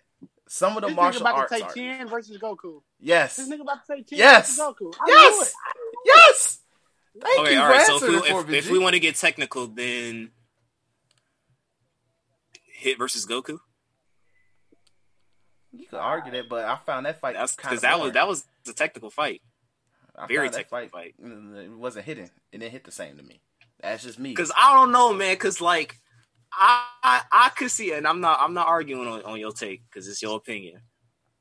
some 0.52 0.76
of 0.76 0.82
the 0.82 0.88
This 0.88 0.96
nigga 0.98 1.20
about 1.22 1.34
arts 1.34 1.52
to 1.52 1.58
say 1.58 1.64
are 1.64 1.72
Tien 1.72 2.08
versus 2.08 2.36
Goku. 2.36 2.82
Yes. 3.00 3.36
This 3.36 3.48
nigga 3.48 3.62
about 3.62 3.80
to 3.80 3.86
say 3.86 4.02
Tien 4.02 4.18
Yes. 4.18 4.48
versus 4.48 4.58
Goku. 4.60 4.94
I 5.00 5.04
Yes. 5.08 5.32
knew 5.34 5.42
it. 5.42 5.52
Yes! 6.04 6.58
Thank 7.22 7.38
Okay, 7.40 7.54
you 7.54 7.60
all 7.60 7.66
for 7.66 7.72
right. 7.72 7.86
So 7.86 7.96
if 7.96 8.02
answering 8.02 8.46
we, 8.46 8.56
if, 8.58 8.64
if 8.66 8.70
we 8.70 8.78
want 8.78 8.92
to 8.94 9.00
get 9.00 9.14
technical, 9.16 9.66
then 9.66 10.30
Hit 12.66 12.98
versus 12.98 13.24
Goku. 13.24 13.60
You 15.72 15.86
could 15.86 15.98
argue 16.00 16.32
that, 16.32 16.50
but 16.50 16.66
I 16.66 16.76
found 16.84 17.06
that 17.06 17.18
fight 17.18 17.34
That's 17.34 17.54
kind 17.54 17.70
because 17.72 17.78
of 17.78 17.82
that 17.82 18.00
was 18.00 18.12
that 18.12 18.28
was 18.28 18.44
a 18.68 18.74
technical 18.74 19.08
fight. 19.08 19.40
I 20.14 20.26
very 20.26 20.48
found 20.48 20.54
that 20.54 20.68
technical 20.70 20.88
fight. 20.90 21.14
mm, 21.22 21.64
It 21.64 21.70
wasn't 21.70 22.04
hitting. 22.04 22.28
It 22.52 22.58
didn't 22.58 22.72
hit 22.72 22.84
the 22.84 22.92
same 22.92 23.16
to 23.16 23.22
me. 23.22 23.40
That's 23.80 24.02
just 24.02 24.18
me. 24.18 24.30
Because 24.30 24.52
I 24.54 24.74
don't 24.74 24.92
know, 24.92 25.14
man. 25.14 25.32
Because 25.34 25.62
like 25.62 25.98
I, 26.52 26.84
I 27.02 27.22
I 27.32 27.48
could 27.50 27.70
see 27.70 27.92
it, 27.92 27.98
and 27.98 28.06
I'm 28.06 28.20
not 28.20 28.38
I'm 28.40 28.54
not 28.54 28.66
arguing 28.66 29.08
on, 29.08 29.22
on 29.22 29.40
your 29.40 29.52
take 29.52 29.82
because 29.88 30.08
it's 30.08 30.22
your 30.22 30.36
opinion. 30.36 30.80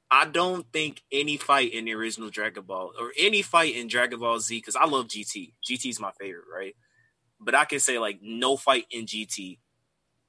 I 0.09 0.25
don't 0.25 0.65
think 0.73 1.01
any 1.11 1.37
fight 1.37 1.73
in 1.73 1.85
the 1.85 1.93
original 1.93 2.29
Dragon 2.29 2.63
Ball 2.63 2.91
or 2.99 3.13
any 3.17 3.41
fight 3.41 3.75
in 3.75 3.87
Dragon 3.87 4.19
Ball 4.19 4.39
Z 4.39 4.57
because 4.57 4.75
I 4.75 4.85
love 4.85 5.07
GT. 5.07 5.53
GT 5.69 5.89
is 5.89 6.01
my 6.01 6.11
favorite, 6.19 6.45
right? 6.53 6.75
But 7.39 7.55
I 7.55 7.65
can 7.65 7.79
say 7.79 7.97
like 7.97 8.19
no 8.21 8.57
fight 8.57 8.85
in 8.91 9.05
GT, 9.05 9.59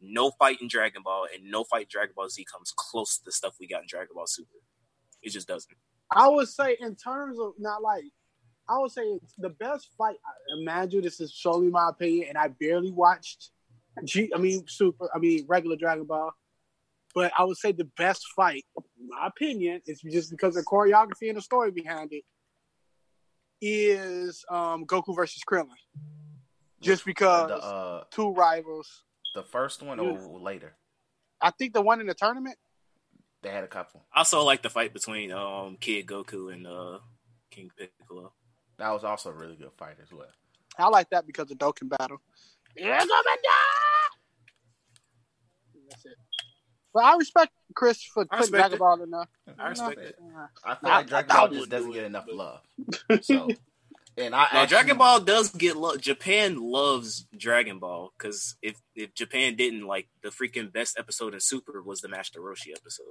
no 0.00 0.30
fight 0.30 0.60
in 0.60 0.68
Dragon 0.68 1.02
Ball, 1.02 1.26
and 1.34 1.50
no 1.50 1.64
fight 1.64 1.88
Dragon 1.88 2.14
Ball 2.16 2.28
Z 2.28 2.44
comes 2.52 2.72
close 2.76 3.18
to 3.18 3.24
the 3.24 3.32
stuff 3.32 3.56
we 3.58 3.66
got 3.66 3.82
in 3.82 3.88
Dragon 3.88 4.14
Ball 4.14 4.26
Super. 4.26 4.50
It 5.22 5.30
just 5.30 5.48
doesn't. 5.48 5.76
I 6.10 6.28
would 6.28 6.48
say 6.48 6.76
in 6.80 6.94
terms 6.94 7.38
of 7.38 7.52
not 7.58 7.82
like 7.82 8.04
I 8.68 8.78
would 8.78 8.92
say 8.92 9.18
the 9.38 9.50
best 9.50 9.88
fight. 9.98 10.16
I 10.24 10.60
imagine 10.60 11.02
this 11.02 11.20
is 11.20 11.34
solely 11.34 11.68
my 11.68 11.88
opinion, 11.88 12.28
and 12.28 12.38
I 12.38 12.48
barely 12.48 12.92
watched 12.92 13.50
G. 14.04 14.30
I 14.34 14.38
mean, 14.38 14.64
super. 14.68 15.08
I 15.14 15.18
mean, 15.18 15.44
regular 15.48 15.76
Dragon 15.76 16.04
Ball. 16.04 16.32
But 17.14 17.32
I 17.38 17.44
would 17.44 17.58
say 17.58 17.72
the 17.72 17.88
best 17.96 18.24
fight, 18.34 18.64
in 18.98 19.08
my 19.08 19.26
opinion, 19.26 19.82
is 19.86 20.00
just 20.00 20.30
because 20.30 20.56
of 20.56 20.64
choreography 20.64 21.28
and 21.28 21.36
the 21.36 21.42
story 21.42 21.70
behind 21.70 22.12
it, 22.12 22.24
is 23.60 24.44
um, 24.50 24.86
Goku 24.86 25.14
versus 25.14 25.42
Krillin. 25.46 25.68
Just 26.80 27.04
because 27.04 27.48
the 27.48 27.56
uh 27.56 28.04
two 28.10 28.32
rivals. 28.32 29.04
the 29.34 29.42
first 29.42 29.82
one 29.82 30.00
or 30.00 30.18
later. 30.40 30.74
I 31.40 31.50
think 31.50 31.74
the 31.74 31.82
one 31.82 32.00
in 32.00 32.06
the 32.06 32.14
tournament. 32.14 32.56
They 33.42 33.50
had 33.50 33.62
a 33.62 33.68
couple. 33.68 34.04
I 34.12 34.20
also 34.20 34.42
like 34.42 34.62
the 34.62 34.70
fight 34.70 34.92
between 34.92 35.30
um 35.32 35.76
Kid 35.80 36.06
Goku 36.06 36.52
and 36.52 36.66
uh 36.66 36.98
King 37.50 37.70
Piccolo. 37.76 38.32
That 38.78 38.90
was 38.90 39.04
also 39.04 39.30
a 39.30 39.32
really 39.32 39.54
good 39.54 39.72
fight 39.76 39.96
as 40.02 40.10
well. 40.12 40.26
I 40.76 40.88
like 40.88 41.10
that 41.10 41.26
because 41.26 41.50
of 41.50 41.58
Dokkan 41.58 41.88
Battle. 41.88 42.20
Yeah, 42.76 42.98
That's 42.98 43.04
it. 43.04 43.38
But 46.94 47.04
I 47.04 47.16
respect 47.16 47.52
Chris 47.74 48.02
for 48.02 48.24
putting 48.26 48.50
Dragon. 48.52 48.78
Ball 48.78 49.02
in 49.02 49.10
there. 49.10 49.20
Uh, 49.20 49.52
I 49.58 49.68
respect 49.70 49.98
it. 50.00 50.18
I 50.64 50.74
feel 50.74 50.90
I- 50.90 50.96
like 50.98 51.06
Dragon 51.08 51.28
Ball 51.36 51.48
just 51.48 51.70
doesn't 51.70 51.90
it, 51.90 51.94
get 51.94 52.04
enough 52.04 52.26
love. 52.30 52.60
So, 53.22 53.48
and 54.18 54.34
I 54.34 54.40
No, 54.40 54.44
actually- 54.44 54.66
Dragon 54.68 54.98
Ball 54.98 55.20
does 55.20 55.50
get 55.50 55.76
love. 55.76 56.00
Japan 56.00 56.60
loves 56.60 57.26
Dragon 57.36 57.78
Ball 57.78 58.12
because 58.18 58.56
if 58.60 58.80
if 58.94 59.14
Japan 59.14 59.56
didn't 59.56 59.86
like 59.86 60.08
the 60.22 60.28
freaking 60.28 60.70
best 60.72 60.98
episode 60.98 61.32
in 61.32 61.40
Super 61.40 61.80
was 61.82 62.00
the 62.02 62.08
Master 62.08 62.40
Roshi 62.40 62.72
episode. 62.76 63.06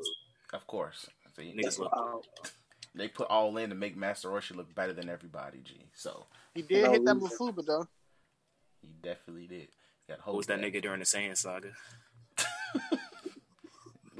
of 0.53 0.67
course. 0.67 1.07
See, 1.35 1.55
Niggas 1.57 1.79
love. 1.79 2.23
They 2.93 3.07
put 3.07 3.29
all 3.29 3.55
in 3.57 3.69
to 3.69 3.75
make 3.75 3.95
Master 3.97 4.27
Roshi 4.29 4.53
look 4.55 4.75
better 4.75 4.93
than 4.93 5.09
everybody. 5.09 5.59
G. 5.63 5.85
So 5.95 6.27
He 6.53 6.61
did 6.61 6.83
No 6.83 6.91
hit 6.91 7.05
that 7.05 7.15
reason. 7.15 7.29
Mafuba 7.29 7.65
though. 7.65 7.87
he 8.81 8.89
definitely 9.01 9.47
did. 9.47 9.69
Got 10.09 10.19
Who 10.25 10.33
was 10.37 10.47
that 10.47 10.59
nigga 10.59 10.81
during 10.83 10.99
the 10.99 11.05
Saiyan 11.05 11.35
saga? 11.37 11.71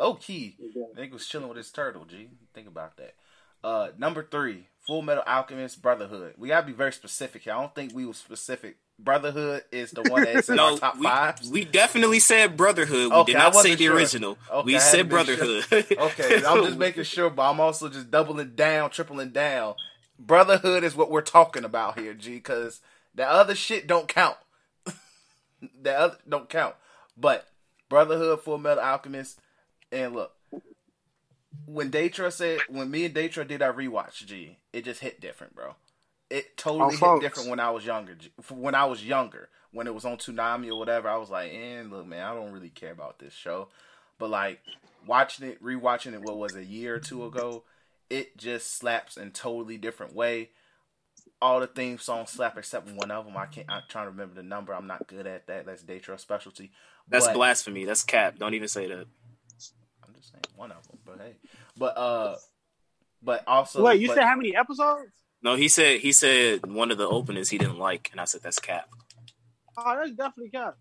Low 0.01 0.15
key, 0.15 0.55
nigga 0.97 1.11
was 1.11 1.27
chilling 1.27 1.47
with 1.47 1.57
his 1.57 1.71
turtle. 1.71 2.05
G. 2.05 2.30
Think 2.55 2.67
about 2.67 2.97
that. 2.97 3.13
Uh, 3.63 3.89
number 3.99 4.23
three, 4.30 4.65
Full 4.88 5.03
Metal 5.03 5.23
Alchemist 5.27 5.80
Brotherhood. 5.80 6.33
We 6.39 6.47
gotta 6.47 6.65
be 6.65 6.73
very 6.73 6.91
specific 6.91 7.43
here. 7.43 7.53
I 7.53 7.61
don't 7.61 7.75
think 7.75 7.93
we 7.93 8.07
were 8.07 8.13
specific. 8.13 8.77
Brotherhood 8.97 9.63
is 9.71 9.91
the 9.91 10.01
one 10.09 10.23
that's 10.23 10.49
in 10.49 10.59
our 10.59 10.71
No, 10.71 10.77
top 10.77 10.97
we, 10.97 11.03
five. 11.03 11.39
we 11.51 11.65
definitely 11.65 12.17
said 12.19 12.57
Brotherhood. 12.57 13.11
We 13.11 13.15
Okay, 13.17 13.31
did 13.33 13.38
not 13.38 13.55
say 13.55 13.75
the 13.75 13.85
sure. 13.85 13.95
original. 13.95 14.38
Okay, 14.51 14.65
we 14.65 14.80
said 14.80 15.11
hadn't 15.11 15.25
sure. 15.27 15.38
Brotherhood. 15.38 15.97
Okay, 15.99 16.43
I'm 16.45 16.63
just 16.65 16.77
making 16.80 17.03
sure, 17.03 17.30
but 17.30 17.49
I'm 17.51 17.59
also 17.59 17.88
just 17.88 18.09
doubling 18.09 18.55
down, 18.55 18.89
tripling 18.89 19.30
down. 19.30 19.75
Brotherhood 20.17 20.83
is 20.83 20.95
what 20.95 21.11
we're 21.11 21.21
talking 21.21 21.63
about 21.63 21.99
here, 21.99 22.15
G, 22.15 22.35
because 22.35 22.81
the 23.13 23.27
other 23.27 23.53
shit 23.53 23.85
don't 23.85 24.07
count. 24.07 24.38
the 25.81 25.95
other 25.97 26.17
don't 26.27 26.49
count. 26.49 26.75
But 27.17 27.47
Brotherhood, 27.89 28.41
Full 28.41 28.57
Metal 28.57 28.83
Alchemist, 28.83 29.39
and 29.91 30.13
look, 30.13 30.31
when 31.65 31.91
Datra 31.91 32.31
said, 32.31 32.59
when 32.69 32.89
me 32.91 33.05
and 33.05 33.15
Datra 33.15 33.47
did 33.47 33.61
our 33.61 33.73
rewatch, 33.73 34.25
G, 34.25 34.57
it 34.73 34.85
just 34.85 35.01
hit 35.01 35.19
different, 35.21 35.55
bro. 35.55 35.75
It 36.29 36.55
totally 36.57 36.95
Oh, 37.01 37.15
hit 37.15 37.21
different 37.21 37.49
when 37.49 37.59
I 37.59 37.71
was 37.71 37.85
younger. 37.85 38.15
G. 38.15 38.31
When 38.49 38.73
I 38.75 38.85
was 38.85 39.05
younger, 39.05 39.49
when 39.71 39.87
it 39.87 39.93
was 39.93 40.05
on 40.05 40.17
Toonami 40.17 40.69
or 40.69 40.79
whatever, 40.79 41.09
I 41.09 41.17
was 41.17 41.29
like, 41.29 41.51
"And 41.53 41.91
look, 41.91 42.05
man, 42.05 42.25
I 42.25 42.33
don't 42.33 42.51
really 42.53 42.69
care 42.69 42.91
about 42.91 43.19
this 43.19 43.33
show." 43.33 43.67
But 44.17 44.29
like 44.29 44.61
watching 45.05 45.47
it, 45.47 45.61
rewatching 45.61 46.13
it, 46.13 46.21
what 46.21 46.37
was 46.37 46.55
it, 46.55 46.61
a 46.61 46.65
year 46.65 46.95
or 46.95 46.99
two 46.99 47.25
ago, 47.25 47.63
it 48.09 48.37
just 48.37 48.77
slaps 48.77 49.17
in 49.17 49.31
totally 49.31 49.77
different 49.77 50.13
way. 50.15 50.51
All 51.41 51.59
the 51.59 51.67
theme 51.67 51.97
songs 51.97 52.29
slap 52.29 52.57
except 52.57 52.87
one 52.89 53.11
of 53.11 53.25
them. 53.25 53.35
I 53.35 53.47
can't. 53.47 53.69
I'm 53.69 53.81
trying 53.89 54.05
to 54.05 54.11
remember 54.11 54.35
the 54.35 54.43
number. 54.43 54.73
I'm 54.73 54.87
not 54.87 55.07
good 55.07 55.27
at 55.27 55.47
that. 55.47 55.65
That's 55.65 55.83
Datra 55.83 56.17
specialty. 56.19 56.71
That's 57.07 57.25
But- 57.27 57.33
blasphemy. 57.33 57.83
That's 57.83 58.03
cap. 58.03 58.37
Don't 58.37 58.53
even 58.53 58.67
say 58.69 58.87
that. 58.87 59.07
I'm 60.22 60.24
just 60.24 60.32
saying 60.33 60.43
one 60.56 60.72
of 60.72 60.88
them. 60.88 61.00
But 61.06 61.19
hey, 61.19 61.35
but 61.75 61.98
uh, 61.98 62.35
but 63.24 63.43
also 63.48 63.83
Wait, 63.83 64.00
you 64.00 64.08
but- 64.08 64.17
said 64.17 64.24
how 64.25 64.35
many 64.35 64.56
episodes? 64.56 65.11
No, 65.43 65.56
he 65.56 65.67
said 65.67 66.01
he 66.01 66.11
said 66.11 66.67
one 66.67 66.91
of 66.91 67.00
the 67.00 67.08
openings 67.08 67.50
he 67.50 67.58
didn't 67.58 67.80
like, 67.80 68.09
and 68.11 68.22
I 68.22 68.25
said 68.25 68.41
that's 68.43 68.59
cap. 68.59 68.88
Oh, 69.75 69.95
that's 69.98 70.11
definitely 70.11 70.51
cap. 70.51 70.77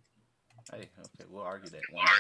Hey, 0.71 0.91
okay, 0.99 1.25
we'll 1.31 1.43
argue 1.43 1.71
that 1.71 1.81
one 1.91 2.05
day. 2.05 2.13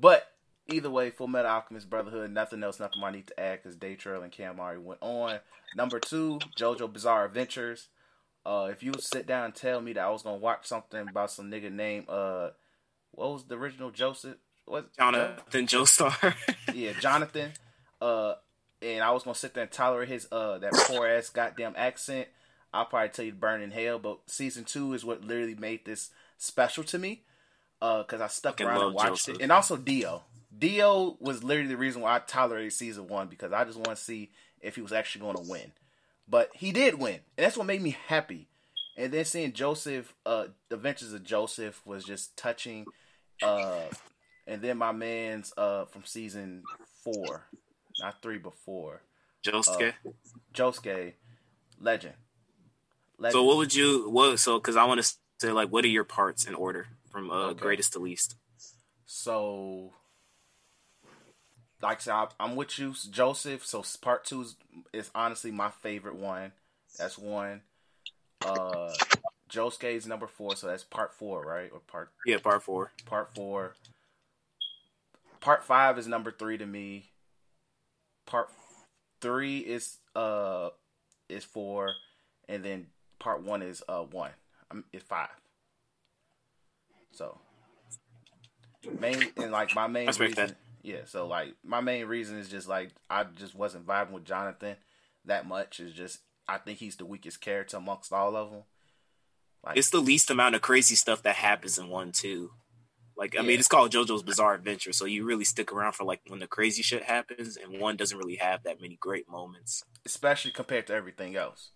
But 0.00 0.26
either 0.68 0.90
way, 0.90 1.10
Full 1.10 1.28
Metal 1.28 1.50
Alchemist 1.50 1.88
Brotherhood, 1.88 2.32
nothing 2.32 2.64
else, 2.64 2.80
nothing 2.80 2.98
more 2.98 3.10
I 3.10 3.12
need 3.12 3.28
to 3.28 3.38
add 3.38 3.62
because 3.62 3.76
Day 3.76 3.94
Trail 3.94 4.22
and 4.22 4.32
Cam 4.32 4.58
already 4.58 4.80
went 4.80 5.00
on. 5.02 5.38
Number 5.76 6.00
two, 6.00 6.40
JoJo 6.58 6.92
Bizarre 6.92 7.26
Adventures. 7.26 7.88
Uh, 8.44 8.68
if 8.72 8.82
you 8.82 8.92
sit 8.98 9.28
down 9.28 9.44
and 9.44 9.54
tell 9.54 9.80
me 9.80 9.92
that 9.92 10.04
I 10.04 10.10
was 10.10 10.22
gonna 10.22 10.38
watch 10.38 10.66
something 10.66 11.08
about 11.08 11.30
some 11.30 11.48
nigga 11.48 11.70
named 11.70 12.08
uh, 12.08 12.50
what 13.12 13.32
was 13.32 13.44
the 13.44 13.56
original 13.56 13.92
Joseph? 13.92 14.36
What 14.68 14.96
Jonathan 14.96 15.66
Joestar. 15.66 16.34
yeah, 16.74 16.92
Jonathan. 17.00 17.52
Uh, 18.00 18.34
and 18.82 19.02
I 19.02 19.10
was 19.10 19.24
gonna 19.24 19.34
sit 19.34 19.54
there 19.54 19.64
and 19.64 19.72
tolerate 19.72 20.08
his 20.08 20.28
uh 20.30 20.58
that 20.58 20.72
poor 20.72 21.06
ass 21.06 21.30
goddamn 21.30 21.74
accent. 21.76 22.28
I'll 22.72 22.84
probably 22.84 23.08
tell 23.08 23.24
you 23.24 23.32
to 23.32 23.36
burn 23.36 23.62
in 23.62 23.70
hell. 23.70 23.98
But 23.98 24.18
season 24.26 24.64
two 24.64 24.92
is 24.92 25.04
what 25.04 25.24
literally 25.24 25.54
made 25.54 25.84
this 25.84 26.10
special 26.36 26.84
to 26.84 26.98
me. 26.98 27.22
Uh, 27.80 28.02
because 28.02 28.20
I 28.20 28.26
stuck 28.26 28.54
Fucking 28.54 28.66
around 28.66 28.86
and 28.86 28.94
watched 28.94 29.08
Joseph. 29.26 29.36
it, 29.36 29.42
and 29.42 29.52
also 29.52 29.76
Dio. 29.76 30.24
Dio 30.56 31.16
was 31.20 31.44
literally 31.44 31.68
the 31.68 31.76
reason 31.76 32.02
why 32.02 32.16
I 32.16 32.18
tolerated 32.18 32.72
season 32.72 33.06
one 33.06 33.28
because 33.28 33.52
I 33.52 33.64
just 33.64 33.76
want 33.76 33.96
to 33.96 33.96
see 33.96 34.30
if 34.60 34.74
he 34.74 34.82
was 34.82 34.92
actually 34.92 35.20
going 35.22 35.36
to 35.36 35.48
win. 35.48 35.72
But 36.28 36.50
he 36.54 36.72
did 36.72 36.98
win, 36.98 37.20
and 37.36 37.44
that's 37.44 37.56
what 37.56 37.66
made 37.66 37.80
me 37.80 37.96
happy. 38.08 38.48
And 38.96 39.12
then 39.12 39.24
seeing 39.24 39.52
Joseph, 39.52 40.12
uh, 40.26 40.46
the 40.68 40.74
Adventures 40.74 41.12
of 41.12 41.22
Joseph 41.22 41.80
was 41.86 42.04
just 42.04 42.36
touching. 42.36 42.84
Uh, 43.40 43.82
and 44.48 44.62
then 44.62 44.78
my 44.78 44.92
man's 44.92 45.52
uh 45.56 45.84
from 45.86 46.04
season 46.04 46.64
four, 47.04 47.44
not 48.00 48.20
three, 48.22 48.38
but 48.38 48.54
four, 48.54 49.02
Josuke. 49.44 49.92
Josuke, 50.52 51.14
legend. 51.80 52.14
legend. 53.18 53.32
so 53.32 53.44
what 53.44 53.56
would 53.58 53.74
you 53.74 54.08
what? 54.10 54.38
So 54.38 54.58
because 54.58 54.76
I 54.76 54.84
want 54.84 55.02
to 55.02 55.14
say 55.40 55.52
like, 55.52 55.70
what 55.70 55.84
are 55.84 55.88
your 55.88 56.04
parts 56.04 56.46
in 56.46 56.54
order 56.54 56.88
from 57.12 57.30
uh, 57.30 57.50
Okay. 57.50 57.60
greatest 57.60 57.92
to 57.92 58.00
least? 58.00 58.34
So 59.06 59.92
like 61.80 61.98
I 61.98 62.00
said, 62.00 62.12
I- 62.14 62.28
I'm 62.40 62.56
with 62.56 62.78
you, 62.78 62.94
Joseph. 63.10 63.64
So 63.64 63.84
part 64.00 64.24
two 64.24 64.42
is, 64.42 64.56
is 64.92 65.10
honestly 65.14 65.50
my 65.50 65.70
favorite 65.70 66.16
one. 66.16 66.52
That's 66.98 67.16
one. 67.18 67.62
Uh, 68.42 68.92
Josuke's 69.50 70.06
number 70.06 70.26
four, 70.26 70.56
so 70.56 70.66
that's 70.66 70.84
part 70.84 71.14
four, 71.14 71.44
right? 71.44 71.70
Or 71.72 71.80
part 71.80 72.10
Yeah, 72.24 72.38
part 72.38 72.62
four. 72.62 72.92
part 73.06 73.34
four. 73.34 73.74
Part 75.40 75.64
five 75.64 75.98
is 75.98 76.06
number 76.06 76.30
three 76.30 76.58
to 76.58 76.66
me. 76.66 77.10
Part 78.26 78.50
three 79.20 79.58
is 79.58 79.98
uh 80.14 80.70
is 81.28 81.44
four, 81.44 81.92
and 82.48 82.64
then 82.64 82.86
part 83.18 83.42
one 83.42 83.62
is 83.62 83.82
uh 83.88 84.02
one. 84.02 84.32
Um, 84.70 84.84
is 84.92 85.02
five. 85.02 85.28
So 87.12 87.38
main 89.00 89.24
and 89.36 89.50
like 89.50 89.74
my 89.74 89.86
main 89.86 90.06
respect 90.06 90.38
reason, 90.38 90.56
yeah. 90.82 91.00
So 91.06 91.26
like 91.26 91.54
my 91.64 91.80
main 91.80 92.06
reason 92.06 92.38
is 92.38 92.48
just 92.48 92.68
like 92.68 92.90
I 93.08 93.24
just 93.24 93.54
wasn't 93.54 93.86
vibing 93.86 94.12
with 94.12 94.24
Jonathan 94.24 94.76
that 95.24 95.46
much. 95.46 95.80
Is 95.80 95.92
just 95.92 96.20
I 96.46 96.58
think 96.58 96.78
he's 96.78 96.96
the 96.96 97.06
weakest 97.06 97.40
character 97.40 97.76
amongst 97.76 98.12
all 98.12 98.36
of 98.36 98.50
them. 98.50 98.62
Like 99.64 99.76
It's 99.76 99.90
the 99.90 100.00
least 100.00 100.30
amount 100.30 100.54
of 100.54 100.62
crazy 100.62 100.94
stuff 100.94 101.22
that 101.22 101.36
happens 101.36 101.78
in 101.78 101.88
one 101.88 102.12
too. 102.12 102.52
Like 103.18 103.34
I 103.36 103.40
Yeah. 103.42 103.48
mean, 103.48 103.58
it's 103.58 103.68
called 103.68 103.90
JoJo's 103.92 104.22
Bizarre 104.22 104.54
Adventure, 104.54 104.92
so 104.92 105.04
you 105.04 105.24
really 105.24 105.44
stick 105.44 105.72
around 105.72 105.92
for 105.92 106.04
like 106.04 106.20
when 106.28 106.38
the 106.38 106.46
crazy 106.46 106.82
shit 106.82 107.02
happens, 107.02 107.56
and 107.56 107.80
one 107.80 107.96
doesn't 107.96 108.16
really 108.16 108.36
have 108.36 108.62
that 108.62 108.80
many 108.80 108.96
great 108.96 109.28
moments. 109.28 109.82
especially 110.06 110.52
compared 110.52 110.86
to 110.86 110.94
everything 110.94 111.36
else. 111.36 111.70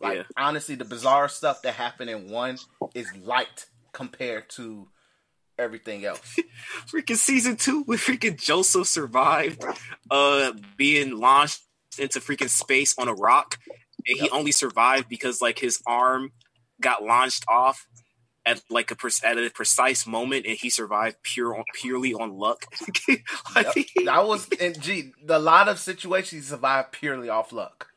Like 0.00 0.16
Yeah. 0.16 0.22
honestly, 0.36 0.74
the 0.74 0.84
bizarre 0.86 1.28
stuff 1.28 1.62
that 1.62 1.74
happened 1.74 2.10
in 2.10 2.28
one 2.28 2.58
is 2.94 3.14
light 3.14 3.66
compared 3.92 4.48
to 4.50 4.88
everything 5.58 6.04
else. 6.04 6.38
freaking 6.88 7.16
season 7.16 7.56
two 7.56 7.82
with 7.86 8.00
freaking 8.00 8.40
Joseph 8.40 8.88
survived 8.88 9.62
uh 10.10 10.52
being 10.76 11.18
launched 11.18 11.60
into 11.98 12.18
freaking 12.20 12.48
space 12.48 12.94
on 12.98 13.06
a 13.08 13.14
rock. 13.14 13.58
And 14.08 14.18
he 14.18 14.30
only 14.30 14.50
survived 14.52 15.08
because 15.08 15.40
like 15.40 15.58
his 15.60 15.80
arm 15.86 16.32
got 16.80 17.04
launched 17.04 17.44
off 17.46 17.86
at 18.44 18.60
like 18.70 18.90
a 18.90 18.96
pre- 18.96 19.10
at 19.24 19.38
a 19.38 19.50
precise 19.50 20.06
moment 20.06 20.46
and 20.46 20.56
he 20.58 20.68
survived 20.70 21.16
pure 21.22 21.56
on 21.56 21.64
purely 21.74 22.12
on 22.14 22.36
luck. 22.38 22.66
Like, 23.54 23.66
Yep. 23.76 23.86
That 24.06 24.26
was 24.26 24.48
and 24.60 24.80
gee, 24.80 25.12
the 25.22 25.38
lot 25.38 25.68
of 25.68 25.78
situations 25.78 26.30
he 26.30 26.40
survived 26.40 26.92
purely 26.92 27.28
off 27.28 27.52
luck. 27.52 27.88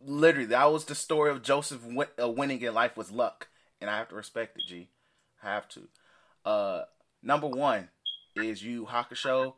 Literally, 0.00 0.46
that 0.46 0.72
was 0.72 0.84
the 0.84 0.94
story 0.94 1.30
of 1.30 1.42
Joseph 1.42 1.84
win, 1.84 2.06
uh, 2.22 2.28
winning 2.28 2.62
in 2.62 2.72
life 2.74 2.96
was 2.96 3.10
luck, 3.10 3.48
and 3.80 3.90
I 3.90 3.98
have 3.98 4.08
to 4.08 4.14
respect 4.14 4.56
it. 4.58 4.64
G, 4.68 4.88
I 5.42 5.54
have 5.54 5.68
to. 5.70 5.88
Uh, 6.44 6.84
number 7.22 7.46
one 7.48 7.88
is 8.36 8.62
Yu 8.62 8.86
Hakusho. 8.86 9.54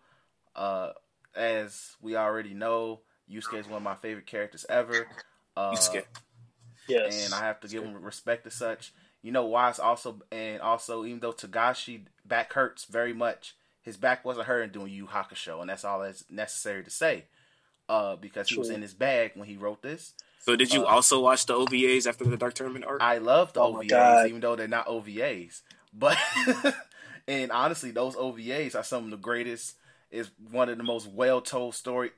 Uh, 0.56 0.90
as 1.36 1.96
we 2.00 2.16
already 2.16 2.54
know, 2.54 3.00
Yusuke 3.30 3.60
is 3.60 3.66
one 3.66 3.76
of 3.76 3.82
my 3.82 3.94
favorite 3.94 4.26
characters 4.26 4.66
ever. 4.68 5.06
Uh, 5.56 5.72
Yusuke. 5.72 6.04
Yes. 6.88 7.26
and 7.26 7.34
I 7.34 7.46
have 7.46 7.60
to 7.60 7.68
give 7.68 7.84
him 7.84 8.02
respect 8.02 8.46
as 8.46 8.54
such. 8.54 8.92
You 9.22 9.32
know 9.32 9.44
why? 9.46 9.68
It's 9.70 9.78
also 9.78 10.22
and 10.32 10.60
also 10.60 11.04
even 11.04 11.20
though 11.20 11.32
Togashi 11.32 12.02
back 12.24 12.52
hurts 12.52 12.84
very 12.84 13.12
much, 13.12 13.54
his 13.82 13.96
back 13.96 14.24
wasn't 14.24 14.46
hurting 14.46 14.70
doing 14.72 14.92
Yu 14.92 15.06
Hakusho, 15.06 15.60
and 15.60 15.68
that's 15.70 15.84
all 15.84 16.00
that's 16.00 16.24
necessary 16.30 16.82
to 16.84 16.90
say. 16.90 17.24
Uh, 17.88 18.14
because 18.14 18.48
he 18.48 18.56
was 18.56 18.70
in 18.70 18.82
his 18.82 18.94
bag 18.94 19.32
when 19.34 19.48
he 19.48 19.56
wrote 19.56 19.82
this. 19.82 20.14
So 20.42 20.54
did 20.54 20.72
you 20.72 20.84
Uh, 20.84 20.86
also 20.86 21.20
watch 21.20 21.44
the 21.46 21.54
OVAs 21.54 22.06
after 22.06 22.24
the 22.24 22.36
Dark 22.36 22.54
Tournament 22.54 22.84
arc? 22.84 23.02
I 23.02 23.18
love 23.18 23.52
the 23.52 23.60
Oh 23.60 23.74
OVAs, 23.74 24.28
even 24.28 24.40
though 24.40 24.54
they're 24.54 24.68
not 24.68 24.86
OVAs. 24.86 25.62
But 25.92 26.16
and 27.28 27.50
honestly, 27.50 27.90
those 27.90 28.14
OVAs 28.16 28.74
are 28.76 28.84
some 28.84 29.04
of 29.04 29.10
the 29.10 29.16
greatest. 29.16 29.76
Is 30.10 30.30
one 30.50 30.68
of 30.68 30.76
the 30.76 30.82
most 30.84 31.08
well 31.08 31.40
told 31.40 31.74
story 31.74 32.10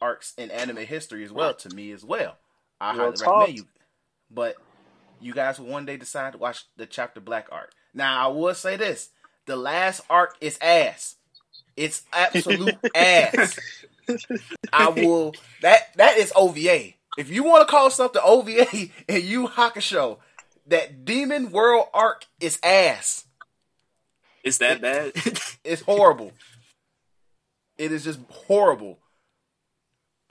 arcs 0.00 0.34
in 0.36 0.50
anime 0.50 0.78
history 0.78 1.24
as 1.24 1.32
well 1.32 1.54
to 1.54 1.74
me 1.74 1.90
as 1.92 2.04
well. 2.04 2.36
I 2.80 2.92
Real 2.92 3.00
highly 3.02 3.16
talk. 3.16 3.26
recommend 3.26 3.58
you. 3.58 3.64
But 4.30 4.56
you 5.20 5.32
guys 5.34 5.58
will 5.58 5.66
one 5.66 5.86
day 5.86 5.96
decide 5.96 6.32
to 6.32 6.38
watch 6.38 6.64
the 6.76 6.86
chapter 6.86 7.20
black 7.20 7.48
arc. 7.52 7.72
Now 7.94 8.24
I 8.24 8.32
will 8.32 8.54
say 8.54 8.76
this: 8.76 9.10
the 9.46 9.56
last 9.56 10.02
arc 10.10 10.36
is 10.40 10.58
ass. 10.60 11.16
It's 11.76 12.02
absolute 12.12 12.76
ass. 12.94 13.58
I 14.72 14.88
will 14.88 15.34
that 15.62 15.94
that 15.96 16.18
is 16.18 16.32
OVA. 16.36 16.94
If 17.18 17.30
you 17.30 17.42
want 17.44 17.66
to 17.66 17.70
call 17.70 17.90
something 17.90 18.22
OVA 18.24 18.66
and 19.08 19.22
you 19.22 19.48
Hakusho, 19.48 20.18
that 20.66 21.04
Demon 21.04 21.50
World 21.50 21.86
arc 21.92 22.26
is 22.40 22.58
ass. 22.62 23.24
Is 24.44 24.58
that 24.58 24.80
bad? 24.80 25.12
It's 25.64 25.82
horrible. 25.82 26.32
it 27.76 27.92
is 27.92 28.04
just 28.04 28.18
horrible. 28.30 28.98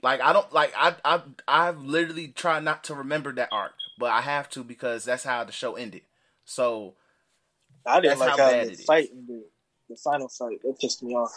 Like 0.02 0.20
I 0.20 0.32
don't 0.32 0.52
like 0.52 0.72
I 0.76 0.94
I 1.04 1.20
I've 1.46 1.82
literally 1.84 2.28
tried 2.28 2.64
not 2.64 2.84
to 2.84 2.94
remember 2.94 3.32
that 3.34 3.48
arc, 3.52 3.72
but 4.00 4.10
I 4.10 4.22
have 4.22 4.48
to 4.50 4.64
because 4.64 5.04
that's 5.04 5.22
how 5.22 5.44
the 5.44 5.52
show 5.52 5.76
ended. 5.76 6.02
So 6.44 6.94
I 7.86 8.00
didn't 8.00 8.18
That's 8.18 8.20
like 8.20 8.30
how 8.30 8.36
how, 8.38 8.50
bad 8.50 8.66
the 8.66 8.72
it 8.72 8.78
is. 8.80 8.84
fight 8.84 9.08
ended. 9.12 9.42
The 9.88 9.96
final 9.96 10.28
fight 10.28 10.60
that 10.62 10.78
pissed 10.80 11.02
me 11.02 11.14
off. 11.14 11.32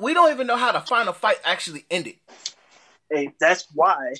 we 0.00 0.14
don't 0.14 0.32
even 0.32 0.46
know 0.46 0.56
how 0.56 0.72
the 0.72 0.80
final 0.80 1.12
fight 1.12 1.38
actually 1.44 1.84
ended. 1.90 2.14
Hey, 3.10 3.32
that's 3.40 3.66
why. 3.74 4.14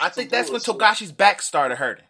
I 0.00 0.08
think 0.08 0.30
that's 0.30 0.50
when 0.50 0.60
Togashi's 0.60 1.12
back 1.12 1.42
started 1.42 1.76
hurting. 1.76 2.04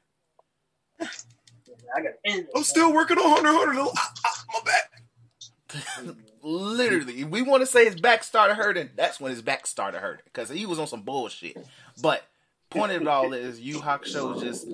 I 1.00 2.02
got 2.02 2.12
end 2.24 2.46
I'm 2.54 2.62
still 2.62 2.92
working 2.92 3.18
on 3.18 3.44
Hunter 3.44 3.48
x 3.48 3.56
Hunter. 3.58 3.74
though. 3.74 3.92
Ah, 3.96 4.12
ah, 4.24 4.44
my 4.54 4.60
back. 4.64 6.16
Literally, 6.42 7.22
if 7.22 7.28
we 7.28 7.42
want 7.42 7.62
to 7.62 7.66
say 7.66 7.84
his 7.84 8.00
back 8.00 8.22
started 8.22 8.54
hurting, 8.54 8.90
that's 8.96 9.18
when 9.20 9.30
his 9.32 9.42
back 9.42 9.66
started 9.66 10.00
hurting 10.00 10.22
because 10.24 10.48
he 10.48 10.64
was 10.66 10.78
on 10.78 10.86
some 10.86 11.02
bullshit. 11.02 11.56
But 12.00 12.22
point 12.70 12.92
of 12.92 13.02
it 13.02 13.08
all 13.08 13.32
is, 13.32 13.60
Yu 13.60 13.78
Hakusho 13.78 14.40
just 14.40 14.66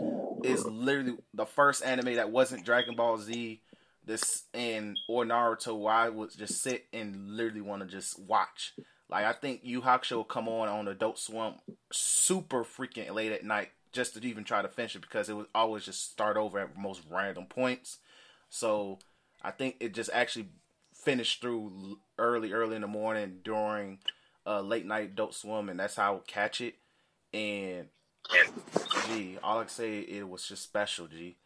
is 0.44 0.64
literally 0.66 1.16
the 1.34 1.46
first 1.46 1.84
anime 1.84 2.16
that 2.16 2.30
wasn't 2.30 2.64
Dragon 2.64 2.96
Ball 2.96 3.18
Z, 3.18 3.60
this 4.04 4.44
and 4.52 4.98
or 5.08 5.24
Naruto 5.24 5.78
where 5.78 5.94
I 5.94 6.08
would 6.08 6.36
just 6.36 6.60
sit 6.62 6.86
and 6.92 7.30
literally 7.36 7.60
want 7.60 7.82
to 7.82 7.88
just 7.88 8.18
watch. 8.18 8.74
Like 9.08 9.24
I 9.24 9.32
think 9.32 9.60
Yu 9.62 9.82
Hakusho 9.82 10.16
will 10.16 10.24
come 10.24 10.48
on 10.48 10.68
on 10.68 10.88
Adult 10.88 11.18
Swim 11.18 11.54
super 11.92 12.64
freaking 12.64 13.12
late 13.14 13.32
at 13.32 13.44
night 13.44 13.70
just 13.92 14.14
to 14.14 14.26
even 14.26 14.42
try 14.44 14.62
to 14.62 14.68
finish 14.68 14.96
it 14.96 15.02
because 15.02 15.28
it 15.28 15.34
would 15.34 15.46
always 15.54 15.84
just 15.84 16.10
start 16.10 16.36
over 16.36 16.58
at 16.58 16.76
most 16.76 17.02
random 17.10 17.46
points. 17.46 17.98
So 18.48 18.98
I 19.42 19.50
think 19.50 19.76
it 19.80 19.94
just 19.94 20.10
actually 20.12 20.48
finished 20.94 21.40
through 21.40 21.98
early, 22.18 22.52
early 22.52 22.76
in 22.76 22.82
the 22.82 22.88
morning 22.88 23.40
during 23.44 23.98
uh, 24.46 24.60
late 24.60 24.86
night 24.86 25.10
Adult 25.10 25.34
Swim, 25.34 25.68
and 25.68 25.78
that's 25.78 25.96
how 25.96 26.08
I 26.08 26.14
would 26.14 26.26
catch 26.26 26.60
it. 26.60 26.76
And 27.32 27.88
gee, 29.08 29.38
all 29.42 29.58
I 29.58 29.62
can 29.62 29.70
say 29.70 30.00
it 30.00 30.28
was 30.28 30.46
just 30.46 30.62
special, 30.62 31.06
G, 31.06 31.36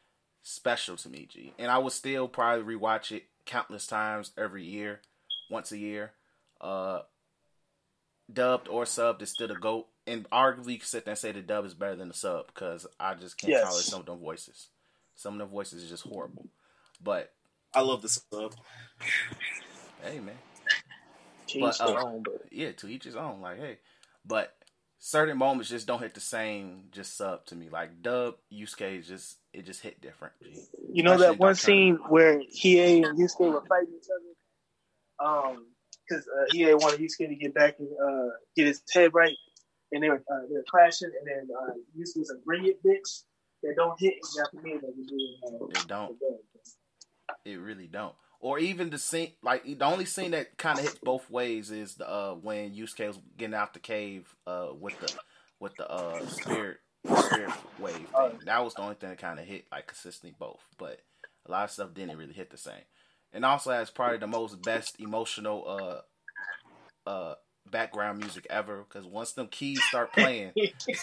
special 0.43 0.97
to 0.97 1.09
me, 1.09 1.27
G. 1.31 1.53
And 1.59 1.71
I 1.71 1.79
would 1.79 1.93
still 1.93 2.29
probably 2.29 2.77
rewatch 2.77 3.13
it 3.13 3.25
countless 3.45 3.87
times 3.87 4.33
every 4.37 4.65
year, 4.65 5.01
once 5.51 5.73
a 5.73 5.79
year. 5.79 6.13
Uh, 6.61 7.01
dubbed 8.33 8.69
or 8.69 8.85
subbed 8.85 9.23
is 9.23 9.31
still 9.31 9.49
the 9.49 9.55
goat, 9.55 9.87
and 10.07 10.29
arguably 10.31 10.73
you 10.73 10.79
can 10.79 10.87
sit 10.87 11.05
there 11.05 11.13
and 11.13 11.19
say 11.19 11.33
the 11.33 11.41
dub 11.41 11.65
is 11.65 11.75
better 11.75 11.97
than 11.97 12.09
the 12.09 12.15
sub 12.15 12.47
because 12.49 12.87
I 12.99 13.15
just 13.15 13.39
can't 13.39 13.53
Yes. 13.53 13.63
tolerate 13.63 13.85
some 13.85 14.01
of 14.01 14.07
them 14.07 14.19
voices. 14.19 14.69
Some 15.15 15.35
of 15.35 15.39
them 15.39 15.49
voices 15.49 15.83
is 15.85 15.91
just 15.91 16.05
horrible. 16.05 16.47
But 17.03 17.33
I 17.75 17.81
love 17.81 18.03
the 18.03 18.09
sub. 18.09 18.55
hey, 20.03 20.19
man. 20.21 20.35
Teach 21.47 21.63
But, 21.63 21.81
uh, 21.81 22.05
own, 22.05 22.23
but 22.23 22.43
yeah, 22.51 22.73
to 22.73 22.89
each 22.89 23.05
his 23.05 23.17
own. 23.17 23.41
Like, 23.41 23.59
hey, 23.59 23.79
but 24.27 24.55
certain 24.99 25.37
moments 25.37 25.71
just 25.71 25.87
don't 25.87 26.01
hit 26.01 26.15
the 26.15 26.21
same. 26.21 26.85
Just 26.91 27.17
sub 27.17 27.45
to 27.47 27.57
me, 27.57 27.69
like 27.71 28.03
Dub 28.03 28.37
Yusuke 28.53 28.99
is 29.01 29.07
just 29.07 29.39
it 29.53 29.65
just 29.67 29.83
hit 29.83 30.01
different. 30.01 30.35
You 30.93 31.03
know 31.03 31.13
Especially 31.13 31.35
that 31.35 31.41
one 31.41 31.55
scene 31.55 31.99
where 32.09 32.39
Hiei 32.39 33.05
and 33.05 33.19
Yusuke 33.19 33.53
were 33.53 33.65
fighting 33.69 33.95
each 33.97 34.09
other. 34.11 35.31
Um, 35.31 35.67
because 36.09 36.27
uh, 36.29 36.55
Hiei 36.55 36.75
wanted 36.75 37.01
Yusuke 37.01 37.29
to 37.29 37.35
get 37.35 37.55
back 37.55 37.77
and 37.79 37.89
uh, 37.89 38.31
get 38.57 38.67
his 38.67 38.83
head 38.93 39.13
right, 39.15 39.37
and 39.93 40.03
they 40.03 40.09
were 40.09 40.23
uh, 40.31 40.47
they 40.49 40.55
were 40.55 40.65
clashing, 40.69 41.11
and 41.19 41.27
then 41.27 41.49
uh, 41.57 41.73
Yusuke 41.99 42.19
was 42.19 42.31
a 42.31 42.45
bring 42.45 42.67
it 42.67 42.83
bitch 42.83 43.23
that 43.63 43.75
don't 43.77 43.99
hit 44.01 44.15
in 44.15 44.45
Japanese 44.45 44.83
like 44.83 44.95
we 44.97 45.05
do 45.05 45.17
in 45.17 45.55
uh, 45.55 45.67
It 45.69 45.87
don't. 45.89 46.17
It 47.45 47.57
really 47.57 47.87
don't. 47.87 48.15
Or 48.41 48.59
even 48.59 48.91
the 48.91 48.99
scene, 48.99 49.33
like 49.43 49.65
the 49.65 49.85
only 49.85 50.05
scene 50.05 50.33
that 50.33 50.57
kind 50.59 50.79
of 50.79 50.85
hits 50.85 50.99
both 51.03 51.29
ways 51.31 51.71
is 51.71 51.95
the 51.95 52.09
uh, 52.09 52.35
when 52.35 52.75
Yusuke 52.75 53.07
was 53.07 53.19
getting 53.37 53.55
out 53.55 53.73
the 53.73 53.81
cave 53.81 54.35
uh, 54.47 54.69
with 54.79 54.99
the 55.01 55.13
with 55.59 55.75
the 55.77 55.91
uh, 55.91 56.27
spirit 56.27 56.79
spirit 57.27 57.51
wave 57.79 57.95
thing. 57.95 58.39
That 58.45 58.65
was 58.65 58.75
the 58.75 58.83
only 58.83 58.95
thing 58.97 59.11
that 59.11 59.19
kind 59.19 59.39
of 59.39 59.47
hit 59.47 59.67
like 59.73 59.87
consistently 59.87 60.35
both. 60.39 60.61
But 60.79 61.01
a 61.47 61.51
lot 61.51 61.65
of 61.65 61.71
stuff 61.71 61.95
didn't 61.95 62.17
really 62.19 62.35
hit 62.35 62.51
the 62.51 62.59
same. 62.59 62.83
And 63.33 63.45
also 63.45 63.73
has 63.73 63.91
probably 63.91 64.19
the 64.19 64.27
most 64.27 64.63
best 64.63 65.01
emotional 65.01 65.65
uh 67.07 67.09
uh 67.09 67.35
background 67.71 68.19
music 68.19 68.47
ever 68.49 68.85
because 68.89 69.07
once 69.07 69.33
them 69.33 69.49
keys 69.49 69.83
start 69.85 70.13
playing, 70.13 70.53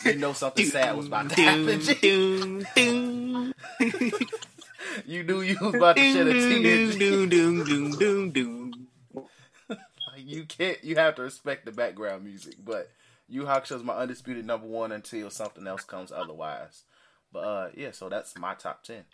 you 0.05 0.15
know 0.15 0.33
something 0.33 0.65
sad 0.69 0.95
was 0.95 1.07
about 1.07 1.29
to 1.29 1.41
happen. 1.41 2.65
G. 4.93 5.01
Doom, 5.01 5.01
doom, 5.01 5.05
you 5.05 5.23
knew 5.23 5.41
you 5.41 5.57
was 5.61 5.75
about 5.75 5.97
to 5.97 6.03
shed 6.03 6.27
a 6.27 6.33
tear. 6.33 6.59
doom, 6.61 6.99
doom, 6.99 7.29
doom, 7.29 7.63
doom, 7.63 7.97
doom, 7.97 8.31
doom. 8.31 8.87
You 10.17 10.45
can't. 10.45 10.83
You 10.83 10.95
have 10.95 11.15
to 11.15 11.23
respect 11.23 11.65
the 11.65 11.71
background 11.71 12.23
music. 12.23 12.55
But 12.63 12.91
Yu 13.27 13.43
Hakusho 13.43 13.77
is 13.77 13.83
my 13.83 13.95
undisputed 13.95 14.45
number 14.45 14.67
one 14.67 14.91
until 14.91 15.29
something 15.29 15.67
else 15.67 15.83
comes 15.83 16.11
otherwise. 16.11 16.83
But 17.31 17.39
uh, 17.39 17.69
yeah, 17.75 17.91
so 17.91 18.09
that's 18.09 18.37
my 18.37 18.53
top 18.53 18.83
ten. 18.83 19.05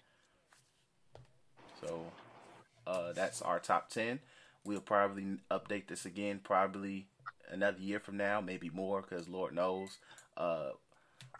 So 1.81 2.05
uh, 2.85 3.13
that's 3.13 3.41
our 3.41 3.59
top 3.59 3.89
ten. 3.89 4.19
We'll 4.65 4.81
probably 4.81 5.37
update 5.49 5.87
this 5.87 6.05
again, 6.05 6.41
probably 6.43 7.07
another 7.49 7.79
year 7.79 7.99
from 7.99 8.17
now, 8.17 8.41
maybe 8.41 8.69
more, 8.69 9.01
because 9.01 9.29
Lord 9.29 9.55
knows. 9.55 9.97
Uh, 10.35 10.71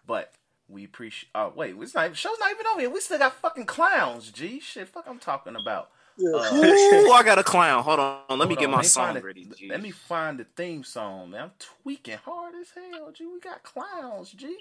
but 0.07 0.33
we 0.69 0.85
appreciate. 0.85 1.29
Oh 1.35 1.51
wait, 1.55 1.75
it's 1.79 1.95
not. 1.95 2.15
Show's 2.15 2.37
not 2.39 2.51
even 2.51 2.65
over 2.67 2.79
here. 2.81 2.89
We 2.89 2.99
still 3.01 3.17
got 3.19 3.33
fucking 3.33 3.65
clowns. 3.65 4.31
G 4.31 4.59
shit. 4.59 4.87
Fuck, 4.87 5.05
I'm 5.07 5.19
talking 5.19 5.55
about. 5.55 5.89
Uh, 6.21 6.23
Ooh, 6.53 7.11
I 7.13 7.21
got 7.23 7.39
a 7.39 7.43
clown. 7.43 7.81
Hold 7.83 7.99
on. 7.99 8.37
Let 8.39 8.49
me 8.49 8.55
get 8.55 8.65
on, 8.65 8.71
my 8.71 8.77
let 8.77 8.85
song 8.87 9.05
find 9.05 9.17
the- 9.17 9.21
ready. 9.21 9.47
G. 9.57 9.69
Let 9.69 9.81
me 9.81 9.91
find 9.91 10.37
the 10.37 10.43
theme 10.43 10.83
song, 10.83 11.31
man. 11.31 11.43
I'm 11.43 11.51
tweaking 11.59 12.17
hard 12.25 12.55
as 12.55 12.67
hell, 12.75 13.11
G. 13.11 13.25
We 13.25 13.39
got 13.39 13.63
clowns, 13.63 14.31
G. 14.31 14.57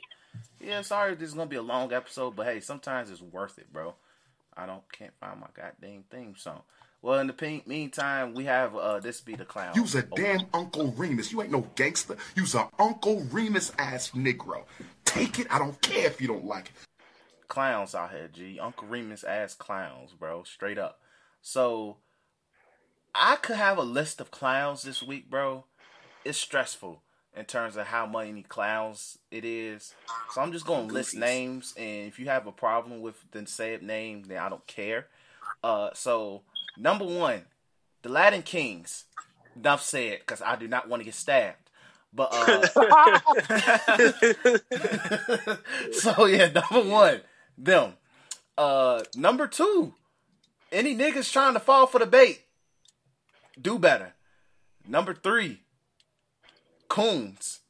Yeah, 0.61 0.83
sorry, 0.83 1.15
this 1.17 1.29
is 1.31 1.35
gonna 1.35 1.47
be 1.51 1.57
a 1.57 1.63
long 1.63 1.93
episode, 1.93 2.37
but 2.37 2.47
hey, 2.47 2.61
sometimes 2.61 3.11
it's 3.11 3.21
worth 3.23 3.59
it, 3.59 3.73
bro. 3.73 3.95
I 4.57 4.67
don't 4.67 4.83
can't 4.93 5.13
find 5.21 5.41
my 5.41 5.49
goddamn 5.55 6.05
theme 6.11 6.35
song. 6.37 6.63
Well, 7.01 7.21
in 7.21 7.29
the 7.29 7.33
pe- 7.33 7.63
meantime, 7.67 8.35
we 8.35 8.45
have 8.47 8.75
uh 8.75 8.99
this 9.01 9.21
be 9.21 9.35
the 9.37 9.45
clown. 9.45 9.73
You's 9.75 9.95
a 9.95 10.03
damn 10.03 10.47
Uncle 10.53 10.93
Remus. 10.93 11.31
You 11.33 11.43
ain't 11.43 11.53
no 11.53 11.67
gangster. 11.77 12.17
You's 12.35 12.55
a 12.55 12.69
Uncle 12.79 13.21
Remus 13.31 13.73
ass 13.79 14.11
Negro. 14.11 14.65
Take 15.05 15.39
it. 15.39 15.47
I 15.51 15.59
don't 15.59 15.81
care 15.81 16.07
if 16.07 16.21
you 16.21 16.27
don't 16.29 16.45
like 16.45 16.67
it. 16.67 16.73
clowns 17.49 17.95
out 17.95 18.11
here, 18.11 18.29
G. 18.33 18.59
Uncle 18.61 18.89
Remus 18.89 19.25
ass 19.25 19.55
clowns, 19.55 20.13
bro. 20.13 20.43
Straight 20.43 20.79
up. 20.79 21.01
So 21.41 21.99
I 23.15 23.37
could 23.37 23.57
have 23.57 23.79
a 23.79 23.83
list 23.83 24.21
of 24.21 24.31
clowns 24.31 24.83
this 24.83 25.03
week, 25.03 25.31
bro. 25.31 25.65
It's 26.25 26.37
stressful 26.39 27.01
in 27.37 27.45
terms 27.45 27.77
of 27.77 27.87
how 27.87 28.07
many 28.07 28.43
clowns 28.43 29.19
it 29.31 29.45
is. 29.45 29.95
So 30.33 30.41
I'm 30.41 30.53
just 30.53 30.67
gonna 30.67 30.93
list 30.93 31.15
names, 31.15 31.75
and 31.77 32.09
if 32.09 32.19
you 32.19 32.27
have 32.27 32.47
a 32.49 32.53
problem 32.53 33.01
with 33.01 33.17
the 33.31 33.47
said 33.47 33.83
name, 33.83 34.25
then 34.27 34.39
I 34.39 34.49
don't 34.49 34.67
care. 34.67 35.07
Uh, 35.63 35.91
so 35.95 36.43
number 36.77 37.05
one, 37.05 37.43
the 38.03 38.09
Latin 38.09 38.43
Kings. 38.43 39.05
Enough 39.57 39.83
said, 39.83 40.21
because 40.21 40.41
I 40.41 40.55
do 40.55 40.69
not 40.69 40.89
want 40.89 41.01
to 41.01 41.05
get 41.05 41.15
stabbed. 41.15 41.69
But 42.13 42.29
uh, 42.33 42.63
so 45.93 46.27
yeah, 46.27 46.47
number 46.47 46.89
one, 46.89 47.21
them. 47.57 47.95
Uh, 48.57 49.03
number 49.17 49.47
two, 49.47 49.95
any 50.73 50.97
niggas 50.97 51.33
trying 51.33 51.55
to 51.55 51.61
fall 51.61 51.87
for 51.87 51.99
the 51.99 52.07
bait, 52.07 52.43
do 53.61 53.79
better. 53.79 54.15
Number 54.87 55.13
three, 55.13 55.61
Coons. 56.89 57.61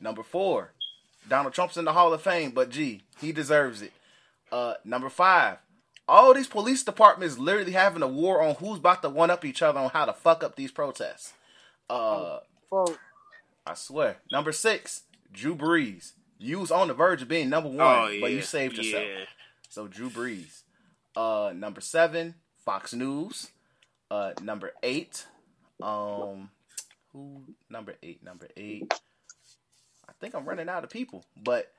Number 0.00 0.22
four, 0.22 0.74
Donald 1.28 1.52
Trump's 1.52 1.76
in 1.76 1.84
the 1.84 1.92
Hall 1.92 2.14
of 2.14 2.22
Fame, 2.22 2.52
but 2.52 2.70
gee, 2.70 3.02
he 3.20 3.32
deserves 3.32 3.82
it. 3.82 3.92
Uh, 4.52 4.74
number 4.84 5.08
five, 5.08 5.58
all 6.08 6.32
these 6.34 6.46
police 6.46 6.82
departments 6.82 7.38
literally 7.38 7.72
having 7.72 8.02
a 8.02 8.08
war 8.08 8.42
on 8.42 8.54
who's 8.56 8.78
about 8.78 9.02
to 9.02 9.08
one 9.08 9.30
up 9.30 9.44
each 9.44 9.62
other 9.62 9.78
on 9.78 9.90
how 9.90 10.04
to 10.06 10.12
fuck 10.12 10.42
up 10.42 10.56
these 10.56 10.70
protests. 10.72 11.34
Uh, 11.90 12.38
Fuck. 12.70 12.98
I 13.66 13.74
swear. 13.74 14.16
Number 14.32 14.52
six, 14.52 15.02
Drew 15.32 15.54
Brees. 15.54 16.12
You 16.38 16.60
was 16.60 16.70
on 16.70 16.88
the 16.88 16.94
verge 16.94 17.22
of 17.22 17.28
being 17.28 17.48
number 17.50 17.68
one, 17.68 17.80
Oh 17.80 18.06
yeah. 18.08 18.20
but 18.20 18.30
you 18.32 18.42
saved 18.42 18.76
yourself. 18.76 19.04
Yeah. 19.06 19.24
So 19.68 19.86
Drew 19.88 20.08
Brees. 20.08 20.62
Uh, 21.16 21.52
number 21.54 21.80
seven, 21.80 22.36
Fox 22.64 22.94
News. 22.94 23.48
Uh, 24.10 24.32
number 24.40 24.72
eight, 24.82 25.26
um, 25.82 26.48
who? 27.12 27.42
Number 27.68 27.94
eight. 28.02 28.22
Number 28.24 28.48
eight. 28.56 28.90
I 30.08 30.12
think 30.18 30.34
I'm 30.34 30.46
running 30.46 30.68
out 30.70 30.82
of 30.84 30.88
people, 30.88 31.24
but 31.36 31.70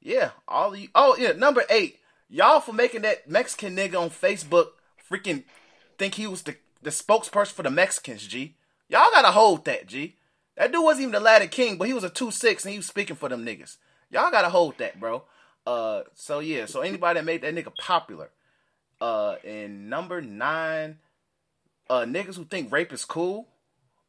yeah, 0.00 0.30
all 0.48 0.72
of 0.74 0.80
you. 0.80 0.88
Oh 0.96 1.16
yeah, 1.16 1.30
number 1.32 1.62
eight. 1.70 1.99
Y'all 2.30 2.60
for 2.60 2.72
making 2.72 3.02
that 3.02 3.28
Mexican 3.28 3.76
nigga 3.76 4.00
on 4.00 4.08
Facebook 4.08 4.68
freaking 5.10 5.42
think 5.98 6.14
he 6.14 6.26
was 6.26 6.42
the 6.42 6.56
the 6.82 6.90
spokesperson 6.90 7.52
for 7.52 7.62
the 7.62 7.70
Mexicans. 7.70 8.26
G. 8.26 8.54
Y'all 8.88 9.10
gotta 9.12 9.32
hold 9.32 9.64
that. 9.66 9.86
G. 9.86 10.16
That 10.56 10.72
dude 10.72 10.84
wasn't 10.84 11.02
even 11.02 11.12
the 11.12 11.20
Latin 11.20 11.48
King, 11.48 11.76
but 11.76 11.86
he 11.88 11.92
was 11.92 12.04
a 12.04 12.10
two 12.10 12.30
six 12.30 12.64
and 12.64 12.72
he 12.72 12.78
was 12.78 12.86
speaking 12.86 13.16
for 13.16 13.28
them 13.28 13.44
niggas. 13.44 13.76
Y'all 14.10 14.30
gotta 14.30 14.48
hold 14.48 14.78
that, 14.78 14.98
bro. 15.00 15.24
Uh, 15.66 16.02
so 16.14 16.38
yeah, 16.38 16.66
so 16.66 16.80
anybody 16.80 17.18
that 17.18 17.24
made 17.24 17.42
that 17.42 17.54
nigga 17.54 17.74
popular. 17.76 18.30
Uh, 19.00 19.36
and 19.44 19.88
number 19.90 20.20
nine, 20.20 20.98
uh, 21.88 22.00
niggas 22.02 22.36
who 22.36 22.44
think 22.44 22.70
rape 22.70 22.92
is 22.92 23.04
cool, 23.04 23.48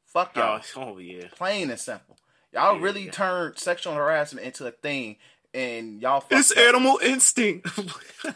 fuck 0.06 0.36
y'all. 0.36 0.62
Oh, 0.76 0.82
oh 0.94 0.98
yeah. 0.98 1.28
Plain 1.36 1.70
and 1.70 1.80
simple. 1.80 2.18
Y'all 2.54 2.76
Yeah. 2.78 2.84
really 2.84 3.08
turned 3.10 3.58
sexual 3.58 3.94
harassment 3.94 4.46
into 4.46 4.68
a 4.68 4.72
thing, 4.72 5.18
and 5.54 6.02
y'all 6.02 6.22
fucked 6.22 6.34
It's 6.34 6.52
up. 6.52 6.58
animal 6.58 7.00
instinct. 7.04 7.70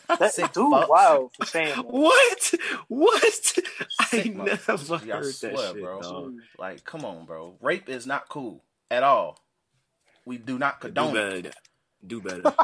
That 0.07 0.33
Sick 0.33 0.51
dude, 0.53 0.71
fucks. 0.71 0.89
wow, 0.89 1.29
for 1.37 1.45
saying 1.45 1.75
that. 1.75 1.85
what? 1.85 2.53
What? 2.87 3.53
I 3.99 4.23
never 4.35 4.49
motherfuckers. 4.77 5.05
Yeah, 5.05 5.13
I 5.13 5.17
heard 5.17 5.33
swear, 5.35 5.51
that 5.51 5.73
shit, 5.73 5.81
bro. 5.83 6.01
dog. 6.01 6.33
Like, 6.57 6.83
come 6.83 7.05
on, 7.05 7.25
bro. 7.25 7.55
Rape 7.61 7.87
is 7.89 8.07
not 8.07 8.27
cool 8.29 8.63
at 8.89 9.03
all. 9.03 9.39
We 10.25 10.37
do 10.39 10.57
not 10.57 10.81
Do 10.81 10.87
condone 10.87 11.15
it. 11.45 11.55
Do 12.05 12.21
better. 12.21 12.41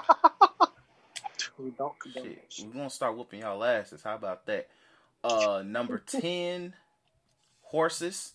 We 1.57 1.69
don't 1.71 1.97
condone 1.99 2.23
Shit, 2.23 2.31
it. 2.59 2.65
we're 2.65 2.73
gonna 2.73 2.89
start 2.89 3.15
whooping 3.15 3.41
y'all 3.41 3.63
asses. 3.63 4.01
How 4.01 4.15
about 4.15 4.47
that? 4.47 4.67
Uh, 5.23 5.61
number 5.63 5.99
ten, 6.07 6.73
horses. 7.61 8.33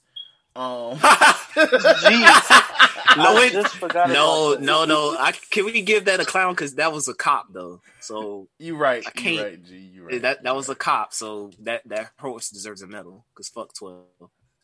Um, 0.56 0.98
Jeez. 0.98 2.62
No, 3.16 3.34
I 3.34 3.50
it- 3.50 4.08
no, 4.12 4.56
no, 4.60 4.84
no. 4.84 5.16
I, 5.18 5.32
can 5.50 5.64
we 5.64 5.80
give 5.80 6.04
that 6.04 6.20
a 6.20 6.24
clown? 6.26 6.52
Because 6.52 6.74
that 6.74 6.92
was 6.92 7.08
a 7.08 7.14
cop, 7.14 7.46
though. 7.50 7.80
So 8.00 8.48
you 8.58 8.76
right. 8.76 9.02
I 9.06 9.10
can't- 9.10 9.42
right, 9.42 9.64
G. 9.64 9.76
You 9.78 10.04
right. 10.04 10.20
that 10.22 10.38
you 10.38 10.42
that 10.44 10.54
was 10.56 10.68
a 10.68 10.74
cop. 10.74 11.14
So 11.14 11.50
that 11.60 11.80
that 11.88 12.10
horse 12.18 12.50
deserves 12.50 12.82
a 12.82 12.86
medal. 12.86 13.24
Because 13.32 13.48
fuck 13.48 13.72
twelve. 13.74 14.04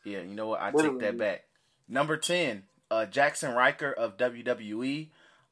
yeah. 0.05 0.21
You 0.21 0.35
know 0.35 0.49
what? 0.49 0.61
I 0.61 0.71
take 0.71 0.99
that 0.99 1.17
back. 1.17 1.45
Number 1.89 2.19
ten, 2.19 2.65
uh, 2.91 3.07
Jackson 3.07 3.55
Ryker 3.55 3.91
of 3.93 4.19
WWE. 4.19 5.09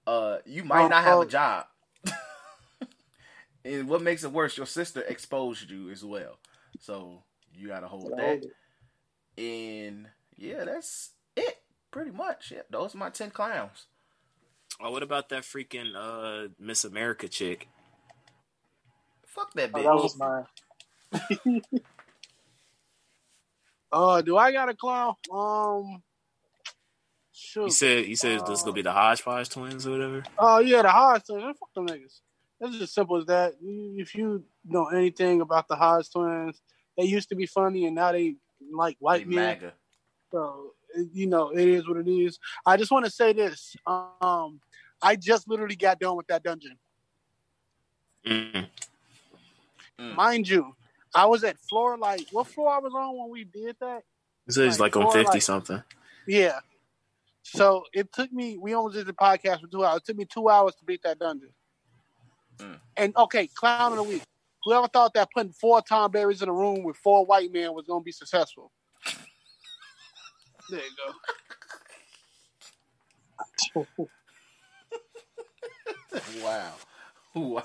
Uh, 0.07 0.39
you 0.44 0.65
might 0.65 0.85
Oh, 0.85 0.89
not 0.89 1.05
have 1.05 1.19
oh. 1.19 1.23
a 1.23 1.27
job. 1.27 1.65
and 3.65 3.89
what 3.89 4.02
makes 4.02 4.25
it 4.25 4.33
worse, 4.33 4.57
your 4.57 4.67
sister 4.67 5.01
exposed 5.02 5.70
you 5.70 5.91
as 5.91 6.05
well. 6.05 6.39
So 6.81 7.23
you 7.55 7.69
gotta 7.69 7.89
hold 7.89 8.12
that. 8.17 8.20
hold. 8.20 8.44
And 9.39 10.07
yeah, 10.41 10.65
that's 10.65 11.10
it. 11.36 11.59
Pretty 11.93 12.10
much. 12.10 12.51
Yeah, 12.52 12.62
those 12.70 12.94
are 12.94 12.99
my 12.99 13.10
ten 13.10 13.31
clowns. 13.31 13.86
Oh, 14.81 14.91
what 14.91 15.02
about 15.02 15.28
that 15.28 15.43
freaking 15.44 15.93
uh 15.94 16.49
Miss 16.59 16.85
America 16.85 17.28
chick? 17.28 17.69
Fuck 19.27 19.52
that 19.55 19.70
Oh, 19.75 19.78
bitch. 19.78 19.85
that 19.85 19.94
was 19.94 20.19
mine. 20.19 21.62
Uh, 23.93 24.23
do 24.23 24.36
I 24.36 24.52
got 24.52 24.69
a 24.69 24.75
clown? 24.75 25.15
Um, 25.33 26.02
shoot. 27.33 27.65
You 27.65 27.70
said 27.70 28.07
you 28.07 28.15
said 28.17 28.47
this 28.47 28.59
is 28.60 28.62
gonna 28.62 28.73
be 28.75 28.83
the 28.83 28.93
Hodgepodge 28.93 29.49
twins 29.49 29.86
or 29.86 29.91
whatever. 29.91 30.23
Oh 30.39 30.60
yeah, 30.60 30.83
the 30.83 30.91
Hodge 30.91 31.25
twins. 31.28 31.59
Fuck 31.59 31.75
them 31.75 31.89
niggas. 31.89 32.20
It's 32.60 32.83
as 32.83 32.93
simple 32.93 33.17
as 33.17 33.27
that. 33.27 33.55
If 33.60 34.15
you 34.15 34.44
know 34.65 34.86
anything 34.86 35.41
about 35.41 35.67
the 35.67 35.75
Hodge 35.75 36.09
twins, 36.12 36.60
they 36.97 37.05
used 37.05 37.31
to 37.31 37.35
be 37.35 37.47
funny 37.47 37.86
and 37.86 37.97
now 37.97 38.12
they 38.12 38.36
like 38.73 38.94
They 39.01 39.05
white 39.05 39.27
men. 39.27 39.59
MAGA. 39.59 39.73
So 40.33 40.75
you 41.12 41.26
know, 41.26 41.50
it 41.50 41.68
is 41.68 41.89
what 41.89 41.99
it 41.99 42.09
is. 42.09 42.39
I 42.67 42.76
just 42.76 42.91
want 42.91 43.05
to 43.05 43.10
say 43.10 43.33
this. 43.33 43.76
Um, 43.86 44.60
I 45.02 45.17
just 45.17 45.49
literally 45.49 45.76
got 45.76 46.00
done 46.00 46.17
with 46.17 46.26
that 46.26 46.42
dungeon. 46.42 46.76
Mm. 48.26 48.67
Mm. 49.99 50.15
Mind 50.15 50.49
you, 50.49 50.75
I 51.15 51.26
was 51.26 51.44
at 51.44 51.59
floor 51.59 51.97
like 51.97 52.26
what 52.33 52.47
floor 52.47 52.70
I 52.70 52.78
was 52.78 52.92
on 52.94 53.17
when 53.18 53.31
we 53.31 53.44
did 53.44 53.76
that? 53.81 54.02
It 54.47 54.52
says 54.55 54.81
Like, 54.81 54.97
like 54.97 55.07
on 55.07 55.12
fifty 55.12 55.34
like- 55.34 55.42
something. 55.42 55.83
Yeah. 56.26 56.60
So 57.42 57.84
it 57.92 58.12
took 58.12 58.33
me. 58.33 58.59
We 58.59 58.75
only 58.75 58.94
did 58.94 59.07
the 59.07 59.12
podcast 59.12 59.60
for 59.60 59.67
two 59.67 59.84
hours. 59.84 59.99
It 59.99 60.07
took 60.07 60.17
me 60.17 60.26
two 60.26 60.49
hours 60.49 60.75
to 60.76 60.84
beat 60.84 61.02
that 61.05 61.18
dungeon. 61.18 61.50
Mm. 62.59 62.78
And 62.97 63.17
okay, 63.17 63.47
clown 63.49 63.92
of 63.92 63.97
the 63.97 64.02
week. 64.02 64.23
Whoever 64.65 64.89
thought 64.89 65.15
that 65.15 65.31
putting 65.34 65.52
four 65.52 65.81
Tonberries 65.81 66.42
in 66.42 66.49
a 66.49 66.52
room 66.52 66.83
with 66.83 66.97
four 66.97 67.25
white 67.25 67.50
men 67.50 67.73
was 67.73 67.86
going 67.86 68.02
to 68.02 68.05
be 68.05 68.12
successful? 68.12 68.70
There 70.70 70.81
you 70.81 70.90
go. 73.74 73.86
Wow. 76.42 76.73
Wow. 77.34 77.62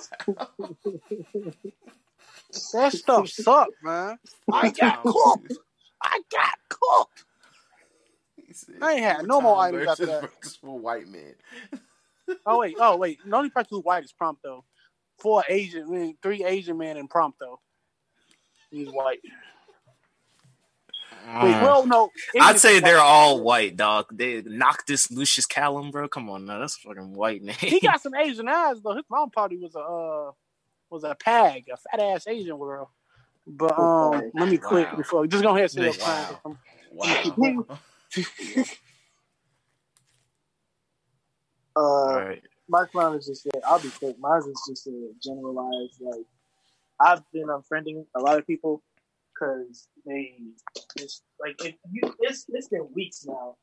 That 2.73 2.93
stuff 2.93 3.29
sucked, 3.29 3.83
man. 3.83 4.17
I 4.51 4.71
got 4.71 5.03
cooked. 5.03 5.53
I 6.01 6.21
got 6.31 6.53
cooked. 6.69 7.25
I 8.81 8.93
ain't 8.93 9.01
had 9.01 9.27
no 9.27 9.41
more 9.41 9.55
Tom 9.55 9.63
items 9.65 9.87
after 9.87 10.05
that." 10.07 10.21
breakfast 10.21 10.61
for 10.61 10.79
white 10.79 11.07
men. 11.07 11.35
Oh 12.45 12.59
wait, 12.59 12.75
oh 12.79 12.97
wait. 12.97 13.19
The 13.25 13.35
only 13.35 13.49
person 13.49 13.67
who's 13.71 13.83
white 13.83 14.03
is 14.03 14.13
Prompto. 14.19 14.63
Four 15.19 15.43
Asian, 15.47 15.83
I 15.83 15.89
mean, 15.89 16.17
three 16.21 16.43
Asian 16.43 16.77
men 16.77 16.97
in 16.97 17.07
Prompto. 17.07 17.57
He's 18.71 18.89
white. 18.89 19.21
Wait, 21.43 21.61
well, 21.61 21.85
no. 21.87 22.11
I'd 22.41 22.59
say 22.59 22.79
they're 22.79 22.99
all 22.99 23.41
white, 23.41 23.75
dog. 23.77 24.07
They 24.11 24.41
Noctis 24.45 25.11
Lucis 25.11 25.47
Caelum, 25.47 25.91
bro. 25.91 26.07
Come 26.07 26.29
on, 26.29 26.45
now 26.45 26.59
that's 26.59 26.77
a 26.77 26.87
fucking 26.87 27.13
white 27.13 27.41
name. 27.41 27.55
He 27.59 27.79
got 27.81 28.01
some 28.01 28.15
Asian 28.15 28.47
eyes 28.47 28.81
though. 28.83 28.95
His 28.95 29.05
mom 29.09 29.29
probably 29.31 29.57
was 29.57 29.75
a 29.75 29.79
uh, 29.79 30.31
was 30.89 31.03
a 31.03 31.15
pag, 31.15 31.65
a 31.73 31.77
fat 31.77 31.99
ass 31.99 32.27
Asian 32.27 32.57
girl. 32.59 32.91
But 33.47 33.77
um, 33.77 34.31
let 34.33 34.49
me 34.49 34.57
click 34.57 34.87
Wow. 34.87 34.97
before. 34.97 35.27
Just 35.27 35.43
go 35.43 35.51
ahead 35.51 35.63
and 35.63 35.71
say 35.71 35.83
your 35.83 35.93
Wow. 35.95 36.41
plan. 36.43 36.57
Wow. 36.91 37.65
Uh, 41.77 41.79
all 41.81 42.15
right. 42.15 42.41
my 42.69 42.85
clown 42.85 43.15
is 43.17 43.27
just 43.27 43.43
that 43.45 43.61
I'll 43.69 43.79
be 43.81 43.91
quick. 43.99 44.15
Mine 44.19 44.39
is 44.39 44.61
just 44.69 44.87
a 44.87 45.11
generalized 45.23 45.99
like 46.01 46.25
I've 46.99 47.21
been 47.33 47.47
unfriending 47.47 48.05
a 48.15 48.21
lot 48.21 48.39
of 48.39 48.47
people 48.47 48.81
because 49.35 49.87
they 50.05 50.33
it's 50.97 51.23
like 51.41 51.55
if 51.65 51.75
you 51.91 52.15
it's 52.21 52.45
it's 52.49 52.69
been 52.69 52.87
weeks 52.95 53.25
now, 53.27 53.55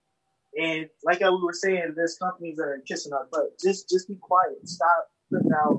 and 0.59 0.89
like 1.05 1.21
we 1.21 1.31
were 1.43 1.53
saying, 1.53 1.95
there's 1.97 2.19
companies 2.23 2.57
that 2.57 2.65
are 2.65 2.83
kissing 2.87 3.13
our 3.13 3.29
butt. 3.33 3.59
Just 3.63 3.89
just 3.89 4.09
be 4.09 4.17
quiet. 4.21 4.67
Stop 4.69 5.09
putting 5.33 5.53
out 5.53 5.79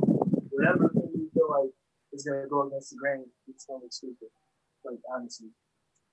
whatever 0.51 0.89
thing 0.89 1.11
you 1.15 1.29
feel 1.33 1.49
like 1.49 1.71
is 2.13 2.25
gonna 2.25 2.47
go 2.49 2.67
against 2.67 2.91
the 2.91 2.97
grain. 2.97 3.25
It's 3.47 3.65
gonna 3.65 3.83
look 3.83 3.93
stupid. 3.93 4.29
Like 4.85 4.99
honestly. 5.13 5.49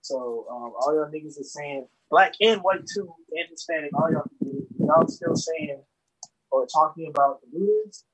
So 0.03 0.47
um, 0.51 0.73
all 0.81 0.95
y'all 0.95 1.11
niggas 1.13 1.41
are 1.41 1.45
saying 1.45 1.87
black 2.11 2.35
and 2.41 2.61
white 2.63 2.87
too 2.95 3.13
and 3.33 3.49
Hispanic. 3.51 3.91
All 3.95 4.11
y'all. 4.13 4.25
Y'all 4.79 5.07
still 5.09 5.37
saying 5.37 5.83
or 6.51 6.67
talking 6.67 7.09
about 7.09 7.41
the 7.43 7.59
news 7.59 8.05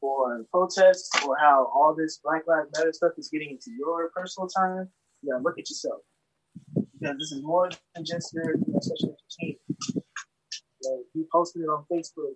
or 0.00 0.44
protests 0.50 1.10
or 1.26 1.36
how 1.38 1.70
all 1.74 1.94
this 1.96 2.20
Black 2.22 2.42
Lives 2.46 2.68
Matter 2.76 2.92
stuff 2.92 3.12
is 3.18 3.28
getting 3.28 3.50
into 3.50 3.70
your 3.76 4.10
personal 4.14 4.48
time, 4.48 4.88
you 5.22 5.32
gotta 5.32 5.42
look 5.42 5.58
at 5.58 5.68
yourself. 5.68 6.00
Because 6.74 7.16
this 7.18 7.32
is 7.32 7.42
more 7.42 7.70
than 7.94 8.04
just 8.04 8.32
your 8.34 8.54
you 8.54 8.78
social 8.80 9.16
entertainment. 9.16 10.04
Like, 10.84 11.04
you 11.14 11.28
posted 11.32 11.62
it 11.62 11.66
on 11.66 11.84
Facebook, 11.92 12.34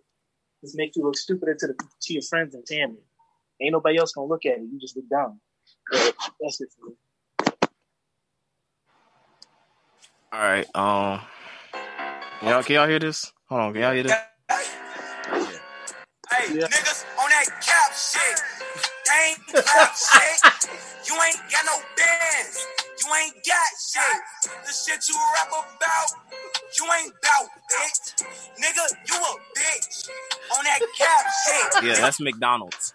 just 0.62 0.76
make 0.76 0.97
you 0.97 1.05
look 1.05 1.16
stupider 1.16 1.55
to, 1.55 1.66
the, 1.68 1.74
to 1.74 2.12
your 2.12 2.23
friends 2.23 2.55
and 2.55 2.66
family. 2.66 3.02
Ain't 3.60 3.73
nobody 3.73 3.99
else 3.99 4.12
gonna 4.12 4.26
look 4.26 4.44
at 4.44 4.58
it. 4.58 4.62
You 4.62 4.81
just 4.81 4.97
look 4.97 5.08
dumb. 5.08 5.41
But 5.91 6.15
that's 6.41 6.60
it 6.60 6.68
for 6.76 6.91
me. 6.91 6.97
All 10.32 10.41
right. 10.41 10.66
Um. 10.74 11.20
Y'all, 12.42 12.62
can 12.62 12.74
y'all 12.74 12.89
hear 12.89 12.99
this? 12.99 13.32
Hold 13.49 13.60
on. 13.60 13.73
Can 13.73 13.82
y'all 13.82 13.92
hear 13.92 14.02
this? 14.02 14.31
Hey, 16.42 16.58
Yeah. 16.58 16.66
niggas 16.66 17.04
on 17.22 17.30
that 17.30 17.46
cap 17.62 17.92
shit. 17.94 18.40
They 19.06 19.30
ain't 19.30 19.46
cap 19.64 19.94
shit. 19.94 20.70
You 21.08 21.14
ain't 21.22 21.38
got 21.52 21.64
no 21.66 21.78
bands. 21.96 22.66
You 23.04 23.14
ain't 23.14 23.34
got 23.46 23.70
shit. 23.78 24.22
The 24.66 24.72
shit 24.72 25.08
you 25.08 25.16
rap 25.34 25.48
about, 25.48 26.10
you 26.78 26.84
ain't 26.98 27.14
bout 27.22 27.48
it. 27.84 28.24
Nigga, 28.60 28.86
you 29.08 29.16
a 29.16 29.34
bitch 29.56 30.08
on 30.58 30.64
that 30.64 30.80
cap 30.98 31.26
shit. 31.46 31.84
Yeah, 31.84 32.00
that's 32.00 32.18
McDonald's. 32.20 32.94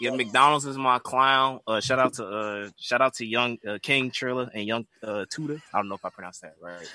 Yeah, 0.00 0.10
McDonald's 0.10 0.66
is 0.66 0.76
my 0.76 0.98
clown. 0.98 1.60
Uh, 1.66 1.80
shout 1.80 1.98
out 1.98 2.12
to 2.14 2.26
uh, 2.26 2.70
shout 2.78 3.00
out 3.00 3.14
to 3.14 3.26
Young 3.26 3.56
uh, 3.66 3.78
King 3.80 4.10
Triller 4.10 4.50
and 4.52 4.66
Young 4.66 4.86
uh, 5.02 5.24
Tudor. 5.30 5.62
I 5.72 5.78
don't 5.78 5.88
know 5.88 5.94
if 5.94 6.04
I 6.04 6.10
pronounced 6.10 6.42
that 6.42 6.56
right. 6.60 6.92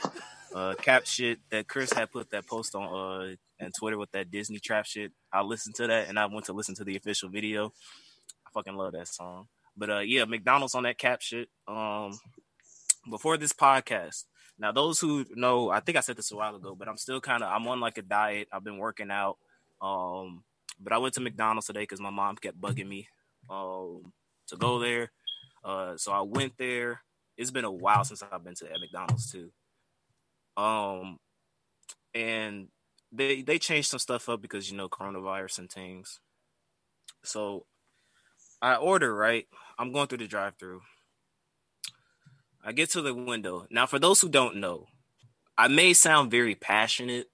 Uh, 0.54 0.76
cap 0.76 1.06
shit 1.08 1.40
that 1.50 1.68
Chris 1.68 1.92
had 1.92 2.12
put 2.12 2.30
that 2.32 2.46
post 2.46 2.76
on 2.76 2.84
uh 2.84 3.36
and 3.60 3.74
Twitter 3.78 3.98
with 3.98 4.12
that 4.12 4.32
Disney 4.32 4.60
trap 4.60 4.86
shit. 4.86 5.12
I 5.32 5.42
listened 5.42 5.76
to 5.76 5.88
that 5.88 6.10
and 6.10 6.20
I 6.20 6.26
went 6.28 6.46
to 6.46 6.54
listen 6.54 6.76
to 6.76 6.84
the 6.84 6.96
official 6.96 7.30
video. 7.30 7.74
I 8.46 8.50
fucking 8.54 8.76
love 8.76 8.94
that 8.94 9.08
song. 9.08 9.48
But 9.76 9.90
uh, 9.90 10.00
yeah, 10.00 10.26
McDonald's 10.26 10.76
on 10.76 10.84
that 10.84 10.98
cap 10.98 11.22
shit. 11.22 11.50
Um, 11.68 12.18
before 13.10 13.38
this 13.38 13.54
podcast. 13.54 14.26
Now, 14.60 14.72
those 14.72 15.00
who 15.00 15.26
know, 15.36 15.70
I 15.70 15.80
think 15.80 15.98
I 15.98 16.02
said 16.02 16.18
this 16.18 16.32
a 16.32 16.36
while 16.36 16.56
ago, 16.56 16.76
but 16.78 16.88
I'm 16.88 16.98
still 16.98 17.22
kind 17.22 17.44
of 17.44 17.50
I'm 17.52 17.68
on 17.68 17.80
like 17.80 17.98
a 17.98 18.02
diet. 18.02 18.48
I've 18.52 18.64
been 18.64 18.78
working 18.78 19.12
out. 19.12 19.38
Um, 19.82 20.44
but 20.80 20.94
I 20.94 20.98
went 20.98 21.14
to 21.16 21.22
McDonald's 21.22 21.68
today 21.68 21.82
because 21.82 22.02
my 22.02 22.10
mom 22.10 22.36
kept 22.38 22.60
bugging 22.60 22.88
me 22.88 23.08
um, 23.50 24.12
to 24.48 24.58
go 24.58 24.80
there. 24.80 25.12
Uh, 25.64 25.98
so 25.98 26.12
I 26.12 26.22
went 26.22 26.54
there. 26.58 27.02
It's 27.38 27.52
been 27.52 27.66
a 27.66 27.72
while 27.72 28.04
since 28.04 28.24
I've 28.24 28.44
been 28.44 28.56
to 28.56 28.66
at 28.66 28.80
McDonald's 28.80 29.32
too. 29.32 29.52
Um, 30.62 31.20
and 32.16 32.68
they 33.12 33.42
they 33.42 33.60
changed 33.60 33.90
some 33.90 34.00
stuff 34.00 34.30
up 34.30 34.42
because 34.42 34.70
you 34.70 34.78
know 34.78 34.90
coronavirus 34.90 35.60
and 35.60 35.72
things. 35.72 36.20
So 37.24 37.66
I 38.62 38.76
order 38.76 39.14
right. 39.14 39.46
I'm 39.78 39.92
going 39.92 40.08
through 40.08 40.20
the 40.20 40.28
drive-through. 40.28 40.82
I 42.66 42.72
get 42.72 42.90
to 42.92 43.02
the 43.02 43.14
window. 43.14 43.68
Now, 43.70 43.86
for 43.86 44.00
those 44.00 44.20
who 44.20 44.30
don't 44.30 44.58
know, 44.58 44.88
I 45.58 45.68
may 45.68 45.94
sound 45.94 46.32
very 46.32 46.56
passionate 46.56 47.28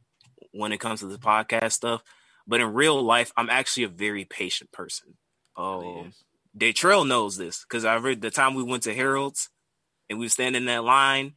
when 0.51 0.71
it 0.71 0.79
comes 0.79 0.99
to 0.99 1.07
the 1.07 1.17
podcast 1.17 1.71
stuff, 1.71 2.03
but 2.45 2.61
in 2.61 2.73
real 2.73 3.01
life, 3.01 3.31
I'm 3.35 3.49
actually 3.49 3.83
a 3.83 3.89
very 3.89 4.25
patient 4.25 4.71
person. 4.71 5.15
Oh, 5.55 6.01
um, 6.01 6.13
Daytrail 6.57 7.07
knows 7.07 7.37
this 7.37 7.63
because 7.63 7.85
I 7.85 7.95
read 7.95 8.21
the 8.21 8.29
time 8.29 8.53
we 8.53 8.63
went 8.63 8.83
to 8.83 8.93
Harold's 8.93 9.49
and 10.09 10.19
we 10.19 10.25
were 10.25 10.29
standing 10.29 10.63
in 10.63 10.67
that 10.67 10.83
line 10.83 11.33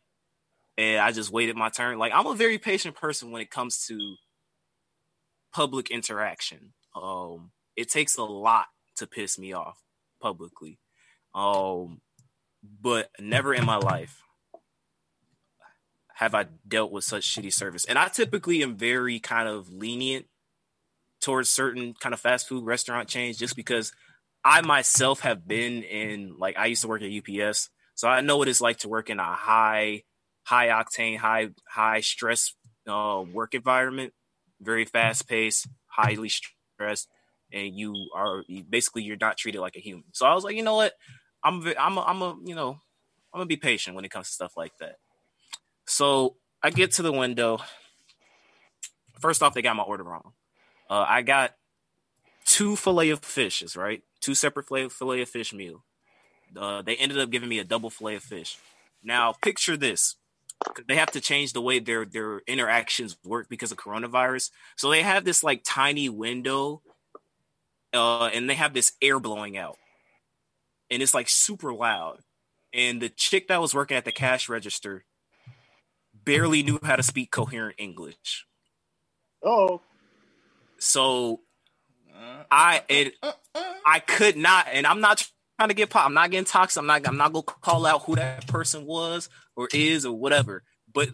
and 0.76 1.00
I 1.00 1.12
just 1.12 1.30
waited 1.30 1.56
my 1.56 1.70
turn. 1.70 1.98
Like 1.98 2.12
I'm 2.14 2.26
a 2.26 2.34
very 2.34 2.58
patient 2.58 2.96
person 2.96 3.30
when 3.30 3.42
it 3.42 3.50
comes 3.50 3.86
to 3.86 4.16
public 5.56 5.90
interaction. 5.90 6.74
Um, 6.94 7.50
it 7.76 7.88
takes 7.88 8.18
a 8.18 8.24
lot 8.24 8.66
to 8.96 9.06
piss 9.06 9.38
me 9.38 9.54
off 9.54 9.80
publicly. 10.20 10.78
Um, 11.34 12.02
but 12.62 13.08
never 13.18 13.54
in 13.54 13.64
my 13.64 13.78
life 13.78 14.20
have 16.16 16.34
I 16.34 16.44
dealt 16.68 16.92
with 16.92 17.04
such 17.04 17.22
shitty 17.22 17.54
service. 17.54 17.86
And 17.86 17.98
I 17.98 18.08
typically 18.08 18.62
am 18.62 18.76
very 18.76 19.18
kind 19.18 19.48
of 19.48 19.70
lenient 19.70 20.26
towards 21.22 21.48
certain 21.48 21.94
kind 22.00 22.12
of 22.12 22.20
fast 22.20 22.46
food 22.46 22.66
restaurant 22.66 23.08
chains 23.08 23.38
just 23.38 23.56
because 23.56 23.92
I 24.44 24.60
myself 24.60 25.20
have 25.20 25.48
been 25.48 25.82
in 25.84 26.36
like 26.38 26.58
I 26.58 26.66
used 26.66 26.82
to 26.82 26.88
work 26.88 27.00
at 27.00 27.10
UPS. 27.10 27.70
So 27.94 28.08
I 28.08 28.20
know 28.20 28.36
what 28.36 28.48
it's 28.48 28.60
like 28.60 28.80
to 28.80 28.90
work 28.90 29.08
in 29.08 29.18
a 29.18 29.24
high 29.24 30.02
high 30.44 30.68
octane, 30.68 31.16
high 31.16 31.48
high 31.66 32.00
stress 32.00 32.54
uh, 32.86 33.24
work 33.32 33.54
environment, 33.54 34.12
very 34.60 34.84
fast 34.84 35.28
paced, 35.28 35.68
highly 35.86 36.28
stressed, 36.28 37.08
and 37.52 37.74
you 37.74 37.94
are 38.14 38.44
basically 38.68 39.02
you're 39.02 39.16
not 39.20 39.36
treated 39.36 39.60
like 39.60 39.76
a 39.76 39.80
human. 39.80 40.04
So 40.12 40.26
I 40.26 40.34
was 40.34 40.44
like, 40.44 40.56
you 40.56 40.62
know 40.62 40.76
what, 40.76 40.92
I'm 41.42 41.66
I'm 41.78 41.98
a, 41.98 42.02
I'm 42.02 42.22
a 42.22 42.36
you 42.44 42.54
know 42.54 42.80
I'm 43.32 43.38
gonna 43.38 43.46
be 43.46 43.56
patient 43.56 43.96
when 43.96 44.04
it 44.04 44.10
comes 44.10 44.28
to 44.28 44.32
stuff 44.32 44.56
like 44.56 44.72
that. 44.80 44.96
So 45.86 46.36
I 46.62 46.70
get 46.70 46.92
to 46.92 47.02
the 47.02 47.12
window. 47.12 47.58
First 49.20 49.42
off, 49.42 49.54
they 49.54 49.62
got 49.62 49.76
my 49.76 49.82
order 49.82 50.04
wrong. 50.04 50.32
Uh, 50.90 51.04
I 51.08 51.22
got 51.22 51.54
two 52.44 52.76
fillet 52.76 53.10
of 53.10 53.20
fishes, 53.20 53.76
right? 53.76 54.02
Two 54.20 54.34
separate 54.34 54.66
fillet, 54.68 54.88
fillet 54.88 55.22
of 55.22 55.28
fish 55.28 55.52
meal. 55.52 55.84
Uh, 56.56 56.82
they 56.82 56.96
ended 56.96 57.18
up 57.18 57.30
giving 57.30 57.48
me 57.48 57.58
a 57.58 57.64
double 57.64 57.90
fillet 57.90 58.16
of 58.16 58.22
fish. 58.22 58.58
Now, 59.02 59.32
picture 59.42 59.76
this: 59.76 60.16
they 60.88 60.96
have 60.96 61.10
to 61.12 61.20
change 61.20 61.52
the 61.52 61.60
way 61.60 61.78
their 61.78 62.04
their 62.04 62.38
interactions 62.46 63.16
work 63.24 63.48
because 63.48 63.72
of 63.72 63.78
coronavirus. 63.78 64.50
So 64.76 64.90
they 64.90 65.02
have 65.02 65.24
this 65.24 65.42
like 65.42 65.62
tiny 65.64 66.08
window, 66.08 66.82
uh, 67.92 68.26
and 68.26 68.48
they 68.48 68.54
have 68.54 68.74
this 68.74 68.92
air 69.00 69.20
blowing 69.20 69.56
out, 69.56 69.76
and 70.90 71.02
it's 71.02 71.14
like 71.14 71.28
super 71.28 71.72
loud. 71.72 72.20
And 72.72 73.00
the 73.00 73.08
chick 73.08 73.48
that 73.48 73.60
was 73.60 73.74
working 73.74 73.96
at 73.96 74.04
the 74.04 74.12
cash 74.12 74.48
register 74.48 75.04
barely 76.12 76.62
knew 76.62 76.78
how 76.82 76.96
to 76.96 77.02
speak 77.02 77.30
coherent 77.30 77.76
English. 77.78 78.46
Oh, 79.42 79.80
So 80.78 81.40
uh, 82.14 82.44
I 82.50 82.82
it 82.88 83.14
uh, 83.22 83.32
uh, 83.54 83.74
I 83.86 84.00
could 84.00 84.36
not, 84.36 84.66
and 84.72 84.86
I'm 84.86 85.00
not 85.00 85.26
trying 85.56 85.68
to 85.68 85.74
get 85.74 85.90
pop. 85.90 86.06
I'm 86.06 86.14
not 86.14 86.30
getting 86.30 86.44
toxic. 86.44 86.80
I'm 86.80 86.86
not. 86.86 87.06
I'm 87.06 87.16
not 87.16 87.32
gonna 87.32 87.42
call 87.42 87.86
out 87.86 88.02
who 88.04 88.16
that 88.16 88.46
person 88.46 88.86
was 88.86 89.28
or 89.54 89.68
is 89.72 90.06
or 90.06 90.16
whatever. 90.16 90.62
But 90.92 91.10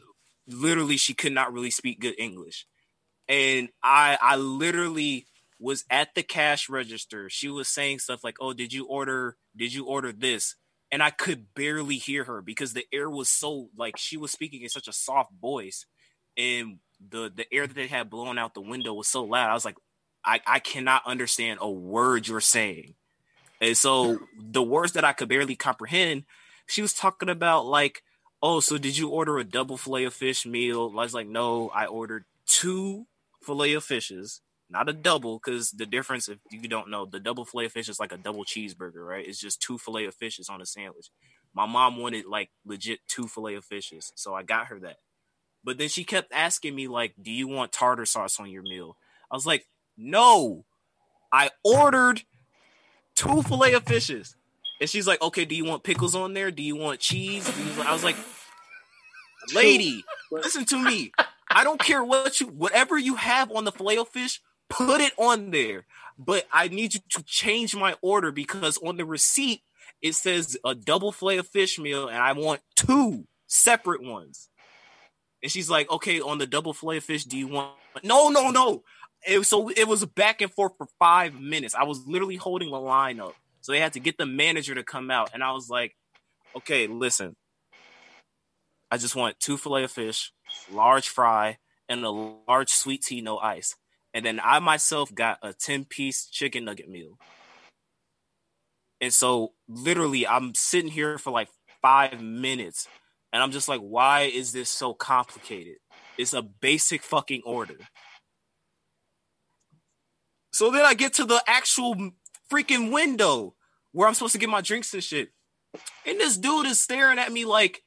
literally, 0.46 0.96
she 0.96 1.14
could 1.14 1.32
not 1.32 1.52
really 1.52 1.70
speak 1.70 2.00
good 2.00 2.14
English, 2.18 2.66
and 3.28 3.68
I 3.82 4.18
I 4.20 4.36
literally 4.36 5.26
was 5.58 5.84
at 5.90 6.14
the 6.14 6.22
cash 6.22 6.68
register. 6.68 7.30
She 7.30 7.48
was 7.48 7.68
saying 7.68 8.00
stuff 8.00 8.24
like, 8.24 8.36
"Oh, 8.40 8.52
did 8.52 8.72
you 8.72 8.86
order? 8.86 9.36
Did 9.56 9.72
you 9.72 9.86
order 9.86 10.12
this?" 10.12 10.56
And 10.90 11.02
I 11.02 11.10
could 11.10 11.54
barely 11.54 11.96
hear 11.96 12.24
her 12.24 12.42
because 12.42 12.74
the 12.74 12.84
air 12.92 13.08
was 13.08 13.28
so 13.30 13.70
like 13.76 13.96
she 13.96 14.16
was 14.16 14.32
speaking 14.32 14.62
in 14.62 14.68
such 14.68 14.88
a 14.88 14.92
soft 14.92 15.32
voice, 15.40 15.86
and 16.36 16.78
the 17.00 17.32
the 17.34 17.46
air 17.52 17.66
that 17.66 17.74
they 17.74 17.86
had 17.86 18.10
blown 18.10 18.38
out 18.38 18.54
the 18.54 18.60
window 18.60 18.92
was 18.94 19.08
so 19.08 19.24
loud. 19.24 19.50
I 19.50 19.54
was 19.54 19.64
like, 19.64 19.76
I, 20.24 20.40
I 20.46 20.58
cannot 20.58 21.02
understand 21.06 21.58
a 21.62 21.70
word 21.70 22.28
you're 22.28 22.40
saying. 22.40 22.94
And 23.62 23.76
so 23.76 24.18
the 24.36 24.62
words 24.62 24.92
that 24.92 25.04
I 25.04 25.12
could 25.12 25.28
barely 25.28 25.54
comprehend, 25.54 26.24
she 26.66 26.82
was 26.82 26.92
talking 26.92 27.28
about 27.28 27.64
like, 27.64 28.02
oh, 28.42 28.58
so 28.58 28.76
did 28.76 28.98
you 28.98 29.08
order 29.08 29.38
a 29.38 29.44
double 29.44 29.76
fillet 29.76 30.02
of 30.02 30.12
fish 30.12 30.44
meal? 30.44 30.90
I 30.92 30.96
was 30.96 31.14
like, 31.14 31.28
no, 31.28 31.70
I 31.70 31.86
ordered 31.86 32.24
two 32.44 33.06
fillet 33.40 33.74
of 33.74 33.84
fishes, 33.84 34.40
not 34.68 34.88
a 34.88 34.92
double, 34.92 35.38
because 35.38 35.70
the 35.70 35.86
difference, 35.86 36.28
if 36.28 36.38
you 36.50 36.68
don't 36.68 36.90
know, 36.90 37.06
the 37.06 37.20
double 37.20 37.44
fillet 37.44 37.66
of 37.66 37.72
fish 37.72 37.88
is 37.88 38.00
like 38.00 38.10
a 38.10 38.18
double 38.18 38.44
cheeseburger, 38.44 39.06
right? 39.06 39.26
It's 39.26 39.40
just 39.40 39.62
two 39.62 39.78
fillet 39.78 40.06
of 40.06 40.14
fishes 40.16 40.48
on 40.48 40.60
a 40.60 40.66
sandwich. 40.66 41.10
My 41.54 41.66
mom 41.66 41.98
wanted 41.98 42.26
like 42.26 42.50
legit 42.66 42.98
two 43.06 43.28
fillet 43.28 43.54
of 43.54 43.64
fishes, 43.64 44.12
so 44.16 44.34
I 44.34 44.42
got 44.42 44.66
her 44.66 44.80
that. 44.80 44.96
But 45.62 45.78
then 45.78 45.88
she 45.88 46.02
kept 46.02 46.32
asking 46.32 46.74
me 46.74 46.88
like, 46.88 47.14
"Do 47.22 47.30
you 47.30 47.46
want 47.46 47.70
tartar 47.70 48.06
sauce 48.06 48.40
on 48.40 48.50
your 48.50 48.62
meal?" 48.62 48.96
I 49.30 49.36
was 49.36 49.46
like, 49.46 49.68
"No." 49.96 50.64
I 51.32 51.50
ordered 51.64 52.22
two 53.14 53.42
fillet 53.42 53.74
of 53.74 53.84
fishes, 53.84 54.36
and 54.80 54.88
she's 54.88 55.06
like, 55.06 55.20
"Okay, 55.22 55.44
do 55.44 55.54
you 55.54 55.64
want 55.64 55.82
pickles 55.84 56.14
on 56.14 56.34
there? 56.34 56.50
Do 56.50 56.62
you 56.62 56.76
want 56.76 57.00
cheese?" 57.00 57.46
You- 57.58 57.82
I 57.82 57.92
was 57.92 58.04
like, 58.04 58.16
"Lady, 59.54 60.04
listen 60.30 60.64
to 60.66 60.78
me. 60.78 61.12
I 61.50 61.64
don't 61.64 61.80
care 61.80 62.02
what 62.02 62.40
you, 62.40 62.46
whatever 62.46 62.96
you 62.96 63.16
have 63.16 63.50
on 63.52 63.64
the 63.64 63.72
fillet 63.72 63.98
of 63.98 64.08
fish, 64.08 64.40
put 64.70 65.00
it 65.00 65.12
on 65.18 65.50
there. 65.50 65.86
But 66.18 66.46
I 66.52 66.68
need 66.68 66.94
you 66.94 67.00
to 67.10 67.22
change 67.24 67.74
my 67.74 67.96
order 68.00 68.30
because 68.32 68.78
on 68.78 68.96
the 68.96 69.04
receipt 69.04 69.62
it 70.00 70.14
says 70.14 70.56
a 70.64 70.74
double 70.74 71.12
fillet 71.12 71.38
of 71.38 71.48
fish 71.48 71.78
meal, 71.78 72.08
and 72.08 72.18
I 72.18 72.32
want 72.32 72.60
two 72.76 73.26
separate 73.46 74.02
ones." 74.02 74.48
And 75.42 75.50
she's 75.50 75.68
like, 75.68 75.90
"Okay, 75.90 76.20
on 76.20 76.38
the 76.38 76.46
double 76.46 76.72
fillet 76.72 76.98
of 76.98 77.04
fish, 77.04 77.24
do 77.24 77.36
you 77.36 77.48
want?" 77.48 77.76
No, 78.02 78.28
no, 78.28 78.50
no. 78.50 78.84
It, 79.24 79.44
so 79.44 79.68
it 79.68 79.86
was 79.86 80.04
back 80.04 80.40
and 80.40 80.52
forth 80.52 80.72
for 80.76 80.88
five 80.98 81.34
minutes. 81.34 81.74
I 81.74 81.84
was 81.84 82.06
literally 82.06 82.36
holding 82.36 82.70
the 82.70 82.80
line 82.80 83.20
up, 83.20 83.34
so 83.60 83.72
they 83.72 83.78
had 83.78 83.92
to 83.92 84.00
get 84.00 84.18
the 84.18 84.26
manager 84.26 84.74
to 84.74 84.82
come 84.82 85.10
out, 85.10 85.30
and 85.32 85.44
I 85.44 85.52
was 85.52 85.70
like, 85.70 85.96
"Okay, 86.56 86.88
listen, 86.88 87.36
I 88.90 88.98
just 88.98 89.14
want 89.14 89.38
two 89.38 89.56
fillet 89.56 89.84
of 89.84 89.92
fish, 89.92 90.32
large 90.70 91.08
fry, 91.08 91.58
and 91.88 92.04
a 92.04 92.10
large 92.10 92.70
sweet 92.70 93.02
tea, 93.02 93.20
no 93.20 93.38
ice." 93.38 93.76
And 94.12 94.24
then 94.26 94.40
I 94.42 94.58
myself 94.58 95.14
got 95.14 95.38
a 95.42 95.52
ten 95.52 95.84
piece 95.84 96.26
chicken 96.26 96.64
nugget 96.64 96.88
meal. 96.88 97.18
And 99.00 99.14
so 99.14 99.52
literally, 99.68 100.26
I'm 100.26 100.54
sitting 100.54 100.90
here 100.90 101.16
for 101.18 101.30
like 101.30 101.48
five 101.80 102.20
minutes, 102.20 102.88
and 103.32 103.42
I'm 103.42 103.52
just 103.52 103.68
like, 103.68 103.80
"Why 103.80 104.22
is 104.22 104.52
this 104.52 104.68
so 104.68 104.94
complicated?" 104.94 105.76
It's 106.18 106.34
a 106.34 106.42
basic 106.42 107.02
fucking 107.02 107.42
order. 107.44 107.78
So 110.52 110.70
then 110.70 110.84
I 110.84 110.94
get 110.94 111.14
to 111.14 111.24
the 111.24 111.42
actual 111.46 112.12
freaking 112.50 112.92
window 112.92 113.54
where 113.92 114.06
I'm 114.06 114.14
supposed 114.14 114.32
to 114.34 114.38
get 114.38 114.48
my 114.48 114.60
drinks 114.60 114.92
and 114.94 115.02
shit. 115.02 115.30
And 116.06 116.20
this 116.20 116.36
dude 116.36 116.66
is 116.66 116.80
staring 116.80 117.18
at 117.18 117.32
me 117.32 117.44
like, 117.44 117.82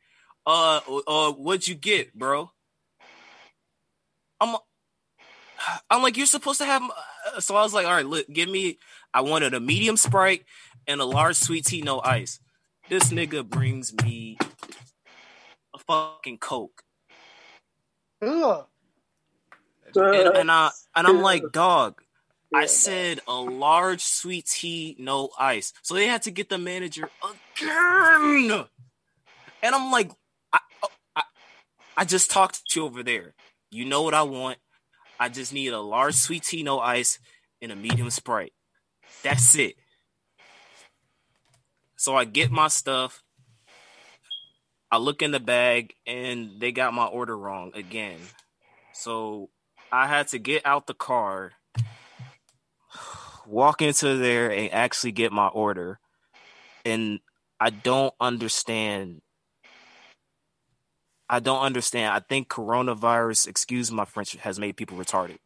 uh, 0.48 0.82
uh, 1.08 1.32
what'd 1.34 1.68
you 1.68 1.76
get, 1.76 2.14
bro? 2.18 2.52
I'm, 4.42 4.56
I'm 5.90 6.02
like, 6.02 6.18
you're 6.18 6.26
supposed 6.26 6.60
to 6.60 6.66
have. 6.66 6.82
uh," 6.84 7.40
So 7.40 7.56
I 7.56 7.62
was 7.64 7.74
like, 7.74 7.86
all 7.86 7.94
right, 7.94 8.06
look, 8.06 8.28
give 8.32 8.50
me. 8.50 8.80
I 9.14 9.22
wanted 9.22 9.54
a 9.54 9.60
medium 9.60 9.98
sprite 9.98 10.44
and 10.88 11.00
a 11.02 11.06
large 11.06 11.38
sweet 11.38 11.66
tea, 11.66 11.82
no 11.82 12.02
ice. 12.02 12.40
This 12.90 13.12
nigga 13.12 13.48
brings 13.48 13.94
me 14.04 14.38
a 15.74 15.80
fucking 15.80 16.38
coke, 16.40 16.84
Ugh. 18.22 18.66
and, 19.96 20.38
and 20.38 20.52
I 20.52 20.72
and 20.96 21.08
I'm 21.08 21.22
like, 21.22 21.52
dog. 21.52 22.02
I 22.54 22.68
said 22.68 23.20
a 23.28 23.36
large 23.36 24.02
sweet 24.02 24.46
tea, 24.46 24.96
no 25.00 25.30
ice. 25.38 25.74
So 25.82 25.94
they 25.94 26.08
had 26.08 26.22
to 26.24 26.32
get 26.32 26.50
the 26.50 26.58
manager 26.58 27.10
again. 27.24 28.66
And 29.64 29.76
I'm 29.76 29.92
like, 29.92 30.12
I, 30.54 30.60
oh, 30.84 30.90
I, 31.16 31.24
I 31.98 32.06
just 32.06 32.30
talked 32.30 32.66
to 32.70 32.80
you 32.80 32.86
over 32.86 33.04
there. 33.04 33.34
You 33.72 33.86
know 33.86 34.04
what 34.04 34.14
I 34.14 34.24
want. 34.24 34.58
I 35.20 35.30
just 35.30 35.54
need 35.54 35.74
a 35.74 35.80
large 35.80 36.16
sweet 36.16 36.44
tea, 36.44 36.64
no 36.64 36.80
ice, 36.80 37.20
and 37.62 37.72
a 37.72 37.76
medium 37.76 38.10
sprite. 38.10 38.54
That's 39.24 39.56
it. 39.56 39.76
So 41.96 42.16
I 42.16 42.26
get 42.26 42.52
my 42.52 42.68
stuff. 42.68 43.24
I 44.92 44.98
look 44.98 45.22
in 45.22 45.32
the 45.32 45.40
bag, 45.40 45.94
and 46.06 46.60
they 46.60 46.72
got 46.72 46.94
my 46.94 47.06
order 47.06 47.38
wrong 47.38 47.72
again. 47.74 48.20
So 48.94 49.50
I 49.92 50.08
had 50.08 50.28
to 50.30 50.40
get 50.40 50.66
out 50.66 50.88
the 50.88 50.94
car 50.94 51.54
walk 53.48 53.82
into 53.82 54.18
there 54.18 54.52
and 54.52 54.72
actually 54.74 55.12
get 55.12 55.32
my 55.32 55.48
order. 55.48 56.00
And 56.84 57.20
I 57.60 57.70
don't 57.70 58.14
understand. 58.20 59.22
I 61.30 61.40
don't 61.40 61.62
understand. 61.62 62.14
I 62.14 62.20
think 62.20 62.50
coronavirus, 62.50 63.48
excuse 63.48 63.92
my 63.92 64.06
French, 64.06 64.34
has 64.36 64.60
made 64.60 64.78
people 64.78 64.98
retarded. 64.98 65.40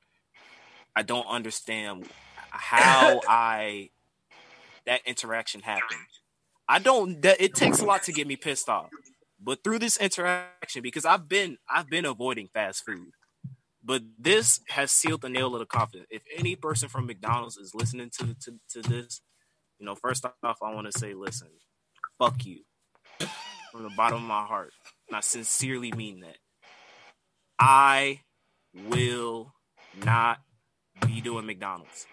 I 0.95 1.03
don't 1.03 1.27
understand 1.27 2.09
how 2.49 3.21
I 3.27 3.89
that 4.85 5.01
interaction 5.05 5.61
happened. 5.61 5.99
I 6.67 6.79
don't 6.79 7.21
that 7.21 7.39
it 7.39 7.55
takes 7.55 7.79
a 7.79 7.85
lot 7.85 8.03
to 8.03 8.11
get 8.11 8.27
me 8.27 8.35
pissed 8.35 8.69
off. 8.69 8.89
But 9.41 9.63
through 9.63 9.79
this 9.79 9.97
interaction, 9.97 10.81
because 10.81 11.05
I've 11.05 11.29
been 11.29 11.57
I've 11.69 11.89
been 11.89 12.05
avoiding 12.05 12.49
fast 12.53 12.83
food. 12.85 13.11
But 13.83 14.03
this 14.17 14.59
has 14.69 14.91
sealed 14.91 15.21
the 15.21 15.29
nail 15.29 15.53
of 15.53 15.59
the 15.59 15.65
coffin. 15.65 16.05
If 16.09 16.23
any 16.37 16.55
person 16.55 16.89
from 16.89 17.07
McDonald's 17.07 17.57
is 17.57 17.73
listening 17.73 18.09
to, 18.19 18.35
to, 18.35 18.59
to 18.71 18.81
this, 18.81 19.21
you 19.79 19.85
know, 19.85 19.95
first 19.95 20.25
off, 20.25 20.57
I 20.61 20.73
want 20.73 20.91
to 20.91 20.99
say, 20.99 21.13
listen, 21.13 21.47
fuck 22.17 22.45
you 22.45 22.59
from 23.71 23.83
the 23.83 23.89
bottom 23.95 24.17
of 24.17 24.23
my 24.23 24.43
heart. 24.43 24.73
And 25.07 25.15
I 25.15 25.21
sincerely 25.21 25.91
mean 25.91 26.21
that. 26.21 26.37
I 27.57 28.21
will 28.73 29.53
not 30.03 30.39
be 31.05 31.21
doing 31.21 31.45
McDonald's 31.45 32.05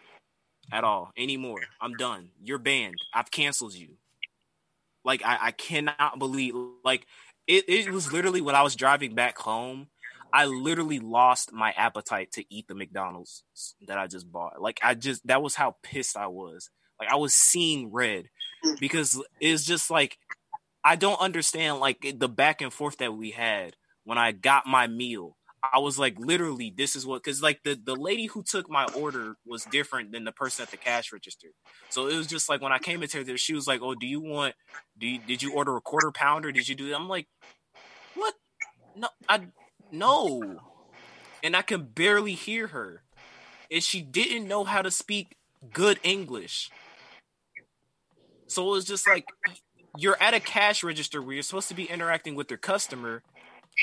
at 0.72 0.84
all 0.84 1.10
anymore. 1.16 1.60
I'm 1.80 1.94
done. 1.94 2.30
You're 2.42 2.58
banned. 2.58 2.96
I've 3.12 3.30
canceled 3.30 3.74
you. 3.74 3.96
Like 5.04 5.22
I, 5.24 5.38
I 5.40 5.50
cannot 5.52 6.18
believe 6.18 6.54
like 6.84 7.06
it, 7.46 7.64
it 7.68 7.90
was 7.92 8.12
literally 8.12 8.40
when 8.40 8.56
I 8.56 8.62
was 8.62 8.74
driving 8.74 9.14
back 9.14 9.38
home. 9.38 9.86
I 10.36 10.44
literally 10.44 10.98
lost 10.98 11.50
my 11.50 11.72
appetite 11.78 12.30
to 12.32 12.44
eat 12.54 12.68
the 12.68 12.74
McDonald's 12.74 13.42
that 13.86 13.96
I 13.96 14.06
just 14.06 14.30
bought. 14.30 14.60
Like 14.60 14.78
I 14.82 14.92
just 14.92 15.26
that 15.26 15.40
was 15.40 15.54
how 15.54 15.76
pissed 15.82 16.14
I 16.14 16.26
was. 16.26 16.68
Like 17.00 17.10
I 17.10 17.16
was 17.16 17.32
seeing 17.32 17.90
red 17.90 18.26
because 18.78 19.18
it's 19.40 19.64
just 19.64 19.90
like 19.90 20.18
I 20.84 20.96
don't 20.96 21.18
understand 21.22 21.78
like 21.78 22.06
the 22.18 22.28
back 22.28 22.60
and 22.60 22.70
forth 22.70 22.98
that 22.98 23.14
we 23.14 23.30
had 23.30 23.76
when 24.04 24.18
I 24.18 24.32
got 24.32 24.66
my 24.66 24.86
meal. 24.86 25.38
I 25.62 25.78
was 25.78 25.98
like 25.98 26.18
literally 26.18 26.70
this 26.76 26.96
is 26.96 27.06
what 27.06 27.24
cuz 27.24 27.40
like 27.40 27.62
the 27.62 27.80
the 27.82 27.96
lady 27.96 28.26
who 28.26 28.42
took 28.42 28.68
my 28.68 28.84
order 28.94 29.36
was 29.46 29.64
different 29.64 30.12
than 30.12 30.24
the 30.24 30.32
person 30.32 30.64
at 30.64 30.70
the 30.70 30.76
cash 30.76 31.14
register. 31.14 31.48
So 31.88 32.08
it 32.08 32.14
was 32.14 32.26
just 32.26 32.50
like 32.50 32.60
when 32.60 32.72
I 32.72 32.78
came 32.78 33.02
into 33.02 33.24
there 33.24 33.38
she 33.38 33.54
was 33.54 33.66
like, 33.66 33.80
"Oh, 33.80 33.94
do 33.94 34.06
you 34.06 34.20
want 34.20 34.54
do 34.98 35.06
you, 35.06 35.18
did 35.18 35.42
you 35.42 35.54
order 35.54 35.74
a 35.78 35.80
quarter 35.80 36.10
pounder? 36.12 36.52
Did 36.52 36.68
you 36.68 36.74
do 36.74 36.90
that?" 36.90 36.96
I'm 36.96 37.08
like, 37.08 37.26
"What? 38.14 38.34
No, 38.94 39.08
I 39.30 39.40
no." 39.90 40.60
And 41.42 41.54
I 41.54 41.62
can 41.62 41.84
barely 41.84 42.32
hear 42.32 42.68
her. 42.68 43.02
And 43.70 43.82
she 43.82 44.00
didn't 44.00 44.48
know 44.48 44.64
how 44.64 44.82
to 44.82 44.90
speak 44.90 45.36
good 45.72 45.98
English. 46.02 46.70
So 48.46 48.66
it 48.68 48.70
was 48.70 48.84
just 48.84 49.08
like 49.08 49.26
you're 49.98 50.16
at 50.20 50.34
a 50.34 50.40
cash 50.40 50.84
register 50.84 51.20
where 51.20 51.34
you're 51.34 51.42
supposed 51.42 51.68
to 51.68 51.74
be 51.74 51.84
interacting 51.84 52.34
with 52.34 52.50
your 52.50 52.58
customer 52.58 53.22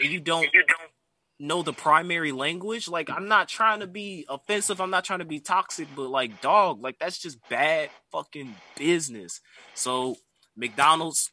and 0.01 0.11
you 0.11 0.19
don't 0.19 0.47
know 1.39 1.61
the 1.61 1.73
primary 1.73 2.31
language. 2.31 2.87
Like 2.87 3.09
I'm 3.09 3.27
not 3.27 3.47
trying 3.47 3.81
to 3.81 3.87
be 3.87 4.25
offensive, 4.29 4.79
I'm 4.79 4.89
not 4.89 5.03
trying 5.03 5.19
to 5.19 5.25
be 5.25 5.39
toxic, 5.39 5.87
but 5.95 6.09
like 6.09 6.41
dog, 6.41 6.81
like 6.81 6.99
that's 6.99 7.17
just 7.17 7.37
bad 7.49 7.89
fucking 8.11 8.55
business. 8.77 9.41
So 9.73 10.17
McDonald's 10.55 11.31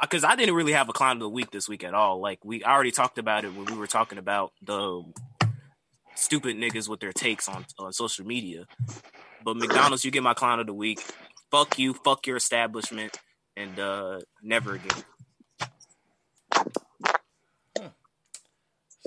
because 0.00 0.24
I 0.24 0.36
didn't 0.36 0.54
really 0.54 0.72
have 0.72 0.88
a 0.88 0.92
clown 0.92 1.16
of 1.16 1.20
the 1.20 1.28
week 1.28 1.50
this 1.50 1.68
week 1.68 1.84
at 1.84 1.94
all. 1.94 2.20
Like 2.20 2.44
we 2.44 2.64
already 2.64 2.90
talked 2.90 3.18
about 3.18 3.44
it 3.44 3.54
when 3.54 3.64
we 3.66 3.74
were 3.74 3.86
talking 3.86 4.18
about 4.18 4.52
the 4.62 5.04
stupid 6.14 6.56
niggas 6.56 6.88
with 6.88 7.00
their 7.00 7.12
takes 7.12 7.48
on, 7.48 7.64
on 7.78 7.92
social 7.92 8.26
media. 8.26 8.66
But 9.44 9.56
McDonald's, 9.56 10.04
you 10.04 10.10
get 10.10 10.22
my 10.22 10.34
clown 10.34 10.60
of 10.60 10.66
the 10.66 10.74
week. 10.74 11.00
Fuck 11.50 11.78
you, 11.78 11.94
fuck 11.94 12.26
your 12.26 12.36
establishment, 12.36 13.18
and 13.56 13.78
uh 13.78 14.20
never 14.42 14.74
again. 14.74 15.04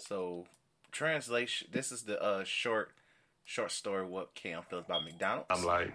So, 0.01 0.45
translation. 0.91 1.67
This 1.71 1.91
is 1.91 2.03
the 2.03 2.21
uh 2.21 2.43
short, 2.43 2.91
short 3.43 3.71
story. 3.71 4.07
What 4.07 4.33
Cam 4.33 4.63
feels 4.69 4.85
about 4.85 5.03
McDonald's. 5.03 5.47
I'm 5.49 5.63
like, 5.63 5.93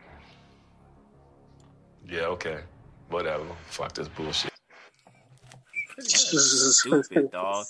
yeah, 2.07 2.27
okay, 2.27 2.61
whatever. 3.09 3.47
Fuck 3.67 3.95
this 3.95 4.09
bullshit. 4.09 4.54
Stupid 6.01 7.31
dog. 7.31 7.67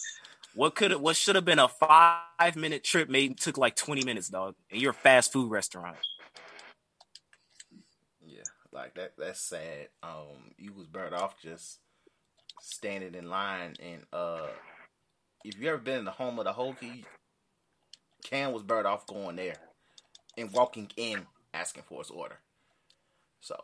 What 0.55 0.75
could 0.75 0.95
what 0.97 1.17
should 1.17 1.35
have 1.35 1.45
been 1.45 1.59
a 1.59 1.69
five 1.69 2.57
minute 2.57 2.85
trip 2.85 3.09
made 3.09 3.39
took 3.39 3.59
like 3.59 3.77
twenty 3.77 4.05
minutes, 4.05 4.29
dog. 4.29 4.55
And 4.71 4.81
you're 4.81 4.93
a 4.93 4.95
fast 4.95 5.33
food 5.33 5.51
restaurant. 5.51 5.97
Yeah, 8.25 8.43
like 8.73 8.95
that. 8.95 9.15
That's 9.19 9.41
sad. 9.41 9.89
Um, 10.03 10.53
you 10.57 10.73
was 10.73 10.87
burnt 10.87 11.13
off 11.13 11.41
just 11.41 11.81
standing 12.61 13.15
in 13.15 13.29
line, 13.29 13.75
and 13.83 14.03
uh, 14.13 14.47
if 15.45 15.59
you 15.59 15.69
ever 15.69 15.79
been 15.79 15.99
in 15.99 16.05
the 16.05 16.13
home 16.13 16.39
of 16.39 16.45
the 16.45 16.53
Hoagie, 16.53 17.05
Cam 18.23 18.53
was 18.53 18.63
burnt 18.63 18.87
off 18.87 19.07
going 19.07 19.37
there 19.37 19.57
and 20.39 20.53
walking 20.53 20.91
in 20.97 21.27
asking 21.53 21.85
for 21.87 21.99
his 21.99 22.11
order. 22.11 22.39
So 23.41 23.57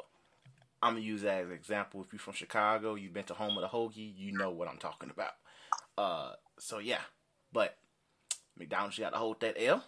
I'm 0.83 0.95
gonna 0.95 1.05
use 1.05 1.23
that 1.23 1.43
as 1.43 1.49
an 1.49 1.55
example. 1.55 2.03
If 2.03 2.13
you're 2.13 2.21
from 2.21 2.35
Chicago, 2.35 2.95
you've 2.95 3.13
been 3.13 3.25
to 3.25 3.35
home 3.35 3.57
of 3.59 3.63
the 3.63 3.69
hoagie, 3.69 4.15
you 4.17 4.33
know 4.33 4.51
what 4.51 4.69
I'm 4.69 4.79
talking 4.79 5.11
about. 5.11 5.33
Uh, 5.99 6.33
so 6.59 6.79
yeah, 6.79 7.01
but 7.53 7.77
McDonald's, 8.57 8.99
you 8.99 9.05
got 9.05 9.13
to 9.13 9.19
hold 9.19 9.41
that 9.41 9.57
L. 9.59 9.85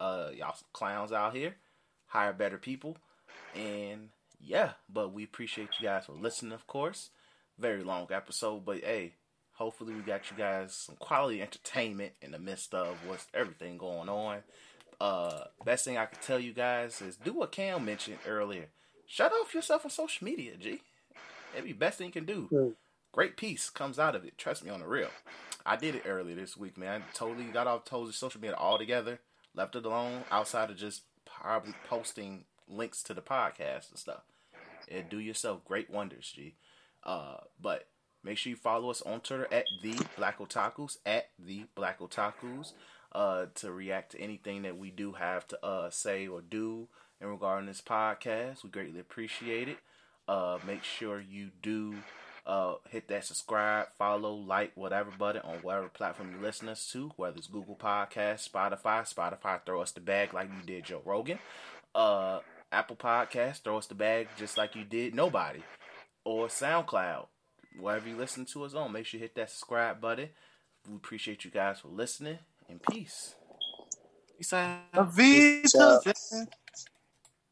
Uh, 0.00 0.30
y'all 0.34 0.56
clowns 0.72 1.12
out 1.12 1.34
here. 1.34 1.56
Hire 2.06 2.32
better 2.32 2.58
people, 2.58 2.96
and 3.54 4.08
yeah. 4.40 4.72
But 4.88 5.12
we 5.12 5.24
appreciate 5.24 5.68
you 5.78 5.86
guys 5.86 6.06
for 6.06 6.12
listening, 6.12 6.52
of 6.52 6.66
course. 6.66 7.10
Very 7.58 7.82
long 7.82 8.06
episode, 8.10 8.64
but 8.64 8.78
hey, 8.78 9.14
hopefully 9.52 9.92
we 9.92 10.00
got 10.00 10.30
you 10.30 10.36
guys 10.36 10.72
some 10.72 10.94
quality 10.96 11.42
entertainment 11.42 12.12
in 12.22 12.30
the 12.30 12.38
midst 12.38 12.72
of 12.72 12.96
what's 13.06 13.26
everything 13.34 13.76
going 13.76 14.08
on. 14.08 14.38
Uh, 15.00 15.44
best 15.64 15.84
thing 15.84 15.98
I 15.98 16.06
can 16.06 16.20
tell 16.22 16.38
you 16.38 16.52
guys 16.52 17.02
is 17.02 17.16
do 17.16 17.32
what 17.32 17.52
Cam 17.52 17.84
mentioned 17.84 18.18
earlier. 18.26 18.66
Shut 19.08 19.32
off 19.32 19.54
yourself 19.54 19.86
on 19.86 19.90
social 19.90 20.24
media, 20.24 20.52
G. 20.58 20.82
It'd 21.54 21.64
be 21.64 21.72
best 21.72 21.96
thing 21.96 22.08
you 22.08 22.12
can 22.12 22.26
do. 22.26 22.48
Mm. 22.52 22.74
Great 23.10 23.38
peace 23.38 23.70
comes 23.70 23.98
out 23.98 24.14
of 24.14 24.26
it. 24.26 24.36
Trust 24.36 24.62
me 24.62 24.70
on 24.70 24.80
the 24.80 24.86
real. 24.86 25.08
I 25.64 25.76
did 25.76 25.94
it 25.94 26.02
earlier 26.06 26.36
this 26.36 26.58
week, 26.58 26.76
man. 26.76 27.02
I 27.02 27.12
totally 27.14 27.44
got 27.44 27.66
off 27.66 27.86
totally 27.86 28.12
social 28.12 28.40
media 28.40 28.56
altogether. 28.56 29.20
Left 29.54 29.74
it 29.74 29.86
alone 29.86 30.24
outside 30.30 30.70
of 30.70 30.76
just 30.76 31.02
probably 31.24 31.72
posting 31.88 32.44
links 32.68 33.02
to 33.04 33.14
the 33.14 33.22
podcast 33.22 33.90
and 33.90 33.98
stuff. 33.98 34.24
It 34.86 35.08
do 35.08 35.18
yourself 35.18 35.64
great 35.64 35.88
wonders, 35.88 36.30
G. 36.34 36.56
Uh, 37.02 37.38
but 37.60 37.88
make 38.22 38.36
sure 38.36 38.50
you 38.50 38.56
follow 38.56 38.90
us 38.90 39.00
on 39.02 39.20
Twitter 39.20 39.48
at 39.50 39.64
the 39.82 39.98
Black 40.16 40.38
Otakus 40.38 40.98
at 41.06 41.30
the 41.38 41.64
Black 41.74 42.00
Otakus 42.00 42.74
uh, 43.12 43.46
to 43.54 43.72
react 43.72 44.12
to 44.12 44.20
anything 44.20 44.62
that 44.62 44.76
we 44.76 44.90
do 44.90 45.12
have 45.12 45.48
to 45.48 45.64
uh, 45.64 45.88
say 45.88 46.26
or 46.26 46.42
do 46.42 46.88
in 47.20 47.28
regarding 47.28 47.66
this 47.66 47.80
podcast. 47.80 48.62
We 48.62 48.70
greatly 48.70 49.00
appreciate 49.00 49.68
it. 49.68 49.78
Uh, 50.26 50.58
make 50.66 50.84
sure 50.84 51.20
you 51.20 51.50
do 51.62 51.94
uh, 52.46 52.74
hit 52.88 53.08
that 53.08 53.24
subscribe, 53.24 53.88
follow, 53.98 54.34
like, 54.34 54.72
whatever 54.74 55.10
button 55.18 55.42
on 55.42 55.56
whatever 55.56 55.88
platform 55.88 56.32
you 56.34 56.40
listen 56.40 56.68
us 56.68 56.90
to, 56.92 57.12
whether 57.16 57.36
it's 57.36 57.46
Google 57.46 57.76
Podcast, 57.76 58.48
Spotify. 58.48 59.12
Spotify, 59.12 59.60
throw 59.64 59.82
us 59.82 59.92
the 59.92 60.00
bag 60.00 60.32
like 60.32 60.48
you 60.48 60.66
did 60.66 60.84
Joe 60.84 61.02
Rogan. 61.04 61.38
Uh, 61.94 62.40
Apple 62.72 62.96
Podcast, 62.96 63.62
throw 63.62 63.78
us 63.78 63.86
the 63.86 63.94
bag 63.94 64.28
just 64.36 64.56
like 64.56 64.74
you 64.74 64.84
did 64.84 65.14
nobody. 65.14 65.60
Or 66.24 66.48
SoundCloud, 66.48 67.26
wherever 67.78 68.08
you 68.08 68.16
listen 68.16 68.44
to 68.46 68.64
us 68.64 68.74
on. 68.74 68.92
Make 68.92 69.06
sure 69.06 69.18
you 69.18 69.24
hit 69.24 69.34
that 69.36 69.50
subscribe 69.50 70.00
button. 70.00 70.30
We 70.88 70.96
appreciate 70.96 71.44
you 71.44 71.50
guys 71.50 71.80
for 71.80 71.88
listening, 71.88 72.38
and 72.68 72.82
peace. 72.82 73.34
Peace 74.36 74.52
out. 74.52 75.12